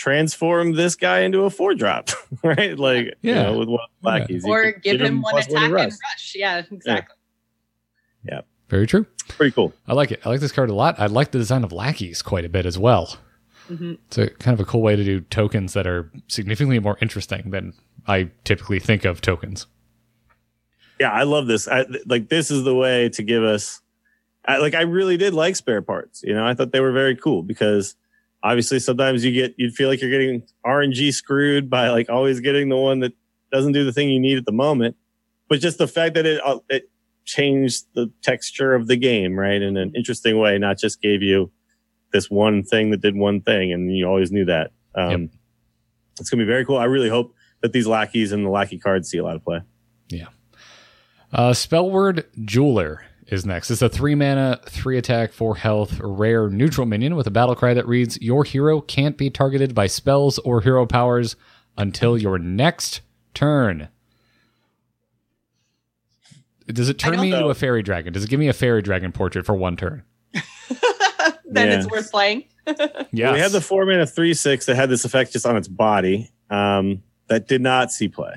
transform 0.00 0.72
this 0.72 0.94
guy 0.96 1.20
into 1.20 1.42
a 1.42 1.50
four 1.50 1.74
drop, 1.74 2.08
right? 2.42 2.78
Like, 2.78 3.14
Yeah. 3.20 3.34
you 3.34 3.34
know, 3.52 3.58
with 3.58 3.68
one 3.68 3.80
Yeah. 4.02 4.10
lackeys. 4.10 4.44
you 4.46 4.50
or 4.52 4.72
can 4.72 4.80
give 4.80 5.00
him 5.00 5.20
one 5.20 5.32
plus 5.32 5.46
attack 5.46 5.62
and 5.64 5.72
rest. 5.74 6.00
rush. 6.02 6.34
Yeah, 6.34 6.62
exactly. 6.70 7.16
Yeah. 8.24 8.40
Very 8.70 8.86
true. 8.86 9.06
Pretty 9.28 9.52
cool. 9.52 9.74
I 9.86 9.92
like 9.94 10.10
it. 10.12 10.20
I 10.24 10.28
like 10.30 10.40
this 10.40 10.52
card 10.52 10.70
a 10.70 10.74
lot. 10.74 10.98
I 10.98 11.06
like 11.06 11.32
the 11.32 11.38
design 11.38 11.64
of 11.64 11.72
lackeys 11.72 12.22
quite 12.22 12.44
a 12.44 12.48
bit 12.48 12.64
as 12.66 12.78
well. 12.78 13.18
Mhm. 13.68 13.98
It's 14.06 14.16
a 14.18 14.30
kind 14.30 14.54
of 14.54 14.60
a 14.60 14.64
cool 14.64 14.80
way 14.80 14.96
to 14.96 15.04
do 15.04 15.20
tokens 15.20 15.74
that 15.74 15.86
are 15.86 16.10
significantly 16.28 16.78
more 16.78 16.96
interesting 17.02 17.50
than 17.50 17.74
I 18.06 18.30
typically 18.44 18.78
think 18.80 19.04
of 19.04 19.20
tokens. 19.20 19.66
yeah, 20.98 21.10
I 21.12 21.22
love 21.24 21.46
this. 21.46 21.66
I, 21.68 21.84
th- 21.84 22.04
like 22.06 22.28
this 22.28 22.50
is 22.50 22.64
the 22.64 22.74
way 22.74 23.08
to 23.10 23.22
give 23.22 23.42
us. 23.44 23.80
I, 24.46 24.56
like 24.58 24.74
I 24.74 24.82
really 24.82 25.16
did 25.16 25.34
like 25.34 25.56
spare 25.56 25.82
parts. 25.82 26.22
You 26.22 26.34
know, 26.34 26.46
I 26.46 26.54
thought 26.54 26.72
they 26.72 26.80
were 26.80 26.92
very 26.92 27.16
cool 27.16 27.42
because 27.42 27.96
obviously 28.42 28.78
sometimes 28.78 29.24
you 29.24 29.32
get 29.32 29.54
you'd 29.58 29.74
feel 29.74 29.88
like 29.88 30.00
you're 30.00 30.10
getting 30.10 30.42
RNG 30.64 31.12
screwed 31.12 31.68
by 31.68 31.90
like 31.90 32.08
always 32.08 32.40
getting 32.40 32.68
the 32.68 32.76
one 32.76 33.00
that 33.00 33.12
doesn't 33.52 33.72
do 33.72 33.84
the 33.84 33.92
thing 33.92 34.10
you 34.10 34.20
need 34.20 34.38
at 34.38 34.46
the 34.46 34.52
moment. 34.52 34.96
But 35.48 35.60
just 35.60 35.78
the 35.78 35.88
fact 35.88 36.14
that 36.14 36.26
it 36.26 36.40
uh, 36.44 36.58
it 36.68 36.90
changed 37.24 37.86
the 37.94 38.10
texture 38.22 38.74
of 38.74 38.86
the 38.86 38.96
game, 38.96 39.38
right, 39.38 39.60
in 39.60 39.76
an 39.76 39.92
interesting 39.94 40.38
way, 40.38 40.58
not 40.58 40.78
just 40.78 41.00
gave 41.02 41.22
you 41.22 41.50
this 42.12 42.30
one 42.30 42.62
thing 42.62 42.90
that 42.90 43.00
did 43.00 43.16
one 43.16 43.40
thing, 43.40 43.72
and 43.72 43.96
you 43.96 44.06
always 44.06 44.32
knew 44.32 44.44
that. 44.44 44.72
Um, 44.94 45.30
It's 46.18 46.28
gonna 46.28 46.42
be 46.42 46.46
very 46.46 46.64
cool. 46.64 46.76
I 46.76 46.84
really 46.84 47.08
hope 47.08 47.34
that 47.62 47.72
these 47.72 47.86
lackeys 47.86 48.32
and 48.32 48.44
the 48.44 48.50
lackey 48.50 48.78
cards 48.78 49.08
see 49.08 49.18
a 49.18 49.24
lot 49.24 49.36
of 49.36 49.44
play. 49.44 49.60
Yeah. 50.08 50.26
Uh, 51.32 51.50
Spellward 51.50 52.24
Jeweler 52.44 53.04
is 53.30 53.46
next. 53.46 53.70
It's 53.70 53.82
a 53.82 53.88
three 53.88 54.14
mana, 54.14 54.60
three 54.66 54.98
attack, 54.98 55.32
four 55.32 55.56
health, 55.56 55.98
rare 56.02 56.48
neutral 56.48 56.86
minion 56.86 57.16
with 57.16 57.26
a 57.26 57.30
battle 57.30 57.54
cry 57.54 57.74
that 57.74 57.86
reads 57.86 58.20
Your 58.20 58.44
hero 58.44 58.80
can't 58.80 59.16
be 59.16 59.30
targeted 59.30 59.74
by 59.74 59.86
spells 59.86 60.38
or 60.40 60.60
hero 60.60 60.86
powers 60.86 61.36
until 61.78 62.18
your 62.18 62.38
next 62.38 63.00
turn. 63.34 63.88
Does 66.66 66.88
it 66.88 66.98
turn 66.98 67.14
don't 67.14 67.22
me 67.22 67.32
into 67.32 67.48
a 67.48 67.54
fairy 67.54 67.82
dragon? 67.82 68.12
Does 68.12 68.24
it 68.24 68.30
give 68.30 68.38
me 68.38 68.48
a 68.48 68.52
fairy 68.52 68.82
dragon 68.82 69.10
portrait 69.12 69.44
for 69.44 69.54
one 69.54 69.76
turn? 69.76 70.04
then 71.44 71.68
Yeah. 71.68 71.78
it's 71.80 71.90
worth 71.90 72.10
playing. 72.10 72.44
Yeah. 73.12 73.32
We 73.32 73.40
had 73.40 73.50
the 73.50 73.60
four 73.60 73.84
mana 73.86 74.06
three 74.06 74.34
six 74.34 74.66
that 74.66 74.76
had 74.76 74.88
this 74.88 75.04
effect 75.04 75.32
just 75.32 75.44
on 75.44 75.56
its 75.56 75.66
body. 75.66 76.30
Um, 76.50 77.02
that 77.26 77.48
did 77.48 77.60
not 77.60 77.90
see 77.90 78.06
play. 78.08 78.34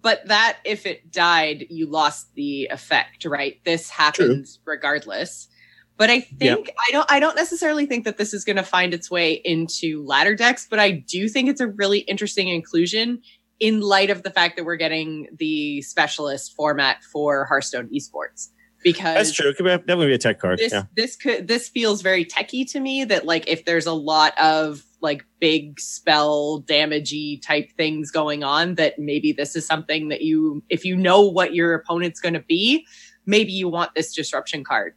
But 0.00 0.26
that, 0.26 0.58
if 0.64 0.84
it 0.84 1.10
died, 1.10 1.66
you 1.70 1.86
lost 1.86 2.34
the 2.34 2.66
effect, 2.70 3.24
right? 3.24 3.58
This 3.64 3.88
happens 3.88 4.58
regardless. 4.64 5.48
But 5.96 6.10
I 6.10 6.20
think 6.20 6.70
I 6.86 6.92
don't. 6.92 7.10
I 7.10 7.20
don't 7.20 7.36
necessarily 7.36 7.86
think 7.86 8.04
that 8.04 8.18
this 8.18 8.34
is 8.34 8.44
going 8.44 8.56
to 8.56 8.62
find 8.62 8.92
its 8.92 9.10
way 9.10 9.40
into 9.44 10.04
ladder 10.04 10.34
decks. 10.34 10.66
But 10.68 10.78
I 10.78 10.90
do 10.90 11.28
think 11.28 11.48
it's 11.48 11.60
a 11.60 11.68
really 11.68 12.00
interesting 12.00 12.48
inclusion 12.48 13.22
in 13.58 13.80
light 13.80 14.10
of 14.10 14.22
the 14.22 14.30
fact 14.30 14.56
that 14.56 14.64
we're 14.64 14.76
getting 14.76 15.28
the 15.38 15.80
specialist 15.82 16.54
format 16.54 17.02
for 17.02 17.46
Hearthstone 17.46 17.88
esports. 17.88 18.50
Because 18.86 19.16
That's 19.16 19.32
true. 19.32 19.48
It 19.48 19.56
could 19.56 19.64
be, 19.64 19.70
definitely 19.70 20.06
be 20.06 20.14
a 20.14 20.18
tech 20.18 20.38
card. 20.38 20.60
this 20.60 20.72
yeah. 20.72 20.84
this 20.94 21.16
could 21.16 21.48
this 21.48 21.68
feels 21.68 22.02
very 22.02 22.24
techy 22.24 22.64
to 22.66 22.78
me 22.78 23.02
that 23.04 23.26
like 23.26 23.48
if 23.48 23.64
there's 23.64 23.84
a 23.86 23.92
lot 23.92 24.32
of 24.38 24.84
like 25.00 25.24
big 25.40 25.80
spell 25.80 26.62
damagey 26.62 27.42
type 27.44 27.72
things 27.76 28.12
going 28.12 28.44
on 28.44 28.76
that 28.76 28.96
maybe 28.96 29.32
this 29.32 29.56
is 29.56 29.66
something 29.66 30.08
that 30.10 30.22
you 30.22 30.62
if 30.68 30.84
you 30.84 30.94
know 30.94 31.22
what 31.22 31.52
your 31.52 31.74
opponent's 31.74 32.20
going 32.20 32.34
to 32.34 32.44
be 32.46 32.86
maybe 33.26 33.50
you 33.50 33.68
want 33.68 33.90
this 33.96 34.14
disruption 34.14 34.62
card 34.62 34.94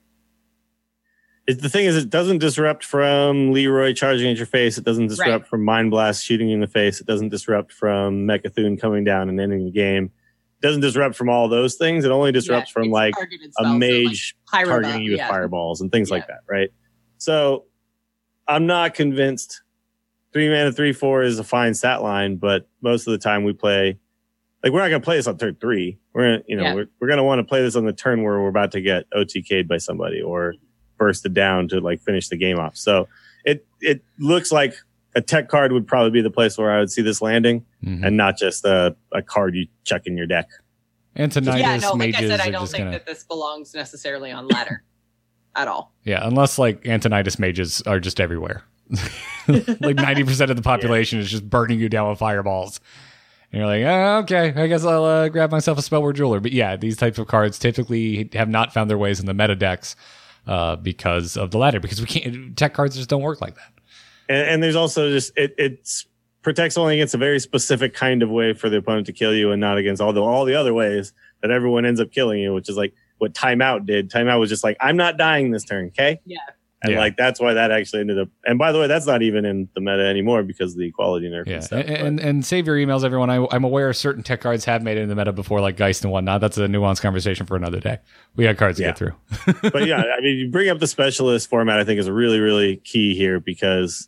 It, 1.47 1.63
the 1.63 1.69
thing 1.69 1.85
is, 1.85 1.97
it 1.97 2.11
doesn't 2.11 2.37
disrupt 2.37 2.85
from 2.85 3.51
Leeroy 3.53 3.93
charging 3.93 4.29
at 4.29 4.37
your 4.37 4.45
face. 4.45 4.77
It 4.77 4.85
doesn't 4.85 5.07
disrupt 5.07 5.29
Right. 5.29 5.47
from 5.47 5.65
Mind 5.65 5.89
Blast 5.89 6.23
shooting 6.23 6.49
you 6.49 6.53
in 6.53 6.61
the 6.61 6.67
face. 6.67 7.01
It 7.01 7.07
doesn't 7.07 7.29
disrupt 7.29 7.73
from 7.73 8.27
Mecha'thun 8.27 8.79
coming 8.79 9.03
down 9.03 9.29
and 9.29 9.41
ending 9.41 9.65
the 9.65 9.71
game. 9.71 10.11
It 10.61 10.67
doesn't 10.67 10.81
disrupt 10.81 11.15
from 11.15 11.29
all 11.29 11.47
those 11.47 11.75
things. 11.75 12.03
It 12.03 12.11
only 12.11 12.31
disrupts 12.31 12.69
Yeah, 12.71 12.73
from 12.83 12.91
like 12.91 13.13
a 13.15 13.27
so, 13.51 13.63
like, 13.63 13.77
mage 13.79 14.35
targeting 14.51 15.03
you 15.03 15.11
with 15.11 15.19
yeah. 15.19 15.29
fireballs 15.29 15.79
and 15.81 15.91
things 15.91 16.11
like 16.11 16.27
that, 16.27 16.39
right? 16.49 16.69
So 17.17 17.65
I'm 18.47 18.65
not 18.65 18.93
convinced 18.93 19.61
three 20.33 20.49
mana, 20.49 20.71
three, 20.71 20.91
four 20.93 21.23
is 21.23 21.39
a 21.39 21.43
fine 21.43 21.73
stat 21.73 22.01
line, 22.03 22.35
but 22.35 22.67
most 22.81 23.07
of 23.07 23.11
the 23.11 23.17
time 23.17 23.43
we 23.43 23.53
play 23.53 23.97
like 24.63 24.73
we're 24.73 24.81
not 24.81 24.89
gonna 24.89 24.99
play 24.99 25.15
this 25.15 25.27
on 25.27 25.37
turn 25.37 25.55
three. 25.61 25.97
We're 26.13 26.23
gonna, 26.23 26.43
you 26.47 26.57
know, 26.57 26.63
Yeah. 26.63 26.73
we're, 26.75 26.87
we're 26.99 27.07
gonna 27.07 27.23
want 27.23 27.39
to 27.39 27.43
play 27.45 27.61
this 27.61 27.77
on 27.77 27.85
the 27.85 27.93
turn 27.93 28.23
where 28.23 28.41
we're 28.41 28.49
about 28.49 28.73
to 28.73 28.81
get 28.81 29.05
OTK'd 29.11 29.69
by 29.69 29.77
somebody 29.77 30.21
or 30.21 30.55
bursted 30.97 31.33
down 31.33 31.69
to 31.69 31.79
like 31.79 32.01
finish 32.01 32.27
the 32.27 32.35
game 32.35 32.59
off. 32.59 32.75
So 32.75 33.07
it 33.45 33.65
it 33.79 34.03
looks 34.17 34.51
like 34.51 34.73
a 35.15 35.21
tech 35.21 35.49
card 35.49 35.71
would 35.71 35.87
probably 35.87 36.11
be 36.11 36.21
the 36.21 36.29
place 36.29 36.57
where 36.57 36.71
I 36.71 36.79
would 36.79 36.91
see 36.91 37.01
this 37.01 37.21
landing 37.21 37.65
Mhm. 37.83 38.05
and 38.05 38.17
not 38.17 38.37
just 38.37 38.63
a, 38.65 38.95
a 39.13 39.21
card 39.21 39.55
you 39.55 39.67
check 39.83 40.05
in 40.05 40.17
your 40.17 40.27
deck. 40.27 40.47
Antonidas 41.17 41.59
yeah 41.59 41.77
no 41.77 41.89
like 41.91 41.97
mages 41.97 42.17
i 42.17 42.27
said 42.27 42.39
i 42.39 42.47
are 42.47 42.51
don't 42.51 42.61
just 42.61 42.71
think 42.71 42.81
gonna 42.85 42.91
that 42.91 43.05
this 43.05 43.23
belongs 43.23 43.73
necessarily 43.73 44.31
on 44.31 44.47
ladder 44.47 44.83
at 45.55 45.67
all 45.67 45.91
yeah, 46.03 46.25
unless 46.25 46.57
like 46.59 46.87
Antonidas 46.87 47.39
mages 47.39 47.81
are 47.81 47.99
just 47.99 48.21
everywhere. 48.21 48.63
like 49.47 49.95
ninety 49.97 50.23
percent 50.23 50.49
of 50.51 50.57
the 50.57 50.63
population 50.73 51.19
is 51.19 51.29
just 51.29 51.49
burning 51.49 51.79
you 51.79 51.89
down 51.89 52.09
with 52.09 52.19
fireballs. 52.19 52.79
And 53.51 53.59
you're 53.59 53.67
like, 53.67 53.83
oh, 53.83 54.17
okay, 54.19 54.53
I 54.61 54.67
guess 54.67 54.83
I'll 54.85 55.03
uh, 55.03 55.29
grab 55.29 55.49
myself 55.51 55.79
a 55.79 55.81
spellward 55.81 56.13
jeweler. 56.15 56.39
But 56.39 56.51
yeah, 56.51 56.75
these 56.75 56.95
types 56.97 57.17
of 57.17 57.25
cards 57.27 57.57
typically 57.57 58.29
have 58.33 58.47
not 58.47 58.71
found 58.73 58.89
their 58.91 58.97
ways 58.97 59.19
in 59.19 59.25
the 59.25 59.33
meta 59.33 59.55
decks 59.55 59.95
uh, 60.45 60.75
because 60.75 61.35
of 61.35 61.49
the 61.49 61.57
ladder. 61.57 61.79
Because 61.79 61.99
we 61.99 62.05
can't 62.05 62.55
tech 62.55 62.75
cards 62.75 62.95
just 62.95 63.09
don't 63.09 63.23
work 63.23 63.41
like 63.41 63.55
that. 63.55 63.71
And, 64.29 64.47
and 64.47 64.63
there's 64.63 64.75
also 64.77 65.09
just 65.11 65.33
it 65.35 65.53
it's 65.57 66.05
protects 66.41 66.77
only 66.77 66.95
against 66.95 67.13
a 67.13 67.17
very 67.17 67.39
specific 67.39 67.93
kind 67.93 68.23
of 68.23 68.29
way 68.29 68.53
for 68.53 68.69
the 68.69 68.77
opponent 68.77 69.05
to 69.07 69.13
kill 69.13 69.33
you, 69.33 69.51
and 69.51 69.59
not 69.59 69.77
against 69.77 70.01
all 70.01 70.13
the 70.13 70.21
all 70.21 70.45
the 70.45 70.55
other 70.55 70.73
ways 70.73 71.11
that 71.41 71.51
everyone 71.51 71.85
ends 71.85 71.99
up 71.99 72.11
killing 72.11 72.39
you, 72.39 72.53
which 72.53 72.69
is 72.69 72.77
like 72.77 72.93
what 73.17 73.33
timeout 73.33 73.85
did. 73.85 74.09
Timeout 74.09 74.39
was 74.39 74.49
just 74.49 74.63
like, 74.63 74.77
I'm 74.79 74.95
not 74.95 75.17
dying 75.17 75.51
this 75.51 75.65
turn, 75.65 75.87
okay? 75.87 76.19
Yeah. 76.25 76.37
And 76.81 76.93
Yeah. 76.93 76.99
like 76.99 77.17
that's 77.17 77.41
why 77.41 77.53
that 77.55 77.71
actually 77.71 77.99
ended 77.99 78.17
up. 78.19 78.29
And 78.45 78.57
by 78.57 78.71
the 78.71 78.79
way, 78.79 78.87
that's 78.87 79.05
not 79.05 79.21
even 79.21 79.43
in 79.43 79.67
the 79.75 79.81
meta 79.81 80.05
anymore 80.05 80.43
because 80.43 80.71
of 80.71 80.77
the 80.79 80.87
equality 80.87 81.29
nerf 81.29 81.45
Yeah, 81.45 81.55
and 81.55 81.63
stuff. 81.65 81.85
and, 81.85 81.97
and 81.97 82.19
and 82.21 82.45
save 82.45 82.65
your 82.67 82.77
emails, 82.77 83.03
everyone. 83.03 83.29
I, 83.29 83.45
I'm 83.51 83.65
aware 83.65 83.91
certain 83.91 84.23
tech 84.23 84.39
cards 84.39 84.63
have 84.63 84.81
made 84.81 84.97
it 84.97 85.01
in 85.01 85.09
the 85.09 85.15
meta 85.15 85.33
before, 85.33 85.59
like 85.59 85.75
Geist 85.75 86.03
and 86.03 86.11
whatnot. 86.13 86.39
That's 86.39 86.57
a 86.57 86.67
nuanced 86.67 87.01
conversation 87.01 87.45
for 87.45 87.57
another 87.57 87.81
day. 87.81 87.99
We 88.37 88.45
got 88.45 88.55
cards 88.55 88.77
to 88.77 88.83
Yeah. 88.83 88.89
get 88.91 88.97
through. 88.97 89.13
but 89.71 89.85
yeah, 89.87 90.03
I 90.17 90.21
mean, 90.21 90.37
you 90.37 90.49
bring 90.49 90.69
up 90.69 90.79
the 90.79 90.87
specialist 90.87 91.49
format. 91.49 91.79
I 91.79 91.83
think 91.83 91.99
is 91.99 92.09
really, 92.09 92.39
really 92.39 92.77
key 92.77 93.13
here 93.13 93.41
because 93.41 94.07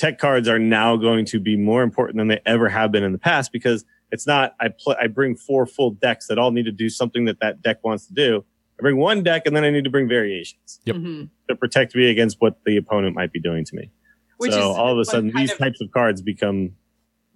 tech 0.00 0.18
cards 0.18 0.48
are 0.48 0.58
now 0.58 0.96
going 0.96 1.26
to 1.26 1.38
be 1.38 1.56
more 1.56 1.82
important 1.82 2.16
than 2.16 2.28
they 2.28 2.40
ever 2.46 2.70
have 2.70 2.90
been 2.90 3.02
in 3.04 3.12
the 3.12 3.18
past 3.18 3.52
because 3.52 3.84
it's 4.10 4.26
not 4.26 4.54
I 4.58 4.68
play 4.68 4.96
I 4.98 5.08
bring 5.08 5.36
four 5.36 5.66
full 5.66 5.90
decks 5.90 6.26
that 6.28 6.38
all 6.38 6.50
need 6.52 6.64
to 6.64 6.72
do 6.72 6.88
something 6.88 7.26
that 7.26 7.38
that 7.40 7.60
deck 7.60 7.84
wants 7.84 8.06
to 8.06 8.14
do. 8.14 8.42
I 8.78 8.80
bring 8.80 8.96
one 8.96 9.22
deck 9.22 9.42
and 9.44 9.54
then 9.54 9.62
I 9.62 9.68
need 9.68 9.84
to 9.84 9.90
bring 9.90 10.08
variations 10.08 10.80
Yep. 10.86 10.96
Mhm. 10.96 11.28
to 11.50 11.54
protect 11.54 11.94
me 11.94 12.08
against 12.08 12.38
what 12.40 12.64
the 12.64 12.78
opponent 12.78 13.14
might 13.14 13.30
be 13.30 13.40
doing 13.40 13.62
to 13.66 13.76
me. 13.76 13.90
Which 14.38 14.52
so 14.52 14.58
is 14.70 14.76
all 14.78 14.90
of 14.90 14.98
a 14.98 15.04
sudden, 15.04 15.32
these 15.36 15.52
of- 15.52 15.58
types 15.58 15.82
of 15.82 15.90
cards 15.90 16.22
become 16.22 16.70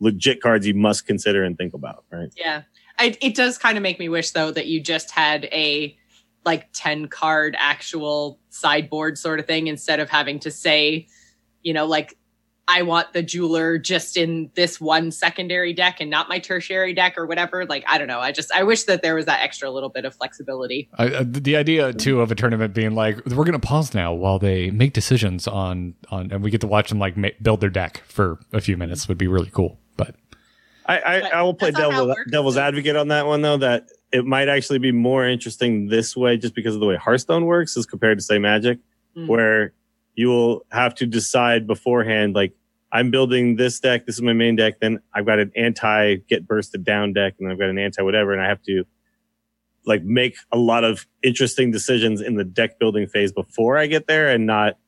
legit 0.01 0.41
cards 0.41 0.67
you 0.67 0.73
must 0.75 1.07
consider 1.07 1.45
and 1.45 1.59
think 1.59 1.75
about. 1.75 2.05
Right? 2.11 2.31
Yeah. 2.35 2.63
I, 2.99 3.15
it 3.21 3.35
does 3.35 3.59
kind 3.59 3.77
of 3.77 3.83
make 3.83 3.99
me 3.99 4.09
wish 4.09 4.31
though 4.31 4.51
that 4.53 4.67
you 4.69 4.81
just 4.81 5.11
had 5.11 5.45
a 5.53 5.95
like 6.47 6.69
10 6.73 7.09
card 7.09 7.57
actual 7.59 8.41
sideboard 8.49 9.19
sort 9.19 9.39
of 9.39 9.47
thing 9.47 9.67
instead 9.67 10.01
of 10.01 10.09
having 10.09 10.39
to 10.41 10.51
say, 10.51 11.07
you 11.63 11.75
know, 11.75 11.85
like 11.87 12.17
I 12.67 12.81
want 12.83 13.13
the 13.13 13.23
jeweler 13.23 13.77
just 13.79 14.17
in 14.17 14.51
this 14.55 14.81
one 14.81 15.11
secondary 15.11 15.75
deck 15.75 15.99
and 16.01 16.09
not 16.09 16.31
my 16.31 16.39
tertiary 16.39 16.95
deck 16.95 17.19
or 17.19 17.27
whatever. 17.27 17.67
Like, 17.67 17.85
I 17.87 17.99
don't 17.99 18.09
know. 18.09 18.21
I 18.21 18.33
just, 18.33 18.51
I 18.53 18.63
wish 18.63 18.85
that 18.85 19.03
there 19.03 19.15
was 19.15 19.27
that 19.27 19.41
extra 19.43 19.71
little 19.71 19.91
bit 19.91 20.07
of 20.07 20.15
flexibility. 20.15 20.89
Uh, 20.97 21.25
the 21.27 21.57
idea 21.57 21.93
too 21.93 22.23
of 22.23 22.33
a 22.33 22.35
tournament 22.35 22.73
being 22.73 22.95
like 22.95 23.25
we're 23.27 23.45
gonna 23.45 23.59
pause 23.59 23.93
now 23.93 24.15
while 24.15 24.39
they 24.39 24.71
make 24.71 24.95
decisions 24.95 25.47
on 25.47 25.95
on, 26.11 26.31
and 26.33 26.43
we 26.43 26.51
get 26.51 26.63
to 26.63 26.67
watch 26.67 26.89
them 26.89 26.99
like 26.99 27.17
ma- 27.19 27.29
build 27.43 27.61
their 27.61 27.69
deck 27.71 28.03
for 28.07 28.39
a 28.53 28.61
few 28.63 28.77
minutes 28.79 29.09
would 29.09 29.19
be 29.19 29.27
really 29.29 29.51
cool. 29.51 29.79
But 29.99 30.15
I, 30.87 31.01
I, 31.01 31.21
But 31.21 31.35
I 31.35 31.43
will 31.43 31.55
play 31.55 31.71
that's 31.71 31.81
not 31.83 31.93
how 31.93 32.07
devil, 32.07 32.15
devil's 32.31 32.57
advocate 32.57 32.97
on 32.97 33.09
that 33.09 33.27
one 33.27 33.43
though. 33.43 33.59
That 33.59 33.89
it 34.11 34.25
might 34.25 34.49
actually 34.49 34.79
be 34.79 34.91
more 34.93 35.27
interesting 35.29 35.89
this 35.89 36.17
way, 36.17 36.39
just 36.39 36.55
because 36.55 36.75
of 36.75 36.81
the 36.81 36.87
way 36.87 36.97
Hearthstone 36.97 37.45
works, 37.45 37.77
as 37.77 37.85
compared 37.85 38.17
to 38.19 38.23
say 38.25 38.39
Magic, 38.39 38.79
Mm. 39.17 39.29
where 39.29 39.73
you 40.15 40.29
will 40.29 40.65
have 40.71 40.95
to 40.97 41.07
decide 41.07 41.67
beforehand, 41.67 42.35
like 42.35 42.53
I'm 42.93 43.11
building 43.11 43.57
this 43.57 43.81
deck, 43.81 44.07
this 44.07 44.15
is 44.15 44.23
my 44.23 44.33
main 44.33 44.55
deck, 44.57 44.81
then 44.81 45.01
I've 45.15 45.27
got 45.27 45.39
an 45.41 45.51
anti 45.57 46.17
get 46.29 46.47
bursted 46.47 46.85
down 46.85 47.13
deck, 47.13 47.35
and 47.41 47.51
I've 47.51 47.59
got 47.59 47.69
an 47.69 47.79
anti 47.79 48.03
whatever, 48.03 48.33
and 48.33 48.41
I 48.41 48.49
have 48.49 48.63
to 48.63 48.85
like 49.87 50.03
make 50.03 50.37
a 50.53 50.57
lot 50.57 50.85
of 50.85 51.07
interesting 51.23 51.71
decisions 51.71 52.21
in 52.21 52.37
the 52.37 52.45
deck 52.45 52.79
building 52.79 53.07
phase 53.07 53.33
before 53.33 53.77
I 53.77 53.87
get 53.87 54.07
there, 54.07 54.31
and 54.31 54.47
not 54.47 54.79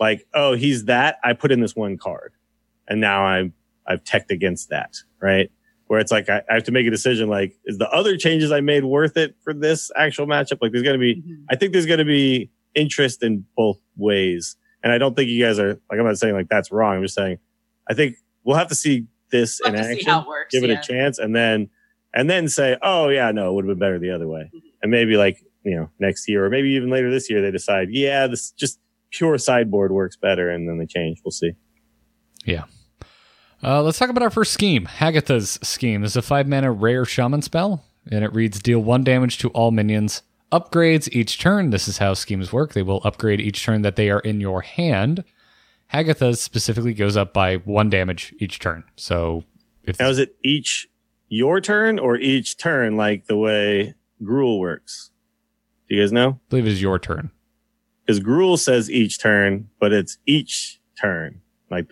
like, 0.00 0.26
oh, 0.34 0.54
he's 0.54 0.84
that. 0.84 1.18
I 1.24 1.32
put 1.32 1.50
in 1.52 1.60
this 1.60 1.74
one 1.74 1.96
card, 1.96 2.32
and 2.88 3.00
now 3.00 3.24
I'm 3.24 3.54
I've 3.86 4.04
teched 4.04 4.30
against 4.30 4.68
that, 4.70 4.96
right? 5.20 5.50
Where 5.86 6.00
it's 6.00 6.10
like 6.12 6.28
I, 6.28 6.42
I 6.50 6.54
have 6.54 6.64
to 6.64 6.72
make 6.72 6.86
a 6.86 6.90
decision. 6.90 7.28
Like, 7.28 7.56
is 7.64 7.78
the 7.78 7.88
other 7.90 8.16
changes 8.16 8.50
I 8.52 8.60
made 8.60 8.84
worth 8.84 9.16
it 9.16 9.36
for 9.42 9.52
this 9.52 9.90
actual 9.96 10.26
matchup? 10.26 10.58
Like, 10.62 10.72
there's 10.72 10.82
going 10.82 10.98
to 10.98 10.98
be, 10.98 11.16
Mhm. 11.16 11.44
I 11.50 11.56
think 11.56 11.72
there's 11.72 11.84
going 11.86 11.98
to 11.98 12.04
be 12.06 12.50
interest 12.74 13.22
in 13.22 13.44
both 13.56 13.78
ways, 13.96 14.56
and 14.84 14.92
I 14.92 14.98
don't 14.98 15.16
think 15.16 15.28
you 15.30 15.44
guys 15.44 15.58
are 15.58 15.70
like 15.90 15.98
I'm 15.98 16.04
not 16.04 16.18
saying 16.18 16.34
like 16.34 16.48
that's 16.48 16.70
wrong. 16.70 16.96
I'm 16.98 17.02
just 17.02 17.16
saying 17.16 17.38
I 17.90 17.94
think 17.94 18.16
we'll 18.44 18.56
have 18.56 18.68
to 18.68 18.74
see 18.76 19.06
this 19.32 19.60
We'll 19.64 19.72
in 19.72 19.78
have 19.78 19.86
see 19.86 19.92
action, 19.94 20.10
how 20.10 20.20
it 20.22 20.28
works. 20.28 20.52
give 20.52 20.62
it 20.62 20.70
yeah. 20.70 20.78
a 20.78 20.82
chance, 20.82 21.18
and 21.18 21.34
then 21.34 21.68
and 22.14 22.30
then 22.30 22.46
say, 22.48 22.76
oh 22.82 23.08
yeah, 23.08 23.32
no, 23.32 23.50
it 23.50 23.54
would 23.54 23.64
have 23.64 23.76
been 23.76 23.78
better 23.84 23.98
the 23.98 24.10
other 24.12 24.28
way, 24.28 24.48
Mhm. 24.54 24.60
and 24.82 24.90
maybe 24.92 25.16
like 25.16 25.42
you 25.64 25.74
know 25.74 25.90
next 25.98 26.28
year 26.28 26.44
or 26.46 26.50
maybe 26.50 26.68
even 26.70 26.90
later 26.90 27.10
this 27.10 27.28
year 27.28 27.42
they 27.42 27.50
decide, 27.50 27.88
yeah, 27.90 28.26
this 28.28 28.50
just 28.52 28.78
pure 29.10 29.38
sideboard 29.38 29.90
works 29.90 30.16
better, 30.16 30.50
and 30.50 30.68
then 30.68 30.78
they 30.78 30.86
change. 30.86 31.20
We'll 31.24 31.32
see. 31.32 31.52
Yeah. 32.44 32.64
Uh, 33.62 33.82
let's 33.82 33.98
talk 33.98 34.10
about 34.10 34.22
our 34.22 34.28
first 34.30 34.52
scheme, 34.52 34.84
Hagatha's 34.86 35.58
scheme. 35.62 36.02
This 36.02 36.10
is 36.12 36.16
a 36.18 36.22
five 36.22 36.46
mana 36.46 36.70
rare 36.70 37.04
shaman 37.06 37.40
spell, 37.40 37.82
and 38.10 38.22
it 38.22 38.32
reads 38.34 38.60
deal 38.60 38.80
one 38.80 39.02
damage 39.04 39.38
to 39.38 39.48
all 39.50 39.70
minions. 39.70 40.22
Upgrades 40.54 41.08
each 41.10 41.40
turn. 41.40 41.70
This 41.70 41.88
is 41.88 41.98
how 41.98 42.14
schemes 42.14 42.52
work. 42.52 42.74
They 42.74 42.82
will 42.82 43.00
upgrade 43.02 43.40
each 43.40 43.64
turn 43.64 43.82
that 43.82 43.96
they 43.96 44.08
are 44.08 44.20
in 44.20 44.40
your 44.40 44.62
hand. 44.62 45.24
Hagatha's 45.92 46.40
specifically 46.40 46.94
goes 46.94 47.16
up 47.16 47.32
by 47.32 47.56
one 47.56 47.90
damage 47.90 48.32
each 48.38 48.60
turn. 48.60 48.84
So 48.94 49.42
if 49.82 49.98
Now 49.98 50.08
is 50.10 50.20
it 50.20 50.36
each 50.44 50.86
your 51.28 51.60
turn 51.60 51.98
or 51.98 52.16
each 52.16 52.56
turn 52.56 52.96
like 52.96 53.26
the 53.26 53.36
way 53.36 53.94
Gruul 54.22 54.60
works? 54.60 55.10
Do 55.88 55.96
you 55.96 56.02
guys 56.02 56.12
know? 56.12 56.28
I 56.28 56.50
believe 56.50 56.66
it 56.66 56.72
is 56.72 56.80
your 56.80 57.00
turn. 57.00 57.32
Because 58.06 58.20
Gruul 58.20 58.56
says 58.56 58.88
each 58.88 59.18
turn, 59.18 59.68
but 59.80 59.92
it's 59.92 60.18
each 60.24 60.80
turn. 61.00 61.40
Like 61.68 61.90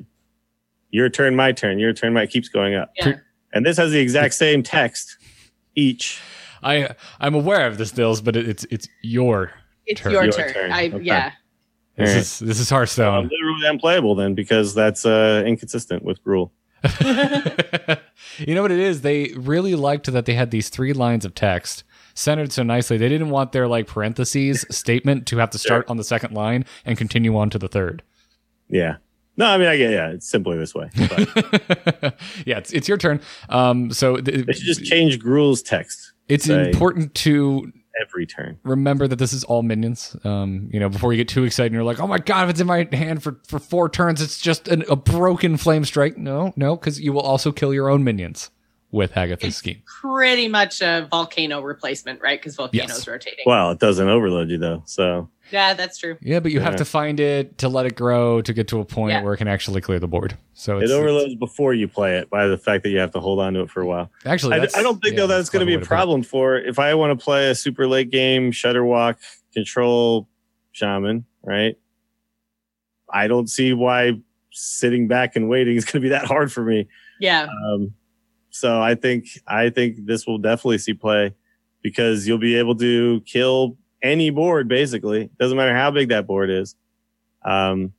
your 0.90 1.08
turn, 1.08 1.34
my 1.34 1.50
turn, 1.50 1.80
your 1.80 1.92
turn, 1.92 2.12
my 2.12 2.22
it 2.22 2.30
keeps 2.30 2.48
going 2.48 2.76
up. 2.76 2.92
Yeah. 2.96 3.14
And 3.52 3.66
this 3.66 3.76
has 3.76 3.90
the 3.90 3.98
exact 3.98 4.34
same 4.34 4.62
text 4.62 5.16
each. 5.74 6.20
I 6.62 6.94
I'm 7.20 7.34
aware 7.34 7.66
of 7.66 7.78
this, 7.78 7.90
Dills, 7.90 8.20
but 8.20 8.36
it, 8.36 8.48
it's 8.48 8.64
it's 8.70 8.88
your. 9.02 9.52
It's 9.86 10.00
Turn. 10.00 10.12
your, 10.12 10.22
Your 10.24 10.32
turn. 10.32 10.52
turn. 10.52 10.72
I, 10.72 10.86
Okay. 10.88 11.00
yeah. 11.04 11.32
This 11.96 12.08
Alright. 12.08 12.22
is 12.22 12.38
this 12.38 12.60
is 12.60 12.70
Hearthstone. 12.70 13.24
literally 13.28 13.66
unplayable 13.66 14.14
then 14.14 14.34
because 14.34 14.74
that's 14.74 15.04
uh, 15.04 15.42
inconsistent 15.46 16.04
with 16.04 16.22
Gruul. 16.24 16.50
you 18.38 18.54
know 18.54 18.62
what 18.62 18.70
it 18.70 18.78
is? 18.78 19.02
They 19.02 19.32
really 19.36 19.74
liked 19.74 20.10
that 20.12 20.24
they 20.24 20.34
had 20.34 20.50
these 20.50 20.68
three 20.68 20.92
lines 20.92 21.24
of 21.24 21.34
text 21.34 21.84
centered 22.14 22.52
so 22.52 22.62
nicely. 22.62 22.96
They 22.96 23.08
didn't 23.08 23.30
want 23.30 23.52
their 23.52 23.68
like 23.68 23.86
parentheses 23.86 24.64
statement 24.70 25.26
to 25.28 25.38
have 25.38 25.50
to 25.50 25.58
start 25.58 25.88
on 25.88 25.96
the 25.96 26.04
second 26.04 26.32
line 26.34 26.64
and 26.84 26.96
continue 26.96 27.36
on 27.36 27.50
to 27.50 27.58
the 27.58 27.68
third. 27.68 28.02
Yeah. 28.68 28.96
No, 29.36 29.46
I 29.46 29.56
mean, 29.56 29.66
I 29.66 29.76
get, 29.78 29.90
yeah, 29.92 30.08
it's 30.10 30.28
simply 30.28 30.58
this 30.58 30.74
way. 30.74 30.90
But 30.94 32.14
yeah, 32.44 32.58
it's 32.58 32.70
it's 32.72 32.86
your 32.86 32.98
turn. 32.98 33.20
Um, 33.48 33.90
so 33.90 34.16
th- 34.18 34.46
they 34.46 34.52
should 34.52 34.64
just 34.66 34.84
change 34.84 35.18
Gruul's 35.18 35.62
text 35.62 36.11
it's 36.32 36.48
important 36.48 37.14
to 37.16 37.72
every 38.00 38.26
turn. 38.26 38.58
remember 38.62 39.06
that 39.06 39.16
this 39.16 39.32
is 39.32 39.44
all 39.44 39.62
minions. 39.62 40.16
Um, 40.24 40.70
you 40.72 40.80
know, 40.80 40.88
before 40.88 41.12
you 41.12 41.18
get 41.18 41.28
too 41.28 41.44
excited 41.44 41.66
and 41.66 41.74
you're 41.74 41.84
like, 41.84 42.00
oh 42.00 42.06
my 42.06 42.18
god, 42.18 42.44
if 42.44 42.50
it's 42.50 42.60
in 42.60 42.66
my 42.66 42.88
hand 42.90 43.22
for, 43.22 43.38
for 43.46 43.58
four 43.58 43.88
turns, 43.88 44.20
it's 44.22 44.40
just 44.40 44.68
an, 44.68 44.84
a 44.88 44.96
broken 44.96 45.56
flame 45.56 45.84
strike. 45.84 46.16
No, 46.16 46.52
no, 46.56 46.76
because 46.76 47.00
you 47.00 47.12
will 47.12 47.20
also 47.20 47.52
kill 47.52 47.74
your 47.74 47.88
own 47.88 48.04
minions 48.04 48.50
with 48.92 49.12
Hagatha's 49.12 49.44
It's 49.44 49.56
scheme. 49.56 49.82
pretty 50.02 50.46
much 50.48 50.80
a 50.82 51.08
volcano 51.10 51.60
replacement, 51.62 52.20
right? 52.20 52.38
Because 52.38 52.54
volcanoes 52.54 52.88
Yes. 52.90 53.08
rotating. 53.08 53.44
Well, 53.46 53.70
it 53.72 53.78
doesn't 53.80 54.06
overload 54.08 54.50
you 54.50 54.58
though. 54.58 54.82
So 54.86 55.28
Yeah, 55.50 55.72
that's 55.74 55.98
true. 55.98 56.16
Yeah, 56.20 56.40
but 56.40 56.52
you 56.52 56.60
have 56.60 56.76
to 56.76 56.84
find 56.84 57.18
it 57.18 57.58
to 57.58 57.68
let 57.68 57.86
it 57.86 57.94
grow 57.96 58.40
to 58.42 58.52
get 58.52 58.68
to 58.68 58.80
a 58.80 58.84
point 58.84 59.12
Yeah. 59.12 59.22
where 59.22 59.32
it 59.34 59.38
can 59.38 59.48
actually 59.48 59.80
clear 59.80 59.98
the 59.98 60.06
board. 60.06 60.36
So 60.54 60.78
it 60.78 60.84
it's, 60.84 60.92
overloads 60.92 61.34
before 61.36 61.72
you 61.74 61.88
play 61.88 62.18
it 62.18 62.28
by 62.30 62.46
the 62.46 62.56
fact 62.58 62.84
that 62.84 62.90
you 62.90 62.98
have 62.98 63.10
to 63.12 63.20
hold 63.20 63.40
on 63.40 63.54
to 63.54 63.60
it 63.60 63.70
for 63.70 63.80
a 63.80 63.86
while. 63.86 64.10
actually. 64.26 64.60
I, 64.60 64.68
I 64.76 64.82
don't 64.82 65.02
think 65.02 65.14
yeah, 65.14 65.20
though 65.22 65.26
that's 65.26 65.48
going 65.48 65.60
to 65.60 65.66
be 65.66 65.74
a 65.74 65.78
to 65.78 65.82
it. 65.82 65.88
problem 65.88 66.22
for 66.22 66.56
if 66.58 66.78
I 66.78 66.94
want 66.94 67.18
to 67.18 67.22
play 67.24 67.48
a 67.50 67.54
super 67.54 67.86
late 67.88 68.10
game 68.10 68.52
Shudderwock 68.52 69.16
control 69.54 70.28
shaman, 70.72 71.24
right? 71.42 71.76
I 73.12 73.26
don't 73.26 73.48
see 73.48 73.72
why 73.72 74.18
sitting 74.52 75.08
back 75.08 75.34
and 75.36 75.48
waiting 75.48 75.76
is 75.76 75.84
going 75.86 75.94
to 75.94 76.00
be 76.00 76.10
that 76.10 76.24
hard 76.26 76.52
for 76.52 76.62
me. 76.62 76.88
Yeah. 77.20 77.46
Um, 77.66 77.94
so 78.52 78.80
I 78.80 78.94
think 78.94 79.26
I 79.46 79.70
think 79.70 80.04
this 80.06 80.26
will 80.26 80.38
definitely 80.38 80.78
see 80.78 80.92
play 80.92 81.34
because 81.82 82.28
you'll 82.28 82.38
be 82.38 82.54
able 82.56 82.76
to 82.76 83.22
kill 83.22 83.76
any 84.02 84.28
board 84.30 84.68
basically. 84.68 85.30
Doesn't 85.40 85.56
matter 85.56 85.74
how 85.74 85.90
big 85.90 86.10
that 86.10 86.26
board 86.26 86.50
is. 86.50 86.76
Um, 87.44 87.94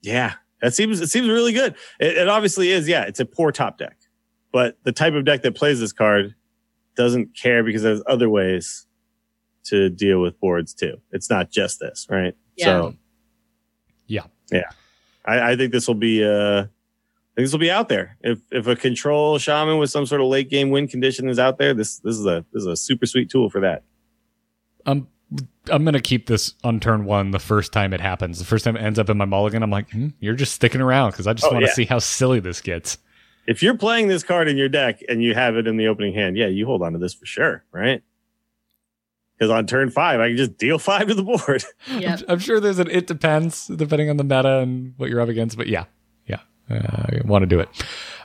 yeah, 0.00 0.34
that 0.62 0.74
seems 0.74 1.00
it 1.00 1.08
seems 1.08 1.28
really 1.28 1.52
good. 1.52 1.74
It, 1.98 2.16
it 2.18 2.28
obviously 2.28 2.70
is. 2.70 2.88
Yeah, 2.88 3.02
it's 3.02 3.18
a 3.20 3.26
poor 3.26 3.50
top 3.50 3.78
deck, 3.78 3.98
but 4.52 4.78
the 4.84 4.92
type 4.92 5.14
of 5.14 5.24
deck 5.24 5.42
that 5.42 5.56
plays 5.56 5.80
this 5.80 5.92
card 5.92 6.34
doesn't 6.94 7.36
care 7.36 7.64
because 7.64 7.82
there's 7.82 8.02
other 8.06 8.28
ways 8.28 8.86
to 9.64 9.90
deal 9.90 10.20
with 10.20 10.38
boards 10.40 10.72
too. 10.72 10.98
It's 11.10 11.28
not 11.28 11.50
just 11.50 11.80
this, 11.80 12.06
right? 12.08 12.34
Yeah. 12.56 12.64
So 12.66 12.94
Yeah. 14.06 14.26
yeah, 14.52 14.70
I, 15.24 15.52
I 15.52 15.56
think 15.56 15.72
this 15.72 15.88
will 15.88 15.96
be 15.96 16.24
uh. 16.24 16.66
I 17.32 17.40
think 17.40 17.46
this 17.46 17.52
will 17.52 17.60
be 17.60 17.70
out 17.70 17.88
there. 17.88 18.18
If 18.20 18.40
if 18.50 18.66
a 18.66 18.76
control 18.76 19.38
shaman 19.38 19.78
with 19.78 19.90
some 19.90 20.04
sort 20.06 20.20
of 20.20 20.26
late 20.26 20.50
game 20.50 20.70
win 20.70 20.86
condition 20.86 21.28
is 21.28 21.38
out 21.38 21.56
there, 21.58 21.72
this 21.74 21.98
this 22.00 22.18
is 22.18 22.26
a 22.26 22.44
this 22.52 22.60
is 22.62 22.66
a 22.66 22.76
super 22.76 23.06
sweet 23.06 23.30
tool 23.30 23.48
for 23.48 23.60
that. 23.60 23.84
I'm 24.84 25.08
I'm 25.70 25.84
gonna 25.84 26.00
keep 26.00 26.26
this 26.26 26.54
on 26.62 26.78
turn 26.78 27.04
one 27.06 27.30
the 27.30 27.38
first 27.38 27.72
time 27.72 27.94
it 27.94 28.00
happens. 28.00 28.38
The 28.38 28.44
first 28.44 28.64
time 28.64 28.76
it 28.76 28.80
ends 28.82 28.98
up 28.98 29.08
in 29.08 29.16
my 29.16 29.24
mulligan, 29.24 29.62
I'm 29.62 29.70
like, 29.70 29.90
hmm, 29.90 30.08
you're 30.20 30.34
just 30.34 30.52
sticking 30.52 30.80
around 30.82 31.12
because 31.12 31.26
I 31.26 31.32
just 31.32 31.46
Oh, 31.46 31.52
want 31.52 31.64
to 31.64 31.68
yeah. 31.70 31.74
see 31.74 31.84
how 31.86 31.98
silly 32.00 32.38
this 32.40 32.60
gets. 32.60 32.98
If 33.46 33.62
you're 33.62 33.76
playing 33.78 34.08
this 34.08 34.22
card 34.22 34.46
in 34.48 34.56
your 34.58 34.68
deck 34.68 35.00
and 35.08 35.22
you 35.22 35.34
have 35.34 35.56
it 35.56 35.66
in 35.66 35.76
the 35.78 35.88
opening 35.88 36.12
hand, 36.14 36.36
yeah, 36.36 36.46
you 36.48 36.66
hold 36.66 36.82
on 36.82 36.92
to 36.92 36.98
this 36.98 37.14
for 37.14 37.26
sure, 37.26 37.64
right? 37.72 38.02
because 39.38 39.50
on 39.50 39.66
turn 39.66 39.90
five 39.90 40.20
I 40.20 40.28
can 40.28 40.36
just 40.36 40.56
deal 40.56 40.78
five 40.90 41.08
to 41.08 41.14
the 41.14 41.22
board. 41.24 41.64
Yeah. 41.96 42.18
I'm 42.28 42.38
sure 42.38 42.60
there's 42.60 42.78
an 42.78 42.88
it 42.90 43.06
depends 43.08 43.66
depending 43.66 44.08
on 44.10 44.16
the 44.16 44.22
meta 44.22 44.58
and 44.58 44.94
what 44.98 45.08
you're 45.10 45.20
up 45.20 45.28
against, 45.30 45.56
but 45.56 45.66
yeah, 45.66 45.80
yeah, 45.80 45.86
I 46.70 47.20
want 47.24 47.42
to 47.42 47.46
do 47.46 47.60
it. 47.60 47.68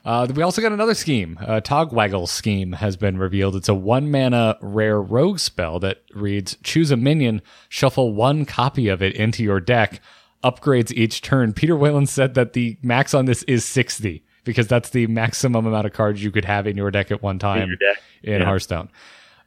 Uh, 0.06 0.28
we 0.34 0.42
also 0.42 0.62
got 0.62 0.72
another 0.72 0.94
scheme. 0.94 1.38
Uh, 1.42 1.60
Togwaggle 1.60 2.28
scheme 2.30 2.74
has 2.74 2.96
been 2.96 3.18
revealed. 3.18 3.56
It's 3.56 3.68
a 3.68 3.74
one 3.74 4.10
mana 4.10 4.58
rare 4.62 5.02
rogue 5.02 5.40
spell 5.40 5.80
that 5.80 6.04
reads: 6.14 6.58
choose 6.64 6.92
a 6.92 6.98
minion, 6.98 7.42
shuffle 7.68 8.14
one 8.14 8.46
copy 8.46 8.88
of 8.88 9.02
it 9.02 9.16
into 9.16 9.44
your 9.44 9.60
deck, 9.60 10.02
upgrades 10.44 10.92
each 10.94 11.22
turn. 11.22 11.52
Peter 11.54 11.76
Whalen 11.76 12.06
said 12.06 12.36
that 12.36 12.54
the 12.54 12.78
max 12.82 13.14
on 13.14 13.26
this 13.26 13.44
is 13.44 13.66
60 13.66 14.24
because 14.46 14.68
that's 14.68 14.92
the 14.92 15.08
maximum 15.08 15.66
amount 15.66 15.86
of 15.86 15.92
cards 15.92 16.24
you 16.24 16.32
could 16.32 16.46
have 16.46 16.68
in 16.68 16.78
your 16.78 16.90
deck 16.90 17.12
at 17.12 17.22
one 17.22 17.38
time 17.40 17.64
in 17.64 17.78
in 18.24 18.40
Yeah. 18.40 18.46
Hearthstone. 18.46 18.90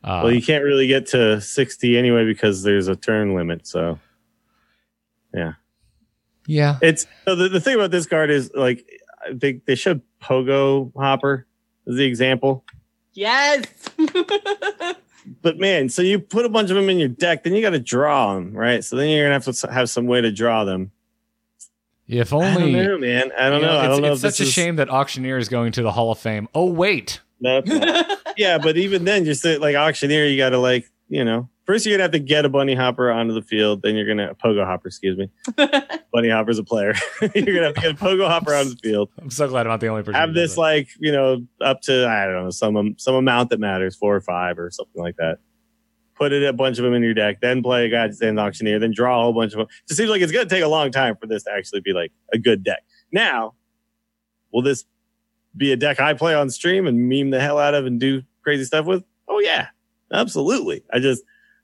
Uh, 0.05 0.21
well, 0.25 0.33
you 0.33 0.43
can't 0.43 0.65
really 0.65 0.87
get 0.87 1.07
to 1.07 1.41
60 1.41 1.97
anyway 1.97 2.25
because 2.27 2.63
there's 2.63 2.89
a 2.89 2.97
turn 2.97 3.35
limit. 3.35 3.67
So 3.67 3.99
yeah, 6.51 6.79
it's 6.83 7.07
so 7.25 7.35
the, 7.35 7.49
the 7.49 7.61
thing 7.61 7.75
about 7.77 7.91
this 7.91 8.07
card 8.07 8.31
is 8.31 8.51
like 8.55 8.85
they 9.33 9.61
they 9.67 9.75
showed 9.75 10.03
Pogo 10.23 10.93
Hopper 10.97 11.47
as 11.87 11.97
the 11.97 12.05
example. 12.05 12.65
Yes. 13.13 13.65
But 15.43 15.59
man, 15.59 15.89
so 15.91 16.01
you 16.03 16.19
put 16.19 16.45
a 16.47 16.49
bunch 16.49 16.71
of 16.71 16.77
them 16.77 16.89
in 16.89 16.99
your 16.99 17.09
deck, 17.09 17.45
then 17.45 17.55
you 17.55 17.61
got 17.61 17.71
to 17.71 17.79
draw 17.79 18.35
them, 18.35 18.53
right? 18.53 18.83
So 18.83 18.97
then 18.97 19.11
you're 19.11 19.25
gonna 19.27 19.35
have 19.35 19.45
to 19.55 19.71
have 19.73 19.91
some 19.91 20.07
way 20.07 20.21
to 20.23 20.33
draw 20.33 20.65
them. 20.65 20.91
if 22.09 22.33
only, 22.33 22.47
I 22.47 22.55
only. 22.55 22.73
don't 22.73 22.85
know, 22.85 22.99
man. 22.99 23.31
I 23.39 23.51
don't 23.51 23.61
you 23.61 23.67
know. 23.67 23.73
I 23.77 23.85
it's 23.85 23.89
don't 23.95 24.03
know. 24.03 24.13
it's 24.13 24.23
such 24.23 24.41
a 24.41 24.45
is- 24.45 24.53
shame 24.53 24.77
that 24.77 24.89
Auctioneer 24.89 25.37
is 25.37 25.49
going 25.49 25.73
to 25.73 25.83
the 25.83 25.93
Hall 25.93 26.11
of 26.11 26.19
Fame. 26.19 26.49
Oh, 26.55 26.71
wait. 26.73 27.21
No, 27.39 27.63
yeah, 28.37 28.59
but 28.59 28.77
even 28.77 29.05
then, 29.05 29.25
just 29.25 29.45
like 29.45 29.77
auctioneer, 29.77 30.27
you 30.27 30.37
got 30.39 30.51
to 30.51 30.59
like 30.59 30.91
you 31.09 31.25
know. 31.25 31.49
First, 31.71 31.87
you're 31.87 31.95
gonna 31.95 32.03
have 32.03 32.11
to 32.11 32.19
get 32.19 32.45
a 32.45 32.49
bunny 32.49 32.75
hopper 32.75 33.13
onto 33.13 33.33
the 33.33 33.43
field. 33.43 33.83
Then 33.83 33.95
you're 33.95 34.05
gonna 34.05 34.35
pogo 34.35 34.67
hopper. 34.67 34.89
Excuse 34.89 35.17
me. 35.17 35.31
bunny 36.13 36.29
hopper's 36.29 36.59
a 36.59 36.65
player. 36.65 36.95
you're 37.33 37.55
gonna 37.55 37.67
have 37.67 37.75
to 37.77 37.81
get 37.81 37.91
a 37.93 37.95
pogo 37.95 38.27
hopper 38.27 38.53
onto 38.53 38.71
the 38.71 38.77
field. 38.83 39.09
I'm 39.23 39.31
so 39.31 39.47
glad 39.47 39.69
I'm 39.69 39.71
not 39.71 39.79
the 39.79 39.87
only 39.87 40.03
person. 40.03 40.15
Have 40.15 40.35
this 40.35 40.57
it. 40.57 40.59
like 40.59 40.89
you 40.99 41.13
know 41.13 41.47
up 41.61 41.81
to 41.83 42.09
I 42.09 42.25
don't 42.27 42.43
know 42.43 42.51
some 42.51 42.97
some 42.99 43.15
amount 43.15 43.51
that 43.51 43.61
matters, 43.61 43.95
four 43.95 44.17
or 44.17 44.21
five 44.21 44.59
or 44.59 44.73
something 44.73 45.01
like 45.01 45.15
that. 45.19 45.39
Put 46.17 46.33
it 46.33 46.43
a 46.43 46.53
bunch 46.53 46.79
of 46.79 46.85
them 46.85 46.93
in 46.93 47.05
your 47.05 47.15
deck, 47.15 47.41
then 47.41 47.63
play 47.63 47.87
a 47.87 47.89
goddamn 47.89 48.37
auctioneer, 48.37 48.81
then 48.81 48.91
draw 48.93 49.21
a 49.21 49.23
whole 49.23 49.33
bunch 49.33 49.53
of 49.53 49.59
them. 49.59 49.69
It 49.89 49.95
seems 49.95 50.11
like 50.11 50.23
it's 50.23 50.33
gonna 50.33 50.47
take 50.47 50.65
a 50.65 50.69
long 50.69 50.91
time 50.91 51.15
for 51.21 51.29
this 51.29 51.45
to 51.45 51.53
actually 51.53 51.83
be 51.83 51.93
like 51.93 52.11
a 52.33 52.39
good 52.39 52.65
deck. 52.65 52.83
Now, 53.13 53.55
will 54.53 54.63
this 54.63 54.87
be 55.57 55.71
a 55.71 55.77
deck 55.77 56.01
I 56.01 56.15
play 56.15 56.35
on 56.35 56.51
stream 56.51 56.89
and 56.89 57.09
meme 57.09 57.31
the 57.31 57.39
hell 57.39 57.61
out 57.61 57.75
of 57.75 57.87
and 57.87 58.01
do 58.01 58.23
crazy 58.43 58.65
stuff 58.65 58.87
with? 58.87 59.05
Oh 59.29 59.39
yeah, 59.39 59.69
absolutely. 60.13 60.83
I 60.93 60.99
just 60.99 61.23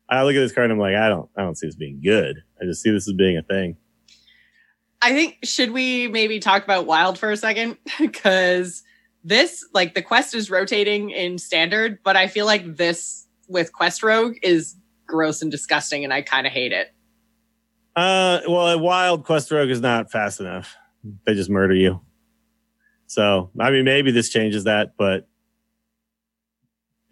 I 0.08 0.22
look 0.22 0.34
at 0.36 0.40
this 0.40 0.52
card 0.52 0.70
and 0.70 0.74
I'm 0.74 0.78
like, 0.78 0.94
I 0.94 1.08
don't 1.08 1.28
I 1.36 1.42
don't 1.42 1.56
see 1.56 1.66
this 1.66 1.76
being 1.76 2.00
good. 2.02 2.42
I 2.60 2.64
just 2.64 2.82
see 2.82 2.90
this 2.90 3.08
as 3.08 3.14
being 3.14 3.36
a 3.36 3.42
thing. 3.42 3.76
I 5.02 5.12
think 5.12 5.38
should 5.44 5.72
we 5.72 6.08
maybe 6.08 6.38
talk 6.38 6.64
about 6.64 6.86
wild 6.86 7.18
for 7.18 7.30
a 7.30 7.36
second 7.36 7.76
because 7.98 8.82
this 9.24 9.66
like 9.74 9.94
the 9.94 10.02
quest 10.02 10.34
is 10.34 10.50
rotating 10.50 11.10
in 11.10 11.38
standard, 11.38 11.98
but 12.04 12.16
I 12.16 12.28
feel 12.28 12.46
like 12.46 12.76
this 12.76 13.26
with 13.48 13.72
quest 13.72 14.02
rogue 14.02 14.36
is 14.42 14.76
gross 15.06 15.42
and 15.42 15.50
disgusting, 15.50 16.04
and 16.04 16.12
I 16.12 16.22
kind 16.22 16.46
of 16.46 16.52
hate 16.52 16.72
it. 16.72 16.92
Uh, 17.94 18.40
well, 18.46 18.68
a 18.68 18.78
wild 18.78 19.24
quest 19.24 19.50
rogue 19.50 19.70
is 19.70 19.80
not 19.80 20.10
fast 20.10 20.40
enough. 20.40 20.76
They 21.24 21.34
just 21.34 21.50
murder 21.50 21.74
you. 21.74 22.00
So, 23.06 23.50
I 23.58 23.70
mean, 23.70 23.84
maybe 23.84 24.10
this 24.10 24.28
changes 24.28 24.64
that, 24.64 24.94
but 24.98 25.28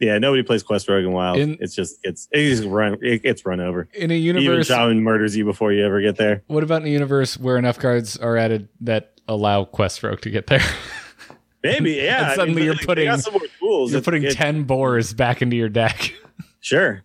yeah, 0.00 0.18
nobody 0.18 0.42
plays 0.42 0.62
quest 0.62 0.88
rogue 0.88 1.04
in 1.04 1.12
wild. 1.12 1.38
In- 1.38 1.56
it's 1.60 1.74
just 1.74 1.98
it's 2.02 2.28
it's 2.32 2.62
run 2.64 2.98
it 3.02 3.22
gets 3.22 3.44
run 3.46 3.60
over. 3.60 3.88
in 3.94 4.10
a 4.10 4.14
universe, 4.14 4.44
Even 4.44 4.62
shaman 4.64 5.02
murders 5.02 5.36
you 5.36 5.44
before 5.44 5.72
you 5.72 5.84
ever 5.84 6.00
get 6.00 6.16
there. 6.16 6.42
What 6.46 6.62
about 6.62 6.82
in 6.82 6.88
a 6.88 6.90
universe 6.90 7.38
where 7.38 7.56
enough 7.56 7.78
cards 7.78 8.16
are 8.16 8.36
added 8.36 8.68
that 8.80 9.20
allow 9.28 9.64
Quest 9.64 10.02
Rogue 10.02 10.20
to 10.22 10.30
get 10.30 10.46
there? 10.48 10.62
Maybe, 11.62 11.92
yeah. 11.92 12.16
And 12.18 12.24
I 12.24 12.28
mean, 12.28 12.36
suddenly 12.36 12.64
you're 12.64 12.74
putting- 12.76 13.10
tools. 13.58 13.92
You're 13.92 14.02
putting 14.02 14.22
it- 14.24 14.32
ten 14.34 14.64
boars 14.64 15.14
back 15.14 15.40
into 15.42 15.56
your 15.56 15.68
deck. 15.68 16.12
Sure. 16.60 17.02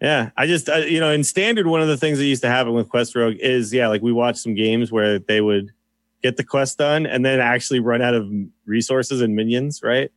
Yeah. 0.00 0.30
I 0.36 0.46
just, 0.46 0.68
I, 0.68 0.84
you 0.84 1.00
know, 1.00 1.10
in 1.10 1.24
standard, 1.24 1.66
one 1.66 1.82
of 1.82 1.88
the 1.88 1.96
things 1.96 2.18
that 2.18 2.26
used 2.26 2.42
to 2.42 2.48
happen 2.48 2.74
with 2.74 2.88
Quest 2.88 3.16
Rogue 3.16 3.34
is, 3.40 3.74
yeah, 3.74 3.88
like 3.88 4.02
we 4.02 4.12
watched 4.12 4.38
some 4.38 4.54
games 4.54 4.92
where 4.92 5.18
they 5.18 5.40
would 5.40 5.72
get 6.22 6.36
the 6.36 6.44
quest 6.44 6.78
done 6.78 7.06
and 7.06 7.24
then 7.24 7.40
actually 7.40 7.80
run 7.80 8.02
out 8.02 8.14
of 8.14 8.30
resources 8.66 9.20
and 9.20 9.34
minions, 9.34 9.80
right? 9.82 10.12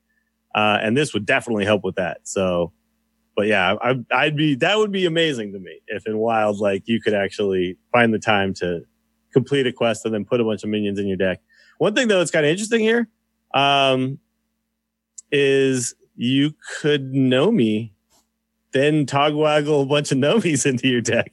Uh, 0.53 0.77
and 0.81 0.95
this 0.95 1.13
would 1.13 1.25
definitely 1.25 1.65
help 1.65 1.83
with 1.83 1.95
that. 1.95 2.19
So, 2.23 2.71
but 3.35 3.47
yeah, 3.47 3.75
I, 3.81 3.95
I'd 4.11 4.35
be, 4.35 4.55
that 4.55 4.77
would 4.77 4.91
be 4.91 5.05
amazing 5.05 5.53
to 5.53 5.59
me 5.59 5.79
if 5.87 6.05
in 6.05 6.17
Wild, 6.17 6.59
like 6.59 6.83
you 6.85 7.01
could 7.01 7.13
actually 7.13 7.77
find 7.91 8.13
the 8.13 8.19
time 8.19 8.53
to 8.55 8.81
complete 9.31 9.65
a 9.65 9.73
quest 9.73 10.05
and 10.05 10.13
then 10.13 10.25
put 10.25 10.39
a 10.39 10.43
bunch 10.43 10.63
of 10.63 10.69
minions 10.69 10.99
in 10.99 11.07
your 11.07 11.17
deck. 11.17 11.41
One 11.79 11.95
thing 11.95 12.07
though 12.07 12.19
that's 12.19 12.31
kind 12.31 12.45
of 12.45 12.51
interesting 12.51 12.81
here, 12.81 13.09
um, 13.53 14.19
is 15.31 15.95
you 16.15 16.53
could 16.79 17.13
know 17.13 17.51
me 17.51 17.93
then 18.73 19.05
togwaggle 19.05 19.83
a 19.83 19.85
bunch 19.85 20.11
of 20.11 20.17
nomies 20.19 20.65
into 20.65 20.87
your 20.87 21.01
deck. 21.01 21.31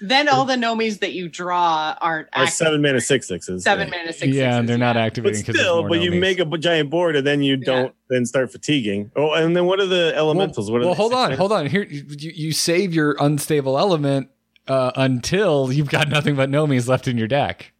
Then 0.00 0.28
all 0.28 0.44
the 0.44 0.56
nomies 0.56 1.00
that 1.00 1.12
you 1.12 1.28
draw 1.28 1.96
aren't 2.00 2.28
Or 2.28 2.42
active. 2.42 2.54
seven 2.54 2.82
mana 2.82 3.00
six 3.00 3.28
sixes. 3.28 3.62
seven 3.64 3.88
yeah. 3.88 3.98
mana 3.98 4.12
six. 4.12 4.34
yeah, 4.34 4.58
and 4.58 4.68
they're 4.68 4.78
not 4.78 4.96
yeah. 4.96 5.02
But 5.02 5.06
activating 5.06 5.40
because 5.42 5.56
still, 5.56 5.88
but 5.88 6.00
you 6.00 6.12
make 6.12 6.38
a 6.38 6.44
giant 6.58 6.90
board 6.90 7.16
and 7.16 7.26
then 7.26 7.42
you 7.42 7.56
don't 7.56 7.94
then 8.08 8.26
start 8.26 8.50
fatiguing. 8.52 9.10
Oh, 9.16 9.32
and 9.32 9.56
then 9.56 9.66
what 9.66 9.80
are 9.80 9.86
the 9.86 10.12
elementals? 10.16 10.70
what 10.70 10.80
are 10.82 10.84
well, 10.84 10.94
they? 10.94 10.96
hold 10.96 11.12
on, 11.14 11.32
hold 11.32 11.52
on. 11.52 11.66
Here, 11.66 11.82
you, 11.82 12.04
you 12.08 12.32
you 12.34 12.52
save 12.52 12.92
your 12.94 13.16
unstable 13.20 13.78
element 13.78 14.28
uh, 14.68 14.92
until 14.96 15.72
you've 15.72 15.90
got 15.90 16.08
nothing 16.16 16.36
but 16.36 16.50
nomies 16.50 16.88
left 16.88 17.08
in 17.08 17.18
your 17.18 17.28
deck, 17.28 17.72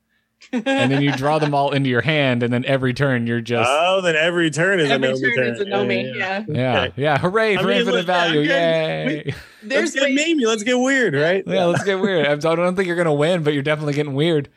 and 0.52 0.90
then 0.90 1.01
you 1.02 1.12
draw 1.12 1.39
them 1.39 1.55
all 1.55 1.70
into 1.72 1.89
your 1.89 2.01
hand, 2.01 2.43
and 2.43 2.52
then 2.52 2.64
every 2.64 2.93
turn 2.93 3.27
you're 3.27 3.40
just 3.40 3.70
Oh, 3.70 4.01
then 4.02 4.16
every 4.16 4.51
turn 4.51 4.81
is 4.81 4.90
Every 4.90 5.09
a 5.09 5.12
nomi 5.12 5.35
turn 5.36 5.47
is 5.55 5.60
a 5.60 5.64
Yeah, 5.66 5.74
nomi. 5.77 6.16
yeah, 6.16 6.44
Yeah. 6.48 6.55
yeah, 6.55 6.81
Okay. 6.82 6.93
yeah, 7.02 7.18
hooray 7.18 7.56
I 7.56 7.60
for 7.62 7.68
mean, 7.68 7.77
infinite 7.78 7.97
look, 7.98 8.06
yeah, 8.09 8.24
value, 8.24 8.40
okay. 8.40 9.14
yay! 9.27 9.35
There's 9.62 9.94
Let's 9.94 9.94
get 9.94 10.02
ways- 10.02 10.36
meme. 10.36 10.48
Let's 10.48 10.62
get 10.64 10.78
weird, 10.78 11.14
right? 11.14 11.44
yeah, 11.47 11.64
let's 11.66 11.85
get 11.85 12.01
weird. 12.01 12.27
I 12.27 12.35
don't 12.36 12.74
think 12.77 12.86
you're 12.86 12.97
gonna 12.97 13.14
win, 13.14 13.43
but 13.43 13.55
you're 13.55 13.62
definitely 13.62 13.94
getting 13.94 14.14
weird. 14.14 14.48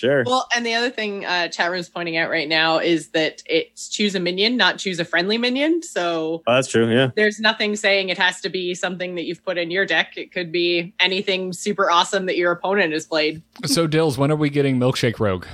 Sure. 0.00 0.24
Well, 0.24 0.48
and 0.56 0.64
the 0.64 0.72
other 0.72 0.88
thing 0.88 1.26
uh, 1.26 1.48
chat 1.48 1.70
room's 1.70 1.90
pointing 1.90 2.16
out 2.16 2.30
right 2.30 2.48
now 2.48 2.78
is 2.78 3.08
that 3.08 3.42
it's 3.44 3.86
choose 3.86 4.14
a 4.14 4.20
minion, 4.20 4.56
not 4.56 4.78
choose 4.78 4.98
a 4.98 5.04
friendly 5.04 5.36
minion. 5.36 5.82
So 5.82 6.42
oh, 6.46 6.54
that's 6.54 6.68
true. 6.68 6.90
Yeah. 6.90 7.10
there's 7.16 7.38
nothing 7.38 7.76
saying 7.76 8.08
it 8.08 8.16
has 8.16 8.40
to 8.40 8.48
be 8.48 8.74
something 8.74 9.14
that 9.16 9.24
you've 9.24 9.44
put 9.44 9.58
in 9.58 9.70
your 9.70 9.84
deck. 9.84 10.16
It 10.16 10.32
could 10.32 10.50
be 10.50 10.94
anything 11.00 11.52
super 11.52 11.90
awesome 11.90 12.24
that 12.24 12.38
your 12.38 12.50
opponent 12.50 12.94
has 12.94 13.04
played. 13.04 13.42
So, 13.66 13.86
Dills, 13.86 14.16
when 14.16 14.30
are 14.30 14.36
we 14.36 14.48
getting 14.48 14.78
Milkshake 14.78 15.20
Rogue? 15.20 15.44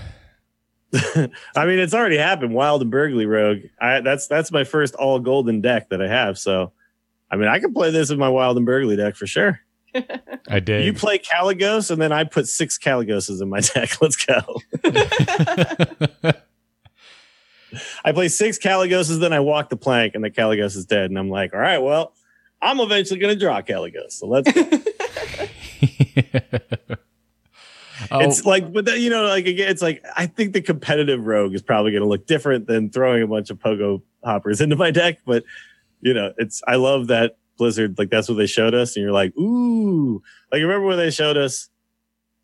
I 0.94 1.66
mean, 1.66 1.80
it's 1.80 1.92
already 1.92 2.16
happened. 2.16 2.54
Wild 2.54 2.82
and 2.82 2.90
Burgley 2.90 3.26
Rogue. 3.26 3.62
I, 3.80 4.00
that's 4.00 4.28
that's 4.28 4.52
my 4.52 4.62
first 4.62 4.94
all 4.94 5.18
golden 5.18 5.60
deck 5.60 5.88
that 5.88 6.00
I 6.00 6.06
have. 6.06 6.38
So, 6.38 6.70
I 7.32 7.36
mean, 7.36 7.48
I 7.48 7.58
can 7.58 7.74
play 7.74 7.90
this 7.90 8.10
in 8.10 8.18
my 8.20 8.28
Wild 8.28 8.56
and 8.56 8.64
Burgley 8.64 8.94
deck 8.94 9.16
for 9.16 9.26
sure. 9.26 9.60
I 10.48 10.60
did. 10.60 10.84
You 10.84 10.92
play 10.92 11.18
Kalecgos, 11.18 11.90
and 11.90 12.00
then 12.00 12.12
I 12.12 12.24
put 12.24 12.48
six 12.48 12.78
Kalecgoses 12.78 13.42
in 13.42 13.48
my 13.48 13.60
deck. 13.74 14.00
Let's 14.00 14.16
go. 14.16 14.40
I 18.04 18.12
play 18.12 18.28
six 18.28 18.58
Kalecgoses, 18.58 19.20
then 19.20 19.32
I 19.32 19.40
walk 19.40 19.70
the 19.70 19.76
plank, 19.76 20.14
and 20.14 20.22
the 20.24 20.30
Kalecgos 20.30 20.76
is 20.76 20.86
dead. 20.86 21.10
And 21.10 21.18
I'm 21.18 21.28
like, 21.28 21.52
all 21.52 21.60
right, 21.60 21.78
well, 21.78 22.14
I'm 22.62 22.80
eventually 22.80 23.20
going 23.20 23.34
to 23.34 23.40
draw 23.40 23.60
Kalecgos. 23.60 24.12
So 24.12 24.26
let's. 24.28 24.50
oh, 28.10 28.20
It's 28.20 28.44
like, 28.44 28.72
but 28.72 28.84
that, 28.86 29.00
you 29.00 29.10
know, 29.10 29.24
like 29.24 29.46
again, 29.46 29.68
it's 29.68 29.82
like 29.82 30.02
I 30.16 30.26
think 30.26 30.52
the 30.52 30.62
competitive 30.62 31.26
rogue 31.26 31.54
is 31.54 31.62
probably 31.62 31.90
going 31.90 32.02
to 32.02 32.08
look 32.08 32.26
different 32.26 32.66
than 32.66 32.90
throwing 32.90 33.22
a 33.22 33.26
bunch 33.26 33.50
of 33.50 33.58
pogo 33.58 34.02
hoppers 34.24 34.60
into 34.60 34.76
my 34.76 34.90
deck. 34.90 35.18
But 35.26 35.44
you 36.00 36.14
know, 36.14 36.32
it's 36.38 36.62
I 36.66 36.76
love 36.76 37.08
that 37.08 37.36
Blizzard. 37.56 37.98
Like 37.98 38.10
that's 38.10 38.28
what 38.28 38.36
they 38.36 38.46
showed 38.46 38.74
us, 38.74 38.96
and 38.96 39.02
you're 39.02 39.12
like, 39.12 39.36
ooh, 39.36 40.22
like 40.52 40.60
remember 40.60 40.86
when 40.86 40.98
they 40.98 41.10
showed 41.10 41.36
us 41.36 41.68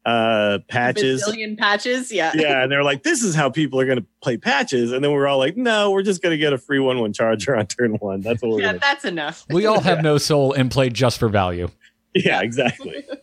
uh 0.05 0.59
patches? 0.69 1.23
Bazillion 1.23 1.57
patches. 1.57 2.11
Yeah. 2.11 2.33
yeah, 2.35 2.63
and 2.63 2.73
they're 2.73 2.83
like, 2.83 3.03
this 3.05 3.23
is 3.23 3.35
how 3.35 3.51
people 3.51 3.81
are 3.81 3.87
going 3.87 3.99
to 4.01 4.07
play 4.23 4.37
patches, 4.37 4.93
and 4.93 5.05
then 5.05 5.13
we're 5.13 5.29
all 5.29 5.39
like, 5.39 5.57
no, 5.57 5.91
we're 5.91 6.03
just 6.03 6.23
going 6.23 6.33
to 6.33 6.39
get 6.39 6.53
a 6.53 6.59
free 6.59 6.79
one 6.81 6.99
one 6.99 7.13
charger 7.13 7.55
on 7.57 7.67
turn 7.67 7.95
one. 7.97 8.21
That's 8.21 8.43
what 8.43 8.51
we're 8.53 8.59
Yeah, 8.61 8.65
going 8.69 8.75
to. 8.77 8.81
that's 8.81 9.05
enough. 9.05 9.45
we 9.51 9.67
all 9.67 9.81
have 9.81 10.03
no 10.03 10.19
soul 10.19 10.53
and 10.53 10.71
play 10.71 10.89
just 10.89 11.19
for 11.19 11.29
value. 11.29 11.69
Yeah, 12.15 12.43
exactly. 12.43 13.05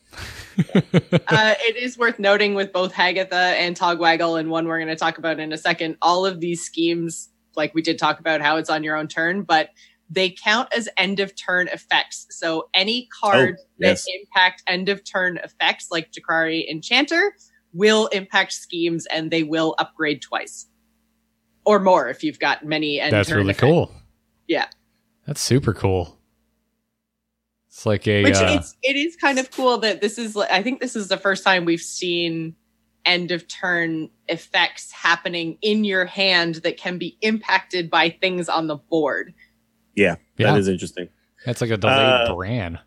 uh, 0.76 1.53
it 1.60 1.78
is 1.78 1.98
worth 1.98 2.20
noting 2.20 2.53
with 2.53 2.74
both 2.74 2.91
Hagatha 2.94 3.32
and 3.32 3.78
Togwaggle, 3.78 4.40
and 4.40 4.49
one 4.49 4.68
we're 4.68 4.78
going 4.80 4.90
to 4.90 4.95
talk 4.95 5.18
about 5.18 5.40
in 5.40 5.53
a 5.53 5.57
second. 5.57 5.98
All 6.02 6.26
of 6.26 6.40
these 6.40 6.61
schemes, 6.64 7.30
like 7.56 7.74
we 7.74 7.82
did 7.82 7.98
talk 7.99 8.20
about 8.20 8.41
how 8.41 8.57
it's 8.57 8.70
on 8.70 8.84
your 8.84 8.95
own 8.98 9.07
turn, 9.07 9.44
but 9.44 9.70
they 10.10 10.31
count 10.31 10.69
as 10.76 10.90
end 10.98 11.19
of 11.19 11.36
turn 11.36 11.68
effects. 11.68 12.26
So 12.31 12.69
any 12.73 13.07
card 13.22 13.57
Oh, 13.60 13.64
yes. 13.77 14.03
that 14.06 14.11
impact 14.19 14.64
end 14.68 14.90
of 14.90 15.03
turn 15.03 15.38
effects, 15.38 15.88
like 15.91 16.11
Drakkari 16.11 16.68
Enchanter, 16.69 17.34
will 17.73 18.07
impact 18.07 18.53
schemes, 18.53 19.06
and 19.06 19.30
they 19.30 19.44
will 19.44 19.76
upgrade 19.77 20.22
twice 20.22 20.65
or 21.65 21.80
more 21.80 22.10
if 22.10 22.23
you've 22.23 22.40
got 22.40 22.65
many 22.65 22.99
end. 22.99 23.14
That's 23.14 23.30
really 23.30 23.52
effects. 23.52 23.60
cool. 23.61 23.91
Yeah. 24.48 24.65
That's 25.27 25.41
super 25.41 25.73
cool. 25.73 26.18
It's 27.68 27.86
like 27.86 28.07
a 28.07 28.23
Which 28.23 28.36
uh, 28.36 28.57
it's 28.60 28.76
it 28.81 28.95
is 28.95 29.15
kind 29.15 29.38
of 29.38 29.52
cool 29.52 29.77
that 29.80 30.02
this 30.02 30.18
is 30.18 30.36
I 30.36 30.64
think 30.64 30.80
this 30.81 30.95
is 30.95 31.07
the 31.07 31.18
first 31.18 31.44
time 31.44 31.65
we've 31.65 31.80
seen 31.80 32.56
end 33.06 33.30
of 33.31 33.48
turn 33.48 34.10
effects 34.27 34.91
happening 34.91 35.57
in 35.61 35.84
your 35.84 36.06
hand 36.06 36.56
that 36.56 36.77
can 36.77 36.98
be 36.98 37.18
impacted 37.22 37.90
by 37.91 38.10
things 38.10 38.49
on 38.49 38.65
the 38.68 38.76
board. 38.76 39.34
Yeah, 39.95 40.16
Yeah. 40.38 40.52
that 40.53 40.60
is 40.60 40.68
interesting. 40.68 41.10
That's 41.45 41.61
like 41.61 41.70
a 41.72 41.78
delayed 41.78 41.98
uh, 41.98 42.36
brand. 42.36 42.80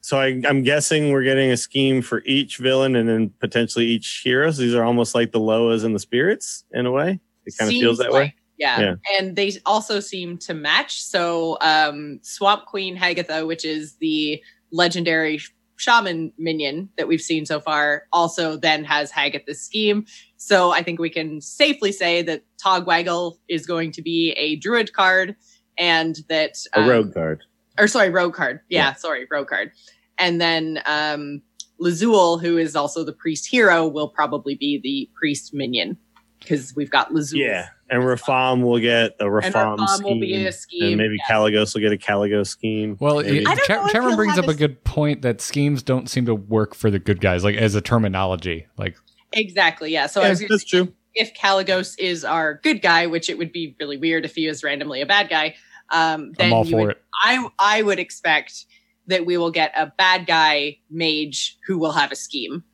So 0.00 0.18
I, 0.20 0.40
I'm 0.46 0.62
guessing 0.62 1.10
we're 1.10 1.24
getting 1.24 1.50
a 1.50 1.56
scheme 1.56 2.00
for 2.00 2.22
each 2.24 2.58
villain 2.58 2.94
and 2.94 3.08
then 3.08 3.30
potentially 3.40 3.86
each 3.86 4.20
hero. 4.22 4.50
So 4.52 4.62
these 4.62 4.74
are 4.74 4.84
almost 4.84 5.14
like 5.16 5.32
the 5.32 5.40
Loas 5.40 5.84
and 5.84 5.94
the 5.94 5.98
spirits 5.98 6.64
in 6.72 6.86
a 6.86 6.92
way. 6.92 7.18
It 7.44 7.54
kind 7.58 7.68
of 7.68 7.72
feels 7.74 7.98
that 7.98 8.12
like- 8.12 8.20
way. 8.22 8.34
Yeah. 8.58 8.80
Yeah. 8.80 8.94
And 9.18 9.36
they 9.36 9.52
also 9.66 10.00
seem 10.00 10.38
to 10.38 10.54
match. 10.54 11.02
So 11.02 11.58
um 11.60 12.20
Swamp 12.22 12.64
Queen 12.66 12.96
Hagatha, 12.96 13.46
which 13.46 13.64
is 13.64 13.96
the 13.96 14.42
legendary 14.70 15.40
shaman 15.78 16.32
minion 16.38 16.88
that 16.96 17.06
we've 17.06 17.20
seen 17.20 17.44
so 17.44 17.60
far, 17.60 18.04
also 18.12 18.56
then 18.56 18.82
has 18.84 19.12
Hagatha's 19.12 19.60
scheme. 19.60 20.06
So 20.38 20.70
I 20.70 20.82
think 20.82 20.98
we 21.00 21.10
can 21.10 21.40
safely 21.42 21.92
say 21.92 22.22
that 22.22 22.44
Togwaggle 22.64 23.36
is 23.48 23.66
going 23.66 23.92
to 23.92 24.00
be 24.02 24.30
a 24.38 24.56
druid 24.56 24.92
card 24.94 25.36
and 25.78 26.16
that 26.28 26.52
A 26.74 26.80
um, 26.80 26.88
rogue 26.88 27.14
card. 27.14 27.42
or 27.78 27.88
sorry, 27.88 28.10
rogue 28.10 28.34
card. 28.34 28.60
Yeah, 28.68 28.88
Yeah. 28.88 28.94
sorry, 28.94 29.26
rogue 29.30 29.48
card. 29.48 29.72
And 30.18 30.40
then 30.40 30.80
um 30.86 31.42
Lazul, 31.80 32.40
who 32.40 32.56
is 32.56 32.74
also 32.74 33.04
the 33.04 33.12
priest 33.12 33.46
hero, 33.46 33.86
will 33.86 34.08
probably 34.08 34.54
be 34.54 34.80
the 34.82 35.10
priest 35.18 35.52
minion. 35.52 35.98
Because 36.40 36.74
we've 36.76 36.90
got 36.90 37.12
Lazul. 37.12 37.38
Yeah. 37.38 37.68
And 37.90 38.02
Rafaam 38.02 38.62
will 38.62 38.78
get 38.78 39.12
a 39.20 39.24
And 39.24 39.32
Rafaam 39.32 39.76
Rafaam 39.78 39.88
scheme. 39.88 40.04
will 40.04 40.20
be 40.20 40.46
a 40.46 40.52
scheme. 40.52 40.84
and 40.84 40.96
maybe 40.96 41.16
yeah. 41.28 41.34
Kalecgos 41.34 41.74
will 41.74 41.80
get 41.82 41.92
a 41.92 41.96
Kalecgos 41.96 42.46
scheme. 42.48 42.96
Well, 43.00 43.16
Maybe. 43.22 43.38
it, 43.38 43.48
I 43.48 43.54
don't 43.54 43.66
Cha- 43.66 43.74
know 43.76 43.86
if 43.86 43.92
Cameron 43.92 44.10
he'll 44.10 44.16
brings 44.16 44.38
up 44.38 44.44
a 44.44 44.48
his- 44.48 44.56
good 44.56 44.84
point 44.84 45.22
that 45.22 45.40
schemes 45.40 45.82
don't 45.82 46.08
seem 46.08 46.26
to 46.26 46.34
work 46.34 46.74
for 46.74 46.90
the 46.90 46.98
good 46.98 47.20
guys, 47.20 47.42
like 47.44 47.56
as 47.56 47.74
a 47.74 47.80
terminology. 47.80 48.66
Like, 48.78 48.96
Exactly. 49.32 49.92
Yeah. 49.92 50.06
So 50.06 50.20
I 50.20 50.24
yeah, 50.24 50.30
was 50.30 50.40
that's 50.48 50.70
say, 50.70 50.78
true. 50.84 50.92
if 51.14 51.34
Kalecgos 51.34 51.94
is 51.98 52.24
our 52.24 52.60
good 52.62 52.80
guy, 52.82 53.06
which 53.06 53.28
it 53.28 53.38
would 53.38 53.52
be 53.52 53.76
really 53.80 53.96
weird 53.96 54.24
if 54.24 54.34
he 54.34 54.46
was 54.48 54.62
randomly 54.64 55.00
a 55.00 55.06
bad 55.06 55.28
guy, 55.28 55.54
um, 55.90 56.32
then 56.38 56.48
I'm 56.48 56.52
all 56.52 56.64
you 56.66 56.70
for 56.72 56.80
would, 56.82 56.90
it. 56.92 57.02
I 57.22 57.48
I 57.58 57.82
would 57.82 57.98
expect 57.98 58.66
that 59.06 59.24
we 59.26 59.36
will 59.36 59.50
get 59.52 59.72
a 59.76 59.92
bad 59.98 60.26
guy 60.26 60.78
mage 60.90 61.58
who 61.66 61.78
will 61.78 61.92
have 61.92 62.10
a 62.12 62.16
scheme. 62.16 62.64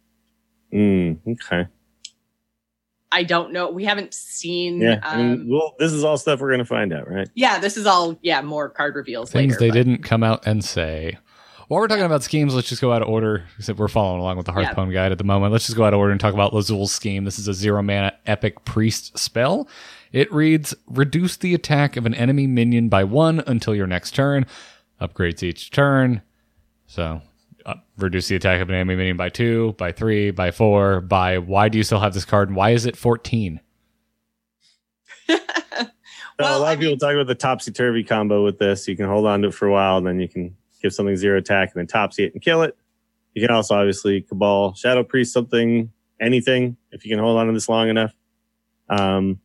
Mm, 0.73 1.19
okay. 1.33 1.69
I 3.15 3.25
don't 3.25 3.53
know. 3.53 3.71
We 3.71 3.85
haven't 3.85 4.15
seen. 4.15 4.81
Yeah. 4.81 5.01
I 5.03 5.17
mean, 5.19 5.33
um, 5.33 5.49
well, 5.51 5.75
this 5.79 5.93
is 5.93 6.03
all 6.03 6.17
stuff 6.17 6.41
we're 6.41 6.49
going 6.49 6.61
to 6.61 6.65
find 6.65 6.95
out, 6.95 7.11
right? 7.11 7.29
yeah, 7.35 7.59
this 7.59 7.77
is 7.77 7.87
all. 7.87 8.19
Yeah, 8.23 8.41
more 8.41 8.71
card 8.71 8.95
reveals 8.95 9.31
Things 9.31 9.53
later. 9.53 9.61
they 9.61 9.69
but- 9.69 9.75
didn't 9.75 10.03
come 10.03 10.23
out 10.23 10.47
and 10.47 10.65
say. 10.65 11.19
While 11.69 11.81
we're 11.81 11.89
talking 11.89 12.05
about 12.05 12.23
schemes, 12.23 12.55
let's 12.55 12.69
just 12.69 12.83
go 12.83 12.93
out 12.93 13.01
of 13.01 13.09
order. 13.09 13.45
Except 13.59 13.79
we're 13.79 13.89
following 13.89 14.21
along 14.21 14.37
with 14.37 14.45
the 14.47 14.53
Yeah. 14.53 14.75
Guide 14.75 15.13
at 15.13 15.17
the 15.19 15.25
moment. 15.25 15.53
Let's 15.53 15.67
just 15.67 15.77
go 15.77 15.85
out 15.85 15.95
of 15.95 15.99
order 15.99 16.11
and 16.13 16.21
talk 16.21 16.35
about 16.35 16.53
Lazul's 16.53 16.93
scheme. 16.93 17.25
This 17.25 17.39
is 17.39 17.49
a 17.49 17.55
zero 17.55 17.83
mana 17.83 18.13
epic 18.27 18.65
priest 18.65 19.17
spell. 19.19 19.69
It 20.13 20.33
reads 20.33 20.75
reduce 20.87 21.37
the 21.37 21.55
attack 21.55 21.97
of 21.97 22.07
an 22.07 22.15
enemy 22.15 22.47
minion 22.47 22.89
by 22.89 23.05
one 23.05 23.43
until 23.47 23.75
your 23.75 23.87
next 23.87 24.15
turn. 24.15 24.47
Upgrades 25.01 25.43
each 25.43 25.71
turn. 25.71 26.23
So 26.87 27.23
uh, 27.65 27.75
reduce 27.97 28.29
the 28.29 28.37
attack 28.37 28.61
of 28.61 28.69
an 28.69 28.75
enemy 28.75 28.97
minion 28.97 29.17
by 29.17 29.31
two, 29.31 29.75
by 29.79 29.93
three, 29.93 30.31
by 30.31 30.51
four, 30.51 31.01
by 31.01 31.39
why 31.39 31.69
do 31.69 31.79
you 31.79 31.85
still 31.85 32.01
have 32.01 32.15
this 32.15 32.25
card 32.25 32.49
and 32.49 32.57
why 32.57 32.71
is 32.71 32.87
it 32.87 32.97
14? 32.97 33.61
a 35.29 36.59
lot 36.59 36.69
I 36.69 36.73
of 36.73 36.81
people 36.81 36.97
talk 36.97 37.15
about 37.15 37.27
the 37.27 37.35
topsy 37.35 37.73
turvy 37.73 38.05
combo 38.05 38.45
with 38.45 38.59
this. 38.59 38.87
You 38.89 38.97
can 38.97 39.07
hold 39.07 39.27
on 39.27 39.43
to 39.43 39.49
it 39.49 39.55
for 39.55 39.67
a 39.67 39.73
while, 39.73 39.99
and 39.99 40.07
then 40.07 40.21
you 40.21 40.29
can 40.29 40.57
give 40.83 40.93
something 40.93 41.17
zero 41.17 41.39
attack, 41.39 41.73
and 41.75 41.81
then 41.81 41.87
topsy 41.87 42.25
it 42.25 42.35
and 42.35 42.43
kill 42.43 42.63
it. 42.63 42.77
You 43.35 43.47
can 43.47 43.55
also 43.55 43.75
obviously 43.75 44.23
cabal 44.23 44.75
shadow 44.75 45.05
priest 45.05 45.33
something, 45.33 45.91
anything 46.21 46.77
if 46.91 47.05
you 47.05 47.11
can 47.11 47.19
hold 47.19 47.39
on 47.39 47.47
to 47.47 47.53
this 47.53 47.69
long 47.69 47.89
enough. 47.89 48.13
Um, 48.89 49.41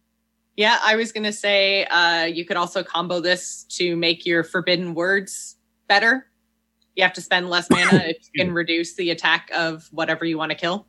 Yeah, 0.57 0.79
I 0.83 0.95
was 0.95 1.11
gonna 1.11 1.31
say 1.31 1.85
uh, 1.85 2.23
you 2.25 2.43
could 2.43 2.57
also 2.57 2.83
combo 2.83 3.19
this 3.19 3.63
to 3.77 3.95
make 3.95 4.25
your 4.25 4.43
forbidden 4.43 4.93
words 4.95 5.55
better. 5.87 6.27
You 6.95 7.03
have 7.03 7.13
to 7.13 7.21
spend 7.21 7.49
less 7.49 7.69
mana 7.69 7.93
if 8.07 8.17
you 8.33 8.43
can 8.43 8.53
reduce 8.53 8.95
the 8.95 9.11
attack 9.11 9.49
of 9.55 9.87
whatever 9.91 10.25
you 10.25 10.37
want 10.37 10.51
to 10.51 10.57
kill. 10.57 10.87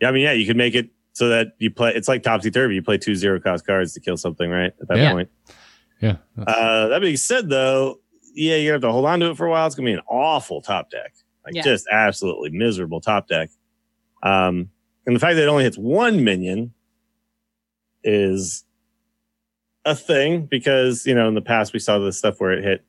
yeah, 0.00 0.08
I 0.08 0.12
mean, 0.12 0.22
yeah, 0.22 0.32
you 0.32 0.46
could 0.46 0.58
make 0.58 0.74
it 0.74 0.90
so 1.14 1.28
that 1.30 1.54
you 1.58 1.70
play. 1.70 1.92
It's 1.94 2.06
like 2.06 2.22
topsy 2.22 2.50
turvy. 2.50 2.74
You 2.74 2.82
play 2.82 2.98
two 2.98 3.14
zero 3.16 3.40
cost 3.40 3.66
cards 3.66 3.92
to 3.94 4.00
kill 4.00 4.16
something, 4.18 4.48
right? 4.50 4.72
At 4.80 4.88
that 4.88 4.98
Yeah. 4.98 5.12
point. 5.12 5.30
Yeah. 6.00 6.16
Uh, 6.46 6.88
that 6.88 7.00
being 7.00 7.16
said, 7.16 7.48
though, 7.48 8.00
yeah, 8.34 8.56
you 8.56 8.72
have 8.72 8.80
to 8.82 8.90
hold 8.92 9.06
on 9.06 9.20
to 9.20 9.30
it 9.30 9.36
for 9.36 9.46
a 9.46 9.50
while. 9.50 9.66
It's 9.66 9.74
gonna 9.74 9.86
be 9.86 9.92
an 9.94 10.00
awful 10.08 10.60
top 10.60 10.90
deck, 10.90 11.14
like 11.46 11.54
Yeah. 11.54 11.62
just 11.62 11.86
absolutely 11.90 12.50
miserable 12.50 13.00
top 13.00 13.26
deck. 13.28 13.50
Um, 14.22 14.68
and 15.06 15.16
the 15.16 15.20
fact 15.20 15.36
that 15.36 15.44
it 15.44 15.48
only 15.48 15.64
hits 15.64 15.78
one 15.78 16.24
minion 16.24 16.74
is 18.04 18.64
a 19.84 19.94
thing 19.94 20.46
because 20.46 21.06
you 21.06 21.14
know 21.14 21.28
in 21.28 21.34
the 21.34 21.42
past 21.42 21.72
we 21.72 21.78
saw 21.78 21.98
the 21.98 22.12
stuff 22.12 22.40
where 22.40 22.52
it 22.52 22.64
hit 22.64 22.84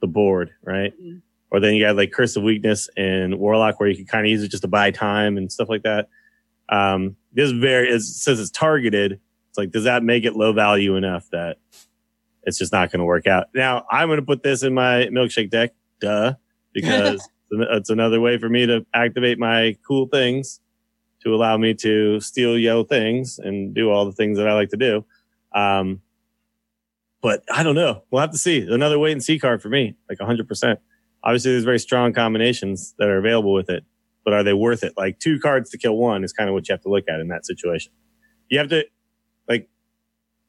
the 0.00 0.06
board, 0.06 0.50
right? 0.62 0.92
Mhm. 1.00 1.22
Or 1.50 1.60
then 1.60 1.74
you 1.74 1.84
got 1.84 1.96
like 1.96 2.12
Curse 2.12 2.36
of 2.36 2.42
Weakness 2.42 2.88
in 2.96 3.38
Warlock 3.38 3.80
where 3.80 3.88
you 3.88 3.96
can 3.96 4.06
kind 4.06 4.26
of 4.26 4.30
use 4.30 4.42
it 4.42 4.50
just 4.50 4.62
to 4.62 4.68
buy 4.68 4.90
time 4.90 5.36
and 5.36 5.50
stuff 5.50 5.68
like 5.68 5.82
that. 5.82 6.08
Um, 6.68 7.16
this 7.32 7.46
is 7.46 7.52
very 7.52 7.88
it 7.88 8.00
says 8.02 8.38
it's 8.38 8.50
targeted. 8.50 9.18
It's 9.48 9.58
like, 9.58 9.70
does 9.70 9.84
that 9.84 10.02
make 10.02 10.24
it 10.24 10.36
low 10.36 10.52
value 10.52 10.94
enough 10.96 11.28
that 11.30 11.56
it's 12.44 12.58
just 12.58 12.72
not 12.72 12.92
going 12.92 13.00
to 13.00 13.06
work 13.06 13.26
out? 13.26 13.46
Now 13.54 13.86
I'm 13.90 14.08
going 14.08 14.20
to 14.20 14.26
put 14.26 14.42
this 14.42 14.62
in 14.62 14.74
my 14.74 15.08
milkshake 15.10 15.50
deck, 15.50 15.74
duh, 16.00 16.34
because 16.74 17.26
it's 17.50 17.90
another 17.90 18.20
way 18.20 18.36
for 18.38 18.48
me 18.48 18.66
to 18.66 18.84
activate 18.92 19.38
my 19.38 19.76
cool 19.86 20.06
things 20.06 20.60
to 21.24 21.34
allow 21.34 21.56
me 21.56 21.74
to 21.74 22.20
steal 22.20 22.58
yo 22.58 22.84
things 22.84 23.38
and 23.38 23.74
do 23.74 23.90
all 23.90 24.04
the 24.04 24.12
things 24.12 24.38
that 24.38 24.46
I 24.46 24.52
like 24.52 24.68
to 24.68 24.76
do. 24.76 25.04
Um, 25.52 26.00
but 27.20 27.42
I 27.52 27.62
don't 27.62 27.74
know. 27.74 28.04
We'll 28.10 28.20
have 28.20 28.30
to 28.30 28.38
see. 28.38 28.60
Another 28.60 28.98
wait 28.98 29.12
and 29.12 29.22
see 29.22 29.38
card 29.38 29.62
for 29.62 29.68
me, 29.68 29.96
like 30.08 30.18
100%. 30.18 30.76
Obviously, 31.24 31.50
there's 31.52 31.64
very 31.64 31.78
strong 31.78 32.12
combinations 32.12 32.94
that 32.98 33.08
are 33.08 33.18
available 33.18 33.52
with 33.52 33.68
it, 33.68 33.84
but 34.24 34.32
are 34.32 34.44
they 34.44 34.52
worth 34.52 34.84
it? 34.84 34.94
Like 34.96 35.18
two 35.18 35.40
cards 35.40 35.70
to 35.70 35.78
kill 35.78 35.96
one 35.96 36.22
is 36.22 36.32
kind 36.32 36.48
of 36.48 36.54
what 36.54 36.68
you 36.68 36.72
have 36.72 36.82
to 36.82 36.88
look 36.88 37.04
at 37.08 37.20
in 37.20 37.28
that 37.28 37.44
situation. 37.44 37.92
You 38.48 38.58
have 38.58 38.68
to, 38.68 38.84
like, 39.48 39.68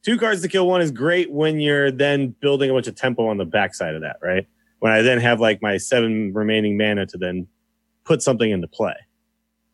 two 0.02 0.16
cards 0.18 0.42
to 0.42 0.48
kill 0.48 0.66
one 0.66 0.80
is 0.80 0.90
great 0.90 1.30
when 1.30 1.60
you're 1.60 1.90
then 1.90 2.34
building 2.40 2.70
a 2.70 2.72
bunch 2.72 2.86
of 2.86 2.94
tempo 2.94 3.26
on 3.26 3.36
the 3.36 3.44
backside 3.44 3.94
of 3.94 4.02
that, 4.02 4.16
right? 4.22 4.46
When 4.78 4.92
I 4.92 5.02
then 5.02 5.18
have 5.20 5.40
like 5.40 5.60
my 5.60 5.76
seven 5.76 6.32
remaining 6.32 6.78
mana 6.78 7.04
to 7.06 7.18
then 7.18 7.46
put 8.04 8.22
something 8.22 8.50
into 8.50 8.68
play. 8.68 8.94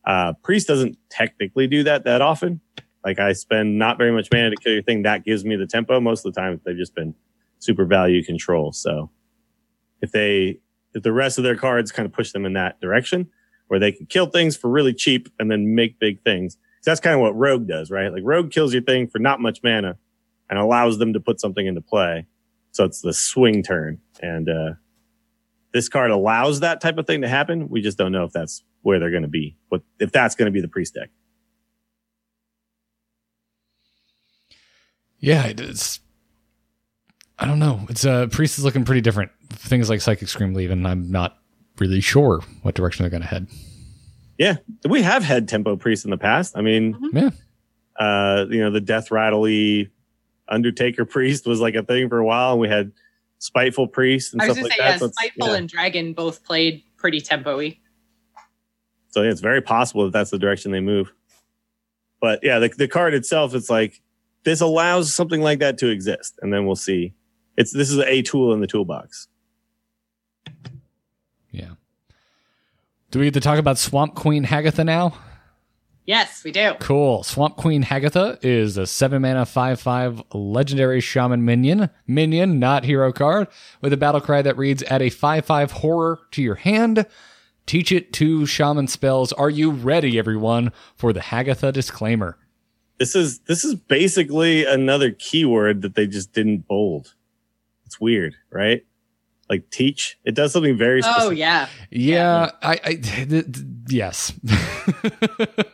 Uh, 0.04 0.32
Priest 0.42 0.66
doesn't 0.66 0.96
technically 1.10 1.66
do 1.66 1.82
that 1.84 2.04
that 2.04 2.22
often. 2.22 2.60
Like 3.06 3.20
I 3.20 3.34
spend 3.34 3.78
not 3.78 3.98
very 3.98 4.10
much 4.10 4.28
mana 4.32 4.50
to 4.50 4.56
kill 4.56 4.72
your 4.72 4.82
thing. 4.82 5.04
That 5.04 5.24
gives 5.24 5.44
me 5.44 5.54
the 5.54 5.66
tempo. 5.66 6.00
Most 6.00 6.26
of 6.26 6.34
the 6.34 6.40
time, 6.40 6.60
they've 6.64 6.76
just 6.76 6.92
been 6.92 7.14
super 7.60 7.84
value 7.84 8.20
control. 8.24 8.72
So 8.72 9.10
if 10.02 10.10
they, 10.10 10.58
if 10.92 11.04
the 11.04 11.12
rest 11.12 11.38
of 11.38 11.44
their 11.44 11.54
cards 11.54 11.92
kind 11.92 12.04
of 12.04 12.12
push 12.12 12.32
them 12.32 12.44
in 12.44 12.54
that 12.54 12.80
direction 12.80 13.30
where 13.68 13.78
they 13.78 13.92
can 13.92 14.06
kill 14.06 14.26
things 14.26 14.56
for 14.56 14.68
really 14.68 14.92
cheap 14.92 15.28
and 15.38 15.48
then 15.48 15.76
make 15.76 16.00
big 16.00 16.20
things. 16.22 16.58
That's 16.84 17.00
kind 17.00 17.14
of 17.14 17.20
what 17.20 17.36
Rogue 17.36 17.68
does, 17.68 17.92
right? 17.92 18.12
Like 18.12 18.22
Rogue 18.24 18.50
kills 18.50 18.72
your 18.72 18.82
thing 18.82 19.06
for 19.06 19.20
not 19.20 19.40
much 19.40 19.60
mana 19.62 19.98
and 20.50 20.58
allows 20.58 20.98
them 20.98 21.12
to 21.12 21.20
put 21.20 21.40
something 21.40 21.64
into 21.64 21.80
play. 21.80 22.26
So 22.72 22.84
it's 22.84 23.02
the 23.02 23.12
swing 23.12 23.62
turn. 23.62 24.00
And, 24.20 24.48
uh, 24.48 24.72
this 25.72 25.88
card 25.88 26.10
allows 26.10 26.60
that 26.60 26.80
type 26.80 26.98
of 26.98 27.06
thing 27.06 27.22
to 27.22 27.28
happen. 27.28 27.68
We 27.68 27.82
just 27.82 27.98
don't 27.98 28.12
know 28.12 28.24
if 28.24 28.32
that's 28.32 28.64
where 28.82 28.98
they're 28.98 29.10
going 29.10 29.22
to 29.22 29.28
be. 29.28 29.56
What 29.68 29.82
if 30.00 30.10
that's 30.10 30.34
going 30.34 30.46
to 30.46 30.52
be 30.52 30.60
the 30.60 30.68
priest 30.68 30.94
deck? 30.94 31.10
Yeah, 35.20 35.46
it's. 35.46 36.00
I 37.38 37.46
don't 37.46 37.58
know. 37.58 37.80
It's 37.90 38.04
uh, 38.06 38.28
priest 38.28 38.58
is 38.58 38.64
looking 38.64 38.84
pretty 38.84 39.02
different. 39.02 39.30
Things 39.50 39.90
like 39.90 40.00
psychic 40.00 40.28
scream 40.28 40.54
leave, 40.54 40.70
and 40.70 40.86
I'm 40.88 41.10
not 41.10 41.38
really 41.78 42.00
sure 42.00 42.40
what 42.62 42.74
direction 42.74 43.02
they're 43.02 43.10
going 43.10 43.22
to 43.22 43.28
head. 43.28 43.46
Yeah, 44.38 44.56
we 44.88 45.02
have 45.02 45.22
had 45.22 45.48
tempo 45.48 45.76
priests 45.76 46.04
in 46.04 46.10
the 46.10 46.18
past. 46.18 46.56
I 46.56 46.62
mean, 46.62 46.96
Yeah, 47.12 47.30
uh, 47.98 48.46
you 48.48 48.60
know, 48.60 48.70
the 48.70 48.80
death 48.80 49.10
rattly 49.10 49.90
Undertaker 50.48 51.04
priest 51.06 51.46
was 51.46 51.60
like 51.60 51.74
a 51.74 51.82
thing 51.82 52.08
for 52.08 52.18
a 52.18 52.24
while, 52.24 52.52
and 52.52 52.60
we 52.60 52.68
had 52.68 52.92
spiteful 53.38 53.86
priest 53.86 54.32
and 54.32 54.40
I 54.40 54.48
was 54.48 54.56
stuff 54.56 54.64
like 54.64 54.72
say, 54.72 54.78
that. 54.78 54.90
yeah, 54.92 54.96
So 54.98 55.10
Spiteful 55.10 55.48
yeah. 55.48 55.54
and 55.56 55.68
Dragon 55.68 56.12
both 56.14 56.42
played 56.42 56.82
pretty 56.96 57.20
tempo-y. 57.20 57.78
So 59.10 59.22
yeah, 59.22 59.30
it's 59.30 59.40
very 59.42 59.60
possible 59.60 60.04
that 60.04 60.12
that's 60.12 60.30
the 60.30 60.38
direction 60.38 60.72
they 60.72 60.80
move. 60.80 61.12
But 62.20 62.40
yeah, 62.42 62.58
the, 62.58 62.68
the 62.68 62.88
card 62.88 63.12
itself, 63.14 63.54
it's 63.54 63.68
like 63.68 64.00
this 64.46 64.60
allows 64.60 65.12
something 65.12 65.42
like 65.42 65.58
that 65.58 65.76
to 65.78 65.88
exist, 65.88 66.38
and 66.40 66.54
then 66.54 66.66
we'll 66.66 66.76
see. 66.76 67.12
It's 67.56 67.72
this 67.72 67.90
is 67.90 67.98
a 67.98 68.22
tool 68.22 68.54
in 68.54 68.60
the 68.60 68.68
toolbox. 68.68 69.26
yeah. 71.50 71.70
Do 73.10 73.18
we 73.18 73.26
get 73.26 73.34
to 73.34 73.40
talk 73.40 73.58
about 73.58 73.76
Swamp 73.76 74.14
Queen 74.14 74.44
Hagatha 74.44 74.84
now? 74.84 75.18
Yes, 76.04 76.44
we 76.44 76.52
do. 76.52 76.74
Cool. 76.78 77.24
Swamp 77.24 77.56
Queen 77.56 77.82
Hagatha 77.82 78.38
is 78.44 78.78
a 78.78 78.86
7 78.86 79.20
mana 79.20 79.44
5 79.44 79.80
5 79.80 80.22
legendary 80.32 81.00
shaman 81.00 81.44
minion. 81.44 81.90
Minion, 82.06 82.60
not 82.60 82.84
hero 82.84 83.12
card, 83.12 83.48
with 83.80 83.92
a 83.92 83.96
battle 83.96 84.20
cry 84.20 84.42
that 84.42 84.56
reads 84.56 84.84
Add 84.84 85.02
a 85.02 85.10
5 85.10 85.44
5 85.44 85.72
horror 85.72 86.20
to 86.30 86.40
your 86.40 86.54
hand. 86.54 87.04
Teach 87.66 87.90
it 87.90 88.12
to 88.12 88.46
shaman 88.46 88.86
spells. 88.86 89.32
Are 89.32 89.50
you 89.50 89.72
ready, 89.72 90.20
everyone, 90.20 90.70
for 90.94 91.12
the 91.12 91.18
Hagatha 91.18 91.72
disclaimer? 91.72 92.38
This 92.98 93.14
is 93.14 93.40
this 93.40 93.64
is 93.64 93.74
basically 93.74 94.64
another 94.64 95.10
keyword 95.10 95.82
that 95.82 95.94
they 95.94 96.06
just 96.06 96.32
didn't 96.32 96.66
bold. 96.66 97.14
It's 97.84 98.00
weird, 98.00 98.34
right? 98.50 98.84
Like 99.48 99.70
teach. 99.70 100.18
It 100.24 100.34
does 100.34 100.52
something 100.52 100.76
very 100.76 101.00
oh, 101.04 101.08
specific. 101.08 101.28
Oh 101.28 101.30
yeah. 101.30 101.68
Yeah, 101.90 102.50
I, 102.62 102.72
I 102.84 102.94
th- 102.94 103.28
th- 103.28 103.46
yes. 103.88 104.32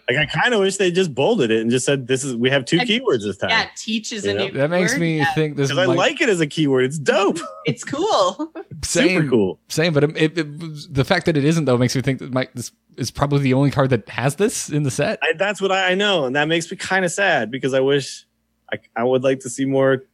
Like 0.08 0.16
I 0.18 0.26
kind 0.26 0.52
of 0.54 0.60
wish 0.60 0.76
they 0.76 0.90
just 0.90 1.14
bolded 1.14 1.50
it 1.50 1.60
and 1.60 1.70
just 1.70 1.86
said 1.86 2.06
this 2.06 2.22
is 2.24 2.34
we 2.36 2.50
have 2.50 2.64
two 2.66 2.78
And- 2.78 2.88
keywords 2.88 3.22
this 3.22 3.36
time. 3.38 3.50
Yeah, 3.50 3.66
teach 3.76 4.12
is 4.12 4.24
You 4.24 4.32
a 4.32 4.34
know? 4.34 4.46
new 4.46 4.52
that 4.52 4.70
makes 4.70 4.92
word. 4.92 5.00
me 5.00 5.18
Yeah, 5.18 5.32
think 5.34 5.56
this 5.56 5.68
Because 5.70 5.82
I 5.82 5.86
might- 5.86 5.96
like 5.96 6.20
it 6.20 6.28
as 6.28 6.40
a 6.40 6.46
keyword. 6.46 6.84
It's 6.84 6.98
dope. 6.98 7.38
it's 7.64 7.84
cool. 7.84 8.52
same, 8.82 9.20
Super 9.20 9.28
cool. 9.30 9.58
Same, 9.68 9.92
but 9.94 10.04
it, 10.04 10.16
it, 10.16 10.38
it- 10.38 10.94
the 10.94 11.04
fact 11.04 11.26
that 11.26 11.36
it 11.36 11.44
isn't 11.44 11.64
though 11.64 11.78
makes 11.78 11.96
me 11.96 12.02
think 12.02 12.18
that 12.18 12.32
might 12.32 12.54
this 12.54 12.72
is 12.98 13.10
probably 13.10 13.40
the 13.40 13.54
only 13.54 13.70
card 13.70 13.88
that 13.90 14.06
has 14.10 14.36
this 14.36 14.68
in 14.68 14.82
the 14.82 14.90
set. 14.90 15.18
I, 15.22 15.32
that's 15.38 15.60
what 15.62 15.72
I, 15.72 15.92
I 15.92 15.94
know, 15.94 16.26
and 16.26 16.36
that 16.36 16.46
makes 16.48 16.70
me 16.70 16.76
kind 16.76 17.04
of 17.06 17.10
sad 17.12 17.50
because 17.50 17.72
I 17.72 17.80
wish 17.80 18.26
I, 18.70 18.78
I 18.96 19.04
would 19.04 19.22
like 19.22 19.40
to 19.40 19.50
see 19.50 19.64
more. 19.64 20.04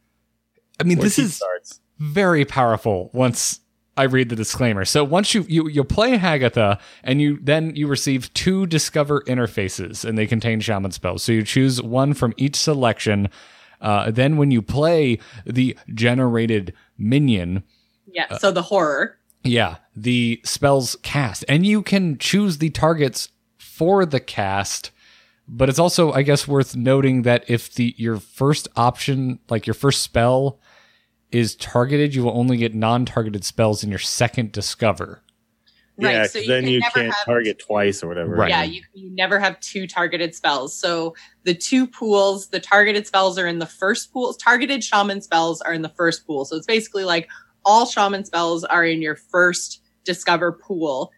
I 0.79 0.83
mean, 0.83 0.97
more 0.97 1.03
this 1.03 1.19
is 1.19 1.39
cards. 1.39 1.81
Very 1.99 2.45
powerful 2.45 3.09
once 3.13 3.59
I 3.97 4.03
read 4.03 4.29
the 4.29 4.35
disclaimer. 4.35 4.85
So 4.85 5.03
once 5.03 5.33
you 5.33 5.45
you 5.49 5.67
you 5.67 5.83
play 5.83 6.17
Hagatha 6.17 6.79
and 7.03 7.21
you 7.21 7.37
then 7.41 7.75
you 7.75 7.85
receive 7.87 8.33
two 8.33 8.65
discover 8.65 9.21
interfaces 9.27 10.05
and 10.05 10.17
they 10.17 10.25
contain 10.25 10.61
shaman 10.61 10.91
spells. 10.91 11.21
So 11.23 11.31
you 11.33 11.43
choose 11.43 11.81
one 11.81 12.13
from 12.13 12.33
each 12.37 12.55
selection. 12.55 13.29
Uh, 13.81 14.11
then 14.11 14.37
when 14.37 14.51
you 14.51 14.61
play 14.61 15.19
the 15.45 15.77
generated 15.93 16.73
minion, 16.97 17.63
Yeah. 18.11 18.37
So 18.37 18.51
the 18.51 18.61
horror. 18.63 19.17
yeah, 19.43 19.77
the 19.95 20.41
spells 20.45 20.95
cast 21.01 21.43
and 21.49 21.65
you 21.65 21.81
can 21.81 22.17
choose 22.17 22.57
the 22.59 22.69
targets 22.69 23.29
for 23.57 24.05
the 24.05 24.19
cast. 24.19 24.91
But 25.51 25.67
it's 25.67 25.79
also, 25.79 26.11
I 26.13 26.21
guess, 26.21 26.47
worth 26.47 26.75
noting 26.75 27.23
that 27.23 27.43
if 27.49 27.73
the 27.73 27.95
your 27.97 28.17
first 28.17 28.67
option, 28.75 29.39
like 29.49 29.65
your 29.65 29.73
first 29.73 30.03
spell, 30.03 30.59
is 31.31 31.55
targeted, 31.55 32.15
you 32.15 32.23
will 32.23 32.37
only 32.37 32.57
get 32.57 32.73
non-targeted 32.73 33.43
spells 33.43 33.83
in 33.83 33.89
your 33.89 33.99
second 33.99 34.51
discover. 34.51 35.21
Right. 35.97 36.13
Yeah, 36.13 36.23
so 36.27 36.39
'cause 36.39 36.41
you 36.43 36.47
then 36.47 36.63
can 36.63 36.71
you 36.71 36.79
never 36.79 36.91
can't 36.93 37.13
have 37.13 37.25
target 37.25 37.59
twice 37.59 38.01
or 38.01 38.07
whatever. 38.07 38.35
Right. 38.35 38.49
Yeah, 38.49 38.63
you, 38.63 38.81
you 38.93 39.11
never 39.11 39.37
have 39.37 39.59
two 39.59 39.85
targeted 39.85 40.33
spells. 40.33 40.73
So 40.73 41.13
the 41.43 41.53
two 41.53 41.85
pools, 41.85 42.47
the 42.47 42.59
targeted 42.59 43.05
spells 43.05 43.37
are 43.37 43.47
in 43.47 43.59
the 43.59 43.65
first 43.65 44.13
pool. 44.13 44.33
Targeted 44.33 44.83
shaman 44.83 45.21
spells 45.21 45.61
are 45.61 45.73
in 45.73 45.81
the 45.81 45.89
first 45.89 46.25
pool. 46.25 46.45
So 46.45 46.55
it's 46.55 46.65
basically 46.65 47.03
like 47.03 47.27
all 47.65 47.85
shaman 47.85 48.23
spells 48.23 48.63
are 48.63 48.85
in 48.85 49.01
your 49.01 49.15
first 49.15 49.81
discover 50.05 50.53
pool. 50.53 51.11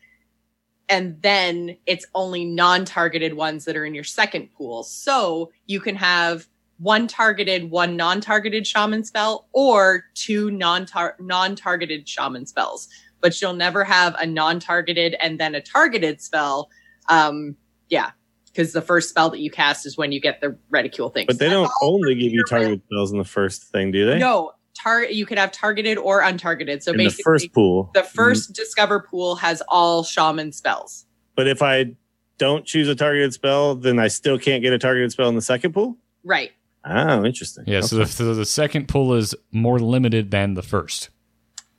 And 0.90 1.22
then 1.22 1.78
it's 1.86 2.06
only 2.16 2.44
non-targeted 2.44 3.36
ones 3.36 3.66
that 3.66 3.78
are 3.78 3.86
in 3.86 3.94
your 3.94 4.04
second 4.04 4.50
pool. 4.52 4.84
So 4.84 5.52
you 5.68 5.80
can 5.80 5.96
have 5.96 6.48
one 6.82 7.08
targeted, 7.08 7.70
one 7.70 7.95
non-targeted 7.95 8.66
shaman 8.66 9.03
spell, 9.03 9.48
or 9.53 10.06
two 10.16 10.49
non-tar- 10.52 11.16
non-targeted 11.20 12.08
shaman 12.10 12.45
spells. 12.45 12.88
But 13.22 13.40
you'll 13.40 13.53
never 13.53 13.84
have 13.84 14.16
a 14.20 14.26
non-targeted 14.26 15.16
and 15.22 15.40
then 15.40 15.53
a 15.53 15.62
targeted 15.62 16.22
spell. 16.22 16.70
Um, 17.08 17.56
yeah, 17.90 18.12
because 18.48 18.74
the 18.74 18.82
first 18.82 19.10
spell 19.10 19.30
that 19.30 19.40
you 19.40 19.52
cast 19.52 19.86
is 19.86 19.95
when 19.98 20.12
you 20.12 20.20
get 20.20 20.41
the 20.41 20.58
reticule 20.72 21.10
thing. 21.10 21.26
But 21.28 21.38
they 21.38 21.48
So 21.48 21.52
don't 21.52 21.72
only 21.84 22.16
give 22.16 22.32
you 22.32 22.44
targeted 22.45 22.82
spells 22.86 23.12
in 23.12 23.20
the 23.20 23.26
first 23.26 23.64
thing, 23.66 23.91
do 23.91 24.06
they? 24.08 24.18
No, 24.18 24.53
tar- 24.74 25.03
You 25.03 25.28
could 25.28 25.38
have 25.38 25.52
targeted 25.52 25.99
or 25.99 26.24
untargeted. 26.24 26.82
So 26.82 26.91
in 26.91 26.98
the 26.98 27.03
basically, 27.06 27.24
first 27.24 27.53
pool. 27.53 27.91
the 27.94 28.02
1st 28.02 28.53
discover 28.53 29.02
pool 29.02 29.36
has 29.36 29.62
all 29.68 30.03
shaman 30.03 30.52
spells. 30.52 31.06
But 31.36 31.48
if 31.48 31.62
I 31.62 31.95
don't 32.40 32.66
choose 32.66 32.88
a 32.88 32.95
targeted 32.95 33.34
spell, 33.34 33.76
then 33.76 33.99
I 33.99 34.08
still 34.08 34.40
can't 34.40 34.64
get 34.64 34.74
a 34.74 34.80
targeted 34.80 35.12
spell 35.12 35.30
in 35.30 35.36
the 35.36 35.41
second 35.41 35.74
pool. 35.74 35.95
Right. 36.24 36.52
Oh, 36.84 37.24
interesting. 37.24 37.64
Yeah, 37.68 37.82
so 37.82 37.98
the, 37.98 38.06
so 38.08 38.34
the 38.34 38.45
second 38.45 38.88
pull 38.88 39.14
is 39.14 39.36
more 39.52 39.80
limited 39.80 40.32
than 40.32 40.56
the 40.56 40.64
first. 40.64 41.10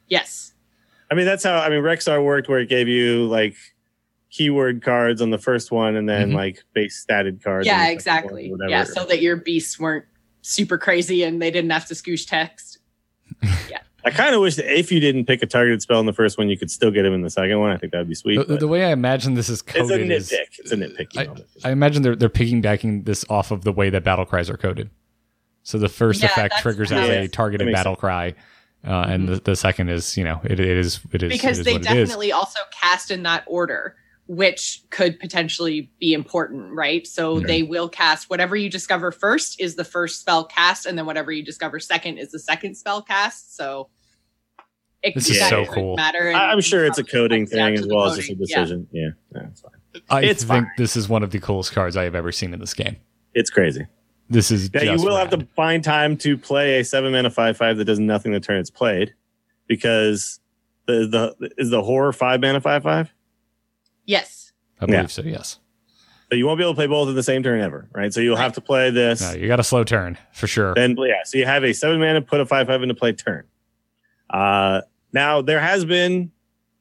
Yes. 0.06 0.52
I 1.10 1.14
mean, 1.14 1.26
that's 1.26 1.44
how 1.44 1.58
I 1.58 1.68
mean 1.68 1.82
Rexxar 1.82 2.22
worked, 2.24 2.48
where 2.48 2.60
it 2.60 2.68
gave 2.68 2.88
you 2.88 3.26
like 3.26 3.56
keyword 4.30 4.82
cards 4.82 5.20
on 5.20 5.30
the 5.30 5.38
first 5.38 5.70
one, 5.70 5.96
and 5.96 6.08
then 6.08 6.30
Mhm. 6.30 6.34
like 6.34 6.64
base 6.72 7.04
statted 7.04 7.42
cards. 7.42 7.66
Yeah, 7.66 7.88
exactly. 7.88 8.52
Yeah, 8.68 8.84
so 8.84 9.04
that 9.06 9.20
your 9.20 9.36
beasts 9.36 9.78
weren't 9.78 10.04
super 10.42 10.78
crazy 10.78 11.22
and 11.22 11.40
they 11.42 11.50
didn't 11.50 11.70
have 11.70 11.86
to 11.86 11.94
scoosh 11.94 12.26
text. 12.26 12.78
I 14.04 14.10
kind 14.10 14.34
of 14.34 14.40
wish 14.40 14.56
that 14.56 14.66
if 14.66 14.90
you 14.90 15.00
didn't 15.00 15.26
pick 15.26 15.42
a 15.42 15.46
targeted 15.46 15.80
spell 15.80 16.00
in 16.00 16.06
the 16.06 16.12
first 16.12 16.36
one, 16.36 16.48
you 16.48 16.58
could 16.58 16.70
still 16.70 16.90
get 16.90 17.04
him 17.04 17.12
in 17.12 17.22
the 17.22 17.30
second 17.30 17.58
one. 17.60 17.70
I 17.70 17.76
think 17.76 17.92
that'd 17.92 18.08
be 18.08 18.14
sweet. 18.14 18.46
The, 18.48 18.56
the 18.56 18.68
way 18.68 18.84
I 18.84 18.90
imagine 18.90 19.34
this 19.34 19.48
is 19.48 19.62
coded 19.62 19.82
it's 19.82 19.90
a 19.90 19.94
coded 19.94 20.08
nitpick. 20.08 20.50
is 20.52 20.58
it's 20.58 20.72
a 20.72 20.76
nitpicky 20.76 21.18
I, 21.18 21.26
moment. 21.26 21.46
I 21.64 21.70
imagine 21.70 22.02
they're 22.02 22.16
they're 22.16 22.28
piggybacking 22.28 23.04
this 23.04 23.24
off 23.30 23.50
of 23.50 23.62
the 23.62 23.72
way 23.72 23.90
that 23.90 24.02
battle 24.02 24.24
cries 24.24 24.50
are 24.50 24.56
coded. 24.56 24.90
So 25.62 25.78
the 25.78 25.88
first 25.88 26.22
Yeah, 26.22 26.26
effect 26.26 26.58
triggers 26.58 26.90
as 26.90 27.08
it 27.08 27.24
a 27.24 27.28
targeted 27.28 27.66
That 27.66 27.70
makes 27.70 27.78
battle 27.78 27.94
cry, 27.94 28.34
uh, 28.84 29.06
and 29.08 29.28
the, 29.28 29.36
the 29.36 29.54
second 29.54 29.88
is 29.90 30.16
you 30.16 30.24
know 30.24 30.40
it, 30.42 30.58
it 30.58 30.60
is 30.60 31.00
it 31.12 31.22
is 31.22 31.32
because 31.32 31.58
it 31.58 31.60
is 31.60 31.64
they 31.64 31.72
what 31.74 31.82
definitely 31.82 32.32
also 32.32 32.58
cast 32.72 33.12
in 33.12 33.22
that 33.22 33.44
order 33.46 33.96
which 34.36 34.82
could 34.88 35.18
potentially 35.20 35.90
be 36.00 36.14
important 36.14 36.72
right 36.72 37.06
so 37.06 37.36
Right. 37.36 37.46
they 37.46 37.62
will 37.62 37.88
cast 37.88 38.30
whatever 38.30 38.56
you 38.56 38.70
discover 38.70 39.12
first 39.12 39.60
is 39.60 39.74
the 39.76 39.84
first 39.84 40.20
spell 40.20 40.44
cast 40.44 40.86
and 40.86 40.96
then 40.96 41.04
whatever 41.04 41.30
you 41.30 41.44
discover 41.44 41.78
second 41.78 42.16
is 42.16 42.30
the 42.30 42.38
second 42.38 42.74
spell 42.76 43.02
cast 43.02 43.54
so 43.54 43.90
it 45.02 45.14
This 45.14 45.28
is 45.28 45.46
so 45.48 45.66
cool. 45.66 45.96
matter 45.96 46.30
I- 46.32 46.50
I'm 46.52 46.60
sure 46.62 46.86
it's 46.86 46.96
a 46.98 47.04
coding 47.04 47.46
thing 47.46 47.74
as 47.74 47.82
the 47.86 47.94
well 47.94 48.06
as 48.06 48.16
just 48.16 48.30
a 48.30 48.32
coding. 48.34 48.46
Yeah. 48.48 48.56
decision. 48.56 48.88
Yeah, 48.92 49.08
yeah, 49.34 49.42
it's 49.50 49.60
fine. 49.60 49.72
I 50.08 50.22
It's 50.22 50.44
think 50.44 50.64
fine. 50.66 50.72
this 50.78 50.96
is 50.96 51.08
one 51.10 51.22
of 51.22 51.30
the 51.32 51.38
coolest 51.40 51.72
cards 51.72 51.96
I 51.96 52.04
have 52.04 52.14
ever 52.14 52.32
seen 52.32 52.54
in 52.54 52.60
this 52.60 52.72
game. 52.72 52.96
It's 53.34 53.50
crazy. 53.50 53.84
This 54.30 54.50
is 54.50 54.70
Yeah, 54.72 54.82
you 54.82 54.92
just 54.92 55.04
will 55.04 55.16
have 55.16 55.28
to 55.30 55.46
find 55.56 55.82
time 55.84 56.16
to 56.18 56.38
play 56.38 56.78
a 56.80 56.84
seven 56.84 57.12
mana 57.12 57.28
five 57.30 57.56
five 57.58 57.76
that 57.78 57.84
does 57.84 57.98
nothing 57.98 58.32
the 58.32 58.40
turn 58.40 58.58
it's 58.60 58.70
played, 58.70 59.12
because 59.66 60.38
the 60.86 61.34
the 61.40 61.50
is 61.58 61.68
the 61.70 61.82
horror 61.82 62.12
five 62.14 62.40
mana 62.40 62.60
five 62.62 62.82
five. 62.84 63.12
Yes 64.12 64.42
I 64.82 64.86
believe 64.86 65.02
yeah. 65.02 65.06
so. 65.06 65.22
Yes. 65.22 65.58
So 66.28 66.36
you 66.36 66.46
won't 66.46 66.58
be 66.58 66.64
able 66.64 66.72
to 66.72 66.76
play 66.76 66.86
both 66.86 67.08
in 67.08 67.14
the 67.14 67.22
same 67.22 67.42
turn 67.42 67.60
ever, 67.60 67.88
right? 67.92 68.12
So 68.12 68.20
you'll 68.20 68.36
have 68.36 68.54
to 68.54 68.60
play 68.60 68.90
this. 68.90 69.20
No, 69.20 69.32
you 69.32 69.46
got 69.46 69.60
a 69.60 69.64
slow 69.64 69.84
turn 69.84 70.18
for 70.32 70.46
sure. 70.46 70.74
Then 70.74 70.96
yeah, 70.98 71.22
so 71.24 71.38
you 71.38 71.44
have 71.44 71.62
a 71.62 71.72
seven 71.72 72.00
mana, 72.00 72.22
put 72.22 72.40
a 72.40 72.46
five 72.46 72.66
five 72.66 72.82
into 72.82 72.94
play 72.94 73.12
turn. 73.12 73.44
Uh, 74.30 74.80
now 75.12 75.42
there 75.42 75.60
has 75.60 75.84
been 75.84 76.32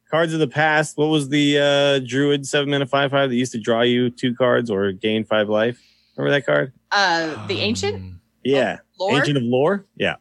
cards 0.09 0.33
in 0.33 0.39
the 0.39 0.47
past. 0.47 0.97
What 0.97 1.07
was 1.07 1.29
the 1.29 1.59
uh, 1.59 2.07
druid 2.07 2.47
seven 2.47 2.69
mana 2.71 2.87
five 2.87 3.11
five 3.11 3.29
that 3.29 3.35
used 3.35 3.51
to 3.51 3.59
draw 3.59 3.81
you 3.81 4.09
two 4.09 4.33
cards 4.33 4.71
or 4.71 4.93
gain 4.93 5.25
five 5.25 5.49
life? 5.49 5.79
Remember 6.15 6.31
that 6.31 6.45
card? 6.45 6.73
uh 6.93 7.45
the 7.47 7.59
ancient 7.59 7.95
Um, 7.95 8.21
Yeah, 8.43 8.79
lore 8.99 9.17
Ancient 9.17 9.37
of 9.37 9.43
Lore. 9.43 9.85
Yeah. 9.95 10.15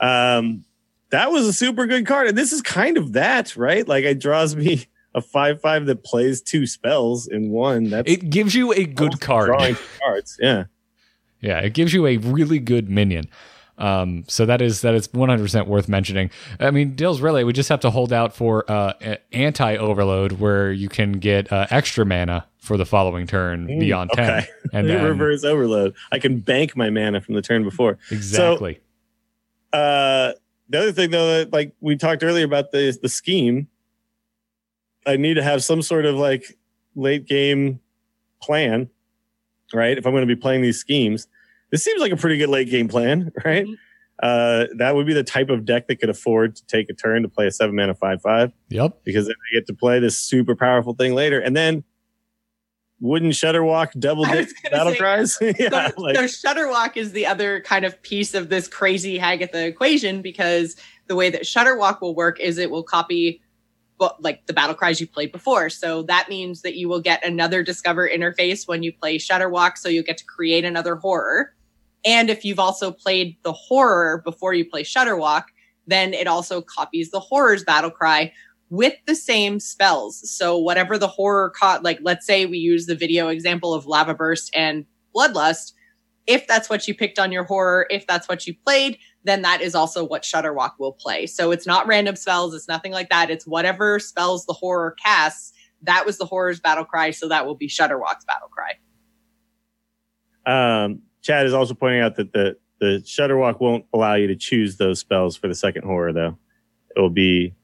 Um, 0.00 0.64
that 1.10 1.30
was 1.30 1.46
a 1.46 1.52
super 1.52 1.86
good 1.86 2.06
card, 2.06 2.28
and 2.28 2.38
this 2.38 2.52
is 2.52 2.62
kind 2.62 2.96
of 2.96 3.12
that, 3.12 3.56
right? 3.56 3.86
Like 3.86 4.04
it 4.04 4.20
draws 4.20 4.56
me 4.56 4.86
a 5.14 5.20
five 5.20 5.60
five 5.60 5.86
that 5.86 6.02
plays 6.04 6.40
two 6.42 6.66
spells 6.66 7.26
in 7.26 7.50
one. 7.50 7.90
That's 7.90 8.10
It 8.10 8.30
gives 8.30 8.54
you 8.54 8.72
a 8.72 8.84
good 8.84 9.20
card. 9.20 9.46
Drawing 9.46 9.76
cards, 10.04 10.36
yeah. 10.40 10.64
Yeah, 11.40 11.58
it 11.60 11.74
gives 11.74 11.92
you 11.92 12.06
a 12.06 12.16
really 12.16 12.58
good 12.58 12.88
minion. 12.88 13.28
Um, 13.76 14.24
so 14.28 14.46
that 14.46 14.62
is 14.62 14.82
that 14.82 14.94
is 14.94 15.08
100% 15.08 15.66
worth 15.66 15.88
mentioning. 15.88 16.30
I 16.60 16.70
mean, 16.70 16.94
Dale's 16.94 17.20
Relay, 17.20 17.42
we 17.42 17.52
just 17.52 17.68
have 17.70 17.80
to 17.80 17.90
hold 17.90 18.12
out 18.12 18.34
for 18.34 18.64
uh, 18.70 18.92
anti 19.32 19.76
overload, 19.76 20.32
where 20.32 20.70
you 20.72 20.88
can 20.88 21.12
get 21.12 21.52
uh, 21.52 21.66
extra 21.70 22.06
mana 22.06 22.46
for 22.58 22.76
the 22.76 22.86
following 22.86 23.26
turn 23.26 23.66
Mm, 23.66 23.80
beyond 23.80 24.10
10. 24.14 24.46
And 24.72 24.88
then, 24.88 25.04
reverse 25.04 25.44
overload. 25.44 25.94
I 26.12 26.18
can 26.20 26.38
bank 26.38 26.76
my 26.76 26.88
mana 26.88 27.20
from 27.20 27.34
the 27.34 27.42
turn 27.42 27.62
before. 27.64 27.98
exactly. 28.10 28.80
Uh, 29.72 30.32
the 30.68 30.78
other 30.78 30.92
thing 30.92 31.10
though, 31.10 31.38
that 31.38 31.52
like 31.52 31.72
we 31.80 31.96
talked 31.96 32.22
earlier 32.22 32.44
about 32.44 32.70
the 32.70 32.96
the 33.02 33.08
scheme, 33.08 33.68
I 35.06 35.16
need 35.16 35.34
to 35.34 35.42
have 35.42 35.62
some 35.62 35.82
sort 35.82 36.06
of 36.06 36.16
like 36.16 36.58
late 36.94 37.26
game 37.26 37.80
plan, 38.42 38.88
right? 39.72 39.96
If 39.96 40.06
I'm 40.06 40.12
going 40.12 40.26
to 40.26 40.34
be 40.34 40.40
playing 40.40 40.62
these 40.62 40.78
schemes, 40.78 41.26
this 41.70 41.84
seems 41.84 42.00
like 42.00 42.12
a 42.12 42.16
pretty 42.16 42.36
good 42.38 42.48
late 42.48 42.70
game 42.70 42.88
plan, 42.88 43.32
right? 43.44 43.66
Mhm. 43.66 43.74
Uh, 44.22 44.66
that 44.76 44.94
would 44.94 45.06
be 45.06 45.12
the 45.12 45.24
type 45.24 45.50
of 45.50 45.64
deck 45.64 45.88
that 45.88 45.96
could 45.96 46.08
afford 46.08 46.54
to 46.54 46.64
take 46.66 46.88
a 46.88 46.94
turn 46.94 47.22
to 47.22 47.28
play 47.28 47.48
a 47.48 47.50
seven 47.50 47.74
mana 47.74 47.94
five 47.94 48.22
five 48.22 48.52
yep. 48.68 49.00
because 49.02 49.26
then 49.26 49.34
they 49.50 49.58
get 49.58 49.66
to 49.66 49.74
play 49.74 49.98
this 49.98 50.16
super 50.16 50.54
powerful 50.54 50.94
thing 50.94 51.14
later, 51.14 51.40
and 51.40 51.56
then 51.56 51.82
wouldn't 53.00 53.32
Shudderwock 53.32 53.98
double 53.98 54.24
I 54.24 54.36
was 54.36 54.46
dip 54.46 54.62
gonna 54.62 54.76
battle 54.76 54.92
say- 54.92 54.98
cries? 54.98 55.38
yeah, 55.58 55.90
so, 55.90 56.00
like, 56.00 56.16
so 56.16 56.24
Shudderwock 56.24 56.96
is 56.96 57.10
the 57.10 57.26
other 57.26 57.60
kind 57.62 57.84
of 57.84 58.00
piece 58.02 58.34
of 58.34 58.50
this 58.50 58.68
crazy 58.68 59.18
Hagatha 59.18 59.66
equation 59.66 60.22
because 60.22 60.76
the 61.08 61.16
way 61.16 61.28
that 61.28 61.42
Shudderwock 61.42 62.00
will 62.00 62.14
work 62.14 62.38
is 62.38 62.56
it 62.56 62.70
will 62.70 62.84
copy 62.84 63.40
but 63.42 63.43
like 64.20 64.46
the 64.46 64.52
battle 64.52 64.74
cries 64.74 65.00
you 65.00 65.06
played 65.06 65.32
before. 65.32 65.70
So 65.70 66.02
that 66.04 66.28
means 66.28 66.62
that 66.62 66.76
you 66.76 66.88
will 66.88 67.00
get 67.00 67.24
another 67.24 67.62
discover 67.62 68.08
interface 68.08 68.66
when 68.66 68.82
you 68.82 68.92
play 68.92 69.18
Shudderwock. 69.18 69.78
So 69.78 69.88
you'll 69.88 70.04
get 70.04 70.18
to 70.18 70.24
create 70.24 70.64
another 70.64 70.96
horror. 70.96 71.54
And 72.04 72.28
if 72.28 72.44
you've 72.44 72.58
also 72.58 72.90
played 72.90 73.36
the 73.42 73.52
horror 73.52 74.20
before 74.24 74.52
you 74.52 74.68
play 74.68 74.82
Shudderwock, 74.82 75.44
then 75.86 76.12
it 76.12 76.26
also 76.26 76.60
copies 76.60 77.10
the 77.10 77.20
horror's 77.20 77.64
battle 77.64 77.90
cry 77.90 78.32
with 78.70 78.94
the 79.06 79.14
same 79.14 79.60
spells. 79.60 80.28
So 80.30 80.58
whatever 80.58 80.98
the 80.98 81.08
horror 81.08 81.50
caught, 81.50 81.82
like 81.84 81.98
let's 82.02 82.26
say 82.26 82.46
we 82.46 82.58
use 82.58 82.86
the 82.86 82.96
video 82.96 83.28
example 83.28 83.72
of 83.72 83.86
Lava 83.86 84.14
Burst 84.14 84.50
and 84.54 84.84
Bloodlust. 85.14 85.72
If 86.26 86.46
that's 86.46 86.70
what 86.70 86.88
you 86.88 86.94
picked 86.94 87.18
on 87.18 87.32
your 87.32 87.44
horror, 87.44 87.86
if 87.90 88.06
that's 88.06 88.28
what 88.28 88.46
you 88.46 88.54
played, 88.54 88.98
then 89.24 89.42
that 89.42 89.60
is 89.60 89.74
also 89.74 90.04
what 90.04 90.22
Shudderwock 90.22 90.72
will 90.78 90.92
play. 90.92 91.26
So 91.26 91.50
it's 91.50 91.66
not 91.66 91.86
random 91.86 92.16
spells, 92.16 92.54
it's 92.54 92.68
nothing 92.68 92.92
like 92.92 93.10
that. 93.10 93.30
It's 93.30 93.46
whatever 93.46 93.98
spells 93.98 94.46
the 94.46 94.52
horror 94.52 94.96
casts. 95.02 95.52
That 95.82 96.06
was 96.06 96.16
the 96.18 96.24
horror's 96.24 96.60
battle 96.60 96.84
cry, 96.84 97.10
so 97.10 97.28
that 97.28 97.46
will 97.46 97.54
be 97.54 97.68
Shudderwock's 97.68 98.24
battle 98.24 98.48
cry. 98.48 98.72
Um, 100.46 101.02
Chad 101.22 101.46
is 101.46 101.54
also 101.54 101.74
pointing 101.74 102.00
out 102.00 102.16
that 102.16 102.32
the 102.32 102.56
the 102.80 103.02
Shudderwock 103.04 103.60
won't 103.60 103.86
allow 103.94 104.14
you 104.14 104.26
to 104.26 104.36
choose 104.36 104.76
those 104.76 104.98
spells 104.98 105.36
for 105.36 105.48
the 105.48 105.54
second 105.54 105.84
horror, 105.84 106.12
though. 106.12 106.36
It 106.94 107.00
will 107.00 107.10
be 107.10 107.54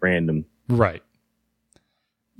random. 0.00 0.44
Right. 0.68 1.02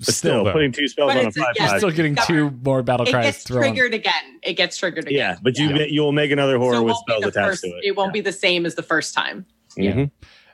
But 0.05 0.14
still, 0.14 0.44
though, 0.44 0.52
putting 0.52 0.72
two 0.72 0.89
spells 0.89 1.12
But 1.12 1.18
on 1.18 1.24
a 1.27 1.28
it's 1.28 1.36
five 1.36 1.52
yeah, 1.56 1.68
you're 1.70 1.78
still 1.78 1.90
getting 1.90 2.16
two 2.27 2.51
more 2.64 2.82
battle 2.82 3.06
It 3.06 3.10
cries 3.12 3.24
gets 3.27 3.44
thrown. 3.44 3.60
triggered 3.62 3.93
again. 3.94 4.40
It 4.43 4.55
gets 4.55 4.77
triggered 4.78 5.05
again. 5.06 5.14
Yeah, 5.18 5.36
but 5.43 5.59
you 5.59 5.68
Yeah. 5.70 5.85
you 5.85 6.01
will 6.01 6.12
make 6.12 6.31
another 6.31 6.56
horror 6.59 6.77
So 6.77 6.82
with 6.85 6.97
spells 6.97 7.24
attached 7.24 7.48
first- 7.51 7.62
to 7.64 7.68
it. 7.68 7.85
It 7.85 7.97
won't 7.97 8.12
be 8.14 8.20
the 8.22 8.32
same 8.32 8.64
as 8.66 8.74
the 8.77 8.82
first 8.82 9.14
time. 9.14 9.44
Yeah. 9.77 9.93
Mhm. 9.93 10.10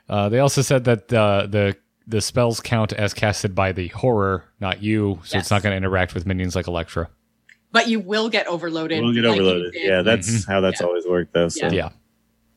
Uh, 0.09 0.29
they 0.29 0.39
also 0.39 0.61
said 0.61 0.83
that 0.83 1.11
uh, 1.13 1.47
the 1.49 1.75
the 2.07 2.21
spells 2.21 2.59
count 2.61 2.93
as 2.93 3.13
casted 3.13 3.53
by 3.55 3.71
the 3.73 3.87
horror, 3.89 4.45
not 4.59 4.81
you, 4.83 5.19
so 5.23 5.35
Yes. 5.37 5.43
it's 5.45 5.51
not 5.51 5.61
going 5.63 5.71
to 5.73 5.77
interact 5.77 6.13
with 6.13 6.25
minions 6.25 6.55
like 6.55 6.67
Electra. 6.67 7.09
But 7.73 7.89
you 7.89 7.99
will 7.99 8.29
get 8.29 8.47
overloaded. 8.47 9.03
We'll 9.03 9.13
get 9.13 9.23
like 9.25 9.33
overloaded. 9.33 9.73
Yeah, 9.75 10.01
that's 10.03 10.45
how 10.45 10.61
that's 10.61 10.79
Yeah. 10.79 10.87
always 10.87 11.05
worked, 11.05 11.33
though. 11.33 11.49
So. 11.49 11.65
Yeah. 11.67 11.89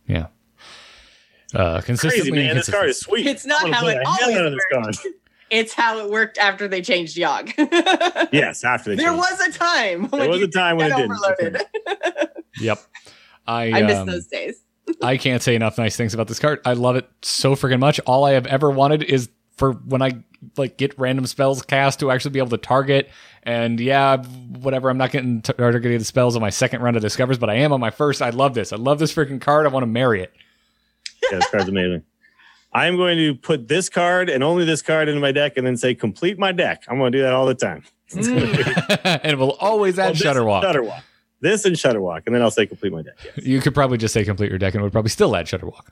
Yeah, 0.06 0.16
yeah. 0.16 0.26
Uh, 1.60 1.80
consistently, 1.80 2.30
Crazy 2.30 2.46
man, 2.46 2.56
this 2.56 2.70
card 2.70 2.88
is 2.90 3.00
sweet. 3.00 3.26
It's 3.26 3.44
not 3.44 3.64
I'm 3.64 3.72
gonna 3.72 3.76
how 3.76 3.88
it 3.88 3.94
the 3.94 4.04
hell 4.04 4.44
always 4.44 4.96
out 4.96 4.96
of 5.51 5.56
this 5.59 5.72
worked. 5.72 5.77
card. 5.77 5.90
It's 5.90 5.98
how 5.98 5.98
it 5.98 6.10
worked 6.10 6.39
after 6.39 6.68
they 6.68 6.82
changed 6.82 7.16
Yogg. 7.16 7.52
Yes, 8.32 8.64
after 8.64 8.90
they 8.90 8.97
there 8.97 9.10
changed. 9.12 9.18
was 9.31 9.40
a 9.40 9.52
time. 9.59 10.09
There 10.09 10.28
was 10.28 10.39
you 10.39 10.44
a 10.47 10.48
time 10.48 10.77
when 10.77 10.90
get 10.90 11.01
it 11.01 11.39
didn't. 11.39 11.62
Yep. 12.60 12.78
I 13.47 13.72
I 13.72 13.82
miss 13.82 13.97
um, 13.98 14.06
those 14.06 14.27
days. 14.27 14.60
I 15.02 15.16
can't 15.16 15.43
say 15.43 15.55
enough 15.55 15.78
nice 15.78 15.97
things 15.97 16.14
about 16.14 16.28
this 16.28 16.39
card. 16.39 16.60
I 16.64 16.72
love 16.74 16.97
it 16.97 17.09
so 17.22 17.55
freaking 17.55 17.78
much. 17.78 18.01
All 18.01 18.24
I 18.24 18.32
have 18.32 18.47
ever 18.47 18.70
wanted 18.70 19.02
is 19.02 19.28
for 19.56 19.72
when 19.72 20.02
I 20.02 20.24
like 20.56 20.77
get 20.78 20.98
random 20.98 21.27
spells 21.27 21.62
cast 21.62 22.01
to 22.01 22.10
actually 22.10 22.32
be 22.32 22.39
able 22.39 22.51
to 22.51 22.59
target. 22.59 23.09
And 23.43 23.81
yeah, 23.81 24.18
whatever. 24.18 24.90
I'm 24.90 24.98
not 24.98 25.10
getting 25.12 25.43
t- 25.43 25.52
targeted 25.52 26.01
the 26.01 26.05
spells 26.05 26.35
on 26.36 26.43
my 26.43 26.51
second 26.51 26.82
round 26.82 26.97
of 26.97 27.02
discovers, 27.02 27.39
but 27.39 27.48
I 27.51 27.55
am 27.55 27.72
on 27.72 27.81
my 27.81 27.90
first. 27.90 28.20
I 28.20 28.31
love 28.31 28.55
this. 28.55 28.72
I 28.72 28.77
love 28.77 28.98
this 28.98 29.14
freaking 29.14 29.40
card. 29.40 29.66
I 29.66 29.70
want 29.70 29.82
to 29.82 29.86
marry 29.89 30.22
it. 30.22 30.32
Yeah, 31.31 31.39
this 31.39 31.48
card's 31.51 31.68
amazing. 31.68 32.02
I 32.72 32.86
am 32.86 32.97
going 32.97 33.18
to 33.18 33.34
put 33.34 33.68
this 33.68 33.88
card 33.88 34.28
and 34.30 34.44
only 34.44 34.64
this 34.64 34.82
card 34.82 35.09
into 35.09 35.20
my 35.20 35.32
deck 35.32 35.56
and 35.56 35.66
then 35.66 35.76
say 35.76 35.94
complete 35.94 36.38
my 36.38 36.52
deck. 36.52 36.84
I'm 36.88 36.98
going 36.98 37.12
to 37.12 37.18
do 37.18 37.22
that 37.22 37.32
all 37.32 37.47
the 37.47 37.55
time. 37.55 37.82
and 38.14 39.38
we'll 39.38 39.52
always 39.52 39.98
add 39.98 40.05
Well, 40.05 40.12
this 40.14 40.24
and 40.24 40.36
Shudderwock. 40.36 40.62
Shudderwock. 40.62 41.02
This 41.40 41.64
and 41.64 41.74
Shudderwock. 41.76 42.22
And 42.26 42.34
then 42.34 42.42
I'll 42.42 42.51
say 42.51 42.66
complete 42.66 42.92
my 42.92 43.02
deck. 43.02 43.16
You 43.36 43.60
could 43.60 43.74
probably 43.74 43.98
just 43.98 44.14
say 44.14 44.24
complete 44.24 44.51
your 44.51 44.59
deck 44.59 44.74
and 44.74 44.80
it 44.80 44.84
would 44.84 44.92
probably 44.92 45.10
still 45.10 45.34
add 45.34 45.47
Shudderwock. 45.47 45.88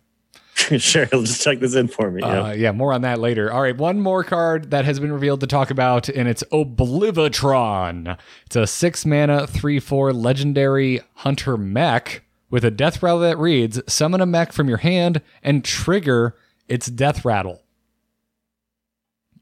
Yes. 0.70 0.82
sure. 0.82 1.06
Just 1.06 1.42
check 1.42 1.60
this 1.60 1.74
in 1.74 1.88
for 1.88 2.10
me. 2.10 2.20
yeah. 2.20 2.42
Uh, 2.42 2.52
yeah, 2.52 2.72
more 2.72 2.92
on 2.92 3.00
that 3.02 3.18
later. 3.20 3.50
All 3.52 3.62
right, 3.62 3.76
one 3.76 4.00
more 4.00 4.22
card 4.24 4.70
that 4.70 4.84
has 4.84 5.00
been 5.00 5.12
revealed 5.12 5.40
to 5.40 5.46
talk 5.46 5.70
about, 5.70 6.08
and 6.08 6.28
it's 6.28 6.42
Oblivitron. 6.52 8.18
It's 8.46 8.56
a 8.56 8.66
six 8.66 9.06
mana, 9.06 9.46
three 9.46 9.80
four 9.80 10.12
legendary 10.12 11.00
hunter 11.14 11.56
mech 11.56 12.24
with 12.50 12.64
a 12.64 12.70
death 12.70 13.02
rattle 13.02 13.20
that 13.20 13.38
reads: 13.38 13.80
summon 13.92 14.20
a 14.20 14.26
mech 14.26 14.52
from 14.52 14.68
your 14.68 14.78
hand 14.78 15.22
and 15.42 15.64
trigger 15.64 16.36
its 16.68 16.86
death 16.88 17.24
rattle. 17.24 17.62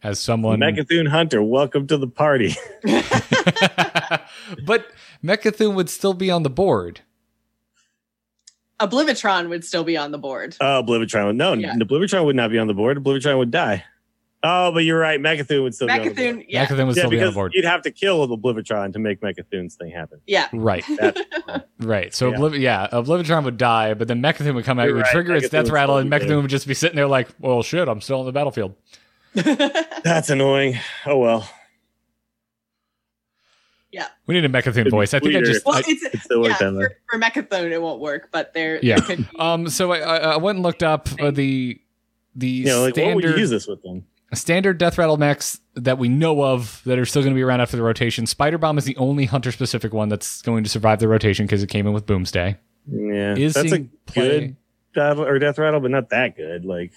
As 0.02 0.20
someone, 0.20 0.60
Mecha'thun 0.60 1.08
Hunter, 1.08 1.42
welcome 1.42 1.86
to 1.88 1.96
the 1.96 2.06
party. 2.06 2.54
but 4.64 4.86
Mecha'thun 5.24 5.74
would 5.74 5.88
still 5.90 6.14
be 6.14 6.30
on 6.30 6.42
the 6.42 6.50
board. 6.50 7.00
Oblivitron 8.78 9.48
would 9.48 9.64
still 9.64 9.84
be 9.84 9.96
on 9.96 10.10
the 10.10 10.18
board. 10.18 10.54
Oh, 10.60 10.82
Oblivitron. 10.82 11.26
would- 11.28 11.36
No, 11.36 11.54
Yeah. 11.54 11.74
Oblivitron 11.74 12.24
would 12.26 12.36
not 12.36 12.50
be 12.50 12.58
on 12.58 12.66
the 12.66 12.74
board. 12.74 12.98
Oblivitron 13.02 13.38
would 13.38 13.50
die. 13.50 13.84
Oh, 14.48 14.70
but 14.70 14.84
you're 14.84 14.98
right. 14.98 15.18
Mecha'thun 15.20 15.62
would 15.62 15.74
still 15.74 15.88
be 15.88 15.92
on 15.94 16.02
the 16.04 16.14
board. 16.14 16.44
Yeah, 16.48 16.66
Mecha'thun 16.66 16.86
would 16.86 16.96
Yeah, 16.96 17.00
still 17.02 17.10
be 17.10 17.16
on 17.16 17.20
the 17.20 17.26
because 17.26 17.34
board. 17.34 17.52
you'd 17.54 17.64
have 17.64 17.82
to 17.82 17.90
kill 17.90 18.28
Oblivitron 18.28 18.92
to 18.92 18.98
make 19.00 19.20
Mecha'thun's 19.20 19.74
thing 19.74 19.90
happen. 19.90 20.20
yeah. 20.26 20.48
Right, 20.52 20.84
right. 21.80 22.14
So 22.14 22.30
Yeah. 22.30 22.36
Obliv- 22.36 22.60
yeah, 22.60 22.86
Oblivitron 22.92 23.42
would 23.44 23.56
die, 23.56 23.94
but 23.94 24.06
then 24.08 24.22
Mecha'thun 24.22 24.54
would 24.54 24.64
come 24.64 24.78
out, 24.78 24.84
it 24.84 24.88
You're 24.88 24.96
would 24.96 25.02
right, 25.02 25.10
trigger 25.12 25.34
its 25.34 25.48
death 25.48 25.68
rattle, 25.70 25.96
and 25.96 26.08
be 26.08 26.16
Mecha'thun 26.16 26.28
dead. 26.28 26.36
would 26.42 26.50
just 26.50 26.68
be 26.68 26.74
sitting 26.74 26.94
there 26.96 27.08
like, 27.08 27.28
well, 27.40 27.62
shit, 27.62 27.88
I'm 27.88 28.00
still 28.00 28.20
on 28.20 28.26
the 28.26 28.32
battlefield. 28.32 28.74
that's 29.34 30.30
annoying. 30.30 30.78
Oh 31.06 31.18
well. 31.18 31.50
Yeah. 33.92 34.06
We 34.26 34.34
need 34.34 34.44
a 34.44 34.48
Mecha'thun 34.48 34.90
voice. 34.90 35.14
I 35.14 35.20
think 35.20 35.36
I 35.36 35.40
just. 35.40 35.64
Well, 35.64 35.76
I- 35.76 35.82
it's 35.86 36.02
It 36.04 36.20
still 36.20 36.42
yeah, 36.42 36.48
worked 36.50 36.60
down 36.60 36.74
for, 36.74 36.80
there. 36.80 36.98
for 37.10 37.18
Mecha'thun 37.18 37.70
it 37.72 37.80
won't 37.80 38.00
work, 38.00 38.28
but 38.32 38.52
there, 38.52 38.78
Yeah. 38.82 38.96
there 39.00 39.16
could 39.16 39.30
be. 39.30 39.38
um. 39.38 39.68
So 39.68 39.92
I, 39.92 39.98
I, 39.98 40.16
I 40.16 40.36
went 40.36 40.56
and 40.56 40.62
looked 40.62 40.82
up 40.82 41.08
uh, 41.20 41.30
the 41.30 41.80
the 42.34 42.48
You 42.48 42.64
know, 42.66 42.82
like 42.84 42.96
what 42.96 43.14
would 43.16 43.24
you 43.24 43.36
use 43.36 43.50
this 43.50 43.66
with 43.66 43.82
then? 43.82 44.04
Standard 44.36 44.78
death 44.78 44.98
rattle 44.98 45.16
mechs 45.16 45.60
that 45.74 45.98
we 45.98 46.08
know 46.08 46.44
of 46.44 46.82
that 46.84 46.98
are 46.98 47.04
still 47.04 47.22
going 47.22 47.34
to 47.34 47.38
be 47.38 47.42
around 47.42 47.60
after 47.60 47.76
the 47.76 47.82
rotation. 47.82 48.26
Spider 48.26 48.58
Bomb 48.58 48.78
is 48.78 48.84
the 48.84 48.96
only 48.96 49.24
hunter 49.24 49.52
specific 49.52 49.92
one 49.92 50.08
that's 50.08 50.42
going 50.42 50.64
to 50.64 50.70
survive 50.70 50.98
the 50.98 51.08
rotation 51.08 51.46
because 51.46 51.62
it 51.62 51.68
came 51.68 51.86
in 51.86 51.92
with 51.92 52.06
Boomsday. 52.06 52.56
Yeah, 52.90 53.34
Is 53.36 53.54
that's 53.54 53.72
a 53.72 53.78
good 54.14 54.56
battle 54.94 55.24
or 55.24 55.38
death 55.38 55.58
rattle, 55.58 55.80
but 55.80 55.90
not 55.90 56.10
that 56.10 56.36
good. 56.36 56.64
Like 56.64 56.92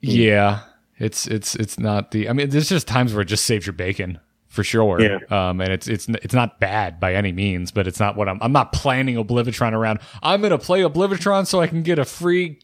Yeah, 0.00 0.60
it's 0.98 1.26
it's 1.26 1.54
it's 1.56 1.78
not 1.78 2.10
the. 2.12 2.28
I 2.28 2.32
mean, 2.32 2.50
there's 2.50 2.68
just 2.68 2.86
times 2.86 3.12
where 3.12 3.22
it 3.22 3.26
just 3.26 3.44
saves 3.44 3.66
your 3.66 3.72
bacon 3.72 4.20
for 4.48 4.64
sure. 4.64 5.00
Yeah. 5.00 5.18
Um, 5.30 5.60
and 5.60 5.72
it's 5.72 5.86
it's 5.88 6.08
it's 6.08 6.34
not 6.34 6.60
bad 6.60 6.98
by 6.98 7.14
any 7.14 7.32
means, 7.32 7.70
but 7.70 7.86
it's 7.86 8.00
not 8.00 8.16
what 8.16 8.28
I'm. 8.28 8.38
I'm 8.40 8.52
not 8.52 8.72
planning 8.72 9.16
Oblivitron 9.16 9.72
around. 9.72 10.00
I'm 10.22 10.42
gonna 10.42 10.58
play 10.58 10.80
Oblivitron 10.80 11.46
so 11.46 11.60
I 11.60 11.66
can 11.66 11.82
get 11.82 11.98
a 11.98 12.04
free 12.04 12.60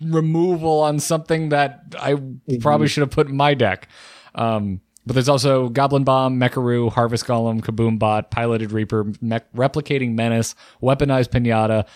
removal 0.00 0.80
on 0.80 0.98
something 1.00 1.48
that 1.50 1.94
I 1.98 2.16
probably 2.60 2.88
should 2.88 3.00
have 3.02 3.10
put 3.10 3.28
in 3.28 3.36
my 3.36 3.54
deck. 3.54 3.88
Um, 4.34 4.80
but 5.06 5.14
there's 5.14 5.28
also 5.30 5.70
Goblin 5.70 6.04
Bomb, 6.04 6.38
Mecharoo, 6.38 6.92
Harvest 6.92 7.24
Golem, 7.24 7.62
Kaboom 7.62 7.98
Bot, 7.98 8.30
Piloted 8.30 8.72
Reaper, 8.72 9.10
Mech- 9.22 9.50
Replicating 9.54 10.12
Menace, 10.14 10.54
Weaponized 10.82 11.30
Pinata, 11.30 11.86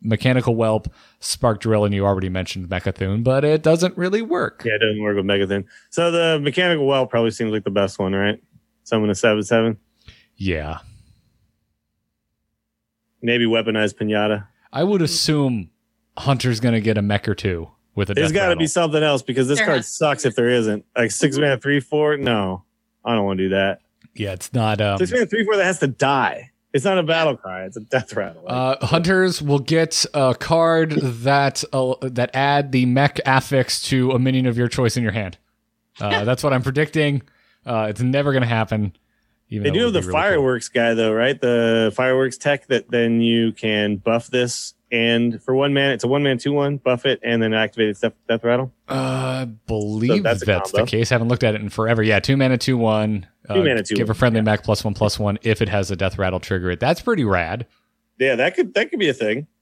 Mechanical 0.00 0.54
Whelp, 0.56 0.88
Spark 1.20 1.60
Drill, 1.60 1.84
and 1.84 1.94
you 1.94 2.06
already 2.06 2.30
mentioned 2.30 2.70
Mecha'thun, 2.70 3.22
but 3.24 3.44
it 3.44 3.62
doesn't 3.62 3.94
really 3.98 4.22
work. 4.22 4.62
yeah, 4.64 4.72
it 4.76 4.78
doesn't 4.78 5.02
work 5.02 5.16
with 5.16 5.26
Mecha'thun. 5.26 5.64
So 5.90 6.10
the 6.10 6.40
Mechanical 6.40 6.86
Whelp 6.86 7.10
probably 7.10 7.30
seems 7.30 7.52
like 7.52 7.64
the 7.64 7.70
best 7.70 7.98
one, 7.98 8.14
right? 8.14 8.42
Summon 8.84 9.10
a 9.10 9.14
seven 9.14 9.42
seven, 9.42 9.76
Yeah. 10.36 10.78
maybe 13.20 13.44
weaponized 13.44 13.96
pinata. 13.96 14.46
I 14.72 14.82
would 14.84 15.02
assume 15.02 15.70
Hunter's 16.18 16.60
going 16.60 16.74
to 16.74 16.80
get 16.80 16.98
a 16.98 17.02
mech 17.02 17.28
or 17.28 17.34
two 17.34 17.70
with 17.94 18.10
a 18.10 18.14
There's 18.14 18.32
got 18.32 18.48
to 18.50 18.56
be 18.56 18.66
something 18.66 19.02
else 19.02 19.22
because 19.22 19.48
this 19.48 19.58
There 19.58 19.66
card 19.66 19.78
has 19.78 19.88
sucks 19.88 20.24
if 20.24 20.34
there 20.34 20.48
isn't. 20.48 20.84
Like 20.96 21.10
six 21.10 21.36
mana 21.38 21.58
three 21.58 21.80
four. 21.80 22.16
No, 22.16 22.64
I 23.04 23.14
don't 23.14 23.24
want 23.24 23.38
to 23.38 23.44
do 23.44 23.48
that. 23.50 23.80
Yeah, 24.14 24.32
it's 24.32 24.52
not. 24.52 24.80
Um, 24.80 24.98
Six 24.98 25.10
mana 25.12 25.26
three 25.26 25.44
four 25.44 25.56
that 25.56 25.64
has 25.64 25.78
to 25.80 25.86
die. 25.86 26.50
It's 26.74 26.84
not 26.86 26.98
a 26.98 27.02
battle 27.02 27.36
cry. 27.36 27.64
It's 27.64 27.76
a 27.76 27.80
death 27.80 28.14
rattle. 28.14 28.44
uh, 28.46 28.84
hunters 28.86 29.42
will 29.42 29.58
get 29.58 30.06
a 30.14 30.34
card 30.34 30.92
that 30.92 31.64
uh, 31.72 31.94
that 32.02 32.30
add 32.34 32.72
the 32.72 32.86
mech 32.86 33.20
affix 33.26 33.82
to 33.88 34.12
a 34.12 34.18
minion 34.18 34.46
of 34.46 34.56
your 34.56 34.68
choice 34.68 34.96
in 34.96 35.02
your 35.02 35.12
hand. 35.12 35.36
Uh, 36.00 36.24
that's 36.24 36.42
what 36.42 36.52
I'm 36.54 36.62
predicting. 36.62 37.22
Uh, 37.66 37.86
it's 37.90 38.00
never 38.00 38.32
going 38.32 38.42
to 38.42 38.48
happen. 38.48 38.96
Even 39.50 39.64
They 39.64 39.68
though 39.68 39.74
do 39.74 39.78
it 39.80 39.82
have 39.82 39.86
would 39.88 39.94
the 39.94 40.00
be 40.00 40.06
really 40.06 40.12
cool. 40.14 40.22
fireworks 40.22 40.68
guy 40.70 40.94
though, 40.94 41.12
right? 41.12 41.38
The 41.38 41.92
fireworks 41.94 42.38
tech 42.38 42.66
that 42.68 42.90
then 42.90 43.20
you 43.20 43.52
can 43.52 43.96
buff 43.96 44.28
this 44.28 44.72
and 44.92 45.42
for 45.42 45.54
one 45.54 45.72
man, 45.72 45.90
it's 45.92 46.04
a 46.04 46.08
one 46.08 46.22
man 46.22 46.38
two 46.38 46.52
one, 46.52 46.76
buff 46.76 47.06
it 47.06 47.18
and 47.24 47.42
then 47.42 47.54
activated 47.54 47.98
death, 48.00 48.12
death 48.28 48.44
rattle. 48.44 48.70
Uh, 48.88 48.92
I 48.92 49.44
believe 49.66 50.22
that's 50.22 50.44
that's, 50.44 50.70
the 50.70 50.84
case. 50.84 51.08
haven't 51.08 51.28
looked 51.28 51.42
at 51.42 51.54
it 51.54 51.62
in 51.62 51.70
forever. 51.70 52.02
Yeah, 52.02 52.20
two 52.20 52.36
mana, 52.36 52.58
two 52.58 52.76
one. 52.76 53.26
Uh, 53.48 53.54
Two 53.54 53.64
mana, 53.64 53.82
two 53.82 53.96
Give 53.96 54.08
a 54.08 54.10
one, 54.10 54.16
friendly 54.16 54.40
mech 54.42 54.62
plus 54.62 54.84
one 54.84 54.94
plus 54.94 55.18
one 55.18 55.38
if 55.42 55.60
it 55.60 55.68
has 55.68 55.90
a 55.90 55.96
death 55.96 56.16
rattle 56.18 56.38
trigger. 56.38 56.70
It. 56.70 56.78
That's 56.78 57.00
pretty 57.02 57.24
rad. 57.24 57.66
Yeah, 58.20 58.36
that 58.36 58.54
could 58.54 58.74
that 58.74 58.90
could 58.90 59.00
be 59.00 59.08
a 59.08 59.14
thing. 59.14 59.48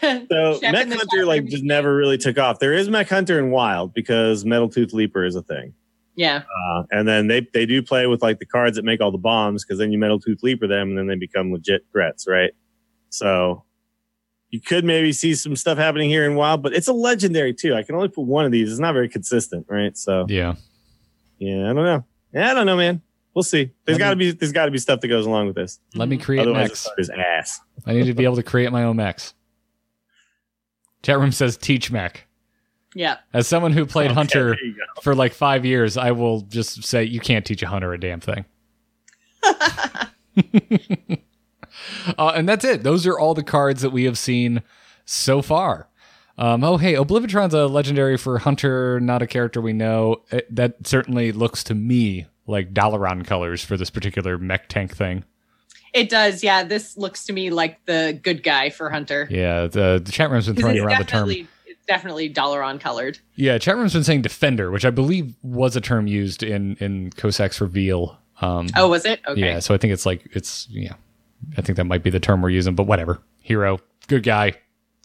So 0.00 0.58
Chef 0.60 0.72
Mech 0.72 0.88
Hunter 0.88 1.26
like 1.26 1.46
just 1.46 1.64
never 1.64 1.94
really 1.94 2.18
took 2.18 2.38
off. 2.38 2.60
There 2.60 2.72
is 2.72 2.88
Mech 2.88 3.08
Hunter 3.08 3.38
in 3.38 3.50
Wild 3.50 3.92
because 3.94 4.44
Metaltooth 4.44 4.92
Leaper 4.92 5.24
is 5.24 5.34
a 5.34 5.42
thing. 5.42 5.74
yeah. 6.14 6.42
Uh, 6.72 6.84
and 6.92 7.08
then 7.08 7.26
they 7.26 7.48
they 7.52 7.66
do 7.66 7.82
play 7.82 8.06
with 8.06 8.22
like 8.22 8.38
the 8.38 8.46
cards 8.46 8.76
that 8.76 8.84
make 8.84 9.00
all 9.00 9.10
the 9.10 9.18
bombs 9.18 9.64
because 9.64 9.78
then 9.78 9.90
you 9.90 9.98
Metaltooth 9.98 10.42
Leaper 10.44 10.68
them 10.68 10.90
and 10.90 10.98
then 10.98 11.08
they 11.08 11.16
become 11.16 11.52
legit 11.52 11.84
threats, 11.92 12.28
right? 12.28 12.52
So 13.10 13.64
You 14.50 14.60
could 14.60 14.84
maybe 14.84 15.12
see 15.12 15.34
some 15.34 15.54
stuff 15.56 15.76
happening 15.76 16.08
here 16.08 16.24
in 16.24 16.34
Wild, 16.34 16.62
but 16.62 16.72
it's 16.72 16.88
a 16.88 16.92
legendary 16.92 17.52
too. 17.52 17.74
I 17.74 17.82
can 17.82 17.94
only 17.94 18.08
put 18.08 18.22
one 18.22 18.44
of 18.46 18.52
these. 18.52 18.70
It's 18.70 18.80
not 18.80 18.92
very 18.94 19.08
consistent, 19.08 19.66
right? 19.68 19.96
So 19.96 20.24
Yeah. 20.28 20.54
yeah, 21.38 21.64
I 21.70 21.74
don't 21.74 21.84
know. 21.84 22.04
Yeah, 22.32 22.50
I 22.50 22.54
don't 22.54 22.66
know, 22.66 22.76
man. 22.76 23.02
We'll 23.34 23.42
see. 23.42 23.70
There's 23.84 23.98
got 23.98 24.10
to 24.10 24.16
be 24.16 24.30
there's 24.32 24.52
got 24.52 24.64
to 24.64 24.70
be 24.70 24.78
stuff 24.78 25.00
that 25.00 25.08
goes 25.08 25.26
along 25.26 25.46
with 25.48 25.56
this. 25.56 25.78
Let 25.94 26.08
me 26.08 26.16
create 26.16 26.40
Otherwise, 26.40 26.68
mechs. 26.70 26.86
it's 26.86 27.08
his 27.08 27.10
ass. 27.10 27.60
I 27.86 27.92
need 27.92 28.06
to 28.06 28.14
be 28.14 28.24
able 28.24 28.36
to 28.36 28.42
create 28.42 28.72
my 28.72 28.84
own 28.84 28.96
max. 28.96 29.34
Chat 31.02 31.18
room 31.20 31.30
says 31.30 31.56
teach 31.56 31.90
Mac. 31.92 32.24
Yeah. 32.94 33.18
As 33.32 33.46
someone 33.46 33.72
who 33.72 33.86
played 33.86 34.06
Okay, 34.06 34.14
Hunter 34.14 34.44
there 34.56 34.64
you 34.64 34.72
go. 34.74 35.00
for 35.02 35.14
like 35.14 35.32
five 35.34 35.64
years, 35.64 35.96
I 35.96 36.10
will 36.10 36.40
just 36.40 36.82
say 36.84 37.04
you 37.04 37.20
can't 37.20 37.44
teach 37.46 37.62
a 37.62 37.68
hunter 37.68 37.92
a 37.92 38.00
damn 38.00 38.18
thing. 38.20 38.44
uh, 42.18 42.32
and 42.34 42.48
that's 42.48 42.64
it. 42.64 42.82
Those 42.82 43.06
are 43.06 43.18
all 43.18 43.34
the 43.34 43.42
cards 43.42 43.82
that 43.82 43.90
we 43.90 44.04
have 44.04 44.18
seen 44.18 44.62
so 45.04 45.42
far. 45.42 45.88
Um, 46.36 46.62
oh, 46.62 46.76
hey, 46.76 46.94
Oblivitron's 46.94 47.54
a 47.54 47.66
legendary 47.66 48.16
for 48.16 48.38
Hunter, 48.38 49.00
not 49.00 49.22
a 49.22 49.26
character 49.26 49.60
we 49.60 49.72
know. 49.72 50.22
It, 50.30 50.54
that 50.54 50.86
certainly 50.86 51.32
looks 51.32 51.64
to 51.64 51.74
me 51.74 52.26
like 52.46 52.72
Dalaran 52.72 53.26
colors 53.26 53.64
for 53.64 53.76
this 53.76 53.90
particular 53.90 54.38
mech 54.38 54.68
tank 54.68 54.94
thing. 54.96 55.24
It 55.92 56.08
does. 56.10 56.44
Yeah. 56.44 56.62
This 56.64 56.96
looks 56.96 57.24
to 57.26 57.32
me 57.32 57.50
like 57.50 57.84
the 57.86 58.18
good 58.22 58.42
guy 58.42 58.70
for 58.70 58.88
Hunter. 58.90 59.26
Yeah, 59.30 59.62
the, 59.66 60.00
the 60.04 60.12
chat 60.12 60.30
room's 60.30 60.46
been 60.46 60.54
throwing 60.56 60.78
around 60.78 60.98
the 61.00 61.04
term. 61.04 61.28
definitely, 61.28 61.48
it's 61.66 61.86
definitely 61.86 62.32
Dalaran 62.32 62.78
colored. 62.78 63.18
Yeah, 63.34 63.58
chat 63.58 63.76
room's 63.76 63.94
been 63.94 64.04
saying 64.04 64.22
defender, 64.22 64.70
which 64.70 64.84
I 64.84 64.90
believe 64.90 65.34
was 65.42 65.74
a 65.76 65.80
term 65.80 66.06
used 66.06 66.42
in 66.42 66.76
in 66.76 67.10
Kosak's 67.10 67.60
reveal. 67.60 68.16
Um, 68.40 68.68
Oh, 68.76 68.88
was 68.88 69.04
it? 69.06 69.20
Okay. 69.26 69.40
Yeah, 69.40 69.58
so 69.58 69.74
I 69.74 69.78
think 69.78 69.92
it's 69.92 70.06
like 70.06 70.28
it's 70.32 70.68
yeah, 70.70 70.92
I 71.56 71.62
think 71.62 71.76
that 71.76 71.84
might 71.84 72.02
be 72.02 72.10
the 72.10 72.20
term 72.20 72.42
we're 72.42 72.50
using, 72.50 72.74
but 72.74 72.84
whatever. 72.84 73.20
Hero, 73.40 73.78
good 74.08 74.22
guy, 74.22 74.54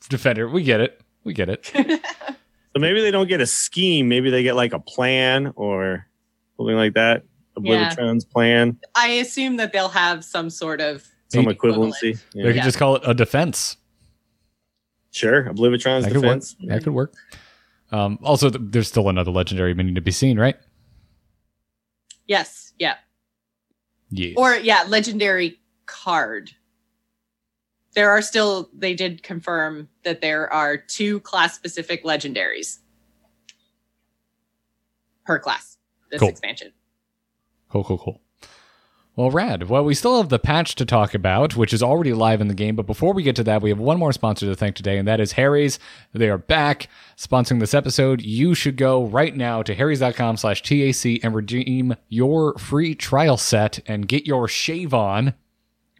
defender. 0.09 0.47
We 0.49 0.63
get 0.63 0.81
it. 0.81 1.01
We 1.23 1.33
get 1.33 1.49
it. 1.49 1.71
So 2.75 2.79
maybe 2.81 3.01
they 3.01 3.11
don't 3.11 3.27
get 3.29 3.39
a 3.39 3.45
scheme. 3.45 4.09
Maybe 4.09 4.31
they 4.31 4.41
get 4.41 4.55
like 4.55 4.73
a 4.73 4.79
plan 4.79 5.53
or 5.55 6.07
something 6.57 6.75
like 6.75 6.95
that. 6.95 7.23
Yeah. 7.61 7.91
Oblivitron's 7.95 8.25
plan, 8.25 8.79
I 8.95 9.09
assume 9.09 9.57
that 9.57 9.71
they'll 9.71 9.89
have 9.89 10.25
some 10.25 10.49
sort 10.49 10.81
of 10.81 11.07
some 11.27 11.47
Equivalent. 11.47 11.93
equivalency. 11.93 12.19
They 12.33 12.41
could 12.41 12.55
Yeah. 12.55 12.63
just 12.63 12.79
call 12.79 12.95
it 12.95 13.03
a 13.05 13.13
defense. 13.13 13.77
Sure, 15.11 15.43
Oblivitron's 15.43 16.05
That 16.05 16.13
could 16.13 16.15
work. 16.15 16.23
defense. 16.23 16.55
That 16.65 16.83
could 16.83 16.93
work. 16.95 17.13
Um, 17.91 18.17
also, 18.23 18.49
th- 18.49 18.59
there's 18.71 18.87
still 18.87 19.07
another 19.07 19.29
legendary 19.29 19.75
mini 19.75 19.93
to 19.93 20.01
be 20.01 20.09
seen, 20.09 20.39
right? 20.39 20.55
yes, 22.27 22.73
yeah, 22.79 22.95
Yeah. 24.09 24.33
or 24.37 24.55
yeah, 24.55 24.85
legendary 24.87 25.59
card. 25.85 26.51
There 27.95 28.09
are 28.09 28.21
still. 28.21 28.69
They 28.73 28.93
did 28.95 29.21
confirm 29.23 29.87
that 30.03 30.21
there 30.21 30.51
are 30.51 30.77
two 30.77 31.19
class 31.19 31.55
specific 31.55 32.03
legendaries 32.03 32.79
per 35.25 35.39
class 35.39 35.77
this 36.11 36.19
Cool. 36.19 36.29
expansion. 36.29 36.71
Cool, 37.69 37.83
cool, 37.83 37.97
cool. 37.97 38.21
Well, 39.15 39.29
rad. 39.29 39.69
Well, 39.69 39.83
we 39.85 39.93
still 39.93 40.17
have 40.17 40.29
the 40.29 40.39
patch 40.39 40.73
to 40.75 40.85
talk 40.85 41.13
about, 41.13 41.55
which 41.55 41.71
is 41.71 41.83
already 41.83 42.13
live 42.13 42.41
in 42.41 42.47
the 42.47 42.55
game. 42.55 42.75
But 42.75 42.87
before 42.87 43.13
we 43.13 43.21
get 43.21 43.35
to 43.35 43.43
that, 43.43 43.61
we 43.61 43.69
have 43.69 43.77
one 43.77 43.99
more 43.99 44.11
sponsor 44.11 44.47
to 44.47 44.55
thank 44.55 44.75
today, 44.75 44.97
and 44.97 45.07
that 45.07 45.19
is 45.19 45.33
Harry's. 45.33 45.77
They 46.13 46.29
are 46.29 46.39
back 46.39 46.87
sponsoring 47.15 47.59
this 47.59 47.75
episode. 47.75 48.23
You 48.23 48.55
should 48.55 48.75
go 48.75 49.05
right 49.05 49.35
now 49.35 49.61
to 49.61 49.75
harrys.com 49.75 50.37
slash 50.37 50.63
TAC 50.63 51.23
and 51.23 51.35
redeem 51.35 51.95
your 52.09 52.57
free 52.57 52.95
trial 52.95 53.37
set 53.37 53.81
and 53.85 54.07
get 54.07 54.25
your 54.25 54.47
shave 54.47 54.95
on. 54.95 55.35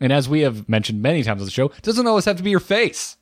And 0.04 0.12
as 0.12 0.28
we 0.28 0.42
have 0.42 0.68
mentioned 0.68 1.02
many 1.02 1.24
times 1.24 1.40
on 1.42 1.46
the 1.46 1.52
show, 1.52 1.68
it 1.68 1.82
doesn't 1.82 2.06
always 2.06 2.26
have 2.26 2.36
to 2.36 2.44
be 2.44 2.50
your 2.50 2.60
face. 2.60 3.16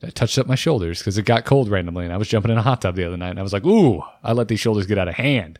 I 0.00 0.10
touched 0.10 0.38
up 0.38 0.46
my 0.46 0.54
shoulders 0.54 1.00
because 1.00 1.18
it 1.18 1.24
got 1.24 1.44
cold 1.44 1.68
randomly, 1.68 2.04
and 2.04 2.14
I 2.14 2.18
was 2.18 2.28
jumping 2.28 2.52
in 2.52 2.58
a 2.58 2.62
hot 2.62 2.82
tub 2.82 2.94
the 2.94 3.04
other 3.04 3.16
night, 3.16 3.30
and 3.30 3.40
I 3.40 3.42
was 3.42 3.52
like, 3.52 3.66
ooh, 3.66 4.00
I 4.22 4.32
let 4.32 4.46
these 4.46 4.60
shoulders 4.60 4.86
get 4.86 4.96
out 4.96 5.08
of 5.08 5.14
hand. 5.14 5.58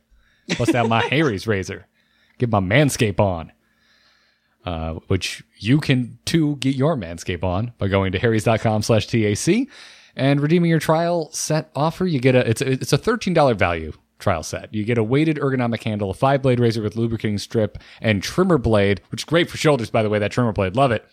Bust 0.57 0.77
out 0.77 0.89
my 0.89 1.03
Harry's 1.11 1.49
razor. 1.49 1.89
Get 2.39 2.51
my 2.51 2.61
Manscape 2.61 3.19
on. 3.19 3.51
Uh, 4.65 4.95
which 5.09 5.43
you 5.59 5.81
can 5.81 6.19
too 6.25 6.55
get 6.57 6.77
your 6.77 6.97
Manscape 6.97 7.43
on 7.43 7.73
by 7.79 7.89
going 7.89 8.13
to 8.13 8.19
harrys.com 8.21 8.83
slash 8.83 9.09
TAC 9.09 9.67
and 10.15 10.41
redeeming 10.41 10.71
your 10.71 10.79
trial 10.79 11.31
set 11.33 11.71
offer. 11.75 12.07
You 12.07 12.21
get 12.21 12.37
a 12.37 12.49
it's 12.49 12.61
a, 12.61 12.73
it's 12.73 12.93
a 12.93 12.99
$13 12.99 13.57
value 13.57 13.93
trial 14.19 14.43
set. 14.43 14.73
You 14.73 14.85
get 14.85 14.99
a 14.99 15.05
weighted 15.05 15.37
ergonomic 15.37 15.83
handle, 15.83 16.11
a 16.11 16.15
five 16.15 16.43
blade 16.43 16.61
razor 16.61 16.83
with 16.83 16.97
lubricating 16.97 17.39
strip 17.39 17.79
and 18.01 18.23
trimmer 18.23 18.59
blade, 18.59 19.03
which 19.11 19.23
is 19.23 19.25
great 19.25 19.51
for 19.51 19.57
shoulders, 19.57 19.91
by 19.91 20.03
the 20.03 20.09
way, 20.09 20.19
that 20.19 20.33
trimmer 20.33 20.53
blade. 20.53 20.77
Love 20.77 20.93
it 20.93 21.07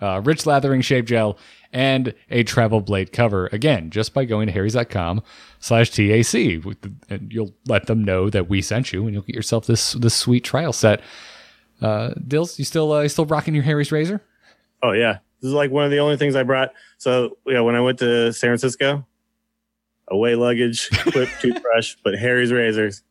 uh, 0.00 0.20
rich 0.24 0.46
lathering 0.46 0.80
shave 0.80 1.04
gel, 1.04 1.38
and 1.72 2.14
a 2.30 2.42
travel 2.42 2.80
blade 2.80 3.12
cover. 3.12 3.48
Again, 3.52 3.90
just 3.90 4.14
by 4.14 4.24
going 4.24 4.46
to 4.46 4.52
harrys.com 4.52 5.22
slash 5.60 5.90
TAC. 5.90 6.34
And 7.10 7.32
you'll 7.32 7.54
let 7.66 7.86
them 7.86 8.04
know 8.04 8.30
that 8.30 8.48
we 8.48 8.62
sent 8.62 8.92
you 8.92 9.04
and 9.04 9.12
you'll 9.12 9.22
get 9.22 9.34
yourself 9.34 9.66
this 9.66 9.92
this 9.92 10.14
sweet 10.14 10.44
trial 10.44 10.72
set. 10.72 11.00
Uh, 11.80 12.10
Dills, 12.26 12.58
you 12.58 12.64
still 12.64 12.92
uh, 12.92 13.02
you 13.02 13.08
still 13.08 13.26
rocking 13.26 13.54
your 13.54 13.64
Harry's 13.64 13.92
razor? 13.92 14.22
Oh 14.82 14.92
yeah, 14.92 15.18
this 15.40 15.48
is 15.48 15.54
like 15.54 15.70
one 15.70 15.84
of 15.84 15.90
the 15.90 15.98
only 15.98 16.16
things 16.16 16.36
I 16.36 16.42
brought. 16.42 16.72
So 16.98 17.36
yeah, 17.46 17.60
when 17.60 17.74
I 17.74 17.80
went 17.80 17.98
to 17.98 18.32
San 18.32 18.48
Francisco, 18.48 19.06
away 20.10 20.34
luggage, 20.34 20.88
clip, 20.90 21.28
toothbrush, 21.40 21.96
but 22.04 22.14
Harry's 22.18 22.52
razors. 22.52 23.02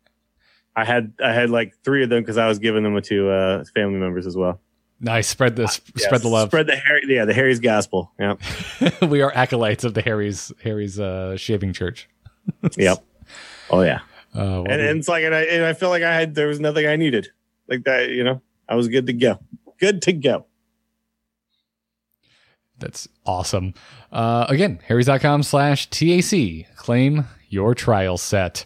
I 0.75 0.85
had 0.85 1.13
I 1.23 1.33
had 1.33 1.49
like 1.49 1.73
three 1.83 2.03
of 2.03 2.09
them 2.09 2.21
because 2.21 2.37
I 2.37 2.47
was 2.47 2.59
giving 2.59 2.83
them 2.83 3.01
to 3.01 3.29
uh, 3.29 3.63
family 3.73 3.99
members 3.99 4.27
as 4.27 4.35
well. 4.37 4.61
Nice. 4.99 5.27
Spread 5.27 5.55
this 5.55 5.79
Yes. 5.95 6.05
spread 6.05 6.21
the 6.21 6.27
love. 6.27 6.49
Spread 6.49 6.67
the 6.67 6.75
Harry. 6.75 7.01
Yeah, 7.07 7.25
the 7.25 7.33
Harry's 7.33 7.59
gospel. 7.59 8.11
Yeah, 8.19 8.35
we 9.07 9.21
are 9.21 9.31
acolytes 9.35 9.83
of 9.83 9.93
the 9.93 10.01
Harry's 10.01 10.51
Harry's 10.63 10.99
uh, 10.99 11.35
shaving 11.37 11.73
church. 11.73 12.09
Yep. 12.77 13.03
Oh 13.69 13.81
yeah. 13.81 13.99
Uh, 14.35 14.61
And, 14.63 14.81
and 14.81 14.99
it's 14.99 15.07
like, 15.07 15.23
and 15.23 15.35
I, 15.35 15.41
and 15.43 15.65
I 15.65 15.73
feel 15.73 15.89
like 15.89 16.01
I 16.03 16.13
had 16.15 16.33
there 16.35 16.47
was 16.47 16.59
nothing 16.59 16.85
I 16.87 16.95
needed. 16.95 17.27
Like 17.67 17.83
that, 17.83 18.09
you 18.09 18.23
know, 18.23 18.41
I 18.69 18.75
was 18.75 18.87
good 18.87 19.05
to 19.07 19.13
go. 19.13 19.39
Good 19.79 20.01
to 20.03 20.13
go. 20.13 20.45
That's 22.79 23.07
awesome. 23.25 23.73
Uh, 24.11 24.45
again, 24.49 24.79
harrys.com 24.87 25.43
slash 25.43 25.89
TAC. 25.89 26.75
Claim 26.75 27.25
your 27.49 27.73
trial 27.75 28.17
set. 28.17 28.65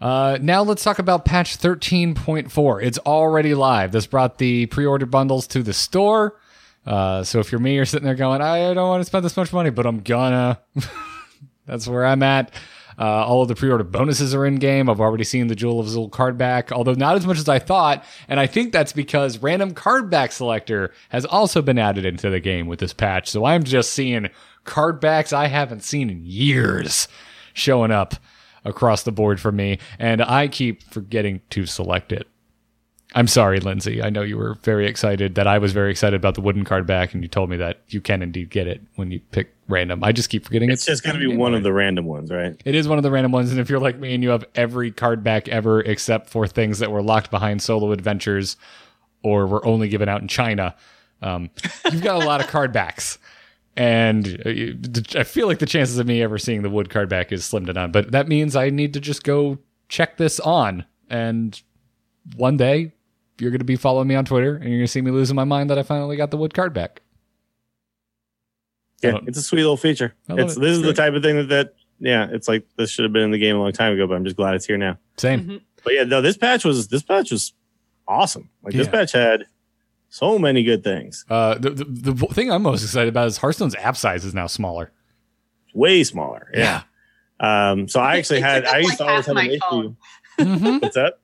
Uh, 0.00 0.38
now 0.40 0.62
let's 0.62 0.82
talk 0.82 0.98
about 0.98 1.24
patch 1.24 1.58
13.4. 1.58 2.82
It's 2.82 2.98
already 2.98 3.54
live. 3.54 3.92
This 3.92 4.06
brought 4.06 4.38
the 4.38 4.66
pre-order 4.66 5.06
bundles 5.06 5.46
to 5.48 5.62
the 5.62 5.72
store. 5.72 6.38
Uh, 6.86 7.22
so 7.24 7.38
if 7.38 7.50
you're 7.50 7.60
me, 7.60 7.74
you're 7.74 7.86
sitting 7.86 8.04
there 8.04 8.14
going, 8.14 8.42
I 8.42 8.74
don't 8.74 8.88
want 8.88 9.00
to 9.00 9.04
spend 9.06 9.24
this 9.24 9.36
much 9.36 9.52
money, 9.52 9.70
but 9.70 9.86
I'm 9.86 10.00
gonna. 10.00 10.60
That's 11.66 11.88
where 11.88 12.04
I'm 12.04 12.22
at. 12.22 12.52
Uh, 12.98 13.26
all 13.26 13.42
of 13.42 13.48
the 13.48 13.54
pre-order 13.54 13.84
bonuses 13.84 14.34
are 14.34 14.46
in 14.46 14.56
game. 14.56 14.88
I've 14.88 15.00
already 15.00 15.24
seen 15.24 15.46
the 15.48 15.54
Jewel 15.54 15.80
of 15.80 15.86
Zul 15.86 16.10
card 16.10 16.38
back, 16.38 16.72
although 16.72 16.94
not 16.94 17.16
as 17.16 17.26
much 17.26 17.38
as 17.38 17.48
I 17.48 17.58
thought. 17.58 18.04
And 18.28 18.38
I 18.38 18.46
think 18.46 18.72
that's 18.72 18.92
because 18.92 19.38
random 19.38 19.72
card 19.72 20.10
back 20.10 20.32
selector 20.32 20.92
has 21.08 21.24
also 21.24 21.62
been 21.62 21.78
added 21.78 22.04
into 22.04 22.30
the 22.30 22.40
game 22.40 22.66
with 22.66 22.78
this 22.78 22.92
patch. 22.92 23.28
So 23.28 23.44
I'm 23.44 23.64
just 23.64 23.92
seeing 23.92 24.28
card 24.64 25.00
backs 25.00 25.32
I 25.32 25.46
haven't 25.46 25.82
seen 25.82 26.10
in 26.10 26.24
years 26.24 27.08
showing 27.52 27.90
up 27.90 28.14
across 28.64 29.02
the 29.02 29.12
board 29.12 29.40
for 29.40 29.52
me, 29.52 29.78
and 29.98 30.22
I 30.22 30.48
keep 30.48 30.82
forgetting 30.82 31.42
to 31.50 31.66
select 31.66 32.12
it. 32.12 32.26
I'm 33.16 33.28
sorry, 33.28 33.60
Lindsay. 33.60 34.02
I 34.02 34.10
know 34.10 34.22
you 34.22 34.36
were 34.36 34.54
very 34.64 34.88
excited 34.88 35.36
that 35.36 35.46
I 35.46 35.58
was 35.58 35.72
very 35.72 35.92
excited 35.92 36.16
about 36.16 36.34
the 36.34 36.40
wooden 36.40 36.64
card 36.64 36.84
back, 36.84 37.14
and 37.14 37.22
you 37.22 37.28
told 37.28 37.48
me 37.48 37.56
that 37.58 37.80
you 37.88 38.00
can 38.00 38.22
indeed 38.22 38.50
get 38.50 38.66
it 38.66 38.82
when 38.96 39.12
you 39.12 39.20
pick 39.30 39.54
random. 39.68 40.02
I 40.02 40.10
just 40.10 40.30
keep 40.30 40.44
forgetting 40.44 40.68
It's 40.68 40.84
just 40.84 41.04
going 41.04 41.14
to 41.14 41.20
be 41.20 41.34
one 41.34 41.54
of 41.54 41.62
the 41.62 41.72
random 41.72 42.06
ones, 42.06 42.32
right? 42.32 42.60
It 42.64 42.74
is 42.74 42.88
one 42.88 42.98
of 42.98 43.04
the 43.04 43.12
random 43.12 43.30
ones, 43.30 43.52
and 43.52 43.60
if 43.60 43.70
you're 43.70 43.78
like 43.78 44.00
me 44.00 44.14
and 44.14 44.22
you 44.24 44.30
have 44.30 44.44
every 44.56 44.90
card 44.90 45.22
back 45.22 45.46
ever 45.48 45.80
except 45.80 46.28
for 46.28 46.48
things 46.48 46.80
that 46.80 46.90
were 46.90 47.02
locked 47.02 47.30
behind 47.30 47.62
solo 47.62 47.92
adventures 47.92 48.56
or 49.22 49.46
were 49.46 49.64
only 49.64 49.88
given 49.88 50.08
out 50.08 50.20
in 50.20 50.26
China, 50.26 50.74
um, 51.22 51.50
you've 51.92 52.02
got 52.02 52.20
a 52.20 52.26
lot 52.26 52.40
of 52.40 52.48
card 52.48 52.72
backs. 52.72 53.18
And 53.76 54.42
uh, 54.44 55.18
I 55.18 55.22
feel 55.22 55.46
like 55.46 55.60
the 55.60 55.66
chances 55.66 55.98
of 55.98 56.06
me 56.06 56.20
ever 56.20 56.38
seeing 56.38 56.62
the 56.62 56.70
wood 56.70 56.90
card 56.90 57.08
back 57.08 57.30
is 57.30 57.44
slim 57.44 57.66
to 57.66 57.72
none. 57.72 57.92
But 57.92 58.10
that 58.10 58.26
means 58.26 58.56
I 58.56 58.70
need 58.70 58.92
to 58.94 59.00
just 59.00 59.22
go 59.22 59.58
check 59.88 60.16
this 60.16 60.40
on. 60.40 60.84
And 61.08 61.60
one 62.36 62.56
day 62.56 62.92
you're 63.38 63.50
going 63.50 63.58
to 63.60 63.64
be 63.64 63.76
following 63.76 64.08
me 64.08 64.14
on 64.14 64.24
Twitter 64.24 64.54
and 64.56 64.64
you're 64.64 64.78
going 64.78 64.86
to 64.86 64.90
see 64.92 65.00
me 65.02 65.10
losing 65.10 65.36
my 65.36 65.44
mind 65.44 65.70
that 65.70 65.78
I 65.78 65.82
finally 65.82 66.16
got 66.16 66.30
the 66.30 66.36
wood 66.36 66.54
card 66.54 66.72
back. 66.72 67.02
Yeah, 69.02 69.18
it's 69.26 69.36
a 69.36 69.42
sweet 69.42 69.60
little 69.60 69.76
feature. 69.76 70.14
It's 70.30 70.56
it. 70.56 70.60
this 70.60 70.76
is 70.76 70.82
the 70.82 70.94
type 70.94 71.12
of 71.14 71.22
thing 71.22 71.36
that, 71.36 71.48
that 71.48 71.74
yeah, 72.00 72.26
it's 72.30 72.48
like 72.48 72.66
this 72.76 72.90
should 72.90 73.02
have 73.02 73.12
been 73.12 73.22
in 73.22 73.30
the 73.32 73.38
game 73.38 73.56
a 73.56 73.58
long 73.58 73.72
time 73.72 73.92
ago, 73.92 74.06
but 74.06 74.14
I'm 74.14 74.24
just 74.24 74.36
glad 74.36 74.54
it's 74.54 74.64
here 74.66 74.78
now. 74.78 74.98
Same. 75.18 75.60
But 75.84 75.94
yeah, 75.94 76.04
no, 76.04 76.22
this 76.22 76.36
patch 76.38 76.64
was 76.64 76.88
this 76.88 77.02
patch 77.02 77.30
was 77.30 77.52
awesome. 78.08 78.48
Like 78.62 78.72
this 78.72 78.88
patch 78.88 79.12
had 79.12 79.44
so 80.08 80.38
many 80.38 80.62
good 80.62 80.82
things. 80.82 81.26
Uh, 81.28 81.56
the, 81.58 81.70
the, 81.70 82.12
the 82.12 82.26
thing 82.28 82.50
I'm 82.50 82.62
most 82.62 82.82
excited 82.82 83.08
about 83.08 83.26
is 83.26 83.36
Hearthstone's 83.36 83.74
app 83.74 83.96
size 83.96 84.24
is 84.24 84.32
now 84.32 84.46
smaller. 84.46 84.90
Way 85.74 86.02
smaller. 86.04 86.48
Yeah. 86.54 86.82
Um, 87.40 87.88
so 87.88 88.00
I 88.00 88.16
actually 88.16 88.38
It 88.38 88.44
had 88.44 88.64
I 88.64 88.78
used 88.78 88.98
to 88.98 89.04
always 89.06 89.26
have 89.26 89.36
an 89.36 89.44
my 89.44 89.50
issue. 89.50 89.58
phone. 89.68 89.96
Mhm. 90.38 90.82
What's 90.82 90.94
that? 90.94 91.18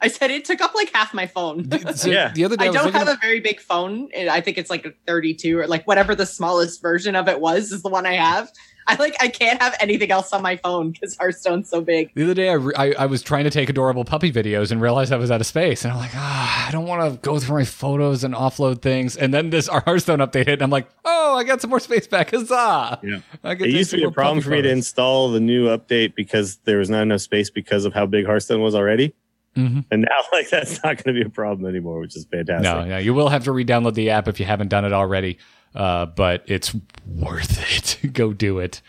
I 0.00 0.08
said 0.08 0.30
it 0.30 0.44
took 0.44 0.60
up 0.60 0.74
like 0.74 0.90
half 0.94 1.12
my 1.12 1.26
phone. 1.26 1.68
So 1.96 2.08
Yeah. 2.10 2.30
the 2.32 2.44
other 2.44 2.56
day 2.56 2.66
I, 2.66 2.68
I 2.68 2.72
don't 2.72 2.92
have 2.92 3.08
at- 3.08 3.16
a 3.16 3.18
very 3.20 3.40
big 3.40 3.60
phone. 3.60 4.08
I 4.16 4.40
think 4.40 4.56
it's 4.58 4.70
like 4.70 4.84
a 4.86 4.92
32 5.06 5.58
or 5.58 5.66
like 5.66 5.86
whatever 5.86 6.14
the 6.14 6.26
smallest 6.26 6.80
version 6.80 7.16
of 7.16 7.26
it 7.28 7.40
was 7.40 7.72
is 7.72 7.82
the 7.82 7.88
one 7.88 8.06
I 8.06 8.14
have. 8.14 8.50
I 8.90 8.94
like 8.94 9.16
I 9.20 9.28
can't 9.28 9.60
have 9.60 9.76
anything 9.80 10.10
else 10.10 10.32
on 10.32 10.40
my 10.40 10.56
phone 10.56 10.92
because 10.92 11.14
Hearthstone's 11.18 11.68
so 11.68 11.82
big. 11.82 12.10
The 12.14 12.22
other 12.24 12.32
day, 12.32 12.48
I, 12.48 12.54
re- 12.54 12.72
I, 12.74 12.92
I 13.00 13.04
was 13.06 13.20
trying 13.22 13.44
to 13.44 13.50
take 13.50 13.68
adorable 13.68 14.02
puppy 14.02 14.32
videos 14.32 14.70
and 14.70 14.80
realized 14.80 15.12
I 15.12 15.16
was 15.18 15.30
out 15.30 15.42
of 15.42 15.46
space. 15.46 15.84
And 15.84 15.92
I'm 15.92 15.98
like, 15.98 16.12
ah, 16.14 16.68
I 16.68 16.70
don't 16.70 16.86
want 16.86 17.12
to 17.12 17.18
go 17.20 17.38
through 17.38 17.58
my 17.58 17.64
photos 17.66 18.24
and 18.24 18.32
offload 18.34 18.80
things. 18.80 19.14
And 19.14 19.34
then 19.34 19.50
this 19.50 19.68
our 19.68 19.80
Hearthstone 19.82 20.20
update 20.20 20.46
hit, 20.46 20.54
and 20.54 20.62
I'm 20.62 20.70
like, 20.70 20.88
oh, 21.04 21.34
I 21.36 21.44
got 21.44 21.60
some 21.60 21.68
more 21.68 21.80
space 21.80 22.06
back. 22.06 22.30
Huzzah! 22.30 23.00
Yeah. 23.02 23.18
I 23.44 23.56
can 23.56 23.66
It 23.66 23.72
used 23.72 23.90
to 23.90 23.98
be 23.98 24.04
a 24.04 24.10
problem 24.10 24.38
puppy 24.38 24.44
for 24.44 24.50
me 24.52 24.62
to 24.62 24.70
install 24.70 25.30
the 25.32 25.40
new 25.40 25.66
update 25.66 26.14
because 26.14 26.56
there 26.64 26.78
was 26.78 26.88
not 26.88 27.02
enough 27.02 27.20
space 27.20 27.50
because 27.50 27.84
of 27.84 27.92
how 27.92 28.06
big 28.06 28.24
Hearthstone 28.24 28.62
was 28.62 28.74
already. 28.74 29.12
Mhm. 29.58 29.84
And 29.90 30.02
now, 30.02 30.16
like, 30.32 30.48
that's 30.50 30.76
not 30.84 31.02
going 31.02 31.14
to 31.16 31.20
be 31.20 31.22
a 31.22 31.30
problem 31.30 31.68
anymore, 31.68 32.00
which 32.00 32.16
is 32.16 32.24
fantastic. 32.30 32.62
No, 32.62 32.84
yeah, 32.84 32.98
you 32.98 33.12
will 33.12 33.28
have 33.28 33.44
to 33.44 33.52
re-download 33.52 33.94
the 33.94 34.10
app 34.10 34.28
if 34.28 34.38
you 34.38 34.46
haven't 34.46 34.68
done 34.68 34.84
it 34.84 34.92
already. 34.92 35.38
Uh, 35.74 36.06
but 36.06 36.44
it's 36.46 36.74
worth 37.06 37.60
it. 38.04 38.12
go 38.12 38.32
do 38.32 38.58
it. 38.60 38.80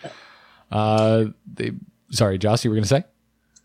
Uh, 0.71 1.25
they, 1.51 1.71
sorry, 2.11 2.37
Joss, 2.37 2.63
you 2.63 2.69
were 2.69 2.75
going 2.75 2.83
to 2.83 2.89
say? 2.89 3.03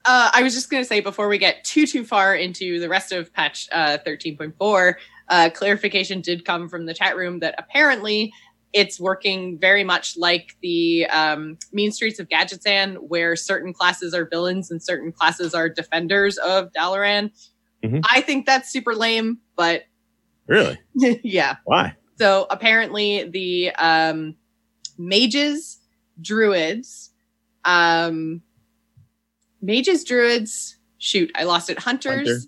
Uh, 0.06 0.30
I 0.34 0.42
was 0.42 0.54
just 0.54 0.68
going 0.70 0.82
to 0.82 0.88
say 0.88 1.00
before 1.00 1.28
we 1.28 1.38
get 1.38 1.64
too 1.64 1.86
too 1.86 2.04
far 2.04 2.34
into 2.34 2.78
the 2.80 2.88
rest 2.88 3.12
of 3.12 3.32
patch 3.32 3.68
uh, 3.72 3.98
13.4, 4.06 4.94
uh, 5.28 5.50
clarification 5.54 6.20
did 6.20 6.44
come 6.44 6.68
from 6.68 6.84
the 6.86 6.92
chat 6.92 7.16
room 7.16 7.38
that 7.40 7.54
apparently 7.56 8.32
it's 8.74 8.98
working 9.00 9.56
very 9.58 9.84
much 9.84 10.16
like 10.18 10.56
the 10.60 11.06
um, 11.06 11.56
Mean 11.72 11.92
Streets 11.92 12.18
of 12.18 12.28
Gadgetzan, 12.28 12.96
where 13.08 13.36
certain 13.36 13.72
classes 13.72 14.12
are 14.12 14.26
villains 14.28 14.70
and 14.70 14.82
certain 14.82 15.12
classes 15.12 15.54
are 15.54 15.68
defenders 15.70 16.36
of 16.38 16.70
Dalaran. 16.72 17.30
Mhm. 17.82 18.02
I 18.12 18.20
think 18.20 18.44
that's 18.46 18.70
super 18.70 18.94
lame, 18.94 19.38
but 19.56 19.84
Really? 20.46 20.78
yeah. 21.24 21.56
Why? 21.64 21.94
So 22.18 22.46
apparently 22.50 23.24
the 23.30 23.70
um, 23.76 24.34
mages, 24.98 25.78
druids, 26.20 27.10
um, 27.64 28.42
mages, 29.62 30.04
druids. 30.04 30.76
Shoot, 30.98 31.30
I 31.34 31.44
lost 31.44 31.70
it. 31.70 31.78
Hunters 31.78 32.14
Hunter. 32.28 32.40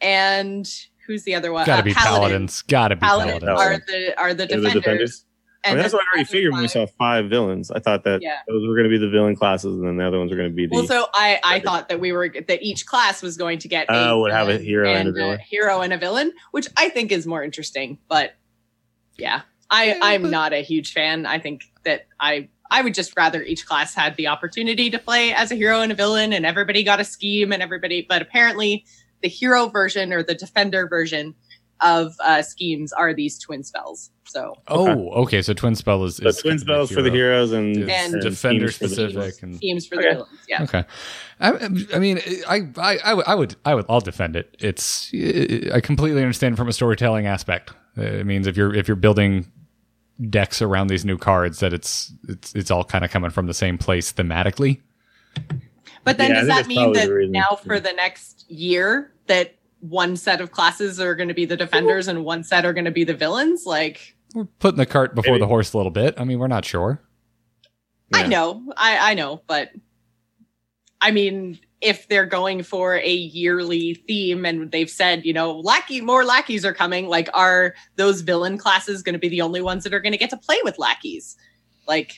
and 0.00 0.68
who's 1.06 1.24
the 1.24 1.34
other 1.34 1.52
one? 1.52 1.66
Gotta 1.66 1.82
Uh, 1.82 1.84
be 1.84 1.94
paladins. 1.94 2.62
Gotta 2.62 2.96
be 2.96 3.00
Paladins 3.00 3.40
paladins. 3.44 3.60
are 3.60 3.92
the 3.92 4.18
are 4.20 4.34
the 4.34 4.46
defenders. 4.46 4.72
the 4.74 4.80
defenders. 4.80 5.24
I 5.64 5.70
mean, 5.70 5.78
that's 5.78 5.92
then 5.92 5.98
what 5.98 6.04
I 6.06 6.10
already 6.14 6.24
the 6.24 6.30
figured 6.32 6.52
when 6.52 6.62
we 6.62 6.68
saw 6.68 6.86
five 6.86 7.28
villains. 7.28 7.70
I 7.70 7.80
thought 7.80 8.04
that 8.04 8.22
Yeah. 8.22 8.38
those 8.48 8.66
were 8.66 8.74
going 8.74 8.84
to 8.84 8.90
be 8.90 8.98
the 8.98 9.08
villain 9.10 9.34
classes, 9.36 9.74
and 9.76 9.86
then 9.86 9.96
the 9.96 10.06
other 10.06 10.18
ones 10.18 10.30
were 10.30 10.36
going 10.36 10.50
to 10.50 10.54
be 10.54 10.66
the. 10.66 10.74
Well, 10.74 10.86
so 10.86 11.06
I 11.14 11.40
I 11.42 11.60
thought 11.60 11.88
that 11.88 12.00
we 12.00 12.12
were 12.12 12.28
that 12.28 12.62
each 12.62 12.86
class 12.86 13.22
was 13.22 13.36
going 13.36 13.58
to 13.60 13.68
get 13.68 13.86
Oh, 13.88 14.20
would 14.20 14.32
have 14.32 14.48
a 14.48 14.58
hero 14.58 14.88
and 14.94 15.08
a 15.08 15.12
villain. 15.12 15.38
hero 15.40 15.80
and 15.80 15.92
a 15.92 15.98
villain, 15.98 16.32
which 16.52 16.68
I 16.76 16.88
think 16.88 17.10
is 17.12 17.26
more 17.26 17.42
interesting. 17.42 17.98
But 18.08 18.34
yeah, 19.18 19.42
I 19.70 19.98
I'm 20.00 20.30
not 20.30 20.52
a 20.52 20.62
huge 20.62 20.92
fan. 20.92 21.26
I 21.26 21.38
think 21.40 21.64
that 21.84 22.06
I 22.20 22.48
I 22.70 22.82
would 22.82 22.94
just 22.94 23.16
rather 23.16 23.42
each 23.42 23.66
class 23.66 23.94
had 23.94 24.14
the 24.16 24.28
opportunity 24.28 24.90
to 24.90 24.98
play 24.98 25.32
as 25.32 25.50
a 25.50 25.54
hero 25.56 25.80
and 25.80 25.90
a 25.90 25.94
villain, 25.94 26.32
and 26.32 26.46
everybody 26.46 26.84
got 26.84 27.00
a 27.00 27.04
scheme 27.04 27.52
and 27.52 27.62
everybody. 27.62 28.06
But 28.08 28.22
apparently, 28.22 28.84
the 29.22 29.28
hero 29.28 29.66
version 29.68 30.12
or 30.12 30.22
the 30.22 30.34
defender 30.34 30.86
version 30.86 31.34
of 31.80 32.14
uh, 32.24 32.42
schemes 32.42 32.92
are 32.92 33.14
these 33.14 33.38
twin 33.38 33.62
spells. 33.62 34.10
So 34.24 34.54
Oh, 34.68 35.10
okay. 35.22 35.40
So 35.42 35.54
twin 35.54 35.74
spell 35.74 36.04
is, 36.04 36.18
the 36.18 36.28
is 36.28 36.42
twin 36.42 36.52
kind 36.52 36.54
of 36.56 36.60
spells 36.60 36.90
for 36.90 37.02
the 37.02 37.10
heroes 37.10 37.52
and, 37.52 37.76
Is 37.76 37.88
And 37.88 38.20
defender 38.22 38.70
schemes 38.70 38.76
for 38.76 38.88
the 38.88 39.10
specific 39.10 39.42
and 39.42 39.56
schemes 39.56 39.86
for 39.86 39.94
Okay. 39.96 40.08
the 40.08 40.14
villains. 40.14 40.40
Yeah. 40.48 40.62
Okay. 40.64 40.84
I, 41.40 41.52
I 41.94 41.98
mean, 41.98 42.20
I, 42.48 42.68
I, 42.76 42.98
I 42.98 43.14
would, 43.14 43.24
I 43.26 43.34
would, 43.34 43.56
I 43.64 43.74
would, 43.74 43.86
I'll 43.88 44.00
defend 44.00 44.36
it. 44.36 44.54
It's, 44.58 45.10
I 45.72 45.80
completely 45.80 46.20
understand 46.20 46.56
from 46.56 46.68
a 46.68 46.72
storytelling 46.72 47.26
aspect. 47.26 47.72
It 47.96 48.26
means 48.26 48.46
if 48.46 48.56
you're, 48.56 48.74
if 48.74 48.86
you're 48.86 48.96
building 48.96 49.50
decks 50.28 50.60
around 50.60 50.88
these 50.88 51.04
new 51.04 51.16
cards, 51.16 51.60
that 51.60 51.72
it's, 51.72 52.12
it's, 52.28 52.54
it's 52.54 52.70
all 52.70 52.84
kind 52.84 53.04
of 53.04 53.10
coming 53.10 53.30
from 53.30 53.46
the 53.46 53.54
same 53.54 53.78
place 53.78 54.12
thematically. 54.12 54.80
But 56.04 56.18
then 56.18 56.30
Yeah, 56.30 56.40
does 56.40 56.48
that 56.48 56.66
mean 56.66 56.92
that 56.94 57.08
now 57.30 57.56
for 57.56 57.80
the 57.80 57.92
next 57.92 58.50
year 58.50 59.12
that 59.26 59.54
one 59.80 60.16
set 60.16 60.40
of 60.40 60.50
classes 60.50 61.00
are 61.00 61.14
going 61.14 61.28
to 61.28 61.34
be 61.34 61.44
the 61.44 61.56
defenders 61.56 62.08
and 62.08 62.24
one 62.24 62.44
set 62.44 62.64
are 62.64 62.72
going 62.72 62.84
to 62.84 62.90
be 62.90 63.04
the 63.04 63.14
villains? 63.14 63.64
Like 63.66 64.16
We're 64.34 64.44
putting 64.44 64.78
the 64.78 64.86
cart 64.86 65.14
before 65.14 65.34
Maybe. 65.34 65.40
the 65.40 65.46
horse 65.46 65.72
a 65.72 65.76
little 65.76 65.92
bit. 65.92 66.14
I 66.18 66.24
mean, 66.24 66.38
we're 66.38 66.48
not 66.48 66.64
sure. 66.64 67.00
I 68.14 68.26
know, 68.26 68.62
I 68.76 69.10
I 69.10 69.14
know, 69.14 69.42
but 69.46 69.70
I 71.00 71.10
mean, 71.10 71.58
if 71.80 72.08
they're 72.08 72.26
going 72.26 72.62
for 72.62 72.96
a 72.96 73.12
yearly 73.12 73.94
theme 73.94 74.44
and 74.44 74.70
they've 74.72 74.90
said, 74.90 75.24
you 75.24 75.32
know, 75.32 75.60
lackey 75.60 76.00
more 76.00 76.24
lackeys 76.24 76.64
are 76.64 76.72
coming, 76.72 77.06
like 77.08 77.28
are 77.34 77.74
those 77.96 78.22
villain 78.22 78.56
classes 78.56 79.02
going 79.02 79.12
to 79.12 79.18
be 79.18 79.28
the 79.28 79.42
only 79.42 79.60
ones 79.60 79.84
that 79.84 79.92
are 79.92 80.00
going 80.00 80.12
to 80.12 80.18
get 80.18 80.30
to 80.30 80.36
play 80.36 80.56
with 80.64 80.78
lackeys? 80.78 81.36
Like 81.86 82.14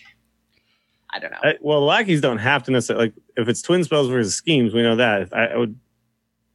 I 1.13 1.19
don't 1.19 1.33
know. 1.33 1.39
I, 1.43 1.55
well, 1.61 1.85
lackeys 1.85 2.21
don't 2.21 2.39
have 2.39 2.63
to 2.65 2.71
necessarily 2.71 3.07
like 3.07 3.15
if 3.37 3.49
it's 3.49 3.63
twin 3.63 3.83
spells 3.85 4.09
versus 4.09 4.35
schemes. 4.35 4.73
We 4.73 4.83
know 4.83 4.97
that. 4.97 5.29
I, 5.33 5.47
I 5.47 5.57
would. 5.57 5.79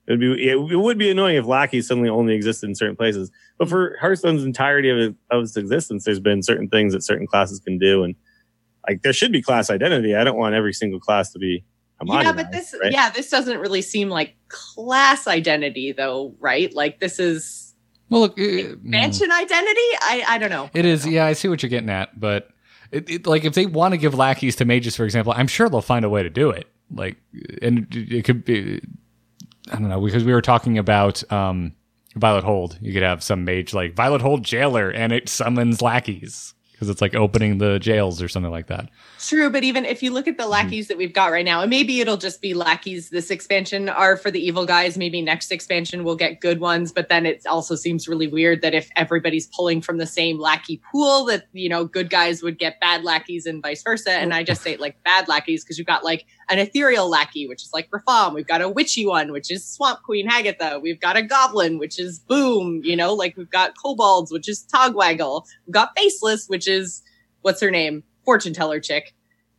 It 0.08 0.12
would 0.12 0.20
be 0.20 0.50
it, 0.50 0.56
it 0.56 0.78
would 0.78 0.98
be 0.98 1.10
annoying 1.10 1.38
if 1.38 1.46
lackeys 1.46 1.88
suddenly 1.88 2.10
only 2.10 2.36
existed 2.36 2.68
in 2.68 2.76
certain 2.76 2.96
places. 2.96 3.32
But 3.58 3.70
for 3.70 3.98
Hearthstone's 4.00 4.44
entirety 4.44 4.90
of, 4.90 4.98
it, 4.98 5.16
of 5.32 5.44
its 5.44 5.58
existence, 5.58 6.06
there's 6.06 6.20
been 6.20 6.44
certain 6.44 6.70
things 6.70 6.94
that 6.94 7.04
certain 7.04 7.26
classes 7.26 7.60
can 7.60 7.80
do, 7.80 8.04
and 8.04 8.16
like 8.88 9.02
there 9.02 9.14
should 9.14 9.32
be 9.32 9.42
class 9.42 9.70
identity. 9.70 10.16
I 10.16 10.24
don't 10.24 10.38
want 10.38 10.54
every 10.54 10.74
single 10.74 11.00
class 11.00 11.32
to 11.32 11.40
be 11.40 11.64
homogenized. 12.02 12.24
yeah, 12.24 12.32
but 12.34 12.52
this 12.52 12.76
right? 12.80 12.92
yeah, 12.92 13.10
this 13.10 13.30
doesn't 13.30 13.60
really 13.60 13.82
seem 13.82 14.10
like 14.10 14.36
class 14.48 15.28
identity 15.28 15.92
though, 15.92 16.36
right? 16.40 16.74
Like 16.74 17.00
this 17.00 17.20
is 17.20 17.74
Well, 18.10 18.22
look, 18.22 18.34
uh, 18.34 18.44
mm. 18.44 18.84
mansion 18.84 19.32
identity. 19.32 19.90
I 20.02 20.24
I 20.28 20.38
don't 20.38 20.52
know. 20.52 20.70
It 20.74 20.86
is, 20.86 21.08
yeah. 21.08 21.26
I 21.26 21.34
see 21.34 21.48
what 21.48 21.64
you're 21.64 21.70
getting 21.72 21.90
at, 21.90 22.20
but 22.20 22.50
it, 22.92 23.10
it, 23.10 23.28
like 23.28 23.44
if 23.44 23.54
they 23.54 23.66
want 23.66 23.94
to 23.94 23.98
give 23.98 24.14
lackeys 24.14 24.56
to 24.58 24.66
mages, 24.66 24.96
for 24.96 25.04
example, 25.04 25.34
I'm 25.36 25.48
sure 25.48 25.68
they'll 25.68 25.82
find 25.82 26.06
a 26.06 26.10
way 26.10 26.24
to 26.24 26.30
do 26.30 26.52
it. 26.52 26.68
Like, 26.94 27.18
and 27.62 27.88
it 27.92 28.24
could 28.26 28.46
be, 28.46 28.82
I 29.72 29.76
don't 29.76 29.90
know, 29.90 30.02
because 30.02 30.24
we 30.24 30.34
were 30.34 30.42
talking 30.42 30.78
about 30.78 31.30
um, 31.32 31.74
Violet 32.16 32.44
Hold. 32.44 32.78
You 32.82 32.94
could 32.94 33.04
have 33.04 33.24
some 33.24 33.46
mage 33.46 33.74
like 33.74 33.94
Violet 33.94 34.22
Hold 34.22 34.44
Jailer, 34.44 34.90
and 34.90 35.12
it 35.12 35.28
summons 35.30 35.82
lackeys 35.82 36.54
because 36.72 36.90
it's 36.90 37.02
like 37.02 37.16
opening 37.16 37.58
the 37.58 37.80
jails 37.80 38.22
or 38.22 38.28
something 38.28 38.52
like 38.52 38.68
that. 38.68 38.90
True, 39.26 39.50
but 39.50 39.64
even 39.64 39.86
if 39.86 40.04
you 40.04 40.12
look 40.12 40.28
at 40.28 40.38
the 40.38 40.44
mm-hmm. 40.44 40.52
lackeys 40.52 40.88
that 40.88 41.00
we've 41.00 41.12
got 41.12 41.32
right 41.32 41.44
now, 41.44 41.62
and 41.62 41.70
maybe 41.70 42.00
it'll 42.00 42.16
just 42.16 42.42
be 42.42 42.54
lackeys 42.54 43.10
this 43.10 43.32
expansion 43.32 43.90
are 43.90 44.18
for 44.18 44.30
the 44.30 44.40
evil 44.40 44.68
guys. 44.68 45.00
Maybe 45.00 45.20
next 45.20 45.52
expansion 45.52 46.04
we'll 46.04 46.16
get 46.16 46.42
good 46.42 46.60
ones, 46.60 46.92
but 46.92 47.10
then 47.10 47.26
it 47.26 47.44
also 47.48 47.74
seems 47.74 48.08
really 48.08 48.28
weird 48.28 48.62
that 48.62 48.76
if 48.76 48.88
everybody's 48.96 49.48
pulling 49.48 49.82
from 49.82 49.98
the 49.98 50.06
same 50.06 50.40
lackey 50.40 50.80
pool, 50.92 51.26
that 51.26 51.46
you 51.54 51.68
know, 51.68 51.86
good 51.86 52.12
guys 52.12 52.44
would 52.44 52.60
get 52.60 52.80
bad 52.80 53.04
lackeys 53.04 53.48
and 53.48 53.64
vice 53.64 53.82
versa. 53.82 54.12
And 54.12 54.32
I 54.32 54.44
just 54.44 54.62
say 54.62 54.78
like 54.78 55.02
bad 55.04 55.28
lackeys 55.28 55.64
because 55.64 55.80
you've 55.80 55.88
got 55.88 56.04
like 56.04 56.28
an 56.50 56.60
ethereal 56.60 57.10
lackey, 57.10 57.48
which 57.48 57.64
is 57.64 57.74
like 57.74 57.90
Rafaam. 57.90 58.36
We've 58.36 58.46
got 58.46 58.62
a 58.62 58.70
witchy 58.70 59.08
one, 59.08 59.32
which 59.32 59.50
is 59.50 59.66
Swamp 59.68 60.04
Queen 60.04 60.30
Hagatha. 60.30 60.80
We've 60.80 61.02
got 61.02 61.18
a 61.18 61.24
goblin, 61.24 61.80
which 61.80 62.00
is 62.00 62.20
Boom. 62.20 62.82
You 62.84 62.96
know, 62.96 63.16
like 63.16 63.36
we've 63.38 63.50
got 63.50 63.74
kobolds, 63.84 64.32
which 64.32 64.48
is 64.48 64.68
Togwaggle. 64.72 65.48
We've 65.66 65.74
got 65.74 65.98
Faceless, 65.98 66.48
which 66.48 66.68
is 66.68 67.02
what's 67.42 67.60
her 67.62 67.72
name? 67.72 68.04
Fortune 68.26 68.54
teller 68.54 68.80
chick. 68.80 69.14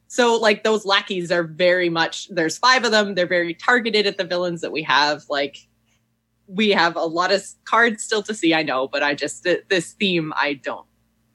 So 0.08 0.36
like 0.36 0.62
those 0.64 0.84
lackeys 0.84 1.32
are 1.32 1.42
very 1.42 1.88
much 1.88 2.28
there's 2.28 2.58
five 2.58 2.84
of 2.84 2.90
them. 2.92 3.14
They're 3.14 3.26
very 3.26 3.54
targeted 3.54 4.06
at 4.06 4.18
the 4.18 4.24
villains 4.24 4.60
that 4.60 4.70
we 4.72 4.82
have. 4.82 5.24
Like 5.30 5.56
we 6.46 6.70
have 6.70 6.94
a 6.96 7.00
lot 7.04 7.32
of 7.32 7.44
cards 7.64 8.04
still 8.04 8.22
to 8.22 8.34
see, 8.34 8.54
I 8.54 8.62
know, 8.62 8.86
but 8.86 9.02
I 9.02 9.14
just 9.14 9.42
th- 9.42 9.64
this 9.68 9.92
theme 9.94 10.32
I 10.36 10.54
don't 10.54 10.86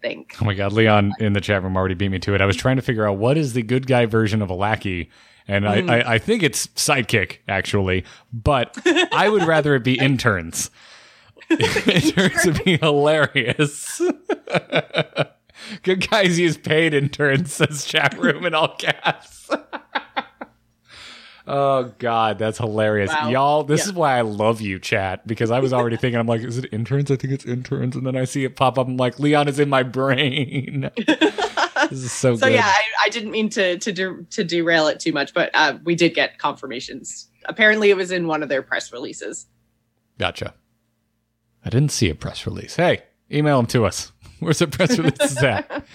think. 0.02 0.36
Oh 0.41 0.45
my 0.45 0.53
god, 0.53 0.72
Leon 0.72 1.12
in 1.20 1.34
the 1.34 1.41
chat 1.41 1.62
room 1.64 1.76
already 1.76 1.95
beat 1.95 2.10
me 2.10 2.20
to 2.20 2.34
it. 2.34 2.40
I 2.41 2.45
was 2.45 2.56
trying 2.56 2.78
to 2.78 2.82
figure 2.82 3.06
out 3.08 3.18
what 3.18 3.38
is 3.38 3.53
the 3.53 3.62
good 3.62 3.88
guy 3.88 4.06
version 4.06 4.41
of 4.41 4.49
a 4.49 4.53
lackey, 4.56 5.10
and 5.49 5.66
Mm. 5.66 5.90
I, 5.90 5.99
I, 5.99 6.14
I 6.14 6.18
think 6.18 6.41
it's 6.41 6.68
sidekick 6.68 7.40
actually, 7.49 8.06
but 8.32 8.78
I 9.12 9.28
would 9.28 9.44
rather 9.44 9.76
it 9.76 9.84
be 9.84 9.99
interns. 9.99 10.72
interns 11.49 12.45
would 12.45 12.64
be 12.64 12.78
hilarious. 12.78 14.02
good 15.84 16.10
guys 16.10 16.38
use 16.39 16.57
paid 16.57 16.93
interns, 16.93 17.53
says 17.53 17.85
chat 17.85 18.18
room 18.18 18.45
in 18.45 18.53
all 18.53 18.76
caps. 18.76 19.49
Oh 21.48 21.91
God, 21.98 22.38
that's 22.38 22.60
hilarious, 22.60 23.10
Wow. 23.11 23.30
y'all! 23.30 23.64
This 23.64 23.80
Yeah. 23.81 23.85
is 23.88 23.93
why 23.93 24.15
I 24.15 24.22
love 24.22 24.61
you, 24.61 24.77
chat, 24.77 25.26
because 25.26 25.49
I 25.49 25.60
was 25.60 25.73
already 25.73 25.98
thinking, 25.98 26.19
I'm 26.19 26.27
like, 26.27 26.41
is 26.41 26.60
it 26.60 26.72
interns? 26.72 27.10
I 27.10 27.15
think 27.15 27.34
it's 27.34 27.45
interns, 27.45 27.95
and 27.95 28.06
then 28.06 28.15
I 28.15 28.26
see 28.26 28.43
it 28.43 28.56
pop 28.56 28.77
up. 28.77 28.88
I'm 28.88 28.95
like, 28.95 29.19
Leon 29.19 29.48
is 29.48 29.57
in 29.60 29.68
my 29.68 29.81
brain. 29.81 30.91
this 31.07 31.91
is 31.91 32.11
so, 32.11 32.35
So 32.35 32.45
good. 32.45 32.53
yeah, 32.53 32.68
I, 32.68 32.81
I 33.06 33.10
didn't 33.10 33.31
mean 33.31 33.49
to 33.49 33.80
to 33.80 33.91
de- 33.91 34.23
to 34.30 34.43
derail 34.43 34.85
it 34.88 34.99
too 34.99 35.11
much, 35.14 35.34
but 35.34 35.49
uh, 35.56 35.80
we 35.84 35.95
did 35.95 36.14
get 36.14 36.38
confirmations. 36.38 37.27
Apparently, 37.45 37.89
it 37.89 37.98
was 37.98 38.11
in 38.11 38.27
one 38.27 38.43
of 38.43 38.49
their 38.49 38.61
press 38.61 38.93
releases. 38.93 39.48
Gotcha. 40.19 40.53
I 41.65 41.69
didn't 41.72 41.91
see 41.91 42.07
a 42.11 42.15
press 42.15 42.45
release. 42.45 42.76
Hey, 42.76 43.02
email 43.31 43.57
them 43.57 43.65
to 43.68 43.85
us. 43.85 44.11
Where's 44.41 44.57
the 44.57 44.68
press 44.68 44.97
releases 44.97 45.38
at? 45.38 45.85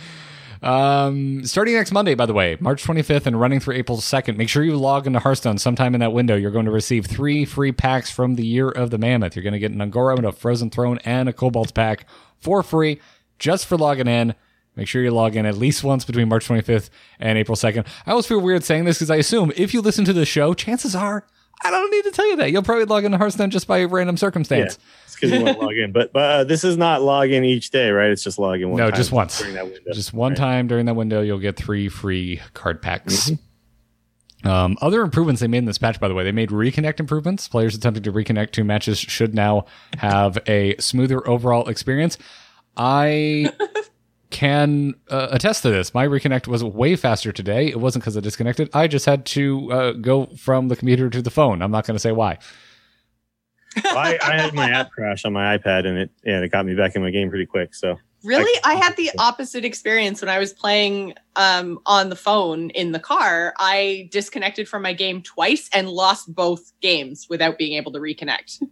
Um, 0.62 1.44
starting 1.44 1.74
next 1.74 1.90
Monday, 1.90 2.14
by 2.14 2.27
the 2.27 2.32
way, 2.32 2.56
March 2.60 2.85
25th 2.85 3.27
and 3.27 3.40
running 3.40 3.59
through 3.59 3.74
April 3.74 3.98
2nd. 3.98 4.36
Make 4.36 4.48
sure 4.48 4.62
you 4.62 4.77
log 4.77 5.09
into 5.09 5.18
Hearthstone 5.18 5.59
sometime 5.59 5.94
in 5.94 6.01
that 6.01 6.12
window. 6.12 6.36
You're 6.36 6.52
going 6.52 6.64
to 6.66 6.70
receive 6.70 7.06
three 7.06 7.44
free 7.44 7.73
packs 7.73 8.10
from 8.10 8.36
the 8.36 8.47
Year 8.47 8.68
of 8.68 8.90
the 8.90 8.98
Mammoth. 8.98 9.35
You're 9.35 9.43
going 9.43 9.52
to 9.52 9.59
get 9.59 9.73
an 9.73 9.81
Un'Goro, 9.81 10.16
and 10.16 10.24
a 10.24 10.31
Frozen 10.31 10.70
Throne, 10.70 11.01
and 11.05 11.28
a 11.28 11.32
Kobold 11.32 11.74
pack 11.74 12.06
for 12.39 12.62
free 12.62 13.01
just 13.40 13.66
for 13.66 13.77
logging 13.77 14.06
in. 14.06 14.35
Make 14.77 14.86
sure 14.86 15.02
you 15.02 15.10
log 15.10 15.35
in 15.35 15.44
at 15.44 15.56
least 15.56 15.82
once 15.82 16.05
between 16.05 16.28
March 16.28 16.47
25th 16.47 16.90
and 17.18 17.36
April 17.36 17.56
2nd. 17.56 17.85
I 18.06 18.12
always 18.12 18.27
feel 18.27 18.40
weird 18.40 18.62
saying 18.62 18.85
this 18.85 18.98
because 18.98 19.10
I 19.10 19.16
assume 19.16 19.52
if 19.56 19.74
you 19.74 19.81
listen 19.81 20.05
to 20.05 20.12
the 20.12 20.24
show, 20.24 20.55
chances 20.55 20.94
are 20.94 21.27
I 21.65 21.70
don't 21.70 21.91
need 21.91 22.05
to 22.05 22.11
tell 22.11 22.28
you 22.28 22.37
that. 22.37 22.53
You'll 22.53 22.62
probably 22.62 22.85
log 22.85 23.05
into 23.05 23.19
Hearthstone 23.19 23.51
just 23.51 23.66
by 23.66 23.83
random 23.85 24.16
circumstance. 24.16 24.78
It's 25.07 25.15
because 25.15 25.31
you 25.33 25.43
want 25.45 25.59
to 25.59 25.65
log 25.65 25.74
in. 25.77 25.91
But 25.93 26.12
but 26.12 26.23
uh, 26.23 26.45
this 26.45 26.65
is 26.65 26.77
not 26.77 27.03
log 27.03 27.31
in 27.31 27.45
each 27.45 27.70
day, 27.70 27.91
right? 27.91 28.11
It's 28.11 28.23
just 28.23 28.39
log 28.39 28.61
in 28.61 28.70
one 28.70 28.78
No, 28.78 28.91
time 28.91 28.97
just 28.97 29.11
once. 29.12 29.39
during 29.39 29.55
that 29.55 29.65
window. 29.65 29.93
Just 29.93 30.12
one 30.12 30.33
Right. 30.33 30.37
time 30.39 30.66
during 30.69 30.87
that 30.87 30.95
window, 30.95 31.23
you'll 31.23 31.39
get 31.39 31.57
three 31.57 31.89
free 31.89 32.41
card 32.55 32.83
packs. 32.83 33.31
Mm-hmm. 33.31 34.49
Um, 34.49 34.77
other 34.81 35.01
improvements 35.03 35.41
they 35.41 35.49
made 35.49 35.59
in 35.59 35.65
this 35.65 35.78
patch, 35.78 35.99
by 35.99 36.07
the 36.09 36.15
way, 36.15 36.23
they 36.23 36.31
made 36.31 36.51
reconnect 36.51 37.01
improvements. 37.01 37.49
Players 37.49 37.74
attempting 37.74 38.03
to 38.05 38.12
reconnect 38.12 38.53
two 38.53 38.62
matches 38.62 38.99
should 38.99 39.35
now 39.35 39.65
have 39.99 40.39
a 40.47 40.77
smoother 40.77 41.27
overall 41.28 41.69
experience. 41.69 42.16
I 42.77 43.51
can 44.37 44.93
uh, 45.09 45.29
attest 45.31 45.63
to 45.63 45.71
this. 45.71 45.95
My 45.95 46.07
reconnect 46.07 46.47
was 46.47 46.63
way 46.63 46.95
faster 46.95 47.33
today. 47.33 47.69
It 47.69 47.81
wasn't 47.81 48.05
because 48.05 48.19
I 48.19 48.21
disconnected. 48.21 48.69
I 48.75 48.87
just 48.87 49.07
had 49.07 49.25
to 49.27 49.73
uh, 49.73 49.93
go 49.93 50.27
from 50.37 50.69
the 50.69 50.77
computer 50.77 51.09
to 51.09 51.23
the 51.23 51.31
phone. 51.31 51.63
I'm 51.63 51.71
not 51.71 51.87
going 51.87 51.95
to 51.95 52.01
say 52.01 52.13
why. 52.13 52.37
Well, 53.83 53.97
I, 53.97 54.19
I 54.23 54.39
had 54.39 54.53
my 54.53 54.71
app 54.71 54.91
crash 54.91 55.25
on 55.25 55.33
my 55.33 55.57
iPad, 55.57 55.87
and 55.87 55.97
it 55.97 56.11
and 56.25 56.45
it 56.45 56.53
got 56.53 56.67
me 56.67 56.75
back 56.75 56.95
in 56.97 57.03
my 57.03 57.11
game 57.11 57.31
pretty 57.31 57.47
quick. 57.47 57.75
So 57.75 57.97
Really? 58.25 58.61
I 58.63 58.75
had 58.75 58.95
the 58.97 59.11
opposite 59.19 59.65
experience 59.65 60.21
when 60.21 60.29
I 60.29 60.39
was 60.39 60.53
playing 60.53 61.15
um, 61.37 61.79
on 61.87 62.11
the 62.11 62.17
phone 62.17 62.71
in 62.71 62.93
the 62.93 62.99
car. 62.99 63.55
I 63.59 64.09
disconnected 64.11 64.69
from 64.69 64.83
my 64.83 64.93
game 64.93 65.23
twice 65.23 65.71
and 65.73 65.89
lost 65.89 66.35
both 66.35 66.73
games 66.81 67.27
without 67.31 67.57
being 67.57 67.75
able 67.75 67.93
to 67.93 67.99
reconnect. 67.99 68.63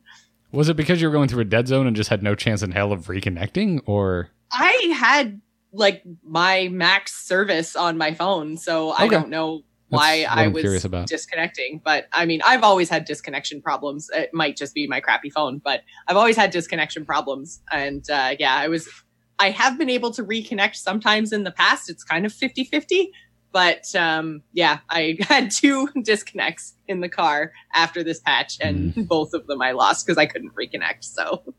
Was 0.53 0.69
it 0.69 0.77
because 0.77 1.01
you 1.01 1.09
were 1.09 1.13
going 1.13 1.29
through 1.29 1.43
a 1.43 1.47
dead 1.47 1.69
zone 1.69 1.87
and 1.87 1.97
just 1.97 2.11
had 2.11 2.23
no 2.23 2.35
chance 2.35 2.63
in 2.63 2.73
hell 2.73 2.93
of 2.93 3.07
reconnecting, 3.07 3.81
or 3.87 4.31
I 4.53 4.95
had 4.97 5.41
like 5.75 6.03
my 6.23 6.69
max 6.73 7.15
service 7.27 7.77
on 7.77 7.99
my 7.99 8.15
phone, 8.15 8.57
so 8.57 8.91
I 8.93 9.09
don't 9.09 9.29
know 9.29 9.63
why 9.89 10.27
I 10.29 10.49
was 10.49 10.63
curious 10.63 10.85
about. 10.85 11.07
disconnecting. 11.09 11.81
But 11.85 12.07
I 12.13 12.25
mean, 12.27 12.41
I've 12.45 12.63
always 12.65 12.89
had 12.89 13.05
disconnection 13.05 13.61
problems. 13.63 14.09
It 14.13 14.31
might 14.33 14.57
just 14.57 14.75
be 14.75 14.87
my 14.87 15.01
crappy 15.01 15.31
phone, 15.31 15.61
but 15.63 15.83
I've 16.09 16.17
always 16.17 16.37
had 16.37 16.51
disconnection 16.51 17.05
problems. 17.05 17.61
And 17.71 18.09
uh, 18.11 18.35
yeah, 18.39 18.55
I 18.57 18.69
was, 18.69 18.89
I 19.39 19.51
have 19.51 19.79
been 19.79 19.91
able 19.91 20.11
to 20.13 20.25
reconnect 20.25 20.77
sometimes 20.77 21.33
in 21.33 21.45
the 21.45 21.53
past. 21.53 21.91
It's 21.91 22.03
kind 22.03 22.25
of 22.27 22.33
50 22.33 22.65
50. 22.65 23.13
But 23.53 23.95
um, 23.95 24.43
yeah, 24.53 24.79
I 24.91 25.17
had 25.21 25.53
two 25.53 25.89
disconnects 26.03 26.75
in 26.89 27.01
the 27.01 27.09
car 27.09 27.53
after 27.73 28.03
this 28.03 28.19
patch, 28.21 28.59
and 28.61 28.91
Mm-hmm. 28.91 29.03
both 29.03 29.33
of 29.33 29.47
them 29.47 29.63
I 29.63 29.73
lost 29.73 30.05
because 30.07 30.19
I 30.19 30.27
couldn't 30.27 30.55
reconnect. 30.57 31.05
So 31.05 31.55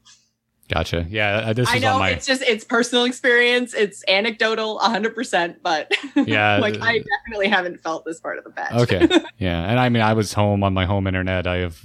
gotcha? 0.69 1.05
Yeah, 1.09 1.37
uh, 1.37 1.53
this 1.53 1.69
I 1.69 1.75
was 1.75 1.81
know 1.83 1.99
my 1.99 2.09
it's 2.11 2.25
just 2.25 2.41
it's 2.41 2.63
personal 2.63 3.05
experience. 3.05 3.73
It's 3.73 4.03
anecdotal, 4.07 4.79
hundred 4.79 5.15
percent. 5.15 5.61
But 5.63 5.91
Yeah. 6.15 6.57
like 6.57 6.81
I 6.81 6.99
definitely 6.99 7.47
haven't 7.49 7.81
felt 7.81 8.05
this 8.05 8.19
part 8.19 8.37
of 8.37 8.43
the 8.43 8.51
patch. 8.51 8.73
Okay. 8.73 9.07
Yeah. 9.37 9.69
And 9.69 9.79
I 9.79 9.89
mean, 9.89 10.01
I 10.01 10.13
was 10.13 10.31
home 10.33 10.63
on 10.63 10.73
my 10.73 10.85
home 10.85 11.07
internet. 11.07 11.45
I 11.45 11.57
have 11.57 11.79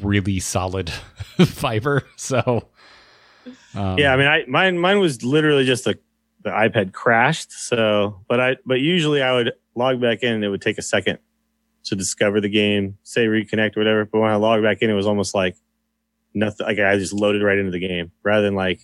really 0.00 0.38
solid 0.38 0.90
fiber. 1.46 2.02
So, 2.16 2.68
um, 3.74 3.98
yeah, 3.98 4.12
I 4.12 4.16
mean, 4.16 4.26
I 4.26 4.44
mine 4.48 4.78
mine 4.78 5.00
was 5.00 5.24
literally 5.24 5.64
just 5.64 5.86
a 5.86 5.98
the 6.42 6.50
iPad 6.50 6.92
crashed. 6.92 7.52
So, 7.52 8.20
but 8.28 8.40
I 8.40 8.56
but 8.66 8.80
usually 8.80 9.22
I 9.22 9.32
would 9.32 9.52
log 9.74 10.00
back 10.00 10.22
in, 10.22 10.34
and 10.34 10.44
it 10.44 10.50
would 10.50 10.62
take 10.62 10.78
a 10.78 10.82
second 10.82 11.18
to 11.84 11.96
discover 11.96 12.40
the 12.40 12.48
game, 12.48 12.96
say 13.02 13.26
reconnect 13.26 13.76
or 13.76 13.80
whatever. 13.80 14.04
But 14.04 14.20
when 14.20 14.30
I 14.30 14.36
logged 14.36 14.62
back 14.62 14.82
in, 14.82 14.90
it 14.90 14.94
was 14.94 15.06
almost 15.06 15.34
like 15.34 15.56
nothing. 16.34 16.66
Like 16.66 16.78
I 16.78 16.96
just 16.96 17.12
loaded 17.12 17.42
right 17.42 17.58
into 17.58 17.70
the 17.70 17.80
game 17.80 18.12
rather 18.22 18.42
than 18.42 18.54
like 18.54 18.80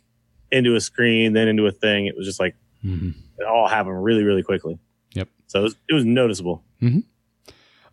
into 0.50 0.74
a 0.74 0.80
screen, 0.80 1.32
then 1.32 1.48
into 1.48 1.66
a 1.66 1.72
thing. 1.72 2.06
It 2.06 2.16
was 2.16 2.26
just 2.26 2.40
like 2.40 2.56
mhm. 2.84 3.14
it 3.38 3.44
all 3.44 3.68
happened 3.68 4.02
really, 4.02 4.22
really 4.22 4.42
quickly. 4.42 4.78
Yep. 5.14 5.28
So 5.46 5.60
it 5.60 5.62
was, 5.62 5.76
it 5.88 5.94
was 5.94 6.04
noticeable. 6.04 6.64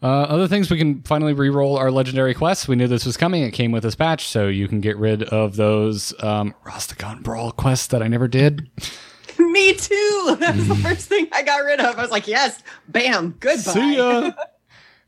Uh, 0.02 0.06
other 0.06 0.48
things 0.48 0.70
we 0.70 0.78
can 0.78 1.02
finally 1.04 1.34
re-roll 1.34 1.76
our 1.76 1.90
legendary 1.90 2.36
quests. 2.36 2.68
We 2.68 2.76
knew 2.76 2.88
this 2.88 3.06
was 3.06 3.18
coming. 3.18 3.42
It 3.42 3.52
came 3.52 3.72
with 3.72 3.82
this 3.84 3.96
patch, 3.96 4.28
so 4.28 4.48
you 4.48 4.68
can 4.68 4.80
get 4.80 4.96
rid 4.98 5.24
of 5.24 5.56
those 5.56 6.14
um, 6.24 6.54
Rastakhan 6.66 7.24
Brawl 7.24 7.52
quests 7.52 7.88
that 7.88 8.04
I 8.04 8.08
never 8.08 8.28
did. 8.28 8.70
Me 9.40 9.74
too. 9.74 10.38
That's 10.40 10.68
the 10.68 10.76
first 10.76 11.08
thing 11.08 11.28
I 11.34 11.42
got 11.42 11.58
rid 11.58 11.80
of. 11.80 11.98
I 11.98 12.02
was 12.02 12.12
like, 12.12 12.28
yes, 12.28 12.62
bam, 12.88 13.36
goodbye. 13.40 13.72
See 13.72 13.98
ya. 13.98 14.32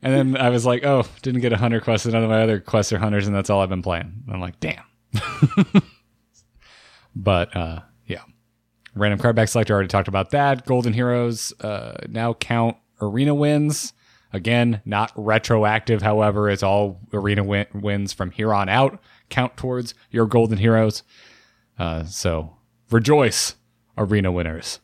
and 0.02 0.14
then 0.14 0.36
I 0.40 0.50
was 0.50 0.64
like, 0.64 0.84
oh, 0.84 1.04
didn't 1.22 1.40
get 1.40 1.52
a 1.52 1.56
hunter 1.56 1.80
quest. 1.80 2.06
and 2.06 2.14
None 2.14 2.24
of 2.24 2.30
my 2.30 2.42
other 2.42 2.60
quests 2.60 2.92
are 2.92 2.98
hunters, 2.98 3.26
and 3.26 3.36
that's 3.36 3.50
all 3.50 3.60
I've 3.60 3.68
been 3.68 3.82
playing. 3.82 4.24
I'm 4.30 4.40
like, 4.40 4.58
damn. 4.60 4.82
but 7.14 7.54
uh, 7.56 7.80
yeah, 8.06 8.22
random 8.94 9.18
card 9.18 9.36
back 9.36 9.48
selector. 9.48 9.74
Already 9.74 9.88
talked 9.88 10.08
about 10.08 10.30
that. 10.30 10.64
Golden 10.66 10.92
Heroes 10.92 11.52
uh, 11.60 11.96
now 12.08 12.34
count 12.34 12.76
arena 13.00 13.34
wins. 13.34 13.92
Again, 14.32 14.80
not 14.84 15.10
retroactive. 15.16 16.02
However, 16.02 16.48
it's 16.48 16.62
all 16.62 17.00
arena 17.12 17.42
win- 17.42 17.66
wins 17.74 18.12
from 18.12 18.30
here 18.30 18.54
on 18.54 18.68
out. 18.68 19.02
Count 19.28 19.56
towards 19.56 19.92
your 20.10 20.26
golden 20.26 20.58
heroes. 20.58 21.02
Uh, 21.78 22.04
so 22.04 22.56
rejoice, 22.90 23.56
arena 23.98 24.30
winners. 24.30 24.78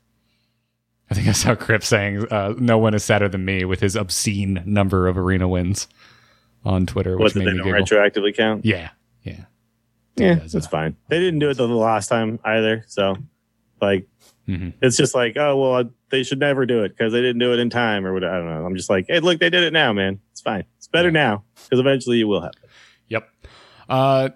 I 1.11 1.15
think 1.15 1.28
I 1.28 1.33
saw 1.33 1.55
Kripp's 1.55 1.87
saying 1.87 2.27
uh, 2.33 2.55
no 2.59 2.78
one 2.78 2.95
is 2.95 3.05
sadder 3.05 3.28
than 3.28 3.45
me 3.45 3.65
with 3.65 3.81
his 3.81 3.95
obscene 3.97 4.62
number 4.66 5.07
of 5.09 5.16
arena 5.16 5.47
wins 5.47 5.87
on 6.65 6.85
Twitter, 6.87 7.16
What 7.16 7.24
which 7.24 7.33
did 7.35 7.41
made 7.41 7.47
they 7.49 7.53
me 7.53 7.59
don't 7.59 7.87
giggle. 7.87 7.99
retroactively 7.99 8.37
count? 8.37 8.65
Yeah, 8.65 8.91
yeah. 9.23 9.45
Yeah, 10.16 10.35
does 10.37 10.53
that's 10.53 10.66
that. 10.66 10.70
fine. 10.70 10.97
They 11.09 11.20
didn't 11.20 11.39
do 11.41 11.51
it 11.51 11.55
the 11.59 11.66
last 11.69 12.09
time 12.09 12.41
either. 12.45 12.85
So, 12.89 13.16
like, 13.81 14.09
Mhm. 14.49 14.73
it's 14.81 14.97
just 14.97 15.15
like, 15.15 15.37
oh 15.37 15.57
well, 15.61 15.91
they 16.11 16.23
should 16.23 16.39
never 16.41 16.66
do 16.66 16.83
it 16.85 16.89
because 16.91 17.12
they 17.12 17.20
didn't 17.20 17.39
do 17.39 17.53
it 17.53 17.59
in 17.59 17.69
time 17.70 18.07
or 18.07 18.12
whatever. 18.15 18.35
I 18.35 18.39
don't 18.39 18.47
know. 18.49 18.65
I'm 18.66 18.77
just 18.77 18.89
like, 18.91 19.07
hey, 19.09 19.20
look, 19.20 19.39
they 19.41 19.51
did 19.51 19.62
it 19.65 19.73
now, 19.73 19.93
man. 19.93 20.19
It's 20.33 20.41
fine. 20.41 20.65
It's 20.78 20.87
better 20.89 21.11
now 21.11 21.45
because 21.65 21.78
eventually 21.81 22.16
you 22.19 22.27
will 22.28 22.41
have. 22.41 22.53
It. 22.62 22.70
Yep. 23.09 23.28
Uh, 23.89 24.28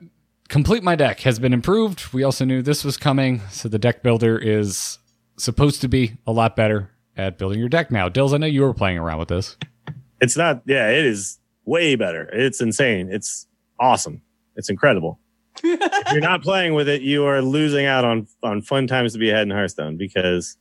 complete 0.48 0.82
my 0.82 0.96
deck 0.96 1.20
has 1.20 1.38
been 1.38 1.52
improved. 1.52 2.12
We 2.12 2.22
also 2.24 2.44
knew 2.44 2.60
this 2.62 2.84
was 2.84 2.96
coming, 2.96 3.40
so 3.50 3.68
the 3.68 3.78
deck 3.78 4.02
builder 4.02 4.36
is 4.36 4.98
supposed 5.42 5.80
to 5.82 5.88
be 5.88 6.16
a 6.26 6.32
lot 6.32 6.56
better 6.56 6.90
at 7.16 7.38
building 7.38 7.58
your 7.58 7.68
deck 7.68 7.90
now. 7.90 8.08
Dills, 8.08 8.32
I 8.32 8.38
know 8.38 8.46
you 8.46 8.62
were 8.62 8.74
playing 8.74 8.98
around 8.98 9.18
with 9.18 9.28
this. 9.28 9.56
It's 10.20 10.36
not. 10.36 10.62
Yeah, 10.66 10.88
it 10.90 11.04
is 11.04 11.38
way 11.64 11.94
better. 11.96 12.28
It's 12.32 12.60
insane. 12.60 13.08
It's 13.10 13.46
awesome. 13.78 14.22
It's 14.56 14.68
incredible. 14.68 15.18
if 15.64 16.12
you're 16.12 16.20
not 16.20 16.42
playing 16.42 16.74
with 16.74 16.88
it, 16.88 17.02
you 17.02 17.24
are 17.24 17.42
losing 17.42 17.86
out 17.86 18.04
on 18.04 18.26
on 18.42 18.62
fun 18.62 18.86
times 18.86 19.12
to 19.14 19.18
be 19.18 19.30
ahead 19.30 19.42
in 19.42 19.50
Hearthstone 19.50 19.96
because 19.96 20.56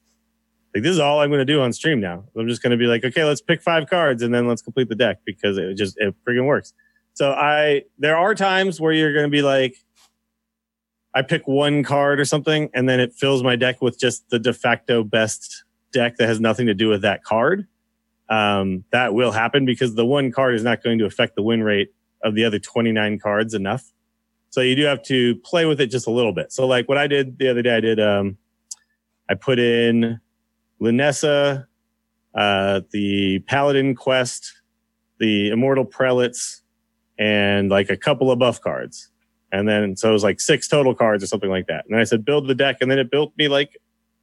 like 0.74 0.84
this 0.84 0.92
is 0.92 1.00
all 1.00 1.22
I'm 1.22 1.30
going 1.30 1.40
to 1.40 1.46
do 1.46 1.62
on 1.62 1.74
stream 1.74 2.00
now. 2.00 2.26
I'm 2.38 2.48
just 2.48 2.62
going 2.62 2.72
to 2.72 2.78
be 2.78 2.86
like, 2.86 3.04
okay, 3.04 3.24
let's 3.24 3.42
pick 3.42 3.62
five 3.62 3.90
cards 3.90 4.22
and 4.22 4.34
then 4.34 4.48
let's 4.48 4.62
complete 4.62 4.90
the 4.90 4.96
deck 4.96 5.20
because 5.26 5.58
it 5.58 5.76
just 5.76 5.96
it 5.98 6.16
friggin' 6.28 6.46
works. 6.46 6.74
So 7.14 7.32
I 7.32 7.84
there 7.98 8.18
are 8.18 8.36
times 8.36 8.80
where 8.80 8.94
you're 8.94 9.14
going 9.14 9.26
to 9.26 9.32
be 9.32 9.42
like, 9.42 9.76
I 11.14 11.22
pick 11.22 11.48
one 11.48 11.84
card 11.84 12.20
or 12.20 12.26
something 12.26 12.70
and 12.74 12.88
then 12.88 13.00
it 13.00 13.14
fills 13.14 13.44
my 13.44 13.56
deck 13.56 13.82
with 13.82 14.00
just 14.00 14.30
the 14.30 14.40
de 14.40 14.54
facto 14.54 15.04
best 15.04 15.64
deck 15.92 16.18
that 16.18 16.28
has 16.28 16.40
nothing 16.40 16.68
to 16.68 16.74
do 16.74 16.88
with 16.88 17.02
that 17.02 17.24
card. 17.24 17.68
Um, 18.30 18.84
that 18.92 19.14
will 19.14 19.32
happen 19.32 19.66
because 19.66 19.96
the 19.96 20.06
one 20.06 20.32
card 20.32 20.54
is 20.54 20.64
not 20.64 20.84
going 20.84 21.00
to 21.00 21.06
affect 21.06 21.36
the 21.36 21.42
win 21.42 21.64
rate 21.64 21.92
of 22.24 22.36
the 22.36 22.46
other 22.46 22.60
29 22.60 23.18
cards 23.20 23.54
enough. 23.54 23.92
So 24.52 24.62
you 24.62 24.76
do 24.76 24.84
have 24.84 25.02
to 25.04 25.36
play 25.38 25.66
with 25.66 25.82
it 25.82 25.88
just 25.88 26.08
a 26.08 26.12
little 26.12 26.34
bit. 26.34 26.52
So 26.52 26.68
like 26.68 26.88
what 26.88 26.98
I 26.98 27.08
did 27.08 27.40
the 27.40 27.50
other 27.50 27.62
day, 27.62 27.76
I 27.76 27.80
did, 27.80 28.00
um, 28.00 28.38
I 29.30 29.36
put 29.36 29.60
in 29.60 30.20
Lynessa, 30.82 31.66
uh, 32.36 32.82
the 32.92 33.40
Paladin 33.40 33.96
Quest, 33.96 34.54
the 35.20 35.50
Immortal 35.50 35.86
Prelates, 35.86 36.62
and 37.18 37.70
like 37.70 37.90
a 37.90 37.98
couple 37.98 38.32
of 38.32 38.40
buff 38.40 38.62
cards. 38.62 39.10
And 39.52 39.68
then, 39.68 39.96
so 39.96 40.10
it 40.10 40.14
was 40.14 40.24
like 40.24 40.40
six 40.40 40.68
total 40.68 40.94
cards 40.94 41.24
or 41.24 41.28
something 41.28 41.50
like 41.50 41.68
that. 41.68 41.86
And 41.90 42.00
I 42.00 42.04
said, 42.04 42.24
build 42.24 42.48
the 42.48 42.56
deck. 42.56 42.78
And 42.82 42.92
then 42.92 43.00
it 43.00 43.10
built 43.10 43.34
me 43.38 43.48
like 43.48 43.78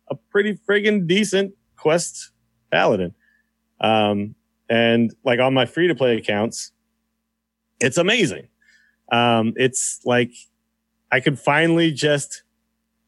a 0.08 0.14
pretty 0.14 0.58
friggin' 0.68 1.06
decent 1.06 1.52
Quest 1.76 2.30
Paladin. 2.70 3.14
Um, 3.80 4.34
and 4.68 5.14
like 5.24 5.40
on 5.40 5.54
my 5.54 5.66
free 5.66 5.88
to 5.88 5.94
play 5.94 6.16
accounts, 6.16 6.72
it's 7.80 7.98
amazing. 7.98 8.48
Um, 9.12 9.52
it's 9.56 10.00
like 10.04 10.32
I 11.12 11.20
could 11.20 11.38
finally 11.38 11.92
just 11.92 12.42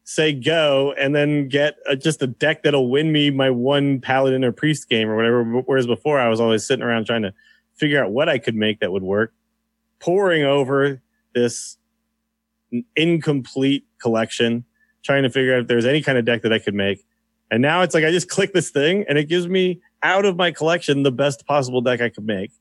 say 0.03 0.33
go 0.33 0.93
and 0.97 1.13
then 1.13 1.47
get 1.47 1.77
a, 1.87 1.95
just 1.95 2.21
a 2.21 2.27
deck 2.27 2.63
that'll 2.63 2.89
win 2.89 3.11
me 3.11 3.29
my 3.29 3.49
one 3.49 3.99
paladin 3.99 4.43
or 4.43 4.51
priest 4.51 4.89
game 4.89 5.09
or 5.09 5.15
whatever. 5.15 5.43
Whereas 5.43 5.87
before 5.87 6.19
I 6.19 6.29
was 6.29 6.39
always 6.39 6.65
sitting 6.65 6.83
around 6.83 7.05
trying 7.05 7.23
to 7.23 7.33
figure 7.75 8.03
out 8.03 8.11
what 8.11 8.29
I 8.29 8.37
could 8.37 8.55
make 8.55 8.79
that 8.79 8.91
would 8.91 9.03
work, 9.03 9.33
pouring 9.99 10.43
over 10.43 11.01
this 11.33 11.77
incomplete 12.95 13.85
collection, 14.01 14.65
trying 15.03 15.23
to 15.23 15.29
figure 15.29 15.55
out 15.55 15.61
if 15.61 15.67
there's 15.67 15.85
any 15.85 16.01
kind 16.01 16.17
of 16.17 16.25
deck 16.25 16.41
that 16.43 16.53
I 16.53 16.59
could 16.59 16.75
make. 16.75 17.05
And 17.51 17.61
now 17.61 17.81
it's 17.81 17.93
like 17.93 18.03
I 18.03 18.11
just 18.11 18.29
click 18.35 18.53
this 18.53 18.69
thing 18.69 19.05
and 19.07 19.17
it 19.17 19.27
gives 19.27 19.47
me 19.47 19.81
out 20.03 20.25
of 20.25 20.37
my 20.37 20.51
collection 20.51 21.03
the 21.03 21.11
best 21.11 21.45
possible 21.45 21.81
deck 21.81 22.01
I 22.01 22.09
could 22.09 22.25
make, 22.25 22.51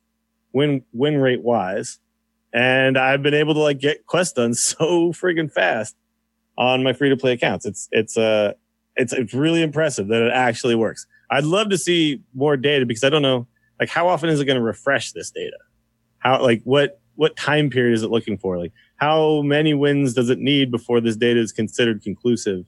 win 0.52 0.82
win 0.92 1.18
rate 1.18 1.42
wise. 1.42 1.98
And 2.52 2.96
I've 2.96 3.22
been 3.22 3.34
able 3.34 3.54
to 3.54 3.60
like 3.60 3.78
get 3.78 4.06
quests 4.06 4.34
done 4.34 4.54
so 4.54 5.12
friggin' 5.12 5.52
fast 5.52 5.96
on 6.56 6.82
my 6.82 6.92
free 6.92 7.08
to 7.08 7.16
play 7.16 7.32
accounts. 7.32 7.66
It's 7.66 7.88
it's 7.92 8.16
uh 8.16 8.54
it's 8.96 9.12
it's 9.12 9.32
really 9.32 9.62
impressive 9.62 10.08
that 10.08 10.22
it 10.22 10.32
actually 10.32 10.74
works. 10.74 11.06
I'd 11.30 11.44
love 11.44 11.68
to 11.70 11.78
see 11.78 12.22
more 12.34 12.56
data 12.56 12.86
because 12.86 13.04
I 13.04 13.10
don't 13.10 13.22
know 13.22 13.46
like 13.78 13.88
how 13.88 14.08
often 14.08 14.28
is 14.28 14.40
it 14.40 14.44
going 14.44 14.58
to 14.58 14.62
refresh 14.62 15.12
this 15.12 15.30
data? 15.30 15.58
How 16.18 16.42
like 16.42 16.62
what 16.64 17.00
what 17.18 17.36
time 17.36 17.68
period 17.68 17.94
is 17.94 18.04
it 18.04 18.10
looking 18.10 18.38
for? 18.38 18.56
Like 18.58 18.72
how 18.96 19.42
many 19.42 19.74
wins 19.74 20.14
does 20.14 20.30
it 20.30 20.38
need 20.38 20.70
before 20.70 21.00
this 21.00 21.16
data 21.16 21.40
is 21.40 21.50
considered 21.50 22.00
conclusive 22.00 22.64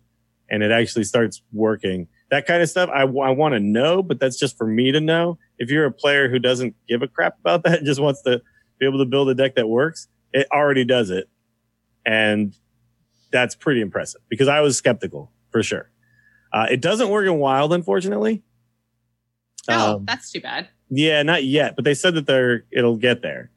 and 0.51 0.65
it 0.65 0.73
actually 0.73 1.05
starts 1.05 1.41
working? 1.53 2.09
That 2.33 2.47
kind 2.47 2.61
of 2.61 2.69
stuff 2.69 2.91
I, 2.93 3.03
I 3.03 3.31
want 3.31 3.55
to 3.55 3.61
know, 3.61 4.03
but 4.03 4.19
that's 4.19 4.37
just 4.39 4.59
for 4.59 4.67
me 4.67 4.91
to 4.91 5.01
know. 5.01 5.39
If 5.59 5.71
you're 5.71 5.85
a 5.85 5.93
player 5.93 6.29
who 6.29 6.41
doesn't 6.41 6.75
give 6.89 7.01
a 7.03 7.07
crap 7.07 7.39
about 7.39 7.63
that, 7.63 7.83
just 7.85 8.01
wants 8.01 8.23
to 8.23 8.43
be 8.81 8.87
able 8.87 8.99
to 8.99 9.05
build 9.05 9.29
a 9.29 9.35
deck 9.37 9.55
that 9.55 9.69
works, 9.69 10.09
it 10.33 10.49
already 10.53 10.85
does 10.85 11.11
it. 11.11 11.29
And 12.05 12.53
that's 13.31 13.55
pretty 13.55 13.81
impressive 13.83 14.21
because 14.29 14.49
I 14.49 14.61
was 14.63 14.77
skeptical 14.77 15.31
for 15.51 15.63
sure. 15.63 15.91
Uh, 16.53 16.67
it 16.69 16.81
doesn't 16.81 17.09
work 17.11 17.25
in 17.27 17.39
wild, 17.39 17.73
unfortunately. 17.73 18.43
Oh, 19.69 19.97
Um, 19.97 20.05
that's 20.07 20.33
too 20.33 20.41
bad. 20.41 20.67
yeah, 20.89 21.23
not 21.23 21.45
yet, 21.45 21.77
but 21.77 21.85
they 21.85 21.95
said 21.95 22.15
that 22.15 22.27
they're 22.27 22.65
it'll 22.73 22.97
get 22.97 23.23
there. 23.23 23.51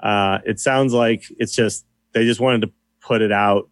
Uh, 0.00 0.38
it 0.44 0.60
sounds 0.60 0.92
like 0.92 1.24
it's 1.38 1.54
just 1.54 1.84
they 2.12 2.24
just 2.24 2.40
wanted 2.40 2.62
to 2.62 2.72
put 3.00 3.22
it 3.22 3.32
out. 3.32 3.68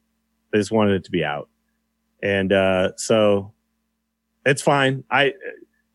They 0.53 0.59
just 0.59 0.73
wanted 0.73 0.94
it 0.94 1.05
to 1.05 1.11
be 1.11 1.24
out, 1.24 1.48
and 2.23 2.53
uh, 2.53 2.97
so 2.97 3.53
it's 4.44 4.62
fine. 4.62 5.05
I 5.11 5.35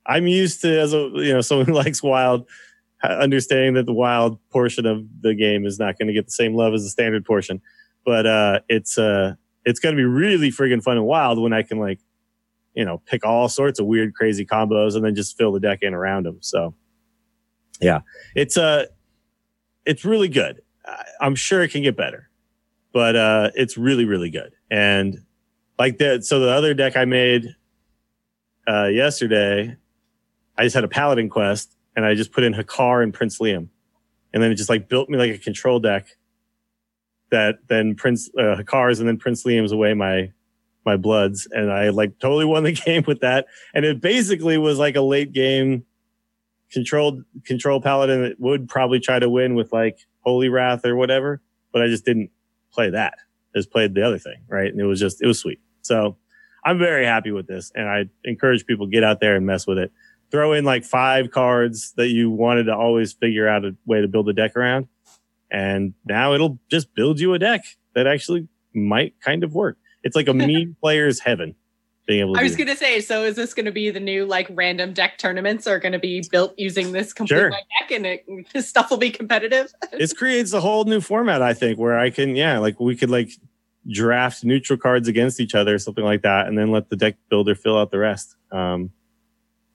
I'm 0.06 0.28
used 0.28 0.62
to 0.62 0.80
as 0.80 0.94
a 0.94 1.10
you 1.16 1.34
know 1.34 1.41
someone 1.41 1.66
who 1.66 1.74
likes 1.74 2.02
wild, 2.03 2.48
uh, 3.03 3.08
understanding 3.08 3.74
that 3.76 3.86
the 3.86 3.94
wild 3.94 4.40
portion 4.49 4.86
of 4.86 5.03
the 5.22 5.34
game 5.34 5.66
is 5.66 5.80
not 5.80 5.98
going 5.98 6.08
to 6.08 6.14
get 6.14 6.26
the 6.26 6.32
same 6.32 6.56
love 6.56 6.74
as 6.74 6.84
the 6.84 6.90
standard 6.90 7.26
portion, 7.26 7.62
but 8.06 8.26
uh, 8.26 8.60
it's 8.70 8.98
uh 8.98 9.36
it's 9.66 9.80
going 9.80 9.95
to 9.95 9.99
be 9.99 10.06
really 10.06 10.49
friggin' 10.49 10.82
fun 10.82 10.98
and 10.98 11.06
wild 11.06 11.40
when 11.40 11.53
I 11.53 11.62
can 11.64 11.78
like 11.80 11.99
you 12.74 12.86
know 12.86 13.02
pick 13.06 13.26
all 13.26 13.49
sorts 13.49 13.80
of 13.80 13.86
weird 13.86 14.14
crazy 14.14 14.45
combos 14.45 14.95
and 14.95 15.03
then 15.03 15.16
just 15.16 15.38
fill 15.38 15.52
the 15.52 15.60
deck 15.60 15.80
in 15.82 15.94
around 15.94 16.26
them. 16.26 16.38
So 16.41 16.74
yeah, 17.80 18.02
it's 18.36 18.58
uh 18.58 18.86
it's 19.86 20.06
really 20.06 20.28
good. 20.28 20.62
I'm 21.20 21.36
sure 21.36 21.62
it 21.62 21.70
can 21.70 21.84
get 21.84 21.95
better, 21.95 22.30
but 22.94 23.16
uh, 23.16 23.52
it's 23.56 23.78
really 23.78 24.06
really 24.06 24.30
good. 24.30 24.53
And 24.70 25.20
like 25.78 25.98
that, 25.99 26.26
so 26.26 26.40
the 26.40 26.49
other 26.49 26.74
deck 26.74 26.98
I 26.98 27.06
made 27.06 27.56
uh, 28.68 28.86
yesterday, 28.86 29.76
I 30.58 30.64
just 30.64 30.76
had 30.76 30.84
a 30.84 30.88
paladin 30.88 31.30
quest, 31.30 31.76
and 31.95 32.06
I 32.06 32.16
just 32.16 32.32
put 32.32 32.44
in 32.44 32.53
Hakkar 32.53 33.03
and 33.03 33.14
Prince 33.14 33.40
Liam, 33.40 33.68
and 34.34 34.44
then 34.44 34.52
it 34.52 34.56
just 34.56 34.70
like 34.70 34.90
built 34.90 35.10
me 35.10 35.18
like 35.18 35.32
a 35.32 35.38
control 35.38 35.80
deck. 35.80 36.08
That 37.30 37.60
then 37.68 37.95
Prince 37.95 38.30
uh, 38.38 38.58
Hakkar's 38.58 38.99
and 38.99 39.08
then 39.08 39.18
Prince 39.18 39.44
Liam's 39.44 39.72
away 39.72 39.94
my 39.94 40.32
my 40.86 40.98
bloods, 40.98 41.48
and 41.52 41.72
I 41.72 41.90
like 41.90 42.20
totally 42.20 42.45
won 42.45 42.64
the 42.64 42.72
game 42.86 43.03
with 43.08 43.22
that. 43.22 43.45
And 43.74 43.86
it 43.86 44.02
basically 44.02 44.58
was 44.58 44.80
like 44.80 44.95
a 44.95 45.02
late 45.02 45.32
game 45.32 45.86
controlled 46.72 47.23
control 47.45 47.81
paladin 47.81 48.22
that 48.23 48.39
would 48.39 48.68
probably 48.69 48.99
try 48.99 49.19
to 49.19 49.30
win 49.30 49.56
with 49.56 49.72
like 49.72 49.99
holy 50.22 50.49
wrath 50.49 50.85
or 50.85 50.95
whatever 50.95 51.41
but 51.72 51.81
i 51.81 51.88
just 51.88 52.06
didn't 52.06 52.30
play 52.72 52.89
that. 52.89 53.15
I 53.53 53.60
just 53.60 53.72
played 53.72 53.93
the 53.93 54.06
other 54.06 54.18
thing 54.18 54.38
right? 54.48 54.72
And 54.72 54.80
it 54.80 54.85
was 54.85 54.99
just 54.99 55.22
it 55.22 55.27
was 55.27 55.39
sweet. 55.39 55.60
So 55.81 56.18
i'm 56.64 56.77
very 56.77 57.06
happy 57.06 57.31
with 57.31 57.48
this 57.48 57.72
and 57.73 57.89
i 57.89 58.06
encourage 58.23 58.65
people 58.68 58.85
get 58.85 59.03
out 59.03 59.19
there 59.19 59.35
and 59.35 59.45
mess 59.45 59.68
with 59.68 59.77
it. 59.77 59.91
Throw 60.31 60.53
in 60.53 60.64
like 60.64 60.85
five 60.85 61.31
cards 61.31 61.93
that 61.98 62.07
you 62.07 62.31
wanted 62.31 62.65
to 62.65 62.76
always 62.76 63.11
figure 63.14 63.48
out 63.48 63.65
a 63.65 63.76
way 63.85 64.02
to 64.02 64.07
build 64.07 64.30
a 64.30 64.34
deck 64.34 64.56
around 64.56 64.88
and 65.52 65.93
now 66.06 66.34
it'll 66.34 66.60
just 66.69 66.93
build 66.95 67.19
you 67.19 67.34
a 67.34 67.39
deck 67.39 67.64
that 67.93 68.07
actually 68.07 68.48
might 68.73 69.19
kind 69.19 69.43
of 69.43 69.53
work. 69.53 69.77
It's 70.03 70.15
like 70.15 70.30
a 70.30 70.34
mean 70.34 70.76
player's 70.80 71.19
heaven 71.19 71.56
being 72.11 72.21
able 72.21 72.33
to 72.35 72.39
I 72.39 72.43
was 72.43 72.55
gonna 72.57 72.75
say, 72.75 72.99
so 72.99 73.23
is 73.23 73.35
this 73.38 73.53
gonna 73.53 73.71
be 73.71 73.89
the 73.89 73.99
new 73.99 74.25
like 74.25 74.47
random 74.51 74.91
deck 74.93 75.17
tournaments 75.17 75.65
are 75.67 75.79
gonna 75.79 75.99
be 75.99 76.21
built 76.29 76.53
using 76.57 76.91
this 76.91 77.13
complete 77.13 77.38
Sure. 77.38 77.49
deck 77.49 77.91
and 77.91 78.05
it, 78.05 78.25
this 78.53 78.67
stuff 78.67 78.89
will 78.89 78.97
be 78.97 79.11
competitive? 79.11 79.71
this 79.97 80.11
creates 80.13 80.51
a 80.53 80.59
whole 80.61 80.83
new 80.85 80.99
format 81.01 81.41
i 81.41 81.53
think 81.53 81.79
where 81.79 81.97
i 81.97 82.09
can 82.09 82.35
yeah 82.35 82.57
like 82.59 82.79
we 82.79 82.95
could 82.95 83.09
like 83.09 83.31
draft 83.89 84.43
neutral 84.43 84.77
cards 84.77 85.07
against 85.07 85.39
each 85.39 85.55
other 85.55 85.79
something 85.79 86.03
like 86.03 86.21
that 86.21 86.47
and 86.47 86.57
then 86.57 86.69
let 86.71 86.89
the 86.89 86.95
deck 86.95 87.15
builder 87.29 87.55
fill 87.55 87.77
out 87.77 87.89
the 87.91 87.97
rest 87.97 88.35
um 88.51 88.91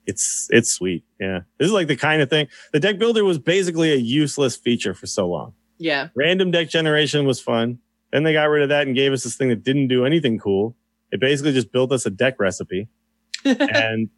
it's 0.05 0.47
it's 0.51 0.71
sweet 0.71 1.03
yeah 1.19 1.39
this 1.57 1.65
is 1.65 1.73
like 1.73 1.87
the 1.87 1.95
kind 1.95 2.21
of 2.21 2.29
thing 2.29 2.47
the 2.71 2.79
deck 2.79 2.97
builder 2.99 3.25
was 3.25 3.37
basically 3.39 3.91
a 3.91 3.95
useless 3.97 4.55
feature 4.55 4.93
for 4.93 5.07
so 5.07 5.27
long 5.27 5.53
Yeah. 5.77 6.07
random 6.15 6.51
deck 6.51 6.69
generation 6.69 7.25
was 7.25 7.41
fun 7.41 7.79
then 8.13 8.23
they 8.23 8.31
got 8.31 8.45
rid 8.45 8.63
of 8.63 8.69
that 8.69 8.87
and 8.87 8.95
gave 8.95 9.11
us 9.11 9.23
this 9.23 9.35
thing 9.35 9.49
that 9.49 9.63
didn't 9.63 9.87
do 9.89 10.05
anything 10.05 10.37
cool 10.39 10.75
it 11.11 11.19
basically 11.19 11.53
just 11.53 11.71
built 11.71 11.91
us 11.91 12.05
a 12.05 12.09
deck 12.09 12.39
recipe 12.39 12.87
and 13.45 14.09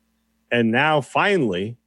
and 0.52 0.72
now 0.72 1.02
finally 1.02 1.78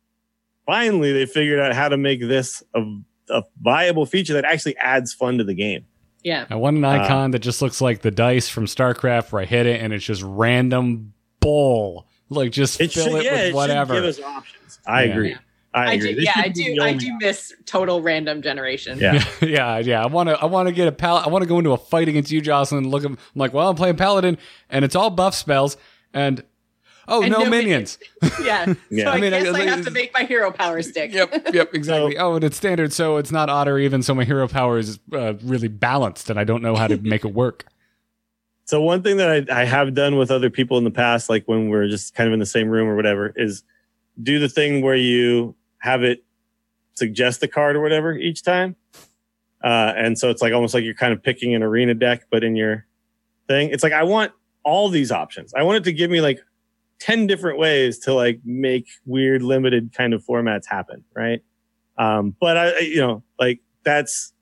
finally 0.66 1.12
they 1.12 1.26
figured 1.26 1.58
out 1.60 1.72
how 1.74 1.88
to 1.88 1.96
make 1.96 2.20
this 2.20 2.62
a, 2.74 2.82
a 3.30 3.42
viable 3.60 4.06
feature 4.06 4.34
that 4.34 4.44
actually 4.44 4.76
adds 4.76 5.12
fun 5.12 5.38
to 5.38 5.44
the 5.44 5.54
game 5.54 5.84
Yeah. 6.22 6.46
I 6.50 6.54
want 6.54 6.76
an 6.76 6.84
icon 6.84 7.32
that 7.32 7.40
just 7.40 7.60
looks 7.62 7.80
like 7.80 8.02
the 8.02 8.10
dice 8.12 8.48
from 8.48 8.66
StarCraft 8.66 9.32
where 9.32 9.42
I 9.42 9.44
hit 9.44 9.66
it 9.66 9.80
and 9.80 9.92
it's 9.92 10.04
just 10.04 10.22
random 10.22 11.12
bull. 11.40 12.06
Like 12.28 12.52
just 12.52 12.80
it 12.80 12.92
fill 12.92 13.04
should 13.06 13.14
it 13.16 13.24
yeah 13.24 13.32
with 13.32 13.40
it 13.46 13.54
whatever. 13.54 13.94
give 13.94 14.04
us 14.04 14.20
options 14.20 14.78
i 14.86 15.02
Yeah. 15.04 15.10
agree 15.12 15.36
i 15.74 15.90
I, 15.90 15.92
agree 15.94 16.14
do 16.14 16.22
yeah, 16.22 16.32
I 16.36 16.48
do 16.48 16.74
the 16.74 16.82
I 16.82 16.92
do 16.92 17.16
miss 17.18 17.52
total 17.64 18.02
random 18.02 18.42
generation. 18.42 18.98
Yeah. 18.98 19.24
yeah, 19.40 19.78
yeah. 19.78 20.02
I 20.02 20.06
want 20.06 20.28
to. 20.28 20.38
I 20.38 20.44
want 20.44 20.68
to 20.68 20.74
get 20.74 20.86
a 20.86 20.92
pal. 20.92 21.16
I 21.16 21.28
want 21.28 21.42
to 21.42 21.48
go 21.48 21.58
into 21.58 21.72
a 21.72 21.78
fight 21.78 22.08
against 22.08 22.30
you, 22.30 22.40
Jocelyn. 22.40 22.90
Look, 22.90 23.04
I'm 23.04 23.16
like, 23.34 23.54
well, 23.54 23.68
I'm 23.68 23.76
playing 23.76 23.96
paladin, 23.96 24.36
and 24.68 24.84
it's 24.84 24.94
all 24.94 25.08
buff 25.08 25.34
spells, 25.34 25.76
and 26.12 26.44
oh, 27.08 27.22
And 27.22 27.32
no, 27.32 27.44
no 27.44 27.50
minions. 27.50 27.98
Yeah. 28.42 28.74
Yeah. 28.90 29.04
So 29.04 29.10
I, 29.10 29.14
I 29.14 29.20
mean, 29.20 29.32
I 29.32 29.42
guess 29.42 29.54
I, 29.54 29.62
have 29.64 29.84
to 29.84 29.90
make 29.90 30.12
my 30.12 30.24
hero 30.24 30.50
power 30.50 30.82
stick. 30.82 31.12
yep, 31.12 31.32
yep, 31.52 31.72
exactly. 31.74 32.18
oh, 32.18 32.34
and 32.34 32.44
it's 32.44 32.56
standard, 32.56 32.92
so 32.92 33.16
it's 33.16 33.32
not 33.32 33.48
odd 33.48 33.68
or 33.68 33.78
even. 33.78 34.02
So 34.02 34.14
my 34.14 34.24
hero 34.24 34.46
power 34.48 34.78
is 34.78 34.98
uh, 35.12 35.34
really 35.42 35.68
balanced, 35.68 36.28
and 36.28 36.38
I 36.38 36.44
don't 36.44 36.62
know 36.62 36.76
how 36.76 36.86
to 36.86 36.98
make 36.98 37.24
it 37.24 37.32
work. 37.32 37.64
So 38.64 38.80
one 38.80 39.02
thing 39.02 39.16
that 39.16 39.50
I, 39.50 39.62
I 39.62 39.64
have 39.64 39.94
done 39.94 40.16
with 40.16 40.30
other 40.30 40.50
people 40.50 40.78
in 40.78 40.84
the 40.84 40.90
past, 40.90 41.28
like 41.28 41.44
when 41.46 41.68
we're 41.68 41.88
just 41.88 42.14
kind 42.14 42.28
of 42.28 42.34
in 42.34 42.40
the 42.40 42.46
same 42.46 42.68
room 42.68 42.88
or 42.88 42.96
whatever, 42.96 43.32
is 43.36 43.64
do 44.22 44.38
the 44.38 44.48
thing 44.48 44.82
where 44.82 44.94
you 44.94 45.54
have 45.82 46.04
it 46.04 46.24
suggest 46.94 47.42
a 47.42 47.48
card 47.48 47.74
or 47.76 47.80
whatever 47.80 48.12
each 48.12 48.42
time. 48.42 48.76
Uh, 49.62 49.92
and 49.96 50.18
so 50.18 50.30
it's 50.30 50.40
like 50.40 50.52
almost 50.52 50.74
like 50.74 50.84
you're 50.84 50.94
kind 50.94 51.12
of 51.12 51.22
picking 51.22 51.54
an 51.54 51.62
arena 51.62 51.94
deck, 51.94 52.26
but 52.30 52.44
in 52.44 52.56
your 52.56 52.86
thing, 53.48 53.70
it's 53.70 53.82
like 53.82 53.92
I 53.92 54.04
want 54.04 54.32
all 54.64 54.88
these 54.88 55.10
options. 55.10 55.52
I 55.54 55.62
want 55.64 55.78
it 55.78 55.84
to 55.84 55.92
give 55.92 56.10
me 56.10 56.20
like 56.20 56.40
10 57.00 57.26
different 57.26 57.58
ways 57.58 57.98
to 58.00 58.14
like 58.14 58.40
make 58.44 58.86
weird 59.04 59.42
limited 59.42 59.92
kind 59.92 60.14
of 60.14 60.24
formats 60.24 60.66
happen. 60.66 61.04
Right. 61.14 61.42
Um, 61.98 62.36
but 62.40 62.56
I, 62.56 62.78
you 62.78 63.00
know, 63.00 63.22
like 63.38 63.60
that's, 63.84 64.32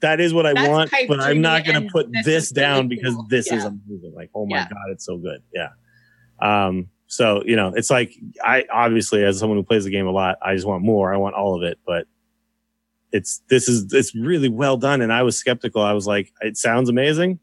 that 0.00 0.20
is 0.20 0.34
what 0.34 0.44
I 0.44 0.52
That's 0.52 0.68
want, 0.68 0.92
but 1.08 1.20
I'm 1.20 1.40
not 1.40 1.64
going 1.64 1.82
to 1.82 1.88
put 1.88 2.12
this 2.12 2.26
this 2.26 2.44
is 2.44 2.52
really 2.52 2.66
down 2.66 2.88
because 2.88 3.14
cool. 3.14 3.26
this 3.30 3.50
is 3.50 3.64
amazing. 3.64 4.12
Like, 4.14 4.30
oh 4.34 4.44
my 4.46 4.56
Yeah. 4.56 4.68
God, 4.68 4.90
it's 4.90 5.06
so 5.06 5.16
good. 5.16 5.42
Yeah. 5.54 5.70
Um, 6.38 6.90
so, 7.06 7.42
you 7.44 7.56
know, 7.56 7.72
it's 7.74 7.90
like, 7.90 8.14
I 8.44 8.64
obviously, 8.72 9.24
as 9.24 9.38
someone 9.38 9.58
who 9.58 9.62
plays 9.64 9.84
the 9.84 9.90
game 9.90 10.06
a 10.06 10.10
lot, 10.10 10.38
I 10.42 10.54
just 10.54 10.66
want 10.66 10.82
more. 10.84 11.12
I 11.12 11.16
want 11.16 11.34
all 11.34 11.54
of 11.56 11.62
it, 11.62 11.78
but 11.86 12.06
it's, 13.12 13.42
this 13.48 13.68
is, 13.68 13.92
it's 13.92 14.14
really 14.14 14.48
well 14.48 14.76
done. 14.76 15.00
And 15.00 15.12
I 15.12 15.22
was 15.22 15.36
skeptical. 15.38 15.82
I 15.82 15.92
was 15.92 16.06
like, 16.06 16.32
it 16.40 16.56
sounds 16.56 16.88
amazing. 16.88 17.38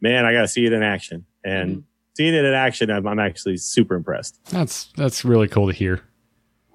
Man, 0.00 0.24
I 0.24 0.32
got 0.32 0.42
to 0.42 0.48
see 0.48 0.66
it 0.66 0.72
in 0.72 0.82
action. 0.82 1.24
And 1.44 1.70
Mm-hmm. 1.70 1.80
seeing 2.14 2.34
it 2.34 2.44
in 2.44 2.52
action, 2.54 2.90
I'm, 2.90 3.06
I'm 3.06 3.18
actually 3.20 3.56
super 3.58 3.94
impressed. 3.94 4.40
That's 4.50 4.92
that's 4.96 5.24
really 5.24 5.48
cool 5.48 5.68
to 5.68 5.72
hear. 5.72 6.00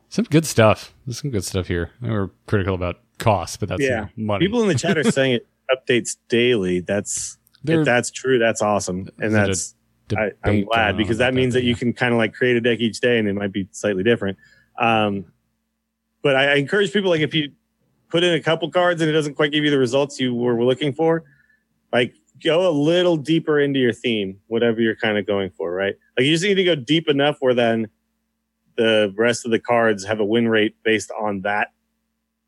Some 0.10 0.26
good 0.26 0.46
stuff. 0.46 0.94
There's 1.06 1.20
some 1.22 1.32
good 1.32 1.44
stuff 1.44 1.68
here. 1.68 1.92
We're 2.02 2.30
critical 2.48 2.76
about 2.76 3.00
cost, 3.18 3.60
but 3.60 3.70
that's 3.70 3.82
Yeah. 3.82 4.08
money. 4.16 4.46
People 4.46 4.62
in 4.62 4.68
the 4.70 4.76
chat 4.76 4.98
are 4.98 5.04
saying 5.12 5.34
it 5.36 5.48
updates 5.70 6.18
daily. 6.30 6.80
That's, 6.80 7.38
They're 7.64 7.82
if 7.82 7.86
that's 7.86 8.10
true, 8.12 8.40
that's 8.40 8.62
awesome. 8.62 9.10
And 9.20 9.34
There's 9.34 9.34
a 9.34 9.48
that's, 9.48 9.76
I, 10.14 10.32
I'm 10.44 10.66
glad 10.66 10.98
because 10.98 11.18
that 11.20 11.34
means 11.34 11.54
that 11.54 11.64
you 11.64 11.72
yeah. 11.72 11.78
can 11.78 11.94
kind 11.94 12.14
of 12.14 12.18
like 12.18 12.34
create 12.34 12.56
a 12.56 12.62
deck 12.62 12.80
each 12.80 13.00
day 13.00 13.20
and 13.20 13.28
it 13.28 13.34
might 13.34 13.52
be 13.52 13.68
slightly 13.72 14.04
different. 14.04 14.38
Um, 14.78 15.26
but 16.22 16.36
I, 16.36 16.54
I 16.54 16.56
encourage 16.56 16.94
people 16.94 17.10
like 17.10 17.22
if 17.22 17.34
you 17.34 17.52
put 18.10 18.24
in 18.24 18.34
a 18.34 18.42
couple 18.42 18.70
cards 18.70 19.02
and 19.02 19.10
it 19.10 19.14
doesn't 19.14 19.36
quite 19.36 19.52
give 19.52 19.64
you 19.64 19.72
the 19.72 19.78
results 19.78 20.20
you 20.20 20.34
were, 20.34 20.56
were 20.56 20.66
looking 20.66 20.94
for, 20.94 21.24
like 21.92 22.14
go 22.44 22.70
a 22.70 22.72
little 22.72 23.18
deeper 23.18 23.60
into 23.60 23.80
your 23.80 23.94
theme, 23.94 24.40
whatever 24.48 24.82
you're 24.82 24.96
kind 24.96 25.18
of 25.18 25.26
going 25.26 25.50
for, 25.52 25.72
right? 25.72 25.96
Like 26.18 26.26
you 26.26 26.32
just 26.32 26.44
need 26.44 26.56
to 26.56 26.64
go 26.64 26.76
deep 26.76 27.10
enough 27.10 27.38
where 27.40 27.54
then 27.54 27.88
the 28.78 29.14
rest 29.18 29.46
of 29.46 29.52
the 29.52 29.60
cards 29.60 30.06
have 30.06 30.20
a 30.20 30.26
win 30.26 30.48
rate 30.48 30.76
based 30.84 31.12
on 31.20 31.42
that 31.42 31.70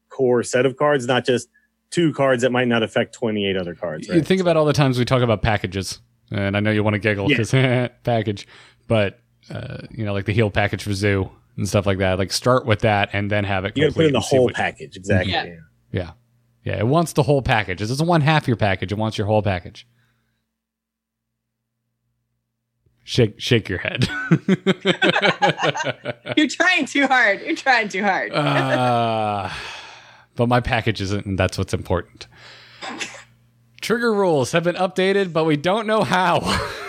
core 0.10 0.44
set 0.44 0.66
of 0.66 0.78
cards, 0.78 1.06
not 1.06 1.26
just 1.26 1.50
two 1.90 2.14
cards 2.14 2.42
that 2.42 2.52
might 2.52 2.68
not 2.68 2.84
affect 2.84 3.14
28 3.14 3.56
other 3.56 3.76
cards. 3.76 4.08
You 4.08 4.22
think 4.22 4.42
about 4.42 4.58
all 4.58 4.66
the 4.66 4.74
times 4.74 4.98
we 4.98 5.06
talk 5.06 5.22
about 5.22 5.42
packages, 5.42 6.02
and 6.32 6.56
I 6.58 6.60
know 6.60 6.72
you 6.72 6.84
want 6.84 6.94
to 6.96 7.00
giggle 7.00 7.30
Yeah. 7.30 7.38
because 7.38 7.52
package, 8.04 8.48
but 8.88 9.20
uh, 9.50 9.80
you 9.92 10.06
know, 10.06 10.14
like 10.14 10.26
the 10.26 10.34
heal 10.34 10.50
package 10.50 10.84
for 10.84 10.94
Zoo 10.94 11.30
and 11.58 11.68
stuff 11.68 11.86
like 11.86 11.98
that. 12.00 12.18
Like 12.18 12.32
start 12.32 12.66
with 12.66 12.80
that 12.80 13.10
and 13.14 13.30
then 13.30 13.44
have 13.44 13.66
it. 13.66 13.78
You 13.78 13.84
got 13.84 13.90
to 13.90 13.96
put 13.96 14.06
in 14.06 14.14
the 14.14 14.20
whole 14.20 14.46
what- 14.46 14.56
package. 14.56 14.96
Exactly. 14.98 15.32
Yeah. 15.34 15.44
yeah. 15.46 15.56
Yeah, 15.92 16.12
yeah. 16.64 16.80
It 16.80 16.88
wants 16.88 17.14
the 17.14 17.24
whole 17.24 17.42
package. 17.44 17.82
It 17.82 17.88
doesn't 17.88 18.08
want 18.08 18.24
half 18.24 18.48
your 18.48 18.58
package. 18.58 18.92
It 18.92 18.98
wants 18.98 19.18
your 19.18 19.28
whole 19.28 19.44
package. 19.44 19.86
Shake, 23.06 23.40
shake 23.40 23.68
your 23.68 23.80
head. 23.80 24.08
You're 26.38 26.48
trying 26.48 26.86
too 26.86 27.06
hard. 27.06 27.42
You're 27.42 27.56
trying 27.56 27.90
too 27.90 28.02
hard. 28.02 28.32
uh, 28.32 29.50
but 30.36 30.48
my 30.48 30.62
package 30.62 31.02
isn't, 31.02 31.26
and 31.26 31.38
that's 31.38 31.58
what's 31.58 31.74
important. 31.74 32.28
Trigger 33.84 34.14
rules 34.14 34.52
have 34.54 34.64
been 34.64 34.76
updated, 34.76 35.32
but 35.34 35.44
we 35.44 35.56
don't 35.58 35.86
know 35.86 36.04
how. 36.04 36.40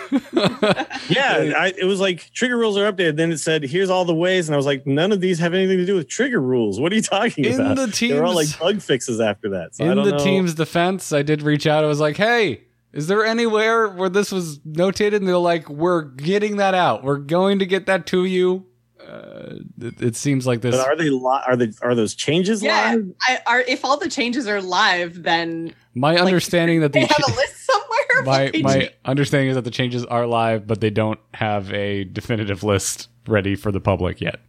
Yeah, 1.09 1.53
I, 1.57 1.73
it 1.77 1.85
was 1.85 1.99
like 1.99 2.31
trigger 2.31 2.57
rules 2.57 2.77
are 2.77 2.91
updated. 2.91 3.17
Then 3.17 3.31
it 3.31 3.37
said, 3.39 3.63
"Here's 3.63 3.89
all 3.89 4.05
the 4.05 4.13
ways," 4.15 4.47
and 4.47 4.53
I 4.53 4.57
was 4.57 4.65
like, 4.65 4.85
"None 4.87 5.11
of 5.11 5.19
these 5.19 5.39
have 5.39 5.53
anything 5.53 5.77
to 5.77 5.85
do 5.85 5.95
with 5.95 6.07
trigger 6.07 6.39
rules. 6.41 6.79
What 6.79 6.91
are 6.91 6.95
you 6.95 7.01
talking 7.01 7.43
In 7.45 7.59
about?" 7.59 7.75
the 7.77 8.07
They're 8.09 8.23
all 8.25 8.33
like 8.35 8.47
bug 8.59 8.81
fixes 8.81 9.19
after 9.19 9.49
that. 9.49 9.75
So 9.75 9.83
I 9.85 9.91
In 9.91 10.03
the 10.03 10.11
know. 10.11 10.17
team's 10.17 10.53
defense, 10.53 11.11
I 11.11 11.21
did 11.21 11.41
reach 11.41 11.67
out. 11.67 11.83
I 11.83 11.87
was 11.87 11.99
like, 11.99 12.17
"Hey, 12.17 12.61
is 12.93 13.07
there 13.07 13.25
anywhere 13.25 13.89
where 13.89 14.09
this 14.09 14.31
was 14.31 14.59
notated?" 14.59 15.15
And 15.17 15.27
they're 15.27 15.37
like, 15.37 15.69
"We're 15.69 16.03
getting 16.03 16.57
that 16.57 16.73
out. 16.75 17.03
We're 17.03 17.17
going 17.17 17.59
to 17.59 17.65
get 17.65 17.85
that 17.87 18.05
to 18.07 18.25
you." 18.25 18.65
Uh, 19.07 19.59
it, 19.79 20.01
it 20.01 20.15
seems 20.15 20.47
like 20.47 20.61
this. 20.61 20.75
But 20.75 20.87
are 20.87 20.95
they 20.95 21.09
li- 21.09 21.41
are 21.47 21.55
they 21.55 21.71
are 21.81 21.95
those 21.95 22.15
changes 22.15 22.63
yeah. 22.63 22.93
live? 22.93 23.11
I, 23.27 23.39
are, 23.45 23.61
if 23.61 23.85
all 23.85 23.97
the 23.97 24.09
changes 24.09 24.47
are 24.47 24.61
live, 24.61 25.23
then 25.23 25.73
my 25.93 26.17
understanding 26.17 26.81
that 26.81 26.93
they 26.93 27.01
the 27.01 27.07
have 27.07 27.23
a 27.27 27.35
list 27.35 27.65
somewhere. 27.65 28.23
my 28.25 28.45
what 28.45 28.63
my 28.63 28.91
understanding 29.05 29.49
is 29.49 29.55
that 29.55 29.63
the 29.63 29.71
changes 29.71 30.05
are 30.05 30.25
live, 30.25 30.67
but 30.67 30.81
they 30.81 30.89
don't 30.89 31.19
have 31.33 31.71
a 31.73 32.05
definitive 32.05 32.63
list 32.63 33.09
ready 33.27 33.55
for 33.55 33.71
the 33.71 33.79
public 33.79 34.21
yet. 34.21 34.39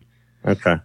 Okay. 0.44 0.76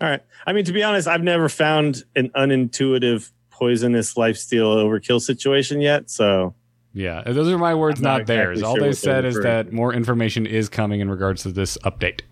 All 0.00 0.08
right. 0.08 0.22
I 0.46 0.52
mean, 0.52 0.64
to 0.64 0.72
be 0.72 0.82
honest, 0.82 1.06
I've 1.06 1.22
never 1.22 1.48
found 1.48 2.04
an 2.16 2.30
unintuitive 2.30 3.30
poisonous 3.50 4.14
lifesteal 4.14 4.76
overkill 4.76 5.20
situation 5.20 5.80
yet. 5.82 6.10
So 6.10 6.54
Yeah, 6.94 7.22
those 7.26 7.48
are 7.48 7.58
my 7.58 7.74
words, 7.74 8.00
I'm 8.00 8.04
not 8.04 8.18
not, 8.20 8.26
theirs. 8.26 8.58
exactly 8.58 8.68
All 8.68 8.74
sure 8.76 8.80
they 8.80 8.86
they're 8.86 8.94
said 8.94 9.24
is 9.26 9.40
that 9.40 9.72
more 9.72 9.92
information 9.92 10.46
is 10.46 10.68
coming 10.70 11.00
in 11.00 11.10
regards 11.10 11.42
to 11.42 11.52
this 11.52 11.76
update. 11.84 12.22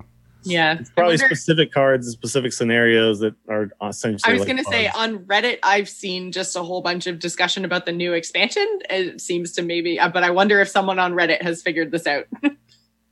Yeah. 0.44 0.80
probably 0.94 1.16
wonder- 1.16 1.26
specific 1.26 1.72
cards 1.72 2.06
and 2.06 2.12
specific 2.12 2.52
scenarios 2.52 3.20
that 3.20 3.34
are 3.48 3.70
essentially. 3.86 4.30
I 4.30 4.32
was 4.32 4.40
like 4.40 4.48
going 4.48 4.64
to 4.64 4.70
say 4.70 4.88
on 4.88 5.20
Reddit, 5.20 5.58
I've 5.62 5.88
seen 5.88 6.32
just 6.32 6.56
a 6.56 6.62
whole 6.62 6.80
bunch 6.80 7.06
of 7.06 7.18
discussion 7.18 7.64
about 7.64 7.86
the 7.86 7.92
new 7.92 8.12
expansion. 8.12 8.66
It 8.88 9.20
seems 9.20 9.52
to 9.52 9.62
maybe, 9.62 9.98
uh, 9.98 10.08
but 10.08 10.24
I 10.24 10.30
wonder 10.30 10.60
if 10.60 10.68
someone 10.68 10.98
on 10.98 11.12
Reddit 11.14 11.42
has 11.42 11.62
figured 11.62 11.90
this 11.90 12.06
out. 12.06 12.26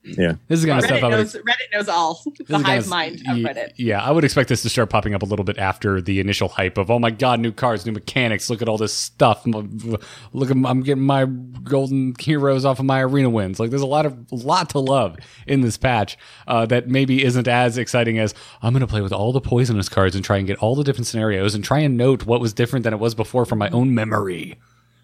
This 0.06 0.36
is 0.50 0.62
the 0.62 0.68
kind 0.68 0.78
of 0.78 0.84
stuff 0.84 0.98
Reddit 1.00 1.02
I 1.02 1.08
would. 1.08 1.16
knows, 1.16 1.34
Reddit 1.34 1.72
knows 1.72 1.88
all. 1.88 2.22
The 2.36 2.42
is 2.42 2.46
the 2.48 2.52
kind 2.54 2.66
hive 2.66 2.82
of- 2.84 2.88
mind 2.88 3.14
of 3.28 3.36
Reddit. 3.38 3.72
Yeah, 3.76 4.02
I 4.02 4.10
would 4.12 4.24
expect 4.24 4.48
this 4.48 4.62
to 4.62 4.68
start 4.68 4.88
popping 4.90 5.14
up 5.14 5.22
a 5.22 5.26
little 5.26 5.44
bit 5.44 5.58
after 5.58 6.00
the 6.00 6.20
initial 6.20 6.48
hype 6.48 6.78
of, 6.78 6.90
oh 6.90 6.98
my 6.98 7.10
god, 7.10 7.40
new 7.40 7.50
cards, 7.52 7.84
new 7.86 7.92
mechanics. 7.92 8.48
Look 8.48 8.62
at 8.62 8.68
all 8.68 8.78
this 8.78 8.92
stuff. 8.94 9.44
Look, 9.46 10.50
at 10.50 10.56
I'm 10.56 10.82
getting 10.82 11.02
my 11.04 11.24
golden 11.24 12.14
heroes 12.18 12.64
off 12.64 12.78
of 12.78 12.84
my 12.84 13.02
arena 13.02 13.30
wins. 13.30 13.58
Like, 13.58 13.70
there's 13.70 13.82
a 13.82 13.86
lot 13.86 14.06
of 14.06 14.30
lot 14.30 14.70
to 14.70 14.78
love 14.78 15.16
in 15.46 15.60
this 15.62 15.76
patch 15.76 16.16
uh, 16.46 16.66
that 16.66 16.88
maybe 16.88 17.24
isn't 17.24 17.48
as 17.48 17.76
exciting 17.78 18.18
as 18.18 18.34
I'm 18.62 18.72
going 18.72 18.80
to 18.80 18.86
play 18.86 19.00
with 19.00 19.12
all 19.12 19.32
the 19.32 19.40
poisonous 19.40 19.88
cards 19.88 20.14
and 20.14 20.24
try 20.24 20.36
and 20.38 20.46
get 20.46 20.58
all 20.58 20.76
the 20.76 20.84
different 20.84 21.06
scenarios 21.06 21.54
and 21.54 21.64
try 21.64 21.80
and 21.80 21.96
note 21.96 22.26
what 22.26 22.40
was 22.40 22.52
different 22.52 22.84
than 22.84 22.92
it 22.92 23.00
was 23.00 23.14
before 23.14 23.44
from 23.44 23.58
my 23.58 23.70
own 23.70 23.94
memory. 23.94 24.58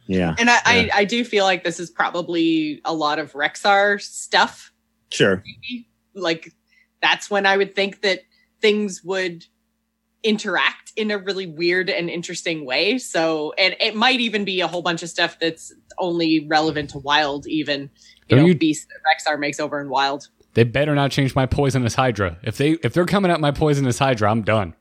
yeah, 0.07 0.35
And 0.39 0.51
I, 0.51 0.59
I, 0.65 0.91
I 0.95 1.05
do 1.05 1.25
feel 1.25 1.45
like 1.45 1.65
this 1.65 1.79
is 1.81 1.91
probably 1.91 2.81
a 2.85 2.93
lot 2.95 3.19
of 3.19 3.33
Rexxar 3.33 4.01
stuff. 4.01 4.72
Sure. 5.13 5.43
maybe. 5.45 5.89
Like 6.15 6.53
that's 7.03 7.31
when 7.31 7.47
I 7.47 7.57
would 7.57 7.75
think 7.75 8.03
that 8.03 8.21
things 8.61 9.03
would 9.05 9.45
interact 10.23 10.93
in 10.97 11.11
a 11.11 11.19
really 11.19 11.47
weird 11.47 11.91
and 11.91 12.09
interesting 12.09 12.65
way. 12.65 12.99
So, 12.99 13.53
and 13.59 13.75
it 13.81 13.97
might 13.97 14.21
even 14.21 14.45
be 14.45 14.61
a 14.61 14.69
whole 14.69 14.83
bunch 14.83 15.03
of 15.03 15.09
stuff 15.09 15.39
that's 15.41 15.73
only 15.99 16.47
relevant 16.49 16.91
to 16.91 16.99
Wild, 16.99 17.47
even 17.49 17.83
you 17.83 17.89
Don't 18.29 18.39
know, 18.41 18.47
you- 18.47 18.55
beast 18.55 18.89
that 18.89 19.33
Rexxar 19.35 19.39
makes 19.39 19.59
over 19.59 19.81
in 19.81 19.89
Wild. 19.89 20.29
They 20.55 20.65
better 20.65 20.95
not 20.95 21.11
change 21.11 21.35
my 21.35 21.47
poisonous 21.47 21.95
Hydra. 21.95 22.37
If 22.43 22.59
they 22.59 22.73
if 22.85 22.93
they're 22.93 23.07
coming 23.07 23.31
at 23.31 23.41
my 23.41 23.51
poisonous 23.53 23.99
Hydra, 23.99 24.31
I'm 24.31 24.43
done. 24.43 24.75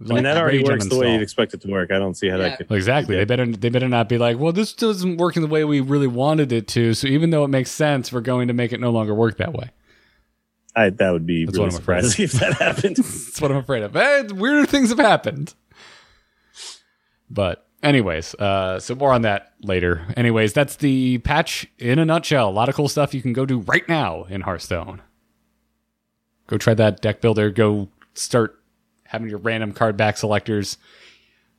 I 0.00 0.14
mean, 0.14 0.24
that 0.24 0.36
already 0.36 0.58
Rage 0.58 0.66
works 0.66 0.86
the 0.88 0.98
way 0.98 1.12
you'd 1.12 1.22
expect 1.22 1.54
it 1.54 1.60
to 1.60 1.68
work. 1.68 1.92
I 1.92 1.98
don't 1.98 2.14
see 2.14 2.28
how 2.28 2.36
Yeah. 2.36 2.48
that 2.50 2.58
could. 2.58 2.72
Exactly. 2.72 3.14
They 3.16 3.24
better 3.24 3.46
they 3.46 3.68
better 3.68 3.88
not 3.88 4.08
be 4.08 4.18
like, 4.18 4.36
well, 4.38 4.52
this 4.52 4.72
doesn't 4.72 5.18
work 5.18 5.36
in 5.36 5.42
the 5.42 5.48
way 5.48 5.62
we 5.64 5.78
really 5.80 6.08
wanted 6.08 6.50
it 6.50 6.66
to. 6.68 6.92
So 6.94 7.06
even 7.06 7.30
though 7.30 7.44
it 7.44 7.48
makes 7.48 7.70
sense, 7.70 8.12
we're 8.12 8.20
going 8.20 8.48
to 8.48 8.54
make 8.54 8.72
it 8.72 8.80
no 8.80 8.90
longer 8.90 9.14
work 9.14 9.36
that 9.36 9.52
way. 9.52 9.70
I, 10.74 10.90
that 10.90 11.10
would 11.10 11.26
be 11.26 11.44
That's 11.44 11.56
really 11.58 11.66
what 11.68 11.74
I'm 11.74 11.80
afraid 11.82 12.04
surprising 12.04 12.24
if 12.24 12.32
that 12.32 12.54
happened. 12.54 12.96
That's 12.96 13.40
what 13.40 13.50
I'm 13.52 13.58
afraid 13.58 13.82
of. 13.84 13.94
Eh, 13.94 14.22
weirder 14.32 14.66
things 14.66 14.88
have 14.88 14.98
happened. 14.98 15.54
But 17.30 17.66
anyways, 17.82 18.34
uh, 18.36 18.80
so 18.80 18.94
more 18.94 19.12
on 19.12 19.22
that 19.22 19.52
later. 19.62 20.06
Anyways, 20.16 20.52
that's 20.52 20.76
the 20.76 21.18
patch 21.18 21.66
in 21.78 21.98
a 21.98 22.04
nutshell. 22.04 22.48
A 22.48 22.50
lot 22.50 22.68
of 22.68 22.74
cool 22.74 22.88
stuff 22.88 23.14
you 23.14 23.22
can 23.22 23.32
go 23.32 23.46
do 23.46 23.60
right 23.60 23.88
now 23.88 24.24
in 24.24 24.42
Hearthstone. 24.42 25.02
Go 26.46 26.58
try 26.58 26.74
that 26.74 27.00
deck 27.00 27.20
builder. 27.20 27.50
Go 27.50 27.88
start 28.14 28.58
having 29.12 29.28
your 29.28 29.38
random 29.38 29.72
card 29.72 29.96
back 29.96 30.16
selectors. 30.16 30.78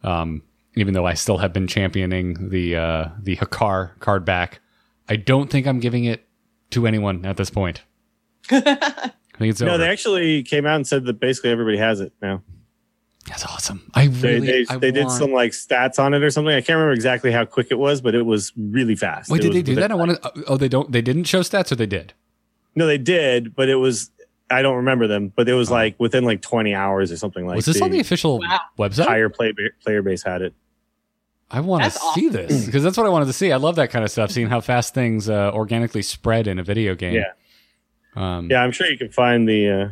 Um, 0.03 0.41
even 0.75 0.95
though 0.95 1.05
I 1.05 1.13
still 1.13 1.37
have 1.37 1.53
been 1.53 1.67
championing 1.67 2.49
the 2.49 2.75
uh, 2.75 3.09
the 3.21 3.35
Hakkar 3.37 3.97
card 3.99 4.25
back, 4.25 4.59
I 5.07 5.15
don't 5.15 5.49
think 5.49 5.67
I'm 5.67 5.79
giving 5.79 6.03
it 6.05 6.25
to 6.71 6.87
anyone 6.87 7.25
at 7.25 7.37
this 7.37 7.51
point. 7.51 7.83
I 8.51 9.11
think 9.37 9.51
it's 9.51 9.61
no, 9.61 9.69
over. 9.69 9.77
they 9.77 9.89
actually 9.89 10.43
came 10.43 10.65
out 10.65 10.75
and 10.77 10.87
said 10.87 11.05
that 11.05 11.19
basically 11.19 11.51
everybody 11.51 11.77
has 11.77 11.99
it 12.01 12.11
now. 12.21 12.41
That's 13.27 13.45
awesome. 13.45 13.89
I 13.93 14.07
They 14.07 14.33
really, 14.39 14.47
they, 14.65 14.65
I 14.73 14.77
they 14.77 14.91
did 14.91 15.09
some 15.09 15.31
like 15.31 15.51
stats 15.53 15.97
on 15.97 16.13
it 16.13 16.23
or 16.23 16.29
something. 16.29 16.53
I 16.53 16.59
can't 16.59 16.75
remember 16.75 16.91
exactly 16.91 17.31
how 17.31 17.45
quick 17.45 17.67
it 17.71 17.77
was, 17.79 18.01
but 18.01 18.15
it 18.15 18.23
was 18.23 18.51
really 18.57 18.95
fast. 18.95 19.29
Wait, 19.29 19.39
It 19.39 19.43
did 19.43 19.53
they 19.53 19.61
do 19.61 19.71
within- 19.75 19.81
that? 19.81 19.91
I 19.91 19.95
want 19.95 20.21
to. 20.21 20.43
Oh, 20.47 20.57
they 20.57 20.67
don't. 20.67 20.91
They 20.91 21.01
didn't 21.01 21.23
show 21.25 21.39
stats, 21.39 21.71
or 21.71 21.75
they 21.75 21.85
did. 21.85 22.13
No, 22.75 22.85
they 22.87 22.97
did, 22.97 23.55
but 23.55 23.69
it 23.69 23.75
was. 23.75 24.09
I 24.49 24.61
don't 24.61 24.77
remember 24.77 25.07
them, 25.07 25.31
but 25.35 25.47
it 25.49 25.53
was 25.53 25.71
like 25.71 25.99
within 25.99 26.23
like 26.25 26.41
20 26.41 26.75
hours 26.75 27.11
or 27.11 27.17
something 27.17 27.45
like. 27.45 27.53
Oh. 27.53 27.57
was 27.57 27.65
this 27.65 27.81
on 27.81 27.91
the 27.91 27.99
official 27.99 28.39
Wow. 28.39 28.59
website? 28.77 28.99
entire 28.99 29.29
play, 29.29 29.53
player 29.81 30.01
base 30.01 30.23
had 30.23 30.41
it? 30.41 30.53
I 31.49 31.59
want 31.59 31.83
to 31.83 31.91
see 31.91 31.99
awesome. 32.29 32.31
this 32.31 32.65
because 32.65 32.83
that's 32.83 32.97
what 32.97 33.05
I 33.05 33.09
wanted 33.09 33.25
to 33.25 33.33
see. 33.33 33.51
I 33.51 33.57
love 33.57 33.75
that 33.75 33.91
kind 33.91 34.03
of 34.03 34.09
stuff, 34.11 34.31
seeing 34.31 34.47
how 34.47 34.59
fast 34.59 34.93
things 34.93 35.29
uh, 35.29 35.51
organically 35.53 36.01
spread 36.01 36.47
in 36.47 36.57
a 36.57 36.63
video 36.63 36.95
game. 36.95 37.13
Yeah. 37.15 37.25
Um, 38.15 38.49
Yeah, 38.49 38.63
I'm 38.63 38.71
sure 38.71 38.87
you 38.87 38.97
can 38.97 39.09
find 39.09 39.47
the. 39.47 39.69
Uh, 39.69 39.89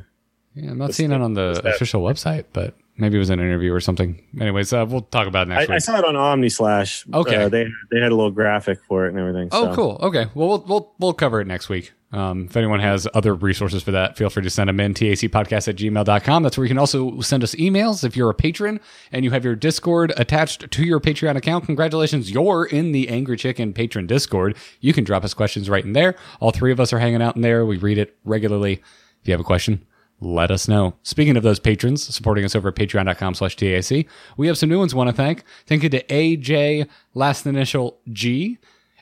yeah, 0.55 0.71
I'm 0.71 0.77
not 0.77 0.87
The 0.87 0.93
seeing 0.93 1.11
it 1.11 1.21
on 1.21 1.33
the 1.33 1.59
the 1.61 1.73
official 1.73 2.01
website, 2.01 2.45
but 2.51 2.75
maybe 2.97 3.15
it 3.15 3.19
was 3.19 3.29
an 3.29 3.39
interview 3.39 3.73
or 3.73 3.79
something. 3.79 4.21
Anyways, 4.39 4.73
uh, 4.73 4.85
we'll 4.87 5.01
talk 5.03 5.27
about 5.27 5.47
it 5.47 5.51
next 5.51 5.69
I, 5.69 5.75
I 5.75 5.77
saw 5.77 5.97
it 5.99 6.05
on 6.05 6.15
Omni 6.15 6.49
Slash. 6.49 7.05
Okay. 7.13 7.35
uh, 7.35 7.49
they 7.49 7.67
they 7.91 7.99
had 7.99 8.11
a 8.11 8.15
little 8.15 8.31
graphic 8.31 8.79
for 8.87 9.05
it 9.05 9.09
and 9.09 9.19
everything. 9.19 9.49
Oh, 9.51 9.65
so. 9.69 9.75
cool. 9.75 9.99
Okay. 10.01 10.27
Well, 10.33 10.47
we'll 10.49 10.65
we'll 10.67 10.95
we'll 10.99 11.13
cover 11.13 11.39
it 11.41 11.47
next 11.47 11.69
week. 11.69 11.93
Um, 12.13 12.45
if 12.45 12.57
anyone 12.57 12.81
has 12.81 13.07
other 13.13 13.33
resources 13.33 13.83
for 13.83 13.91
that, 13.91 14.17
feel 14.17 14.29
free 14.29 14.43
to 14.43 14.49
send 14.49 14.67
them 14.67 14.79
in. 14.79 14.93
TACpodcast 14.93 15.67
at 15.69 15.75
gmail.com. 15.77 16.43
That's 16.43 16.57
where 16.57 16.65
you 16.65 16.69
can 16.69 16.77
also 16.77 17.21
send 17.21 17.43
us 17.43 17.55
emails. 17.55 18.03
If 18.03 18.17
you're 18.17 18.29
a 18.29 18.33
patron 18.35 18.79
and 19.11 19.23
you 19.23 19.31
have 19.31 19.45
your 19.45 19.55
Discord 19.55 20.13
attached 20.17 20.69
to 20.71 20.83
your 20.83 20.99
Patreon 20.99 21.37
account, 21.37 21.65
congratulations. 21.65 22.29
You're 22.29 22.65
in 22.65 22.91
the 22.91 23.07
Angry 23.07 23.37
Chicken 23.37 23.71
patron 23.73 24.07
Discord. 24.07 24.57
You 24.81 24.91
can 24.93 25.03
drop 25.03 25.23
us 25.23 25.33
questions 25.33 25.69
right 25.69 25.85
in 25.85 25.93
there. 25.93 26.15
All 26.39 26.51
three 26.51 26.71
of 26.71 26.79
us 26.79 26.91
are 26.91 26.99
hanging 26.99 27.21
out 27.21 27.35
in 27.37 27.41
there. 27.41 27.65
We 27.65 27.77
read 27.77 27.97
it 27.97 28.17
regularly. 28.25 28.81
If 29.21 29.27
you 29.27 29.31
have 29.33 29.41
a 29.41 29.45
question, 29.45 29.85
let 30.19 30.51
us 30.51 30.67
know. 30.67 30.95
Speaking 31.03 31.37
of 31.37 31.43
those 31.43 31.59
patrons 31.59 32.03
supporting 32.13 32.43
us 32.45 32.55
over 32.55 32.69
at 32.69 32.75
patreon.com 32.75 33.35
slash 33.35 33.55
TAC, 33.55 34.05
we 34.37 34.47
have 34.47 34.57
some 34.57 34.69
new 34.69 34.79
ones 34.79 34.93
want 34.93 35.09
to 35.09 35.15
thank. 35.15 35.43
Thank 35.65 35.83
you 35.83 35.89
to 35.89 36.03
AJ, 36.03 36.87
last 37.13 37.45
initial 37.45 37.99
G, 38.11 38.57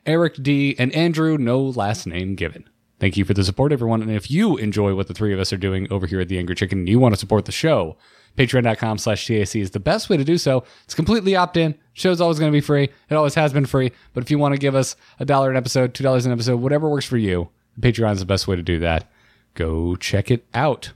Eric 0.06 0.42
D, 0.42 0.76
and 0.78 0.94
Andrew, 0.94 1.38
no 1.38 1.60
last 1.60 2.06
name 2.06 2.36
given. 2.36 2.70
Thank 3.00 3.16
you 3.16 3.24
for 3.24 3.34
the 3.34 3.44
support, 3.44 3.72
everyone. 3.72 4.02
And 4.02 4.12
if 4.12 4.30
you 4.30 4.58
enjoy 4.58 4.94
what 4.94 5.08
the 5.08 5.14
three 5.14 5.34
of 5.34 5.40
us 5.40 5.54
are 5.54 5.58
doing 5.58 5.88
over 5.92 6.06
here 6.06 6.20
at 6.20 6.28
The 6.28 6.38
Angry 6.38 6.56
Chicken 6.56 6.80
and 6.80 6.90
you 6.90 7.00
want 7.00 7.14
to 7.14 7.20
support 7.20 7.46
the 7.46 7.52
show, 7.52 7.96
patreon.com 8.38 8.98
slash 8.98 9.26
TAC 9.26 9.56
is 9.56 9.72
the 9.72 9.80
best 9.80 10.10
way 10.10 10.18
to 10.18 10.24
do 10.26 10.38
so. 10.38 10.64
It's 10.84 10.94
completely 10.94 11.36
opt 11.36 11.56
in. 11.56 11.76
Show's 11.94 12.20
always 12.20 12.40
going 12.40 12.52
to 12.52 12.56
be 12.56 12.62
free. 12.62 12.90
It 13.10 13.16
always 13.16 13.36
has 13.36 13.54
been 13.54 13.66
free. 13.66 13.92
But 14.14 14.24
if 14.24 14.32
you 14.32 14.38
want 14.38 14.54
to 14.54 14.60
give 14.60 14.76
us 14.76 14.98
a 15.20 15.26
dollar 15.26 15.50
an 15.50 15.56
episode, 15.56 15.94
two 15.94 16.04
dollars 16.04 16.26
an 16.26 16.34
episode, 16.34 16.58
whatever 16.58 16.90
works 16.90 17.06
for 17.06 17.18
you, 17.18 17.50
Patreon 17.80 18.14
is 18.14 18.20
the 18.20 18.26
best 18.26 18.48
way 18.48 18.58
to 18.58 18.62
do 18.62 18.80
that. 18.80 19.10
Go 19.54 19.96
check 19.96 20.30
it 20.30 20.46
out. 20.54 20.92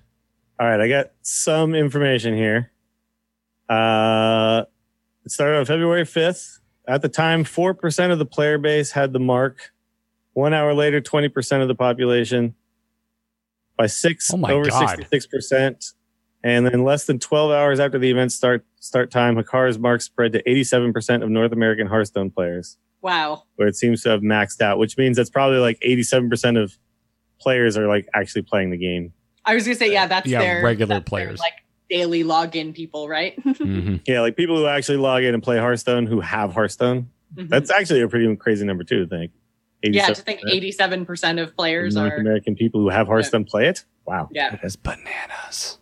All 0.59 0.67
right, 0.67 0.79
I 0.79 0.87
got 0.87 1.11
some 1.21 1.73
information 1.73 2.35
here. 2.35 2.71
Uh, 3.69 4.63
it 5.25 5.31
started 5.31 5.59
on 5.59 5.65
February 5.65 6.03
5th. 6.03 6.59
At 6.87 7.01
the 7.01 7.09
time, 7.09 7.45
4% 7.45 8.11
of 8.11 8.19
the 8.19 8.25
player 8.25 8.57
base 8.57 8.91
had 8.91 9.13
the 9.13 9.19
mark. 9.19 9.71
One 10.33 10.53
hour 10.53 10.73
later, 10.73 10.99
20% 11.01 11.61
of 11.61 11.67
the 11.67 11.75
population. 11.75 12.55
By 13.77 13.87
six, 13.87 14.31
Oh 14.33 14.37
over 14.45 14.69
God. 14.69 14.99
66%. 15.11 15.93
And 16.43 16.65
then 16.65 16.83
less 16.83 17.05
than 17.05 17.19
12 17.19 17.51
hours 17.51 17.79
after 17.79 17.97
the 17.97 18.09
event 18.11 18.31
start 18.31 18.65
start 18.79 19.09
time, 19.11 19.35
Hakkar's 19.37 19.79
mark 19.79 20.01
spread 20.01 20.33
to 20.33 20.43
87% 20.43 21.23
of 21.23 21.29
North 21.29 21.53
American 21.53 21.87
Hearthstone 21.87 22.29
players, 22.29 22.77
Wow. 23.01 23.43
where 23.55 23.67
it 23.69 23.77
seems 23.77 24.03
to 24.03 24.09
have 24.09 24.19
maxed 24.21 24.59
out, 24.61 24.77
which 24.77 24.97
means 24.97 25.15
that's 25.15 25.29
probably 25.29 25.59
like 25.59 25.79
87% 25.81 26.61
of 26.61 26.77
players 27.39 27.77
are 27.77 27.87
like 27.87 28.07
actually 28.13 28.41
playing 28.41 28.71
the 28.71 28.77
game. 28.77 29.13
I 29.45 29.55
was 29.55 29.63
gonna 29.63 29.75
say, 29.75 29.91
yeah, 29.91 30.05
that's 30.07 30.27
Yeah, 30.27 30.39
their 30.39 30.63
regular 30.63 30.95
that's 30.95 31.09
their, 31.09 31.25
players. 31.25 31.39
like 31.39 31.53
daily 31.89 32.23
login 32.25 32.73
people, 32.75 33.07
right? 33.07 33.41
Mhm. 33.45 34.01
Yeah, 34.05 34.19
like 34.21 34.35
people 34.35 34.57
who 34.57 34.67
actually 34.67 34.97
log 34.97 35.23
in 35.23 35.33
and 35.33 35.41
play 35.41 35.57
Hearthstone 35.59 36.05
who 36.07 36.19
have 36.19 36.53
Hearthstone. 36.53 37.09
Mhm. 37.35 37.47
That's 37.49 37.71
actually 37.71 38.01
a 38.01 38.07
pretty 38.09 38.35
crazy 38.35 38.65
number 38.65 38.83
too. 38.83 39.03
I 39.09 39.15
think. 39.15 39.31
Yeah, 39.83 40.07
to 40.07 40.15
think 40.15 40.39
eighty-seven 40.49 41.05
percent 41.05 41.39
of 41.39 41.55
players 41.55 41.95
North 41.95 42.13
are. 42.13 42.17
American 42.17 42.55
people 42.55 42.79
who 42.81 42.89
have 42.89 43.07
Hearthstone 43.07 43.43
play 43.43 43.67
it. 43.67 43.83
Wow. 44.05 44.29
Yeah. 44.31 44.57
That's 44.61 44.75
bananas. 44.75 45.79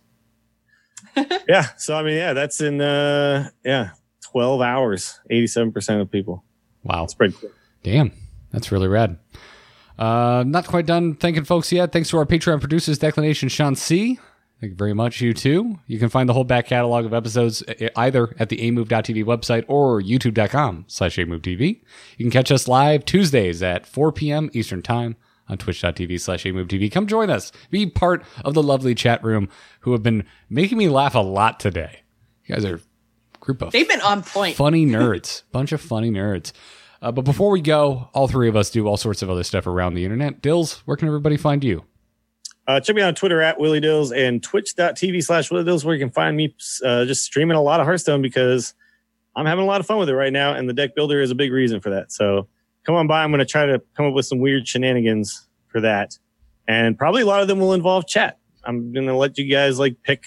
Yeah. 1.48 1.68
So 1.78 1.96
I 1.96 2.04
mean, 2.04 2.16
yeah, 2.16 2.32
that's 2.34 2.62
in 2.62 2.80
uh 2.80 3.50
yeah, 3.66 3.90
twelve 4.24 4.62
hours. 4.62 5.20
Eighty-seven 5.30 5.72
percent 5.74 6.02
of 6.02 6.10
people. 6.10 6.44
Wow. 6.84 7.02
That's 7.02 7.14
pretty 7.14 7.36
cool. 7.40 7.52
Damn, 7.84 8.12
that's 8.52 8.72
really 8.72 8.88
rad. 8.88 9.18
Uh, 10.00 10.44
not 10.48 10.66
quite 10.66 10.86
done 10.86 11.16
thanking 11.16 11.44
folks 11.44 11.72
yet. 11.72 11.92
Thanks 11.92 12.10
to 12.10 12.18
our 12.18 12.26
Patreon 12.26 12.60
producers, 12.60 12.98
Declination 12.98 13.50
Sean 13.50 13.76
C. 13.76 14.20
Thank 14.62 14.72
you 14.74 14.78
very 14.78 14.94
much, 14.94 15.22
you 15.22 15.34
too. 15.34 15.80
You 15.88 15.98
can 15.98 16.10
find 16.10 16.30
the 16.30 16.34
whole 16.34 16.44
back 16.44 16.68
catalog 16.68 17.04
of 17.06 17.16
episodes 17.16 17.64
uh, 17.64 17.90
either 17.96 18.36
at 18.38 18.50
the 18.50 18.68
amove.tv 18.68 19.26
website 19.26 19.66
or 19.68 20.00
youtube.com 20.00 20.86
slash 20.88 21.18
amovetv. 21.18 21.60
You 22.18 22.24
can 22.26 22.30
catch 22.30 22.52
us 22.52 22.68
live 22.68 23.04
Tuesdays 23.04 23.64
at 23.64 23.88
4 23.88 24.12
p.m. 24.12 24.52
Eastern 24.54 24.84
Time 24.84 25.16
on 25.50 25.58
twitch.tv 25.58 26.22
slash 26.22 26.44
amovetv. 26.44 26.92
Come 26.92 27.08
join 27.08 27.32
us. 27.32 27.52
Be 27.72 27.88
part 27.88 28.24
of 28.46 28.54
the 28.54 28.62
lovely 28.62 28.94
chat 28.94 29.24
room 29.24 29.50
who 29.80 29.94
have 29.94 30.04
been 30.04 30.26
making 30.48 30.78
me 30.78 30.90
laugh 30.90 31.16
a 31.16 31.20
lot 31.20 31.60
today. 31.60 32.02
You 32.46 32.54
guys 32.54 32.64
are 32.64 32.76
a 32.76 32.82
group 33.40 33.64
of 33.64 33.72
They've 33.72 33.90
been 33.90 34.02
on 34.02 34.22
point. 34.22 34.56
funny 34.58 34.86
nerds. 34.86 35.42
Bunch 35.52 35.72
of 35.72 35.82
funny 35.82 36.12
nerds. 36.12 36.52
Uh, 37.02 37.12
but 37.12 37.24
before 37.24 37.50
we 37.50 37.62
go, 37.62 38.10
all 38.14 38.28
three 38.28 38.48
of 38.48 38.56
us 38.56 38.70
do 38.70 38.88
all 38.88 38.96
sorts 38.96 39.24
of 39.24 39.30
other 39.32 39.44
stuff 39.44 39.66
around 39.66 39.96
the 39.96 40.04
internet. 40.04 40.40
Dills, 40.40 40.84
where 40.86 40.96
can 40.96 41.08
everybody 41.08 41.36
find 41.36 41.64
you? 41.64 41.84
Uh, 42.68 42.80
check 42.80 42.96
me 42.96 43.02
out 43.02 43.08
on 43.08 43.16
Twitter 43.16 43.42
at 43.42 43.60
Willie 43.60 43.80
Dills 43.80 44.12
and 44.12 44.42
twitch.tv 44.42 45.24
slash 45.24 45.50
Willie 45.52 45.64
Dills, 45.64 45.84
where 45.84 45.96
you 45.96 46.00
can 46.00 46.12
find 46.12 46.38
me 46.38 46.56
uh, 46.86 47.06
just 47.06 47.24
streaming 47.24 47.58
a 47.58 47.62
lot 47.62 47.80
of 47.80 47.86
Hearthstone 47.86 48.22
because 48.22 48.74
I'm 49.36 49.46
having 49.46 49.64
a 49.64 49.68
lot 49.68 49.80
of 49.80 49.88
fun 49.88 49.98
with 49.98 50.10
it 50.10 50.16
right 50.16 50.32
now. 50.32 50.54
And 50.54 50.70
the 50.70 50.74
deck 50.74 50.96
builder 50.96 51.22
is 51.22 51.32
a 51.32 51.36
big 51.36 51.52
reason 51.52 51.80
for 51.80 51.90
that. 51.90 52.12
So 52.12 52.48
come 52.86 52.96
on 52.96 53.08
by. 53.08 53.24
I'm 53.24 53.32
going 53.32 53.40
to 53.40 53.46
try 53.46 53.66
to 53.66 53.82
come 53.96 54.06
up 54.06 54.14
with 54.14 54.26
some 54.26 54.40
weird 54.40 54.68
shenanigans 54.68 55.48
for 55.68 55.82
that. 55.82 56.18
And 56.68 56.98
probably 56.98 57.24
a 57.24 57.26
lot 57.26 57.42
of 57.42 57.48
them 57.48 57.60
will 57.60 57.74
involve 57.74 58.08
chat. 58.08 58.38
I'm 58.64 58.94
going 58.94 59.08
to 59.08 59.16
let 59.16 59.38
you 59.38 59.46
guys 59.52 59.80
like 59.80 60.02
pick 60.04 60.24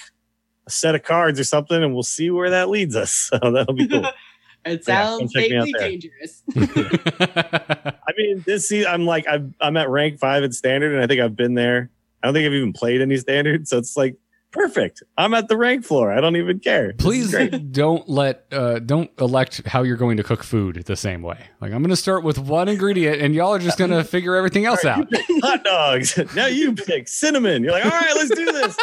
a 0.67 0.71
set 0.71 0.95
of 0.95 1.03
cards 1.03 1.39
or 1.39 1.45
something 1.45 1.83
and 1.83 1.95
we'll 1.95 2.03
see 2.03 2.31
where 2.31 2.51
that 2.51 2.69
leads 2.69 2.97
us. 2.97 3.31
So 3.43 3.51
that'll 3.53 3.75
be 3.75 3.89
cool. 3.89 4.07
It 4.67 4.83
sounds 4.83 5.19
come 5.19 5.29
check 5.29 5.51
me 5.51 5.57
out 5.59 5.67
vaguely 5.67 5.81
dangerous. 5.81 6.43
I 6.57 8.13
mean, 8.17 8.43
this 8.47 8.67
season, 8.67 8.91
I'm 8.91 9.05
like, 9.05 9.27
I'm, 9.29 9.55
I'm 9.61 9.77
at 9.77 9.91
rank 9.91 10.19
five 10.19 10.43
in 10.43 10.53
standard, 10.53 10.95
and 10.95 11.03
I 11.03 11.07
think 11.07 11.21
I've 11.21 11.37
been 11.37 11.53
there. 11.53 11.91
I 12.25 12.29
don't 12.29 12.35
think 12.37 12.47
I've 12.47 12.55
even 12.55 12.73
played 12.73 13.03
any 13.03 13.19
standard, 13.19 13.69
so 13.69 13.77
it's 13.77 13.99
like 13.99 14.17
perfect. 14.51 15.03
I'm 15.19 15.35
at 15.35 15.49
the 15.49 15.59
rank 15.59 15.85
floor. 15.85 16.11
I 16.11 16.23
don't 16.23 16.37
even 16.37 16.59
care. 16.59 16.95
Please 16.95 17.37
don't 17.71 18.09
let 18.09 18.47
uh, 18.51 18.79
don't 18.79 19.11
elect 19.21 19.67
how 19.67 19.83
you're 19.83 19.99
going 19.99 20.17
to 20.17 20.23
cook 20.23 20.43
food 20.43 20.83
the 20.87 20.97
same 20.97 21.21
way. 21.21 21.39
Like 21.61 21.73
I'm 21.73 21.83
going 21.83 21.91
to 21.91 21.97
start 21.97 22.25
with 22.25 22.39
one 22.39 22.71
ingredient, 22.71 23.21
and 23.21 23.35
y'all 23.35 23.53
are 23.53 23.59
just 23.59 23.77
going 23.77 23.91
to 23.99 24.03
figure 24.05 24.37
everything 24.37 24.65
else 24.65 24.87
out. 24.87 25.07
hot 25.43 25.65
dogs. 25.65 26.19
now 26.35 26.47
you 26.47 26.75
pick 26.75 27.09
cinnamon. 27.09 27.63
You're 27.63 27.73
like, 27.73 27.85
all 27.85 27.91
right, 27.91 28.15
let's 28.15 28.31
do 28.31 28.53
this. 28.53 28.75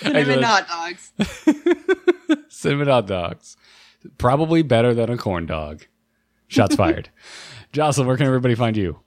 Cinnamon 0.00 0.44
hot 0.44 0.68
dogs. 0.68 1.12
Cinnamon 2.48 2.86
hot 2.86 3.08
dogs, 3.08 3.56
probably 4.16 4.62
better 4.62 4.94
than 4.94 5.10
a 5.10 5.16
corn 5.16 5.46
dog. 5.46 5.86
Shots 6.46 6.76
fired. 6.76 7.08
Jocelyn, 7.72 8.06
where 8.06 8.16
can 8.16 8.26
everybody 8.26 8.54
find 8.54 8.76
you? 8.76 9.00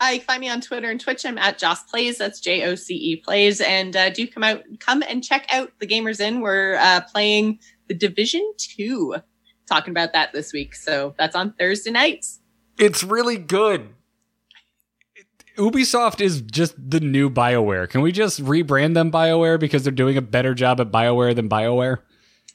Uh, 0.00 0.08
you 0.12 0.18
can 0.18 0.26
find 0.26 0.40
me 0.40 0.48
on 0.48 0.60
Twitter 0.60 0.90
and 0.90 1.00
Twitch. 1.00 1.24
I'm 1.24 1.38
at 1.38 1.58
Joce 1.58 1.82
Plays. 1.84 2.18
That's 2.18 2.40
J 2.40 2.64
O 2.64 2.74
C 2.74 2.94
E 2.94 3.16
Plays. 3.16 3.60
And 3.60 3.96
uh, 3.96 4.10
do 4.10 4.26
come 4.26 4.42
out, 4.42 4.62
come 4.78 5.02
and 5.08 5.24
check 5.24 5.46
out 5.50 5.72
the 5.78 5.86
Gamers 5.86 6.20
Inn. 6.20 6.40
We're 6.40 6.76
uh, 6.76 7.00
playing 7.10 7.60
the 7.88 7.94
Division 7.94 8.52
Two. 8.58 9.16
Talking 9.68 9.90
about 9.90 10.12
that 10.12 10.32
this 10.32 10.52
week. 10.52 10.74
So 10.74 11.14
that's 11.18 11.34
on 11.34 11.52
Thursday 11.54 11.90
nights. 11.90 12.40
It's 12.78 13.02
really 13.02 13.36
good. 13.36 13.88
Ubisoft 15.56 16.20
is 16.20 16.42
just 16.42 16.74
the 16.78 17.00
new 17.00 17.30
BioWare. 17.30 17.88
Can 17.88 18.02
we 18.02 18.12
just 18.12 18.44
rebrand 18.44 18.92
them 18.92 19.10
BioWare 19.10 19.58
because 19.58 19.82
they're 19.82 19.90
doing 19.90 20.18
a 20.18 20.22
better 20.22 20.54
job 20.54 20.80
at 20.80 20.92
BioWare 20.92 21.34
than 21.34 21.48
BioWare? 21.48 22.00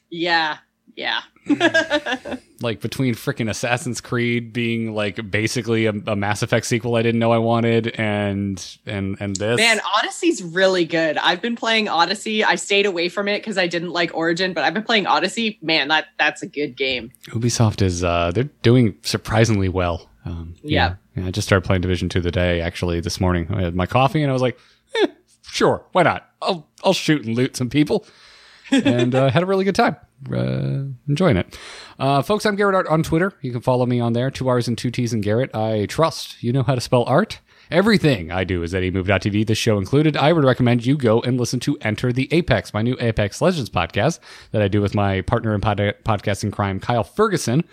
Yeah, 0.08 0.58
yeah. 0.94 1.22
Like 2.62 2.80
between 2.80 3.14
freaking 3.14 3.50
Assassin's 3.50 4.00
Creed 4.00 4.52
being 4.52 4.94
like 4.94 5.30
basically 5.30 5.86
a, 5.86 5.92
a 6.06 6.14
Mass 6.14 6.42
Effect 6.42 6.64
sequel 6.64 6.94
I 6.94 7.02
didn't 7.02 7.18
know 7.18 7.32
I 7.32 7.38
wanted 7.38 7.88
and 7.98 8.64
and 8.86 9.16
and 9.18 9.34
this. 9.34 9.56
Man, 9.58 9.80
Odyssey's 9.98 10.44
really 10.44 10.84
good. 10.84 11.18
I've 11.18 11.42
been 11.42 11.56
playing 11.56 11.88
Odyssey. 11.88 12.44
I 12.44 12.54
stayed 12.54 12.86
away 12.86 13.08
from 13.08 13.26
it 13.26 13.40
because 13.40 13.58
I 13.58 13.66
didn't 13.66 13.90
like 13.90 14.14
Origin, 14.14 14.52
but 14.52 14.62
I've 14.62 14.74
been 14.74 14.84
playing 14.84 15.08
Odyssey. 15.08 15.58
Man, 15.60 15.88
that 15.88 16.06
that's 16.20 16.42
a 16.42 16.46
good 16.46 16.76
game. 16.76 17.10
Ubisoft 17.30 17.82
is 17.82 18.04
uh 18.04 18.30
they're 18.32 18.44
doing 18.62 18.96
surprisingly 19.02 19.68
well. 19.68 20.08
Um, 20.24 20.54
Yeah. 20.62 20.94
yeah. 21.16 21.26
I 21.26 21.30
just 21.32 21.48
started 21.48 21.66
playing 21.66 21.82
Division 21.82 22.08
2 22.08 22.20
the 22.20 22.30
day 22.30 22.60
actually 22.60 23.00
this 23.00 23.20
morning. 23.20 23.48
I 23.52 23.62
had 23.62 23.74
my 23.74 23.86
coffee 23.86 24.22
and 24.22 24.30
I 24.30 24.32
was 24.32 24.42
like, 24.42 24.56
eh, 25.02 25.08
sure, 25.42 25.84
why 25.90 26.04
not? 26.04 26.28
I'll 26.40 26.68
I'll 26.84 26.92
shoot 26.92 27.24
and 27.24 27.34
loot 27.34 27.56
some 27.56 27.70
people. 27.70 28.06
and 28.70 29.14
uh, 29.14 29.30
had 29.30 29.42
a 29.42 29.46
really 29.46 29.64
good 29.64 29.74
time. 29.74 29.96
Uh, 30.30 30.84
enjoying 31.08 31.36
it. 31.36 31.58
Uh, 31.98 32.22
folks, 32.22 32.46
I'm 32.46 32.56
Garrett 32.56 32.74
Art 32.76 32.86
on 32.86 33.02
Twitter. 33.02 33.32
You 33.40 33.52
can 33.52 33.60
follow 33.60 33.86
me 33.86 34.00
on 34.00 34.12
there. 34.12 34.30
Two 34.30 34.48
R's 34.48 34.68
and 34.68 34.78
two 34.78 34.90
T's 34.90 35.12
and 35.12 35.22
Garrett. 35.22 35.54
I 35.54 35.86
trust 35.86 36.42
you 36.42 36.52
know 36.52 36.62
how 36.62 36.74
to 36.74 36.80
spell 36.80 37.04
art. 37.04 37.40
Everything 37.70 38.30
I 38.30 38.44
do 38.44 38.62
is 38.62 38.74
at 38.74 38.82
amove.tv, 38.82 39.46
this 39.46 39.56
show 39.56 39.78
included. 39.78 40.16
I 40.16 40.32
would 40.32 40.44
recommend 40.44 40.84
you 40.84 40.96
go 40.96 41.20
and 41.22 41.40
listen 41.40 41.58
to 41.60 41.78
Enter 41.80 42.12
the 42.12 42.28
Apex, 42.30 42.74
my 42.74 42.82
new 42.82 42.96
Apex 43.00 43.40
Legends 43.40 43.70
podcast 43.70 44.18
that 44.50 44.60
I 44.60 44.68
do 44.68 44.82
with 44.82 44.94
my 44.94 45.22
partner 45.22 45.54
in 45.54 45.60
pod- 45.62 45.78
podcasting 46.04 46.52
crime, 46.52 46.78
Kyle 46.80 47.04
Ferguson. 47.04 47.64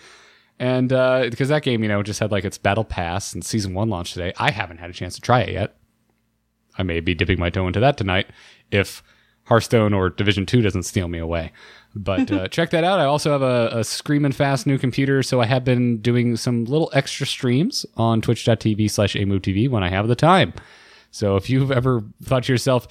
And 0.57 0.93
uh, 0.93 1.27
because 1.30 1.49
that 1.49 1.63
game, 1.63 1.84
you 1.84 1.89
know, 1.89 2.01
just 2.01 2.19
had 2.19 2.31
like 2.31 2.45
its 2.45 2.57
battle 2.57 2.85
pass 2.85 3.34
and 3.34 3.43
season 3.43 3.73
one 3.73 3.89
launched 3.89 4.13
today, 4.13 4.34
I 4.38 4.51
haven't 4.51 4.77
had 4.77 4.89
a 4.89 4.93
chance 4.93 5.15
to 5.15 5.21
try 5.21 5.41
it 5.41 5.51
yet. 5.51 5.76
I 6.77 6.84
may 6.84 7.01
be 7.01 7.13
dipping 7.13 7.39
my 7.39 7.49
toe 7.49 7.67
into 7.67 7.81
that 7.81 7.97
tonight 7.97 8.27
if 8.71 9.03
Hearthstone 9.45 9.93
or 9.93 10.09
Division 10.09 10.45
Two 10.45 10.61
doesn't 10.61 10.84
steal 10.84 11.07
me 11.09 11.17
away. 11.17 11.51
But 12.03 12.31
uh, 12.31 12.47
check 12.51 12.69
that 12.71 12.84
out. 12.84 12.99
I 12.99 13.05
also 13.05 13.31
have 13.31 13.41
a, 13.41 13.80
a 13.80 13.84
screaming 13.84 14.31
fast 14.31 14.65
new 14.65 14.77
computer, 14.77 15.21
so 15.21 15.41
I 15.41 15.45
have 15.45 15.63
been 15.65 15.97
doing 15.97 16.38
some 16.38 16.65
little 16.65 16.89
extra 16.93 17.27
streams 17.27 17.85
on 17.97 18.21
twitch.tv 18.21 18.89
slash 18.89 19.15
amovetv 19.15 19.69
when 19.69 19.84
I 19.84 19.89
have 19.89 20.07
the 20.07 20.15
time. 20.15 20.53
So 21.11 21.35
if 21.35 21.49
you've 21.49 21.71
ever 21.71 22.03
thought 22.23 22.43
to 22.43 22.53
yourself, 22.53 22.88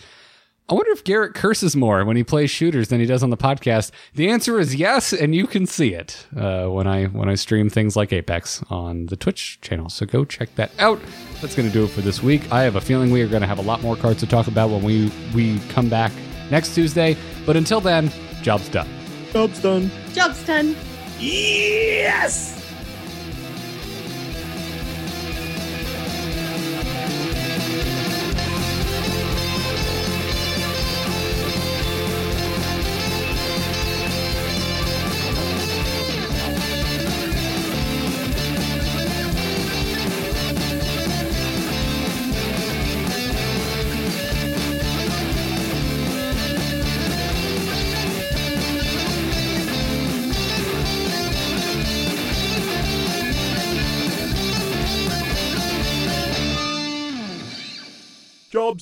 I 0.70 0.74
wonder 0.74 0.90
if 0.90 1.02
Garrett 1.02 1.32
curses 1.32 1.74
more 1.74 2.04
when 2.04 2.18
he 2.18 2.24
plays 2.24 2.50
shooters 2.50 2.88
than 2.88 3.00
he 3.00 3.06
does 3.06 3.22
on 3.22 3.30
the 3.30 3.38
podcast. 3.38 3.90
The 4.14 4.28
answer 4.28 4.58
is 4.58 4.74
yes, 4.74 5.14
and 5.14 5.34
you 5.34 5.46
can 5.46 5.64
see 5.64 5.94
it 5.94 6.26
uh, 6.36 6.66
when 6.66 6.86
I 6.86 7.06
when 7.06 7.26
I 7.30 7.36
stream 7.36 7.70
things 7.70 7.96
like 7.96 8.12
Apex 8.12 8.62
on 8.68 9.06
the 9.06 9.16
Twitch 9.16 9.58
channel. 9.62 9.88
So 9.88 10.04
go 10.04 10.26
check 10.26 10.54
that 10.56 10.70
out. 10.78 11.00
That's 11.40 11.54
going 11.54 11.68
to 11.68 11.72
do 11.72 11.84
it 11.84 11.88
for 11.88 12.02
this 12.02 12.22
week. 12.22 12.52
I 12.52 12.62
have 12.64 12.76
a 12.76 12.82
feeling 12.82 13.10
we 13.10 13.22
are 13.22 13.28
going 13.28 13.40
to 13.40 13.46
have 13.46 13.58
a 13.58 13.62
lot 13.62 13.80
more 13.80 13.96
cards 13.96 14.20
to 14.20 14.26
talk 14.26 14.46
about 14.46 14.68
when 14.68 14.82
we 14.82 15.10
we 15.34 15.58
come 15.70 15.88
back 15.88 16.12
next 16.50 16.74
Tuesday. 16.74 17.16
But 17.46 17.56
until 17.56 17.80
then, 17.80 18.12
job's 18.42 18.68
done. 18.68 18.97
Job's 19.32 19.60
done. 19.60 19.90
Job's 20.14 20.42
done. 20.46 20.74
Yes. 21.18 22.57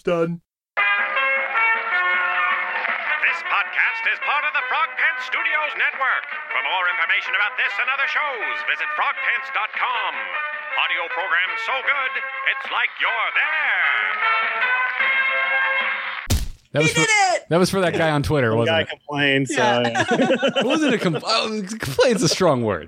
Done. 0.07 0.39
This 3.27 3.39
podcast 3.43 4.03
is 4.07 4.19
part 4.23 4.47
of 4.47 4.55
the 4.55 4.63
Frog 4.71 4.87
Pants 4.95 5.27
Studios 5.27 5.73
Network. 5.75 6.25
For 6.55 6.63
more 6.63 6.85
information 6.95 7.35
about 7.35 7.59
this 7.59 7.75
and 7.75 7.91
other 7.91 8.07
shows, 8.07 8.57
visit 8.71 8.87
frogpants.com. 8.95 10.13
Audio 10.79 11.03
program 11.11 11.51
so 11.67 11.75
good, 11.83 12.13
it's 12.55 12.71
like 12.71 12.91
you're 13.03 13.31
there. 13.35 13.91
That 16.73 16.83
was 16.83 16.93
for, 16.93 17.05
That 17.49 17.59
was 17.59 17.71
for 17.71 17.81
that 17.81 17.95
guy 17.95 18.11
on 18.11 18.23
Twitter, 18.23 18.51
One 18.55 18.59
wasn't 18.69 18.77
guy 18.77 18.83
it? 18.83 18.89
complained. 18.91 19.49
So 19.49 19.55
Yeah. 19.57 20.05
Uh, 20.09 20.17
yeah. 20.55 20.63
Wasn't 20.63 20.95
a 20.95 20.99
compl- 20.99 21.23
oh, 21.25 21.63
complain's 21.81 22.23
a 22.23 22.29
strong 22.29 22.63
word. 22.63 22.85